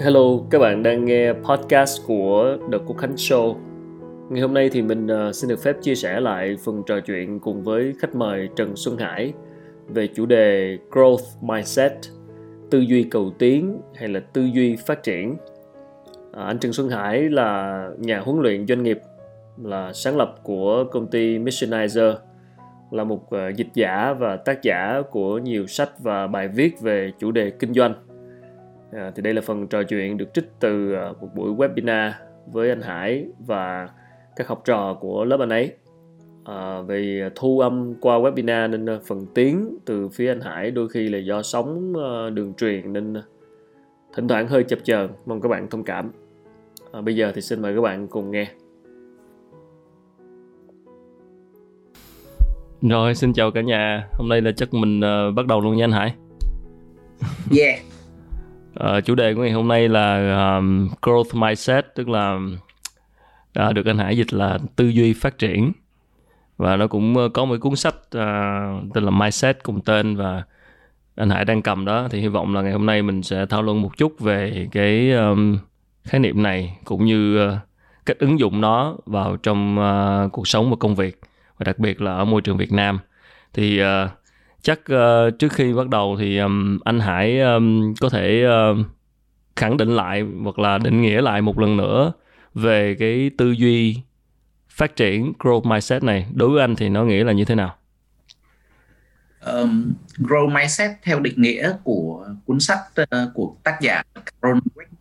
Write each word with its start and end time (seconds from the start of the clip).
Hello, 0.00 0.38
các 0.50 0.58
bạn 0.58 0.82
đang 0.82 1.04
nghe 1.04 1.32
podcast 1.32 2.06
của 2.06 2.56
The 2.72 2.78
Quốc 2.86 2.96
Khánh 2.96 3.14
Show. 3.14 3.56
Ngày 4.30 4.40
hôm 4.40 4.54
nay 4.54 4.70
thì 4.72 4.82
mình 4.82 5.06
ờ, 5.06 5.32
xin 5.32 5.50
được 5.50 5.62
phép 5.62 5.76
chia 5.82 5.94
sẻ 5.94 6.20
lại 6.20 6.56
phần 6.64 6.82
trò 6.86 7.00
chuyện 7.00 7.40
cùng 7.40 7.62
với 7.62 7.94
khách 7.98 8.14
mời 8.14 8.48
Trần 8.56 8.76
Xuân 8.76 8.96
Hải 8.96 9.32
về 9.88 10.06
chủ 10.06 10.26
đề 10.26 10.78
Growth 10.90 11.24
Mindset, 11.40 11.92
tư 12.70 12.78
duy 12.78 13.02
cầu 13.02 13.32
tiến 13.38 13.80
hay 13.94 14.08
là 14.08 14.20
tư 14.20 14.48
duy 14.54 14.76
phát 14.76 15.02
triển. 15.02 15.36
À, 16.32 16.44
anh 16.44 16.58
Trần 16.58 16.72
Xuân 16.72 16.88
Hải 16.88 17.22
là 17.22 17.82
nhà 17.98 18.20
huấn 18.20 18.40
luyện 18.40 18.66
doanh 18.66 18.82
nghiệp, 18.82 19.00
là 19.62 19.92
sáng 19.92 20.16
lập 20.16 20.34
của 20.42 20.84
công 20.90 21.06
ty 21.06 21.38
Missionizer, 21.38 22.14
là 22.90 23.04
một 23.04 23.30
ờ, 23.30 23.48
dịch 23.48 23.70
giả 23.74 24.12
và 24.18 24.36
tác 24.36 24.62
giả 24.62 25.02
của 25.10 25.38
nhiều 25.38 25.66
sách 25.66 25.90
và 25.98 26.26
bài 26.26 26.48
viết 26.48 26.80
về 26.80 27.12
chủ 27.18 27.30
đề 27.30 27.50
kinh 27.50 27.74
doanh 27.74 27.94
À, 28.92 29.12
thì 29.14 29.22
đây 29.22 29.34
là 29.34 29.40
phần 29.40 29.66
trò 29.66 29.82
chuyện 29.82 30.16
được 30.16 30.34
trích 30.34 30.50
từ 30.60 30.92
à, 30.92 31.12
một 31.20 31.28
buổi 31.34 31.54
webinar 31.54 32.10
với 32.52 32.68
anh 32.68 32.82
Hải 32.82 33.26
và 33.46 33.88
các 34.36 34.48
học 34.48 34.62
trò 34.64 34.96
của 35.00 35.24
lớp 35.24 35.40
anh 35.40 35.48
ấy. 35.48 35.74
À, 36.44 36.80
về 36.80 37.30
thu 37.34 37.60
âm 37.60 37.94
qua 38.00 38.18
webinar 38.18 38.70
nên 38.70 38.88
à, 38.88 38.98
phần 39.06 39.26
tiếng 39.34 39.78
từ 39.84 40.08
phía 40.08 40.28
anh 40.28 40.40
Hải 40.40 40.70
đôi 40.70 40.88
khi 40.88 41.08
là 41.08 41.18
do 41.18 41.42
sóng 41.42 41.92
à, 41.96 42.30
đường 42.30 42.54
truyền 42.54 42.92
nên 42.92 43.14
thỉnh 44.14 44.28
thoảng 44.28 44.48
hơi 44.48 44.64
chập 44.64 44.78
chờn. 44.84 45.10
Mong 45.26 45.40
các 45.40 45.48
bạn 45.48 45.68
thông 45.70 45.84
cảm. 45.84 46.12
À, 46.92 47.00
bây 47.00 47.16
giờ 47.16 47.32
thì 47.34 47.40
xin 47.40 47.62
mời 47.62 47.74
các 47.74 47.80
bạn 47.80 48.08
cùng 48.08 48.30
nghe. 48.30 48.48
Rồi, 52.82 53.14
xin 53.14 53.32
chào 53.32 53.50
cả 53.50 53.60
nhà. 53.60 54.08
Hôm 54.12 54.28
nay 54.28 54.40
là 54.40 54.52
chắc 54.52 54.74
mình 54.74 55.00
uh, 55.00 55.34
bắt 55.34 55.46
đầu 55.46 55.60
luôn 55.60 55.76
nha 55.76 55.84
anh 55.84 55.92
Hải. 55.92 56.14
Yeah. 57.58 57.80
Uh, 58.84 59.04
chủ 59.04 59.14
đề 59.14 59.34
của 59.34 59.40
ngày 59.40 59.52
hôm 59.52 59.68
nay 59.68 59.88
là 59.88 60.16
um, 60.56 60.88
growth 61.02 61.40
mindset 61.40 61.86
tức 61.94 62.08
là 62.08 62.38
uh, 63.60 63.74
được 63.74 63.86
anh 63.86 63.98
Hải 63.98 64.16
dịch 64.16 64.32
là 64.32 64.58
tư 64.76 64.88
duy 64.88 65.12
phát 65.12 65.38
triển. 65.38 65.72
Và 66.56 66.76
nó 66.76 66.86
cũng 66.86 67.16
ờ, 67.16 67.28
có 67.28 67.44
một 67.44 67.56
cuốn 67.60 67.76
sách 67.76 67.94
uh, 67.94 68.94
tên 68.94 69.04
là 69.04 69.10
mindset 69.10 69.62
cùng 69.62 69.80
tên 69.80 70.16
và 70.16 70.42
anh 71.16 71.30
Hải 71.30 71.44
đang 71.44 71.62
cầm 71.62 71.84
đó. 71.84 72.08
Thì 72.10 72.20
hy 72.20 72.28
vọng 72.28 72.54
là 72.54 72.62
ngày 72.62 72.72
hôm 72.72 72.86
nay 72.86 73.02
mình 73.02 73.22
sẽ 73.22 73.46
thảo 73.46 73.62
luận 73.62 73.82
một 73.82 73.96
chút 73.96 74.20
về 74.20 74.68
cái 74.72 75.12
um, 75.12 75.58
khái 76.04 76.20
niệm 76.20 76.42
này 76.42 76.78
cũng 76.84 77.04
như 77.04 77.48
uh, 77.48 77.54
cách 78.06 78.18
ứng 78.18 78.38
dụng 78.38 78.60
nó 78.60 78.96
vào 79.06 79.36
trong 79.36 79.78
uh, 79.78 80.32
cuộc 80.32 80.48
sống 80.48 80.70
và 80.70 80.76
công 80.80 80.94
việc 80.94 81.20
và 81.58 81.64
đặc 81.64 81.78
biệt 81.78 82.00
là 82.00 82.16
ở 82.16 82.24
môi 82.24 82.40
trường 82.40 82.56
Việt 82.56 82.72
Nam. 82.72 82.98
Thì 83.54 83.82
uh, 83.82 84.10
chắc 84.62 84.80
uh, 84.80 85.38
trước 85.38 85.52
khi 85.52 85.72
bắt 85.72 85.88
đầu 85.88 86.16
thì 86.20 86.38
um, 86.38 86.78
anh 86.84 87.00
Hải 87.00 87.40
um, 87.40 87.94
có 88.00 88.08
thể 88.08 88.44
uh, 88.46 88.86
khẳng 89.56 89.76
định 89.76 89.96
lại 89.96 90.24
hoặc 90.42 90.58
là 90.58 90.78
định 90.78 91.02
nghĩa 91.02 91.20
lại 91.20 91.42
một 91.42 91.58
lần 91.58 91.76
nữa 91.76 92.12
về 92.54 92.96
cái 92.98 93.30
tư 93.38 93.50
duy 93.50 93.96
phát 94.70 94.96
triển 94.96 95.32
growth 95.38 95.68
mindset 95.68 96.02
này. 96.02 96.26
Đối 96.34 96.50
với 96.50 96.60
anh 96.60 96.76
thì 96.76 96.88
nó 96.88 97.04
nghĩa 97.04 97.24
là 97.24 97.32
như 97.32 97.44
thế 97.44 97.54
nào? 97.54 97.74
Um, 99.46 99.92
growth 100.18 100.52
mindset 100.54 100.90
theo 101.02 101.20
định 101.20 101.42
nghĩa 101.42 101.72
của 101.84 102.28
cuốn 102.46 102.60
sách 102.60 102.80
uh, 103.00 103.06
của 103.34 103.56
tác 103.62 103.78
giả 103.80 104.02
Carol 104.14 104.58
Dweck 104.58 104.98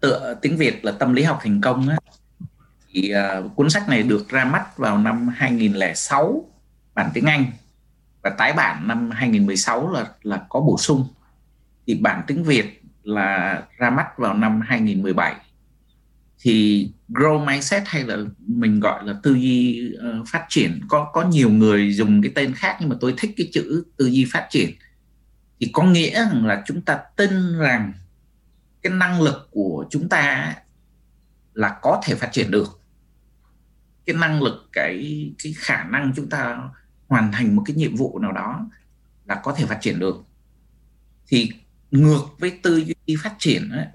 tựa 0.00 0.34
tiếng 0.42 0.56
Việt 0.56 0.84
là 0.84 0.92
tâm 0.92 1.14
lý 1.14 1.22
học 1.22 1.38
thành 1.42 1.60
công 1.60 1.88
á, 1.88 1.96
thì 2.92 3.12
uh, 3.38 3.56
cuốn 3.56 3.70
sách 3.70 3.88
này 3.88 4.02
được 4.02 4.28
ra 4.28 4.44
mắt 4.44 4.78
vào 4.78 4.98
năm 4.98 5.28
2006 5.28 6.44
bản 6.94 7.10
tiếng 7.14 7.24
Anh 7.26 7.44
và 8.22 8.30
tái 8.30 8.52
bản 8.52 8.88
năm 8.88 9.10
2016 9.10 9.92
là 9.92 10.06
là 10.22 10.46
có 10.48 10.60
bổ 10.60 10.78
sung. 10.78 11.08
Thì 11.86 11.94
bản 11.94 12.22
tiếng 12.26 12.44
Việt 12.44 12.82
là 13.02 13.62
ra 13.78 13.90
mắt 13.90 14.18
vào 14.18 14.34
năm 14.34 14.60
2017 14.60 15.34
thì 16.42 16.88
grow 17.08 17.44
mindset 17.44 17.82
hay 17.86 18.04
là 18.04 18.16
mình 18.46 18.80
gọi 18.80 19.06
là 19.06 19.14
tư 19.22 19.34
duy 19.34 19.88
uh, 19.94 20.28
phát 20.28 20.46
triển 20.48 20.80
có 20.88 21.10
có 21.12 21.22
nhiều 21.22 21.50
người 21.50 21.92
dùng 21.92 22.22
cái 22.22 22.32
tên 22.34 22.54
khác 22.54 22.76
nhưng 22.80 22.88
mà 22.88 22.96
tôi 23.00 23.14
thích 23.18 23.30
cái 23.36 23.48
chữ 23.52 23.84
tư 23.96 24.06
duy 24.06 24.26
phát 24.32 24.46
triển. 24.50 24.70
Thì 25.60 25.70
có 25.72 25.82
nghĩa 25.82 26.26
là 26.32 26.62
chúng 26.66 26.82
ta 26.82 27.00
tin 27.16 27.58
rằng 27.58 27.92
cái 28.82 28.92
năng 28.92 29.22
lực 29.22 29.48
của 29.50 29.86
chúng 29.90 30.08
ta 30.08 30.54
là 31.54 31.78
có 31.82 32.00
thể 32.04 32.14
phát 32.14 32.28
triển 32.32 32.50
được. 32.50 32.80
Cái 34.06 34.16
năng 34.16 34.42
lực 34.42 34.68
cái 34.72 35.30
cái 35.42 35.54
khả 35.56 35.84
năng 35.84 36.12
chúng 36.16 36.28
ta 36.28 36.58
hoàn 37.10 37.32
thành 37.32 37.56
một 37.56 37.62
cái 37.66 37.76
nhiệm 37.76 37.96
vụ 37.96 38.18
nào 38.18 38.32
đó 38.32 38.66
là 39.24 39.34
có 39.34 39.52
thể 39.52 39.66
phát 39.66 39.78
triển 39.80 39.98
được. 39.98 40.24
Thì 41.26 41.52
ngược 41.90 42.24
với 42.38 42.58
tư 42.62 42.76
duy 42.76 43.16
phát 43.22 43.34
triển 43.38 43.70
ấy, 43.70 43.86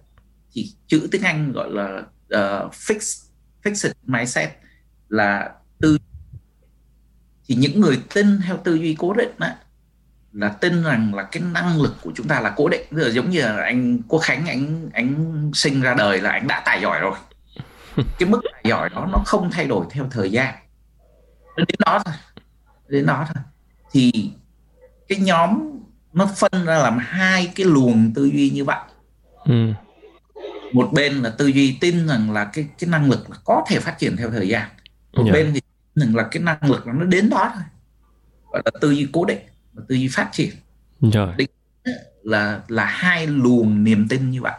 thì 0.52 0.72
chữ 0.88 1.08
tiếng 1.12 1.22
Anh 1.22 1.52
gọi 1.52 1.70
là 1.72 1.98
uh, 2.26 2.74
fix 2.74 3.26
fixed 3.64 3.94
mindset 4.03 4.50
là 5.09 5.52
tư 5.80 5.98
thì 7.46 7.56
những 7.56 7.81
người 7.81 8.02
tin 8.14 8.40
theo 8.46 8.58
tư 8.58 8.76
duy 8.76 8.96
cố 9.00 9.14
định 9.14 9.36
ấy, 9.38 9.52
là 10.34 10.50
tin 10.50 10.84
rằng 10.84 11.14
là 11.16 11.24
cái 11.24 11.44
năng 11.44 11.82
lực 11.82 11.96
của 12.02 12.12
chúng 12.16 12.28
ta 12.28 12.42
là 12.42 12.53
cố 12.56 12.70
định. 12.70 12.88
Giờ 12.92 13.09
giống 13.09 13.30
như 13.30 13.42
là 13.42 13.64
anh 13.64 14.00
Quốc 14.08 14.20
Khánh 14.20 14.46
anh 14.46 14.90
anh 14.94 15.52
sinh 15.53 15.82
ra 15.82 15.94
đời 15.94 16.22
là 16.22 16.32
anh 16.32 16.47
đã 16.47 16.64
tài 16.66 16.82
giỏi 16.82 17.00
rồi. 17.00 17.18
Cái 17.96 18.30
mức 18.30 18.42
tài 18.53 18.64
giỏi 18.66 18.90
đó 18.90 19.08
nó 19.12 19.24
không 19.26 19.52
thay 19.52 19.66
đổi 19.66 19.86
theo 19.90 20.08
thời 20.12 20.32
gian. 20.32 20.56
Đến 21.58 21.66
đó 21.80 22.02
thôi 22.06 22.14
đến 22.88 23.06
đó 23.06 23.28
thôi. 23.34 23.44
Thì 23.91 24.12
cái 25.07 25.19
nhóm 25.19 25.59
nó 26.13 26.29
phân 26.35 26.66
ra 26.66 26.78
làm 26.78 26.97
hai 26.97 27.51
cái 27.56 27.66
luồng 27.66 28.12
tư 28.16 28.25
duy 28.25 28.50
như 28.50 28.66
vậy. 28.66 28.79
Ừ. 29.46 29.73
một 30.73 30.90
bên 30.94 31.13
là 31.13 31.29
tư 31.29 31.47
duy 31.47 31.78
tin 31.81 32.07
rằng 32.07 32.31
là 32.31 32.46
cái 32.46 32.68
cái 32.79 32.90
năng 32.90 33.09
lực 33.09 33.29
là 33.29 33.35
có 33.44 33.66
thể 33.68 33.79
phát 33.79 34.00
triển 34.00 34.18
theo 34.18 34.29
thời 34.29 34.47
gian. 34.47 34.69
Một 35.13 35.23
yeah. 35.23 35.28
Dạ. 35.28 35.34
bên 35.34 35.53
thì 35.53 35.62
rằng 35.96 36.16
là 36.16 36.28
cái 36.31 36.44
năng 36.44 36.72
lực 36.72 36.88
là 36.88 36.94
nó 36.94 37.06
đến 37.06 37.29
đó 37.29 37.51
thôi. 37.53 37.63
Gọi 38.51 38.62
là 38.66 38.72
tư 38.81 38.91
duy 38.91 39.07
cố 39.12 39.25
định 39.25 39.40
và 39.73 39.84
tư 39.88 39.96
duy 39.96 40.07
phát 40.07 40.29
triển. 40.31 40.50
Rồi 41.02 41.34
định 41.38 41.50
là 42.23 42.62
là 42.67 42.85
hai 42.85 43.28
luồng 43.28 43.84
niềm 43.84 44.07
tin 44.09 44.31
như 44.31 44.41
vậy. 44.41 44.53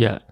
Dạ. 0.00 0.08
yeah 0.08 0.22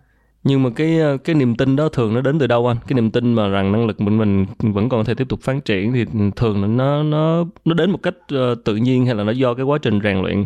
nhưng 0.44 0.62
mà 0.62 0.71
cái 0.76 0.99
ờ, 1.00 1.16
cái 1.16 1.34
niềm 1.34 1.56
tin 1.56 1.76
đó 1.76 1.88
thường 1.88 2.15
nó 2.15 2.21
đến 2.21 2.38
từ 2.38 2.47
đâu 2.47 2.66
anh? 2.66 2.76
Cái 2.87 2.94
niềm 2.94 3.10
tin 3.10 3.34
mà 3.34 3.49
rằng 3.49 3.72
năng 3.72 3.87
lực 3.87 4.00
mình 4.00 4.19
mình 4.19 4.47
vẫn 4.72 4.88
còn 4.88 5.04
thể 5.04 5.15
tiếp 5.15 5.28
tục 5.28 5.41
phát 5.43 5.65
triển 5.65 5.93
thì 5.93 6.04
thường 6.37 6.76
nó 6.76 7.03
nó 7.03 7.44
nó 7.65 7.75
đến 7.75 7.91
một 7.91 7.99
cách 8.03 8.15
ờ, 8.28 8.54
tự 8.65 8.77
nhiên 8.77 9.06
hay 9.06 9.15
là 9.15 9.25
nó 9.25 9.32
do 9.32 9.54
cái 9.54 9.65
quá 9.65 9.78
trình 9.82 10.00
rèn 10.03 10.22
luyện? 10.22 10.44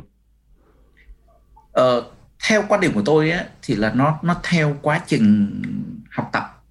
Ờ, 1.73 2.05
theo 2.49 2.65
quan 2.69 2.81
điểm 2.81 2.93
của 2.95 3.03
tôi 3.05 3.31
á, 3.31 3.45
thì 3.63 3.75
là 3.75 3.93
nó 3.95 4.19
nó 4.23 4.37
theo 4.43 4.77
quá 4.83 5.01
trình 5.07 5.63
học 6.11 6.31
tập. 6.33 6.63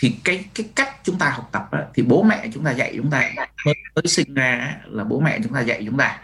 Thì 0.00 0.14
cái 0.24 0.44
cái 0.54 0.68
cách 0.74 0.88
chúng 1.04 1.18
ta 1.18 1.30
học 1.30 1.48
tập 1.52 1.68
á, 1.70 1.84
thì 1.94 2.02
bố 2.02 2.22
mẹ 2.22 2.48
chúng 2.54 2.64
ta 2.64 2.70
dạy 2.70 2.92
chúng 2.96 3.10
ta. 3.10 3.32
Mới, 3.66 3.74
mới 3.94 4.02
sinh 4.06 4.34
ra 4.34 4.76
là 4.86 5.04
bố 5.04 5.20
mẹ 5.20 5.38
chúng 5.44 5.52
ta 5.52 5.60
dạy 5.60 5.82
chúng 5.86 5.96
ta. 5.96 6.18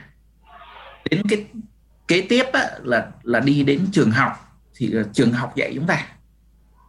Đến 1.11 1.23
cái 1.29 1.45
kế 2.09 2.27
tiếp 2.29 2.45
á, 2.53 2.71
là 2.83 3.09
là 3.23 3.41
đi 3.41 3.63
đến 3.63 3.87
trường 3.93 4.11
học 4.11 4.48
thì 4.79 4.87
là 4.87 5.03
trường 5.13 5.33
học 5.33 5.57
dạy 5.57 5.73
chúng 5.75 5.87
ta. 5.87 6.07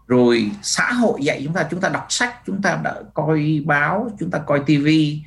Rồi 0.07 0.51
xã 0.61 0.91
hội 0.91 1.19
dạy 1.23 1.41
chúng 1.43 1.53
ta 1.53 1.67
chúng 1.71 1.81
ta 1.81 1.89
đọc 1.89 2.05
sách 2.09 2.35
chúng 2.45 2.61
ta 2.61 2.79
đã 2.83 2.95
coi 3.13 3.63
báo 3.65 4.11
chúng 4.19 4.31
ta 4.31 4.39
coi 4.39 4.59
tivi 4.65 5.21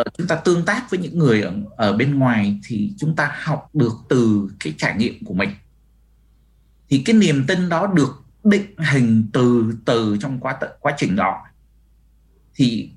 uh, 0.00 0.06
chúng 0.18 0.26
ta 0.26 0.36
tương 0.36 0.64
tác 0.64 0.90
với 0.90 1.00
những 1.00 1.18
người 1.18 1.42
ở, 1.42 1.52
ở 1.76 1.92
bên 1.92 2.18
ngoài 2.18 2.60
thì 2.66 2.92
chúng 2.98 3.16
ta 3.16 3.32
học 3.42 3.70
được 3.72 3.92
từ 4.08 4.50
cái 4.60 4.74
trải 4.78 4.96
nghiệm 4.96 5.24
của 5.24 5.34
mình. 5.34 5.50
Thì 6.88 7.02
cái 7.04 7.16
niềm 7.16 7.44
tin 7.48 7.68
đó 7.68 7.86
được 7.86 8.22
định 8.44 8.76
hình 8.78 9.28
từ 9.32 9.74
từ 9.84 10.16
trong 10.20 10.40
quá 10.40 10.58
quá 10.80 10.94
trình 10.96 11.16
đó. 11.16 11.44
Thì 12.54 12.90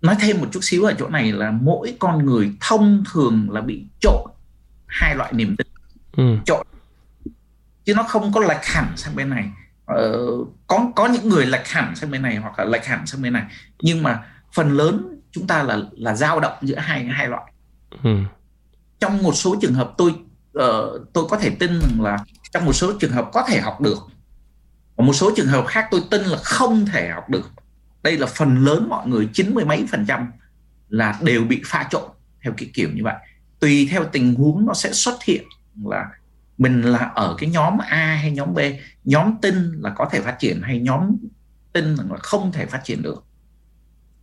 nói 0.00 0.16
thêm 0.20 0.40
một 0.40 0.46
chút 0.52 0.60
xíu 0.62 0.84
ở 0.84 0.94
chỗ 0.98 1.08
này 1.08 1.32
là 1.32 1.50
mỗi 1.50 1.96
con 1.98 2.26
người 2.26 2.52
thông 2.60 3.04
thường 3.12 3.50
là 3.50 3.60
bị 3.60 3.84
trộn 4.00 4.30
hai 4.86 5.16
loại 5.16 5.32
niềm 5.32 5.56
tin. 5.56 5.66
Ừ. 6.16 6.36
trộn 6.46 6.66
chứ 7.86 7.94
nó 7.94 8.02
không 8.02 8.32
có 8.32 8.40
lệch 8.40 8.64
hẳn 8.64 8.92
sang 8.96 9.16
bên 9.16 9.30
này. 9.30 9.50
Ờ, 9.84 10.20
có 10.66 10.92
có 10.96 11.06
những 11.06 11.28
người 11.28 11.46
lệch 11.46 11.68
hẳn 11.68 11.96
sang 11.96 12.10
bên 12.10 12.22
này 12.22 12.36
hoặc 12.36 12.58
là 12.58 12.64
lệch 12.64 12.86
hẳn 12.86 13.06
sang 13.06 13.22
bên 13.22 13.32
này. 13.32 13.44
Nhưng 13.82 14.02
mà 14.02 14.24
phần 14.52 14.70
lớn 14.70 15.20
chúng 15.32 15.46
ta 15.46 15.62
là 15.62 15.78
là 15.92 16.14
dao 16.14 16.40
động 16.40 16.56
giữa 16.62 16.78
hai 16.78 17.04
hai 17.04 17.28
loại. 17.28 17.52
Ừ. 18.02 18.10
trong 19.00 19.22
một 19.22 19.32
số 19.32 19.56
trường 19.60 19.74
hợp 19.74 19.92
tôi 19.98 20.14
uh, 20.58 21.12
tôi 21.12 21.24
có 21.30 21.38
thể 21.38 21.50
tin 21.50 21.80
rằng 21.80 22.00
là 22.00 22.18
trong 22.52 22.64
một 22.64 22.72
số 22.72 22.92
trường 23.00 23.12
hợp 23.12 23.30
có 23.32 23.44
thể 23.48 23.60
học 23.60 23.80
được. 23.80 23.98
Và 24.96 25.04
một 25.04 25.12
số 25.12 25.32
trường 25.36 25.46
hợp 25.46 25.66
khác 25.66 25.88
tôi 25.90 26.02
tin 26.10 26.22
là 26.22 26.38
không 26.38 26.86
thể 26.86 27.08
học 27.08 27.28
được. 27.28 27.50
Đây 28.02 28.18
là 28.18 28.26
phần 28.26 28.64
lớn 28.64 28.88
mọi 28.88 29.08
người 29.08 29.28
chín 29.32 29.54
mươi 29.54 29.64
mấy 29.64 29.86
phần 29.90 30.06
trăm 30.08 30.32
là 30.88 31.18
đều 31.22 31.44
bị 31.44 31.62
pha 31.66 31.86
trộn 31.90 32.10
theo 32.42 32.52
cái 32.56 32.70
kiểu 32.74 32.88
như 32.94 33.04
vậy. 33.04 33.14
Tùy 33.60 33.88
theo 33.90 34.04
tình 34.04 34.34
huống 34.34 34.66
nó 34.66 34.74
sẽ 34.74 34.92
xuất 34.92 35.24
hiện 35.24 35.44
là 35.84 36.06
mình 36.58 36.82
là 36.82 36.98
ở 37.14 37.34
cái 37.38 37.50
nhóm 37.50 37.78
A 37.78 38.18
hay 38.22 38.30
nhóm 38.30 38.54
B, 38.54 38.58
nhóm 39.04 39.34
tin 39.42 39.54
là 39.80 39.92
có 39.96 40.08
thể 40.12 40.20
phát 40.20 40.36
triển 40.38 40.60
hay 40.62 40.80
nhóm 40.80 41.16
tin 41.72 41.94
là 41.94 42.16
không 42.18 42.52
thể 42.52 42.66
phát 42.66 42.80
triển 42.84 43.02
được. 43.02 43.24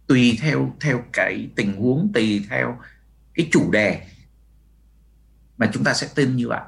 Tùy 0.08 0.38
theo 0.42 0.74
theo 0.82 1.04
cái 1.14 1.50
tình 1.56 1.74
huống, 1.74 2.12
tùy 2.14 2.46
theo 2.50 2.78
cái 3.34 3.48
chủ 3.52 3.72
đề 3.72 4.02
mà 5.58 5.70
chúng 5.74 5.84
ta 5.84 5.94
sẽ 5.94 6.08
tin 6.16 6.36
như 6.36 6.48
vậy. 6.48 6.62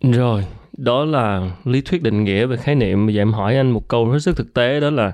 Rồi, 0.00 0.46
đó 0.76 1.04
là 1.04 1.56
lý 1.64 1.80
thuyết 1.80 2.02
định 2.02 2.24
nghĩa 2.24 2.46
về 2.46 2.56
khái 2.56 2.74
niệm. 2.74 3.06
Bây 3.06 3.14
giờ 3.14 3.22
em 3.22 3.32
hỏi 3.32 3.56
anh 3.56 3.70
một 3.70 3.88
câu 3.88 4.10
hết 4.10 4.18
sức 4.18 4.36
thực 4.36 4.54
tế, 4.54 4.80
đó 4.80 4.90
là 4.90 5.12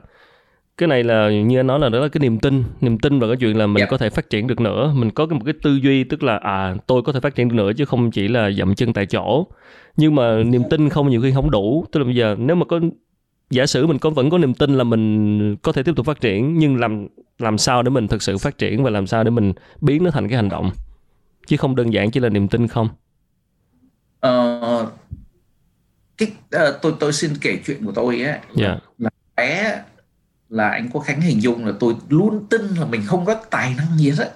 cái 0.79 0.87
này 0.87 1.05
là 1.05 1.31
như 1.31 1.61
anh 1.61 1.67
nói 1.67 1.81
là 1.81 1.89
đó 1.89 2.01
là 2.01 2.09
cái 2.09 2.21
niềm 2.21 2.39
tin 2.39 2.65
niềm 2.81 2.99
tin 2.99 3.19
vào 3.19 3.31
cái 3.31 3.37
chuyện 3.37 3.59
là 3.59 3.67
mình 3.67 3.81
yeah. 3.81 3.89
Dạ. 3.89 3.91
có 3.91 3.99
thể 3.99 4.11
phát 4.11 4.31
triển 4.31 4.47
được 4.47 4.61
nữa 4.61 4.93
mình 4.97 5.11
có 5.11 5.27
một 5.27 5.41
cái 5.45 5.55
tư 5.63 5.75
duy 5.83 6.05
tức 6.05 6.23
là 6.23 6.37
à 6.37 6.77
tôi 6.87 7.03
có 7.03 7.13
thể 7.13 7.21
phát 7.21 7.35
triển 7.35 7.49
được 7.49 7.55
nữa 7.55 7.73
chứ 7.77 7.85
không 7.85 8.11
chỉ 8.11 8.29
là 8.29 8.51
dậm 8.51 8.75
chân 8.75 8.93
tại 8.93 9.07
chỗ 9.07 9.47
nhưng 9.97 10.15
mà 10.15 10.43
niềm 10.43 10.63
tin 10.71 10.89
không 10.89 11.11
nhiều 11.11 11.23
khi 11.23 11.33
không 11.33 11.51
đủ 11.51 11.85
tức 11.93 12.01
là 12.01 12.05
bây 12.05 12.15
giờ 12.15 12.37
nếu 12.39 12.57
mà 12.57 12.65
có 12.65 12.81
giả 13.51 13.67
sử 13.67 13.87
mình 13.87 13.99
có 13.99 14.11
vẫn 14.11 14.31
có 14.31 14.39
niềm 14.39 14.55
tin 14.55 14.75
là 14.75 14.85
mình 14.85 15.57
có 15.57 15.73
thể 15.73 15.83
tiếp 15.83 15.93
tục 15.97 16.07
phát 16.07 16.21
triển 16.21 16.59
nhưng 16.59 16.77
làm 16.77 17.07
làm 17.39 17.59
sao 17.59 17.83
để 17.83 17.91
mình 17.91 18.09
thực 18.09 18.23
sự 18.23 18.39
phát 18.39 18.59
triển 18.59 18.85
và 18.85 18.91
làm 18.91 19.07
sao 19.07 19.25
để 19.25 19.31
mình 19.31 19.53
biến 19.81 20.05
nó 20.05 20.11
thành 20.11 20.29
cái 20.29 20.37
hành 20.37 20.49
động 20.49 20.71
chứ 21.47 21.57
không 21.57 21.77
đơn 21.77 21.93
giản 21.93 22.11
chỉ 22.11 22.21
là 22.21 22.29
niềm 22.29 22.49
tin 22.49 22.69
không 22.69 22.89
ờ, 24.21 24.87
cái 26.19 26.29
uh, 26.57 26.83
tôi 26.83 26.93
tôi 27.01 27.13
xin 27.13 27.31
kể 27.41 27.59
chuyện 27.67 27.85
của 27.85 27.93
tôi 27.93 28.21
á 28.21 28.31
yeah. 28.31 28.43
Dạ. 28.55 28.79
là 28.99 29.11
bé 29.37 29.83
là 30.55 30.69
anh 30.69 30.89
có 30.93 31.01
khánh 31.01 31.21
hình 31.21 31.43
dung 31.43 31.67
là 31.67 31.73
tôi 31.81 31.97
luôn 32.09 32.47
tin 32.51 32.63
là 32.63 32.85
mình 32.85 33.03
không 33.07 33.25
có 33.25 33.35
tài 33.35 33.75
năng 33.75 33.99
gì 33.99 34.11
hết. 34.11 34.35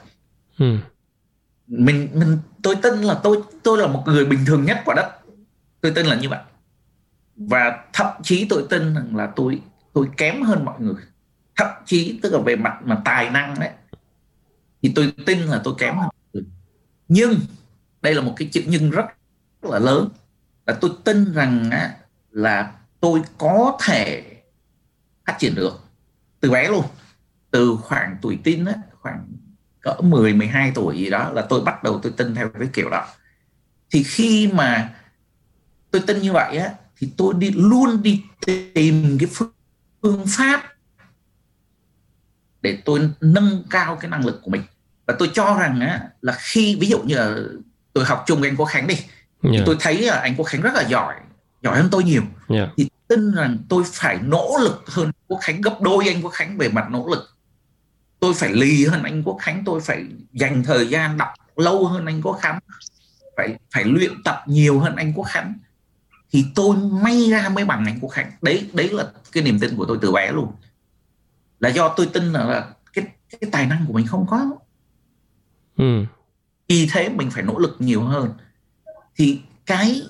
Ừ. 0.58 0.76
mình 1.66 2.08
mình 2.14 2.38
tôi 2.62 2.76
tin 2.82 2.94
là 2.94 3.20
tôi 3.22 3.42
tôi 3.62 3.78
là 3.78 3.86
một 3.86 4.02
người 4.06 4.24
bình 4.24 4.38
thường 4.46 4.64
nhất 4.64 4.82
quả 4.84 4.94
đất. 4.94 5.18
Tôi 5.80 5.92
tin 5.94 6.06
là 6.06 6.16
như 6.16 6.28
vậy. 6.28 6.38
Và 7.36 7.84
thậm 7.92 8.06
chí 8.22 8.46
tôi 8.48 8.66
tin 8.70 8.94
rằng 8.94 9.16
là 9.16 9.32
tôi 9.36 9.60
tôi 9.92 10.08
kém 10.16 10.42
hơn 10.42 10.64
mọi 10.64 10.80
người. 10.80 11.02
Thậm 11.56 11.68
chí 11.86 12.20
tức 12.22 12.32
là 12.32 12.38
về 12.38 12.56
mặt 12.56 12.78
mà 12.84 13.02
tài 13.04 13.30
năng 13.30 13.54
đấy 13.60 13.70
thì 14.82 14.92
tôi 14.94 15.12
tin 15.26 15.38
là 15.38 15.60
tôi 15.64 15.74
kém 15.78 15.94
hơn 15.94 16.08
mọi 16.08 16.30
người. 16.32 16.44
Nhưng 17.08 17.34
đây 18.02 18.14
là 18.14 18.20
một 18.20 18.34
cái 18.36 18.48
chữ 18.52 18.62
nhưng 18.66 18.90
rất, 18.90 19.04
rất 19.62 19.70
là 19.70 19.78
lớn. 19.78 20.08
Là 20.66 20.78
tôi 20.80 20.90
tin 21.04 21.32
rằng 21.32 21.70
á, 21.70 21.96
là 22.30 22.72
tôi 23.00 23.22
có 23.38 23.78
thể 23.84 24.24
phát 25.26 25.36
triển 25.38 25.54
được 25.54 25.87
từ 26.40 26.50
bé 26.50 26.68
luôn 26.68 26.84
từ 27.50 27.76
khoảng 27.82 28.16
tuổi 28.22 28.38
tin 28.44 28.64
á, 28.64 28.74
khoảng 29.00 29.26
cỡ 29.80 29.94
10 30.02 30.34
12 30.34 30.72
tuổi 30.74 30.98
gì 30.98 31.10
đó 31.10 31.30
là 31.32 31.42
tôi 31.42 31.60
bắt 31.60 31.82
đầu 31.82 32.00
tôi 32.02 32.12
tin 32.16 32.34
theo 32.34 32.48
cái 32.48 32.68
kiểu 32.72 32.90
đó 32.90 33.06
thì 33.90 34.02
khi 34.02 34.50
mà 34.52 34.94
tôi 35.90 36.02
tin 36.06 36.18
như 36.18 36.32
vậy 36.32 36.56
á 36.56 36.70
thì 36.96 37.12
tôi 37.16 37.34
đi 37.38 37.50
luôn 37.50 38.02
đi 38.02 38.22
tìm 38.74 39.18
cái 39.20 39.28
phương 40.02 40.24
pháp 40.26 40.62
để 42.62 42.78
tôi 42.84 43.10
nâng 43.20 43.64
cao 43.70 43.96
cái 43.96 44.10
năng 44.10 44.26
lực 44.26 44.40
của 44.42 44.50
mình 44.50 44.62
và 45.06 45.14
tôi 45.18 45.30
cho 45.34 45.56
rằng 45.60 45.80
á, 45.80 46.08
là 46.20 46.36
khi 46.38 46.76
ví 46.80 46.88
dụ 46.88 47.02
như 47.02 47.14
là 47.14 47.36
tôi 47.92 48.04
học 48.04 48.24
chung 48.26 48.40
với 48.40 48.48
anh 48.48 48.56
Quốc 48.56 48.66
Khánh 48.66 48.86
đi 48.86 48.94
yeah. 48.94 49.06
thì 49.42 49.62
tôi 49.66 49.76
thấy 49.80 50.02
là 50.02 50.20
anh 50.20 50.34
Quốc 50.36 50.44
Khánh 50.44 50.60
rất 50.60 50.74
là 50.74 50.88
giỏi 50.88 51.14
giỏi 51.62 51.76
hơn 51.76 51.88
tôi 51.90 52.04
nhiều 52.04 52.22
yeah. 52.48 52.68
Thì 52.76 52.88
tin 53.08 53.32
rằng 53.32 53.58
tôi 53.68 53.82
phải 53.86 54.18
nỗ 54.22 54.58
lực 54.62 54.82
hơn 54.86 55.12
Quốc 55.26 55.38
Khánh 55.42 55.60
gấp 55.60 55.80
đôi 55.80 56.08
anh 56.08 56.22
Quốc 56.22 56.30
Khánh 56.30 56.58
về 56.58 56.68
mặt 56.68 56.86
nỗ 56.90 57.08
lực. 57.10 57.36
Tôi 58.20 58.34
phải 58.34 58.52
lì 58.52 58.84
hơn 58.86 59.02
anh 59.02 59.22
Quốc 59.22 59.38
Khánh 59.40 59.62
tôi 59.66 59.80
phải 59.80 60.04
dành 60.32 60.62
thời 60.62 60.88
gian 60.88 61.18
đọc 61.18 61.28
lâu 61.56 61.86
hơn 61.86 62.06
anh 62.06 62.22
Quốc 62.22 62.38
Khánh 62.40 62.58
phải 63.36 63.58
phải 63.74 63.84
luyện 63.84 64.22
tập 64.24 64.42
nhiều 64.46 64.80
hơn 64.80 64.96
anh 64.96 65.12
Quốc 65.14 65.24
Khánh. 65.24 65.54
Thì 66.30 66.44
tôi 66.54 66.76
may 66.76 67.30
ra 67.30 67.48
mới 67.48 67.64
bằng 67.64 67.84
anh 67.86 67.98
Quốc 68.00 68.10
Khánh. 68.10 68.32
Đấy 68.42 68.70
đấy 68.72 68.88
là 68.88 69.12
cái 69.32 69.42
niềm 69.42 69.58
tin 69.60 69.76
của 69.76 69.84
tôi 69.84 69.98
từ 70.02 70.12
bé 70.12 70.32
luôn. 70.32 70.52
Là 71.60 71.68
do 71.68 71.94
tôi 71.96 72.06
tin 72.06 72.32
là, 72.32 72.44
là 72.44 72.74
cái 72.92 73.06
cái 73.30 73.50
tài 73.52 73.66
năng 73.66 73.86
của 73.86 73.92
mình 73.92 74.06
không 74.06 74.26
có. 74.26 74.50
Ừ. 75.76 76.04
vì 76.68 76.88
thế 76.92 77.08
mình 77.08 77.30
phải 77.30 77.42
nỗ 77.42 77.58
lực 77.58 77.76
nhiều 77.78 78.02
hơn. 78.02 78.32
Thì 79.16 79.40
cái 79.66 80.02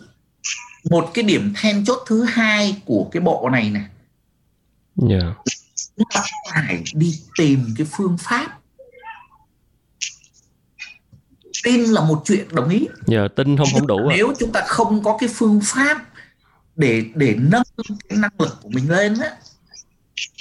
một 0.91 1.11
cái 1.15 1.25
điểm 1.25 1.53
then 1.57 1.85
chốt 1.85 2.05
thứ 2.07 2.25
hai 2.25 2.83
của 2.85 3.09
cái 3.13 3.21
bộ 3.21 3.49
này 3.53 3.71
này 3.71 3.85
yeah. 5.11 5.37
chúng 5.97 6.07
ta 6.15 6.23
phải 6.51 6.83
đi 6.95 7.19
tìm 7.39 7.75
cái 7.79 7.87
phương 7.97 8.17
pháp 8.19 8.59
tin 11.65 11.81
là 11.85 12.01
một 12.01 12.23
chuyện 12.25 12.47
đồng 12.51 12.69
ý 12.69 12.89
giờ 13.07 13.19
yeah, 13.19 13.37
tin 13.37 13.57
không 13.57 13.69
không 13.73 13.87
đủ 13.87 13.99
nếu 14.09 14.29
à. 14.29 14.35
chúng 14.39 14.53
ta 14.53 14.61
không 14.67 15.05
có 15.05 15.17
cái 15.21 15.29
phương 15.35 15.61
pháp 15.65 16.05
để 16.77 17.05
để 17.15 17.35
nâng 17.39 17.63
cái 18.09 18.19
năng 18.19 18.31
lực 18.39 18.59
của 18.63 18.69
mình 18.69 18.91
lên 18.91 19.15
á 19.21 19.31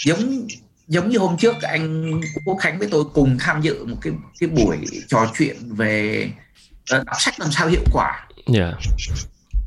giống 0.06 0.48
giống 0.88 1.10
như 1.10 1.18
hôm 1.18 1.38
trước 1.38 1.62
anh 1.62 2.12
Quốc 2.46 2.58
Khánh 2.60 2.80
với 2.80 2.88
tôi 2.92 3.04
cùng 3.14 3.38
tham 3.40 3.62
dự 3.62 3.86
một 3.86 3.98
cái 4.02 4.14
cái 4.40 4.50
buổi 4.50 4.78
trò 5.08 5.32
chuyện 5.38 5.58
về 5.76 6.30
ờ, 6.90 7.04
đọc 7.04 7.16
sách 7.20 7.40
làm 7.40 7.52
sao 7.52 7.68
hiệu 7.68 7.84
quả 7.92 8.28
yeah. 8.54 8.74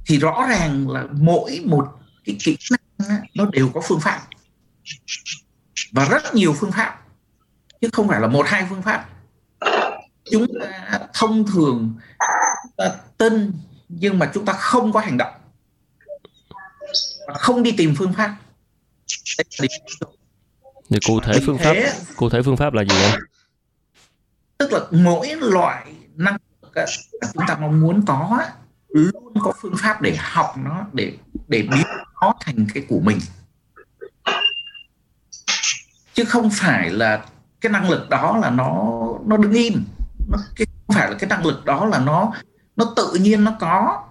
Thì 0.07 0.19
rõ 0.19 0.47
ràng 0.49 0.89
là 0.89 1.05
mỗi 1.13 1.63
một 1.65 1.89
cái 2.25 2.37
kỹ 2.45 2.57
năng 2.71 3.21
nó 3.35 3.45
đều 3.53 3.71
có 3.75 3.81
phương 3.85 4.01
pháp. 4.01 4.21
Và 5.93 6.09
rất 6.09 6.35
nhiều 6.35 6.55
phương 6.59 6.73
pháp 6.73 7.03
chứ 7.81 7.89
không 7.93 8.09
phải 8.09 8.21
là 8.21 8.27
một 8.27 8.47
hai 8.49 8.67
phương 8.71 8.83
pháp. 8.83 9.09
Chúng 10.31 10.47
ta 10.61 10.99
thông 11.15 11.47
thường 11.47 11.95
ta 12.77 12.95
tin 13.19 13.53
nhưng 13.89 14.19
mà 14.19 14.31
chúng 14.35 14.45
ta 14.45 14.53
không 14.53 14.93
có 14.93 15.01
hành 15.01 15.17
động. 15.17 15.35
Không 17.35 17.63
đi 17.63 17.73
tìm 17.73 17.95
phương 17.99 18.13
pháp. 18.13 18.37
Thì 20.91 20.99
cụ 21.07 21.21
thể 21.21 21.41
phương 21.47 21.59
pháp 21.59 21.75
cụ 22.17 22.31
thể 22.31 22.43
phương 22.43 22.57
pháp 22.57 22.73
là 22.73 22.85
gì 22.85 23.03
anh 23.03 23.21
tức 24.59 24.73
là 24.73 24.81
mỗi 24.91 25.35
loại 25.41 25.95
năng 26.15 26.37
lực 26.63 26.85
chúng 27.35 27.45
ta 27.49 27.57
mong 27.61 27.81
muốn 27.81 28.05
có 28.07 28.41
luôn 28.93 29.35
có 29.41 29.53
phương 29.61 29.75
pháp 29.77 30.03
để 30.03 30.17
học 30.21 30.55
nó 30.65 30.87
để 30.93 31.13
để 31.49 31.63
biến 31.63 31.87
nó 32.21 32.35
thành 32.41 32.67
cái 32.75 32.85
của 32.89 33.01
mình. 33.01 33.19
Chứ 36.15 36.25
không 36.25 36.51
phải 36.53 36.91
là 36.91 37.25
cái 37.61 37.73
năng 37.73 37.91
lực 37.91 38.09
đó 38.11 38.39
là 38.43 38.51
nó 38.51 38.99
nó 39.27 39.37
đứng 39.37 39.53
im. 39.53 39.85
Nó 40.29 40.39
cái 40.57 40.67
không 40.87 40.97
phải 40.97 41.11
là 41.11 41.17
cái 41.19 41.29
năng 41.29 41.47
lực 41.47 41.65
đó 41.65 41.87
là 41.87 41.99
nó 41.99 42.33
nó 42.77 42.93
tự 42.97 43.15
nhiên 43.21 43.45
nó 43.45 43.57
có. 43.61 44.05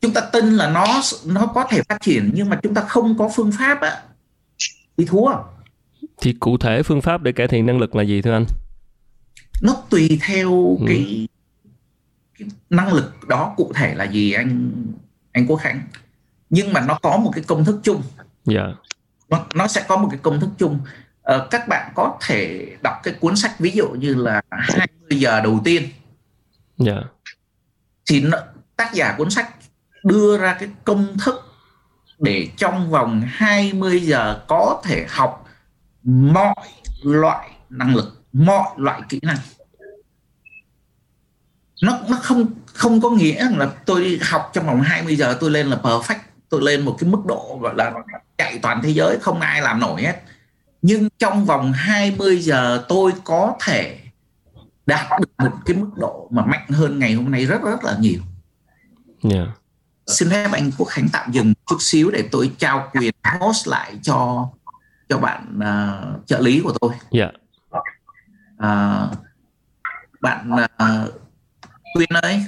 Chúng 0.00 0.12
ta 0.12 0.20
tin 0.20 0.44
là 0.44 0.70
nó 0.70 0.86
nó 1.24 1.46
có 1.46 1.66
thể 1.70 1.82
phát 1.88 1.98
triển 2.00 2.30
nhưng 2.34 2.48
mà 2.48 2.60
chúng 2.62 2.74
ta 2.74 2.82
không 2.82 3.18
có 3.18 3.30
phương 3.34 3.52
pháp 3.58 3.80
á. 3.80 4.02
Thì 4.96 5.04
thua. 5.04 5.34
Thì 6.20 6.32
cụ 6.32 6.58
thể 6.58 6.82
phương 6.82 7.02
pháp 7.02 7.22
để 7.22 7.32
cải 7.32 7.48
thiện 7.48 7.66
năng 7.66 7.78
lực 7.78 7.94
là 7.94 8.02
gì 8.02 8.22
thưa 8.22 8.32
anh? 8.32 8.46
Nó 9.62 9.76
tùy 9.90 10.18
theo 10.22 10.76
ừ. 10.80 10.84
cái, 10.86 11.04
cái 11.06 11.28
năng 12.70 12.92
lực 12.92 13.28
đó 13.28 13.54
cụ 13.56 13.72
thể 13.74 13.94
là 13.94 14.04
gì 14.04 14.32
anh 14.32 14.72
anh 15.32 15.46
Quốc 15.46 15.56
Khánh 15.56 15.80
nhưng 16.50 16.72
mà 16.72 16.80
nó 16.80 16.98
có 17.02 17.16
một 17.16 17.30
cái 17.34 17.44
công 17.46 17.64
thức 17.64 17.80
chung 17.82 18.02
dạ 18.44 18.62
yeah. 18.62 18.76
nó, 19.28 19.46
nó 19.54 19.66
sẽ 19.66 19.84
có 19.88 19.96
một 19.96 20.08
cái 20.10 20.20
công 20.22 20.40
thức 20.40 20.50
chung 20.58 20.80
ờ, 21.22 21.48
các 21.50 21.68
bạn 21.68 21.92
có 21.94 22.18
thể 22.26 22.66
đọc 22.82 22.94
cái 23.02 23.14
cuốn 23.20 23.36
sách 23.36 23.58
ví 23.58 23.70
dụ 23.70 23.88
như 23.88 24.14
là 24.14 24.42
20 24.50 24.86
giờ 25.10 25.40
đầu 25.40 25.60
tiên 25.64 25.82
dạ 26.76 26.92
yeah. 26.92 27.04
thì 28.06 28.20
nó, 28.20 28.38
tác 28.76 28.94
giả 28.94 29.14
cuốn 29.18 29.30
sách 29.30 29.54
đưa 30.04 30.38
ra 30.38 30.56
cái 30.60 30.68
công 30.84 31.18
thức 31.24 31.54
để 32.18 32.48
trong 32.56 32.90
vòng 32.90 33.22
20 33.26 34.00
giờ 34.00 34.44
có 34.48 34.82
thể 34.84 35.06
học 35.08 35.46
mọi 36.04 36.54
loại 37.02 37.50
năng 37.70 37.96
lực, 37.96 38.24
mọi 38.32 38.68
loại 38.76 39.00
kỹ 39.08 39.20
năng. 39.22 39.36
Nó 41.84 41.98
nó 42.08 42.16
không 42.22 42.46
không 42.66 43.00
có 43.00 43.10
nghĩa 43.10 43.50
là 43.56 43.66
tôi 43.86 44.18
học 44.22 44.50
trong 44.52 44.66
vòng 44.66 44.80
20 44.80 45.16
giờ 45.16 45.36
tôi 45.40 45.50
lên 45.50 45.66
là 45.66 45.76
perfect, 45.82 46.18
tôi 46.48 46.62
lên 46.62 46.84
một 46.84 46.96
cái 47.00 47.10
mức 47.10 47.22
độ 47.26 47.58
gọi 47.62 47.74
là 47.76 47.92
chạy 48.38 48.58
toàn 48.58 48.80
thế 48.82 48.90
giới 48.90 49.18
không 49.20 49.40
ai 49.40 49.62
làm 49.62 49.80
nổi 49.80 50.02
hết. 50.02 50.22
Nhưng 50.82 51.08
trong 51.18 51.44
vòng 51.44 51.72
20 51.72 52.40
giờ 52.40 52.84
tôi 52.88 53.12
có 53.24 53.56
thể 53.60 53.98
đạt 54.86 55.20
được 55.20 55.30
một 55.38 55.58
cái 55.66 55.76
mức 55.76 55.90
độ 55.96 56.28
mà 56.30 56.44
mạnh 56.44 56.68
hơn 56.68 56.98
ngày 56.98 57.12
hôm 57.12 57.30
nay 57.30 57.46
rất 57.46 57.62
rất 57.62 57.84
là 57.84 57.96
nhiều. 58.00 58.20
Yeah 59.32 59.48
xin 60.06 60.30
phép 60.30 60.48
anh 60.52 60.70
Quốc 60.78 60.86
Khánh 60.86 61.08
tạm 61.12 61.32
dừng 61.32 61.54
chút 61.66 61.76
xíu 61.80 62.10
để 62.10 62.28
tôi 62.32 62.52
trao 62.58 62.90
quyền 62.92 63.14
host 63.40 63.68
lại 63.68 63.98
cho 64.02 64.48
cho 65.08 65.18
bạn 65.18 65.58
uh, 65.58 66.26
trợ 66.26 66.40
lý 66.40 66.60
của 66.60 66.72
tôi. 66.80 66.90
Yeah. 67.10 67.34
Uh, 68.56 69.18
bạn 70.20 70.50
uh, 70.52 71.23
Quyên 71.94 72.08
ơi, 72.22 72.46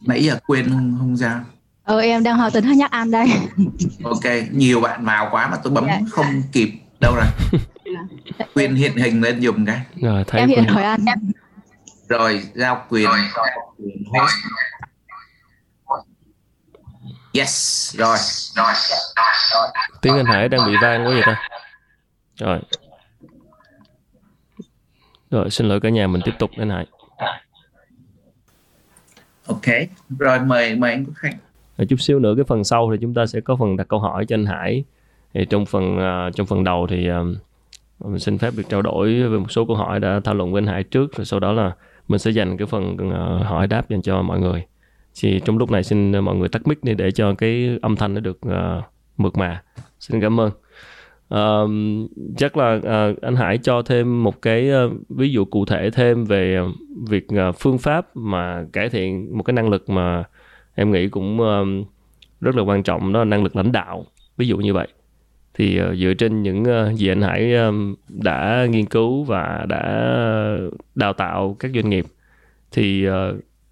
nãy 0.00 0.24
giờ 0.24 0.38
Quyên 0.46 0.68
không, 0.68 0.96
không 0.98 1.16
ra. 1.16 1.44
Ờ 1.84 1.98
em 1.98 2.22
đang 2.22 2.36
hỏi 2.36 2.50
tính 2.50 2.64
hơi 2.64 2.76
nhắc 2.76 2.90
anh 2.90 3.10
đây. 3.10 3.26
ok, 4.04 4.24
nhiều 4.50 4.80
bạn 4.80 5.04
vào 5.04 5.28
quá 5.30 5.48
mà 5.48 5.56
tôi 5.62 5.72
bấm 5.72 5.84
yeah. 5.84 6.00
Dạ. 6.00 6.06
không 6.10 6.42
kịp 6.52 6.72
đâu 7.00 7.14
rồi. 7.14 7.26
Quyên 8.54 8.74
hiện 8.74 8.96
hình 8.96 9.20
lên 9.20 9.40
dùng 9.40 9.66
cái. 9.66 9.80
Rồi 9.96 10.24
thấy 10.26 10.40
em 10.40 10.48
hiện 10.48 10.66
rồi 10.74 10.82
anh. 10.82 11.04
Rồi 12.08 12.42
giao 12.54 12.86
quyền, 12.88 13.10
quyền 13.78 14.04
host 14.06 14.34
Yes, 17.32 17.96
rồi. 17.96 18.18
Rồi. 18.54 18.74
Tiếng 20.02 20.16
anh 20.16 20.26
Hải 20.26 20.48
đang 20.48 20.66
bị 20.66 20.72
vang 20.82 21.06
quá 21.06 21.12
vậy 21.12 21.22
ta. 21.26 21.42
Rồi. 22.36 22.60
Rồi, 25.30 25.50
xin 25.50 25.68
lỗi 25.68 25.80
cả 25.80 25.88
nhà, 25.88 26.06
mình 26.06 26.22
tiếp 26.24 26.32
tục 26.38 26.50
anh 26.56 26.70
Hải. 26.70 26.86
Ok, 29.50 29.74
rồi 30.18 30.40
mời 30.40 30.76
mời 30.76 30.90
anh 30.92 31.04
Quốc 31.04 31.14
Khánh. 31.16 31.34
chút 31.88 32.00
xíu 32.00 32.18
nữa 32.18 32.34
cái 32.36 32.44
phần 32.44 32.64
sau 32.64 32.90
thì 32.92 32.98
chúng 33.00 33.14
ta 33.14 33.26
sẽ 33.26 33.40
có 33.40 33.56
phần 33.56 33.76
đặt 33.76 33.88
câu 33.88 34.00
hỏi 34.00 34.26
cho 34.26 34.34
anh 34.34 34.46
Hải. 34.46 34.84
Thì 35.34 35.44
trong 35.50 35.66
phần 35.66 35.96
uh, 35.96 36.34
trong 36.36 36.46
phần 36.46 36.64
đầu 36.64 36.86
thì 36.90 37.08
uh, 37.10 37.36
mình 38.04 38.18
xin 38.18 38.38
phép 38.38 38.54
được 38.56 38.62
trao 38.68 38.82
đổi 38.82 39.22
về 39.22 39.38
một 39.38 39.50
số 39.50 39.64
câu 39.64 39.76
hỏi 39.76 40.00
đã 40.00 40.20
thảo 40.24 40.34
luận 40.34 40.52
với 40.52 40.62
anh 40.62 40.66
Hải 40.66 40.82
trước. 40.82 41.16
Rồi 41.16 41.24
sau 41.24 41.40
đó 41.40 41.52
là 41.52 41.72
mình 42.08 42.18
sẽ 42.18 42.30
dành 42.30 42.56
cái 42.56 42.66
phần 42.66 42.94
uh, 42.94 43.46
hỏi 43.46 43.66
đáp 43.66 43.90
dành 43.90 44.02
cho 44.02 44.22
mọi 44.22 44.40
người. 44.40 44.66
Thì 45.22 45.40
trong 45.44 45.58
lúc 45.58 45.70
này 45.70 45.82
xin 45.82 46.18
mọi 46.18 46.36
người 46.36 46.48
tắt 46.48 46.66
mic 46.66 46.84
đi 46.84 46.94
để 46.94 47.10
cho 47.10 47.34
cái 47.34 47.78
âm 47.82 47.96
thanh 47.96 48.14
nó 48.14 48.20
được 48.20 48.38
uh, 48.46 48.84
mượt 49.16 49.36
mà. 49.36 49.62
Xin 50.00 50.20
cảm 50.20 50.40
ơn 50.40 50.50
um, 51.30 52.06
chắc 52.36 52.56
là 52.56 52.74
uh, 52.74 53.20
anh 53.20 53.36
Hải 53.36 53.58
cho 53.58 53.82
thêm 53.82 54.24
một 54.24 54.42
cái 54.42 54.70
uh, 54.86 54.92
ví 55.08 55.32
dụ 55.32 55.44
cụ 55.44 55.64
thể 55.64 55.90
thêm 55.90 56.24
về 56.24 56.58
việc 57.08 57.26
uh, 57.48 57.56
phương 57.58 57.78
pháp 57.78 58.16
mà 58.16 58.64
cải 58.72 58.88
thiện 58.88 59.36
một 59.36 59.42
cái 59.42 59.54
năng 59.54 59.68
lực 59.70 59.90
mà 59.90 60.24
em 60.74 60.92
nghĩ 60.92 61.08
cũng 61.08 61.40
um, 61.40 61.84
rất 62.40 62.56
là 62.56 62.62
quan 62.62 62.82
trọng 62.82 63.12
đó 63.12 63.18
là 63.18 63.24
năng 63.24 63.42
lực 63.42 63.56
lãnh 63.56 63.72
đạo 63.72 64.06
ví 64.36 64.46
dụ 64.46 64.58
như 64.58 64.74
vậy. 64.74 64.88
Thì 65.54 65.80
uh, 65.80 65.96
dựa 65.96 66.14
trên 66.14 66.42
những 66.42 66.62
uh, 66.62 66.94
gì 66.94 67.08
anh 67.08 67.22
Hải 67.22 67.54
um, 67.54 67.94
đã 68.08 68.66
nghiên 68.70 68.86
cứu 68.86 69.24
và 69.24 69.66
đã 69.68 69.82
đào 70.94 71.12
tạo 71.12 71.56
các 71.58 71.70
doanh 71.74 71.90
nghiệp 71.90 72.04
thì 72.72 73.08
uh, 73.08 73.12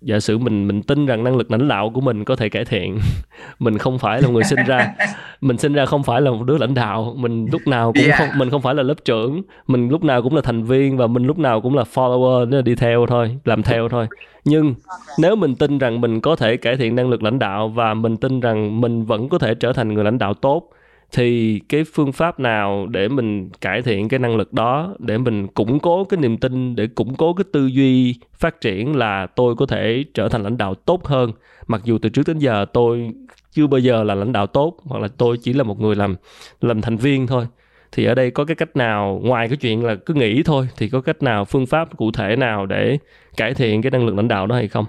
giả 0.03 0.21
sử 0.21 0.39
mình 0.39 0.69
mình 0.69 0.83
tin 0.83 1.07
rằng 1.07 1.25
năng 1.25 1.37
lực 1.37 1.51
lãnh 1.51 1.69
đạo 1.69 1.91
của 1.91 2.01
mình 2.01 2.25
có 2.25 2.37
thể 2.37 2.49
cải 2.49 2.65
thiện 2.65 2.99
mình 3.59 3.79
không 3.79 3.99
phải 3.99 4.23
là 4.23 4.29
người 4.29 4.45
sinh 4.45 4.59
ra 4.67 4.95
mình 5.41 5.59
sinh 5.59 5.73
ra 5.73 5.87
không 5.87 6.03
phải 6.03 6.21
là 6.21 6.31
một 6.31 6.45
đứa 6.45 6.59
lãnh 6.59 6.75
đạo 6.75 7.15
mình 7.17 7.47
lúc 7.53 7.67
nào 7.67 7.93
cũng 7.93 8.05
yeah. 8.05 8.19
không 8.19 8.29
mình 8.39 8.51
không 8.51 8.63
phải 8.63 8.75
là 8.75 8.83
lớp 8.83 9.05
trưởng 9.05 9.43
mình 9.67 9.89
lúc 9.89 10.05
nào 10.05 10.23
cũng 10.23 10.35
là 10.35 10.43
thành 10.45 10.65
viên 10.65 10.97
và 10.97 11.07
mình 11.07 11.27
lúc 11.27 11.39
nào 11.39 11.61
cũng 11.61 11.77
là 11.77 11.85
follower 11.95 12.51
là 12.51 12.63
đi 12.63 12.75
theo 12.75 13.07
thôi 13.07 13.39
làm 13.45 13.63
theo 13.63 13.89
thôi 13.89 14.07
nhưng 14.45 14.75
nếu 15.19 15.37
mình 15.37 15.55
tin 15.55 15.79
rằng 15.79 16.01
mình 16.01 16.21
có 16.21 16.37
thể 16.37 16.57
cải 16.57 16.77
thiện 16.77 16.95
năng 16.95 17.09
lực 17.09 17.23
lãnh 17.23 17.39
đạo 17.39 17.69
và 17.69 17.95
mình 17.95 18.17
tin 18.17 18.41
rằng 18.41 18.81
mình 18.81 19.05
vẫn 19.05 19.29
có 19.29 19.39
thể 19.39 19.55
trở 19.55 19.73
thành 19.73 19.95
người 19.95 20.05
lãnh 20.05 20.19
đạo 20.19 20.35
tốt 20.35 20.71
thì 21.13 21.61
cái 21.69 21.85
phương 21.95 22.13
pháp 22.13 22.41
nào 22.41 22.87
để 22.87 23.09
mình 23.09 23.51
cải 23.61 23.83
thiện 23.83 24.09
cái 24.09 24.19
năng 24.19 24.37
lực 24.37 24.53
đó 24.53 24.95
để 24.99 25.19
mình 25.19 25.47
củng 25.47 25.81
cố 25.81 26.05
cái 26.05 26.21
niềm 26.21 26.39
tin 26.39 26.77
để 26.77 26.87
củng 26.87 27.15
cố 27.15 27.35
cái 27.35 27.45
tư 27.53 27.67
duy 27.67 28.15
phát 28.35 28.61
triển 28.61 28.97
là 28.97 29.27
tôi 29.27 29.55
có 29.57 29.67
thể 29.67 30.05
trở 30.15 30.29
thành 30.29 30.43
lãnh 30.43 30.57
đạo 30.57 30.75
tốt 30.75 31.07
hơn? 31.07 31.33
Mặc 31.67 31.81
dù 31.85 31.99
từ 31.99 32.09
trước 32.09 32.23
đến 32.27 32.39
giờ 32.39 32.67
tôi 32.73 33.11
chưa 33.53 33.67
bao 33.67 33.79
giờ 33.79 34.03
là 34.03 34.15
lãnh 34.15 34.33
đạo 34.33 34.47
tốt 34.47 34.77
hoặc 34.85 34.99
là 35.03 35.09
tôi 35.19 35.39
chỉ 35.43 35.53
là 35.53 35.65
một 35.65 35.81
người 35.81 35.97
làm 35.97 36.17
làm 36.61 36.81
thành 36.81 36.97
viên 36.97 37.27
thôi. 37.27 37.47
Thì 37.93 38.05
ở 38.05 38.15
đây 38.15 38.31
có 38.31 38.45
cái 38.45 38.55
cách 38.55 38.77
nào 38.77 39.21
ngoài 39.25 39.49
cái 39.49 39.57
chuyện 39.57 39.85
là 39.85 39.95
cứ 40.07 40.15
nghĩ 40.15 40.43
thôi 40.43 40.69
thì 40.77 40.89
có 40.89 41.01
cách 41.01 41.23
nào 41.23 41.45
phương 41.45 41.67
pháp 41.67 41.97
cụ 41.97 42.11
thể 42.13 42.37
nào 42.37 42.67
để 42.67 42.99
cải 43.37 43.55
thiện 43.55 43.83
cái 43.83 43.91
năng 43.91 44.07
lực 44.07 44.15
lãnh 44.15 44.29
đạo 44.29 44.47
đó 44.47 44.55
hay 44.55 44.69
không? 44.69 44.85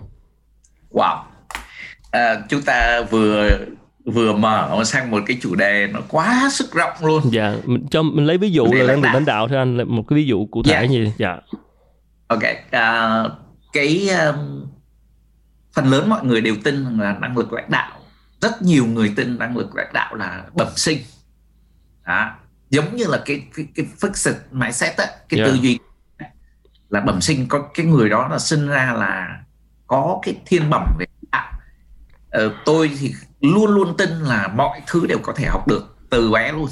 Wow. 0.91 1.17
À, 2.11 2.35
chúng 2.49 2.61
ta 2.65 3.01
vừa 3.09 3.49
vừa 4.09 4.33
mở 4.33 4.83
sang 4.85 5.11
một 5.11 5.19
cái 5.25 5.37
chủ 5.41 5.55
đề 5.55 5.87
nó 5.93 5.99
quá 6.07 6.49
sức 6.51 6.73
rộng 6.73 6.93
luôn 7.01 7.23
dạ 7.31 7.55
mình 7.65 7.85
cho 7.91 8.03
mình 8.03 8.25
lấy 8.25 8.37
ví 8.37 8.51
dụ 8.51 8.65
là 8.65 8.87
đang 8.87 9.01
được 9.01 9.09
lãnh 9.13 9.25
đạo 9.25 9.47
thôi 9.47 9.57
anh 9.57 9.95
một 9.95 10.03
cái 10.07 10.17
ví 10.17 10.25
dụ 10.25 10.45
cụ 10.45 10.63
thể. 10.63 10.71
Dạ. 10.71 10.81
gì 10.81 11.13
dạ 11.17 11.37
ok 12.27 12.43
uh, 12.43 13.31
cái 13.73 14.09
um, 14.09 14.65
phần 15.73 15.85
lớn 15.85 16.09
mọi 16.09 16.25
người 16.25 16.41
đều 16.41 16.55
tin 16.63 16.99
là 16.99 17.17
năng 17.21 17.37
lực 17.37 17.53
lãnh 17.53 17.69
đạo 17.69 17.91
rất 18.41 18.61
nhiều 18.61 18.85
người 18.85 19.13
tin 19.15 19.39
năng 19.39 19.57
lực 19.57 19.75
lãnh 19.75 19.93
đạo 19.93 20.15
là 20.15 20.43
bẩm 20.53 20.67
sinh 20.75 20.97
đó 22.05 22.31
giống 22.69 22.95
như 22.95 23.05
là 23.07 23.21
cái 23.25 23.43
cái 23.55 23.65
cái 23.75 23.85
fixed 23.99 24.33
mindset 24.51 24.97
á 24.97 25.05
cái 25.29 25.39
yeah. 25.39 25.51
tư 25.51 25.57
duy 25.61 25.79
là 26.89 27.01
bẩm 27.01 27.21
sinh 27.21 27.47
có 27.47 27.69
cái 27.73 27.85
người 27.85 28.09
đó 28.09 28.27
là 28.27 28.39
sinh 28.39 28.67
ra 28.67 28.93
là 28.97 29.41
có 29.87 30.19
cái 30.23 30.35
thiên 30.45 30.69
bẩm 30.69 30.95
về 30.99 31.05
Ờ, 32.29 32.55
tôi 32.65 32.91
thì 32.99 33.13
luôn 33.41 33.71
luôn 33.71 33.97
tin 33.97 34.09
là 34.09 34.47
mọi 34.47 34.81
thứ 34.87 35.07
đều 35.07 35.19
có 35.23 35.33
thể 35.33 35.45
học 35.47 35.67
được 35.67 35.97
từ 36.09 36.31
bé 36.31 36.51
luôn. 36.51 36.69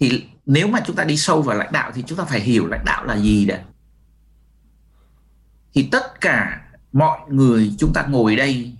Thì 0.00 0.26
nếu 0.46 0.68
mà 0.68 0.80
chúng 0.86 0.96
ta 0.96 1.04
đi 1.04 1.16
sâu 1.16 1.42
vào 1.42 1.56
lãnh 1.56 1.72
đạo 1.72 1.92
thì 1.94 2.04
chúng 2.06 2.18
ta 2.18 2.24
phải 2.24 2.40
hiểu 2.40 2.66
lãnh 2.66 2.84
đạo 2.84 3.04
là 3.04 3.16
gì 3.16 3.46
đấy 3.46 3.60
thì 5.74 5.88
tất 5.92 6.20
cả 6.20 6.60
mọi 6.92 7.18
người 7.28 7.74
chúng 7.78 7.92
ta 7.92 8.06
ngồi 8.06 8.36
đây 8.36 8.76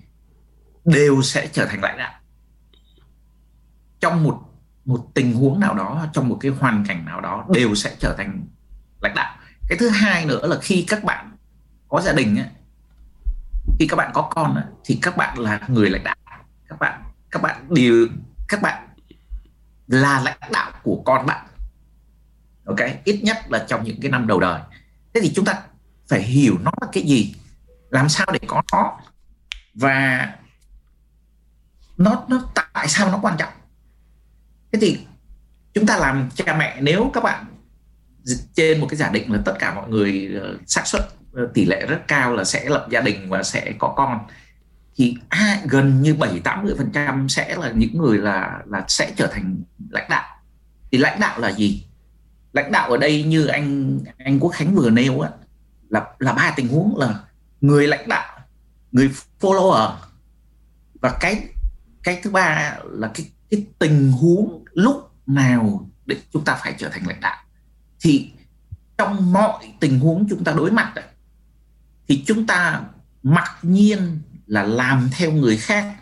đều 0.85 1.23
sẽ 1.23 1.49
trở 1.53 1.67
thành 1.67 1.81
lãnh 1.81 1.99
đạo. 1.99 2.13
Trong 4.01 4.23
một 4.25 4.41
một 4.85 5.07
tình 5.15 5.35
huống 5.35 5.61
nào 5.61 5.75
đó 5.75 6.07
trong 6.13 6.29
một 6.29 6.39
cái 6.41 6.51
hoàn 6.51 6.85
cảnh 6.89 7.05
nào 7.05 7.21
đó 7.21 7.47
đều 7.55 7.75
sẽ 7.75 7.97
trở 7.99 8.15
thành 8.19 8.47
lãnh 9.01 9.15
đạo. 9.15 9.37
Cái 9.69 9.79
thứ 9.79 9.89
hai 9.89 10.27
nữa 10.27 10.47
là 10.47 10.59
khi 10.63 10.85
các 10.89 11.05
bạn 11.05 11.37
có 11.89 12.01
gia 12.01 12.13
đình 12.13 12.37
ấy, 12.37 12.49
khi 13.79 13.87
các 13.87 13.97
bạn 13.97 14.11
có 14.15 14.23
con 14.23 14.63
thì 14.85 14.99
các 15.03 15.17
bạn 15.17 15.39
là 15.39 15.61
người 15.69 15.91
lãnh 15.91 16.05
đạo. 16.05 16.17
Các 16.69 16.79
bạn 16.79 17.03
các 17.31 17.43
bạn 17.43 17.75
đều 17.75 18.07
các 18.49 18.63
bạn 18.63 18.89
là 19.87 20.21
lãnh 20.21 20.53
đạo 20.53 20.73
của 20.83 21.03
con 21.05 21.27
bạn. 21.27 21.47
Ok? 22.65 22.79
Ít 23.05 23.21
nhất 23.23 23.37
là 23.49 23.65
trong 23.69 23.85
những 23.85 24.01
cái 24.03 24.11
năm 24.11 24.27
đầu 24.27 24.41
đời. 24.41 24.61
Thế 25.15 25.21
thì 25.21 25.33
chúng 25.35 25.45
ta 25.45 25.63
phải 26.09 26.23
hiểu 26.23 26.59
nó 26.63 26.71
là 26.81 26.89
cái 26.93 27.03
gì, 27.03 27.35
làm 27.91 28.09
sao 28.09 28.27
để 28.33 28.39
có 28.47 28.63
nó. 28.73 28.99
Và 29.75 30.29
nó 31.97 32.25
nó, 32.29 32.43
tại 32.75 32.89
sao 32.89 33.11
nó 33.11 33.19
quan 33.23 33.37
trọng? 33.39 33.53
Thế 34.73 34.79
thì 34.83 34.99
chúng 35.75 35.87
ta 35.87 35.97
làm 35.97 36.29
cha 36.35 36.57
mẹ, 36.57 36.79
nếu 36.81 37.11
các 37.15 37.25
bạn 37.25 37.45
trên 38.55 38.81
một 38.81 38.87
cái 38.91 38.97
giả 38.97 39.11
định 39.11 39.33
là 39.33 39.43
tất 39.45 39.57
cả 39.59 39.75
mọi 39.75 39.89
người 39.89 40.31
ờ, 40.43 40.59
xác 40.67 40.87
suất 40.87 41.03
Ờ, 41.33 41.51
tỷ 41.55 41.65
lệ 41.65 41.87
rất 41.87 42.01
cao 42.09 42.33
là 42.33 42.45
sẽ 42.45 42.69
lập 42.69 42.87
gia 42.91 43.01
đình 43.01 43.29
và 43.31 43.43
sẽ 43.43 43.73
có 43.79 43.95
con. 43.97 44.19
Thì 44.97 45.17
à, 45.29 45.61
gần 45.69 46.03
như 46.03 46.15
7 46.15 46.41
80 46.45 46.75
phần 46.79 46.91
trăm 46.93 47.29
sẽ 47.29 47.57
là 47.57 47.71
những 47.71 47.99
người 47.99 48.19
là 48.19 48.59
là 48.67 48.85
sẽ 48.89 49.13
trở 49.17 49.27
thành 49.27 49.63
lãnh 49.91 50.07
đạo. 50.11 50.25
Thì 50.93 50.99
lãnh 50.99 51.21
đạo 51.21 51.41
là 51.41 51.53
gì? 51.53 51.87
Lãnh 52.53 52.73
đạo 52.73 52.91
ở 52.91 52.97
đây 52.97 53.23
như 53.23 53.47
anh 53.47 53.99
anh 54.19 54.39
Quốc 54.41 54.51
Khánh 54.51 54.75
vừa 54.75 54.91
nêu 54.91 55.21
á 55.21 55.31
là 55.89 56.05
là 56.19 56.33
ba 56.33 56.53
tình 56.57 56.69
huống 56.69 56.97
là 56.99 57.15
người 57.61 57.87
lãnh 57.87 58.09
đạo 58.09 58.41
người 58.93 59.11
follower 59.41 59.95
và 61.01 61.17
cái 61.21 61.49
cái 62.03 62.21
thứ 62.23 62.31
ba 62.31 62.79
là 62.85 63.11
cái 63.15 63.27
cái 63.51 63.67
tình 63.79 64.13
huống 64.13 64.65
lúc 64.73 65.11
nào 65.27 65.89
để 66.07 66.17
chúng 66.33 66.45
ta 66.45 66.59
phải 66.63 66.75
trở 66.79 66.89
thành 66.89 67.07
lãnh 67.07 67.21
đạo. 67.21 67.37
Thì 68.01 68.31
trong 68.99 69.33
mọi 69.33 69.73
tình 69.81 70.01
huống 70.01 70.27
chúng 70.31 70.45
ta 70.45 70.53
đối 70.53 70.71
mặt 70.71 70.93
thì 72.11 72.25
chúng 72.27 72.47
ta 72.47 72.83
mặc 73.23 73.59
nhiên 73.63 74.19
là 74.47 74.63
làm 74.63 75.11
theo 75.13 75.33
người 75.33 75.57
khác 75.57 75.95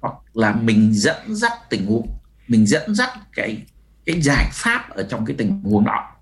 hoặc 0.00 0.14
là 0.34 0.52
mình 0.52 0.94
dẫn 0.94 1.36
dắt 1.36 1.52
tình 1.70 1.86
huống 1.86 2.08
mình 2.48 2.66
dẫn 2.66 2.94
dắt 2.94 3.10
cái 3.32 3.62
cái 4.06 4.22
giải 4.22 4.48
pháp 4.52 4.90
ở 4.90 5.06
trong 5.10 5.24
cái 5.24 5.36
tình 5.38 5.62
huống 5.62 5.84
đó. 5.84 6.12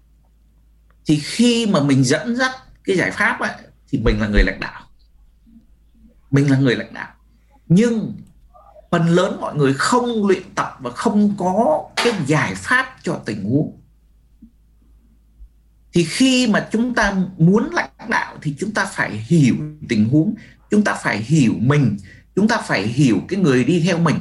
Thì 1.07 1.21
khi 1.23 1.67
mà 1.67 1.83
mình 1.83 2.05
dẫn 2.05 2.37
dắt 2.37 2.51
cái 2.85 2.97
giải 2.97 3.11
pháp 3.11 3.41
ấy, 3.41 3.51
thì 3.89 3.99
mình 3.99 4.21
là 4.21 4.29
người 4.29 4.43
lãnh 4.43 4.61
đạo. 4.61 4.83
Mình 6.31 6.51
là 6.51 6.59
người 6.59 6.77
lãnh 6.77 6.95
đạo. 6.95 7.13
Nhưng 7.69 8.15
phần 8.91 9.07
lớn 9.09 9.41
mọi 9.41 9.55
người 9.55 9.75
không 9.75 10.27
luyện 10.27 10.43
tập 10.55 10.77
và 10.81 10.91
không 10.91 11.35
có 11.39 11.85
cái 11.97 12.13
giải 12.27 12.55
pháp 12.55 12.97
cho 13.03 13.21
tình 13.25 13.45
huống 13.45 13.78
thì 15.99 16.05
khi 16.05 16.47
mà 16.47 16.69
chúng 16.73 16.95
ta 16.95 17.15
muốn 17.39 17.71
lãnh 17.73 17.91
đạo 18.09 18.37
thì 18.43 18.55
chúng 18.59 18.75
ta 18.75 18.85
phải 18.85 19.11
hiểu 19.11 19.55
tình 19.89 20.09
huống, 20.09 20.35
chúng 20.71 20.85
ta 20.85 20.95
phải 20.95 21.19
hiểu 21.19 21.55
mình, 21.59 21.97
chúng 22.37 22.49
ta 22.49 22.59
phải 22.59 22.87
hiểu 22.87 23.21
cái 23.29 23.41
người 23.41 23.65
đi 23.65 23.81
theo 23.81 23.99
mình. 23.99 24.17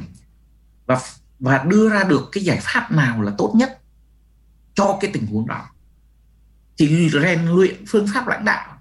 Và 0.86 1.00
và 1.38 1.64
đưa 1.64 1.90
ra 1.90 2.04
được 2.04 2.28
cái 2.32 2.44
giải 2.44 2.58
pháp 2.62 2.92
nào 2.92 3.22
là 3.22 3.32
tốt 3.38 3.52
nhất 3.56 3.80
cho 4.74 4.98
cái 5.00 5.10
tình 5.14 5.26
huống 5.26 5.46
đó. 5.46 5.70
Thì 6.78 7.10
rèn 7.10 7.46
luyện 7.46 7.86
phương 7.86 8.06
pháp 8.14 8.28
lãnh 8.28 8.44
đạo 8.44 8.78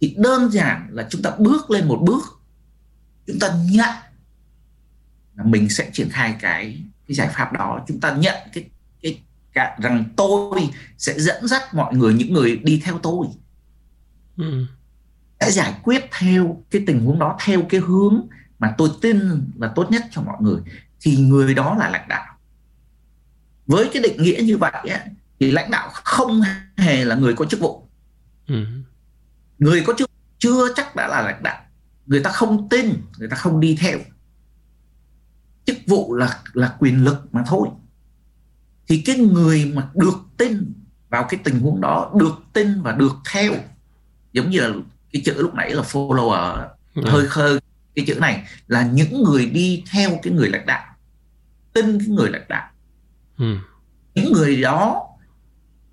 thì 0.00 0.14
đơn 0.18 0.50
giản 0.52 0.88
là 0.90 1.06
chúng 1.10 1.22
ta 1.22 1.30
bước 1.38 1.70
lên 1.70 1.88
một 1.88 2.00
bước, 2.02 2.40
chúng 3.26 3.38
ta 3.38 3.48
nhận 3.70 3.94
là 5.34 5.44
mình 5.44 5.68
sẽ 5.68 5.90
triển 5.92 6.10
khai 6.10 6.36
cái 6.40 6.84
cái 7.08 7.14
giải 7.14 7.28
pháp 7.28 7.52
đó. 7.52 7.84
Chúng 7.88 8.00
ta 8.00 8.14
nhận 8.14 8.36
cái 8.52 8.64
cái 9.58 9.78
rằng 9.82 10.04
tôi 10.16 10.70
sẽ 10.98 11.20
dẫn 11.20 11.48
dắt 11.48 11.74
mọi 11.74 11.94
người 11.94 12.14
những 12.14 12.32
người 12.32 12.56
đi 12.56 12.82
theo 12.84 12.98
tôi. 12.98 13.26
Ừ. 14.36 14.64
Sẽ 15.40 15.50
giải 15.50 15.74
quyết 15.82 16.04
theo 16.18 16.64
cái 16.70 16.82
tình 16.86 17.04
huống 17.04 17.18
đó 17.18 17.38
theo 17.44 17.62
cái 17.68 17.80
hướng 17.80 18.26
mà 18.58 18.74
tôi 18.78 18.90
tin 19.02 19.20
là 19.58 19.72
tốt 19.74 19.90
nhất 19.90 20.02
cho 20.10 20.22
mọi 20.22 20.36
người. 20.40 20.60
Thì 21.00 21.16
người 21.16 21.54
đó 21.54 21.76
là 21.78 21.90
lãnh 21.90 22.08
đạo. 22.08 22.24
Với 23.66 23.90
cái 23.92 24.02
định 24.02 24.22
nghĩa 24.22 24.42
như 24.42 24.56
vậy 24.56 24.72
ấy, 24.72 25.00
thì 25.40 25.50
lãnh 25.50 25.70
đạo 25.70 25.90
không 25.92 26.40
hề 26.76 27.04
là 27.04 27.14
người 27.14 27.34
có 27.34 27.44
chức 27.44 27.60
vụ. 27.60 27.88
Ừ. 28.46 28.64
người 29.58 29.82
có 29.86 29.94
chức 29.98 30.10
chưa 30.38 30.74
chắc 30.74 30.96
đã 30.96 31.08
là 31.08 31.22
lãnh 31.22 31.42
đạo. 31.42 31.62
Người 32.06 32.20
ta 32.20 32.30
không 32.30 32.68
tin 32.68 32.92
người 33.18 33.28
ta 33.28 33.36
không 33.36 33.60
đi 33.60 33.76
theo. 33.80 33.98
Chức 35.64 35.76
vụ 35.86 36.14
là 36.14 36.42
là 36.52 36.76
quyền 36.78 37.04
lực 37.04 37.34
mà 37.34 37.42
thôi 37.46 37.68
thì 38.88 39.02
cái 39.06 39.16
người 39.16 39.72
mà 39.74 39.88
được 39.94 40.18
tin 40.36 40.72
vào 41.08 41.26
cái 41.28 41.40
tình 41.44 41.60
huống 41.60 41.80
đó 41.80 42.12
được 42.14 42.34
tin 42.52 42.82
và 42.82 42.92
được 42.92 43.12
theo 43.32 43.52
giống 44.32 44.50
như 44.50 44.60
là 44.60 44.74
cái 45.12 45.22
chữ 45.24 45.34
lúc 45.42 45.54
nãy 45.54 45.70
là 45.70 45.82
follower 45.82 46.68
ừ. 46.94 47.02
hơi 47.06 47.26
khơi 47.26 47.60
cái 47.94 48.04
chữ 48.06 48.14
này 48.14 48.44
là 48.66 48.82
những 48.92 49.22
người 49.22 49.46
đi 49.46 49.84
theo 49.90 50.10
cái 50.22 50.32
người 50.32 50.48
lãnh 50.48 50.66
đạo 50.66 50.94
tin 51.72 51.98
cái 51.98 52.08
người 52.08 52.30
lãnh 52.30 52.48
đạo 52.48 52.70
ừ. 53.38 53.56
những 54.14 54.32
người 54.32 54.62
đó 54.62 55.08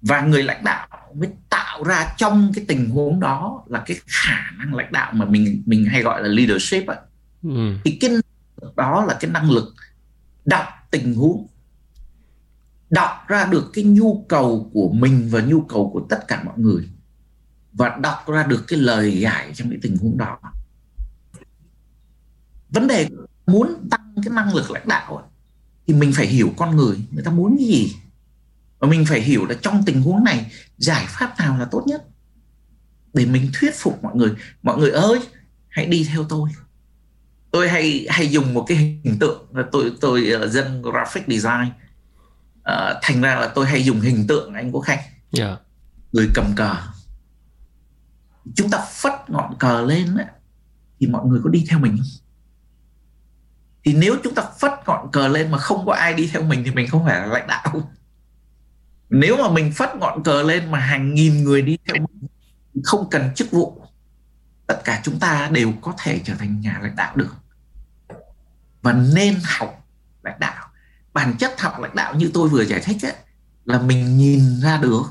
và 0.02 0.22
người 0.22 0.44
lãnh 0.44 0.64
đạo 0.64 0.88
mới 1.16 1.30
tạo 1.50 1.84
ra 1.84 2.14
trong 2.18 2.52
cái 2.56 2.66
tình 2.68 2.90
huống 2.90 3.20
đó 3.20 3.64
là 3.68 3.84
cái 3.86 3.98
khả 4.06 4.52
năng 4.58 4.76
lãnh 4.76 4.92
đạo 4.92 5.14
mà 5.14 5.26
mình 5.26 5.64
mình 5.66 5.86
hay 5.86 6.02
gọi 6.02 6.22
là 6.24 6.28
leadership 6.28 6.88
ấy. 6.88 6.98
Ừ. 7.44 7.78
thì 7.84 7.98
cái 8.02 8.10
đó 8.76 9.06
là 9.08 9.18
cái 9.20 9.32
năng 9.32 9.52
lực 9.52 9.74
đọc 10.46 10.66
tình 10.92 11.16
huống 11.16 11.48
đọc 12.96 13.12
ra 13.28 13.46
được 13.46 13.70
cái 13.74 13.84
nhu 13.84 14.26
cầu 14.30 14.70
của 14.74 14.90
mình 14.94 15.28
và 15.32 15.42
nhu 15.42 15.62
cầu 15.62 15.90
của 15.94 16.06
tất 16.10 16.28
cả 16.28 16.44
mọi 16.44 16.60
người 16.60 16.90
và 17.74 17.98
đọc 18.02 18.28
ra 18.28 18.44
được 18.44 18.64
cái 18.68 18.80
lời 18.80 19.20
giải 19.20 19.52
trong 19.56 19.70
cái 19.70 19.80
tình 19.82 19.98
huống 19.98 20.18
đó. 20.18 20.38
Vấn 22.70 22.88
đề 22.88 23.10
muốn 23.48 23.88
tăng 23.92 24.16
cái 24.24 24.34
năng 24.34 24.56
lực 24.56 24.72
lãnh 24.72 24.88
đạo 24.88 25.32
thì 25.88 25.94
mình 25.94 26.12
phải 26.16 26.28
hiểu 26.28 26.54
con 26.58 26.76
người 26.76 26.98
người 27.12 27.24
ta 27.24 27.32
muốn 27.32 27.56
cái 27.58 27.68
gì. 27.68 27.96
Và 28.80 28.88
mình 28.88 29.06
phải 29.06 29.22
hiểu 29.22 29.46
là 29.46 29.56
trong 29.62 29.84
tình 29.86 30.02
huống 30.02 30.24
này 30.24 30.52
giải 30.78 31.06
pháp 31.10 31.40
nào 31.40 31.58
là 31.58 31.66
tốt 31.66 31.84
nhất 31.88 32.06
để 33.14 33.26
mình 33.26 33.52
thuyết 33.54 33.76
phục 33.76 34.04
mọi 34.04 34.16
người 34.16 34.32
mọi 34.64 34.78
người 34.78 34.92
ơi 34.92 35.20
hãy 35.68 35.86
đi 35.86 36.08
theo 36.12 36.26
tôi. 36.30 36.50
Tôi 37.52 37.70
hay 37.70 38.08
hay 38.10 38.32
dùng 38.32 38.54
một 38.54 38.66
cái 38.68 38.78
hình 38.78 39.20
tượng 39.20 39.46
là 39.54 39.64
tôi 39.72 39.94
tôi 40.02 40.32
uh, 40.44 40.52
dân 40.52 40.82
graphic 40.82 41.24
design 41.28 41.70
uh, 42.72 42.98
thành 43.02 43.22
ra 43.22 43.36
là 43.36 43.48
tôi 43.56 43.66
hay 43.66 43.84
dùng 43.84 44.00
hình 44.00 44.28
tượng 44.28 44.54
anh 44.54 44.72
quốc 44.72 44.82
khanh. 44.82 44.98
Yeah. 44.98 45.12
Dạ. 45.32 45.58
người 46.12 46.30
cầm 46.34 46.46
cờ. 46.56 46.76
Chúng 48.56 48.70
ta 48.70 48.86
phất 48.92 49.14
ngọn 49.28 49.56
cờ 49.60 49.82
lên 49.82 50.18
ấy, 50.18 50.26
thì 51.00 51.08
mọi 51.08 51.26
người 51.26 51.40
có 51.44 51.50
đi 51.50 51.66
theo 51.70 51.80
mình 51.80 51.98
không? 51.98 52.26
Thì 53.86 53.94
nếu 53.94 54.16
chúng 54.24 54.36
ta 54.36 54.44
phất 54.60 54.72
ngọn 54.88 55.12
cờ 55.12 55.28
lên 55.28 55.52
mà 55.52 55.58
không 55.58 55.86
có 55.86 55.94
ai 55.94 56.14
đi 56.14 56.30
theo 56.34 56.44
mình 56.44 56.64
thì 56.66 56.72
mình 56.72 56.88
không 56.88 57.06
phải 57.06 57.20
là 57.20 57.26
lãnh 57.26 57.48
đạo. 57.48 57.92
Nếu 59.10 59.38
mà 59.38 59.50
mình 59.50 59.72
phất 59.72 59.90
ngọn 59.96 60.24
cờ 60.24 60.44
lên 60.44 60.72
mà 60.72 60.80
hàng 60.80 61.14
nghìn 61.14 61.44
người 61.44 61.62
đi 61.62 61.78
theo 61.88 61.96
mình 61.96 62.30
không 62.84 63.10
cần 63.10 63.34
chức 63.36 63.52
vụ 63.52 63.82
tất 64.68 64.82
cả 64.84 65.02
chúng 65.04 65.20
ta 65.20 65.50
đều 65.52 65.74
có 65.82 65.94
thể 66.04 66.22
trở 66.24 66.34
thành 66.36 66.62
nhà 66.62 66.80
lãnh 66.82 66.96
đạo 66.96 67.16
được. 67.16 67.36
Và 68.82 68.94
nên 68.94 69.36
học 69.44 69.88
lãnh 70.24 70.40
đạo 70.40 70.65
bản 71.16 71.38
chất 71.38 71.62
học 71.62 71.80
lãnh 71.80 71.96
đạo 71.96 72.16
như 72.16 72.32
tôi 72.34 72.50
vừa 72.50 72.66
giải 72.66 72.82
thích 72.84 73.06
ấy, 73.06 73.16
là 73.66 73.82
mình 73.82 74.18
nhìn 74.18 74.60
ra 74.62 74.78
được 74.78 75.04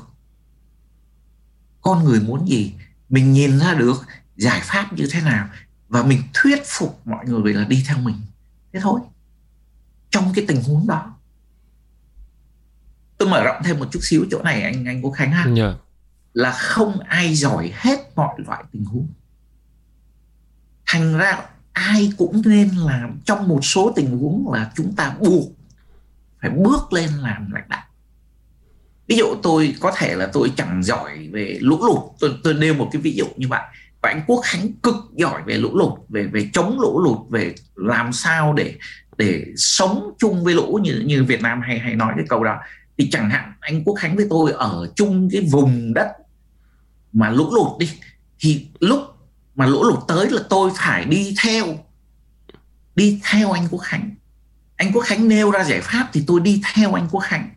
con 1.81 2.03
người 2.03 2.19
muốn 2.19 2.49
gì 2.49 2.73
mình 3.09 3.33
nhìn 3.33 3.59
ra 3.59 3.73
được 3.73 3.95
giải 4.35 4.61
pháp 4.63 4.93
như 4.93 5.07
thế 5.11 5.21
nào 5.21 5.49
và 5.87 6.03
mình 6.03 6.21
thuyết 6.33 6.61
phục 6.65 7.07
mọi 7.07 7.25
người 7.25 7.53
là 7.53 7.63
đi 7.63 7.83
theo 7.87 7.97
mình 7.97 8.15
thế 8.73 8.79
thôi 8.83 8.99
trong 10.09 10.33
cái 10.35 10.45
tình 10.47 10.63
huống 10.63 10.87
đó 10.87 11.17
tôi 13.17 13.29
mở 13.29 13.43
rộng 13.43 13.61
thêm 13.63 13.79
một 13.79 13.87
chút 13.91 13.99
xíu 14.03 14.25
chỗ 14.31 14.43
này 14.43 14.61
anh 14.61 14.85
anh 14.85 15.01
Quốc 15.01 15.11
Khánh 15.11 15.31
ha 15.31 15.43
yeah. 15.43 15.57
Dạ. 15.57 15.73
là 16.33 16.51
không 16.51 16.99
ai 16.99 17.35
giỏi 17.35 17.71
hết 17.75 17.99
mọi 18.15 18.35
loại 18.37 18.63
tình 18.71 18.85
huống 18.85 19.07
thành 20.85 21.17
ra 21.17 21.45
ai 21.73 22.11
cũng 22.17 22.41
nên 22.45 22.69
làm 22.69 23.19
trong 23.25 23.47
một 23.47 23.65
số 23.65 23.93
tình 23.95 24.17
huống 24.17 24.53
là 24.53 24.71
chúng 24.75 24.95
ta 24.95 25.15
buộc 25.19 25.51
phải 26.45 26.57
bước 26.57 26.93
lên 26.93 27.09
làm 27.09 27.51
lãnh 27.51 27.69
đạo. 27.69 27.83
Ví 29.07 29.17
dụ 29.17 29.35
tôi 29.43 29.75
có 29.79 29.91
thể 29.97 30.15
là 30.15 30.29
tôi 30.33 30.51
chẳng 30.57 30.83
giỏi 30.83 31.29
về 31.31 31.57
lũ 31.61 31.85
lụt, 31.85 31.99
tôi 32.19 32.37
tôi 32.43 32.53
nêu 32.53 32.73
một 32.73 32.89
cái 32.91 33.01
ví 33.01 33.15
dụ 33.15 33.25
như 33.37 33.47
vậy. 33.47 33.61
Và 34.01 34.09
anh 34.09 34.21
Quốc 34.27 34.41
Khánh 34.43 34.73
cực 34.83 34.95
giỏi 35.15 35.41
về 35.45 35.57
lũ 35.57 35.77
lụt, 35.77 35.93
về 36.09 36.23
về 36.23 36.49
chống 36.53 36.79
lũ 36.79 37.01
lụt, 37.03 37.17
về 37.29 37.55
làm 37.75 38.13
sao 38.13 38.53
để 38.53 38.75
để 39.17 39.45
sống 39.57 40.11
chung 40.17 40.43
với 40.43 40.53
lũ 40.53 40.79
như 40.83 41.03
như 41.05 41.23
Việt 41.23 41.41
Nam 41.41 41.61
hay 41.61 41.79
hay 41.79 41.95
nói 41.95 42.13
cái 42.15 42.25
câu 42.29 42.43
đó. 42.43 42.57
Thì 42.97 43.09
chẳng 43.11 43.29
hạn 43.29 43.53
anh 43.59 43.83
Quốc 43.83 43.95
Khánh 43.99 44.15
với 44.15 44.27
tôi 44.29 44.51
ở 44.51 44.91
chung 44.95 45.29
cái 45.31 45.41
vùng 45.51 45.93
đất 45.93 46.07
mà 47.13 47.29
lũ 47.29 47.49
lụt 47.53 47.79
đi, 47.79 47.91
thì 48.39 48.67
lúc 48.79 48.99
mà 49.55 49.65
lũ 49.65 49.83
lụt 49.83 49.99
tới 50.07 50.29
là 50.29 50.41
tôi 50.49 50.71
phải 50.75 51.05
đi 51.05 51.35
theo 51.43 51.65
đi 52.95 53.21
theo 53.31 53.51
anh 53.51 53.67
Quốc 53.71 53.79
Khánh 53.79 54.15
anh 54.75 54.91
Quốc 54.93 55.01
Khánh 55.01 55.27
nêu 55.27 55.51
ra 55.51 55.63
giải 55.63 55.81
pháp 55.81 56.09
thì 56.13 56.23
tôi 56.27 56.39
đi 56.39 56.61
theo 56.73 56.93
anh 56.93 57.07
Quốc 57.11 57.21
Khánh. 57.21 57.49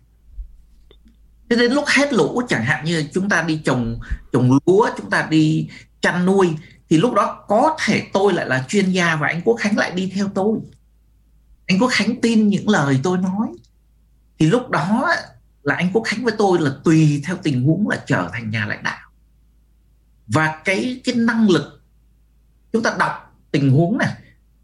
Thế 1.51 1.57
đến 1.57 1.73
lúc 1.73 1.85
hết 1.87 2.13
lũ, 2.13 2.43
chẳng 2.49 2.65
hạn 2.65 2.85
như 2.85 3.09
chúng 3.15 3.29
ta 3.29 3.43
đi 3.43 3.61
trồng 3.65 4.01
trồng 4.33 4.59
lúa, 4.67 4.91
chúng 4.97 5.11
ta 5.11 5.27
đi 5.31 5.69
chăn 6.01 6.27
nuôi, 6.27 6.49
thì 6.91 6.97
lúc 6.97 7.15
đó 7.15 7.45
có 7.49 7.77
thể 7.85 8.07
tôi 8.13 8.33
lại 8.33 8.47
là 8.47 8.65
chuyên 8.69 8.91
gia 8.91 9.17
và 9.17 9.29
anh 9.29 9.43
Quốc 9.45 9.57
Khánh 9.61 9.79
lại 9.79 9.91
đi 9.91 10.13
theo 10.15 10.29
tôi. 10.35 10.59
Anh 11.67 11.79
Quốc 11.79 11.89
Khánh 11.89 12.21
tin 12.21 12.49
những 12.49 12.69
lời 12.69 13.01
tôi 13.03 13.19
nói. 13.19 13.49
Thì 14.39 14.47
lúc 14.47 14.71
đó 14.71 15.09
là 15.63 15.75
anh 15.75 15.91
Quốc 15.93 16.03
Khánh 16.03 16.25
với 16.25 16.35
tôi 16.39 16.61
là 16.61 16.71
tùy 16.85 17.23
theo 17.27 17.37
tình 17.43 17.63
huống 17.63 17.89
là 17.89 18.03
trở 18.07 18.29
thành 18.33 18.51
nhà 18.51 18.67
lãnh 18.67 18.83
đạo. 18.83 19.11
Và 20.27 20.61
cái 20.65 21.01
cái 21.05 21.15
năng 21.15 21.51
lực, 21.51 21.83
chúng 22.73 22.83
ta 22.83 22.97
đọc 22.99 23.37
tình 23.51 23.71
huống 23.71 23.99
này, 23.99 24.13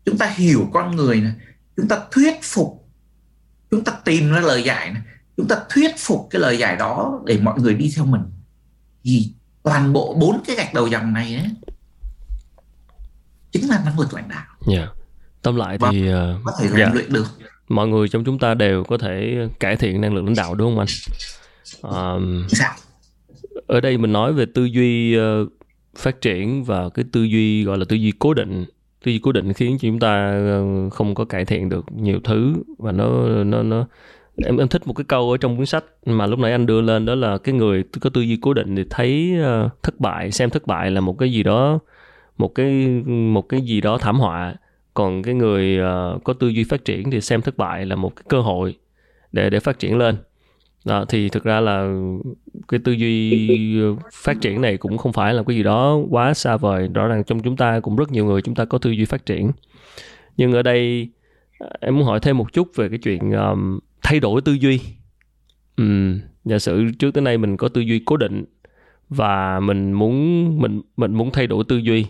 chúng 0.05 0.19
ta 0.19 0.27
hiểu 0.27 0.71
con 0.73 0.97
người 0.97 1.21
này 1.21 1.33
chúng 1.77 1.89
ta 1.89 2.01
thuyết 2.11 2.35
phục 2.43 2.89
chúng 3.71 3.85
ta 3.85 3.93
tìm 4.05 4.31
ra 4.31 4.41
lời 4.41 4.63
giải 4.63 4.91
này 4.91 5.03
chúng 5.37 5.49
ta 5.49 5.57
thuyết 5.71 5.95
phục 5.99 6.27
cái 6.31 6.41
lời 6.41 6.59
giải 6.59 6.77
đó 6.77 7.23
để 7.27 7.39
mọi 7.43 7.61
người 7.61 7.75
đi 7.75 7.93
theo 7.97 8.07
mình 8.07 8.23
thì 9.05 9.35
toàn 9.63 9.93
bộ 9.93 10.15
bốn 10.21 10.41
cái 10.47 10.57
gạch 10.57 10.75
đầu 10.75 10.87
dòng 10.87 11.13
này 11.13 11.35
ấy, 11.35 11.51
chính 13.53 13.69
là 13.69 13.83
năng 13.85 14.01
lực 14.01 14.15
lãnh 14.15 14.29
đạo. 14.29 14.45
Yeah. 14.69 14.89
Dạ. 14.89 15.05
Tóm 15.43 15.57
lại 15.57 15.79
thì 15.91 16.09
uh, 16.09 16.15
có 16.45 16.53
thể 16.61 16.69
rèn 16.69 16.79
yeah. 16.79 16.89
Dạ. 16.89 16.95
luyện 16.95 17.13
được. 17.13 17.27
Mọi 17.69 17.89
người 17.89 18.09
trong 18.09 18.25
chúng 18.25 18.39
ta 18.39 18.55
đều 18.55 18.85
có 18.85 18.99
thể 18.99 19.37
cải 19.61 19.77
thiện 19.77 20.01
năng 20.01 20.15
lực 20.15 20.25
lãnh 20.25 20.35
đạo 20.35 20.55
đúng 20.55 20.77
không 20.77 20.87
anh? 20.87 20.89
Um, 21.83 22.47
ở 23.67 23.81
đây 23.81 23.99
mình 23.99 24.13
nói 24.13 24.33
về 24.33 24.47
tư 24.55 24.65
duy 24.65 25.19
uh, 25.19 25.53
phát 25.97 26.21
triển 26.21 26.65
và 26.65 26.89
cái 26.89 27.05
tư 27.13 27.23
duy 27.23 27.65
gọi 27.65 27.79
là 27.79 27.85
tư 27.89 27.97
duy 27.97 28.13
cố 28.19 28.35
định 28.35 28.65
tư 29.05 29.13
duy 29.13 29.19
cố 29.19 29.33
định 29.33 29.53
khiến 29.53 29.79
chúng 29.81 29.99
ta 30.01 30.31
ờ, 30.31 30.91
không 30.91 31.15
có 31.15 31.25
cải 31.25 31.45
thiện 31.45 31.69
được 31.69 31.87
nhiều 31.93 32.21
thứ 32.25 32.55
và 32.79 32.93
nó 32.93 33.29
nó 33.45 33.63
nó, 33.63 33.87
em 34.45 34.57
em 34.57 34.69
thích 34.69 34.87
một 34.87 34.93
cái 34.95 35.05
câu 35.05 35.31
ở 35.31 35.37
trong 35.37 35.57
cuốn 35.57 35.67
sách 35.67 35.85
mà 36.07 36.27
lúc 36.27 36.39
nãy 36.39 36.53
anh 36.53 36.67
đưa 36.67 36.81
lên, 36.81 37.07
đó 37.07 37.15
là 37.15 37.39
cái 37.39 37.55
người 37.55 37.85
có 38.01 38.11
tư 38.11 38.21
duy 38.21 38.39
cố 38.43 38.55
định 38.55 38.77
thì 38.77 38.85
thấy 38.91 39.37
ờ, 39.43 39.71
thất 39.83 40.01
bại, 40.01 40.31
xem 40.31 40.51
thất 40.51 40.67
bại 40.67 40.91
là 40.91 41.01
một 41.01 41.19
cái 41.19 41.33
gì 41.33 41.43
đó, 41.43 41.79
một 42.39 42.49
cái 42.55 42.87
một 43.07 43.49
cái 43.49 43.61
gì 43.61 43.81
đó 43.81 43.99
thảm 43.99 44.21
họa. 44.21 44.55
Còn 44.95 45.23
cái 45.23 45.35
người 45.35 45.79
ờ, 45.79 46.19
có 46.25 46.33
tư 46.33 46.49
duy 46.49 46.65
phát 46.65 46.85
triển 46.85 47.11
thì 47.11 47.21
xem 47.21 47.43
thất 47.43 47.57
bại 47.59 47.87
là 47.87 47.97
một 47.97 48.17
cái 48.17 48.25
cơ 48.29 48.41
hội 48.41 48.79
để 49.33 49.51
để 49.51 49.61
phát 49.61 49.79
triển 49.79 49.99
lên 49.99 50.17
đó, 50.85 51.05
thì 51.09 51.29
thực 51.29 51.45
ra 51.45 51.61
là 51.61 51.95
cái 52.69 52.81
tư 52.85 52.93
duy 52.93 53.49
phát 54.13 54.41
triển 54.41 54.61
này 54.61 54.77
cũng 54.77 54.99
không 54.99 55.13
phải 55.13 55.35
là 55.35 55.43
cái 55.43 55.57
gì 55.57 55.63
đó 55.63 55.99
quá 56.11 56.35
xa 56.35 56.57
vời 56.57 56.89
rõ 56.95 57.07
ràng 57.07 57.25
trong 57.25 57.43
chúng 57.43 57.57
ta 57.57 57.81
cũng 57.81 57.97
rất 57.97 58.13
nhiều 58.13 58.25
người 58.25 58.43
chúng 58.43 58.55
ta 58.55 58.65
có 58.65 58.79
tư 58.79 58.91
duy 58.91 59.05
phát 59.05 59.27
triển 59.27 59.53
nhưng 60.37 60.53
ở 60.53 60.63
đây 60.63 61.09
em 61.81 61.97
muốn 61.97 62.05
hỏi 62.05 62.21
thêm 62.21 62.39
một 62.39 62.53
chút 62.53 62.69
về 62.75 62.89
cái 62.89 62.99
chuyện 62.99 63.33
um, 63.33 63.79
thay 64.03 64.21
đổi 64.21 64.41
tư 64.41 64.53
duy 64.53 64.81
ừ, 65.77 65.85
giả 66.45 66.59
sử 66.59 66.91
trước 66.99 67.15
tới 67.15 67.23
nay 67.23 67.39
mình 67.39 67.57
có 67.57 67.69
tư 67.69 67.81
duy 67.81 68.03
cố 68.05 68.17
định 68.17 68.45
và 69.09 69.61
mình 69.61 69.93
muốn 69.93 70.45
mình 70.61 70.81
mình 70.97 71.15
muốn 71.15 71.31
thay 71.31 71.47
đổi 71.47 71.65
tư 71.69 71.77
duy 71.77 72.07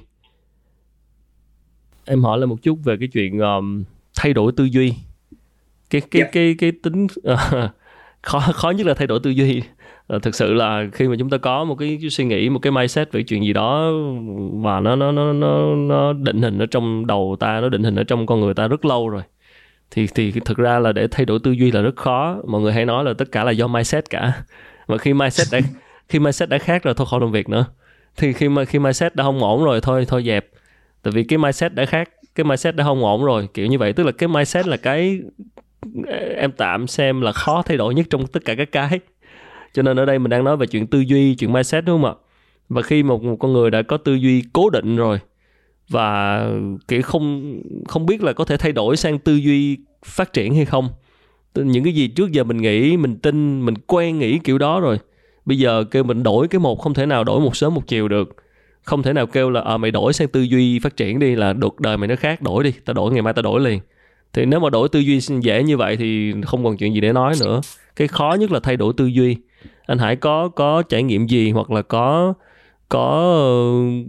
em 2.05 2.23
hỏi 2.23 2.39
lại 2.39 2.47
một 2.47 2.63
chút 2.63 2.79
về 2.85 2.97
cái 2.97 3.09
chuyện 3.09 3.39
um, 3.39 3.85
thay 4.17 4.33
đổi 4.33 4.53
tư 4.53 4.65
duy 4.65 4.95
cái 5.91 6.01
cái 6.01 6.21
yeah. 6.21 6.35
Dạ. 6.35 6.41
cái 6.41 6.55
cái, 6.59 6.73
cái 6.73 6.73
tính 6.83 7.05
uh, 7.05 7.71
khó 8.25 8.41
khó 8.41 8.71
nhất 8.71 8.87
là 8.87 8.95
thay 8.95 9.07
đổi 9.07 9.21
tư 9.23 9.31
duy. 9.31 9.63
Ờ, 10.07 10.19
thực 10.19 10.35
sự 10.35 10.53
là 10.55 10.85
khi 10.93 11.09
mà 11.09 11.17
chúng 11.19 11.31
ta 11.31 11.39
có 11.39 11.65
một 11.65 11.75
cái 11.75 11.99
suy 12.11 12.25
nghĩ, 12.25 12.49
một 12.49 12.59
cái 12.59 12.73
mindset 12.73 13.13
về 13.13 13.23
chuyện 13.23 13.45
gì 13.45 13.53
đó 13.53 13.93
và 14.53 14.81
nó 14.81 14.97
nó 14.97 15.13
nó 15.13 15.33
nó 15.33 15.75
nó 15.75 16.13
định 16.13 16.43
hình 16.43 16.59
ở 16.59 16.67
trong 16.67 17.07
đầu 17.07 17.37
ta, 17.41 17.61
nó 17.61 17.69
định 17.69 17.83
hình 17.83 17.97
ở 17.97 18.05
trong 18.05 18.27
con 18.27 18.41
người 18.41 18.55
ta 18.55 18.69
rất 18.69 18.85
lâu 18.85 19.09
rồi, 19.09 19.23
thì 19.91 20.07
thì 20.15 20.33
thực 20.45 20.59
ra 20.59 20.79
là 20.79 20.93
để 20.93 21.07
thay 21.11 21.27
đổi 21.27 21.39
tư 21.43 21.53
duy 21.53 21.71
là 21.71 21.81
rất 21.81 21.97
khó. 21.97 22.37
Mọi 22.47 22.61
người 22.61 22.73
hay 22.73 22.85
nói 22.87 23.05
là 23.05 23.15
tất 23.19 23.33
cả 23.33 23.45
là 23.45 23.51
do 23.51 23.67
mindset 23.69 24.11
cả. 24.11 24.33
Mà 24.89 24.99
khi 24.99 25.15
mindset 25.15 25.47
đã, 25.53 25.69
khi 26.09 26.19
mindset 26.19 26.49
đã 26.49 26.59
khác 26.59 26.83
rồi 26.83 26.95
thôi, 26.95 27.07
khỏi 27.11 27.21
làm 27.21 27.33
việc 27.33 27.49
nữa. 27.49 27.67
Thì 28.17 28.33
khi 28.33 28.49
mà, 28.49 28.65
khi 28.65 28.79
mindset 28.79 29.17
đã 29.17 29.25
không 29.25 29.41
ổn 29.41 29.65
rồi 29.65 29.81
thôi 29.81 30.05
thôi 30.09 30.25
dẹp. 30.27 30.47
Tại 31.03 31.13
vì 31.13 31.25
cái 31.25 31.39
mindset 31.39 31.75
đã 31.75 31.85
khác, 31.85 32.11
cái 32.35 32.45
mindset 32.45 32.77
đã 32.77 32.85
không 32.85 33.05
ổn 33.05 33.25
rồi, 33.25 33.49
kiểu 33.55 33.67
như 33.67 33.79
vậy. 33.79 33.93
Tức 33.93 34.07
là 34.07 34.13
cái 34.13 34.29
mindset 34.29 34.67
là 34.67 34.77
cái 34.77 35.21
em 36.37 36.53
tạm 36.53 36.87
xem 36.87 37.21
là 37.21 37.33
khó 37.33 37.63
thay 37.63 37.77
đổi 37.77 37.95
nhất 37.95 38.07
trong 38.11 38.27
tất 38.27 38.45
cả 38.45 38.55
các 38.55 38.73
cái. 38.73 39.01
Cho 39.73 39.83
nên 39.83 39.97
ở 39.97 40.05
đây 40.05 40.19
mình 40.19 40.31
đang 40.31 40.45
nói 40.45 40.57
về 40.57 40.67
chuyện 40.67 40.87
tư 40.87 41.01
duy 41.01 41.35
chuyện 41.35 41.53
mindset 41.53 41.85
đúng 41.85 42.03
không 42.03 42.11
ạ? 42.11 42.15
Và 42.69 42.83
khi 42.83 43.03
một, 43.03 43.23
một 43.23 43.37
con 43.37 43.53
người 43.53 43.71
đã 43.71 43.83
có 43.83 43.97
tư 43.97 44.15
duy 44.15 44.45
cố 44.53 44.71
định 44.71 44.97
rồi 44.97 45.19
và 45.89 46.41
kiểu 46.89 47.03
không 47.03 47.55
không 47.89 48.07
biết 48.07 48.23
là 48.23 48.33
có 48.33 48.45
thể 48.45 48.57
thay 48.57 48.73
đổi 48.73 48.97
sang 48.97 49.19
tư 49.19 49.35
duy 49.35 49.79
phát 50.05 50.33
triển 50.33 50.55
hay 50.55 50.65
không 50.65 50.89
những 51.55 51.85
cái 51.85 51.93
gì 51.93 52.09
trước 52.09 52.33
giờ 52.33 52.45
mình 52.45 52.57
nghĩ 52.57 52.97
mình 52.97 53.17
tin 53.17 53.67
mình 53.67 53.75
quen 53.87 54.19
nghĩ 54.19 54.39
kiểu 54.39 54.59
đó 54.59 54.81
rồi 54.81 54.99
bây 55.45 55.59
giờ 55.59 55.85
kêu 55.91 56.05
mình 56.05 56.23
đổi 56.23 56.49
cái 56.49 56.59
một 56.59 56.81
không 56.81 56.95
thể 56.95 57.07
nào 57.07 57.25
đổi 57.25 57.41
một 57.41 57.57
sớm 57.57 57.75
một 57.75 57.87
chiều 57.87 58.09
được. 58.09 58.37
Không 58.83 59.03
thể 59.03 59.13
nào 59.13 59.27
kêu 59.27 59.51
là 59.51 59.61
à, 59.61 59.77
mày 59.77 59.91
đổi 59.91 60.13
sang 60.13 60.29
tư 60.29 60.43
duy 60.43 60.79
phát 60.79 60.97
triển 60.97 61.19
đi 61.19 61.35
là 61.35 61.53
được 61.53 61.81
đời 61.81 61.97
mày 61.97 62.09
nó 62.09 62.17
khác 62.17 62.43
đổi 62.43 62.65
đi 62.65 62.73
tao 62.85 62.95
đổi 62.95 63.13
ngày 63.13 63.23
mai 63.23 63.33
tao 63.33 63.43
đổi 63.43 63.61
liền 63.61 63.81
thì 64.35 64.47
nếu 64.47 64.61
mà 64.61 64.71
đổi 64.71 64.89
tư 64.89 65.01
duy 65.01 65.21
dễ 65.21 65.63
như 65.63 65.77
vậy 65.77 65.97
thì 65.97 66.35
không 66.47 66.65
còn 66.65 66.77
chuyện 66.77 66.95
gì 66.95 67.01
để 67.01 67.13
nói 67.13 67.35
nữa. 67.41 67.61
Cái 67.97 68.09
khó 68.09 68.37
nhất 68.41 68.53
là 68.53 68.61
thay 68.61 68.77
đổi 68.77 68.93
tư 68.97 69.07
duy. 69.07 69.37
Anh 69.87 69.99
hải 69.99 70.17
có 70.17 70.49
có 70.49 70.83
trải 70.83 71.03
nghiệm 71.03 71.27
gì 71.27 71.51
hoặc 71.51 71.71
là 71.71 71.83
có 71.83 72.35
có 72.89 73.09
ờ, 73.11 73.49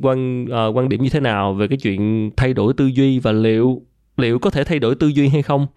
quan 0.02 0.44
uh, 0.44 0.76
quan 0.76 0.90
điểm 0.90 1.04
như 1.04 1.10
thế 1.10 1.20
nào 1.20 1.54
về 1.54 1.68
cái 1.68 1.78
chuyện 1.78 2.32
thay 2.38 2.54
đổi 2.54 2.74
tư 2.74 2.86
duy 2.86 3.20
và 3.20 3.32
liệu 3.32 3.82
liệu 4.18 4.40
có 4.40 4.50
thể 4.50 4.64
thay 4.64 4.80
đổi 4.80 4.96
tư 4.96 5.08
duy 5.08 5.28
hay 5.28 5.42
không? 5.42 5.68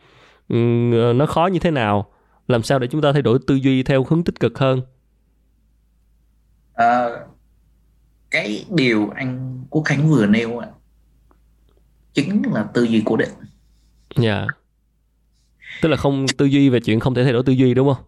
Um, 0.49 1.19
nó 1.19 1.27
khó 1.27 1.47
như 1.47 1.59
thế 1.59 1.71
nào? 1.71 2.11
Làm 2.49 2.63
sao 2.63 2.79
để 2.79 2.87
chúng 2.87 3.01
ta 3.01 3.13
thay 3.13 3.23
đổi 3.23 3.39
tư 3.47 3.55
duy 3.55 3.83
theo 3.83 4.05
hướng 4.09 4.25
tích 4.25 4.41
cực 4.41 4.59
hơn? 4.59 4.81
À, 6.75 7.09
cái 8.31 8.65
điều 8.71 9.11
anh 9.15 9.61
Quốc 9.71 9.83
Khánh 9.83 10.09
vừa 10.09 10.27
nêu 10.27 10.61
chính 12.15 12.43
là 12.53 12.63
tư 12.75 12.83
duy 12.83 13.03
cố 13.05 13.17
định 13.17 13.29
dạ 14.17 14.35
yeah. 14.35 14.49
tức 15.83 15.89
là 15.89 15.97
không 15.97 16.27
tư 16.39 16.45
duy 16.45 16.69
về 16.69 16.81
chuyện 16.81 17.01
không 17.01 17.15
thể 17.15 17.25
thay 17.25 17.33
đổi 17.33 17.43
tư 17.47 17.53
duy 17.53 17.75
đúng 17.75 17.95
không 17.95 18.05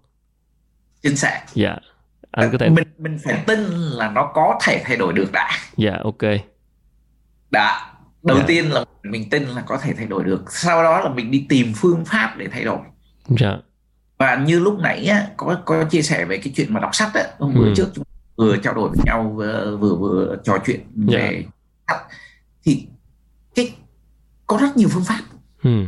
chính 1.03 1.17
xác 1.17 1.45
dạ 1.55 1.69
yeah. 1.69 1.83
anh 2.31 2.53
có 2.53 2.59
thể 2.59 2.69
mình 2.69 2.89
mình 2.99 3.19
phải 3.25 3.45
tin 3.47 3.61
là 3.71 4.11
nó 4.11 4.31
có 4.35 4.59
thể 4.63 4.83
thay 4.85 4.97
đổi 4.97 5.13
được 5.13 5.33
đã 5.33 5.51
dạ 5.77 5.91
yeah, 5.91 6.03
ok 6.03 6.23
đã 7.51 7.93
đầu 8.23 8.37
yeah. 8.37 8.49
tiên 8.49 8.71
là 8.71 8.85
mình 9.03 9.31
tin 9.31 9.43
là 9.43 9.63
có 9.63 9.79
thể 9.79 9.93
thay 9.97 10.07
đổi 10.07 10.25
được 10.25 10.53
sau 10.53 10.83
đó 10.83 11.01
là 11.01 11.11
mình 11.11 11.31
đi 11.31 11.47
tìm 11.49 11.73
phương 11.77 12.05
pháp 12.05 12.35
để 12.39 12.49
thay 12.53 12.65
đổi 12.65 12.79
dạ 13.29 13.49
yeah. 13.49 13.61
và 14.19 14.37
như 14.37 14.59
lúc 14.59 14.79
nãy 14.79 15.07
á, 15.07 15.27
có 15.37 15.63
có 15.65 15.85
chia 15.85 16.03
sẻ 16.03 16.25
về 16.25 16.39
cái 16.39 16.53
chuyện 16.57 16.75
mà 16.75 16.81
đọc 16.81 16.95
sách 16.95 17.11
á 17.15 17.25
hôm 17.39 17.55
bữa 17.55 17.67
ừ. 17.67 17.73
trước 17.77 17.91
chúng 17.95 18.05
vừa 18.37 18.57
trao 18.57 18.75
đổi 18.75 18.89
với 18.89 18.99
nhau 19.05 19.33
vừa 19.37 19.77
vừa, 19.77 19.95
vừa 19.95 20.37
trò 20.45 20.59
chuyện 20.67 20.81
yeah. 21.09 21.23
về 21.23 21.45
sách 21.89 22.01
thì 22.65 22.87
cái 23.55 23.75
có 24.47 24.59
rất 24.61 24.77
nhiều 24.77 24.89
phương 24.93 25.05
pháp 25.05 25.21
ừ. 25.63 25.85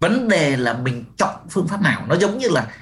vấn 0.00 0.28
đề 0.28 0.56
là 0.56 0.74
mình 0.74 1.04
chọn 1.16 1.34
phương 1.50 1.68
pháp 1.68 1.82
nào 1.82 2.06
nó 2.08 2.16
giống 2.16 2.38
như 2.38 2.48
là 2.48 2.72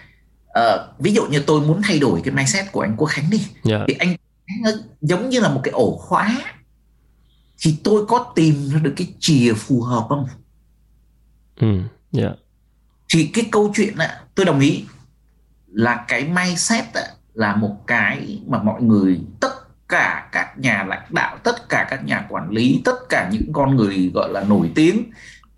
uh, 0.59 0.99
ví 0.99 1.13
dụ 1.15 1.27
như 1.27 1.43
tôi 1.47 1.61
muốn 1.61 1.83
thay 1.83 1.99
đổi 1.99 2.21
cái 2.25 2.35
mindset 2.35 2.73
của 2.73 2.81
anh 2.81 2.97
Quốc 2.97 3.07
Khánh 3.07 3.31
đi 3.31 3.47
yeah. 3.65 3.83
thì 3.89 3.95
anh 3.99 4.17
nó 4.63 4.71
giống 5.01 5.29
như 5.29 5.41
là 5.41 5.49
một 5.49 5.61
cái 5.65 5.73
ổ 5.73 5.97
khóa 5.97 6.37
thì 7.59 7.79
tôi 7.85 8.07
có 8.07 8.33
tìm 8.35 8.69
ra 8.69 8.79
được 8.79 8.93
cái 8.97 9.15
chìa 9.19 9.53
phù 9.55 9.83
hợp 9.83 10.07
không 10.09 10.27
ừ 11.57 11.81
yeah. 12.19 12.33
thì 13.15 13.31
cái 13.35 13.49
câu 13.53 13.73
chuyện 13.75 13.97
á 13.97 14.21
tôi 14.35 14.47
đồng 14.47 14.61
ý 14.61 14.85
là 15.67 16.05
cái 16.09 16.25
mindset 16.25 16.85
á, 16.95 17.03
là 17.35 17.57
một 17.57 17.77
cái 17.87 18.43
mà 18.47 18.63
mọi 18.63 18.83
người 18.83 19.21
tất 19.41 19.53
cả 19.89 20.29
các 20.33 20.59
nhà 20.59 20.85
lãnh 20.89 21.07
đạo 21.11 21.39
tất 21.45 21.69
cả 21.69 21.87
các 21.91 22.05
nhà 22.05 22.27
quản 22.29 22.51
lý 22.51 22.83
tất 22.85 22.97
cả 23.09 23.29
những 23.33 23.53
con 23.53 23.77
người 23.77 24.11
gọi 24.15 24.33
là 24.33 24.45
nổi 24.45 24.71
tiếng 24.75 25.11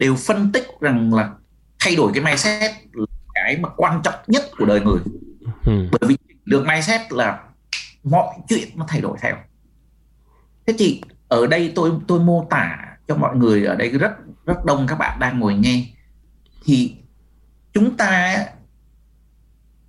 đều 0.03 0.17
phân 0.17 0.53
tích 0.53 0.67
rằng 0.81 1.15
là 1.15 1.31
thay 1.79 1.97
đổi 1.97 2.13
cái 2.15 2.25
mindset 2.25 2.71
là 2.93 3.07
cái 3.35 3.59
mà 3.59 3.69
quan 3.77 4.01
trọng 4.05 4.15
nhất 4.27 4.51
của 4.59 4.65
đời 4.65 4.81
người. 4.81 5.01
Ừ. 5.65 5.89
bởi 5.93 6.09
vì 6.09 6.17
được 6.45 6.67
mindset 6.67 7.13
là 7.13 7.45
mọi 8.05 8.35
chuyện 8.49 8.69
nó 8.75 8.85
thay 8.89 9.01
đổi 9.01 9.19
theo. 9.21 9.37
Thế 10.67 10.75
thì 10.79 11.01
ở 11.29 11.47
đây 11.47 11.73
tôi 11.75 11.93
tôi 12.09 12.21
mô 12.21 12.47
tả 12.51 12.97
cho 13.09 13.17
mọi 13.17 13.37
người 13.37 13.65
ở 13.65 13.75
đây 13.75 13.89
rất 13.89 14.13
rất 14.47 14.65
đông 14.65 14.87
các 14.89 14.97
bạn 14.97 15.19
đang 15.21 15.39
ngồi 15.39 15.55
nghe. 15.55 15.87
Thì 16.65 16.97
chúng 17.73 17.97
ta 17.97 18.37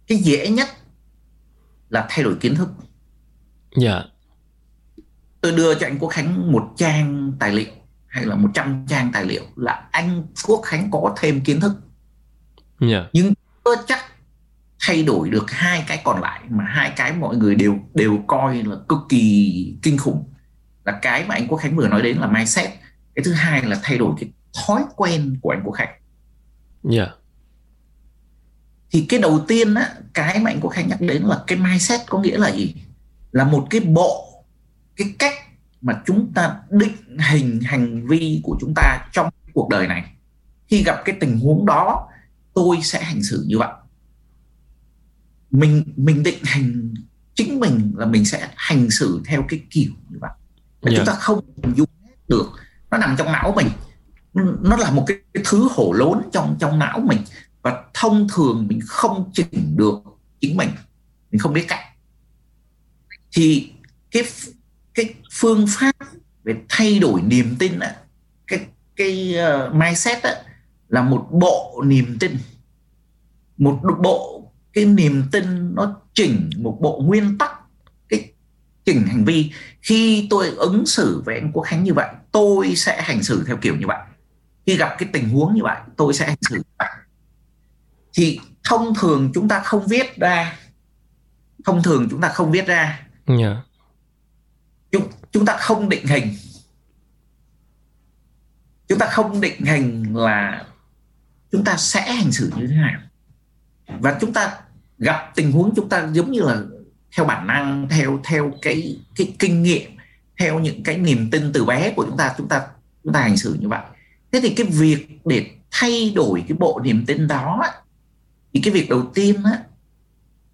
cái 0.08 0.18
dễ 0.18 0.50
nhất 0.50 0.68
là 1.90 2.06
thay 2.10 2.24
đổi 2.24 2.36
kiến 2.36 2.56
thức. 2.56 2.70
Dạ. 3.76 3.94
Yeah. 3.94 4.06
tôi 5.42 5.52
đưa 5.52 5.76
cho 5.76 5.88
anh 5.88 6.00
Quốc 6.00 6.10
Khánh 6.10 6.52
một 6.52 6.74
trang 6.78 7.34
tài 7.40 7.52
liệu 7.52 7.83
hay 8.14 8.26
là 8.26 8.36
100 8.36 8.86
trang 8.88 9.12
tài 9.14 9.26
liệu 9.26 9.44
là 9.56 9.88
anh 9.92 10.24
Quốc 10.48 10.62
Khánh 10.66 10.92
có 10.92 11.16
thêm 11.20 11.42
kiến 11.42 11.60
thức. 11.60 11.74
Yeah. 12.80 13.06
nhưng 13.14 13.34
chưa 13.66 13.76
chắc 13.88 14.00
thay 14.80 15.04
đổi 15.04 15.30
được 15.30 15.52
hai 15.52 15.84
cái 15.88 16.02
còn 16.04 16.22
lại 16.22 16.42
mà 16.50 16.64
hai 16.64 16.94
cái 16.96 17.14
mọi 17.14 17.38
người 17.38 17.56
đều 17.56 17.80
đều 17.94 18.20
coi 18.28 18.64
là 18.64 18.76
cực 18.90 19.00
kỳ 19.10 19.76
kinh 19.82 19.98
khủng. 19.98 20.34
Là 20.86 21.00
cái 21.02 21.26
mà 21.28 21.36
anh 21.36 21.48
Quốc 21.48 21.58
Khánh 21.58 21.76
vừa 21.76 21.88
nói 21.88 22.02
đến 22.02 22.18
là 22.18 22.28
mindset. 22.28 22.70
Cái 23.16 23.24
thứ 23.24 23.34
hai 23.34 23.64
là 23.64 23.80
thay 23.84 23.98
đổi 23.98 24.16
cái 24.20 24.32
thói 24.66 24.84
quen 24.96 25.38
của 25.42 25.50
anh 25.50 25.62
Quốc 25.64 25.74
Khánh. 25.74 25.90
Yeah. 26.92 27.10
thì 28.92 29.06
cái 29.10 29.20
đầu 29.20 29.46
tiên 29.48 29.76
á 29.76 29.90
cái 30.14 30.40
mà 30.40 30.52
anh 30.52 30.60
Quốc 30.62 30.72
Khánh 30.72 30.88
nhắc 30.88 31.02
đến 31.02 31.24
là 31.24 31.44
cái 31.48 31.58
mindset 31.58 32.02
có 32.08 32.20
nghĩa 32.20 32.38
là 32.38 32.52
gì? 32.52 32.76
Là 33.32 33.44
một 33.44 33.68
cái 33.70 33.82
bộ 33.82 34.44
cái 34.96 35.16
cách 35.20 35.34
mà 35.84 36.02
chúng 36.06 36.32
ta 36.34 36.60
định 36.70 37.20
hình 37.32 37.60
hành 37.62 38.08
vi 38.08 38.42
của 38.44 38.58
chúng 38.62 38.74
ta 38.76 39.08
trong 39.12 39.30
cuộc 39.54 39.70
đời 39.70 39.88
này. 39.88 40.14
Khi 40.68 40.84
gặp 40.84 41.02
cái 41.06 41.18
tình 41.20 41.40
huống 41.40 41.66
đó 41.66 42.08
tôi 42.54 42.78
sẽ 42.84 43.04
hành 43.04 43.24
xử 43.24 43.46
như 43.48 43.58
vậy. 43.58 43.74
Mình 45.52 45.84
mình 45.96 46.24
định 46.24 46.44
hình 46.54 46.94
chính 47.34 47.60
mình 47.60 47.94
là 47.98 48.06
mình 48.06 48.26
sẽ 48.26 48.50
hành 48.56 48.90
xử 48.90 49.22
theo 49.26 49.46
cái 49.50 49.62
kiểu 49.70 49.92
như 50.10 50.18
vậy. 50.22 50.32
Mà 50.82 50.92
yeah. 50.92 50.98
chúng 50.98 51.06
ta 51.06 51.14
không 51.20 51.46
hình 51.64 51.74
dung 51.76 51.90
được 52.28 52.52
nó 52.92 52.98
nằm 52.98 53.16
trong 53.18 53.32
não 53.32 53.54
mình. 53.56 53.68
Nó 54.62 54.78
là 54.78 54.92
một 54.92 55.04
cái, 55.08 55.18
cái 55.34 55.44
thứ 55.48 55.68
hổ 55.72 55.94
lốn 55.94 56.22
trong 56.32 56.58
trong 56.60 56.80
não 56.80 57.00
mình. 57.00 57.20
Và 57.62 57.84
thông 57.94 58.28
thường 58.36 58.68
mình 58.68 58.80
không 58.88 59.32
chỉnh 59.34 59.76
được 59.76 59.96
chính 60.40 60.58
mình. 60.58 60.70
Mình 61.32 61.40
không 61.40 61.54
biết 61.54 61.66
cách. 61.68 61.80
Thì 63.32 63.72
cái 64.12 64.24
cái 64.94 65.14
phương 65.32 65.66
pháp 65.70 65.96
về 66.44 66.56
thay 66.70 67.00
đổi 67.00 67.22
niềm 67.22 67.56
tin 67.60 67.80
á, 67.80 67.96
cái 68.48 68.60
cái 68.96 69.36
uh, 69.68 69.76
mindset 69.76 70.24
á, 70.24 70.36
là 70.90 71.02
một 71.02 71.28
bộ 71.32 71.84
niềm 71.86 72.18
tin. 72.20 72.38
Một 73.58 73.80
bộ 74.04 74.52
cái 74.74 74.86
niềm 74.86 75.24
tin 75.32 75.76
nó 75.76 76.02
chỉnh 76.14 76.50
một 76.58 76.78
bộ 76.82 77.02
nguyên 77.06 77.38
tắc 77.38 77.52
cái 78.10 78.32
chỉnh 78.86 79.08
hành 79.08 79.26
vi. 79.26 79.52
Khi 79.82 80.28
tôi 80.30 80.50
ứng 80.50 80.86
xử 80.86 81.22
với 81.26 81.36
anh 81.36 81.52
Quốc 81.52 81.64
Khánh 81.64 81.84
như 81.84 81.94
vậy 81.94 82.08
tôi 82.32 82.76
sẽ 82.76 83.02
hành 83.02 83.24
xử 83.24 83.44
theo 83.48 83.58
kiểu 83.58 83.76
như 83.76 83.88
vậy. 83.88 84.00
Khi 84.66 84.78
gặp 84.78 84.96
cái 84.98 85.10
tình 85.14 85.30
huống 85.30 85.56
như 85.56 85.64
vậy 85.64 85.78
tôi 85.98 86.14
sẽ 86.14 86.28
hành 86.28 86.38
xử 86.42 86.56
như 86.56 86.62
vậy. 86.80 86.90
Thì 88.14 88.40
thông 88.64 88.94
thường 88.96 89.32
chúng 89.34 89.48
ta 89.48 89.60
không 89.60 89.88
viết 89.88 90.16
ra 90.16 90.58
thông 91.66 91.84
thường 91.84 92.08
chúng 92.10 92.22
ta 92.22 92.30
không 92.30 92.52
viết 92.52 92.68
ra. 92.68 93.08
Yeah 93.26 93.58
chúng 95.34 95.46
ta 95.46 95.58
không 95.60 95.90
định 95.90 96.06
hình. 96.06 96.34
Chúng 98.88 99.00
ta 99.00 99.08
không 99.12 99.42
định 99.42 99.66
hình 99.66 100.16
là 100.16 100.66
chúng 101.52 101.64
ta 101.64 101.78
sẽ 101.78 102.14
hành 102.14 102.32
xử 102.32 102.52
như 102.58 102.68
thế 102.68 102.76
nào. 102.76 103.02
Và 104.00 104.18
chúng 104.22 104.34
ta 104.34 104.60
gặp 104.98 105.32
tình 105.36 105.52
huống 105.52 105.74
chúng 105.76 105.90
ta 105.90 106.10
giống 106.14 106.32
như 106.32 106.42
là 106.42 106.62
theo 107.16 107.26
bản 107.26 107.48
năng, 107.48 107.88
theo 107.90 108.22
theo 108.24 108.52
cái 108.62 109.00
cái 109.16 109.36
kinh 109.40 109.64
nghiệm, 109.64 109.92
theo 110.40 110.60
những 110.60 110.84
cái 110.84 110.98
niềm 110.98 111.30
tin 111.32 111.54
từ 111.54 111.66
bé 111.66 111.94
của 111.96 112.06
chúng 112.06 112.18
ta 112.18 112.34
chúng 112.38 112.48
ta 112.48 112.68
chúng 113.04 113.14
ta 113.14 113.22
hành 113.22 113.38
xử 113.38 113.58
như 113.60 113.68
vậy. 113.68 113.82
Thế 114.32 114.40
thì 114.44 114.54
cái 114.54 114.68
việc 114.68 115.08
để 115.26 115.52
thay 115.72 116.14
đổi 116.16 116.44
cái 116.48 116.58
bộ 116.58 116.82
niềm 116.84 117.06
tin 117.06 117.28
đó 117.28 117.64
thì 118.54 118.62
cái 118.64 118.74
việc 118.74 118.90
đầu 118.90 119.12
tiên 119.14 119.44
á, 119.44 119.64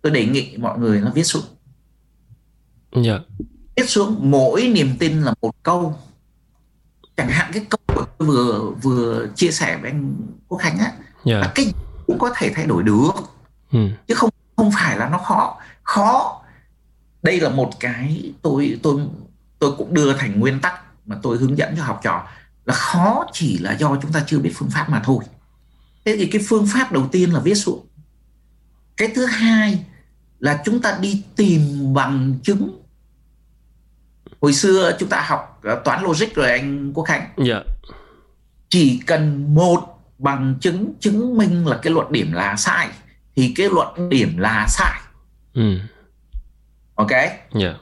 tôi 0.01 0.11
đề 0.11 0.25
nghị 0.25 0.57
mọi 0.57 0.79
người 0.79 1.01
nó 1.01 1.11
viết 1.15 1.23
xuống. 1.23 1.43
Yeah. 2.91 3.21
Viết 3.79 3.89
xuống 3.89 4.31
mỗi 4.31 4.67
niềm 4.67 4.95
tin 4.99 5.21
là 5.21 5.33
một 5.41 5.63
câu 5.63 5.95
chẳng 7.17 7.29
hạn 7.29 7.51
cái 7.53 7.65
câu 7.69 7.79
của 7.87 8.05
tôi 8.17 8.27
vừa 8.27 8.71
vừa 8.81 9.27
chia 9.35 9.51
sẻ 9.51 9.77
với 9.81 9.91
anh 9.91 10.15
Quốc 10.47 10.57
Khánh 10.57 10.77
á 10.77 10.85
yeah. 10.85 10.97
Dạ. 11.25 11.39
là 11.39 11.51
cái 11.55 11.73
cũng 12.07 12.19
có 12.19 12.33
thể 12.37 12.51
thay 12.55 12.65
đổi 12.65 12.83
được 12.83 13.11
ừ. 13.71 13.79
chứ 14.07 14.13
không 14.15 14.29
không 14.55 14.71
phải 14.71 14.97
là 14.97 15.09
nó 15.09 15.17
khó 15.17 15.57
khó 15.83 16.41
đây 17.23 17.39
là 17.39 17.49
một 17.49 17.71
cái 17.79 18.33
tôi 18.41 18.79
tôi 18.83 19.01
tôi 19.59 19.71
cũng 19.77 19.93
đưa 19.93 20.13
thành 20.13 20.39
nguyên 20.39 20.59
tắc 20.59 20.73
mà 21.05 21.19
tôi 21.23 21.37
hướng 21.37 21.57
dẫn 21.57 21.73
cho 21.77 21.83
học 21.83 21.99
trò 22.03 22.27
là 22.65 22.73
khó 22.73 23.25
chỉ 23.33 23.57
là 23.57 23.77
do 23.79 23.97
chúng 24.01 24.11
ta 24.11 24.23
chưa 24.27 24.39
biết 24.39 24.51
phương 24.55 24.69
pháp 24.69 24.89
mà 24.89 25.01
thôi 25.05 25.23
thế 26.05 26.15
thì 26.17 26.25
cái 26.25 26.41
phương 26.47 26.67
pháp 26.73 26.91
đầu 26.91 27.07
tiên 27.11 27.33
là 27.33 27.39
viết 27.39 27.55
xuống 27.55 27.85
cái 28.97 29.11
thứ 29.15 29.25
hai 29.25 29.85
là 30.39 30.61
chúng 30.65 30.81
ta 30.81 30.97
đi 31.01 31.23
tìm 31.35 31.93
bằng 31.93 32.33
chứng 32.43 32.78
hồi 34.41 34.53
xưa 34.53 34.95
chúng 34.99 35.09
ta 35.09 35.21
học 35.21 35.59
ờ, 35.63 35.81
toán 35.85 36.03
logic 36.03 36.35
rồi 36.35 36.51
anh 36.51 36.91
Quốc 36.93 37.03
Khánh 37.03 37.29
dạ. 37.37 37.59
chỉ 38.69 39.01
cần 39.05 39.55
một 39.55 39.99
bằng 40.17 40.55
chứng 40.61 40.93
chứng 40.99 41.37
minh 41.37 41.67
là 41.67 41.79
cái 41.81 41.93
luận 41.93 42.11
điểm 42.11 42.31
là 42.31 42.55
sai 42.55 42.87
thì 43.35 43.53
cái 43.55 43.69
luận 43.71 44.09
điểm 44.09 44.37
là 44.37 44.65
sai 44.69 44.99
ừ. 45.53 45.79
ok 46.95 47.11
yeah. 47.11 47.75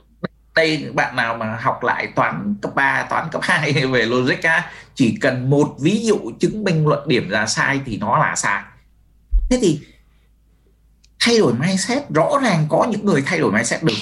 đây 0.56 0.92
bạn 0.94 1.16
nào 1.16 1.38
mà 1.38 1.58
học 1.62 1.84
lại 1.84 2.08
toán 2.16 2.56
cấp 2.62 2.76
3 2.76 3.08
toán 3.10 3.28
cấp 3.32 3.42
2 3.44 3.74
về 3.92 4.06
logic 4.06 4.44
á 4.44 4.72
chỉ 4.96 5.18
cần 5.22 5.50
một 5.50 5.76
ví 5.80 6.06
dụ 6.06 6.18
chứng 6.40 6.64
minh 6.64 6.88
luận 6.88 7.08
điểm 7.08 7.30
là 7.30 7.46
sai 7.46 7.82
thì 7.86 7.98
nó 7.98 8.18
là 8.18 8.36
sai 8.36 8.64
thế 9.50 9.60
thì 9.62 9.80
thay 11.20 11.38
đổi 11.38 11.54
mindset 11.54 12.10
rõ 12.10 12.40
ràng 12.44 12.66
có 12.70 12.88
những 12.90 13.06
người 13.06 13.24
thay 13.26 13.40
đổi 13.40 13.52
mindset 13.52 13.84
được 13.84 13.94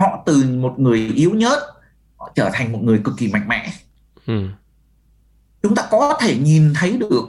họ 0.00 0.22
từ 0.26 0.44
một 0.58 0.74
người 0.78 0.98
yếu 0.98 1.34
nhớt 1.34 1.58
họ 2.16 2.32
trở 2.34 2.50
thành 2.52 2.72
một 2.72 2.78
người 2.82 3.00
cực 3.04 3.14
kỳ 3.18 3.28
mạnh 3.28 3.48
mẽ. 3.48 3.72
Ừ. 4.26 4.48
chúng 5.62 5.74
ta 5.74 5.88
có 5.90 6.18
thể 6.20 6.36
nhìn 6.36 6.74
thấy 6.74 6.96
được 6.96 7.24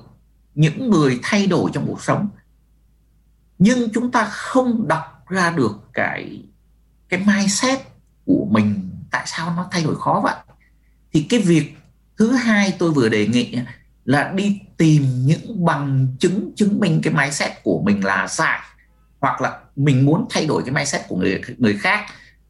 những 0.56 0.90
người 0.90 1.20
thay 1.24 1.48
đổi 1.48 1.72
trong 1.74 1.88
cuộc 1.88 2.04
sống 2.04 2.30
nhưng 3.60 3.90
chúng 3.94 4.12
ta 4.12 4.26
không 4.26 4.88
đọc 4.88 5.26
ra 5.30 5.52
được 5.52 5.72
cái 5.94 6.44
cái 7.10 7.24
mindset 7.26 7.80
của 8.26 8.48
mình 8.52 8.90
tại 9.12 9.24
sao 9.26 9.54
nó 9.56 9.68
thay 9.72 9.84
đổi 9.84 9.96
khó 9.96 10.22
vậy. 10.24 10.36
Thì 11.14 11.26
cái 11.30 11.40
việc 11.40 11.78
thứ 12.18 12.32
hai 12.32 12.76
tôi 12.80 12.92
vừa 12.92 13.10
đề 13.10 13.28
nghị 13.28 13.58
là 14.06 14.32
đi 14.36 14.60
tìm 14.78 15.04
những 15.26 15.66
bằng 15.66 16.08
chứng 16.20 16.52
chứng 16.56 16.80
minh 16.80 17.00
cái 17.04 17.14
mindset 17.14 17.52
của 17.64 17.82
mình 17.86 18.06
là 18.06 18.28
sai 18.28 18.60
hoặc 19.20 19.42
là 19.42 19.60
mình 19.76 20.06
muốn 20.06 20.26
thay 20.30 20.46
đổi 20.46 20.64
cái 20.66 20.72
mindset 20.72 21.02
của 21.08 21.16
người 21.16 21.42
người 21.58 21.78
khác 21.78 22.06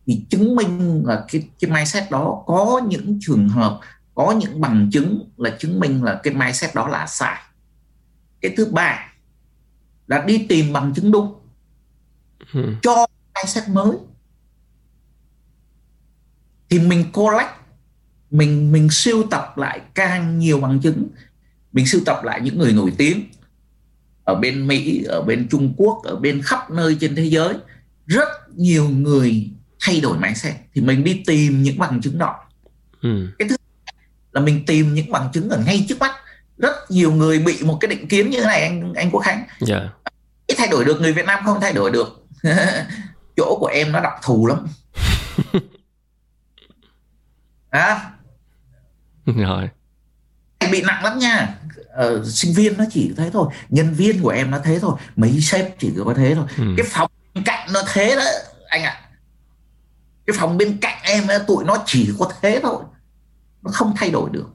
thì 0.07 0.25
chứng 0.29 0.55
minh 0.55 1.03
là 1.05 1.25
cái 1.31 1.49
cái 1.59 1.71
mindset 1.71 2.11
đó 2.11 2.43
có 2.45 2.81
những 2.87 3.19
trường 3.21 3.49
hợp 3.49 3.79
có 4.15 4.31
những 4.31 4.61
bằng 4.61 4.89
chứng 4.91 5.29
là 5.37 5.57
chứng 5.59 5.79
minh 5.79 6.03
là 6.03 6.19
cái 6.23 6.33
mindset 6.33 6.75
đó 6.75 6.87
là 6.87 7.07
sai. 7.07 7.41
Cái 8.41 8.53
thứ 8.57 8.65
ba 8.65 9.13
là 10.07 10.23
đi 10.27 10.45
tìm 10.49 10.73
bằng 10.73 10.93
chứng 10.93 11.11
đúng. 11.11 11.35
Ừ. 12.53 12.73
cho 12.81 13.07
mindset 13.35 13.69
mới. 13.69 13.97
Thì 16.69 16.79
mình 16.79 17.11
collect 17.13 17.49
mình 18.31 18.71
mình 18.71 18.87
siêu 18.91 19.23
tập 19.31 19.57
lại 19.57 19.81
càng 19.93 20.39
nhiều 20.39 20.59
bằng 20.59 20.79
chứng. 20.81 21.07
Mình 21.71 21.87
sưu 21.87 22.01
tập 22.05 22.23
lại 22.23 22.41
những 22.41 22.59
người 22.59 22.73
nổi 22.73 22.93
tiếng 22.97 23.23
ở 24.23 24.35
bên 24.35 24.67
Mỹ, 24.67 25.03
ở 25.03 25.21
bên 25.21 25.47
Trung 25.51 25.73
Quốc, 25.77 26.01
ở 26.03 26.15
bên 26.15 26.41
khắp 26.41 26.71
nơi 26.71 26.97
trên 26.99 27.15
thế 27.15 27.23
giới. 27.23 27.53
Rất 28.05 28.27
nhiều 28.55 28.89
người 28.89 29.51
thay 29.81 30.01
đổi 30.01 30.17
mindset 30.17 30.55
thì 30.73 30.81
mình 30.81 31.03
đi 31.03 31.23
tìm 31.25 31.63
những 31.63 31.79
bằng 31.79 32.01
chứng 32.01 32.17
đó. 32.17 32.35
Ừ. 33.01 33.27
Cái 33.39 33.49
thứ 33.49 33.55
là 34.31 34.41
mình 34.41 34.65
tìm 34.65 34.93
những 34.93 35.11
bằng 35.11 35.29
chứng 35.33 35.49
ở 35.49 35.57
ngay 35.65 35.85
trước 35.89 35.99
mắt. 35.99 36.11
Rất 36.57 36.91
nhiều 36.91 37.11
người 37.11 37.39
bị 37.39 37.57
một 37.63 37.77
cái 37.81 37.89
định 37.89 38.07
kiến 38.07 38.29
như 38.29 38.39
thế 38.39 38.45
này 38.45 38.61
anh 38.61 38.93
anh 38.93 39.11
Quốc 39.11 39.21
Khánh. 39.21 39.45
Dạ. 39.59 39.77
Yeah. 39.77 40.57
thay 40.57 40.67
đổi 40.67 40.85
được 40.85 41.01
người 41.01 41.13
Việt 41.13 41.25
Nam 41.25 41.39
không 41.45 41.61
thay 41.61 41.73
đổi 41.73 41.91
được. 41.91 42.25
Chỗ 43.37 43.57
của 43.59 43.67
em 43.67 43.91
nó 43.91 43.99
đặc 43.99 44.13
thù 44.23 44.47
lắm. 44.47 44.67
à, 47.69 48.11
rồi 49.25 49.69
bị 50.71 50.81
nặng 50.81 51.03
lắm 51.03 51.19
nha 51.19 51.55
ờ, 51.93 52.25
sinh 52.25 52.53
viên 52.53 52.77
nó 52.77 52.83
chỉ 52.91 53.11
thế 53.17 53.29
thôi 53.33 53.53
nhân 53.69 53.93
viên 53.93 54.21
của 54.21 54.29
em 54.29 54.51
nó 54.51 54.59
thế 54.63 54.79
thôi 54.79 54.95
mấy 55.15 55.41
sếp 55.41 55.79
chỉ 55.79 55.91
có 56.05 56.13
thế 56.17 56.35
thôi 56.35 56.45
ừ. 56.57 56.63
cái 56.77 56.85
phòng 56.89 57.11
cạnh 57.45 57.67
nó 57.73 57.81
thế 57.93 58.15
đó 58.15 58.23
anh 58.67 58.83
ạ 58.83 58.89
à 58.89 59.00
cái 60.27 60.35
phòng 60.39 60.57
bên 60.57 60.77
cạnh 60.81 60.97
em 61.03 61.27
ấy, 61.27 61.39
tụi 61.47 61.63
nó 61.63 61.77
chỉ 61.85 62.13
có 62.19 62.31
thế 62.41 62.59
thôi 62.63 62.83
nó 63.61 63.71
không 63.73 63.93
thay 63.95 64.11
đổi 64.11 64.29
được 64.29 64.49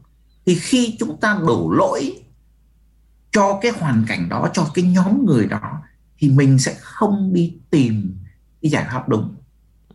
thì 0.47 0.55
khi 0.55 0.97
chúng 0.99 1.21
ta 1.21 1.39
đổ 1.47 1.71
lỗi 1.77 2.23
cho 3.33 3.59
cái 3.63 3.73
hoàn 3.73 4.05
cảnh 4.09 4.29
đó 4.29 4.51
cho 4.53 4.71
cái 4.75 4.85
nhóm 4.85 5.27
người 5.27 5.47
đó 5.47 5.83
thì 6.19 6.31
mình 6.31 6.59
sẽ 6.59 6.75
không 6.81 7.33
đi 7.33 7.55
tìm 7.71 8.17
cái 8.63 8.71
giải 8.71 8.87
pháp 8.93 9.09
đúng 9.09 9.35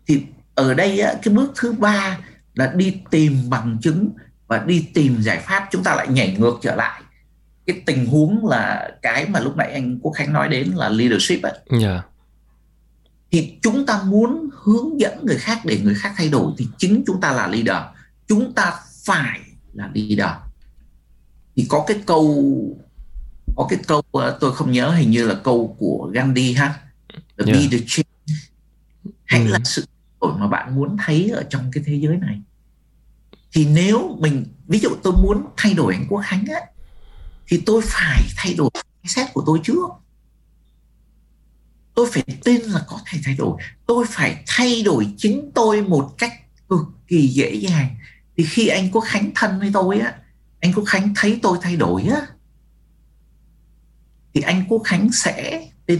thì 0.08 0.24
ở 0.56 0.74
đây 0.74 1.02
cái 1.24 1.34
bước 1.34 1.52
thứ 1.56 1.72
ba 1.72 2.18
là 2.56 2.72
đi 2.76 2.98
tìm 3.12 3.50
bằng 3.50 3.78
chứng 3.82 4.10
và 4.48 4.58
đi 4.58 4.88
tìm 4.94 5.22
giải 5.22 5.40
pháp 5.40 5.68
chúng 5.72 5.84
ta 5.84 5.96
lại 5.96 6.08
nhảy 6.08 6.36
ngược 6.40 6.60
trở 6.62 6.76
lại 6.76 7.02
cái 7.66 7.82
tình 7.86 8.06
huống 8.06 8.48
là 8.48 8.92
cái 9.02 9.28
mà 9.28 9.40
lúc 9.40 9.58
nãy 9.58 9.72
anh 9.74 10.00
Quốc 10.02 10.12
Khánh 10.12 10.34
nói 10.34 10.50
đến 10.50 10.72
là 10.76 10.90
leadership 10.90 11.44
ấy. 11.44 11.54
Yeah. 11.70 11.82
Dạ. 11.82 12.04
Thì 13.32 13.58
chúng 13.62 13.86
ta 13.86 14.04
muốn 14.04 14.50
hướng 14.54 15.00
dẫn 15.00 15.26
người 15.26 15.38
khác 15.38 15.62
để 15.65 15.80
người 15.84 15.96
khác 15.96 16.13
thay 16.17 16.30
đổi 16.30 16.54
thì 16.58 16.67
chính 16.78 17.04
chúng 17.08 17.22
ta 17.22 17.32
là 17.32 17.48
leader. 17.48 17.84
Chúng 18.28 18.54
ta 18.54 18.74
phải 19.04 19.39
là 19.74 19.89
leader. 19.94 20.36
Thì 21.56 21.65
có 21.70 21.84
cái 21.88 21.98
câu 22.06 22.56
có 23.56 23.67
cái 23.70 23.80
câu 23.88 24.02
ờ, 24.12 24.38
tôi 24.39 24.56
không 24.56 24.72
nhớ 24.72 24.89
hình 24.89 25.12
như 25.12 25.28
là 25.28 25.36
câu 25.44 25.76
của 25.80 26.10
Gandhi 26.13 26.54
ha. 26.54 26.80
The 27.38 27.46
yeah. 27.46 27.58
be 27.58 27.78
the 27.78 27.84
change. 27.88 28.41
Hãy 29.26 29.41
ừ. 29.41 29.48
là 29.48 29.60
sự 29.63 29.86
đổi 30.22 30.38
mà 30.38 30.48
bạn 30.48 30.76
muốn 30.76 30.98
thấy 31.06 31.30
ở 31.30 31.44
trong 31.50 31.72
cái 31.72 31.84
thế 31.88 31.96
giới 31.96 32.17
này 32.17 32.41
thì 33.54 33.65
nếu 33.65 34.17
mình 34.20 34.46
ví 34.67 34.80
dụ 34.80 34.89
tôi 35.04 35.13
muốn 35.13 35.46
thay 35.58 35.74
đổi 35.74 35.94
anh 35.94 36.06
quốc 36.10 36.22
khánh 36.26 36.46
á 36.54 36.62
thì 37.48 37.63
tôi 37.65 37.82
phải 37.86 38.22
thay 38.38 38.54
đổi 38.54 38.70
xét 39.04 39.28
của 39.34 39.44
tôi 39.46 39.60
trước 39.63 39.78
tôi 42.02 42.10
phải 42.12 42.24
tin 42.44 42.62
là 42.62 42.86
có 42.88 43.00
thể 43.06 43.20
thay 43.24 43.36
đổi. 43.36 43.62
Tôi 43.86 44.06
phải 44.10 44.44
thay 44.48 44.84
đổi 44.84 45.08
chính 45.18 45.52
tôi 45.56 45.82
một 45.82 46.14
cách 46.18 46.34
cực 46.70 46.88
kỳ 47.08 47.28
dễ 47.28 47.56
dàng. 47.56 47.96
Thì 48.38 48.44
khi 48.44 48.68
anh 48.68 48.92
quốc 48.92 49.02
khánh 49.02 49.32
thân 49.36 49.60
với 49.60 49.70
tôi 49.74 50.00
á, 50.00 50.16
anh 50.60 50.74
quốc 50.74 50.84
khánh 50.84 51.14
thấy 51.16 51.40
tôi 51.42 51.58
thay 51.62 51.76
đổi 51.76 52.04
á, 52.04 52.28
thì 54.34 54.42
anh 54.42 54.66
quốc 54.70 54.82
khánh 54.86 55.12
sẽ 55.12 55.68
tin 55.86 56.00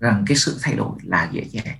rằng 0.00 0.24
cái 0.26 0.36
sự 0.36 0.58
thay 0.62 0.74
đổi 0.74 0.98
là 1.02 1.30
dễ 1.32 1.44
dàng. 1.50 1.78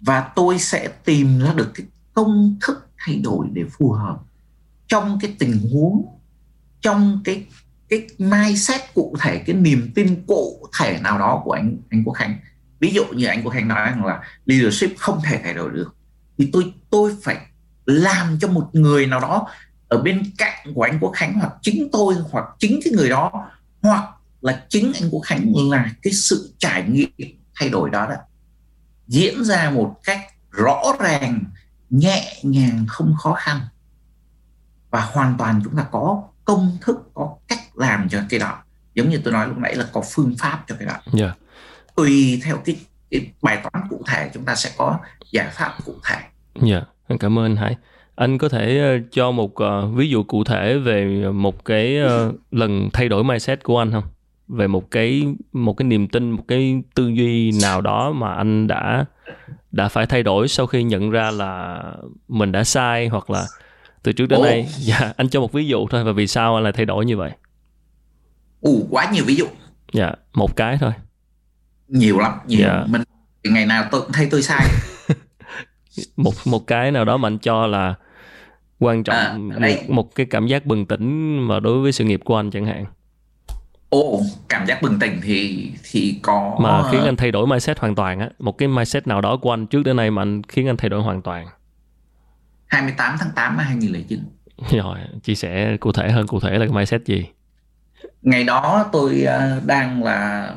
Và 0.00 0.32
tôi 0.36 0.58
sẽ 0.58 0.88
tìm 1.04 1.38
ra 1.38 1.52
được 1.52 1.70
cái 1.74 1.86
công 2.12 2.56
thức 2.60 2.88
thay 2.98 3.16
đổi 3.16 3.46
để 3.52 3.64
phù 3.78 3.92
hợp 3.92 4.20
trong 4.88 5.18
cái 5.22 5.34
tình 5.38 5.70
huống, 5.72 6.06
trong 6.80 7.20
cái 7.24 7.46
cái 7.90 8.06
mindset 8.18 8.80
cụ 8.94 9.16
thể, 9.20 9.38
cái 9.46 9.56
niềm 9.56 9.90
tin 9.94 10.24
cụ 10.26 10.68
thể 10.80 10.98
nào 11.02 11.18
đó 11.18 11.42
của 11.44 11.52
anh 11.52 11.76
anh 11.90 12.04
Quốc 12.04 12.14
Khánh. 12.14 12.36
Ví 12.80 12.92
dụ 12.94 13.04
như 13.04 13.26
anh 13.26 13.42
Quốc 13.42 13.52
Khánh 13.52 13.68
nói 13.68 13.90
rằng 13.90 14.04
là 14.04 14.22
leadership 14.46 14.98
không 14.98 15.20
thể 15.24 15.40
thay 15.44 15.54
đổi 15.54 15.70
được. 15.70 15.94
Thì 16.38 16.50
tôi 16.52 16.72
tôi 16.90 17.16
phải 17.22 17.36
làm 17.86 18.38
cho 18.40 18.48
một 18.48 18.68
người 18.72 19.06
nào 19.06 19.20
đó 19.20 19.48
ở 19.88 20.02
bên 20.02 20.22
cạnh 20.38 20.74
của 20.74 20.82
anh 20.82 20.98
Quốc 21.00 21.12
Khánh 21.14 21.34
hoặc 21.34 21.52
chính 21.62 21.88
tôi 21.92 22.14
hoặc 22.30 22.44
chính 22.58 22.80
cái 22.84 22.92
người 22.92 23.08
đó, 23.08 23.50
hoặc 23.82 24.08
là 24.40 24.64
chính 24.68 24.92
anh 25.00 25.10
Quốc 25.10 25.20
Khánh 25.20 25.52
là 25.70 25.90
cái 26.02 26.12
sự 26.12 26.54
trải 26.58 26.84
nghiệm 26.88 27.10
thay 27.54 27.68
đổi 27.68 27.90
đó 27.90 28.06
đó, 28.06 28.16
diễn 29.06 29.44
ra 29.44 29.70
một 29.70 29.96
cách 30.04 30.20
rõ 30.50 30.82
ràng, 31.00 31.44
nhẹ 31.90 32.40
nhàng, 32.42 32.84
không 32.88 33.14
khó 33.18 33.34
khăn. 33.34 33.60
Và 34.90 35.00
hoàn 35.00 35.34
toàn 35.38 35.60
chúng 35.64 35.76
ta 35.76 35.86
có 35.90 36.22
công 36.44 36.78
thức, 36.80 36.96
có 37.14 37.36
cách 37.48 37.69
làm 37.80 38.08
cho 38.08 38.20
cái 38.28 38.40
đó. 38.40 38.58
Giống 38.94 39.08
như 39.08 39.20
tôi 39.24 39.32
nói 39.32 39.48
lúc 39.48 39.58
nãy 39.58 39.74
là 39.74 39.84
có 39.92 40.02
phương 40.14 40.34
pháp 40.38 40.64
cho 40.66 40.74
cái 40.78 40.86
đó. 40.88 41.20
Yeah. 41.20 41.38
tùy 41.96 42.40
theo 42.44 42.56
cái, 42.64 42.76
cái 43.10 43.20
bài 43.42 43.58
toán 43.62 43.84
cụ 43.90 44.02
thể 44.06 44.30
chúng 44.34 44.44
ta 44.44 44.54
sẽ 44.54 44.70
có 44.76 44.98
giải 45.30 45.48
pháp 45.52 45.72
cụ 45.84 45.94
thể. 46.08 46.16
Dạ 46.62 46.82
yeah. 47.08 47.20
cảm 47.20 47.38
ơn 47.38 47.44
anh 47.44 47.56
Hải. 47.56 47.76
Anh 48.14 48.38
có 48.38 48.48
thể 48.48 48.96
uh, 48.96 49.12
cho 49.12 49.30
một 49.30 49.52
uh, 49.62 49.94
ví 49.94 50.08
dụ 50.08 50.22
cụ 50.22 50.44
thể 50.44 50.78
về 50.78 51.28
một 51.32 51.64
cái 51.64 51.98
uh, 52.04 52.34
lần 52.50 52.88
thay 52.92 53.08
đổi 53.08 53.24
mindset 53.24 53.62
của 53.62 53.78
anh 53.78 53.92
không? 53.92 54.04
Về 54.48 54.66
một 54.66 54.90
cái 54.90 55.26
một 55.52 55.72
cái 55.76 55.86
niềm 55.86 56.08
tin 56.08 56.30
một 56.30 56.44
cái 56.48 56.82
tư 56.94 57.08
duy 57.08 57.52
nào 57.62 57.80
đó 57.80 58.12
mà 58.12 58.34
anh 58.34 58.66
đã 58.66 59.04
đã 59.70 59.88
phải 59.88 60.06
thay 60.06 60.22
đổi 60.22 60.48
sau 60.48 60.66
khi 60.66 60.82
nhận 60.82 61.10
ra 61.10 61.30
là 61.30 61.82
mình 62.28 62.52
đã 62.52 62.64
sai 62.64 63.08
hoặc 63.08 63.30
là 63.30 63.44
từ 64.02 64.12
trước 64.12 64.26
đến 64.26 64.42
nay? 64.42 64.68
Dạ 64.78 65.12
anh 65.16 65.28
cho 65.28 65.40
một 65.40 65.52
ví 65.52 65.66
dụ 65.66 65.86
thôi 65.90 66.04
và 66.04 66.12
vì 66.12 66.26
sao 66.26 66.54
anh 66.54 66.64
lại 66.64 66.72
thay 66.72 66.86
đổi 66.86 67.04
như 67.04 67.16
vậy 67.16 67.30
ủ 68.60 68.86
quá 68.90 69.10
nhiều 69.12 69.24
ví 69.26 69.34
dụ 69.34 69.46
dạ 69.92 70.12
một 70.34 70.56
cái 70.56 70.78
thôi 70.80 70.92
nhiều 71.88 72.18
lắm 72.18 72.32
nhiều 72.46 72.60
dạ. 72.60 72.84
mình 72.86 73.02
ngày 73.44 73.66
nào 73.66 73.88
tôi 73.90 74.00
cũng 74.00 74.12
thấy 74.12 74.28
tôi 74.30 74.42
sai 74.42 74.66
một 76.16 76.34
một 76.44 76.66
cái 76.66 76.90
nào 76.90 77.04
đó 77.04 77.16
mà 77.16 77.28
anh 77.28 77.38
cho 77.38 77.66
là 77.66 77.94
quan 78.78 79.04
trọng 79.04 79.16
à, 79.16 79.34
một, 79.38 79.88
một 79.88 80.14
cái 80.14 80.26
cảm 80.30 80.46
giác 80.46 80.66
bừng 80.66 80.86
tỉnh 80.86 81.38
mà 81.38 81.60
đối 81.60 81.80
với 81.80 81.92
sự 81.92 82.04
nghiệp 82.04 82.20
của 82.24 82.36
anh 82.36 82.50
chẳng 82.50 82.66
hạn 82.66 82.84
Ồ, 83.90 84.20
cảm 84.48 84.66
giác 84.66 84.82
bừng 84.82 84.98
tỉnh 84.98 85.20
thì 85.22 85.70
thì 85.90 86.18
có 86.22 86.56
mà 86.60 86.90
khiến 86.90 87.00
anh 87.00 87.16
thay 87.16 87.30
đổi 87.30 87.46
mindset 87.46 87.78
hoàn 87.78 87.94
toàn 87.94 88.20
á, 88.20 88.30
một 88.38 88.58
cái 88.58 88.68
mindset 88.68 89.06
nào 89.06 89.20
đó 89.20 89.36
của 89.36 89.52
anh 89.52 89.66
trước 89.66 89.82
đến 89.82 89.96
nay 89.96 90.10
mà 90.10 90.22
anh 90.22 90.42
khiến 90.42 90.66
anh 90.66 90.76
thay 90.76 90.88
đổi 90.88 91.02
hoàn 91.02 91.22
toàn. 91.22 91.46
28 92.66 93.16
tháng 93.20 93.30
8 93.34 93.56
năm 93.56 93.66
2009. 93.66 94.20
Rồi, 94.70 94.98
chia 95.22 95.34
sẻ 95.34 95.76
cụ 95.76 95.92
thể 95.92 96.10
hơn 96.10 96.26
cụ 96.26 96.40
thể 96.40 96.50
là 96.50 96.66
cái 96.66 96.74
mindset 96.74 97.04
gì? 97.04 97.26
Ngày 98.22 98.44
đó 98.44 98.88
tôi 98.92 99.24
uh, 99.24 99.66
đang 99.66 100.04
là 100.04 100.54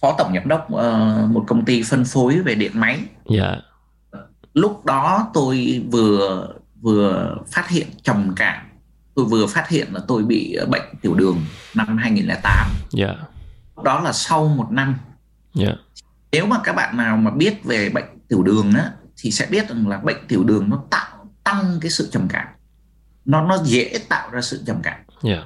phó 0.00 0.14
tổng 0.18 0.32
giám 0.34 0.48
đốc 0.48 0.66
uh, 0.72 1.30
một 1.30 1.44
công 1.46 1.64
ty 1.64 1.82
phân 1.82 2.04
phối 2.04 2.40
về 2.40 2.54
điện 2.54 2.72
máy. 2.74 3.00
Dạ. 3.30 3.56
Lúc 4.54 4.84
đó 4.84 5.30
tôi 5.34 5.84
vừa 5.90 6.48
vừa 6.80 7.36
phát 7.52 7.68
hiện 7.68 7.86
trầm 8.02 8.32
cảm 8.36 8.68
tôi 9.18 9.26
vừa 9.26 9.46
phát 9.46 9.68
hiện 9.68 9.94
là 9.94 10.00
tôi 10.08 10.24
bị 10.24 10.54
ờ, 10.54 10.66
bệnh 10.66 10.82
tiểu 11.02 11.14
đường 11.14 11.44
năm 11.74 11.96
2008. 11.96 12.68
Yeah. 12.98 13.16
Đó 13.84 14.00
là 14.00 14.12
sau 14.12 14.48
một 14.48 14.66
năm. 14.70 14.96
Yeah. 15.60 15.74
Nếu 16.32 16.46
mà 16.46 16.56
các 16.64 16.72
bạn 16.72 16.96
nào 16.96 17.16
mà 17.16 17.30
biết 17.30 17.64
về 17.64 17.88
bệnh 17.88 18.04
tiểu 18.28 18.42
đường 18.42 18.72
á 18.74 18.90
thì 19.16 19.30
sẽ 19.30 19.46
biết 19.50 19.68
rằng 19.68 19.88
là 19.88 19.98
bệnh 19.98 20.26
tiểu 20.28 20.44
đường 20.44 20.70
nó 20.70 20.82
tạo 20.90 21.30
tăng 21.44 21.78
cái 21.80 21.90
sự 21.90 22.08
trầm 22.12 22.28
cảm. 22.28 22.46
Nó 23.24 23.46
nó 23.46 23.58
dễ 23.64 23.98
tạo 24.08 24.30
ra 24.30 24.40
sự 24.40 24.62
trầm 24.66 24.76
cảm. 24.82 25.00
Yeah. 25.22 25.44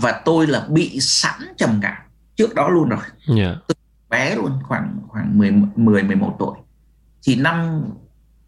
Và 0.00 0.22
tôi 0.24 0.46
là 0.46 0.66
bị 0.68 1.00
sẵn 1.00 1.40
trầm 1.56 1.78
cảm 1.82 1.96
trước 2.36 2.54
đó 2.54 2.68
luôn 2.68 2.88
rồi. 2.88 3.00
Yeah. 3.36 3.56
Từ 3.66 3.74
bé 4.08 4.36
luôn 4.36 4.58
khoảng 4.62 4.98
khoảng 5.08 5.38
10 5.38 5.52
10 5.76 6.02
11 6.02 6.36
tuổi. 6.38 6.56
Thì 7.22 7.36
năm 7.36 7.82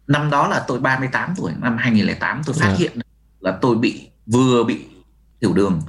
năm 0.07 0.29
đó 0.29 0.47
là 0.47 0.63
tôi 0.67 0.79
38 0.79 1.33
tuổi 1.37 1.51
năm 1.57 1.77
2008 1.77 2.41
tôi 2.45 2.55
phát 2.59 2.65
yeah. 2.67 2.79
Dạ. 2.79 2.83
hiện 2.83 2.99
là 3.39 3.57
tôi 3.61 3.75
bị 3.75 4.09
vừa 4.25 4.63
bị 4.63 4.85
tiểu 5.39 5.53
đường 5.53 5.81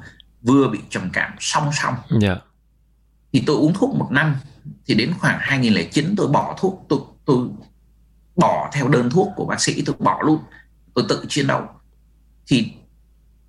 vừa 0.42 0.68
bị 0.68 0.78
trầm 0.90 1.10
cảm 1.12 1.32
song 1.40 1.70
song 1.72 1.94
yeah. 2.10 2.22
Dạ. 2.22 2.36
thì 3.32 3.42
tôi 3.46 3.56
uống 3.56 3.74
thuốc 3.74 3.94
một 3.94 4.08
năm 4.10 4.36
thì 4.86 4.94
đến 4.94 5.14
khoảng 5.20 5.38
2009 5.40 6.14
tôi 6.16 6.28
bỏ 6.28 6.56
thuốc 6.58 6.86
tôi 6.88 7.00
tôi 7.24 7.48
bỏ 8.36 8.70
theo 8.72 8.88
đơn 8.88 9.10
thuốc 9.10 9.28
của 9.36 9.44
bác 9.44 9.60
sĩ 9.60 9.82
tôi 9.86 9.96
bỏ 9.98 10.22
luôn 10.24 10.38
tôi 10.94 11.04
tự 11.08 11.24
chiến 11.28 11.46
đấu 11.46 11.62
thì 12.46 12.72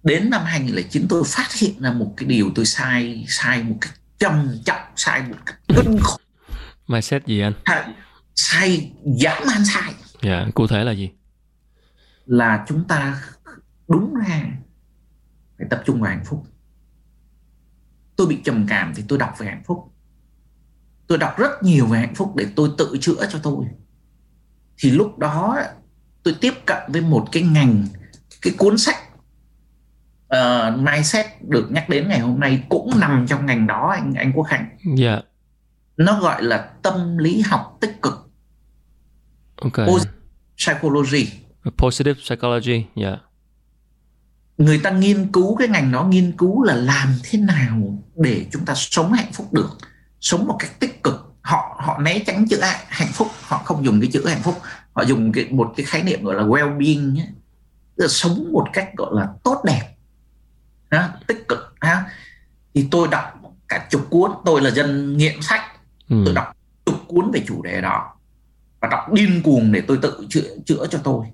đến 0.03 0.29
năm 0.29 0.41
2009 0.45 1.05
tôi 1.09 1.23
phát 1.25 1.53
hiện 1.53 1.81
ra 1.81 1.91
một 1.91 2.13
cái 2.17 2.27
điều 2.27 2.51
tôi 2.55 2.65
sai 2.65 3.25
sai 3.27 3.63
một 3.63 3.77
cách 3.81 3.93
trầm 4.17 4.57
trọng 4.65 4.81
sai 4.95 5.23
một 5.29 5.35
cách 5.45 5.59
kinh 5.67 5.99
khủng. 6.01 6.21
Mindset 6.87 7.25
gì 7.25 7.39
anh? 7.39 7.53
Sai, 7.65 7.93
sai 8.35 8.91
dã 9.17 9.39
man 9.47 9.65
sai. 9.65 9.93
Dạ 10.21 10.47
cụ 10.55 10.67
thể 10.67 10.83
là 10.83 10.91
gì? 10.91 11.09
Là 12.25 12.65
chúng 12.67 12.87
ta 12.87 13.23
đúng 13.87 14.13
ra 14.13 14.43
phải 15.57 15.67
tập 15.69 15.83
trung 15.85 16.01
vào 16.01 16.11
hạnh 16.11 16.23
phúc. 16.25 16.43
Tôi 18.15 18.27
bị 18.27 18.37
trầm 18.43 18.65
cảm 18.69 18.93
thì 18.95 19.03
tôi 19.07 19.19
đọc 19.19 19.35
về 19.37 19.47
hạnh 19.47 19.63
phúc. 19.65 19.93
Tôi 21.07 21.17
đọc 21.17 21.37
rất 21.37 21.63
nhiều 21.63 21.87
về 21.87 21.99
hạnh 21.99 22.15
phúc 22.15 22.35
để 22.35 22.47
tôi 22.55 22.69
tự 22.77 22.97
chữa 23.01 23.25
cho 23.31 23.39
tôi. 23.43 23.65
Thì 24.77 24.91
lúc 24.91 25.17
đó 25.17 25.57
tôi 26.23 26.35
tiếp 26.41 26.53
cận 26.65 26.77
với 26.87 27.01
một 27.01 27.27
cái 27.31 27.43
ngành 27.43 27.87
cái 28.41 28.53
cuốn 28.57 28.77
sách 28.77 28.97
uh, 30.35 30.79
mindset 30.79 31.25
được 31.41 31.71
nhắc 31.71 31.89
đến 31.89 32.07
ngày 32.07 32.19
hôm 32.19 32.39
nay 32.39 32.63
cũng 32.69 32.99
nằm 32.99 33.25
trong 33.27 33.45
ngành 33.45 33.67
đó 33.67 33.91
anh 33.95 34.13
anh 34.13 34.33
Quốc 34.35 34.43
Khánh. 34.43 34.69
Dạ. 34.95 35.11
Yeah. 35.11 35.25
Nó 35.97 36.19
gọi 36.19 36.43
là 36.43 36.69
tâm 36.81 37.17
lý 37.17 37.41
học 37.41 37.77
tích 37.81 38.01
cực. 38.01 38.29
Okay. 39.61 39.87
Positive 39.87 40.17
psychology. 40.57 41.27
Positive 41.77 42.19
psychology, 42.21 42.85
dạ. 42.95 43.07
Yeah. 43.07 43.19
Người 44.57 44.79
ta 44.79 44.89
nghiên 44.89 45.31
cứu 45.31 45.55
cái 45.55 45.67
ngành 45.67 45.91
đó 45.91 46.03
nghiên 46.03 46.37
cứu 46.37 46.63
là 46.63 46.75
làm 46.75 47.15
thế 47.23 47.39
nào 47.39 48.03
để 48.15 48.45
chúng 48.51 48.65
ta 48.65 48.73
sống 48.75 49.13
hạnh 49.13 49.31
phúc 49.33 49.53
được, 49.53 49.69
sống 50.19 50.47
một 50.47 50.55
cách 50.59 50.79
tích 50.79 51.03
cực. 51.03 51.33
Họ 51.41 51.75
họ 51.79 51.97
né 51.97 52.19
tránh 52.27 52.47
chữ 52.47 52.59
hạnh 52.87 53.11
phúc, 53.13 53.27
họ 53.41 53.57
không 53.57 53.85
dùng 53.85 54.01
cái 54.01 54.09
chữ 54.13 54.27
hạnh 54.27 54.41
phúc, 54.43 54.55
họ 54.93 55.03
dùng 55.03 55.31
cái 55.31 55.47
một 55.51 55.73
cái 55.77 55.85
khái 55.85 56.03
niệm 56.03 56.23
gọi 56.23 56.35
là 56.35 56.43
well-being. 56.43 57.19
Là 57.95 58.07
sống 58.07 58.51
một 58.51 58.67
cách 58.73 58.89
gọi 58.97 59.09
là 59.13 59.27
tốt 59.43 59.61
đẹp 59.65 59.92
ha, 60.93 61.09
tích 61.27 61.47
cực 61.47 61.75
ha 61.81 62.05
thì 62.73 62.87
tôi 62.91 63.07
đọc 63.11 63.41
cả 63.67 63.87
chục 63.89 64.07
cuốn. 64.09 64.31
Tôi 64.45 64.61
là 64.61 64.71
dân 64.71 65.17
nghiện 65.17 65.41
sách. 65.41 65.61
Ừ. 66.09 66.21
tôi 66.25 66.33
đọc 66.33 66.57
chục 66.85 66.95
cuốn 67.07 67.31
về 67.31 67.43
chủ 67.47 67.61
đề 67.61 67.81
đó. 67.81 68.15
Và 68.79 68.87
đọc 68.87 69.13
điên 69.13 69.41
cuồng 69.43 69.71
để 69.71 69.81
tôi 69.87 69.99
tự 70.01 70.25
chữa 70.29 70.57
chữa 70.65 70.87
cho 70.87 70.99
tôi. 71.03 71.25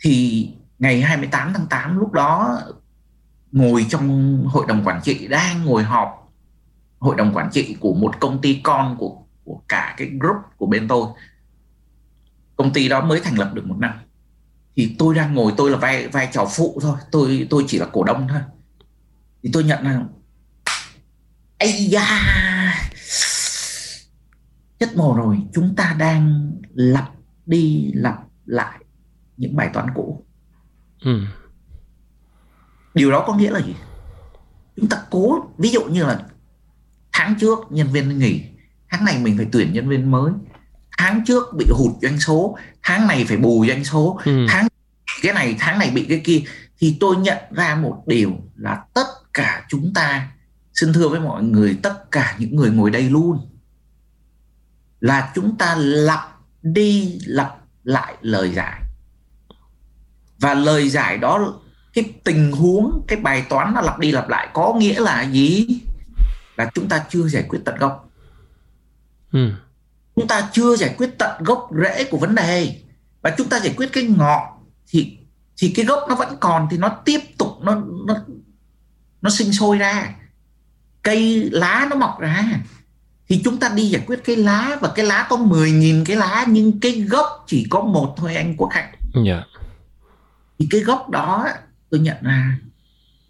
Thì 0.00 0.48
ngày 0.78 1.00
28 1.00 1.52
tháng 1.54 1.66
8 1.66 1.98
lúc 1.98 2.12
đó 2.12 2.60
ngồi 3.52 3.86
trong 3.88 4.38
hội 4.46 4.64
đồng 4.68 4.84
quản 4.84 5.00
trị 5.02 5.28
đang 5.28 5.64
ngồi 5.64 5.82
họp 5.82 6.32
hội 6.98 7.16
đồng 7.16 7.34
quản 7.34 7.50
trị 7.50 7.76
của 7.80 7.94
một 7.94 8.20
công 8.20 8.40
ty 8.40 8.60
con 8.62 8.96
của 8.98 9.18
của 9.44 9.60
cả 9.68 9.94
cái 9.96 10.10
group 10.20 10.36
của 10.56 10.66
bên 10.66 10.88
tôi. 10.88 11.08
Công 12.56 12.72
ty 12.72 12.88
đó 12.88 13.04
mới 13.04 13.20
thành 13.20 13.38
lập 13.38 13.50
được 13.54 13.66
một 13.66 13.76
năm. 13.78 13.92
Thì 14.76 14.96
tôi 14.98 15.14
đang 15.14 15.34
ngồi 15.34 15.52
tôi 15.56 15.70
là 15.70 15.76
vai 15.76 16.08
vai 16.08 16.28
trò 16.32 16.46
phụ 16.56 16.78
thôi. 16.82 16.96
Tôi 17.10 17.46
tôi 17.50 17.64
chỉ 17.66 17.78
là 17.78 17.86
cổ 17.92 18.04
đông 18.04 18.26
thôi 18.28 18.40
thì 19.44 19.50
tôi 19.52 19.64
nhận 19.64 19.84
là 19.84 20.04
ây 21.58 21.72
da 21.72 22.06
chất 24.78 24.96
mồ 24.96 25.14
rồi 25.16 25.38
chúng 25.52 25.74
ta 25.76 25.96
đang 25.98 26.52
lặp 26.74 27.10
đi 27.46 27.90
lặp 27.94 28.18
lại 28.44 28.78
những 29.36 29.56
bài 29.56 29.70
toán 29.72 29.86
cũ 29.94 30.24
ừ. 31.00 31.20
điều 32.94 33.10
đó 33.10 33.24
có 33.26 33.36
nghĩa 33.36 33.50
là 33.50 33.60
gì 33.60 33.74
chúng 34.76 34.88
ta 34.88 35.02
cố 35.10 35.50
ví 35.58 35.70
dụ 35.70 35.84
như 35.84 36.04
là 36.04 36.20
tháng 37.12 37.34
trước 37.40 37.58
nhân 37.70 37.92
viên 37.92 38.18
nghỉ 38.18 38.42
tháng 38.90 39.04
này 39.04 39.18
mình 39.18 39.36
phải 39.36 39.46
tuyển 39.52 39.72
nhân 39.72 39.88
viên 39.88 40.10
mới 40.10 40.32
tháng 40.98 41.24
trước 41.26 41.44
bị 41.58 41.66
hụt 41.70 41.92
doanh 42.02 42.20
số 42.20 42.58
tháng 42.82 43.06
này 43.06 43.24
phải 43.28 43.36
bù 43.36 43.66
doanh 43.68 43.84
số 43.84 44.20
ừ. 44.24 44.46
tháng 44.48 44.68
cái 45.22 45.32
này 45.32 45.56
tháng 45.58 45.78
này 45.78 45.90
bị 45.90 46.06
cái 46.08 46.20
kia 46.24 46.42
thì 46.78 46.96
tôi 47.00 47.16
nhận 47.16 47.38
ra 47.50 47.74
một 47.74 48.02
điều 48.06 48.30
là 48.56 48.84
tất 48.94 49.06
cả 49.34 49.66
chúng 49.68 49.94
ta. 49.94 50.30
Xin 50.74 50.92
thưa 50.92 51.08
với 51.08 51.20
mọi 51.20 51.42
người 51.42 51.78
tất 51.82 52.10
cả 52.10 52.36
những 52.38 52.56
người 52.56 52.70
ngồi 52.70 52.90
đây 52.90 53.02
luôn 53.02 53.50
là 55.00 55.32
chúng 55.34 55.56
ta 55.58 55.74
lặp 55.78 56.38
đi 56.62 57.18
lặp 57.26 57.56
lại 57.84 58.14
lời 58.20 58.52
giải. 58.54 58.82
Và 60.38 60.54
lời 60.54 60.88
giải 60.88 61.18
đó 61.18 61.60
cái 61.94 62.12
tình 62.24 62.52
huống 62.52 63.04
cái 63.08 63.20
bài 63.20 63.46
toán 63.48 63.74
nó 63.74 63.80
lặp 63.80 63.98
đi 63.98 64.12
lặp 64.12 64.28
lại 64.28 64.48
có 64.54 64.74
nghĩa 64.78 65.00
là 65.00 65.22
gì? 65.22 65.66
Là 66.56 66.70
chúng 66.74 66.88
ta 66.88 67.04
chưa 67.08 67.28
giải 67.28 67.44
quyết 67.48 67.60
tận 67.64 67.78
gốc. 67.78 68.10
Ừ. 69.32 69.50
chúng 70.16 70.28
ta 70.28 70.48
chưa 70.52 70.76
giải 70.76 70.94
quyết 70.98 71.10
tận 71.18 71.42
gốc 71.44 71.70
rễ 71.82 72.04
của 72.04 72.18
vấn 72.18 72.34
đề. 72.34 72.80
Và 73.22 73.34
chúng 73.38 73.48
ta 73.48 73.60
giải 73.60 73.74
quyết 73.76 73.92
cái 73.92 74.04
ngọn 74.04 74.42
thì 74.88 75.18
thì 75.56 75.72
cái 75.76 75.84
gốc 75.84 76.06
nó 76.08 76.14
vẫn 76.14 76.36
còn 76.40 76.68
thì 76.70 76.78
nó 76.78 76.88
tiếp 77.04 77.20
tục 77.38 77.48
nó 77.60 77.82
nó 78.06 78.14
nó 79.24 79.30
sinh 79.30 79.52
sôi 79.52 79.78
ra 79.78 80.14
cây 81.02 81.48
lá 81.52 81.86
nó 81.90 81.96
mọc 81.96 82.20
ra 82.20 82.44
thì 83.28 83.40
chúng 83.44 83.58
ta 83.58 83.68
đi 83.68 83.88
giải 83.88 84.02
quyết 84.06 84.20
cái 84.24 84.36
lá 84.36 84.78
và 84.80 84.92
cái 84.94 85.06
lá 85.06 85.26
có 85.30 85.36
10.000 85.36 86.04
cái 86.04 86.16
lá 86.16 86.44
nhưng 86.48 86.80
cái 86.80 86.92
gốc 86.92 87.44
chỉ 87.46 87.66
có 87.70 87.80
một 87.80 88.14
thôi 88.16 88.34
anh 88.34 88.56
Quốc 88.56 88.68
Hạnh. 88.72 88.94
Yeah. 89.14 89.26
Dạ. 89.26 89.42
Thì 90.58 90.66
cái 90.70 90.80
gốc 90.80 91.10
đó 91.10 91.48
tôi 91.90 92.00
nhận 92.00 92.16
ra 92.22 92.58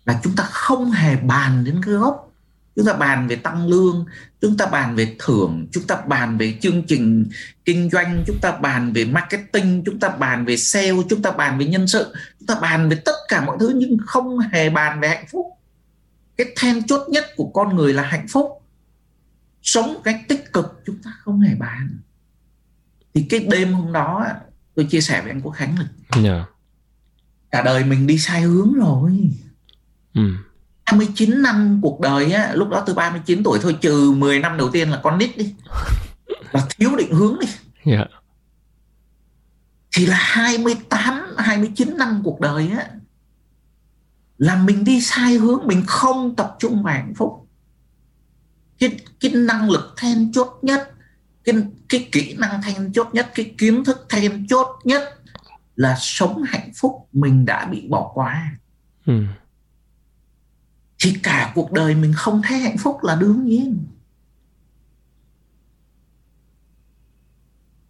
là 0.04 0.20
chúng 0.24 0.36
ta 0.36 0.44
không 0.44 0.90
hề 0.90 1.16
bàn 1.16 1.64
đến 1.64 1.80
cái 1.86 1.94
gốc. 1.94 2.30
Chúng 2.76 2.86
ta 2.86 2.92
bàn 2.92 3.28
về 3.28 3.36
tăng 3.36 3.66
lương, 3.66 4.04
chúng 4.40 4.56
ta 4.56 4.66
bàn 4.66 4.96
về 4.96 5.16
thưởng, 5.18 5.66
chúng 5.72 5.86
ta 5.86 5.96
bàn 6.06 6.38
về 6.38 6.58
chương 6.60 6.82
trình 6.82 7.26
kinh 7.64 7.90
doanh, 7.90 8.24
chúng 8.26 8.38
ta 8.42 8.52
bàn 8.52 8.92
về 8.92 9.04
marketing, 9.04 9.82
chúng 9.86 9.98
ta 9.98 10.08
bàn 10.08 10.44
về 10.44 10.56
sale, 10.56 11.02
chúng 11.10 11.22
ta 11.22 11.30
bàn 11.30 11.58
về 11.58 11.66
nhân 11.66 11.88
sự, 11.88 12.14
chúng 12.38 12.46
ta 12.46 12.54
bàn 12.60 12.88
về 12.88 12.96
tất 13.04 13.16
cả 13.28 13.44
mọi 13.44 13.56
thứ 13.60 13.72
nhưng 13.76 13.96
không 14.06 14.38
hề 14.38 14.70
bàn 14.70 15.00
về 15.00 15.08
hạnh 15.08 15.26
phúc 15.32 15.46
cái 16.36 16.46
then 16.56 16.86
chốt 16.86 17.08
nhất 17.08 17.24
của 17.36 17.50
con 17.54 17.76
người 17.76 17.92
là 17.92 18.02
hạnh 18.02 18.26
phúc 18.28 18.62
sống 19.62 20.00
cách 20.04 20.20
tích 20.28 20.52
cực 20.52 20.82
chúng 20.86 20.96
ta 21.04 21.10
không 21.18 21.40
hề 21.40 21.54
bàn 21.54 21.98
thì 23.14 23.26
cái 23.30 23.40
đêm 23.50 23.72
hôm 23.72 23.92
đó 23.92 24.26
tôi 24.74 24.84
chia 24.84 25.00
sẻ 25.00 25.20
với 25.20 25.30
anh 25.30 25.40
Quốc 25.40 25.52
Khánh 25.52 25.78
là 25.78 25.84
yeah. 26.14 26.24
Dạ. 26.24 26.44
cả 27.50 27.62
đời 27.62 27.84
mình 27.84 28.06
đi 28.06 28.18
sai 28.18 28.42
hướng 28.42 28.74
rồi 28.74 29.30
ừ. 30.14 30.22
29 30.84 31.42
năm 31.42 31.80
cuộc 31.82 32.00
đời 32.00 32.32
á 32.32 32.52
lúc 32.54 32.68
đó 32.68 32.82
tôi 32.86 32.94
39 32.94 33.42
tuổi 33.44 33.58
thôi 33.62 33.76
trừ 33.80 34.12
10 34.16 34.38
năm 34.38 34.56
đầu 34.56 34.70
tiên 34.70 34.90
là 34.90 35.00
con 35.02 35.18
nít 35.18 35.36
đi 35.36 35.54
là 36.52 36.66
thiếu 36.78 36.96
định 36.96 37.12
hướng 37.12 37.38
đi 37.40 37.46
yeah. 37.92 38.08
Dạ. 38.10 38.18
thì 39.96 40.06
là 40.06 40.16
28 40.20 41.22
29 41.38 41.96
năm 41.98 42.20
cuộc 42.24 42.40
đời 42.40 42.68
á 42.78 42.88
là 44.38 44.62
mình 44.62 44.84
đi 44.84 45.00
sai 45.00 45.34
hướng 45.34 45.66
mình 45.66 45.82
không 45.86 46.36
tập 46.36 46.56
trung 46.58 46.82
vào 46.82 46.94
hạnh 46.94 47.14
phúc. 47.16 47.48
Cái, 48.78 48.98
cái 49.20 49.30
năng 49.34 49.70
lực 49.70 49.94
then 49.96 50.32
chốt 50.32 50.58
nhất 50.62 50.94
cái, 51.44 51.54
cái 51.88 52.08
kỹ 52.12 52.36
năng 52.38 52.62
then 52.62 52.92
chốt 52.92 53.08
nhất 53.12 53.30
cái 53.34 53.54
kiến 53.58 53.84
thức 53.84 54.06
then 54.08 54.46
chốt 54.46 54.78
nhất 54.84 55.02
là 55.76 55.96
sống 55.98 56.42
hạnh 56.42 56.70
phúc 56.76 57.08
mình 57.12 57.44
đã 57.44 57.66
bị 57.66 57.88
bỏ 57.88 58.10
qua. 58.14 58.56
Ừ. 59.06 59.24
thì 60.98 61.16
cả 61.22 61.52
cuộc 61.54 61.72
đời 61.72 61.94
mình 61.94 62.12
không 62.16 62.42
thấy 62.44 62.58
hạnh 62.58 62.78
phúc 62.78 62.98
là 63.02 63.14
đương 63.14 63.44
nhiên. 63.44 63.86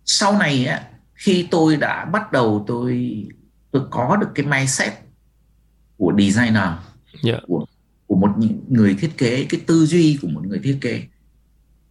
Sau 0.05 0.39
này 0.39 0.67
á 0.67 0.89
khi 1.15 1.49
tôi 1.51 1.77
đã 1.77 2.05
bắt 2.05 2.33
đầu 2.33 2.65
tôi 2.67 3.15
tôi 3.71 3.83
có 3.91 4.17
được 4.17 4.29
cái 4.35 4.47
mindset 4.47 5.04
của 6.05 6.13
designer 6.19 6.57
yeah. 6.57 6.79
Dạ. 7.23 7.39
của 7.47 7.67
của 8.07 8.17
một 8.17 8.31
người 8.69 8.95
thiết 8.95 9.11
kế 9.19 9.47
cái 9.51 9.61
tư 9.67 9.87
duy 9.87 10.19
của 10.23 10.29
một 10.29 10.47
người 10.47 10.59
thiết 10.59 10.79
kế 10.81 11.03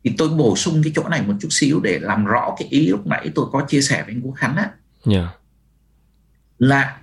thì 0.03 0.15
tôi 0.17 0.29
bổ 0.29 0.55
sung 0.55 0.81
cái 0.83 0.91
chỗ 0.95 1.09
này 1.09 1.21
một 1.21 1.33
chút 1.41 1.47
xíu 1.51 1.79
để 1.79 1.99
làm 1.99 2.25
rõ 2.25 2.55
cái 2.59 2.67
ý 2.67 2.87
lúc 2.87 3.07
nãy 3.07 3.31
tôi 3.35 3.45
có 3.51 3.65
chia 3.67 3.81
sẻ 3.81 4.03
với 4.03 4.13
anh 4.13 4.21
Quốc 4.21 4.33
Khánh 4.35 4.55
á 4.55 4.63
yeah. 4.63 4.73
Dạ. 5.05 5.29
là 6.57 7.01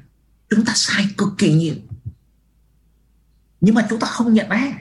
chúng 0.50 0.64
ta 0.64 0.72
sai 0.76 1.06
cực 1.18 1.28
kỳ 1.38 1.52
nhiều 1.52 1.74
nhưng 3.60 3.74
mà 3.74 3.86
chúng 3.90 4.00
ta 4.00 4.06
không 4.06 4.34
nhận 4.34 4.48
ra 4.48 4.72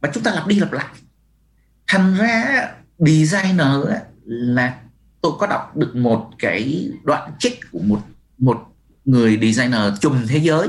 và 0.00 0.10
chúng 0.14 0.22
ta 0.22 0.34
lặp 0.34 0.46
đi 0.46 0.60
lặp 0.60 0.72
lại 0.72 0.94
thành 1.86 2.14
ra 2.14 2.68
designer 2.98 3.68
là 4.24 4.80
tôi 5.20 5.32
có 5.38 5.46
đọc 5.46 5.76
được 5.76 5.96
một 5.96 6.30
cái 6.38 6.90
đoạn 7.04 7.32
trích 7.38 7.60
của 7.72 7.80
một 7.82 8.00
một 8.38 8.58
người 9.04 9.38
designer 9.42 10.00
trùm 10.00 10.26
thế 10.28 10.38
giới 10.38 10.68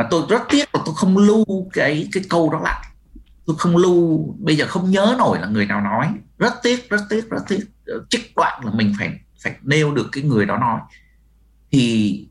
và 0.00 0.06
tôi 0.10 0.22
rất 0.28 0.42
tiếc 0.48 0.74
là 0.74 0.82
tôi 0.86 0.94
không 0.94 1.18
lưu 1.18 1.70
cái 1.72 2.08
cái 2.12 2.22
câu 2.30 2.50
đó 2.50 2.60
lại. 2.64 2.86
Tôi 3.46 3.56
không 3.58 3.76
lưu 3.76 4.26
bây 4.38 4.56
giờ 4.56 4.66
không 4.68 4.90
nhớ 4.90 5.14
nổi 5.18 5.38
là 5.40 5.46
người 5.46 5.66
nào 5.66 5.80
nói. 5.80 6.08
Rất 6.38 6.54
tiếc 6.62 6.90
rất 6.90 7.00
tiếc 7.08 7.30
rất 7.30 7.42
tiếc. 7.48 7.60
Trích 8.10 8.32
đoạn 8.36 8.64
là 8.64 8.72
mình 8.72 8.94
phải 8.98 9.20
phải 9.42 9.54
nêu 9.62 9.94
được 9.94 10.08
cái 10.12 10.24
người 10.24 10.46
đó 10.46 10.58
nói. 10.58 10.80
Thì 11.70 12.26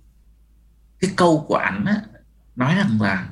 cái 0.99 1.11
câu 1.15 1.45
của 1.47 1.55
ảnh 1.55 1.86
á, 1.86 2.01
nói 2.55 2.76
rằng 2.76 3.01
là 3.01 3.30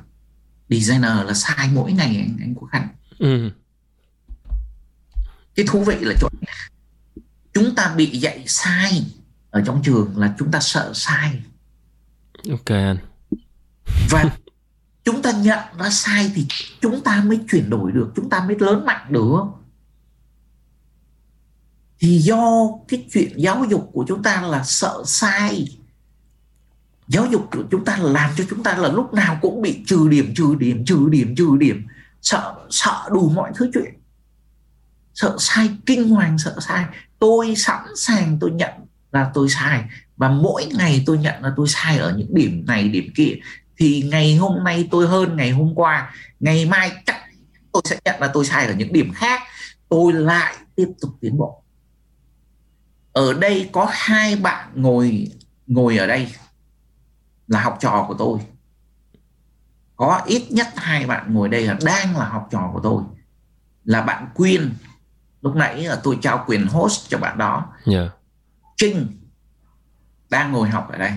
designer 0.68 1.26
là 1.26 1.34
sai 1.34 1.68
mỗi 1.74 1.92
ngày 1.92 2.16
anh 2.16 2.36
anh 2.40 2.54
Quốc 2.54 2.68
Khánh 2.72 2.88
ừ. 3.18 3.50
cái 5.54 5.66
thú 5.68 5.84
vị 5.84 5.96
là 6.00 6.14
chỗ 6.20 6.28
chúng 7.52 7.74
ta 7.74 7.94
bị 7.96 8.18
dạy 8.18 8.44
sai 8.46 9.06
ở 9.50 9.62
trong 9.66 9.82
trường 9.84 10.18
là 10.18 10.34
chúng 10.38 10.50
ta 10.50 10.60
sợ 10.60 10.92
sai. 10.94 11.42
Ok 12.50 12.66
anh 12.66 13.07
và 14.10 14.36
chúng 15.04 15.22
ta 15.22 15.32
nhận 15.32 15.58
ra 15.78 15.90
sai 15.90 16.32
thì 16.34 16.46
chúng 16.80 17.00
ta 17.00 17.22
mới 17.26 17.40
chuyển 17.50 17.70
đổi 17.70 17.92
được, 17.92 18.12
chúng 18.16 18.30
ta 18.30 18.44
mới 18.46 18.56
lớn 18.58 18.86
mạnh 18.86 19.06
được 19.12 19.42
thì 22.00 22.18
do 22.18 22.68
cái 22.88 23.06
chuyện 23.12 23.32
giáo 23.36 23.64
dục 23.70 23.90
của 23.92 24.04
chúng 24.08 24.22
ta 24.22 24.42
là 24.42 24.64
sợ 24.64 25.02
sai, 25.06 25.78
giáo 27.08 27.26
dục 27.26 27.48
của 27.52 27.64
chúng 27.70 27.84
ta 27.84 27.96
làm 27.96 28.30
cho 28.36 28.44
chúng 28.50 28.62
ta 28.62 28.76
là 28.76 28.88
lúc 28.88 29.14
nào 29.14 29.38
cũng 29.42 29.62
bị 29.62 29.84
trừ 29.86 30.08
điểm 30.08 30.34
trừ 30.36 30.54
điểm 30.54 30.84
trừ 30.84 31.08
điểm 31.10 31.34
trừ 31.36 31.56
điểm, 31.56 31.86
sợ 32.22 32.54
sợ 32.70 33.08
đủ 33.12 33.28
mọi 33.28 33.52
thứ 33.54 33.70
chuyện. 33.74 33.94
Sợ 35.14 35.36
sai, 35.38 35.70
kinh 35.86 36.08
hoàng 36.08 36.38
sợ 36.38 36.56
sai. 36.60 36.84
Tôi 37.18 37.54
sẵn 37.56 37.82
sàng 37.96 38.38
tôi 38.40 38.50
nhận 38.50 38.72
là 39.12 39.30
tôi 39.34 39.48
sai 39.48 39.84
và 40.16 40.28
mỗi 40.28 40.66
ngày 40.66 41.02
tôi 41.06 41.18
nhận 41.18 41.42
là 41.42 41.52
tôi 41.56 41.68
sai 41.68 41.98
ở 41.98 42.14
những 42.16 42.34
điểm 42.34 42.66
này, 42.66 42.88
điểm 42.88 43.12
kia 43.16 43.34
thì 43.78 44.02
ngày 44.10 44.36
hôm 44.36 44.64
nay 44.64 44.88
tôi 44.90 45.06
hơn 45.06 45.36
ngày 45.36 45.50
hôm 45.50 45.74
qua 45.74 46.14
ngày 46.40 46.66
mai 46.66 46.92
chắc 47.06 47.16
tôi 47.72 47.82
sẽ 47.84 47.98
nhận 48.04 48.20
là 48.20 48.30
tôi 48.34 48.44
sai 48.44 48.66
ở 48.66 48.74
những 48.74 48.92
điểm 48.92 49.12
khác. 49.14 49.42
Tôi 49.88 50.12
lại 50.12 50.54
tiếp 50.76 50.88
tục 51.00 51.10
tiến 51.20 51.38
bộ. 51.38 51.62
Ở 53.12 53.32
đây 53.32 53.70
có 53.72 53.88
hai 53.90 54.36
bạn 54.36 54.70
ngồi 54.74 55.28
ngồi 55.66 55.96
ở 55.96 56.06
đây 56.06 56.32
là 57.46 57.60
học 57.60 57.78
trò 57.80 58.04
của 58.08 58.14
tôi. 58.14 58.38
Có 59.96 60.22
ít 60.26 60.46
nhất 60.50 60.66
hai 60.76 61.06
bạn 61.06 61.34
ngồi 61.34 61.48
đây 61.48 61.66
là 61.66 61.76
đang 61.84 62.16
là 62.16 62.28
học 62.28 62.48
trò 62.50 62.70
của 62.72 62.80
tôi. 62.82 63.02
Là 63.84 64.02
bạn 64.02 64.28
Quyên. 64.34 64.74
Lúc 65.42 65.56
nãy 65.56 65.84
là 65.84 66.00
tôi 66.02 66.18
trao 66.22 66.44
quyền 66.46 66.66
host 66.66 67.10
cho 67.10 67.18
bạn 67.18 67.38
đó. 67.38 67.72
Yeah. 67.86 68.00
Dạ. 68.04 68.10
Trinh 68.76 69.18
đang 70.30 70.52
ngồi 70.52 70.68
học 70.68 70.88
ở 70.92 70.98
đây. 70.98 71.12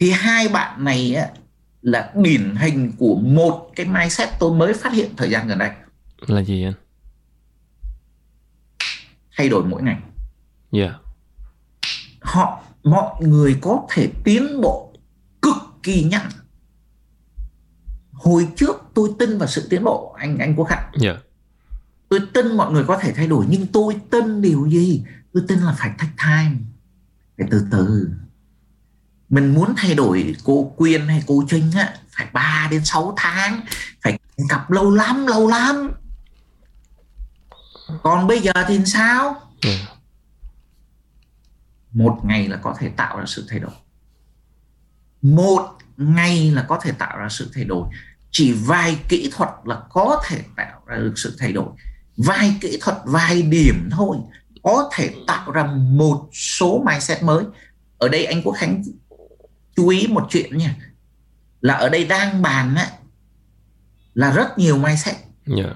Thì 0.00 0.10
hai 0.10 0.48
bạn 0.48 0.84
này 0.84 1.14
á, 1.14 1.28
là 1.82 2.12
điển 2.16 2.54
hình 2.56 2.92
của 2.98 3.14
một 3.14 3.70
cái 3.76 3.86
mindset 3.86 4.28
tôi 4.38 4.54
mới 4.54 4.74
phát 4.74 4.92
hiện 4.92 5.10
thời 5.16 5.30
gian 5.30 5.48
gần 5.48 5.58
đây 5.58 5.70
là 6.26 6.42
gì 6.42 6.64
anh 6.64 6.74
thay 9.36 9.48
đổi 9.48 9.64
mỗi 9.64 9.82
ngày 9.82 9.96
yeah. 10.70 10.90
Dạ. 10.92 10.98
họ 12.20 12.62
mọi 12.82 13.22
người 13.26 13.58
có 13.60 13.86
thể 13.90 14.10
tiến 14.24 14.60
bộ 14.60 14.92
cực 15.42 15.56
kỳ 15.82 16.02
nhanh 16.02 16.30
hồi 18.12 18.48
trước 18.56 18.76
tôi 18.94 19.10
tin 19.18 19.38
vào 19.38 19.48
sự 19.48 19.66
tiến 19.70 19.84
bộ 19.84 20.14
anh 20.18 20.38
anh 20.38 20.54
quốc 20.56 20.64
khánh 20.64 20.82
yeah. 20.82 20.94
Dạ. 21.00 21.14
tôi 22.08 22.20
tin 22.34 22.56
mọi 22.56 22.72
người 22.72 22.84
có 22.84 22.98
thể 22.98 23.12
thay 23.12 23.26
đổi 23.26 23.46
nhưng 23.48 23.66
tôi 23.66 23.96
tin 24.10 24.42
điều 24.42 24.68
gì 24.68 25.04
tôi 25.32 25.44
tin 25.48 25.58
là 25.58 25.74
phải 25.78 25.90
take 25.98 26.12
time 26.18 26.56
phải 27.38 27.48
từ 27.50 27.66
từ 27.70 28.10
mình 29.32 29.54
muốn 29.54 29.74
thay 29.76 29.94
đổi 29.94 30.36
cô 30.44 30.74
Quyên 30.76 31.08
hay 31.08 31.22
cô 31.26 31.44
Trinh 31.48 31.70
á 31.76 31.94
phải 32.16 32.26
3 32.32 32.68
đến 32.70 32.84
6 32.84 33.14
tháng 33.16 33.60
phải 34.02 34.18
cặp 34.48 34.70
lâu 34.70 34.90
lắm 34.90 35.26
lâu 35.26 35.48
lắm. 35.48 35.92
Còn 38.02 38.26
bây 38.26 38.40
giờ 38.40 38.52
thì 38.68 38.80
sao. 38.84 39.40
Ừ. 39.62 39.70
một 41.92 42.20
ngày 42.24 42.48
là 42.48 42.56
có 42.56 42.74
thể 42.78 42.88
tạo 42.88 43.18
ra 43.18 43.24
sự 43.26 43.46
thay 43.48 43.58
đổi. 43.58 43.70
Một 45.22 45.76
ngày 45.96 46.50
là 46.50 46.62
có 46.68 46.78
thể 46.82 46.92
tạo 46.92 47.18
ra 47.18 47.28
sự 47.28 47.50
thay 47.54 47.64
đổi. 47.64 47.88
Chỉ 48.30 48.52
vài 48.52 48.98
kỹ 49.08 49.30
thuật 49.34 49.50
là 49.64 49.82
có 49.90 50.22
thể 50.26 50.42
tạo 50.56 50.80
ra 50.86 50.96
được 50.96 51.14
sự 51.16 51.36
thay 51.38 51.52
đổi. 51.52 51.68
Vài 52.16 52.56
kỹ 52.60 52.78
thuật 52.80 52.96
vài 53.04 53.42
điểm 53.42 53.88
thôi 53.92 54.16
có 54.62 54.90
thể 54.92 55.14
tạo 55.26 55.52
ra 55.52 55.64
một 55.74 56.28
số 56.32 56.82
mindset 56.86 57.22
mới. 57.22 57.44
Ở 57.98 58.08
đây 58.08 58.24
anh 58.24 58.42
Quốc 58.42 58.52
Khánh 58.52 58.82
chú 59.76 59.88
ý 59.88 60.06
một 60.06 60.26
chuyện 60.30 60.58
nha 60.58 60.76
là 61.60 61.74
ở 61.74 61.88
đây 61.88 62.04
đang 62.04 62.42
bàn 62.42 62.74
á 62.74 62.90
là 64.14 64.30
rất 64.32 64.58
nhiều 64.58 64.78
mindset 64.78 65.16
yeah. 65.16 65.26
Dạ. 65.46 65.74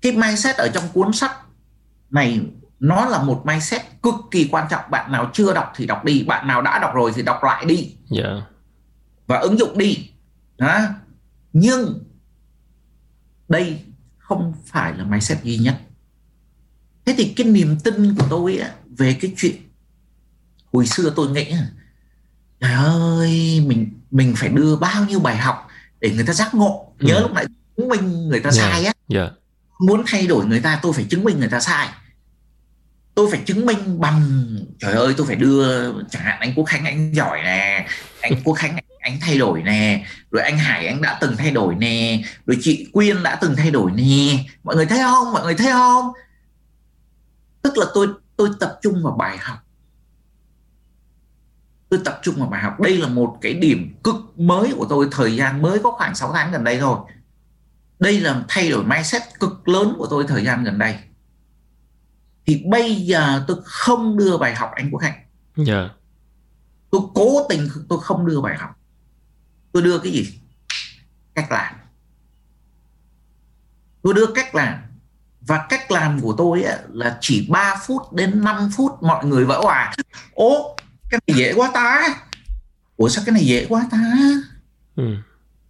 cái 0.00 0.12
mindset 0.12 0.56
ở 0.56 0.68
trong 0.68 0.84
cuốn 0.92 1.12
sách 1.12 1.36
này 2.10 2.40
nó 2.80 3.06
là 3.06 3.22
một 3.22 3.42
mindset 3.46 3.82
cực 4.02 4.14
kỳ 4.30 4.48
quan 4.50 4.66
trọng 4.70 4.90
bạn 4.90 5.12
nào 5.12 5.30
chưa 5.34 5.54
đọc 5.54 5.72
thì 5.76 5.86
đọc 5.86 6.04
đi 6.04 6.24
bạn 6.24 6.46
nào 6.46 6.62
đã 6.62 6.78
đọc 6.78 6.94
rồi 6.94 7.12
thì 7.14 7.22
đọc 7.22 7.42
lại 7.42 7.64
đi 7.64 7.76
yeah. 7.76 8.26
Dạ. 8.26 8.42
và 9.26 9.38
ứng 9.38 9.58
dụng 9.58 9.78
đi 9.78 10.10
đó. 10.58 10.80
nhưng 11.52 12.04
đây 13.48 13.84
không 14.18 14.52
phải 14.64 14.94
là 14.96 15.04
mindset 15.04 15.44
duy 15.44 15.58
nhất 15.58 15.80
thế 17.06 17.14
thì 17.18 17.32
cái 17.36 17.46
niềm 17.46 17.76
tin 17.84 18.14
của 18.18 18.26
tôi 18.30 18.56
á, 18.56 18.74
về 18.98 19.16
cái 19.20 19.34
chuyện 19.36 19.56
hồi 20.72 20.86
xưa 20.86 21.12
tôi 21.16 21.30
nghĩ 21.30 21.54
trời 22.60 22.72
ơi 22.72 23.62
mình 23.66 24.00
mình 24.10 24.34
phải 24.36 24.48
đưa 24.48 24.76
bao 24.76 25.04
nhiêu 25.04 25.20
bài 25.20 25.36
học 25.36 25.68
để 26.00 26.10
người 26.10 26.24
ta 26.26 26.32
giác 26.32 26.54
ngộ 26.54 26.92
nhớ 27.00 27.14
ừ. 27.14 27.20
lúc 27.22 27.32
nãy 27.32 27.46
chứng 27.76 27.88
minh 27.88 28.28
người 28.28 28.40
ta 28.40 28.50
yeah. 28.56 28.72
sai 28.72 28.84
á 28.84 28.92
yeah. 29.08 29.32
muốn 29.78 30.02
thay 30.06 30.26
đổi 30.26 30.46
người 30.46 30.60
ta 30.60 30.78
tôi 30.82 30.92
phải 30.92 31.04
chứng 31.04 31.24
minh 31.24 31.38
người 31.38 31.48
ta 31.48 31.60
sai 31.60 31.88
tôi 33.14 33.28
phải 33.30 33.40
chứng 33.46 33.66
minh 33.66 34.00
bằng 34.00 34.22
trời 34.78 34.92
ơi 34.92 35.14
tôi 35.16 35.26
phải 35.26 35.36
đưa 35.36 35.92
chẳng 36.10 36.22
hạn 36.22 36.40
anh 36.40 36.52
quốc 36.56 36.64
khánh 36.64 36.84
anh 36.84 37.14
giỏi 37.14 37.42
nè 37.44 37.86
anh 38.20 38.32
quốc 38.44 38.54
khánh 38.54 38.76
anh 39.00 39.18
thay 39.20 39.38
đổi 39.38 39.62
nè 39.62 40.06
rồi 40.30 40.42
anh 40.42 40.58
hải 40.58 40.86
anh 40.86 41.02
đã 41.02 41.18
từng 41.20 41.36
thay 41.36 41.50
đổi 41.50 41.74
nè 41.74 42.22
rồi 42.46 42.58
chị 42.60 42.86
quyên 42.92 43.22
đã 43.22 43.38
từng 43.40 43.56
thay 43.56 43.70
đổi 43.70 43.90
nè 43.90 44.44
mọi 44.64 44.76
người 44.76 44.86
thấy 44.86 44.98
không 44.98 45.32
mọi 45.32 45.42
người 45.42 45.54
thấy 45.54 45.72
không 45.72 46.12
tức 47.62 47.78
là 47.78 47.86
tôi 47.94 48.08
tôi 48.36 48.50
tập 48.60 48.78
trung 48.82 49.02
vào 49.02 49.16
bài 49.18 49.38
học 49.38 49.58
tôi 51.88 52.00
tập 52.04 52.20
trung 52.22 52.34
vào 52.38 52.48
bài 52.48 52.62
học. 52.62 52.80
Đây 52.80 52.98
là 52.98 53.08
một 53.08 53.38
cái 53.40 53.54
điểm 53.54 53.94
cực 54.04 54.16
mới 54.36 54.72
của 54.76 54.86
tôi. 54.88 55.08
Thời 55.12 55.36
gian 55.36 55.62
mới 55.62 55.78
có 55.78 55.90
khoảng 55.90 56.14
6 56.14 56.32
tháng 56.32 56.52
gần 56.52 56.64
đây 56.64 56.78
thôi. 56.78 56.98
Đây 57.98 58.20
là 58.20 58.44
thay 58.48 58.70
đổi 58.70 58.84
mindset 58.84 59.22
cực 59.40 59.68
lớn 59.68 59.94
của 59.98 60.06
tôi 60.10 60.24
thời 60.28 60.44
gian 60.44 60.64
gần 60.64 60.78
đây. 60.78 60.98
Thì 62.46 62.64
bây 62.70 62.94
giờ 62.96 63.44
tôi 63.48 63.56
không 63.64 64.16
đưa 64.16 64.38
bài 64.38 64.54
học 64.54 64.70
anh 64.74 64.90
Quốc 64.90 65.02
Hạnh. 65.02 65.18
Yeah. 65.56 65.68
Dạ. 65.68 65.88
tôi 66.90 67.00
cố 67.14 67.46
tình 67.48 67.68
tôi 67.88 67.98
không 68.02 68.26
đưa 68.26 68.40
bài 68.40 68.56
học. 68.58 68.70
Tôi 69.72 69.82
đưa 69.82 69.98
cái 69.98 70.12
gì? 70.12 70.40
Cách 71.34 71.52
làm. 71.52 71.74
Tôi 74.02 74.14
đưa 74.14 74.26
cách 74.34 74.54
làm. 74.54 74.74
Và 75.40 75.66
cách 75.68 75.90
làm 75.90 76.20
của 76.20 76.34
tôi 76.38 76.62
ấy, 76.62 76.78
là 76.92 77.18
chỉ 77.20 77.46
3 77.50 77.76
phút 77.86 78.12
đến 78.12 78.44
5 78.44 78.70
phút 78.76 79.02
mọi 79.02 79.24
người 79.24 79.44
vỡ 79.44 79.60
hòa. 79.62 79.94
Ố 80.34 80.76
cái 81.10 81.20
này 81.26 81.38
dễ 81.38 81.52
quá 81.54 81.70
ta. 81.74 82.20
Ủa 82.96 83.08
sao 83.08 83.24
cái 83.26 83.32
này 83.32 83.46
dễ 83.46 83.66
quá 83.68 83.88
ta? 83.90 84.14
Ừ. 84.96 85.16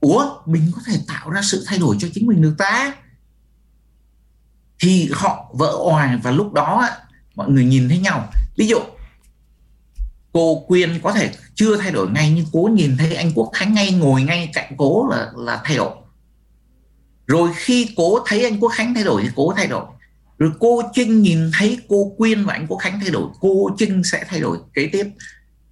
ủa 0.01 0.43
mình 0.47 0.72
có 0.74 0.80
thể 0.86 1.01
tạo 1.09 1.30
ra 1.30 1.41
sự 1.43 1.64
thay 1.66 1.78
đổi 1.78 1.97
cho 2.01 2.09
chính 2.14 2.26
mình 2.26 2.43
được 2.43 2.55
ta? 2.59 2.95
Thì 4.80 5.11
họ 5.12 5.51
vỡ 5.55 5.66
òa 5.66 6.18
và 6.22 6.30
lúc 6.30 6.53
đó 6.53 6.89
mọi 7.34 7.51
người 7.51 7.64
nhìn 7.64 7.89
thấy 7.89 7.99
nhau. 7.99 8.32
Ví 8.57 8.66
dụ 8.66 8.78
cô 10.32 10.64
quyên 10.68 11.01
có 11.03 11.12
thể 11.12 11.32
chưa 11.55 11.76
thay 11.76 11.93
đổi 11.93 12.11
ngay 12.11 12.32
nhưng 12.36 12.47
cố 12.53 12.70
nhìn 12.72 12.97
thấy 12.97 13.14
anh 13.14 13.32
quốc 13.34 13.51
khánh 13.55 13.74
ngay 13.74 13.93
ngồi 13.93 14.22
ngay 14.22 14.51
cạnh 14.55 14.72
cố 14.76 15.09
là 15.11 15.32
là 15.36 15.61
thay 15.64 15.76
đổi. 15.76 15.97
Rồi 17.26 17.51
khi 17.57 17.89
cố 17.97 18.18
thấy 18.26 18.45
anh 18.45 18.61
quốc 18.61 18.68
khánh 18.68 18.95
thay 18.95 19.05
đổi 19.05 19.22
thì 19.22 19.28
cố 19.36 19.53
thay 19.57 19.66
đổi 19.66 19.84
rồi 20.39 20.53
cô 20.61 20.82
trinh 20.93 21.22
nhìn 21.22 21.51
thấy 21.59 21.80
cô 21.89 22.14
quyên 22.18 22.45
và 22.45 22.53
anh 22.53 22.66
quốc 22.66 22.78
khánh 22.78 23.01
thay 23.01 23.11
đổi, 23.11 23.30
cô 23.41 23.70
trinh 23.78 24.05
sẽ 24.05 24.24
thay 24.28 24.41
đổi 24.41 24.59
kế 24.74 24.89
tiếp. 24.93 25.11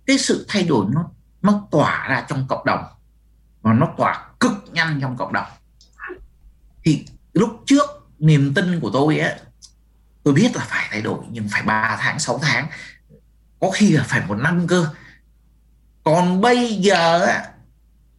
Cái 0.06 0.18
sự 0.18 0.44
thay 0.48 0.62
đổi 0.62 0.86
nó 0.94 1.10
nó 1.42 1.68
tỏa 1.70 2.08
ra 2.08 2.26
trong 2.28 2.46
cộng 2.48 2.64
đồng 2.64 2.84
và 3.62 3.72
nó 3.72 3.88
tỏa 3.96 4.26
cực 4.40 4.52
nhanh 4.72 4.98
trong 5.00 5.16
cộng 5.16 5.32
đồng. 5.32 5.46
Thì 6.84 7.06
lúc 7.32 7.62
trước, 7.66 7.84
niềm 8.18 8.54
tin 8.54 8.80
của 8.80 8.90
tôi 8.92 9.18
á, 9.18 9.36
tôi 10.22 10.34
biết 10.34 10.56
là 10.56 10.64
phải 10.68 10.88
thay 10.90 11.02
đổi, 11.02 11.18
nhưng 11.30 11.48
phải 11.48 11.62
3 11.62 11.96
tháng 12.00 12.18
6 12.18 12.38
tháng, 12.38 12.66
có 13.60 13.70
khi 13.70 13.90
là 13.90 14.02
phải 14.02 14.22
một 14.26 14.34
năm 14.34 14.66
cơ. 14.66 14.88
Còn 16.04 16.40
bây 16.40 16.74
giờ 16.74 17.20
á, 17.26 17.48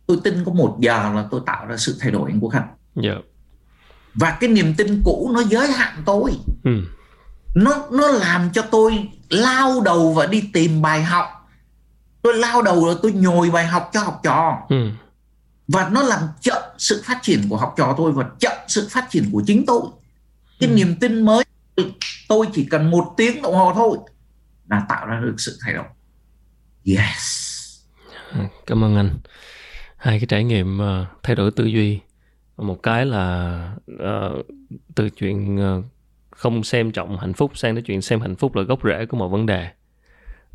tôi 0.05 0.19
tin 0.23 0.45
có 0.45 0.51
một 0.51 0.77
giờ 0.81 1.11
là 1.15 1.27
tôi 1.31 1.41
tạo 1.45 1.65
ra 1.65 1.77
sự 1.77 1.97
thay 1.99 2.11
đổi 2.11 2.31
anh 2.31 2.39
quốc 2.39 2.49
khánh. 2.49 2.67
Yeah. 3.03 3.17
Và 4.13 4.37
cái 4.39 4.49
niềm 4.49 4.73
tin 4.77 5.01
cũ 5.05 5.31
nó 5.33 5.43
giới 5.43 5.67
hạn 5.71 6.01
tôi. 6.05 6.31
Ừ. 6.63 6.71
nó 7.55 7.87
nó 7.91 8.07
làm 8.07 8.49
cho 8.53 8.61
tôi 8.61 9.09
lao 9.29 9.81
đầu 9.81 10.13
và 10.13 10.25
đi 10.25 10.49
tìm 10.53 10.81
bài 10.81 11.03
học. 11.03 11.25
Tôi 12.21 12.37
lao 12.37 12.61
đầu 12.61 12.85
rồi 12.85 12.95
tôi 13.01 13.11
nhồi 13.11 13.49
bài 13.49 13.65
học 13.67 13.89
cho 13.93 14.01
học 14.01 14.19
trò. 14.23 14.57
Ừ. 14.69 14.89
và 15.67 15.89
nó 15.89 16.03
làm 16.03 16.19
chậm 16.41 16.61
sự 16.77 17.03
phát 17.05 17.19
triển 17.21 17.49
của 17.49 17.57
học 17.57 17.73
trò 17.77 17.95
tôi 17.97 18.11
và 18.11 18.25
chậm 18.39 18.57
sự 18.67 18.87
phát 18.91 19.09
triển 19.09 19.29
của 19.31 19.43
chính 19.47 19.65
tôi. 19.65 19.81
Cái 20.59 20.69
ừ. 20.69 20.75
niềm 20.75 20.95
tin 20.99 21.25
mới 21.25 21.43
tôi 22.27 22.47
chỉ 22.53 22.67
cần 22.71 22.91
một 22.91 23.13
tiếng 23.17 23.41
đồng 23.41 23.55
hồ 23.55 23.73
thôi 23.75 23.97
là 24.69 24.85
tạo 24.89 25.05
ra 25.05 25.19
được 25.19 25.35
sự 25.37 25.57
thay 25.61 25.73
đổi. 25.73 25.85
Yes. 26.85 27.47
Cảm 28.65 28.83
ơn 28.83 28.95
anh. 28.95 29.19
Hai 29.97 30.19
cái 30.19 30.27
trải 30.27 30.43
nghiệm 30.43 30.79
uh, 30.79 31.07
thay 31.23 31.35
đổi 31.35 31.51
tư 31.51 31.65
duy 31.65 31.99
một 32.57 32.83
cái 32.83 33.05
là 33.05 33.75
uh, 33.91 34.45
từ 34.95 35.09
chuyện 35.09 35.59
uh, 35.77 35.85
không 36.29 36.63
xem 36.63 36.91
trọng 36.91 37.17
hạnh 37.17 37.33
phúc 37.33 37.51
sang 37.57 37.75
tới 37.75 37.81
chuyện 37.81 38.01
xem 38.01 38.21
hạnh 38.21 38.35
phúc 38.35 38.55
là 38.55 38.63
gốc 38.63 38.79
rễ 38.83 39.05
của 39.05 39.17
một 39.17 39.27
vấn 39.27 39.45
đề. 39.45 39.67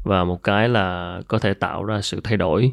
Và 0.04 0.24
một 0.24 0.42
cái 0.42 0.68
là 0.68 1.20
có 1.28 1.38
thể 1.38 1.54
tạo 1.54 1.84
ra 1.84 2.00
sự 2.00 2.20
thay 2.24 2.36
đổi 2.36 2.72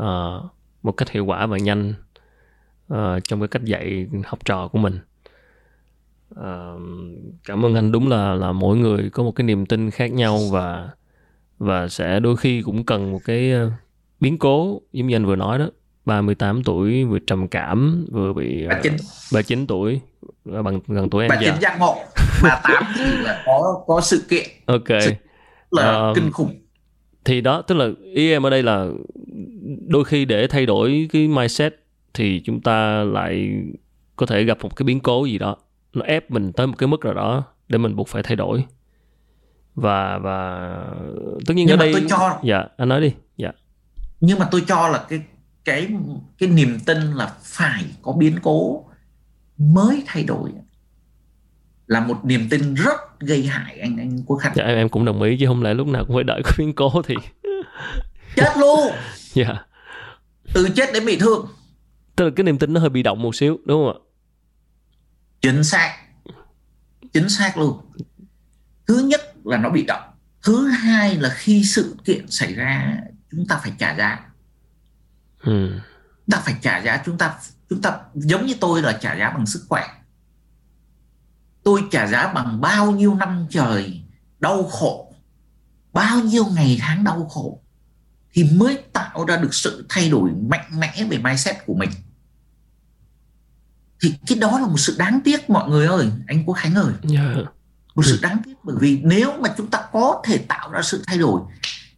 uh, 0.00 0.44
một 0.82 0.92
cách 0.96 1.10
hiệu 1.10 1.24
quả 1.24 1.46
và 1.46 1.58
nhanh 1.58 1.94
uh, 2.92 3.24
trong 3.24 3.40
cái 3.40 3.48
cách 3.48 3.64
dạy 3.64 4.08
học 4.24 4.38
trò 4.44 4.68
của 4.68 4.78
mình. 4.78 4.98
Uh, 6.34 6.80
cảm 7.44 7.64
ơn 7.64 7.74
anh. 7.74 7.92
Đúng 7.92 8.08
là 8.08 8.34
là 8.34 8.52
mỗi 8.52 8.76
người 8.76 9.10
có 9.10 9.22
một 9.22 9.32
cái 9.32 9.44
niềm 9.44 9.66
tin 9.66 9.90
khác 9.90 10.12
nhau 10.12 10.38
và 10.52 10.90
và 11.58 11.88
sẽ 11.88 12.20
đôi 12.20 12.36
khi 12.36 12.62
cũng 12.62 12.84
cần 12.84 13.12
một 13.12 13.20
cái 13.24 13.52
biến 14.20 14.38
cố 14.38 14.80
giống 14.92 15.06
như 15.06 15.16
anh 15.16 15.26
vừa 15.26 15.36
nói 15.36 15.58
đó. 15.58 15.68
38 16.04 16.64
tuổi 16.64 17.04
vừa 17.04 17.18
trầm 17.18 17.48
cảm 17.48 18.06
vừa 18.12 18.32
bị 18.32 18.66
39 18.66 18.92
39 19.32 19.66
tuổi 19.66 20.00
bằng 20.44 20.80
gần 20.86 21.10
tuổi 21.10 21.24
em 21.24 21.28
39 21.28 21.54
giác 21.60 21.78
ngộ 21.78 21.96
38 22.42 22.84
thì 22.98 23.04
là 23.22 23.42
có 23.46 23.82
có 23.86 24.00
sự 24.00 24.24
kiện. 24.28 24.46
Ok. 24.66 24.88
Sự 24.88 25.12
là 25.70 26.08
uh, 26.10 26.16
kinh 26.16 26.32
khủng. 26.32 26.54
thì 27.24 27.40
đó 27.40 27.62
tức 27.62 27.74
là 27.74 27.88
ý 28.14 28.30
em 28.30 28.42
ở 28.46 28.50
đây 28.50 28.62
là 28.62 28.86
đôi 29.86 30.04
khi 30.04 30.24
để 30.24 30.46
thay 30.46 30.66
đổi 30.66 31.08
cái 31.12 31.28
mindset 31.28 31.74
thì 32.14 32.42
chúng 32.44 32.60
ta 32.60 33.04
lại 33.04 33.50
có 34.16 34.26
thể 34.26 34.44
gặp 34.44 34.58
một 34.62 34.76
cái 34.76 34.84
biến 34.84 35.00
cố 35.00 35.24
gì 35.24 35.38
đó. 35.38 35.56
Nó 35.92 36.04
ép 36.04 36.30
mình 36.30 36.52
tới 36.52 36.66
một 36.66 36.74
cái 36.78 36.86
mức 36.86 37.04
nào 37.04 37.14
đó 37.14 37.42
để 37.68 37.78
mình 37.78 37.96
buộc 37.96 38.08
phải 38.08 38.22
thay 38.22 38.36
đổi. 38.36 38.64
Và 39.74 40.18
và 40.18 40.68
tất 41.46 41.54
nhiên 41.54 41.66
nhưng 41.66 41.78
ở 41.78 41.84
đây 41.84 41.92
tôi 41.92 42.04
cho 42.08 42.38
dạ 42.42 42.64
anh 42.76 42.88
nói 42.88 43.00
đi. 43.00 43.12
Dạ. 43.36 43.52
Nhưng 44.20 44.38
mà 44.38 44.48
tôi 44.50 44.62
cho 44.68 44.88
là 44.88 45.04
cái 45.08 45.20
cái 45.64 45.88
cái 46.38 46.48
niềm 46.48 46.78
tin 46.86 46.98
là 46.98 47.34
phải 47.42 47.84
có 48.02 48.12
biến 48.12 48.38
cố 48.42 48.84
mới 49.58 50.02
thay 50.06 50.24
đổi 50.24 50.50
là 51.86 52.00
một 52.00 52.24
niềm 52.24 52.48
tin 52.50 52.74
rất 52.74 53.20
gây 53.20 53.46
hại 53.46 53.78
anh 53.80 53.96
anh 53.96 54.22
Quốc 54.26 54.36
Khánh. 54.36 54.52
Dạ 54.56 54.64
em 54.64 54.76
em 54.76 54.88
cũng 54.88 55.04
đồng 55.04 55.22
ý 55.22 55.36
chứ 55.40 55.46
không 55.46 55.62
lẽ 55.62 55.74
lúc 55.74 55.88
nào 55.88 56.04
cũng 56.06 56.16
phải 56.16 56.24
đợi 56.24 56.42
có 56.44 56.50
biến 56.58 56.72
cố 56.74 57.02
thì 57.06 57.14
chết 58.36 58.52
luôn. 58.58 58.80
Dạ. 59.32 59.44
Yeah. 59.44 59.66
Từ 60.54 60.68
chết 60.76 60.92
đến 60.92 61.06
bị 61.06 61.16
thương. 61.16 61.48
Tức 62.16 62.24
là 62.24 62.30
cái 62.36 62.44
niềm 62.44 62.58
tin 62.58 62.72
nó 62.72 62.80
hơi 62.80 62.90
bị 62.90 63.02
động 63.02 63.22
một 63.22 63.34
xíu 63.34 63.58
đúng 63.64 63.86
không 63.86 63.94
ạ? 63.94 63.98
Chính 65.40 65.64
xác. 65.64 65.96
Chính 67.12 67.28
xác 67.28 67.58
luôn. 67.58 67.80
Thứ 68.86 68.98
nhất 68.98 69.20
là 69.44 69.56
nó 69.56 69.70
bị 69.70 69.84
động. 69.84 70.02
Thứ 70.42 70.68
hai 70.68 71.16
là 71.16 71.28
khi 71.28 71.64
sự 71.64 71.96
kiện 72.04 72.30
xảy 72.30 72.54
ra 72.54 72.96
chúng 73.30 73.46
ta 73.46 73.60
phải 73.62 73.72
trả 73.78 73.94
giá. 73.94 74.29
Ừ. 75.42 75.70
Chúng 76.26 76.32
ta 76.32 76.42
phải 76.44 76.54
trả 76.62 76.78
giá 76.78 77.02
chúng 77.04 77.18
ta 77.18 77.34
chúng 77.70 77.82
ta 77.82 77.98
giống 78.14 78.46
như 78.46 78.54
tôi 78.60 78.82
là 78.82 78.98
trả 79.00 79.16
giá 79.16 79.30
bằng 79.30 79.46
sức 79.46 79.64
khỏe 79.68 79.86
tôi 81.62 81.84
trả 81.90 82.06
giá 82.06 82.32
bằng 82.32 82.60
bao 82.60 82.90
nhiêu 82.90 83.14
năm 83.14 83.46
trời 83.50 84.02
đau 84.38 84.64
khổ 84.64 85.14
bao 85.92 86.20
nhiêu 86.20 86.44
ngày 86.46 86.78
tháng 86.80 87.04
đau 87.04 87.28
khổ 87.28 87.62
thì 88.32 88.44
mới 88.44 88.78
tạo 88.92 89.24
ra 89.24 89.36
được 89.36 89.54
sự 89.54 89.86
thay 89.88 90.10
đổi 90.10 90.30
mạnh 90.48 90.80
mẽ 90.80 91.04
về 91.10 91.18
mindset 91.18 91.56
của 91.66 91.74
mình 91.74 91.90
thì 94.02 94.14
cái 94.26 94.38
đó 94.38 94.58
là 94.58 94.66
một 94.66 94.78
sự 94.78 94.96
đáng 94.98 95.20
tiếc 95.24 95.50
mọi 95.50 95.70
người 95.70 95.86
ơi 95.86 96.10
anh 96.26 96.44
quốc 96.46 96.54
khánh 96.54 96.74
ơi 96.74 96.92
yeah. 97.10 97.36
Dạ. 97.36 97.42
một 97.94 98.02
sự 98.04 98.18
đáng 98.22 98.42
tiếc 98.44 98.54
bởi 98.62 98.76
vì 98.80 99.00
nếu 99.02 99.32
mà 99.40 99.54
chúng 99.56 99.70
ta 99.70 99.82
có 99.92 100.22
thể 100.24 100.38
tạo 100.38 100.70
ra 100.70 100.82
sự 100.82 101.02
thay 101.06 101.18
đổi 101.18 101.40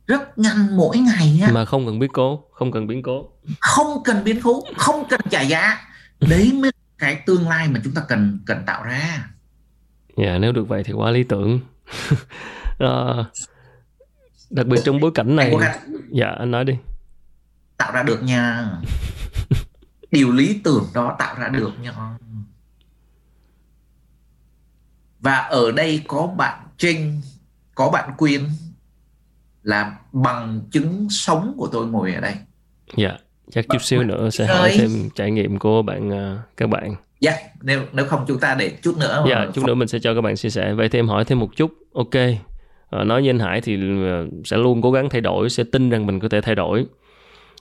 rất 0.06 0.38
nhanh 0.38 0.76
mỗi 0.76 0.98
ngày 0.98 1.36
nhá 1.40 1.48
mà 1.52 1.64
không 1.64 1.86
cần 1.86 1.98
biến 1.98 2.10
cố 2.12 2.44
không 2.52 2.72
cần 2.72 2.86
biến 2.86 3.02
cố. 3.02 3.28
Không 3.60 4.02
cần 4.04 4.24
biến 4.24 4.40
cố 4.42 4.62
không 4.76 5.04
cần 5.08 5.20
trả 5.30 5.40
giá. 5.40 5.80
Đấy 6.20 6.52
mới 6.52 6.72
cái 6.98 7.22
tương 7.26 7.48
lai 7.48 7.68
mà 7.68 7.80
chúng 7.84 7.94
ta 7.94 8.02
cần 8.08 8.40
cần 8.46 8.62
tạo 8.66 8.84
ra. 8.84 9.30
Dạ 10.16 10.38
nếu 10.38 10.52
được 10.52 10.68
vậy 10.68 10.84
thì 10.84 10.92
quá 10.92 11.10
lý 11.10 11.22
tưởng. 11.22 11.60
À, 12.78 13.24
đặc 14.50 14.66
biệt 14.66 14.80
trong 14.84 15.00
bối 15.00 15.10
cảnh 15.14 15.36
này 15.36 15.54
dạ 16.10 16.26
anh 16.38 16.50
nói 16.50 16.64
đi. 16.64 16.74
Tạo 17.76 17.92
ra 17.92 18.02
được 18.02 18.22
nha. 18.22 18.70
Điều 20.10 20.32
lý 20.32 20.60
tưởng 20.64 20.86
đó 20.94 21.16
tạo 21.18 21.34
ra 21.38 21.48
được 21.48 21.72
nha. 21.80 21.92
Và 25.20 25.36
ở 25.36 25.72
đây 25.72 26.04
có 26.08 26.26
bạn 26.26 26.66
Trinh 26.78 27.20
có 27.74 27.90
bạn 27.90 28.10
Quyên 28.16 28.48
là 29.62 29.96
bằng 30.12 30.60
chứng 30.70 31.06
sống 31.10 31.54
của 31.56 31.68
tôi 31.72 31.86
ngồi 31.86 32.14
ở 32.14 32.20
đây. 32.20 32.34
Dạ 32.96 33.16
chắc 33.50 33.66
chút 33.68 33.82
xíu 33.82 34.02
nữa 34.02 34.30
sẽ 34.30 34.46
hỏi 34.46 34.72
thêm 34.78 34.90
trải 35.14 35.30
nghiệm 35.30 35.58
của 35.58 35.82
bạn 35.82 36.08
uh, 36.08 36.38
các 36.56 36.68
bạn. 36.68 36.94
Dạ 37.20 37.32
yeah, 37.32 37.42
nếu 37.62 37.82
nếu 37.92 38.06
không 38.06 38.24
chúng 38.28 38.40
ta 38.40 38.54
để 38.58 38.72
chút 38.82 38.96
nữa 38.98 39.24
dạ 39.28 39.36
yeah, 39.36 39.54
chút 39.54 39.64
nữa 39.66 39.74
mình 39.74 39.88
sẽ 39.88 39.98
cho 39.98 40.14
các 40.14 40.20
bạn 40.20 40.36
chia 40.36 40.50
sẻ. 40.50 40.74
Vậy 40.74 40.88
thêm 40.88 41.08
hỏi 41.08 41.24
thêm 41.24 41.38
một 41.38 41.56
chút. 41.56 41.72
Ok. 41.94 42.14
À, 42.90 43.04
nói 43.04 43.20
với 43.20 43.30
anh 43.30 43.38
Hải 43.38 43.60
thì 43.60 43.78
ờ, 44.04 44.26
sẽ 44.44 44.56
luôn 44.56 44.82
cố 44.82 44.92
gắng 44.92 45.10
thay 45.10 45.20
đổi 45.20 45.50
sẽ 45.50 45.64
tin 45.72 45.90
rằng 45.90 46.06
mình 46.06 46.20
có 46.20 46.28
thể 46.28 46.40
thay 46.40 46.54
đổi. 46.54 46.86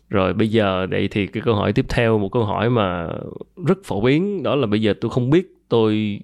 Rồi 0.09 0.33
bây 0.33 0.47
giờ 0.47 0.87
vậy 0.91 1.07
thì 1.11 1.27
cái 1.27 1.41
câu 1.45 1.55
hỏi 1.55 1.73
tiếp 1.73 1.85
theo 1.89 2.17
một 2.17 2.29
câu 2.31 2.45
hỏi 2.45 2.69
mà 2.69 3.07
rất 3.67 3.77
phổ 3.83 4.01
biến 4.01 4.43
đó 4.43 4.55
là 4.55 4.67
bây 4.67 4.81
giờ 4.81 4.93
tôi 5.01 5.11
không 5.11 5.29
biết 5.29 5.47
tôi 5.69 6.19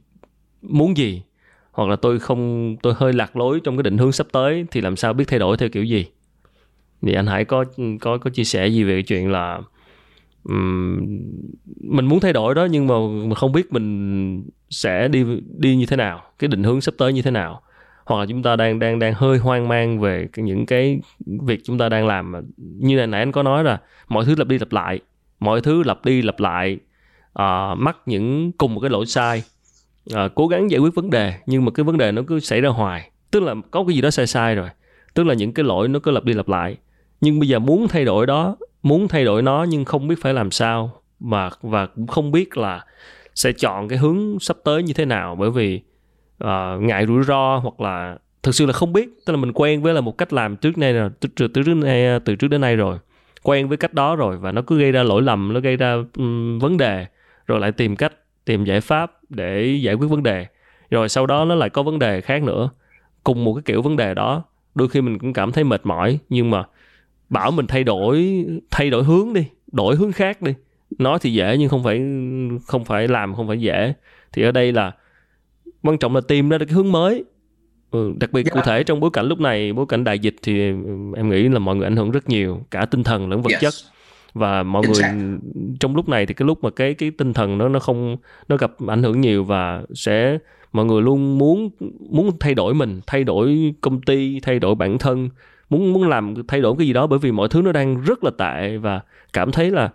muốn 0.61 0.97
gì 0.97 1.21
hoặc 1.77 1.89
là 1.89 1.95
tôi 1.95 2.19
không 2.19 2.75
tôi 2.83 2.93
hơi 2.97 3.13
lạc 3.13 3.35
lối 3.35 3.59
trong 3.63 3.77
cái 3.77 3.83
định 3.83 3.97
hướng 3.97 4.11
sắp 4.11 4.27
tới 4.31 4.65
thì 4.71 4.81
làm 4.81 4.95
sao 4.95 5.13
biết 5.13 5.25
thay 5.27 5.39
đổi 5.39 5.57
theo 5.57 5.69
kiểu 5.69 5.83
gì? 5.83 6.05
Thì 7.01 7.13
anh 7.13 7.27
Hải 7.27 7.45
có 7.45 7.65
có 8.01 8.17
có 8.17 8.29
chia 8.29 8.43
sẻ 8.43 8.67
gì 8.67 8.83
về 8.83 8.93
cái 8.93 9.03
chuyện 9.03 9.31
là 9.31 9.61
um, 10.43 10.97
mình 11.81 12.05
muốn 12.05 12.19
thay 12.19 12.33
đổi 12.33 12.55
đó 12.55 12.67
nhưng 12.71 12.87
mà 12.87 12.95
mình 12.99 13.33
không 13.33 13.51
biết 13.51 13.73
mình 13.73 14.49
sẽ 14.69 15.07
đi 15.07 15.23
đi 15.57 15.75
như 15.75 15.85
thế 15.85 15.95
nào 15.95 16.21
cái 16.39 16.47
định 16.47 16.63
hướng 16.63 16.81
sắp 16.81 16.93
tới 16.97 17.13
như 17.13 17.21
thế 17.21 17.31
nào? 17.31 17.61
Hoặc 18.05 18.19
là 18.19 18.25
chúng 18.25 18.43
ta 18.43 18.55
đang 18.55 18.79
đang 18.79 18.99
đang 18.99 19.13
hơi 19.13 19.37
hoang 19.37 19.67
mang 19.67 19.99
về 19.99 20.27
những 20.37 20.65
cái 20.65 20.99
việc 21.25 21.59
chúng 21.63 21.77
ta 21.77 21.89
đang 21.89 22.07
làm 22.07 22.33
như 22.57 22.95
này 22.95 23.07
nãy 23.07 23.21
anh 23.21 23.31
có 23.31 23.43
nói 23.43 23.63
là 23.63 23.81
mọi 24.07 24.25
thứ 24.25 24.35
lặp 24.37 24.47
đi 24.47 24.59
lặp 24.59 24.71
lại 24.71 24.99
mọi 25.39 25.61
thứ 25.61 25.83
lặp 25.83 26.05
đi 26.05 26.21
lặp 26.21 26.39
lại 26.39 26.77
uh, 27.39 27.77
mắc 27.77 27.97
những 28.05 28.51
cùng 28.51 28.73
một 28.73 28.79
cái 28.79 28.89
lỗi 28.89 29.05
sai 29.05 29.43
à, 30.13 30.29
cố 30.35 30.47
gắng 30.47 30.71
giải 30.71 30.79
quyết 30.79 30.95
vấn 30.95 31.09
đề 31.09 31.33
nhưng 31.45 31.65
mà 31.65 31.71
cái 31.71 31.83
vấn 31.83 31.97
đề 31.97 32.11
nó 32.11 32.21
cứ 32.27 32.39
xảy 32.39 32.61
ra 32.61 32.69
hoài. 32.69 33.11
Tức 33.31 33.43
là 33.43 33.55
có 33.71 33.83
cái 33.87 33.95
gì 33.95 34.01
đó 34.01 34.09
sai 34.09 34.27
sai 34.27 34.55
rồi. 34.55 34.69
Tức 35.13 35.23
là 35.23 35.33
những 35.33 35.53
cái 35.53 35.65
lỗi 35.65 35.87
nó 35.87 35.99
cứ 35.99 36.11
lặp 36.11 36.23
đi 36.23 36.33
lặp 36.33 36.47
lại. 36.47 36.77
Nhưng 37.21 37.39
bây 37.39 37.49
giờ 37.49 37.59
muốn 37.59 37.87
thay 37.87 38.05
đổi 38.05 38.25
đó 38.25 38.55
muốn 38.83 39.07
thay 39.07 39.25
đổi 39.25 39.41
nó 39.41 39.65
nhưng 39.69 39.85
không 39.85 40.07
biết 40.07 40.15
phải 40.21 40.33
làm 40.33 40.51
sao 40.51 40.91
mà 41.19 41.49
và 41.61 41.85
cũng 41.85 42.07
không 42.07 42.31
biết 42.31 42.57
là 42.57 42.85
sẽ 43.35 43.51
chọn 43.51 43.87
cái 43.87 43.97
hướng 43.97 44.39
sắp 44.39 44.57
tới 44.63 44.83
như 44.83 44.93
thế 44.93 45.05
nào. 45.05 45.35
Bởi 45.35 45.51
vì 45.51 45.81
uh, 46.43 46.81
ngại 46.81 47.05
rủi 47.07 47.23
ro 47.23 47.57
hoặc 47.57 47.81
là 47.81 48.17
thực 48.43 48.55
sự 48.55 48.65
là 48.65 48.73
không 48.73 48.93
biết. 48.93 49.09
Tức 49.25 49.33
là 49.33 49.37
mình 49.37 49.51
quen 49.53 49.81
với 49.81 49.93
là 49.93 50.01
một 50.01 50.17
cách 50.17 50.33
làm 50.33 50.55
trước 50.55 50.77
nay 50.77 50.93
rồi 50.93 51.09
từ, 51.19 51.29
từ, 51.35 51.47
từ 51.47 51.63
trước 51.63 51.73
nay 51.73 52.19
từ 52.25 52.35
trước 52.35 52.47
đến 52.47 52.61
nay 52.61 52.75
rồi. 52.75 52.97
Quen 53.43 53.67
với 53.67 53.77
cách 53.77 53.93
đó 53.93 54.15
rồi 54.15 54.37
và 54.37 54.51
nó 54.51 54.61
cứ 54.61 54.79
gây 54.79 54.91
ra 54.91 55.03
lỗi 55.03 55.21
lầm 55.21 55.53
nó 55.53 55.59
gây 55.59 55.77
ra 55.77 55.95
um, 56.17 56.59
vấn 56.59 56.77
đề. 56.77 57.05
Rồi 57.47 57.59
lại 57.59 57.71
tìm 57.71 57.95
cách 57.95 58.13
tìm 58.47 58.65
giải 58.65 58.81
pháp 58.81 59.11
để 59.29 59.79
giải 59.81 59.95
quyết 59.95 60.07
vấn 60.07 60.23
đề 60.23 60.45
rồi 60.89 61.09
sau 61.09 61.25
đó 61.25 61.45
nó 61.45 61.55
lại 61.55 61.69
có 61.69 61.83
vấn 61.83 61.99
đề 61.99 62.21
khác 62.21 62.43
nữa 62.43 62.69
cùng 63.23 63.43
một 63.43 63.53
cái 63.53 63.61
kiểu 63.65 63.81
vấn 63.81 63.95
đề 63.95 64.13
đó 64.13 64.43
đôi 64.75 64.89
khi 64.89 65.01
mình 65.01 65.19
cũng 65.19 65.33
cảm 65.33 65.51
thấy 65.51 65.63
mệt 65.63 65.81
mỏi 65.83 66.19
nhưng 66.29 66.49
mà 66.49 66.63
bảo 67.29 67.51
mình 67.51 67.67
thay 67.67 67.83
đổi 67.83 68.45
thay 68.71 68.89
đổi 68.89 69.03
hướng 69.03 69.33
đi 69.33 69.45
đổi 69.71 69.95
hướng 69.95 70.11
khác 70.11 70.41
đi 70.41 70.53
nói 70.97 71.19
thì 71.21 71.33
dễ 71.33 71.57
nhưng 71.57 71.69
không 71.69 71.83
phải 71.83 72.01
không 72.65 72.85
phải 72.85 73.07
làm 73.07 73.35
không 73.35 73.47
phải 73.47 73.59
dễ 73.59 73.93
thì 74.31 74.43
ở 74.43 74.51
đây 74.51 74.71
là 74.71 74.91
quan 75.83 75.97
trọng 75.97 76.15
là 76.15 76.21
tìm 76.27 76.49
ra 76.49 76.57
được 76.57 76.65
cái 76.65 76.75
hướng 76.75 76.91
mới 76.91 77.23
ừ, 77.91 78.13
đặc 78.19 78.31
biệt 78.31 78.45
yeah. 78.45 78.53
cụ 78.53 78.59
dạ. 78.65 78.71
thể 78.71 78.83
trong 78.83 78.99
bối 78.99 79.09
cảnh 79.13 79.27
lúc 79.27 79.39
này 79.39 79.73
bối 79.73 79.85
cảnh 79.89 80.03
đại 80.03 80.19
dịch 80.19 80.35
thì 80.43 80.59
em 81.15 81.29
nghĩ 81.29 81.49
là 81.49 81.59
mọi 81.59 81.75
người 81.75 81.87
ảnh 81.87 81.95
hưởng 81.95 82.11
rất 82.11 82.29
nhiều 82.29 82.65
cả 82.71 82.85
tinh 82.85 83.03
thần 83.03 83.29
lẫn 83.29 83.41
vật 83.41 83.51
yes. 83.51 83.61
chất 83.61 83.73
và 84.33 84.63
mọi 84.63 84.83
người 84.87 85.03
trong 85.79 85.95
lúc 85.95 86.09
này 86.09 86.25
thì 86.25 86.33
cái 86.33 86.45
lúc 86.45 86.63
mà 86.63 86.69
cái 86.69 86.93
cái 86.93 87.11
tinh 87.11 87.33
thần 87.33 87.57
nó 87.57 87.69
nó 87.69 87.79
không 87.79 88.17
nó 88.47 88.57
gặp 88.57 88.71
ảnh 88.87 89.03
hưởng 89.03 89.21
nhiều 89.21 89.43
và 89.43 89.81
sẽ 89.93 90.37
mọi 90.73 90.85
người 90.85 91.01
luôn 91.01 91.37
muốn 91.37 91.69
muốn 92.09 92.31
thay 92.39 92.53
đổi 92.53 92.73
mình 92.73 93.01
thay 93.07 93.23
đổi 93.23 93.73
công 93.81 94.01
ty 94.01 94.39
thay 94.39 94.59
đổi 94.59 94.75
bản 94.75 94.97
thân 94.97 95.29
muốn 95.69 95.93
muốn 95.93 96.09
làm 96.09 96.33
thay 96.47 96.61
đổi 96.61 96.75
cái 96.77 96.87
gì 96.87 96.93
đó 96.93 97.07
bởi 97.07 97.19
vì 97.19 97.31
mọi 97.31 97.47
thứ 97.47 97.61
nó 97.61 97.71
đang 97.71 98.01
rất 98.01 98.23
là 98.23 98.31
tệ 98.37 98.77
và 98.77 99.01
cảm 99.33 99.51
thấy 99.51 99.71
là 99.71 99.89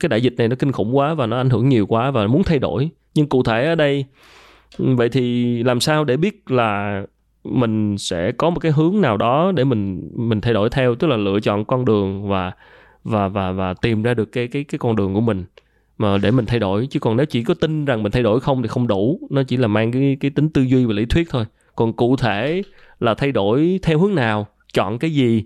cái 0.00 0.08
đại 0.08 0.20
dịch 0.20 0.34
này 0.36 0.48
nó 0.48 0.56
kinh 0.58 0.72
khủng 0.72 0.96
quá 0.96 1.14
và 1.14 1.26
nó 1.26 1.36
ảnh 1.36 1.50
hưởng 1.50 1.68
nhiều 1.68 1.86
quá 1.86 2.10
và 2.10 2.26
muốn 2.26 2.42
thay 2.44 2.58
đổi. 2.58 2.90
Nhưng 3.14 3.26
cụ 3.26 3.42
thể 3.42 3.66
ở 3.66 3.74
đây 3.74 4.04
vậy 4.78 5.08
thì 5.08 5.62
làm 5.62 5.80
sao 5.80 6.04
để 6.04 6.16
biết 6.16 6.50
là 6.50 7.02
mình 7.44 7.98
sẽ 7.98 8.32
có 8.32 8.50
một 8.50 8.60
cái 8.60 8.72
hướng 8.72 9.00
nào 9.00 9.16
đó 9.16 9.52
để 9.54 9.64
mình 9.64 10.10
mình 10.14 10.40
thay 10.40 10.54
đổi 10.54 10.70
theo? 10.70 10.94
Tức 10.94 11.06
là 11.06 11.16
lựa 11.16 11.40
chọn 11.40 11.64
con 11.64 11.84
đường 11.84 12.28
và 12.28 12.52
và 13.06 13.28
và 13.28 13.52
và 13.52 13.74
tìm 13.74 14.02
ra 14.02 14.14
được 14.14 14.32
cái 14.32 14.48
cái 14.48 14.64
cái 14.64 14.78
con 14.78 14.96
đường 14.96 15.14
của 15.14 15.20
mình. 15.20 15.44
Mà 15.98 16.18
để 16.18 16.30
mình 16.30 16.46
thay 16.46 16.58
đổi, 16.58 16.86
chứ 16.90 17.00
còn 17.00 17.16
nếu 17.16 17.26
chỉ 17.26 17.42
có 17.42 17.54
tin 17.54 17.84
rằng 17.84 18.02
mình 18.02 18.12
thay 18.12 18.22
đổi 18.22 18.40
không 18.40 18.62
thì 18.62 18.68
không 18.68 18.86
đủ. 18.86 19.28
Nó 19.30 19.42
chỉ 19.42 19.56
là 19.56 19.68
mang 19.68 19.92
cái 19.92 20.16
cái 20.20 20.30
tính 20.30 20.48
tư 20.48 20.62
duy 20.62 20.84
và 20.84 20.92
lý 20.92 21.04
thuyết 21.04 21.30
thôi. 21.30 21.44
Còn 21.76 21.92
cụ 21.92 22.16
thể 22.16 22.62
là 23.00 23.14
thay 23.14 23.32
đổi 23.32 23.80
theo 23.82 23.98
hướng 23.98 24.14
nào, 24.14 24.46
chọn 24.72 24.98
cái 24.98 25.10
gì, 25.10 25.44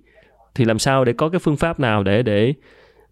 thì 0.55 0.65
làm 0.65 0.79
sao 0.79 1.05
để 1.05 1.13
có 1.13 1.29
cái 1.29 1.39
phương 1.39 1.57
pháp 1.57 1.81
nào 1.81 2.03
để 2.03 2.23
để 2.23 2.55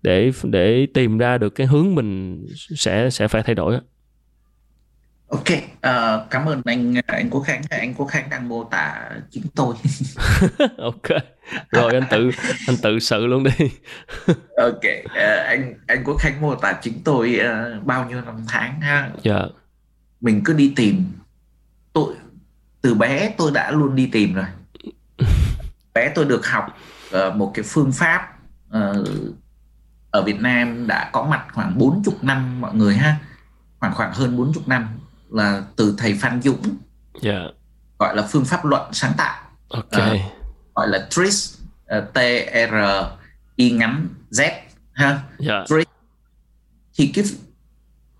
để 0.02 0.30
để 0.42 0.86
tìm 0.94 1.18
ra 1.18 1.38
được 1.38 1.50
cái 1.50 1.66
hướng 1.66 1.94
mình 1.94 2.40
sẽ 2.76 3.10
sẽ 3.10 3.28
phải 3.28 3.42
thay 3.42 3.54
đổi 3.54 3.78
Ok, 5.28 5.46
uh, 5.50 6.30
cảm 6.30 6.46
ơn 6.46 6.62
anh 6.64 6.94
anh 7.06 7.30
Quốc 7.30 7.40
Khánh. 7.40 7.62
Anh 7.70 7.94
Quốc 7.94 8.06
Khánh 8.06 8.30
đang 8.30 8.48
mô 8.48 8.64
tả 8.64 9.10
chính 9.30 9.44
tôi. 9.54 9.74
ok, 10.78 11.22
rồi 11.70 11.94
anh 11.94 12.04
tự 12.10 12.30
anh 12.66 12.76
tự 12.82 12.98
sự 12.98 13.26
luôn 13.26 13.44
đi. 13.44 13.50
ok, 14.56 14.82
uh, 15.04 15.46
anh 15.46 15.74
anh 15.86 16.04
Quốc 16.04 16.16
Khánh 16.20 16.40
mô 16.40 16.54
tả 16.54 16.72
chính 16.82 17.04
tôi 17.04 17.40
uh, 17.40 17.84
bao 17.84 18.08
nhiêu 18.08 18.20
năm 18.20 18.44
tháng 18.48 18.80
ha. 18.80 19.10
Dạ. 19.22 19.34
Yeah. 19.34 19.50
Mình 20.20 20.40
cứ 20.44 20.52
đi 20.52 20.72
tìm. 20.76 21.04
Tôi 21.92 22.14
từ 22.82 22.94
bé 22.94 23.34
tôi 23.38 23.50
đã 23.54 23.70
luôn 23.70 23.96
đi 23.96 24.08
tìm 24.12 24.34
rồi. 24.34 24.46
bé 25.94 26.12
tôi 26.14 26.24
được 26.24 26.46
học 26.46 26.78
uh, 27.16 27.34
một 27.36 27.50
cái 27.54 27.64
phương 27.68 27.92
pháp 27.92 28.28
uh, 28.68 29.08
ở 30.10 30.22
Việt 30.22 30.40
Nam 30.40 30.86
đã 30.86 31.10
có 31.12 31.24
mặt 31.24 31.46
khoảng 31.52 31.78
40 31.78 32.14
năm 32.22 32.60
mọi 32.60 32.74
người 32.74 32.96
ha. 32.96 33.16
Khoảng 33.80 33.94
khoảng 33.94 34.12
hơn 34.12 34.36
40 34.36 34.64
năm 34.66 34.88
là 35.30 35.62
từ 35.76 35.94
thầy 35.98 36.14
Phan 36.14 36.42
Dũng 36.42 36.62
yeah. 36.62 36.76
Dạ. 37.22 37.40
gọi 37.98 38.16
là 38.16 38.26
phương 38.30 38.44
pháp 38.44 38.64
luận 38.64 38.92
sáng 38.92 39.12
tạo 39.16 39.42
okay. 39.68 40.22
uh, 40.26 40.74
gọi 40.74 40.88
là 40.88 41.08
TRIZ 41.10 41.58
uh, 41.98 42.14
T 42.14 42.18
R 42.70 42.74
I 43.56 43.70
ngắn 43.70 44.08
Z 44.30 44.50
ha 44.92 45.06
yeah. 45.06 45.20
Dạ. 45.38 45.64
TRIZ 45.68 45.84
thì 46.94 47.12
cái 47.14 47.24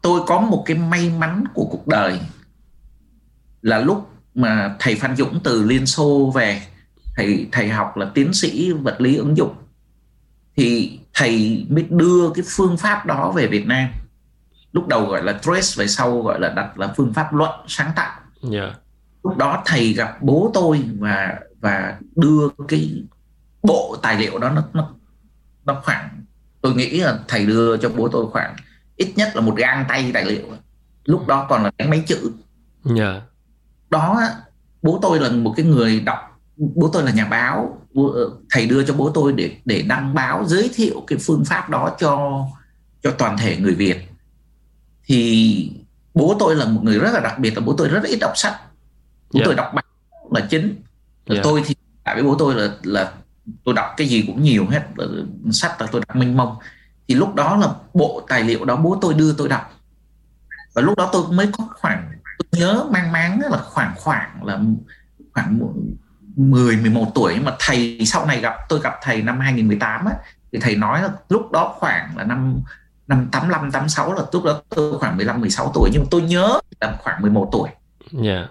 tôi 0.02 0.20
có 0.26 0.40
một 0.40 0.62
cái 0.66 0.76
may 0.76 1.10
mắn 1.10 1.44
của 1.54 1.64
cuộc 1.64 1.86
đời 1.86 2.20
là 3.62 3.78
lúc 3.78 4.10
mà 4.34 4.76
thầy 4.78 4.94
Phan 4.94 5.16
Dũng 5.16 5.40
từ 5.44 5.62
Liên 5.62 5.86
Xô 5.86 6.32
về 6.34 6.62
thầy 7.16 7.48
thầy 7.52 7.68
học 7.68 7.96
là 7.96 8.10
tiến 8.14 8.32
sĩ 8.32 8.72
vật 8.72 9.00
lý 9.00 9.16
ứng 9.16 9.36
dụng 9.36 9.54
thì 10.56 10.98
thầy 11.14 11.66
mới 11.70 11.86
đưa 11.90 12.30
cái 12.34 12.44
phương 12.48 12.76
pháp 12.76 13.06
đó 13.06 13.32
về 13.36 13.46
Việt 13.46 13.66
Nam 13.66 13.88
lúc 14.72 14.88
đầu 14.88 15.06
gọi 15.06 15.22
là 15.22 15.32
trace 15.32 15.74
về 15.76 15.86
sau 15.86 16.22
gọi 16.22 16.40
là 16.40 16.48
đặt 16.48 16.78
là 16.78 16.92
phương 16.96 17.12
pháp 17.14 17.34
luận 17.34 17.60
sáng 17.66 17.90
tạo 17.96 18.20
yeah. 18.42 18.52
Dạ. 18.52 18.74
lúc 19.24 19.36
đó 19.36 19.62
thầy 19.66 19.92
gặp 19.92 20.22
bố 20.22 20.50
tôi 20.54 20.84
và 20.98 21.38
và 21.60 21.98
đưa 22.16 22.48
cái 22.68 23.02
bộ 23.62 23.96
tài 24.02 24.18
liệu 24.18 24.38
đó 24.38 24.50
nó 24.50 24.62
nó 24.72 24.90
nó 25.64 25.80
khoảng 25.84 26.08
tôi 26.60 26.74
nghĩ 26.74 27.00
là 27.00 27.18
thầy 27.28 27.46
đưa 27.46 27.76
cho 27.76 27.88
bố 27.96 28.08
tôi 28.08 28.26
khoảng 28.30 28.56
ít 28.96 29.12
nhất 29.16 29.32
là 29.34 29.40
một 29.40 29.54
gang 29.56 29.84
tay 29.88 30.10
tài 30.14 30.24
liệu 30.24 30.46
lúc 31.04 31.26
đó 31.26 31.46
còn 31.48 31.62
là 31.62 31.70
đánh 31.78 31.90
mấy 31.90 32.02
chữ 32.06 32.32
yeah. 32.84 32.98
Dạ. 32.98 33.20
đó 33.90 34.20
bố 34.82 34.98
tôi 35.02 35.20
là 35.20 35.30
một 35.30 35.54
cái 35.56 35.66
người 35.66 36.00
đọc 36.00 36.18
bố 36.56 36.90
tôi 36.92 37.02
là 37.02 37.10
nhà 37.10 37.24
báo 37.24 37.78
thầy 38.50 38.66
đưa 38.66 38.84
cho 38.84 38.94
bố 38.94 39.10
tôi 39.14 39.32
để 39.32 39.56
để 39.64 39.82
đăng 39.82 40.14
báo 40.14 40.44
giới 40.46 40.70
thiệu 40.74 41.04
cái 41.06 41.18
phương 41.18 41.44
pháp 41.44 41.70
đó 41.70 41.96
cho 41.98 42.42
cho 43.02 43.10
toàn 43.10 43.38
thể 43.38 43.56
người 43.56 43.74
Việt 43.74 44.08
thì 45.08 45.72
bố 46.14 46.36
tôi 46.38 46.56
là 46.56 46.66
một 46.66 46.80
người 46.84 46.98
rất 46.98 47.10
là 47.14 47.20
đặc 47.20 47.38
biệt 47.38 47.54
là 47.54 47.60
bố 47.60 47.74
tôi 47.78 47.88
rất 47.88 48.00
là 48.02 48.08
ít 48.08 48.18
đọc 48.20 48.32
sách 48.34 48.54
bố 49.32 49.40
yeah. 49.40 49.40
Dạ. 49.40 49.42
tôi 49.44 49.54
đọc 49.54 49.70
báo 49.74 49.84
là 50.30 50.46
chính 50.50 50.62
yeah. 50.62 50.76
Dạ. 51.26 51.40
tôi 51.42 51.62
thì 51.66 51.74
tại 52.04 52.14
với 52.14 52.24
bố 52.24 52.36
tôi 52.38 52.54
là 52.54 52.68
là 52.82 53.12
tôi 53.64 53.74
đọc 53.74 53.94
cái 53.96 54.06
gì 54.06 54.24
cũng 54.26 54.42
nhiều 54.42 54.66
hết 54.70 54.82
sách 55.52 55.80
là 55.80 55.86
tôi 55.92 56.02
đọc 56.08 56.16
minh 56.16 56.36
mông 56.36 56.56
thì 57.08 57.14
lúc 57.14 57.34
đó 57.34 57.56
là 57.56 57.68
bộ 57.94 58.26
tài 58.28 58.42
liệu 58.42 58.64
đó 58.64 58.76
bố 58.76 58.98
tôi 59.00 59.14
đưa 59.14 59.32
tôi 59.32 59.48
đọc 59.48 59.72
và 60.74 60.82
lúc 60.82 60.98
đó 60.98 61.10
tôi 61.12 61.22
mới 61.32 61.48
có 61.58 61.68
khoảng 61.70 62.12
tôi 62.38 62.60
nhớ 62.60 62.84
mang 62.90 63.12
máng 63.12 63.40
là 63.40 63.58
khoảng 63.58 63.94
khoảng 63.96 64.44
là 64.44 64.60
khoảng 65.34 65.58
10 66.36 66.76
11 66.76 67.12
tuổi 67.14 67.40
mà 67.40 67.56
thầy 67.60 67.98
sau 68.06 68.26
này 68.26 68.40
gặp 68.40 68.54
tôi 68.68 68.80
gặp 68.80 68.94
thầy 69.02 69.22
năm 69.22 69.40
2018 69.40 70.04
á 70.04 70.12
thì 70.52 70.58
thầy 70.62 70.76
nói 70.76 71.02
là 71.02 71.08
lúc 71.28 71.50
đó 71.52 71.76
khoảng 71.78 72.16
là 72.16 72.24
năm 72.24 72.60
năm 73.08 73.28
85 73.32 73.70
86 73.70 74.12
là 74.12 74.22
lúc 74.32 74.44
đó 74.44 74.62
tôi 74.68 74.98
khoảng 74.98 75.16
15 75.16 75.40
16 75.40 75.70
tuổi 75.74 75.90
nhưng 75.92 76.06
tôi 76.10 76.22
nhớ 76.22 76.60
là 76.80 76.96
khoảng 77.02 77.22
11 77.22 77.48
tuổi. 77.52 77.68
Yeah. 77.68 78.24
Dạ. 78.24 78.48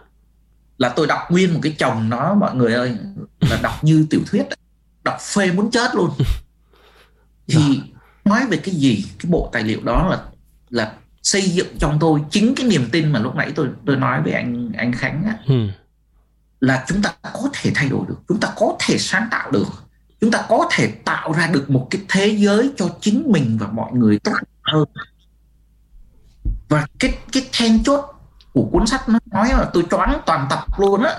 Là 0.77 0.89
tôi 0.89 1.07
đọc 1.07 1.19
nguyên 1.29 1.53
một 1.53 1.59
cái 1.63 1.75
chồng 1.79 2.09
nó 2.09 2.33
mọi 2.33 2.55
người 2.55 2.73
ơi 2.73 2.97
là 3.39 3.59
đọc 3.63 3.83
như 3.83 4.07
tiểu 4.09 4.21
thuyết 4.31 4.43
đọc 5.03 5.17
phê 5.21 5.51
muốn 5.51 5.71
chết 5.71 5.95
luôn. 5.95 6.09
Thì 7.47 7.63
yeah. 7.63 7.87
Nói 8.25 8.47
về 8.49 8.57
cái 8.57 8.75
gì 8.75 9.05
cái 9.19 9.31
bộ 9.31 9.49
tài 9.53 9.63
liệu 9.63 9.81
đó 9.83 10.07
là 10.09 10.23
là 10.69 10.93
xây 11.23 11.41
dựng 11.41 11.67
trong 11.79 11.97
tôi 11.99 12.21
chính 12.31 12.55
cái 12.55 12.67
niềm 12.67 12.89
tin 12.91 13.11
mà 13.11 13.19
lúc 13.19 13.35
nãy 13.35 13.51
tôi 13.55 13.67
tôi 13.85 13.95
nói 13.95 14.21
với 14.21 14.33
anh 14.33 14.71
anh 14.77 14.93
Khánh 14.93 15.23
á, 15.23 15.35
hmm. 15.47 15.69
là 16.59 16.85
chúng 16.87 17.01
ta 17.01 17.13
có 17.23 17.49
thể 17.53 17.71
thay 17.75 17.89
đổi 17.89 18.05
được, 18.07 18.17
chúng 18.27 18.39
ta 18.39 18.53
có 18.55 18.75
thể 18.79 18.97
sáng 18.97 19.27
tạo 19.31 19.51
được 19.51 19.67
chúng 20.21 20.31
ta 20.31 20.45
có 20.49 20.69
thể 20.71 20.87
tạo 20.87 21.33
ra 21.33 21.47
được 21.47 21.69
một 21.69 21.87
cái 21.91 22.01
thế 22.09 22.27
giới 22.27 22.71
cho 22.77 22.89
chính 23.01 23.31
mình 23.31 23.57
và 23.59 23.67
mọi 23.67 23.91
người 23.93 24.19
tốt 24.19 24.33
hơn. 24.61 24.85
Và 26.69 26.87
cái 26.99 27.17
cái 27.31 27.49
then 27.53 27.83
chốt 27.83 28.05
của 28.53 28.69
cuốn 28.71 28.87
sách 28.87 29.09
nó 29.09 29.19
nói 29.25 29.49
là 29.49 29.69
tôi 29.73 29.83
choáng 29.91 30.21
toàn 30.25 30.47
tập 30.49 30.79
luôn 30.79 31.03
á 31.03 31.13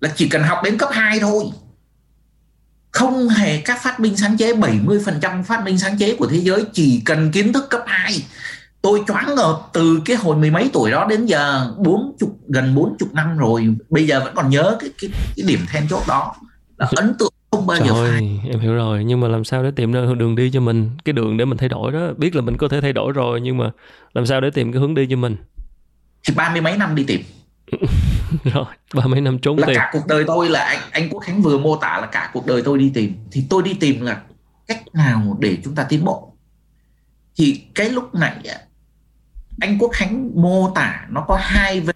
là 0.00 0.12
chỉ 0.16 0.28
cần 0.28 0.42
học 0.42 0.58
đến 0.64 0.78
cấp 0.78 0.88
2 0.92 1.20
thôi. 1.20 1.44
Không 2.90 3.28
hề 3.28 3.60
các 3.60 3.82
phát 3.82 4.00
minh 4.00 4.16
sáng 4.16 4.36
chế 4.36 4.52
70% 4.52 5.42
phát 5.42 5.64
minh 5.64 5.78
sáng 5.78 5.98
chế 5.98 6.16
của 6.16 6.26
thế 6.26 6.36
giới 6.36 6.64
chỉ 6.72 7.02
cần 7.04 7.32
kiến 7.32 7.52
thức 7.52 7.66
cấp 7.70 7.82
2 7.86 8.24
tôi 8.82 9.02
choáng 9.06 9.34
ngợp 9.34 9.60
từ 9.72 10.00
cái 10.04 10.16
hồi 10.16 10.36
mười 10.36 10.50
mấy 10.50 10.70
tuổi 10.72 10.90
đó 10.90 11.06
đến 11.10 11.26
giờ 11.26 11.72
bốn 11.78 12.16
chục 12.18 12.38
gần 12.48 12.74
bốn 12.74 12.96
chục 12.98 13.14
năm 13.14 13.38
rồi. 13.38 13.76
Bây 13.90 14.06
giờ 14.06 14.20
vẫn 14.24 14.34
còn 14.34 14.50
nhớ 14.50 14.76
cái 14.80 14.90
cái, 15.00 15.10
cái 15.36 15.46
điểm 15.46 15.60
then 15.68 15.88
chốt 15.90 16.02
đó. 16.08 16.34
Là 16.76 16.88
ấn 16.96 17.14
tượng 17.18 17.32
không 17.50 17.66
bao 17.66 17.76
giờ 17.76 17.94
phải 17.94 18.40
em 18.50 18.60
hiểu 18.60 18.74
rồi. 18.74 19.04
Nhưng 19.04 19.20
mà 19.20 19.28
làm 19.28 19.44
sao 19.44 19.62
để 19.62 19.70
tìm 19.70 19.92
ra 19.92 20.00
đường 20.18 20.36
đi 20.36 20.50
cho 20.50 20.60
mình? 20.60 20.90
Cái 21.04 21.12
đường 21.12 21.36
để 21.36 21.44
mình 21.44 21.58
thay 21.58 21.68
đổi 21.68 21.92
đó. 21.92 22.12
Biết 22.16 22.36
là 22.36 22.42
mình 22.42 22.56
có 22.56 22.68
thể 22.68 22.80
thay 22.80 22.92
đổi 22.92 23.12
rồi 23.12 23.40
nhưng 23.40 23.56
mà 23.56 23.70
làm 24.14 24.26
sao 24.26 24.40
để 24.40 24.50
tìm 24.50 24.72
cái 24.72 24.80
hướng 24.80 24.94
đi 24.94 25.06
cho 25.10 25.16
mình? 25.16 25.36
Thì 26.28 26.34
ba 26.36 26.50
mươi 26.52 26.60
mấy 26.60 26.76
năm 26.76 26.94
đi 26.94 27.04
tìm. 27.04 27.20
Rồi 28.44 28.64
ba 28.94 29.06
mấy 29.06 29.20
năm 29.20 29.38
trốn 29.38 29.58
là 29.58 29.66
tìm. 29.66 29.76
cả 29.76 29.90
cuộc 29.92 30.06
đời 30.06 30.24
tôi 30.26 30.48
là 30.48 30.60
anh 30.60 30.78
anh 30.90 31.08
quốc 31.10 31.20
khánh 31.20 31.42
vừa 31.42 31.58
mô 31.58 31.76
tả 31.76 31.98
là 32.00 32.06
cả 32.06 32.30
cuộc 32.32 32.46
đời 32.46 32.62
tôi 32.64 32.78
đi 32.78 32.90
tìm. 32.94 33.14
Thì 33.32 33.44
tôi 33.50 33.62
đi 33.62 33.74
tìm 33.74 34.00
là 34.00 34.22
cách 34.66 34.94
nào 34.94 35.36
để 35.40 35.56
chúng 35.64 35.74
ta 35.74 35.86
tiến 35.88 36.04
bộ? 36.04 36.32
Thì 37.36 37.62
cái 37.74 37.90
lúc 37.90 38.14
này 38.14 38.32
anh 39.60 39.78
quốc 39.78 39.90
khánh 39.92 40.30
mô 40.34 40.72
tả 40.74 41.06
nó 41.10 41.24
có 41.28 41.38
hai 41.40 41.80
vế. 41.80 41.92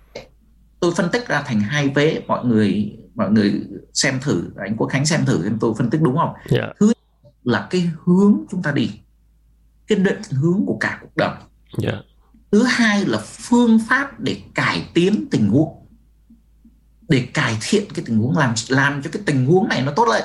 Tôi 0.80 0.92
phân 0.96 1.10
tích 1.10 1.28
ra 1.28 1.42
thành 1.46 1.60
hai 1.60 1.88
vế 1.88 2.20
mọi 2.26 2.44
người 2.44 2.92
mọi 3.14 3.30
người 3.30 3.62
xem 3.92 4.20
thử 4.22 4.50
anh 4.56 4.76
Quốc 4.76 4.88
Khánh 4.88 5.06
xem 5.06 5.24
thử 5.24 5.42
xem 5.42 5.58
tôi 5.60 5.74
phân 5.78 5.90
tích 5.90 6.00
đúng 6.00 6.16
không 6.16 6.34
yeah. 6.34 6.50
Dạ. 6.50 6.72
thứ 6.80 6.92
là 7.44 7.66
cái 7.70 7.90
hướng 8.04 8.44
chúng 8.50 8.62
ta 8.62 8.72
đi 8.72 8.90
cái 9.86 9.98
định 9.98 10.22
hướng 10.30 10.62
của 10.66 10.76
cả 10.80 10.98
cuộc 11.02 11.16
đời 11.16 11.36
yeah. 11.82 12.04
Thứ 12.52 12.62
hai 12.62 13.04
là 13.04 13.18
phương 13.18 13.78
pháp 13.88 14.20
để 14.20 14.42
cải 14.54 14.90
tiến 14.94 15.26
tình 15.30 15.48
huống 15.48 15.86
để 17.08 17.28
cải 17.34 17.56
thiện 17.62 17.84
cái 17.94 18.04
tình 18.06 18.18
huống 18.18 18.38
làm 18.38 18.54
làm 18.68 19.02
cho 19.02 19.10
cái 19.12 19.22
tình 19.26 19.46
huống 19.46 19.68
này 19.68 19.82
nó 19.82 19.92
tốt 19.96 20.08
lên 20.08 20.22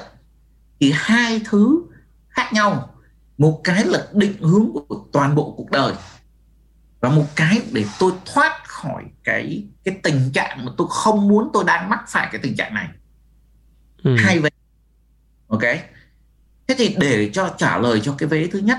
thì 0.79 0.91
hai 0.95 1.41
thứ 1.45 1.81
khác 2.29 2.49
nhau 2.53 2.93
một 3.37 3.61
cái 3.63 3.85
là 3.85 4.07
định 4.13 4.37
hướng 4.41 4.71
của 4.73 5.05
toàn 5.11 5.35
bộ 5.35 5.53
cuộc 5.57 5.71
đời 5.71 5.93
và 6.99 7.09
một 7.09 7.25
cái 7.35 7.61
để 7.71 7.85
tôi 7.99 8.11
thoát 8.25 8.66
khỏi 8.81 9.03
cái 9.23 9.67
cái 9.83 9.99
tình 10.03 10.31
trạng 10.33 10.65
mà 10.65 10.71
tôi 10.77 10.87
không 10.91 11.27
muốn 11.27 11.49
tôi 11.53 11.63
đang 11.67 11.89
mắc 11.89 12.03
phải 12.07 12.27
cái 12.31 12.41
tình 12.43 12.55
trạng 12.55 12.73
này. 12.73 12.87
Ừ. 14.03 14.15
hai 14.19 14.39
vế 14.39 14.49
ok. 15.47 15.61
Thế 16.67 16.75
thì 16.77 16.95
để 16.99 17.29
cho 17.33 17.55
trả 17.57 17.77
lời 17.77 18.01
cho 18.03 18.15
cái 18.17 18.29
vế 18.29 18.47
thứ 18.47 18.59
nhất 18.59 18.77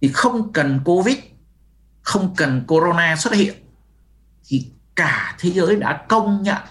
thì 0.00 0.08
không 0.08 0.52
cần 0.52 0.80
covid 0.84 1.16
không 2.02 2.34
cần 2.36 2.64
corona 2.66 3.16
xuất 3.16 3.34
hiện 3.34 3.54
thì 4.44 4.66
cả 4.94 5.36
thế 5.38 5.50
giới 5.50 5.76
đã 5.76 6.04
công 6.08 6.42
nhận 6.42 6.62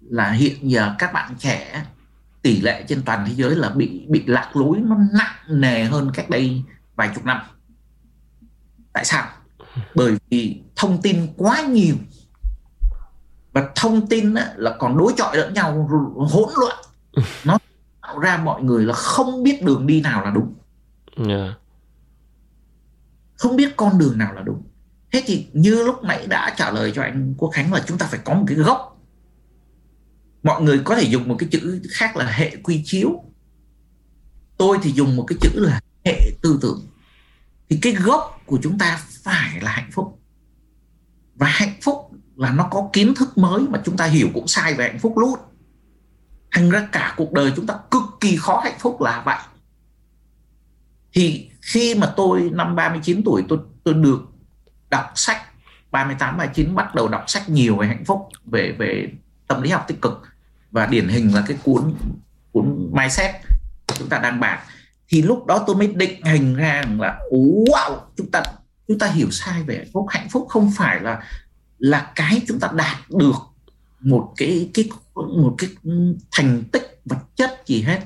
là 0.00 0.30
hiện 0.30 0.70
giờ 0.70 0.94
các 0.98 1.12
bạn 1.12 1.34
trẻ 1.38 1.84
tỷ 2.42 2.60
lệ 2.60 2.84
trên 2.88 3.02
toàn 3.02 3.24
thế 3.26 3.34
giới 3.34 3.56
là 3.56 3.68
bị 3.68 4.06
bị 4.08 4.24
lạc 4.26 4.56
lối 4.56 4.78
nó 4.78 4.96
nặng 5.12 5.60
nề 5.60 5.84
hơn 5.84 6.10
cách 6.14 6.30
đây 6.30 6.62
vài 6.96 7.10
chục 7.14 7.24
năm. 7.24 7.40
Tại 8.92 9.04
sao 9.04 9.28
bởi 9.94 10.16
vì 10.30 10.60
thông 10.76 11.02
tin 11.02 11.26
quá 11.36 11.62
nhiều. 11.62 11.94
Và 13.52 13.70
thông 13.74 14.06
tin 14.06 14.34
á, 14.34 14.52
là 14.56 14.76
còn 14.78 14.98
đối 14.98 15.12
chọi 15.16 15.36
lẫn 15.36 15.54
nhau 15.54 15.88
hỗn 16.30 16.48
loạn. 16.60 16.76
Nó 17.44 17.58
tạo 18.02 18.18
ra 18.18 18.36
mọi 18.36 18.62
người 18.62 18.84
là 18.84 18.94
không 18.94 19.42
biết 19.42 19.62
đường 19.62 19.86
đi 19.86 20.00
nào 20.00 20.24
là 20.24 20.30
đúng. 20.30 20.54
Yeah. 21.28 21.58
không 23.36 23.56
biết 23.56 23.76
con 23.76 23.98
đường 23.98 24.18
nào 24.18 24.34
là 24.34 24.42
đúng. 24.42 24.62
Thế 25.12 25.22
thì 25.26 25.46
như 25.52 25.84
lúc 25.84 26.02
nãy 26.02 26.26
đã 26.26 26.54
trả 26.56 26.70
lời 26.70 26.92
cho 26.94 27.02
anh 27.02 27.34
quốc 27.38 27.50
khánh 27.50 27.72
là 27.72 27.82
chúng 27.86 27.98
ta 27.98 28.06
phải 28.06 28.20
có 28.24 28.34
một 28.34 28.44
cái 28.46 28.56
gốc 28.56 28.90
mọi 30.42 30.62
người 30.62 30.80
có 30.84 30.96
thể 30.96 31.02
dùng 31.02 31.28
một 31.28 31.36
cái 31.38 31.48
chữ 31.52 31.80
khác 31.90 32.16
là 32.16 32.26
hệ 32.26 32.56
quy 32.56 32.82
chiếu. 32.84 33.24
Tôi 34.56 34.78
thì 34.82 34.90
dùng 34.90 35.16
một 35.16 35.24
cái 35.28 35.38
chữ 35.40 35.50
là 35.54 35.80
hệ 36.04 36.30
tư 36.42 36.58
tưởng 36.62 36.86
thì 37.70 37.78
cái 37.82 37.92
gốc 37.92 38.42
của 38.46 38.58
chúng 38.62 38.78
ta 38.78 39.00
phải 39.24 39.60
là 39.60 39.70
hạnh 39.70 39.90
phúc. 39.92 40.20
Và 41.34 41.46
hạnh 41.46 41.74
phúc 41.82 42.10
là 42.36 42.52
nó 42.52 42.68
có 42.70 42.90
kiến 42.92 43.14
thức 43.14 43.38
mới 43.38 43.62
mà 43.68 43.82
chúng 43.84 43.96
ta 43.96 44.04
hiểu 44.04 44.28
cũng 44.34 44.46
sai 44.46 44.74
về 44.74 44.88
hạnh 44.88 44.98
phúc 44.98 45.18
luôn. 45.18 45.38
Thành 46.50 46.70
ra 46.70 46.88
cả 46.92 47.14
cuộc 47.16 47.32
đời 47.32 47.52
chúng 47.56 47.66
ta 47.66 47.74
cực 47.90 48.02
kỳ 48.20 48.36
khó 48.36 48.60
hạnh 48.64 48.78
phúc 48.78 49.00
là 49.00 49.22
vậy. 49.26 49.38
Thì 51.12 51.50
khi 51.60 51.94
mà 51.94 52.12
tôi 52.16 52.50
năm 52.52 52.76
39 52.76 53.22
tuổi, 53.24 53.44
tôi 53.48 53.58
tôi 53.84 53.94
được 53.94 54.20
đọc 54.90 55.12
sách 55.14 55.42
38 55.90 56.36
39 56.36 56.74
bắt 56.74 56.94
đầu 56.94 57.08
đọc 57.08 57.24
sách 57.26 57.48
nhiều 57.48 57.76
về 57.76 57.86
hạnh 57.86 58.04
phúc, 58.04 58.28
về 58.44 58.72
về 58.78 59.12
tâm 59.46 59.62
lý 59.62 59.70
học 59.70 59.84
tích 59.88 60.02
cực 60.02 60.22
và 60.70 60.86
điển 60.86 61.08
hình 61.08 61.34
là 61.34 61.44
cái 61.46 61.56
cuốn 61.64 61.94
cuốn 62.52 62.90
mindset 62.92 63.34
chúng 63.94 64.08
ta 64.08 64.18
đang 64.18 64.40
bàn 64.40 64.58
thì 65.10 65.22
lúc 65.22 65.46
đó 65.46 65.64
tôi 65.66 65.76
mới 65.76 65.86
định 65.86 66.22
hình 66.22 66.54
ra 66.54 66.84
là 66.98 67.18
wow 67.30 67.98
chúng 68.16 68.30
ta 68.30 68.42
chúng 68.88 68.98
ta 68.98 69.06
hiểu 69.06 69.30
sai 69.30 69.62
về 69.62 69.76
hạnh 69.76 69.88
phúc. 69.92 70.06
Hạnh 70.08 70.28
phúc 70.30 70.46
không 70.48 70.70
phải 70.76 71.00
là 71.00 71.22
là 71.78 72.12
cái 72.14 72.42
chúng 72.48 72.60
ta 72.60 72.70
đạt 72.74 72.96
được 73.10 73.34
một 74.00 74.32
cái 74.36 74.70
cái 74.74 74.88
một 75.14 75.54
cái 75.58 75.70
thành 76.30 76.62
tích 76.72 77.00
vật 77.04 77.36
chất 77.36 77.62
gì 77.66 77.82
hết. 77.82 78.00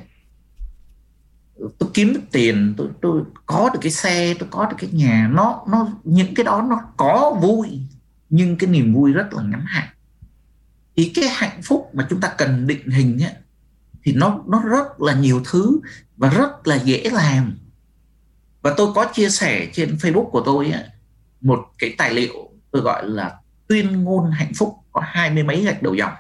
Tôi 1.79 1.91
kiếm 1.95 2.15
được 2.15 2.21
tiền 2.33 2.75
tôi 2.77 2.89
tôi 3.03 3.23
có 3.47 3.71
được 3.73 3.79
cái 3.83 3.93
xe 3.93 4.35
tôi 4.39 4.49
có 4.53 4.67
được 4.67 4.77
cái 4.79 4.91
nhà 4.93 5.31
nó 5.33 5.65
nó 5.69 5.89
những 6.05 6.35
cái 6.35 6.45
đó 6.45 6.67
nó 6.71 6.81
có 6.97 7.39
vui 7.43 7.81
nhưng 8.31 8.57
cái 8.59 8.71
niềm 8.71 8.95
vui 8.95 9.13
rất 9.13 9.33
là 9.33 9.43
ngắn 9.43 9.65
hạn. 9.67 9.89
Thì 10.97 11.13
cái 11.15 11.29
hạnh 11.29 11.61
phúc 11.63 11.91
mà 11.93 12.07
chúng 12.11 12.21
ta 12.21 12.35
cần 12.39 12.67
định 12.67 12.91
hình 12.91 13.23
ấy, 13.23 13.33
thì 14.05 14.13
nó 14.13 14.41
nó 14.49 14.63
rất 14.63 15.01
là 15.01 15.15
nhiều 15.15 15.43
thứ 15.45 15.81
và 16.17 16.29
rất 16.29 16.67
là 16.67 16.77
dễ 16.77 17.11
làm. 17.13 17.59
Và 18.63 18.75
tôi 18.77 18.93
có 18.95 19.11
chia 19.13 19.29
sẻ 19.29 19.69
trên 19.73 19.95
Facebook 19.95 20.31
của 20.31 20.43
tôi 20.47 20.71
ấy, 20.71 20.85
một 21.41 21.59
cái 21.79 21.95
tài 21.99 22.15
liệu 22.15 22.51
tôi 22.71 22.83
gọi 22.83 23.09
là 23.09 23.39
tuyên 23.69 24.05
ngôn 24.05 24.31
hạnh 24.31 24.53
phúc 24.59 24.75
có 24.93 25.03
hai 25.05 25.31
mươi 25.31 25.43
mấy 25.43 25.65
gạch 25.65 25.83
đầu 25.83 25.95
dòng. 25.95 26.13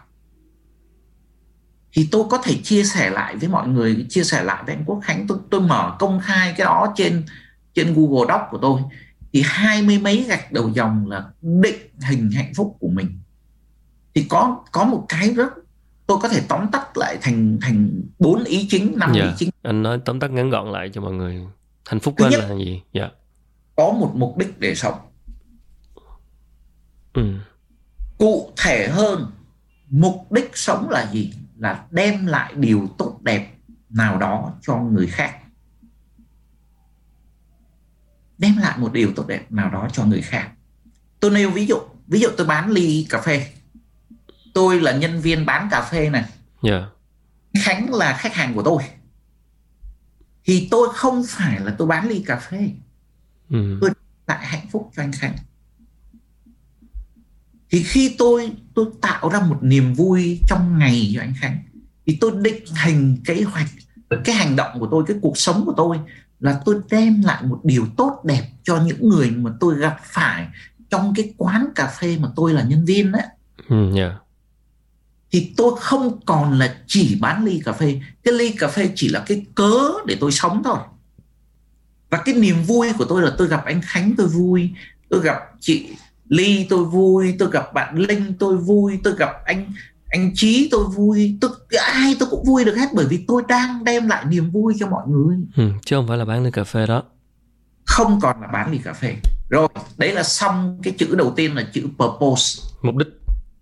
Thì 1.92 2.08
tôi 2.12 2.24
có 2.30 2.38
thể 2.38 2.56
chia 2.62 2.84
sẻ 2.84 3.10
lại 3.10 3.36
với 3.36 3.48
mọi 3.48 3.68
người 3.68 4.06
chia 4.08 4.24
sẻ 4.24 4.44
lại 4.44 4.62
với 4.66 4.74
anh 4.74 4.84
Quốc 4.86 5.00
Khánh. 5.04 5.26
Tôi 5.26 5.38
tôi 5.50 5.60
mở 5.60 5.96
công 5.98 6.20
khai 6.20 6.54
cái 6.56 6.64
đó 6.64 6.92
trên 6.96 7.24
trên 7.74 7.94
Google 7.94 8.34
Doc 8.34 8.40
của 8.50 8.58
tôi. 8.58 8.80
Thì 9.32 9.42
hai 9.46 9.82
mươi 9.82 9.98
mấy 9.98 10.24
gạch 10.28 10.52
đầu 10.52 10.68
dòng 10.68 11.10
là 11.10 11.24
định 11.42 11.90
hình 12.00 12.30
hạnh 12.30 12.52
phúc 12.56 12.76
của 12.80 12.88
mình. 12.88 13.18
Thì 14.14 14.26
có 14.28 14.64
có 14.72 14.84
một 14.84 15.06
cái 15.08 15.30
rất 15.30 15.52
tôi 16.06 16.18
có 16.22 16.28
thể 16.28 16.42
tóm 16.48 16.66
tắt 16.72 16.96
lại 16.96 17.18
thành 17.22 17.58
thành 17.60 18.02
bốn 18.18 18.44
ý 18.44 18.66
chính 18.70 18.98
năm 18.98 19.12
yeah. 19.12 19.24
ý 19.24 19.30
dạ. 19.30 19.36
chính 19.38 19.50
anh 19.62 19.82
nói 19.82 20.00
tóm 20.04 20.20
tắt 20.20 20.30
ngắn 20.30 20.50
gọn 20.50 20.72
lại 20.72 20.90
cho 20.92 21.00
mọi 21.00 21.12
người 21.12 21.46
hạnh 21.86 22.00
phúc 22.00 22.14
của 22.18 22.24
anh 22.24 22.32
là 22.32 22.54
gì 22.56 22.82
dạ 22.92 23.02
yeah. 23.02 23.14
có 23.76 23.92
một 23.92 24.12
mục 24.14 24.38
đích 24.38 24.60
để 24.60 24.74
sống 24.74 24.98
ừ. 27.12 27.34
cụ 28.18 28.52
thể 28.56 28.88
hơn 28.88 29.30
mục 29.90 30.32
đích 30.32 30.50
sống 30.54 30.90
là 30.90 31.10
gì 31.12 31.32
là 31.56 31.86
đem 31.90 32.26
lại 32.26 32.52
điều 32.56 32.88
tốt 32.98 33.18
đẹp 33.22 33.54
nào 33.90 34.18
đó 34.18 34.52
cho 34.62 34.76
người 34.76 35.06
khác 35.06 35.38
đem 38.38 38.56
lại 38.56 38.78
một 38.78 38.92
điều 38.92 39.12
tốt 39.16 39.26
đẹp 39.26 39.52
nào 39.52 39.70
đó 39.70 39.88
cho 39.92 40.04
người 40.04 40.22
khác 40.22 40.50
tôi 41.20 41.30
nêu 41.30 41.50
ví 41.50 41.66
dụ 41.66 41.76
ví 42.06 42.20
dụ 42.20 42.28
tôi 42.36 42.46
bán 42.46 42.70
ly 42.70 43.06
cà 43.10 43.20
phê 43.20 43.46
tôi 44.54 44.80
là 44.80 44.92
nhân 44.92 45.20
viên 45.20 45.46
bán 45.46 45.68
cà 45.70 45.82
phê 45.82 46.10
này 46.10 46.24
yeah. 46.62 46.82
khánh 47.62 47.94
là 47.94 48.16
khách 48.16 48.34
hàng 48.34 48.54
của 48.54 48.62
tôi 48.62 48.82
thì 50.44 50.68
tôi 50.70 50.88
không 50.94 51.24
phải 51.28 51.60
là 51.60 51.74
tôi 51.78 51.88
bán 51.88 52.08
ly 52.08 52.24
cà 52.26 52.36
phê 52.36 52.70
ừ. 53.50 53.78
tôi 53.80 53.90
lại 54.26 54.46
hạnh 54.46 54.66
phúc 54.72 54.90
cho 54.96 55.02
anh 55.02 55.12
khánh 55.12 55.36
thì 57.70 57.82
khi 57.82 58.14
tôi 58.18 58.52
tôi 58.74 58.86
tạo 59.00 59.28
ra 59.28 59.40
một 59.40 59.58
niềm 59.62 59.94
vui 59.94 60.40
trong 60.48 60.78
ngày 60.78 61.12
cho 61.14 61.20
anh 61.20 61.34
khánh 61.40 61.58
thì 62.06 62.18
tôi 62.20 62.32
định 62.42 62.64
hình 62.84 63.16
kế 63.24 63.42
hoạch 63.42 63.68
cái 64.24 64.34
hành 64.34 64.56
động 64.56 64.80
của 64.80 64.88
tôi 64.90 65.04
cái 65.06 65.16
cuộc 65.22 65.38
sống 65.38 65.66
của 65.66 65.74
tôi 65.76 65.98
là 66.40 66.60
tôi 66.64 66.80
đem 66.90 67.22
lại 67.22 67.42
một 67.42 67.60
điều 67.64 67.86
tốt 67.96 68.20
đẹp 68.24 68.50
cho 68.62 68.82
những 68.82 69.08
người 69.08 69.30
mà 69.30 69.50
tôi 69.60 69.78
gặp 69.78 69.96
phải 70.04 70.48
trong 70.90 71.12
cái 71.16 71.34
quán 71.36 71.66
cà 71.74 71.86
phê 71.86 72.18
mà 72.20 72.28
tôi 72.36 72.52
là 72.52 72.62
nhân 72.62 72.84
viên 72.84 73.12
đấy 73.12 73.22
ừ, 73.68 73.96
yeah. 73.96 74.12
Thì 75.34 75.52
tôi 75.56 75.72
không 75.80 76.20
còn 76.26 76.58
là 76.58 76.76
chỉ 76.86 77.18
bán 77.20 77.44
ly 77.44 77.60
cà 77.64 77.72
phê. 77.72 78.00
Cái 78.24 78.34
ly 78.34 78.50
cà 78.50 78.68
phê 78.68 78.90
chỉ 78.94 79.08
là 79.08 79.24
cái 79.26 79.46
cớ 79.54 79.80
để 80.06 80.16
tôi 80.20 80.32
sống 80.32 80.62
thôi. 80.64 80.78
Và 82.10 82.22
cái 82.24 82.34
niềm 82.34 82.62
vui 82.62 82.88
của 82.98 83.04
tôi 83.04 83.22
là 83.22 83.32
tôi 83.38 83.48
gặp 83.48 83.64
anh 83.64 83.80
khánh 83.84 84.14
tôi 84.16 84.26
vui 84.26 84.70
tôi 85.08 85.20
gặp 85.20 85.38
chị 85.60 85.88
ly 86.28 86.66
tôi 86.70 86.84
vui 86.84 87.34
tôi 87.38 87.50
gặp 87.50 87.74
bạn 87.74 87.98
linh 87.98 88.34
tôi 88.38 88.56
vui 88.56 88.98
tôi 89.04 89.14
gặp 89.16 89.30
anh 89.44 89.72
anh 90.08 90.32
trí 90.34 90.68
tôi 90.70 90.84
vui. 90.84 91.38
Tôi 91.40 91.50
ai 91.92 92.16
tôi 92.18 92.28
cũng 92.30 92.44
vui 92.44 92.64
được 92.64 92.76
hết 92.76 92.88
bởi 92.94 93.06
vì 93.06 93.24
tôi 93.28 93.42
đang 93.48 93.84
đem 93.84 94.08
lại 94.08 94.24
niềm 94.24 94.50
vui 94.50 94.74
cho 94.80 94.86
mọi 94.86 95.08
người. 95.08 95.36
Ừ, 95.56 95.70
chứ 95.84 95.96
không 95.96 96.08
phải 96.08 96.18
là 96.18 96.24
bán 96.24 96.44
ly 96.44 96.50
cà 96.50 96.64
phê 96.64 96.86
đó. 96.86 97.02
Không 97.84 98.20
còn 98.20 98.40
là 98.40 98.48
bán 98.52 98.72
ly 98.72 98.78
cà 98.78 98.92
phê. 98.92 99.16
Rồi 99.48 99.68
đấy 99.96 100.12
là 100.12 100.22
xong 100.22 100.80
cái 100.82 100.94
chữ 100.98 101.14
đầu 101.14 101.32
tiên 101.36 101.54
là 101.54 101.68
chữ 101.72 101.82
purpose. 101.98 102.62
Mục 102.82 102.96
đích. 102.96 103.08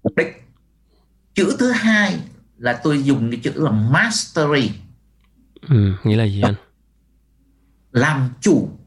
Mục 0.03 0.17
đích 0.17 0.42
chữ 1.35 1.57
thứ 1.59 1.71
hai 1.71 2.19
là 2.59 2.81
tôi 2.85 3.03
dùng 3.03 3.31
cái 3.31 3.41
chữ 3.43 3.53
là 3.55 3.71
mastery. 3.71 4.71
Ừ, 5.69 5.95
nghĩa 6.05 6.17
là 6.17 6.25
gì 6.25 6.41
anh? 6.43 6.55
Làm 7.93 8.31
chủ 8.41 8.79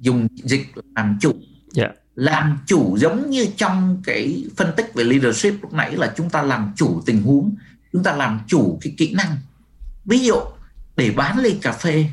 dùng 0.00 0.28
dịch 0.34 0.66
làm 0.96 1.18
chủ. 1.20 1.32
Dạ. 1.72 1.82
Yeah 1.84 1.96
làm 2.14 2.58
chủ 2.66 2.96
giống 2.98 3.30
như 3.30 3.46
trong 3.56 4.02
cái 4.04 4.44
phân 4.56 4.72
tích 4.76 4.94
về 4.94 5.04
leadership 5.04 5.62
lúc 5.62 5.72
nãy 5.72 5.96
là 5.96 6.14
chúng 6.16 6.30
ta 6.30 6.42
làm 6.42 6.72
chủ 6.76 7.02
tình 7.06 7.22
huống 7.22 7.54
chúng 7.92 8.02
ta 8.02 8.16
làm 8.16 8.40
chủ 8.46 8.78
cái 8.80 8.94
kỹ 8.96 9.14
năng. 9.14 9.36
Ví 10.04 10.18
dụ 10.18 10.34
để 10.96 11.10
bán 11.10 11.38
ly 11.38 11.58
cà 11.62 11.72
phê 11.72 12.06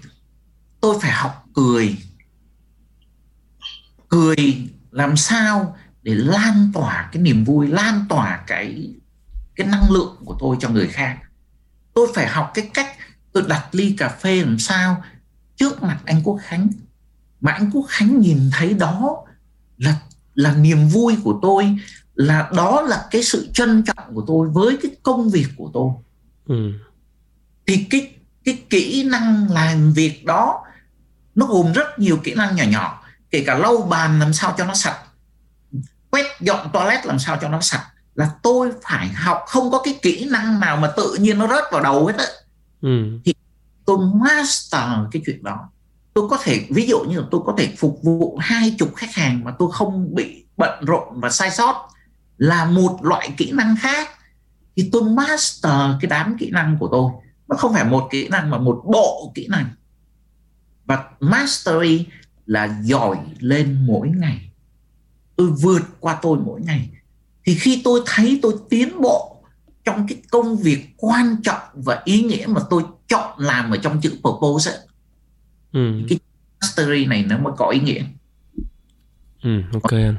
tôi 0.82 1.00
phải 1.02 1.12
học 1.12 1.46
cười. 1.54 1.98
Cười 4.10 4.36
làm 4.92 5.18
sao 5.18 5.78
để 6.04 6.16
lan 6.16 6.72
tỏa 6.74 7.10
cái 7.12 7.22
niềm 7.22 7.44
vui 7.44 7.68
lan 7.68 8.06
tỏa 8.10 8.44
cái 8.48 8.94
cái 9.56 9.68
năng 9.68 9.92
lượng 9.92 10.16
của 10.26 10.36
tôi 10.40 10.58
cho 10.60 10.70
người 10.70 10.88
khác. 10.88 11.18
Tôi 11.94 12.08
phải 12.16 12.28
học 12.28 12.52
cái 12.54 12.70
cách 12.74 12.96
tôi 13.32 13.44
đặt 13.48 13.68
ly 13.72 13.96
cà 13.98 14.10
phê 14.10 14.42
làm 14.42 14.60
sao 14.60 15.04
trước 15.56 15.84
mặt 15.84 16.00
anh 16.06 16.22
quốc 16.24 16.40
khánh. 16.44 16.70
Mà 17.42 17.52
anh 17.52 17.72
quốc 17.74 17.86
khánh 17.90 18.22
nhìn 18.22 18.50
thấy 18.54 18.74
đó 18.74 19.18
là 19.78 19.96
là 20.34 20.54
niềm 20.54 20.88
vui 20.88 21.18
của 21.24 21.40
tôi 21.42 21.78
là 22.16 22.50
đó 22.56 22.82
là 22.82 23.08
cái 23.12 23.24
sự 23.24 23.50
trân 23.54 23.84
trọng 23.84 24.16
của 24.16 24.24
tôi 24.28 24.50
với 24.50 24.78
cái 24.82 24.92
công 25.04 25.30
việc 25.30 25.48
của 25.58 25.72
tôi. 25.74 25.92
Ừ. 26.46 26.72
thì 27.68 27.88
cái 27.90 28.16
cái 28.46 28.64
kỹ 28.70 29.04
năng 29.04 29.52
làm 29.52 29.94
việc 29.94 30.26
đó 30.26 30.64
nó 31.36 31.46
gồm 31.46 31.74
rất 31.74 32.00
nhiều 32.00 32.18
kỹ 32.24 32.34
năng 32.34 32.56
nhỏ 32.56 32.64
nhỏ 32.64 33.04
kể 33.32 33.44
cả 33.48 33.58
lau 33.58 33.78
bàn 33.78 34.20
làm 34.20 34.34
sao 34.34 34.56
cho 34.58 34.66
nó 34.66 34.74
sạch 34.74 34.98
quét 36.10 36.26
dọn 36.40 36.70
toilet 36.74 37.06
làm 37.06 37.20
sao 37.20 37.38
cho 37.42 37.50
nó 37.50 37.62
sạch 37.62 37.88
là 38.22 38.30
tôi 38.44 38.72
phải 38.84 39.08
học 39.08 39.44
không 39.48 39.72
có 39.72 39.82
cái 39.84 40.00
kỹ 40.02 40.28
năng 40.32 40.60
nào 40.60 40.78
mà 40.78 40.94
tự 40.98 41.18
nhiên 41.20 41.40
nó 41.40 41.48
rớt 41.48 41.64
vào 41.72 41.84
đầu 41.84 42.06
hết 42.06 42.16
á. 42.18 42.26
Ừ. 42.82 43.20
thì 43.26 43.34
tôi 43.86 43.98
master 44.14 44.90
cái 45.12 45.22
chuyện 45.26 45.44
đó. 45.44 45.70
Tôi 46.14 46.30
có 46.30 46.38
thể 46.44 46.68
ví 46.70 46.88
dụ 46.88 47.00
như 47.00 47.20
là 47.20 47.26
tôi 47.32 47.42
có 47.46 47.56
thể 47.58 47.74
phục 47.78 48.00
vụ 48.04 48.38
hai 48.38 48.76
chục 48.80 48.96
khách 48.96 49.14
hàng 49.14 49.44
mà 49.44 49.52
tôi 49.60 49.70
không 49.72 50.16
bị 50.16 50.46
bận 50.58 50.86
rộn 50.86 51.20
và 51.20 51.30
sai 51.30 51.52
sót 51.52 51.88
là 52.38 52.66
một 52.66 53.00
loại 53.02 53.34
kỹ 53.38 53.52
năng 53.52 53.76
khác 53.80 54.10
thì 54.76 54.90
tôi 54.92 55.04
master 55.04 55.74
cái 56.02 56.10
đám 56.10 56.36
kỹ 56.40 56.50
năng 56.52 56.78
của 56.80 56.90
tôi. 56.92 57.12
Nó 57.48 57.56
không 57.56 57.74
phải 57.74 57.86
một 57.86 58.08
kỹ 58.12 58.28
năng 58.28 58.50
mà 58.50 58.58
một 58.58 58.82
bộ 58.86 59.32
kỹ 59.36 59.48
năng. 59.48 59.66
Và 60.86 61.04
mastery 61.20 62.06
là 62.46 62.80
giỏi 62.84 63.18
lên 63.40 63.86
mỗi 63.86 64.10
ngày. 64.10 64.52
Tôi 65.36 65.48
vượt 65.50 65.82
qua 66.00 66.20
tôi 66.22 66.38
mỗi 66.46 66.62
ngày 66.62 66.90
thì 67.46 67.56
khi 67.56 67.82
tôi 67.84 68.02
thấy 68.06 68.40
tôi 68.42 68.54
tiến 68.70 69.02
bộ 69.02 69.44
trong 69.84 70.08
cái 70.08 70.22
công 70.32 70.58
việc 70.58 70.88
quan 70.98 71.36
trọng 71.44 71.62
và 71.74 72.02
ý 72.06 72.24
nghĩa 72.24 72.46
mà 72.48 72.62
tôi 72.70 72.84
chọn 73.08 73.40
làm 73.40 73.72
ở 73.72 73.78
trong 73.78 74.02
chữ 74.02 74.10
purpose 74.24 74.72
ấy, 74.72 74.80
ừ. 75.72 76.02
cái 76.10 76.20
mastery 76.62 77.06
này 77.06 77.26
nó 77.30 77.38
mới 77.38 77.54
có 77.58 77.68
ý 77.70 77.80
nghĩa. 77.80 78.04
Ừ, 79.44 79.62
ok 79.74 79.92
anh. 79.92 80.16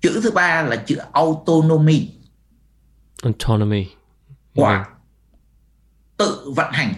Chữ 0.00 0.20
thứ 0.22 0.30
ba 0.30 0.62
là 0.62 0.76
chữ 0.76 0.96
autonomy. 1.12 2.08
Autonomy. 3.22 3.86
Hoặc 4.54 4.90
tự 6.16 6.52
vận 6.56 6.72
hành. 6.72 6.94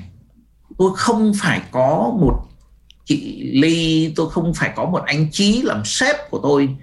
Tôi 0.79 0.91
không 0.97 1.33
phải 1.41 1.63
có 1.71 2.17
một 2.21 2.49
chị 3.05 3.51
ly 3.53 4.13
tôi 4.17 4.31
không 4.31 4.55
phải 4.55 4.73
có 4.77 4.85
một 4.85 5.03
anh 5.07 5.31
trí 5.31 5.63
làm 5.63 5.85
sếp 5.85 6.17
của 6.31 6.41
tôi 6.43 6.77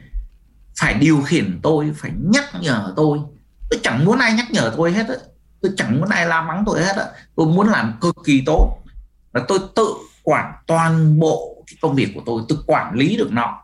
phải 0.79 0.93
điều 0.93 1.21
khiển 1.21 1.59
tôi 1.63 1.91
phải 1.95 2.11
nhắc 2.33 2.45
nhở 2.61 2.93
tôi. 2.95 3.19
Tôi 3.69 3.79
chẳng 3.83 4.05
muốn 4.05 4.19
ai 4.19 4.33
nhắc 4.33 4.51
nhở 4.51 4.73
tôi 4.77 4.91
hết 4.91 5.07
á. 5.07 5.15
Tôi 5.61 5.71
chẳng 5.77 5.99
muốn 5.99 6.09
ai 6.09 6.25
la 6.25 6.41
mắng 6.41 6.63
tôi 6.65 6.83
hết 6.83 6.95
á. 6.95 7.05
Tôi 7.35 7.45
muốn 7.45 7.69
làm 7.69 7.97
cực 8.01 8.15
kỳ 8.25 8.43
tốt. 8.45 8.77
Và 9.31 9.41
tôi 9.47 9.59
tự 9.75 9.93
quản 10.23 10.53
toàn 10.67 11.19
bộ 11.19 11.63
cái 11.67 11.75
công 11.81 11.95
việc 11.95 12.11
của 12.15 12.21
tôi. 12.25 12.41
Tôi 12.49 12.57
quản 12.67 12.95
lý 12.95 13.17
được 13.17 13.31
nó. 13.31 13.61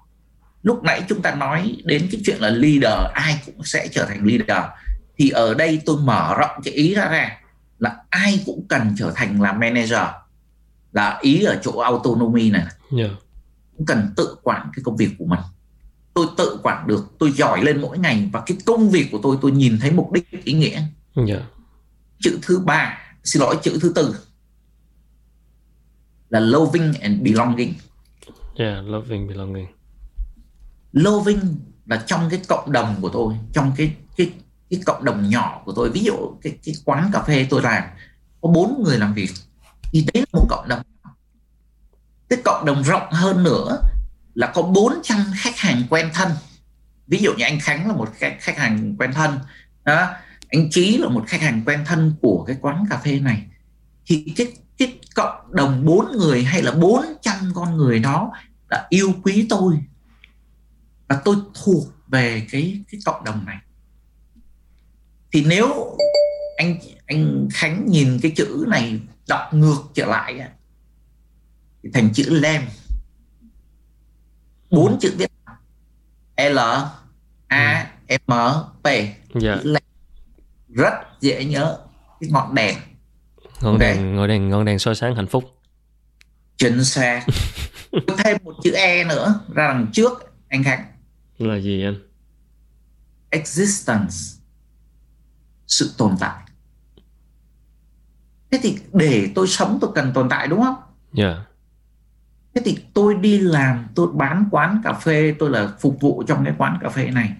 Lúc 0.64 0.84
nãy 0.84 1.04
chúng 1.10 1.22
ta 1.22 1.36
nói 1.36 1.78
đến 1.84 2.08
cái 2.12 2.22
chuyện 2.26 2.38
là 2.40 2.50
leader 2.50 3.12
ai 3.14 3.42
cũng 3.46 3.64
sẽ 3.64 3.88
trở 3.92 4.06
thành 4.06 4.26
leader. 4.26 4.64
Thì 5.18 5.30
ở 5.30 5.54
đây 5.54 5.82
tôi 5.86 5.98
mở 5.98 6.36
rộng 6.38 6.62
cái 6.64 6.74
ý 6.74 6.96
ra 6.96 7.10
ra 7.10 7.38
là 7.80 7.96
ai 8.10 8.44
cũng 8.46 8.66
cần 8.70 8.96
trở 8.98 9.12
thành 9.16 9.42
là 9.42 9.54
manager. 9.54 10.08
Là 10.92 11.20
ý 11.22 11.44
ở 11.44 11.60
chỗ 11.64 11.80
autonomy 11.80 12.52
này. 12.52 12.66
Yeah. 12.98 13.12
cũng 13.78 13.86
cần 13.86 14.14
tự 14.16 14.36
quản 14.44 14.70
cái 14.76 14.84
công 14.84 14.98
việc 14.98 15.10
của 15.20 15.26
mình 15.26 15.40
tôi 16.16 16.28
tự 16.38 16.60
quản 16.64 16.88
được 16.88 17.06
tôi 17.20 17.32
giỏi 17.32 17.64
lên 17.64 17.82
mỗi 17.82 17.98
ngày 17.98 18.30
và 18.34 18.44
cái 18.46 18.58
công 18.66 18.90
việc 18.90 19.08
của 19.12 19.20
tôi 19.24 19.38
tôi 19.42 19.52
nhìn 19.52 19.80
thấy 19.80 19.92
mục 19.92 20.12
đích 20.12 20.44
ý 20.44 20.54
nghĩa. 20.54 20.82
Yeah. 21.28 21.44
chữ 22.20 22.40
thứ 22.42 22.60
ba 22.60 22.98
xin 23.24 23.42
lỗi 23.42 23.58
chữ 23.64 23.78
thứ 23.82 23.92
tư 23.96 24.16
là 26.30 26.40
loving 26.40 26.94
and 27.02 27.22
belonging. 27.22 27.74
Yeah 28.56 28.86
loving 28.86 29.28
belonging. 29.28 29.68
Loving 30.92 31.56
là 31.86 32.04
trong 32.08 32.30
cái 32.30 32.42
cộng 32.48 32.72
đồng 32.72 32.96
của 33.02 33.10
tôi 33.10 33.34
trong 33.54 33.72
cái 33.78 33.96
cái 34.18 34.34
cái 34.70 34.80
cộng 34.86 35.06
đồng 35.06 35.30
nhỏ 35.30 35.62
của 35.66 35.74
tôi. 35.76 35.90
Ví 35.90 36.04
dụ 36.04 36.38
cái 36.42 36.58
cái 36.64 36.76
quán 36.86 37.10
cà 37.14 37.24
phê 37.24 37.48
tôi 37.50 37.62
làm 37.62 37.84
có 38.42 38.50
bốn 38.50 38.84
người 38.84 38.98
làm 38.98 39.14
việc 39.14 39.30
thì 39.92 40.06
đấy 40.14 40.26
là 40.34 40.40
một 40.40 40.46
cộng 40.50 40.68
đồng. 40.68 40.82
Cái 42.30 42.40
cộng 42.46 42.66
đồng 42.66 42.84
rộng 42.84 43.12
hơn 43.12 43.44
nữa 43.44 43.80
là 44.36 44.52
có 44.56 44.62
400 44.62 45.26
khách 45.38 45.58
hàng 45.58 45.84
quen 45.90 46.10
thân. 46.14 46.32
Ví 47.08 47.18
dụ 47.18 47.34
như 47.34 47.44
anh 47.44 47.60
Khánh 47.60 47.88
là 47.88 47.94
một 47.94 48.10
khách, 48.16 48.38
khách 48.40 48.58
hàng 48.58 48.96
quen 49.00 49.14
thân 49.14 49.40
đó. 49.84 50.10
Anh 50.50 50.70
Trí 50.72 50.98
là 50.98 51.10
một 51.10 51.24
khách 51.28 51.42
hàng 51.42 51.62
quen 51.66 51.84
thân 51.86 52.16
của 52.22 52.44
cái 52.48 52.58
quán 52.62 52.86
cà 52.90 52.98
phê 52.98 53.20
này. 53.20 53.44
Thì 54.06 54.34
cái 54.36 54.48
cái 54.78 55.00
cộng 55.16 55.56
đồng 55.56 55.86
bốn 55.86 56.12
người 56.12 56.44
hay 56.44 56.62
là 56.62 56.72
400 56.72 57.36
con 57.54 57.78
người 57.78 58.00
đó 58.00 58.32
đã 58.70 58.88
yêu 58.90 59.14
quý 59.24 59.46
tôi. 59.50 59.80
Và 61.08 61.22
tôi 61.26 61.36
thuộc 61.64 61.88
về 62.08 62.48
cái 62.52 62.84
cái 62.92 63.02
cộng 63.06 63.24
đồng 63.24 63.46
này. 63.46 63.58
Thì 65.32 65.46
nếu 65.46 65.98
anh 66.58 66.80
anh 67.08 67.48
Khánh 67.54 67.86
nhìn 67.88 68.20
cái 68.22 68.32
chữ 68.36 68.66
này 68.68 69.00
đọc 69.28 69.54
ngược 69.54 69.82
trở 69.94 70.06
lại 70.06 70.40
thì 71.84 71.90
thành 71.94 72.14
chữ 72.14 72.30
lem 72.30 72.62
bốn 74.76 74.92
ừ. 74.92 74.98
chữ 75.02 75.16
viết 75.18 75.32
L 76.38 76.60
A 77.48 77.92
M 78.08 78.32
P. 78.84 78.88
Dạ. 79.42 79.58
rất 80.70 80.94
dễ 81.22 81.46
nhớ 81.46 81.78
cái 82.20 82.30
ngọn 82.30 82.56
đèn. 82.56 82.78
Ngọn 83.62 83.74
okay. 83.74 83.94
đèn 83.96 84.16
ngọn 84.16 84.28
đèn 84.28 84.50
ngọn 84.50 84.66
đèn 84.66 84.80
soi 84.80 84.96
sáng 84.96 85.16
hạnh 85.16 85.28
phúc. 85.28 85.44
Chính 86.58 86.84
xác. 86.84 87.26
Thêm 88.18 88.38
một 88.44 88.56
chữ 88.64 88.72
E 88.72 89.04
nữa 89.04 89.40
ra 89.54 89.68
đằng 89.68 89.88
trước 89.94 90.34
anh 90.48 90.64
Khánh 90.64 90.86
là 91.38 91.56
gì 91.56 91.84
anh? 91.84 91.96
Existence. 93.30 94.16
Sự 95.68 95.92
tồn 95.98 96.16
tại. 96.20 96.44
Thế 98.52 98.60
thì 98.64 98.78
để 98.94 99.32
tôi 99.36 99.48
sống 99.48 99.78
tôi 99.82 99.92
cần 99.96 100.12
tồn 100.14 100.30
tại 100.30 100.48
đúng 100.48 100.62
không? 100.62 100.76
Dạ. 101.14 101.24
yeah. 101.24 101.38
Thế 102.56 102.62
thì 102.66 102.78
tôi 102.94 103.16
đi 103.16 103.40
làm 103.40 103.88
tôi 103.96 104.08
bán 104.14 104.46
quán 104.52 104.82
cà 104.84 104.94
phê 104.94 105.36
tôi 105.40 105.50
là 105.50 105.72
phục 105.80 105.98
vụ 106.02 106.24
trong 106.28 106.46
cái 106.46 106.54
quán 106.58 106.78
cà 106.82 106.90
phê 106.90 107.12
này. 107.12 107.34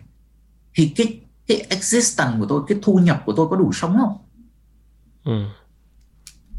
Thì 0.76 0.94
cái 0.96 1.20
cái 1.48 1.66
existence 1.70 2.40
của 2.40 2.46
tôi 2.50 2.62
cái 2.68 2.78
thu 2.82 2.98
nhập 2.98 3.24
của 3.26 3.34
tôi 3.38 3.48
có 3.50 3.56
đủ 3.56 3.74
sống 3.74 3.98
không? 4.00 4.18
Ừ. 5.24 5.46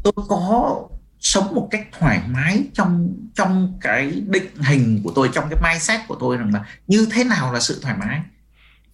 tôi 0.03 0.13
có 0.27 0.81
sống 1.19 1.55
một 1.55 1.67
cách 1.71 1.87
thoải 1.99 2.21
mái 2.27 2.63
trong 2.73 3.13
trong 3.35 3.77
cái 3.81 4.11
định 4.27 4.55
hình 4.55 5.01
của 5.03 5.11
tôi 5.15 5.29
trong 5.33 5.49
cái 5.49 5.59
mindset 5.63 6.07
của 6.07 6.15
tôi 6.15 6.37
rằng 6.37 6.53
là 6.53 6.65
như 6.87 7.07
thế 7.11 7.23
nào 7.23 7.53
là 7.53 7.59
sự 7.59 7.79
thoải 7.81 7.95
mái. 7.97 8.21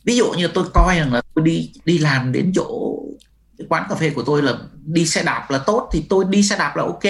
Ví 0.05 0.17
dụ 0.17 0.31
như 0.31 0.47
tôi 0.47 0.65
coi 0.73 0.97
rằng 0.97 1.13
là 1.13 1.21
tôi 1.35 1.45
đi 1.45 1.71
đi 1.85 1.97
làm 1.97 2.31
đến 2.31 2.51
chỗ 2.55 2.99
quán 3.69 3.85
cà 3.89 3.95
phê 3.95 4.09
của 4.09 4.23
tôi 4.23 4.41
là 4.41 4.57
đi 4.85 5.05
xe 5.05 5.23
đạp 5.23 5.51
là 5.51 5.57
tốt 5.57 5.89
thì 5.93 6.05
tôi 6.09 6.25
đi 6.29 6.43
xe 6.43 6.57
đạp 6.57 6.75
là 6.75 6.83
ok 6.83 7.03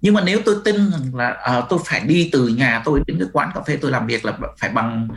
nhưng 0.00 0.14
mà 0.14 0.22
nếu 0.24 0.40
tôi 0.44 0.56
tin 0.64 0.90
rằng 0.90 1.14
là 1.14 1.58
uh, 1.58 1.64
tôi 1.68 1.78
phải 1.84 2.00
đi 2.00 2.28
từ 2.32 2.48
nhà 2.48 2.82
tôi 2.84 3.00
đến 3.06 3.18
cái 3.18 3.28
quán 3.32 3.50
cà 3.54 3.60
phê 3.66 3.78
tôi 3.80 3.90
làm 3.90 4.06
việc 4.06 4.24
là 4.24 4.38
phải 4.58 4.70
bằng, 4.70 5.08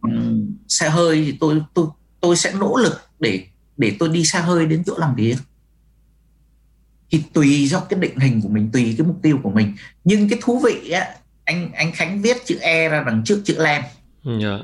bằng 0.00 0.46
xe 0.68 0.88
hơi 0.88 1.24
thì 1.24 1.36
tôi 1.40 1.62
tôi 1.74 1.86
tôi 2.20 2.36
sẽ 2.36 2.52
nỗ 2.60 2.76
lực 2.76 3.00
để 3.20 3.46
để 3.76 3.96
tôi 3.98 4.08
đi 4.08 4.24
xe 4.24 4.40
hơi 4.40 4.66
đến 4.66 4.82
chỗ 4.86 4.94
làm 4.98 5.14
việc 5.14 5.36
thì 7.10 7.22
tùy 7.32 7.66
do 7.66 7.80
cái 7.80 8.00
định 8.00 8.18
hình 8.18 8.42
của 8.42 8.48
mình 8.48 8.70
tùy 8.72 8.94
cái 8.98 9.06
mục 9.06 9.18
tiêu 9.22 9.38
của 9.42 9.50
mình 9.50 9.74
nhưng 10.04 10.28
cái 10.28 10.38
thú 10.42 10.58
vị 10.58 10.90
á 10.90 11.06
anh 11.44 11.72
anh 11.72 11.92
Khánh 11.92 12.22
viết 12.22 12.36
chữ 12.44 12.58
E 12.60 12.88
ra 12.88 13.04
đằng 13.06 13.22
trước 13.24 13.42
chữ 13.44 13.54
Lam 13.58 13.82
yeah. 14.24 14.40
Dạ. 14.42 14.58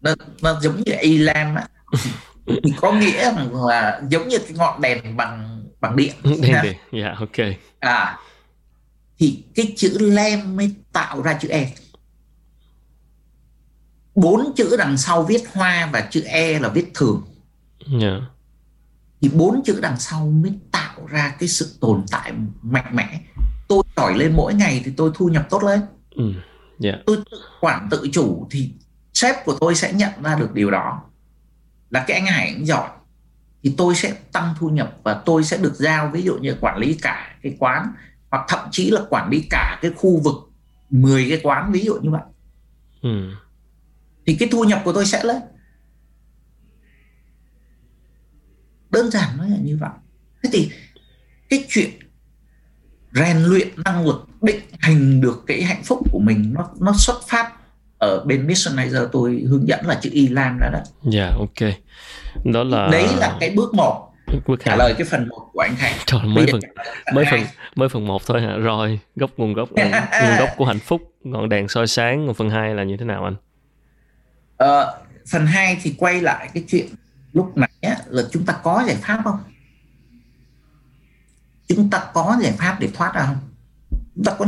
nó, 0.00 0.14
nó 0.42 0.60
giống 0.60 0.76
như 0.76 0.92
Elam 0.92 1.54
á 1.54 1.68
thì 2.46 2.72
có 2.76 2.92
nghĩa 2.92 3.32
là 3.52 4.00
giống 4.10 4.28
như 4.28 4.38
cái 4.38 4.52
ngọn 4.52 4.80
đèn 4.80 5.16
bằng 5.16 5.57
bằng 5.80 5.96
điện 5.96 6.14
điện 6.22 6.40
dạ 6.42 6.62
yeah, 6.92 7.18
ok. 7.18 7.36
À 7.80 8.18
thì 9.18 9.44
cái 9.54 9.72
chữ 9.76 9.98
lem 9.98 10.56
mới 10.56 10.74
tạo 10.92 11.22
ra 11.22 11.38
chữ 11.40 11.48
e. 11.48 11.72
Bốn 14.14 14.52
chữ 14.56 14.76
đằng 14.78 14.96
sau 14.96 15.22
viết 15.22 15.42
hoa 15.52 15.90
và 15.92 16.00
chữ 16.10 16.22
e 16.22 16.58
là 16.58 16.68
viết 16.68 16.90
thường. 16.94 17.22
Yeah. 18.00 18.22
Thì 19.20 19.28
bốn 19.28 19.62
chữ 19.64 19.78
đằng 19.82 19.96
sau 19.96 20.26
mới 20.26 20.52
tạo 20.72 21.06
ra 21.06 21.34
cái 21.38 21.48
sự 21.48 21.76
tồn 21.80 22.04
tại 22.10 22.32
mạnh 22.62 22.96
mẽ. 22.96 23.20
Tôi 23.68 23.82
giỏi 23.96 24.14
lên 24.16 24.32
mỗi 24.36 24.54
ngày 24.54 24.82
thì 24.84 24.92
tôi 24.96 25.10
thu 25.14 25.28
nhập 25.28 25.46
tốt 25.50 25.62
lên. 25.62 25.80
Ừ. 26.10 26.32
yeah. 26.82 26.98
Tôi 27.06 27.16
tự 27.30 27.38
quản 27.60 27.88
tự 27.90 28.08
chủ 28.12 28.46
thì 28.50 28.70
sếp 29.14 29.44
của 29.44 29.56
tôi 29.60 29.74
sẽ 29.74 29.92
nhận 29.92 30.22
ra 30.22 30.34
được 30.34 30.54
điều 30.54 30.70
đó. 30.70 31.02
Là 31.90 32.04
cái 32.06 32.18
anh 32.18 32.26
Hải 32.26 32.56
giỏi 32.62 32.88
thì 33.62 33.74
tôi 33.76 33.94
sẽ 33.94 34.14
tăng 34.32 34.54
thu 34.58 34.68
nhập 34.68 34.96
và 35.02 35.22
tôi 35.26 35.44
sẽ 35.44 35.56
được 35.56 35.74
giao 35.74 36.10
ví 36.12 36.22
dụ 36.22 36.38
như 36.38 36.56
quản 36.60 36.78
lý 36.78 36.98
cả 37.02 37.36
cái 37.42 37.56
quán 37.58 37.92
hoặc 38.30 38.44
thậm 38.48 38.68
chí 38.70 38.90
là 38.90 39.00
quản 39.10 39.30
lý 39.30 39.46
cả 39.50 39.78
cái 39.82 39.90
khu 39.96 40.20
vực 40.20 40.34
10 40.90 41.26
cái 41.28 41.40
quán 41.42 41.72
ví 41.72 41.80
dụ 41.80 41.94
như 41.94 42.10
vậy. 42.10 42.22
Ừ. 43.02 43.30
thì 44.26 44.36
cái 44.40 44.48
thu 44.52 44.64
nhập 44.64 44.82
của 44.84 44.92
tôi 44.92 45.06
sẽ 45.06 45.24
lên. 45.24 45.42
Đơn 48.90 49.10
giản 49.10 49.36
nó 49.38 49.44
là 49.44 49.56
như 49.56 49.76
vậy. 49.80 49.90
Thế 50.42 50.50
thì 50.52 50.70
cái 51.50 51.64
chuyện 51.68 51.90
rèn 53.12 53.36
luyện 53.38 53.68
năng 53.84 54.06
lực 54.06 54.28
định 54.42 54.60
hình 54.82 55.20
được 55.20 55.44
cái 55.46 55.62
hạnh 55.62 55.82
phúc 55.84 55.98
của 56.12 56.18
mình 56.18 56.52
nó 56.54 56.70
nó 56.80 56.92
xuất 56.98 57.20
phát 57.28 57.57
ở 57.98 58.24
bên 58.24 58.46
Missionizer 58.46 59.08
tôi 59.12 59.44
hướng 59.48 59.68
dẫn 59.68 59.86
là 59.86 59.98
chữ 60.02 60.10
Y 60.12 60.28
Lan 60.28 60.58
đó 60.60 60.68
đó. 60.72 60.78
Dạ 61.02 61.24
yeah, 61.24 61.34
ok. 61.38 61.74
Đó 62.44 62.64
là 62.64 62.88
Đấy 62.92 63.06
là 63.16 63.36
cái 63.40 63.50
bước 63.50 63.74
một 63.74 64.08
bước 64.46 64.60
trả 64.64 64.76
lời 64.76 64.94
cái 64.98 65.06
phần 65.10 65.28
một 65.28 65.50
của 65.52 65.60
anh 65.60 65.76
Thành. 65.78 65.92
Trời 66.06 66.20
mới 66.24 66.46
phần 66.52 66.60
mới 67.14 67.24
phần 67.30 67.40
mới 67.74 67.88
phần 67.88 68.06
một 68.06 68.26
thôi 68.26 68.42
hả? 68.42 68.56
Rồi, 68.56 69.00
gốc 69.16 69.30
nguồn 69.36 69.54
gốc 69.54 69.68
nguồn 70.22 70.38
gốc 70.38 70.48
của 70.56 70.64
hạnh 70.64 70.78
phúc, 70.78 71.02
ngọn 71.24 71.48
đèn 71.48 71.68
soi 71.68 71.86
sáng, 71.86 72.26
còn 72.26 72.34
phần 72.34 72.50
2 72.50 72.74
là 72.74 72.84
như 72.84 72.96
thế 72.96 73.04
nào 73.04 73.24
anh? 73.24 73.34
Ờ, 74.56 75.00
phần 75.30 75.46
2 75.46 75.78
thì 75.82 75.94
quay 75.98 76.20
lại 76.20 76.48
cái 76.54 76.64
chuyện 76.68 76.86
lúc 77.32 77.56
nãy 77.56 77.70
á, 77.82 77.96
là 78.06 78.22
chúng 78.30 78.46
ta 78.46 78.54
có 78.62 78.84
giải 78.86 78.96
pháp 78.96 79.20
không? 79.24 79.38
Chúng 81.68 81.90
ta 81.90 82.04
có 82.14 82.36
giải 82.42 82.52
pháp 82.58 82.76
để 82.80 82.88
thoát 82.94 83.14
ra 83.14 83.26
không? 83.26 83.38
Chúng 84.14 84.24
ta 84.24 84.32
có 84.38 84.46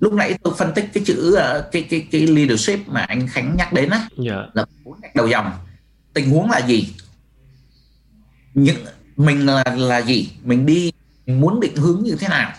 lúc 0.00 0.12
nãy 0.12 0.38
tôi 0.42 0.54
phân 0.58 0.72
tích 0.74 0.90
cái 0.92 1.04
chữ 1.06 1.34
ờ, 1.34 1.68
cái 1.72 1.82
cái 1.82 2.06
cái 2.10 2.26
leadership 2.26 2.88
mà 2.88 3.00
anh 3.00 3.28
Khánh 3.28 3.56
nhắc 3.56 3.72
đến 3.72 3.90
á 3.90 3.98
yeah. 3.98 4.08
Dạ. 4.16 4.46
là 4.54 4.64
bốn 4.84 5.00
đầu 5.14 5.26
dòng. 5.26 5.52
Tình 6.14 6.30
huống 6.30 6.50
là 6.50 6.58
gì? 6.58 6.94
Những 8.54 8.76
mình 9.16 9.46
là 9.46 9.64
là 9.76 9.98
gì? 9.98 10.32
Mình 10.44 10.66
đi 10.66 10.92
mình 11.26 11.40
muốn 11.40 11.60
định 11.60 11.76
hướng 11.76 12.02
như 12.04 12.16
thế 12.20 12.28
nào? 12.28 12.52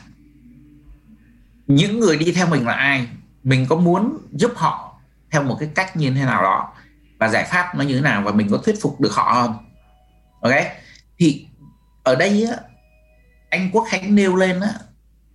Những 1.67 1.99
người 1.99 2.17
đi 2.17 2.31
theo 2.31 2.47
mình 2.47 2.67
là 2.67 2.73
ai? 2.73 3.07
Mình 3.43 3.65
có 3.69 3.75
muốn 3.75 4.17
giúp 4.31 4.51
họ 4.55 4.99
theo 5.31 5.43
một 5.43 5.57
cái 5.59 5.69
cách 5.75 5.97
như 5.97 6.11
thế 6.11 6.25
nào 6.25 6.43
đó? 6.43 6.73
Và 7.19 7.29
giải 7.29 7.47
pháp 7.51 7.75
nó 7.75 7.83
như 7.83 7.95
thế 7.95 8.01
nào? 8.01 8.21
Và 8.21 8.31
mình 8.31 8.47
có 8.51 8.57
thuyết 8.57 8.81
phục 8.81 9.01
được 9.01 9.11
họ 9.11 9.33
không? 9.33 9.57
Ok? 10.41 10.53
Thì 11.17 11.45
ở 12.03 12.15
đây 12.15 12.47
á, 12.51 12.57
anh 13.49 13.69
Quốc 13.71 13.85
Khánh 13.89 14.15
nêu 14.15 14.35
lên 14.35 14.59
á, 14.59 14.69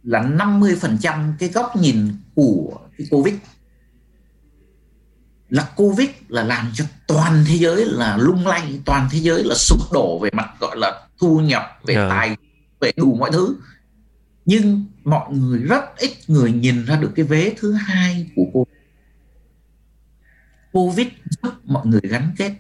là 0.05 0.23
50% 0.23 1.33
cái 1.39 1.49
góc 1.49 1.77
nhìn 1.77 2.09
của 2.35 2.79
cái 2.99 3.07
Covid 3.11 3.35
là 5.49 5.69
Covid 5.77 6.09
là 6.29 6.43
làm 6.43 6.71
cho 6.75 6.85
toàn 7.07 7.45
thế 7.49 7.55
giới 7.55 7.85
là 7.87 8.17
lung 8.17 8.47
lay, 8.47 8.81
toàn 8.85 9.09
thế 9.13 9.19
giới 9.19 9.45
là 9.45 9.55
sụp 9.55 9.93
đổ 9.93 10.19
về 10.19 10.31
mặt 10.33 10.55
gọi 10.61 10.77
là 10.77 11.07
thu 11.19 11.41
nhập, 11.41 11.63
về 11.87 11.95
yeah. 11.95 12.11
Dạ. 12.11 12.17
tài, 12.17 12.37
về 12.81 12.93
đủ 12.97 13.15
mọi 13.15 13.31
thứ. 13.33 13.57
Nhưng 14.45 14.85
mọi 15.05 15.33
người 15.33 15.59
rất 15.59 15.85
ít 15.99 16.11
người 16.27 16.53
nhìn 16.53 16.85
ra 16.85 16.97
được 16.97 17.11
cái 17.17 17.25
vế 17.25 17.55
thứ 17.57 17.73
hai 17.73 18.31
của 18.37 18.45
Covid. 18.53 18.75
Covid 20.73 21.07
giúp 21.31 21.53
mọi 21.65 21.87
người 21.87 22.01
gắn 22.03 22.35
kết. 22.37 22.55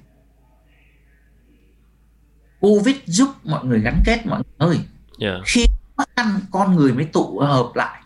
Covid 2.60 2.96
giúp 3.06 3.28
mọi 3.44 3.64
người 3.64 3.80
gắn 3.80 4.02
kết 4.06 4.26
mọi 4.26 4.42
người 4.58 4.68
ơi. 4.68 4.76
Yeah. 5.18 5.34
Dạ. 5.38 5.42
Khi 5.46 5.64
khó 5.66 5.73
khăn 6.16 6.40
con 6.50 6.76
người 6.76 6.92
mới 6.92 7.04
tụ 7.04 7.38
hợp 7.38 7.72
lại. 7.74 8.02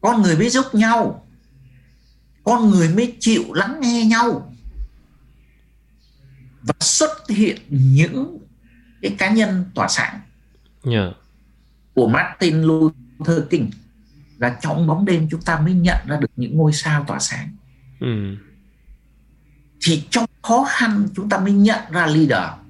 Con 0.00 0.22
người 0.22 0.36
mới 0.36 0.50
giúp 0.50 0.74
nhau. 0.74 1.26
Con 2.44 2.70
người 2.70 2.88
mới 2.94 3.16
chịu 3.20 3.42
lắng 3.52 3.80
nghe 3.80 4.04
nhau. 4.04 4.54
Và 6.62 6.74
xuất 6.80 7.28
hiện 7.28 7.58
những 7.68 8.38
cái 9.02 9.14
cá 9.18 9.30
nhân 9.30 9.64
tỏa 9.74 9.88
sáng 9.88 10.20
yeah. 10.84 11.14
của 11.94 12.08
Martin 12.08 12.62
Luther 12.62 13.42
King. 13.50 13.70
Là 14.38 14.58
trong 14.60 14.86
bóng 14.86 15.04
đêm 15.04 15.28
chúng 15.30 15.42
ta 15.42 15.60
mới 15.60 15.74
nhận 15.74 15.98
ra 16.06 16.16
được 16.16 16.30
những 16.36 16.56
ngôi 16.56 16.72
sao 16.72 17.04
tỏa 17.06 17.18
sáng. 17.18 17.56
Ừ. 18.00 18.36
thì 19.84 20.06
trong 20.10 20.26
khó 20.42 20.66
khăn 20.68 21.08
chúng 21.16 21.28
ta 21.28 21.38
mới 21.38 21.52
nhận 21.52 21.80
ra 21.90 22.06
leader 22.06 22.60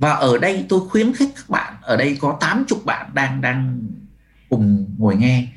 và 0.00 0.12
ở 0.12 0.38
đây 0.38 0.66
tôi 0.68 0.80
khuyến 0.88 1.14
khích 1.14 1.28
các 1.36 1.48
bạn 1.50 1.74
ở 1.82 1.96
đây 1.96 2.18
có 2.20 2.36
80 2.40 2.80
bạn 2.84 3.10
đang 3.14 3.40
đang 3.40 3.80
cùng 4.48 4.94
ngồi 4.98 5.16
nghe. 5.16 5.48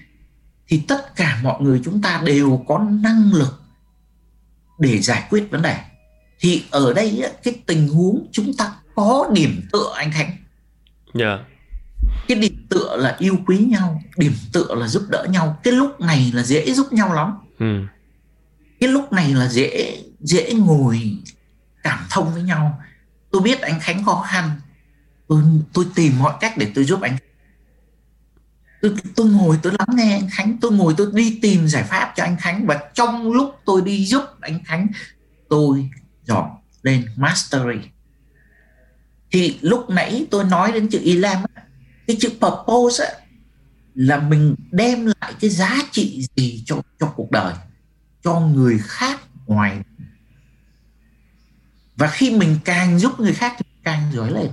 Thì 0.67 0.81
tất 0.87 1.15
cả 1.15 1.39
mọi 1.43 1.61
người 1.61 1.81
chúng 1.85 2.01
ta 2.01 2.21
đều 2.25 2.63
có 2.67 2.79
năng 2.79 3.33
lực 3.33 3.61
để 4.79 5.01
giải 5.01 5.27
quyết 5.29 5.47
vấn 5.51 5.61
đề. 5.61 5.77
Thì 6.39 6.63
ở 6.71 6.93
đây 6.93 7.23
cái 7.43 7.53
tình 7.65 7.87
huống 7.87 8.27
chúng 8.31 8.53
ta 8.57 8.73
có 8.95 9.29
điểm 9.33 9.61
tựa 9.71 9.93
anh 9.95 10.11
Khánh 10.11 10.31
yeah. 11.19 11.39
cái 12.27 12.37
điểm 12.37 12.65
tựa 12.69 12.97
là 12.97 13.15
yêu 13.19 13.37
quý 13.45 13.57
nhau 13.57 14.01
điểm 14.17 14.33
tựa 14.53 14.75
là 14.75 14.87
giúp 14.87 15.03
đỡ 15.09 15.25
nhau. 15.29 15.59
Cái 15.63 15.73
lúc 15.73 15.99
này 15.99 16.31
là 16.33 16.43
dễ 16.43 16.73
giúp 16.73 16.93
nhau 16.93 17.13
lắm. 17.13 17.33
Ừ. 17.59 17.85
cái 18.79 18.89
lúc 18.89 19.13
này 19.13 19.33
là 19.33 19.47
dễ 19.47 20.03
dễ 20.19 20.53
ngồi 20.53 21.17
cảm 21.83 21.99
thông 22.09 22.33
với 22.33 22.43
nhau 22.43 22.82
tôi 23.34 23.41
biết 23.41 23.61
anh 23.61 23.79
Khánh 23.79 24.05
khó 24.05 24.25
khăn. 24.29 24.51
Tôi 25.27 25.41
tôi 25.73 25.86
tìm 25.95 26.19
mọi 26.19 26.34
cách 26.39 26.57
để 26.57 26.71
tôi 26.75 26.84
giúp 26.86 27.01
anh. 27.01 27.17
Tôi, 28.81 28.95
tôi 29.15 29.29
ngồi 29.29 29.59
tôi 29.63 29.73
lắng 29.79 29.97
nghe 29.97 30.13
anh 30.13 30.29
Khánh. 30.31 30.57
Tôi 30.61 30.71
ngồi 30.71 30.93
tôi 30.97 31.07
đi 31.13 31.39
tìm 31.41 31.67
giải 31.67 31.84
pháp 31.84 32.13
cho 32.15 32.23
anh 32.23 32.38
Khánh. 32.38 32.67
Và 32.67 32.79
trong 32.93 33.31
lúc 33.31 33.55
tôi 33.65 33.81
đi 33.81 34.05
giúp 34.05 34.23
anh 34.41 34.63
Khánh 34.63 34.88
tôi 35.49 35.89
dọn 36.23 36.49
lên 36.81 37.05
mastery. 37.15 37.79
Thì 39.31 39.57
lúc 39.61 39.89
nãy 39.89 40.27
tôi 40.31 40.43
nói 40.43 40.71
đến 40.71 40.88
chữ 40.88 41.01
Elam 41.05 41.43
cái 42.07 42.17
chữ 42.19 42.29
purpose 42.29 43.05
á, 43.05 43.11
là 43.95 44.19
mình 44.19 44.55
đem 44.71 45.05
lại 45.05 45.34
cái 45.39 45.49
giá 45.49 45.77
trị 45.91 46.27
gì 46.36 46.63
cho 46.65 46.81
cho 46.99 47.07
cuộc 47.15 47.31
đời 47.31 47.53
cho 48.23 48.39
người 48.39 48.79
khác 48.84 49.19
ngoài 49.45 49.81
và 51.97 52.07
khi 52.07 52.37
mình 52.37 52.57
càng 52.65 52.99
giúp 52.99 53.19
người 53.19 53.33
khác 53.33 53.53
thì 53.57 53.65
càng 53.83 54.11
giỏi 54.13 54.31
lên. 54.31 54.49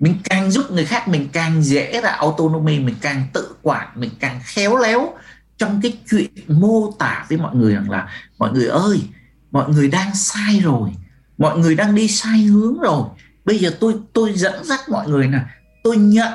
Mình 0.00 0.14
càng 0.24 0.50
giúp 0.50 0.70
người 0.70 0.84
khác 0.84 1.08
mình 1.08 1.28
càng 1.32 1.62
dễ 1.62 2.00
là 2.00 2.10
autonomy 2.10 2.80
mình 2.80 2.94
càng 3.00 3.26
tự 3.32 3.56
quản 3.62 3.88
mình 3.94 4.10
càng 4.20 4.40
khéo 4.44 4.76
léo 4.76 5.14
trong 5.58 5.80
cái 5.82 5.98
chuyện 6.10 6.30
mô 6.48 6.92
tả 6.98 7.26
với 7.28 7.38
mọi 7.38 7.56
người 7.56 7.74
rằng 7.74 7.90
là 7.90 8.08
mọi 8.38 8.52
người 8.52 8.66
ơi 8.66 9.02
mọi 9.50 9.68
người 9.68 9.88
đang 9.88 10.14
sai 10.14 10.60
rồi 10.60 10.90
mọi 11.38 11.58
người 11.58 11.74
đang 11.74 11.94
đi 11.94 12.08
sai 12.08 12.42
hướng 12.42 12.78
rồi. 12.80 13.08
Bây 13.44 13.58
giờ 13.58 13.76
tôi 13.80 13.94
tôi 14.12 14.32
dẫn 14.32 14.64
dắt 14.64 14.80
mọi 14.88 15.08
người 15.08 15.28
nè 15.28 15.38
tôi 15.84 15.96
nhận 15.96 16.32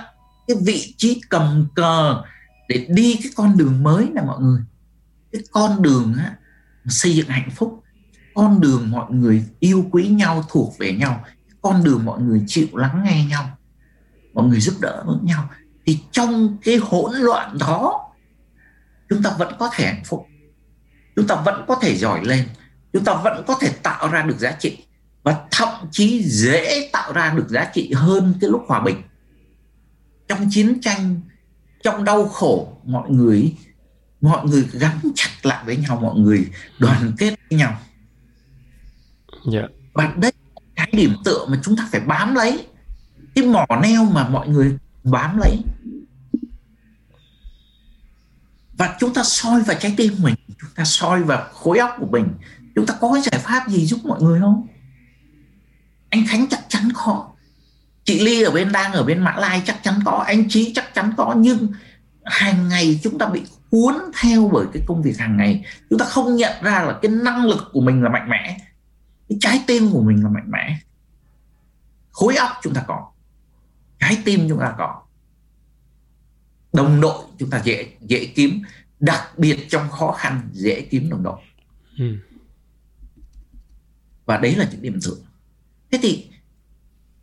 cái 0.47 0.57
vị 0.65 0.93
trí 0.97 1.21
cầm 1.29 1.67
cờ 1.75 2.21
để 2.67 2.87
đi 2.89 3.19
cái 3.23 3.31
con 3.35 3.57
đường 3.57 3.83
mới 3.83 4.09
nè 4.15 4.21
mọi 4.21 4.39
người. 4.41 4.61
Cái 5.31 5.41
con 5.51 5.81
đường 5.81 6.15
á, 6.17 6.31
xây 6.87 7.15
dựng 7.15 7.27
hạnh 7.27 7.49
phúc 7.55 7.83
con 8.33 8.61
đường 8.61 8.91
mọi 8.91 9.11
người 9.11 9.45
yêu 9.59 9.85
quý 9.91 10.07
nhau, 10.07 10.43
thuộc 10.49 10.77
về 10.79 10.91
nhau, 10.91 11.25
con 11.61 11.83
đường 11.83 12.05
mọi 12.05 12.21
người 12.21 12.43
chịu 12.47 12.67
lắng 12.73 13.01
nghe 13.05 13.25
nhau, 13.25 13.57
mọi 14.33 14.47
người 14.47 14.59
giúp 14.59 14.75
đỡ 14.81 15.03
lẫn 15.07 15.19
nhau, 15.23 15.49
thì 15.85 15.99
trong 16.11 16.57
cái 16.63 16.77
hỗn 16.77 17.15
loạn 17.15 17.57
đó, 17.59 18.09
chúng 19.09 19.23
ta 19.23 19.35
vẫn 19.39 19.53
có 19.59 19.69
thể 19.73 19.85
hạnh 19.85 20.03
phúc. 20.05 20.25
Chúng 21.15 21.27
ta 21.27 21.35
vẫn 21.35 21.65
có 21.67 21.75
thể 21.81 21.95
giỏi 21.97 22.25
lên. 22.25 22.47
Chúng 22.93 23.03
ta 23.03 23.13
vẫn 23.13 23.43
có 23.47 23.57
thể 23.61 23.69
tạo 23.83 24.09
ra 24.09 24.21
được 24.21 24.37
giá 24.39 24.51
trị. 24.51 24.77
Và 25.23 25.37
thậm 25.51 25.69
chí 25.91 26.23
dễ 26.23 26.89
tạo 26.93 27.13
ra 27.13 27.33
được 27.33 27.49
giá 27.49 27.71
trị 27.73 27.91
hơn 27.95 28.33
cái 28.41 28.49
lúc 28.49 28.63
hòa 28.67 28.79
bình. 28.79 29.01
Trong 30.27 30.47
chiến 30.49 30.81
tranh, 30.81 31.21
trong 31.83 32.03
đau 32.03 32.27
khổ, 32.27 32.77
mọi 32.85 33.09
người 33.09 33.55
mọi 34.21 34.45
người 34.45 34.67
gắn 34.73 34.99
chặt 35.15 35.29
lại 35.43 35.63
với 35.65 35.77
nhau, 35.77 35.99
mọi 36.01 36.19
người 36.19 36.47
đoàn 36.79 37.13
kết 37.17 37.35
với 37.49 37.59
nhau 37.59 37.79
yeah. 39.53 39.69
Và 39.93 40.13
đây 40.17 40.31
cái 40.75 40.89
điểm 40.91 41.13
tựa 41.25 41.45
mà 41.45 41.59
chúng 41.63 41.75
ta 41.75 41.87
phải 41.91 42.01
bám 42.01 42.35
lấy. 42.35 42.67
Cái 43.35 43.45
mỏ 43.45 43.65
neo 43.81 44.05
mà 44.05 44.27
mọi 44.29 44.47
người 44.47 44.77
bám 45.03 45.37
lấy. 45.37 45.57
Và 48.77 48.95
chúng 48.99 49.13
ta 49.13 49.23
soi 49.23 49.61
vào 49.61 49.77
trái 49.79 49.93
tim 49.97 50.13
mình, 50.21 50.35
chúng 50.47 50.69
ta 50.75 50.83
soi 50.83 51.23
vào 51.23 51.47
khối 51.53 51.77
óc 51.77 51.95
của 51.99 52.07
mình. 52.11 52.27
Chúng 52.75 52.85
ta 52.85 52.93
có 53.01 53.13
cái 53.13 53.21
giải 53.21 53.39
pháp 53.39 53.67
gì 53.67 53.85
giúp 53.85 53.99
mọi 54.03 54.21
người 54.21 54.39
không? 54.39 54.67
Anh 56.09 56.25
khánh 56.27 56.47
chắc 56.49 56.59
chắn 56.69 56.89
có. 56.93 57.29
Chị 58.03 58.19
ly 58.19 58.41
ở 58.41 58.51
bên 58.51 58.71
đang 58.71 58.93
ở 58.93 59.03
bên 59.03 59.19
mã 59.19 59.35
lai 59.37 59.61
chắc 59.65 59.83
chắn 59.83 59.99
có. 60.05 60.23
Anh 60.27 60.49
trí 60.49 60.73
chắc 60.73 60.93
chắn 60.93 61.13
có. 61.17 61.35
Nhưng 61.37 61.67
hàng 62.25 62.69
ngày 62.69 62.99
chúng 63.03 63.17
ta 63.17 63.25
bị 63.25 63.41
cuốn 63.71 63.95
theo 64.21 64.49
bởi 64.53 64.65
cái 64.73 64.83
công 64.87 65.01
việc 65.01 65.19
hàng 65.19 65.37
ngày. 65.37 65.65
Chúng 65.89 65.99
ta 65.99 66.05
không 66.05 66.35
nhận 66.35 66.63
ra 66.63 66.83
là 66.83 66.99
cái 67.01 67.11
năng 67.11 67.45
lực 67.45 67.69
của 67.73 67.81
mình 67.81 68.03
là 68.03 68.09
mạnh 68.09 68.29
mẽ 68.29 68.57
cái 69.29 69.37
trái 69.41 69.63
tim 69.67 69.91
của 69.91 70.01
mình 70.01 70.23
là 70.23 70.29
mạnh 70.29 70.51
mẽ. 70.51 70.79
Khối 72.11 72.35
óc 72.35 72.51
chúng 72.63 72.73
ta 72.73 72.83
có. 72.87 73.11
Trái 73.99 74.17
tim 74.25 74.45
chúng 74.49 74.59
ta 74.59 74.75
có. 74.77 75.01
Đồng 76.73 77.01
đội 77.01 77.23
chúng 77.37 77.49
ta 77.49 77.61
dễ 77.63 77.93
dễ 78.01 78.25
kiếm. 78.35 78.61
Đặc 78.99 79.37
biệt 79.37 79.65
trong 79.69 79.89
khó 79.89 80.11
khăn 80.11 80.49
dễ 80.53 80.81
kiếm 80.81 81.09
đồng 81.09 81.23
đội. 81.23 81.39
Ừ. 81.97 82.17
và 84.25 84.37
đấy 84.37 84.55
là 84.55 84.67
những 84.71 84.81
điểm 84.81 84.99
tựa 85.05 85.15
thế 85.91 85.99
thì 86.01 86.29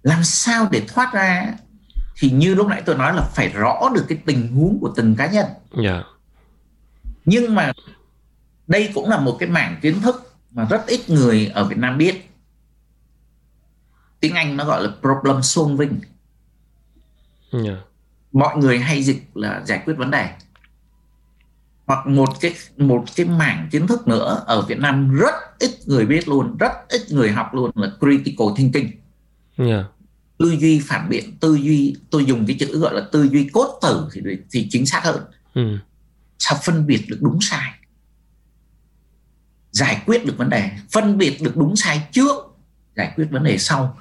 làm 0.03 0.25
sao 0.25 0.69
để 0.71 0.83
thoát 0.89 1.13
ra 1.15 1.55
thì 2.17 2.31
như 2.31 2.55
lúc 2.55 2.67
nãy 2.69 2.83
tôi 2.87 2.97
nói 2.97 3.15
là 3.15 3.23
phải 3.23 3.49
rõ 3.49 3.91
được 3.95 4.05
cái 4.09 4.19
tình 4.27 4.53
huống 4.53 4.79
của 4.81 4.93
từng 4.97 5.17
cá 5.17 5.27
nhân. 5.27 5.47
Yeah. 5.47 5.85
Dạ. 5.85 6.03
nhưng 7.25 7.55
mà 7.55 7.73
đây 8.67 8.91
cũng 8.95 9.09
là 9.09 9.21
một 9.21 9.37
cái 9.41 9.49
mảng 9.49 9.79
kiến 9.83 10.01
thức 10.01 10.36
mà 10.51 10.65
rất 10.65 10.87
ít 10.87 11.11
người 11.11 11.47
ở 11.47 11.65
Việt 11.65 11.79
Nam 11.79 11.99
biết 11.99 12.31
tiếng 14.21 14.35
Anh 14.35 14.57
nó 14.57 14.65
gọi 14.65 14.83
là 14.83 14.91
problem 15.01 15.43
solving 15.43 16.01
yeah. 17.53 17.67
Dạ. 17.67 17.77
mọi 18.33 18.57
người 18.57 18.79
hay 18.79 19.03
dịch 19.03 19.31
là 19.35 19.63
giải 19.67 19.83
quyết 19.85 19.95
vấn 19.95 20.11
đề 20.11 20.31
hoặc 21.87 22.07
một 22.07 22.29
cái 22.41 22.55
một 22.77 23.05
cái 23.17 23.27
mảng 23.27 23.69
kiến 23.71 23.87
thức 23.87 24.09
nữa 24.09 24.43
ở 24.47 24.63
Việt 24.63 24.79
Nam 24.79 25.15
rất 25.15 25.35
ít 25.59 25.71
người 25.87 26.07
biết 26.07 26.29
luôn 26.29 26.57
rất 26.57 26.73
ít 26.89 27.03
người 27.11 27.31
học 27.31 27.55
luôn 27.55 27.71
là 27.75 27.91
critical 28.01 28.47
thinking 28.57 28.91
yeah. 29.57 29.69
Dạ. 29.69 29.85
tư 30.39 30.57
duy 30.61 30.83
phản 30.87 31.09
biện 31.09 31.37
tư 31.41 31.55
duy 31.55 31.97
tôi 32.11 32.25
dùng 32.25 32.47
cái 32.47 32.57
chữ 32.61 32.79
gọi 32.79 32.95
là 32.95 33.09
tư 33.13 33.29
duy 33.33 33.49
cốt 33.53 33.79
tử 33.83 34.09
thì 34.13 34.21
thì 34.51 34.69
chính 34.71 34.87
xác 34.87 35.01
hơn 35.05 35.25
ừ. 35.55 35.79
sao 36.39 36.59
phân 36.65 36.87
biệt 36.87 37.05
được 37.09 37.19
đúng 37.21 37.39
sai 37.41 37.71
giải 39.77 40.03
quyết 40.07 40.27
được 40.27 40.39
vấn 40.39 40.51
đề 40.51 40.70
phân 40.93 41.18
biệt 41.18 41.39
được 41.43 41.57
đúng 41.57 41.77
sai 41.77 42.01
trước 42.12 42.37
giải 42.97 43.12
quyết 43.16 43.27
vấn 43.31 43.45
đề 43.45 43.59
sau. 43.59 43.99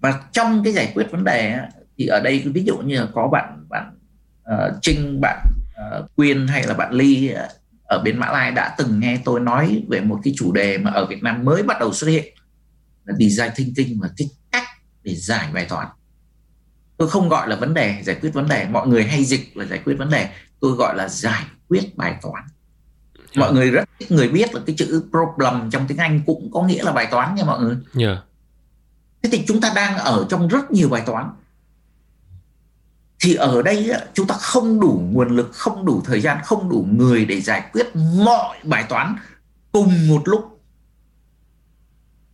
Và 0.00 0.22
trong 0.32 0.64
cái 0.64 0.72
giải 0.72 0.92
quyết 0.94 1.10
vấn 1.10 1.24
đề 1.24 1.58
thì 1.98 2.06
ở 2.06 2.20
đây 2.20 2.38
ví 2.38 2.64
dụ 2.64 2.78
như 2.78 3.00
là 3.00 3.06
có 3.14 3.28
bạn 3.28 3.66
bạn 3.68 3.96
uh, 4.54 4.74
trinh 4.82 5.20
bạn 5.20 5.46
uh, 6.00 6.16
quyên 6.16 6.48
hay 6.48 6.66
là 6.66 6.74
bạn 6.74 6.92
ly 6.92 7.32
ở 7.84 8.02
bên 8.04 8.18
mã 8.18 8.26
lai 8.30 8.50
đã 8.50 8.74
từng 8.78 9.00
nghe 9.00 9.18
tôi 9.24 9.40
nói 9.40 9.84
về 9.88 10.00
một 10.00 10.20
cái 10.24 10.34
chủ 10.36 10.52
đề 10.52 10.78
mà 10.78 10.90
ở 10.90 11.06
việt 11.06 11.22
nam 11.22 11.44
mới 11.44 11.62
bắt 11.62 11.76
đầu 11.80 11.92
xuất 11.92 12.08
hiện 12.08 12.34
là 13.04 13.14
design 13.18 13.50
thinking 13.56 14.00
và 14.00 14.08
cái 14.16 14.28
cách 14.52 14.68
để 15.02 15.14
giải 15.14 15.48
bài 15.52 15.66
toán. 15.68 15.88
Tôi 16.96 17.10
không 17.10 17.28
gọi 17.28 17.48
là 17.48 17.56
vấn 17.56 17.74
đề 17.74 18.02
giải 18.02 18.16
quyết 18.20 18.30
vấn 18.30 18.48
đề 18.48 18.66
mọi 18.70 18.88
người 18.88 19.04
hay 19.04 19.24
dịch 19.24 19.56
là 19.56 19.64
giải 19.64 19.80
quyết 19.84 19.94
vấn 19.98 20.10
đề 20.10 20.28
tôi 20.60 20.72
gọi 20.72 20.96
là 20.96 21.08
giải 21.08 21.44
quyết 21.68 21.96
bài 21.96 22.14
toán 22.22 22.44
mọi 23.36 23.52
người 23.52 23.70
rất 23.70 23.88
ít 23.98 24.10
người 24.10 24.28
biết 24.28 24.54
là 24.54 24.60
cái 24.66 24.76
chữ 24.78 25.04
problem 25.10 25.70
trong 25.70 25.86
tiếng 25.86 25.98
Anh 25.98 26.20
cũng 26.26 26.50
có 26.52 26.62
nghĩa 26.62 26.82
là 26.82 26.92
bài 26.92 27.08
toán 27.10 27.34
nha 27.34 27.44
mọi 27.44 27.60
người. 27.60 27.76
Yeah. 27.98 28.18
Thế 29.22 29.30
thì 29.32 29.44
chúng 29.46 29.60
ta 29.60 29.72
đang 29.76 29.98
ở 29.98 30.26
trong 30.30 30.48
rất 30.48 30.70
nhiều 30.70 30.88
bài 30.88 31.02
toán. 31.06 31.30
Thì 33.20 33.34
ở 33.34 33.62
đây 33.62 33.92
chúng 34.14 34.26
ta 34.26 34.34
không 34.34 34.80
đủ 34.80 35.02
nguồn 35.12 35.36
lực, 35.36 35.50
không 35.52 35.84
đủ 35.84 36.02
thời 36.04 36.20
gian, 36.20 36.38
không 36.44 36.68
đủ 36.68 36.86
người 36.90 37.24
để 37.24 37.40
giải 37.40 37.70
quyết 37.72 37.96
mọi 38.24 38.56
bài 38.64 38.84
toán 38.88 39.16
cùng 39.72 40.08
một 40.08 40.22
lúc. 40.24 40.60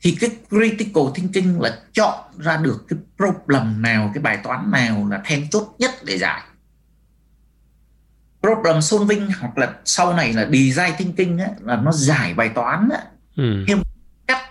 Thì 0.03 0.17
cái 0.21 0.31
critical 0.51 1.05
thinking 1.15 1.61
là 1.61 1.79
chọn 1.93 2.25
ra 2.39 2.57
được 2.57 2.85
cái 2.89 2.99
problem 3.17 3.83
nào, 3.83 4.11
cái 4.15 4.23
bài 4.23 4.39
toán 4.45 4.71
nào 4.71 5.09
là 5.11 5.23
then 5.25 5.51
chốt 5.51 5.75
nhất 5.79 5.91
để 6.05 6.19
giải 6.19 6.43
problem 8.43 8.81
solving 8.81 9.29
hoặc 9.41 9.59
là 9.59 9.75
sau 9.85 10.15
này 10.15 10.33
là 10.33 10.49
design 10.53 10.93
thinking 10.99 11.39
ấy, 11.39 11.51
là 11.61 11.77
nó 11.77 11.93
giải 11.93 12.35
bài 12.35 12.49
toán 12.49 12.89
ấy, 12.89 13.03
ừ. 13.37 13.65
theo 13.69 13.77
cách 14.27 14.43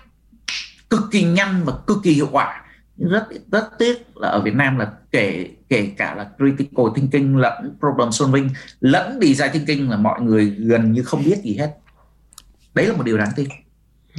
cực 0.90 1.02
kỳ 1.12 1.24
nhanh 1.24 1.66
và 1.66 1.74
cực 1.88 1.98
kỳ 2.04 2.14
hiệu 2.14 2.30
quả. 2.32 2.66
Rất 2.98 3.28
rất 3.52 3.70
tiếc 3.80 4.18
là 4.18 4.30
ở 4.30 4.42
Việt 4.42 4.56
Nam 4.56 4.78
là 4.78 4.92
kể 5.12 5.50
kể 5.70 5.92
cả 5.98 6.16
là 6.16 6.30
critical 6.38 6.86
thinking 6.96 7.38
lẫn 7.38 7.78
problem 7.80 8.12
solving 8.12 8.50
lẫn 8.80 9.20
design 9.22 9.52
thinking 9.52 9.90
là 9.90 9.98
mọi 9.98 10.22
người 10.22 10.46
gần 10.46 10.92
như 10.92 11.04
không 11.04 11.24
biết 11.26 11.38
gì 11.44 11.58
hết. 11.58 11.78
Đấy 12.74 12.88
là 12.88 12.96
một 12.96 13.04
điều 13.04 13.18
đáng 13.18 13.30
tiếc. 13.36 13.48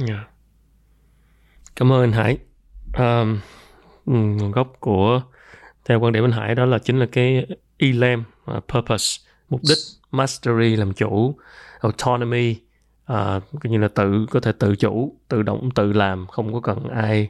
Yeah. 0.07 0.27
cảm 1.75 1.91
ơn 1.91 2.11
Hải. 2.11 2.37
Um, 2.97 3.39
nguồn 4.05 4.51
gốc 4.51 4.73
của 4.79 5.21
theo 5.85 5.99
quan 5.99 6.13
điểm 6.13 6.23
anh 6.23 6.31
Hải 6.31 6.55
đó 6.55 6.65
là 6.65 6.77
chính 6.79 6.99
là 6.99 7.05
cái 7.11 7.45
ELAM 7.77 8.23
uh, 8.57 8.63
purpose 8.67 9.30
mục 9.51 9.61
đích 9.69 9.77
mastery 10.11 10.75
làm 10.75 10.93
chủ 10.93 11.35
autonomy 11.79 12.51
uh, 13.11 13.43
coi 13.61 13.69
như 13.69 13.77
là 13.77 13.87
tự 13.87 14.25
có 14.31 14.39
thể 14.39 14.51
tự 14.51 14.75
chủ 14.75 15.15
tự 15.27 15.43
động 15.43 15.69
tự 15.75 15.93
làm 15.93 16.27
không 16.27 16.53
có 16.53 16.59
cần 16.59 16.89
ai 16.89 17.29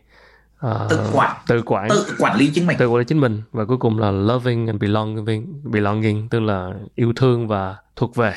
uh, 0.68 0.90
tự 0.90 1.10
quản. 1.14 1.38
tự 1.48 1.62
quản. 1.66 1.90
Tự 1.90 2.16
quản 2.20 2.38
lý 2.38 2.52
chính 2.54 2.68
mình. 2.68 2.78
Tự 2.78 2.88
quản 2.88 3.00
lý 3.00 3.06
chính 3.06 3.20
mình. 3.20 3.42
Và 3.52 3.66
cuối 3.66 3.78
cùng 3.78 4.00
là 4.00 4.12
loving 4.12 4.68
and 4.68 4.82
belonging 4.82 5.62
belonging 5.64 6.30
tức 6.30 6.40
là 6.40 6.74
yêu 6.96 7.14
thương 7.16 7.48
và 7.48 7.76
thuộc 7.96 8.16
về. 8.16 8.34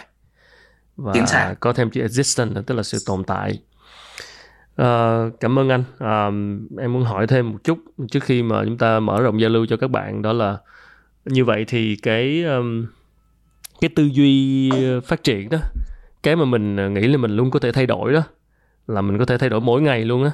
Và 0.96 1.14
có 1.60 1.72
thêm 1.72 1.90
chữ 1.90 2.00
existence 2.00 2.62
tức 2.66 2.74
là 2.74 2.82
sự 2.82 2.98
tồn 3.06 3.24
tại. 3.24 3.58
Uh, 4.82 5.40
cảm 5.40 5.58
ơn 5.58 5.68
anh. 5.68 5.80
Uh, 5.80 6.80
em 6.80 6.92
muốn 6.92 7.04
hỏi 7.04 7.26
thêm 7.26 7.52
một 7.52 7.58
chút 7.64 7.78
trước 8.10 8.22
khi 8.22 8.42
mà 8.42 8.64
chúng 8.64 8.78
ta 8.78 9.00
mở 9.00 9.20
rộng 9.20 9.40
giao 9.40 9.50
lưu 9.50 9.66
cho 9.66 9.76
các 9.76 9.90
bạn 9.90 10.22
đó 10.22 10.32
là 10.32 10.58
như 11.24 11.44
vậy 11.44 11.64
thì 11.68 11.96
cái 12.02 12.44
um, 12.44 12.86
cái 13.84 13.88
tư 13.96 14.04
duy 14.12 14.70
phát 15.04 15.24
triển 15.24 15.48
đó 15.48 15.58
cái 16.22 16.36
mà 16.36 16.44
mình 16.44 16.94
nghĩ 16.94 17.00
là 17.00 17.16
mình 17.16 17.36
luôn 17.36 17.50
có 17.50 17.58
thể 17.58 17.72
thay 17.72 17.86
đổi 17.86 18.12
đó 18.12 18.22
là 18.86 19.00
mình 19.00 19.18
có 19.18 19.24
thể 19.24 19.38
thay 19.38 19.48
đổi 19.48 19.60
mỗi 19.60 19.82
ngày 19.82 20.04
luôn 20.04 20.24
á 20.24 20.32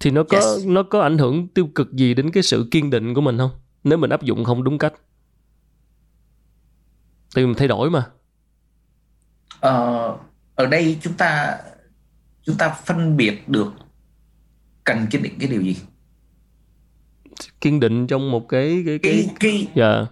thì 0.00 0.10
nó 0.10 0.22
có 0.22 0.36
yes. 0.36 0.66
nó 0.66 0.82
có 0.82 1.00
ảnh 1.00 1.18
hưởng 1.18 1.48
tiêu 1.48 1.66
cực 1.74 1.92
gì 1.92 2.14
đến 2.14 2.30
cái 2.30 2.42
sự 2.42 2.68
kiên 2.70 2.90
định 2.90 3.14
của 3.14 3.20
mình 3.20 3.38
không? 3.38 3.50
Nếu 3.84 3.98
mình 3.98 4.10
áp 4.10 4.22
dụng 4.22 4.44
không 4.44 4.64
đúng 4.64 4.78
cách. 4.78 4.92
Thì 7.36 7.46
mình 7.46 7.54
thay 7.54 7.68
đổi 7.68 7.90
mà. 7.90 8.06
Ờ, 9.60 10.16
ở 10.54 10.66
đây 10.66 10.98
chúng 11.00 11.14
ta 11.14 11.58
chúng 12.42 12.56
ta 12.56 12.76
phân 12.84 13.16
biệt 13.16 13.48
được 13.48 13.72
cần 14.84 15.06
kiên 15.10 15.22
định 15.22 15.34
cái 15.40 15.48
điều 15.48 15.62
gì? 15.62 15.76
Kiên 17.60 17.80
định 17.80 18.06
trong 18.06 18.30
một 18.30 18.48
cái 18.48 18.82
cái 18.86 18.98
cái 18.98 19.12
cái, 19.12 19.34
cái 19.40 19.68
dạ 19.74 20.06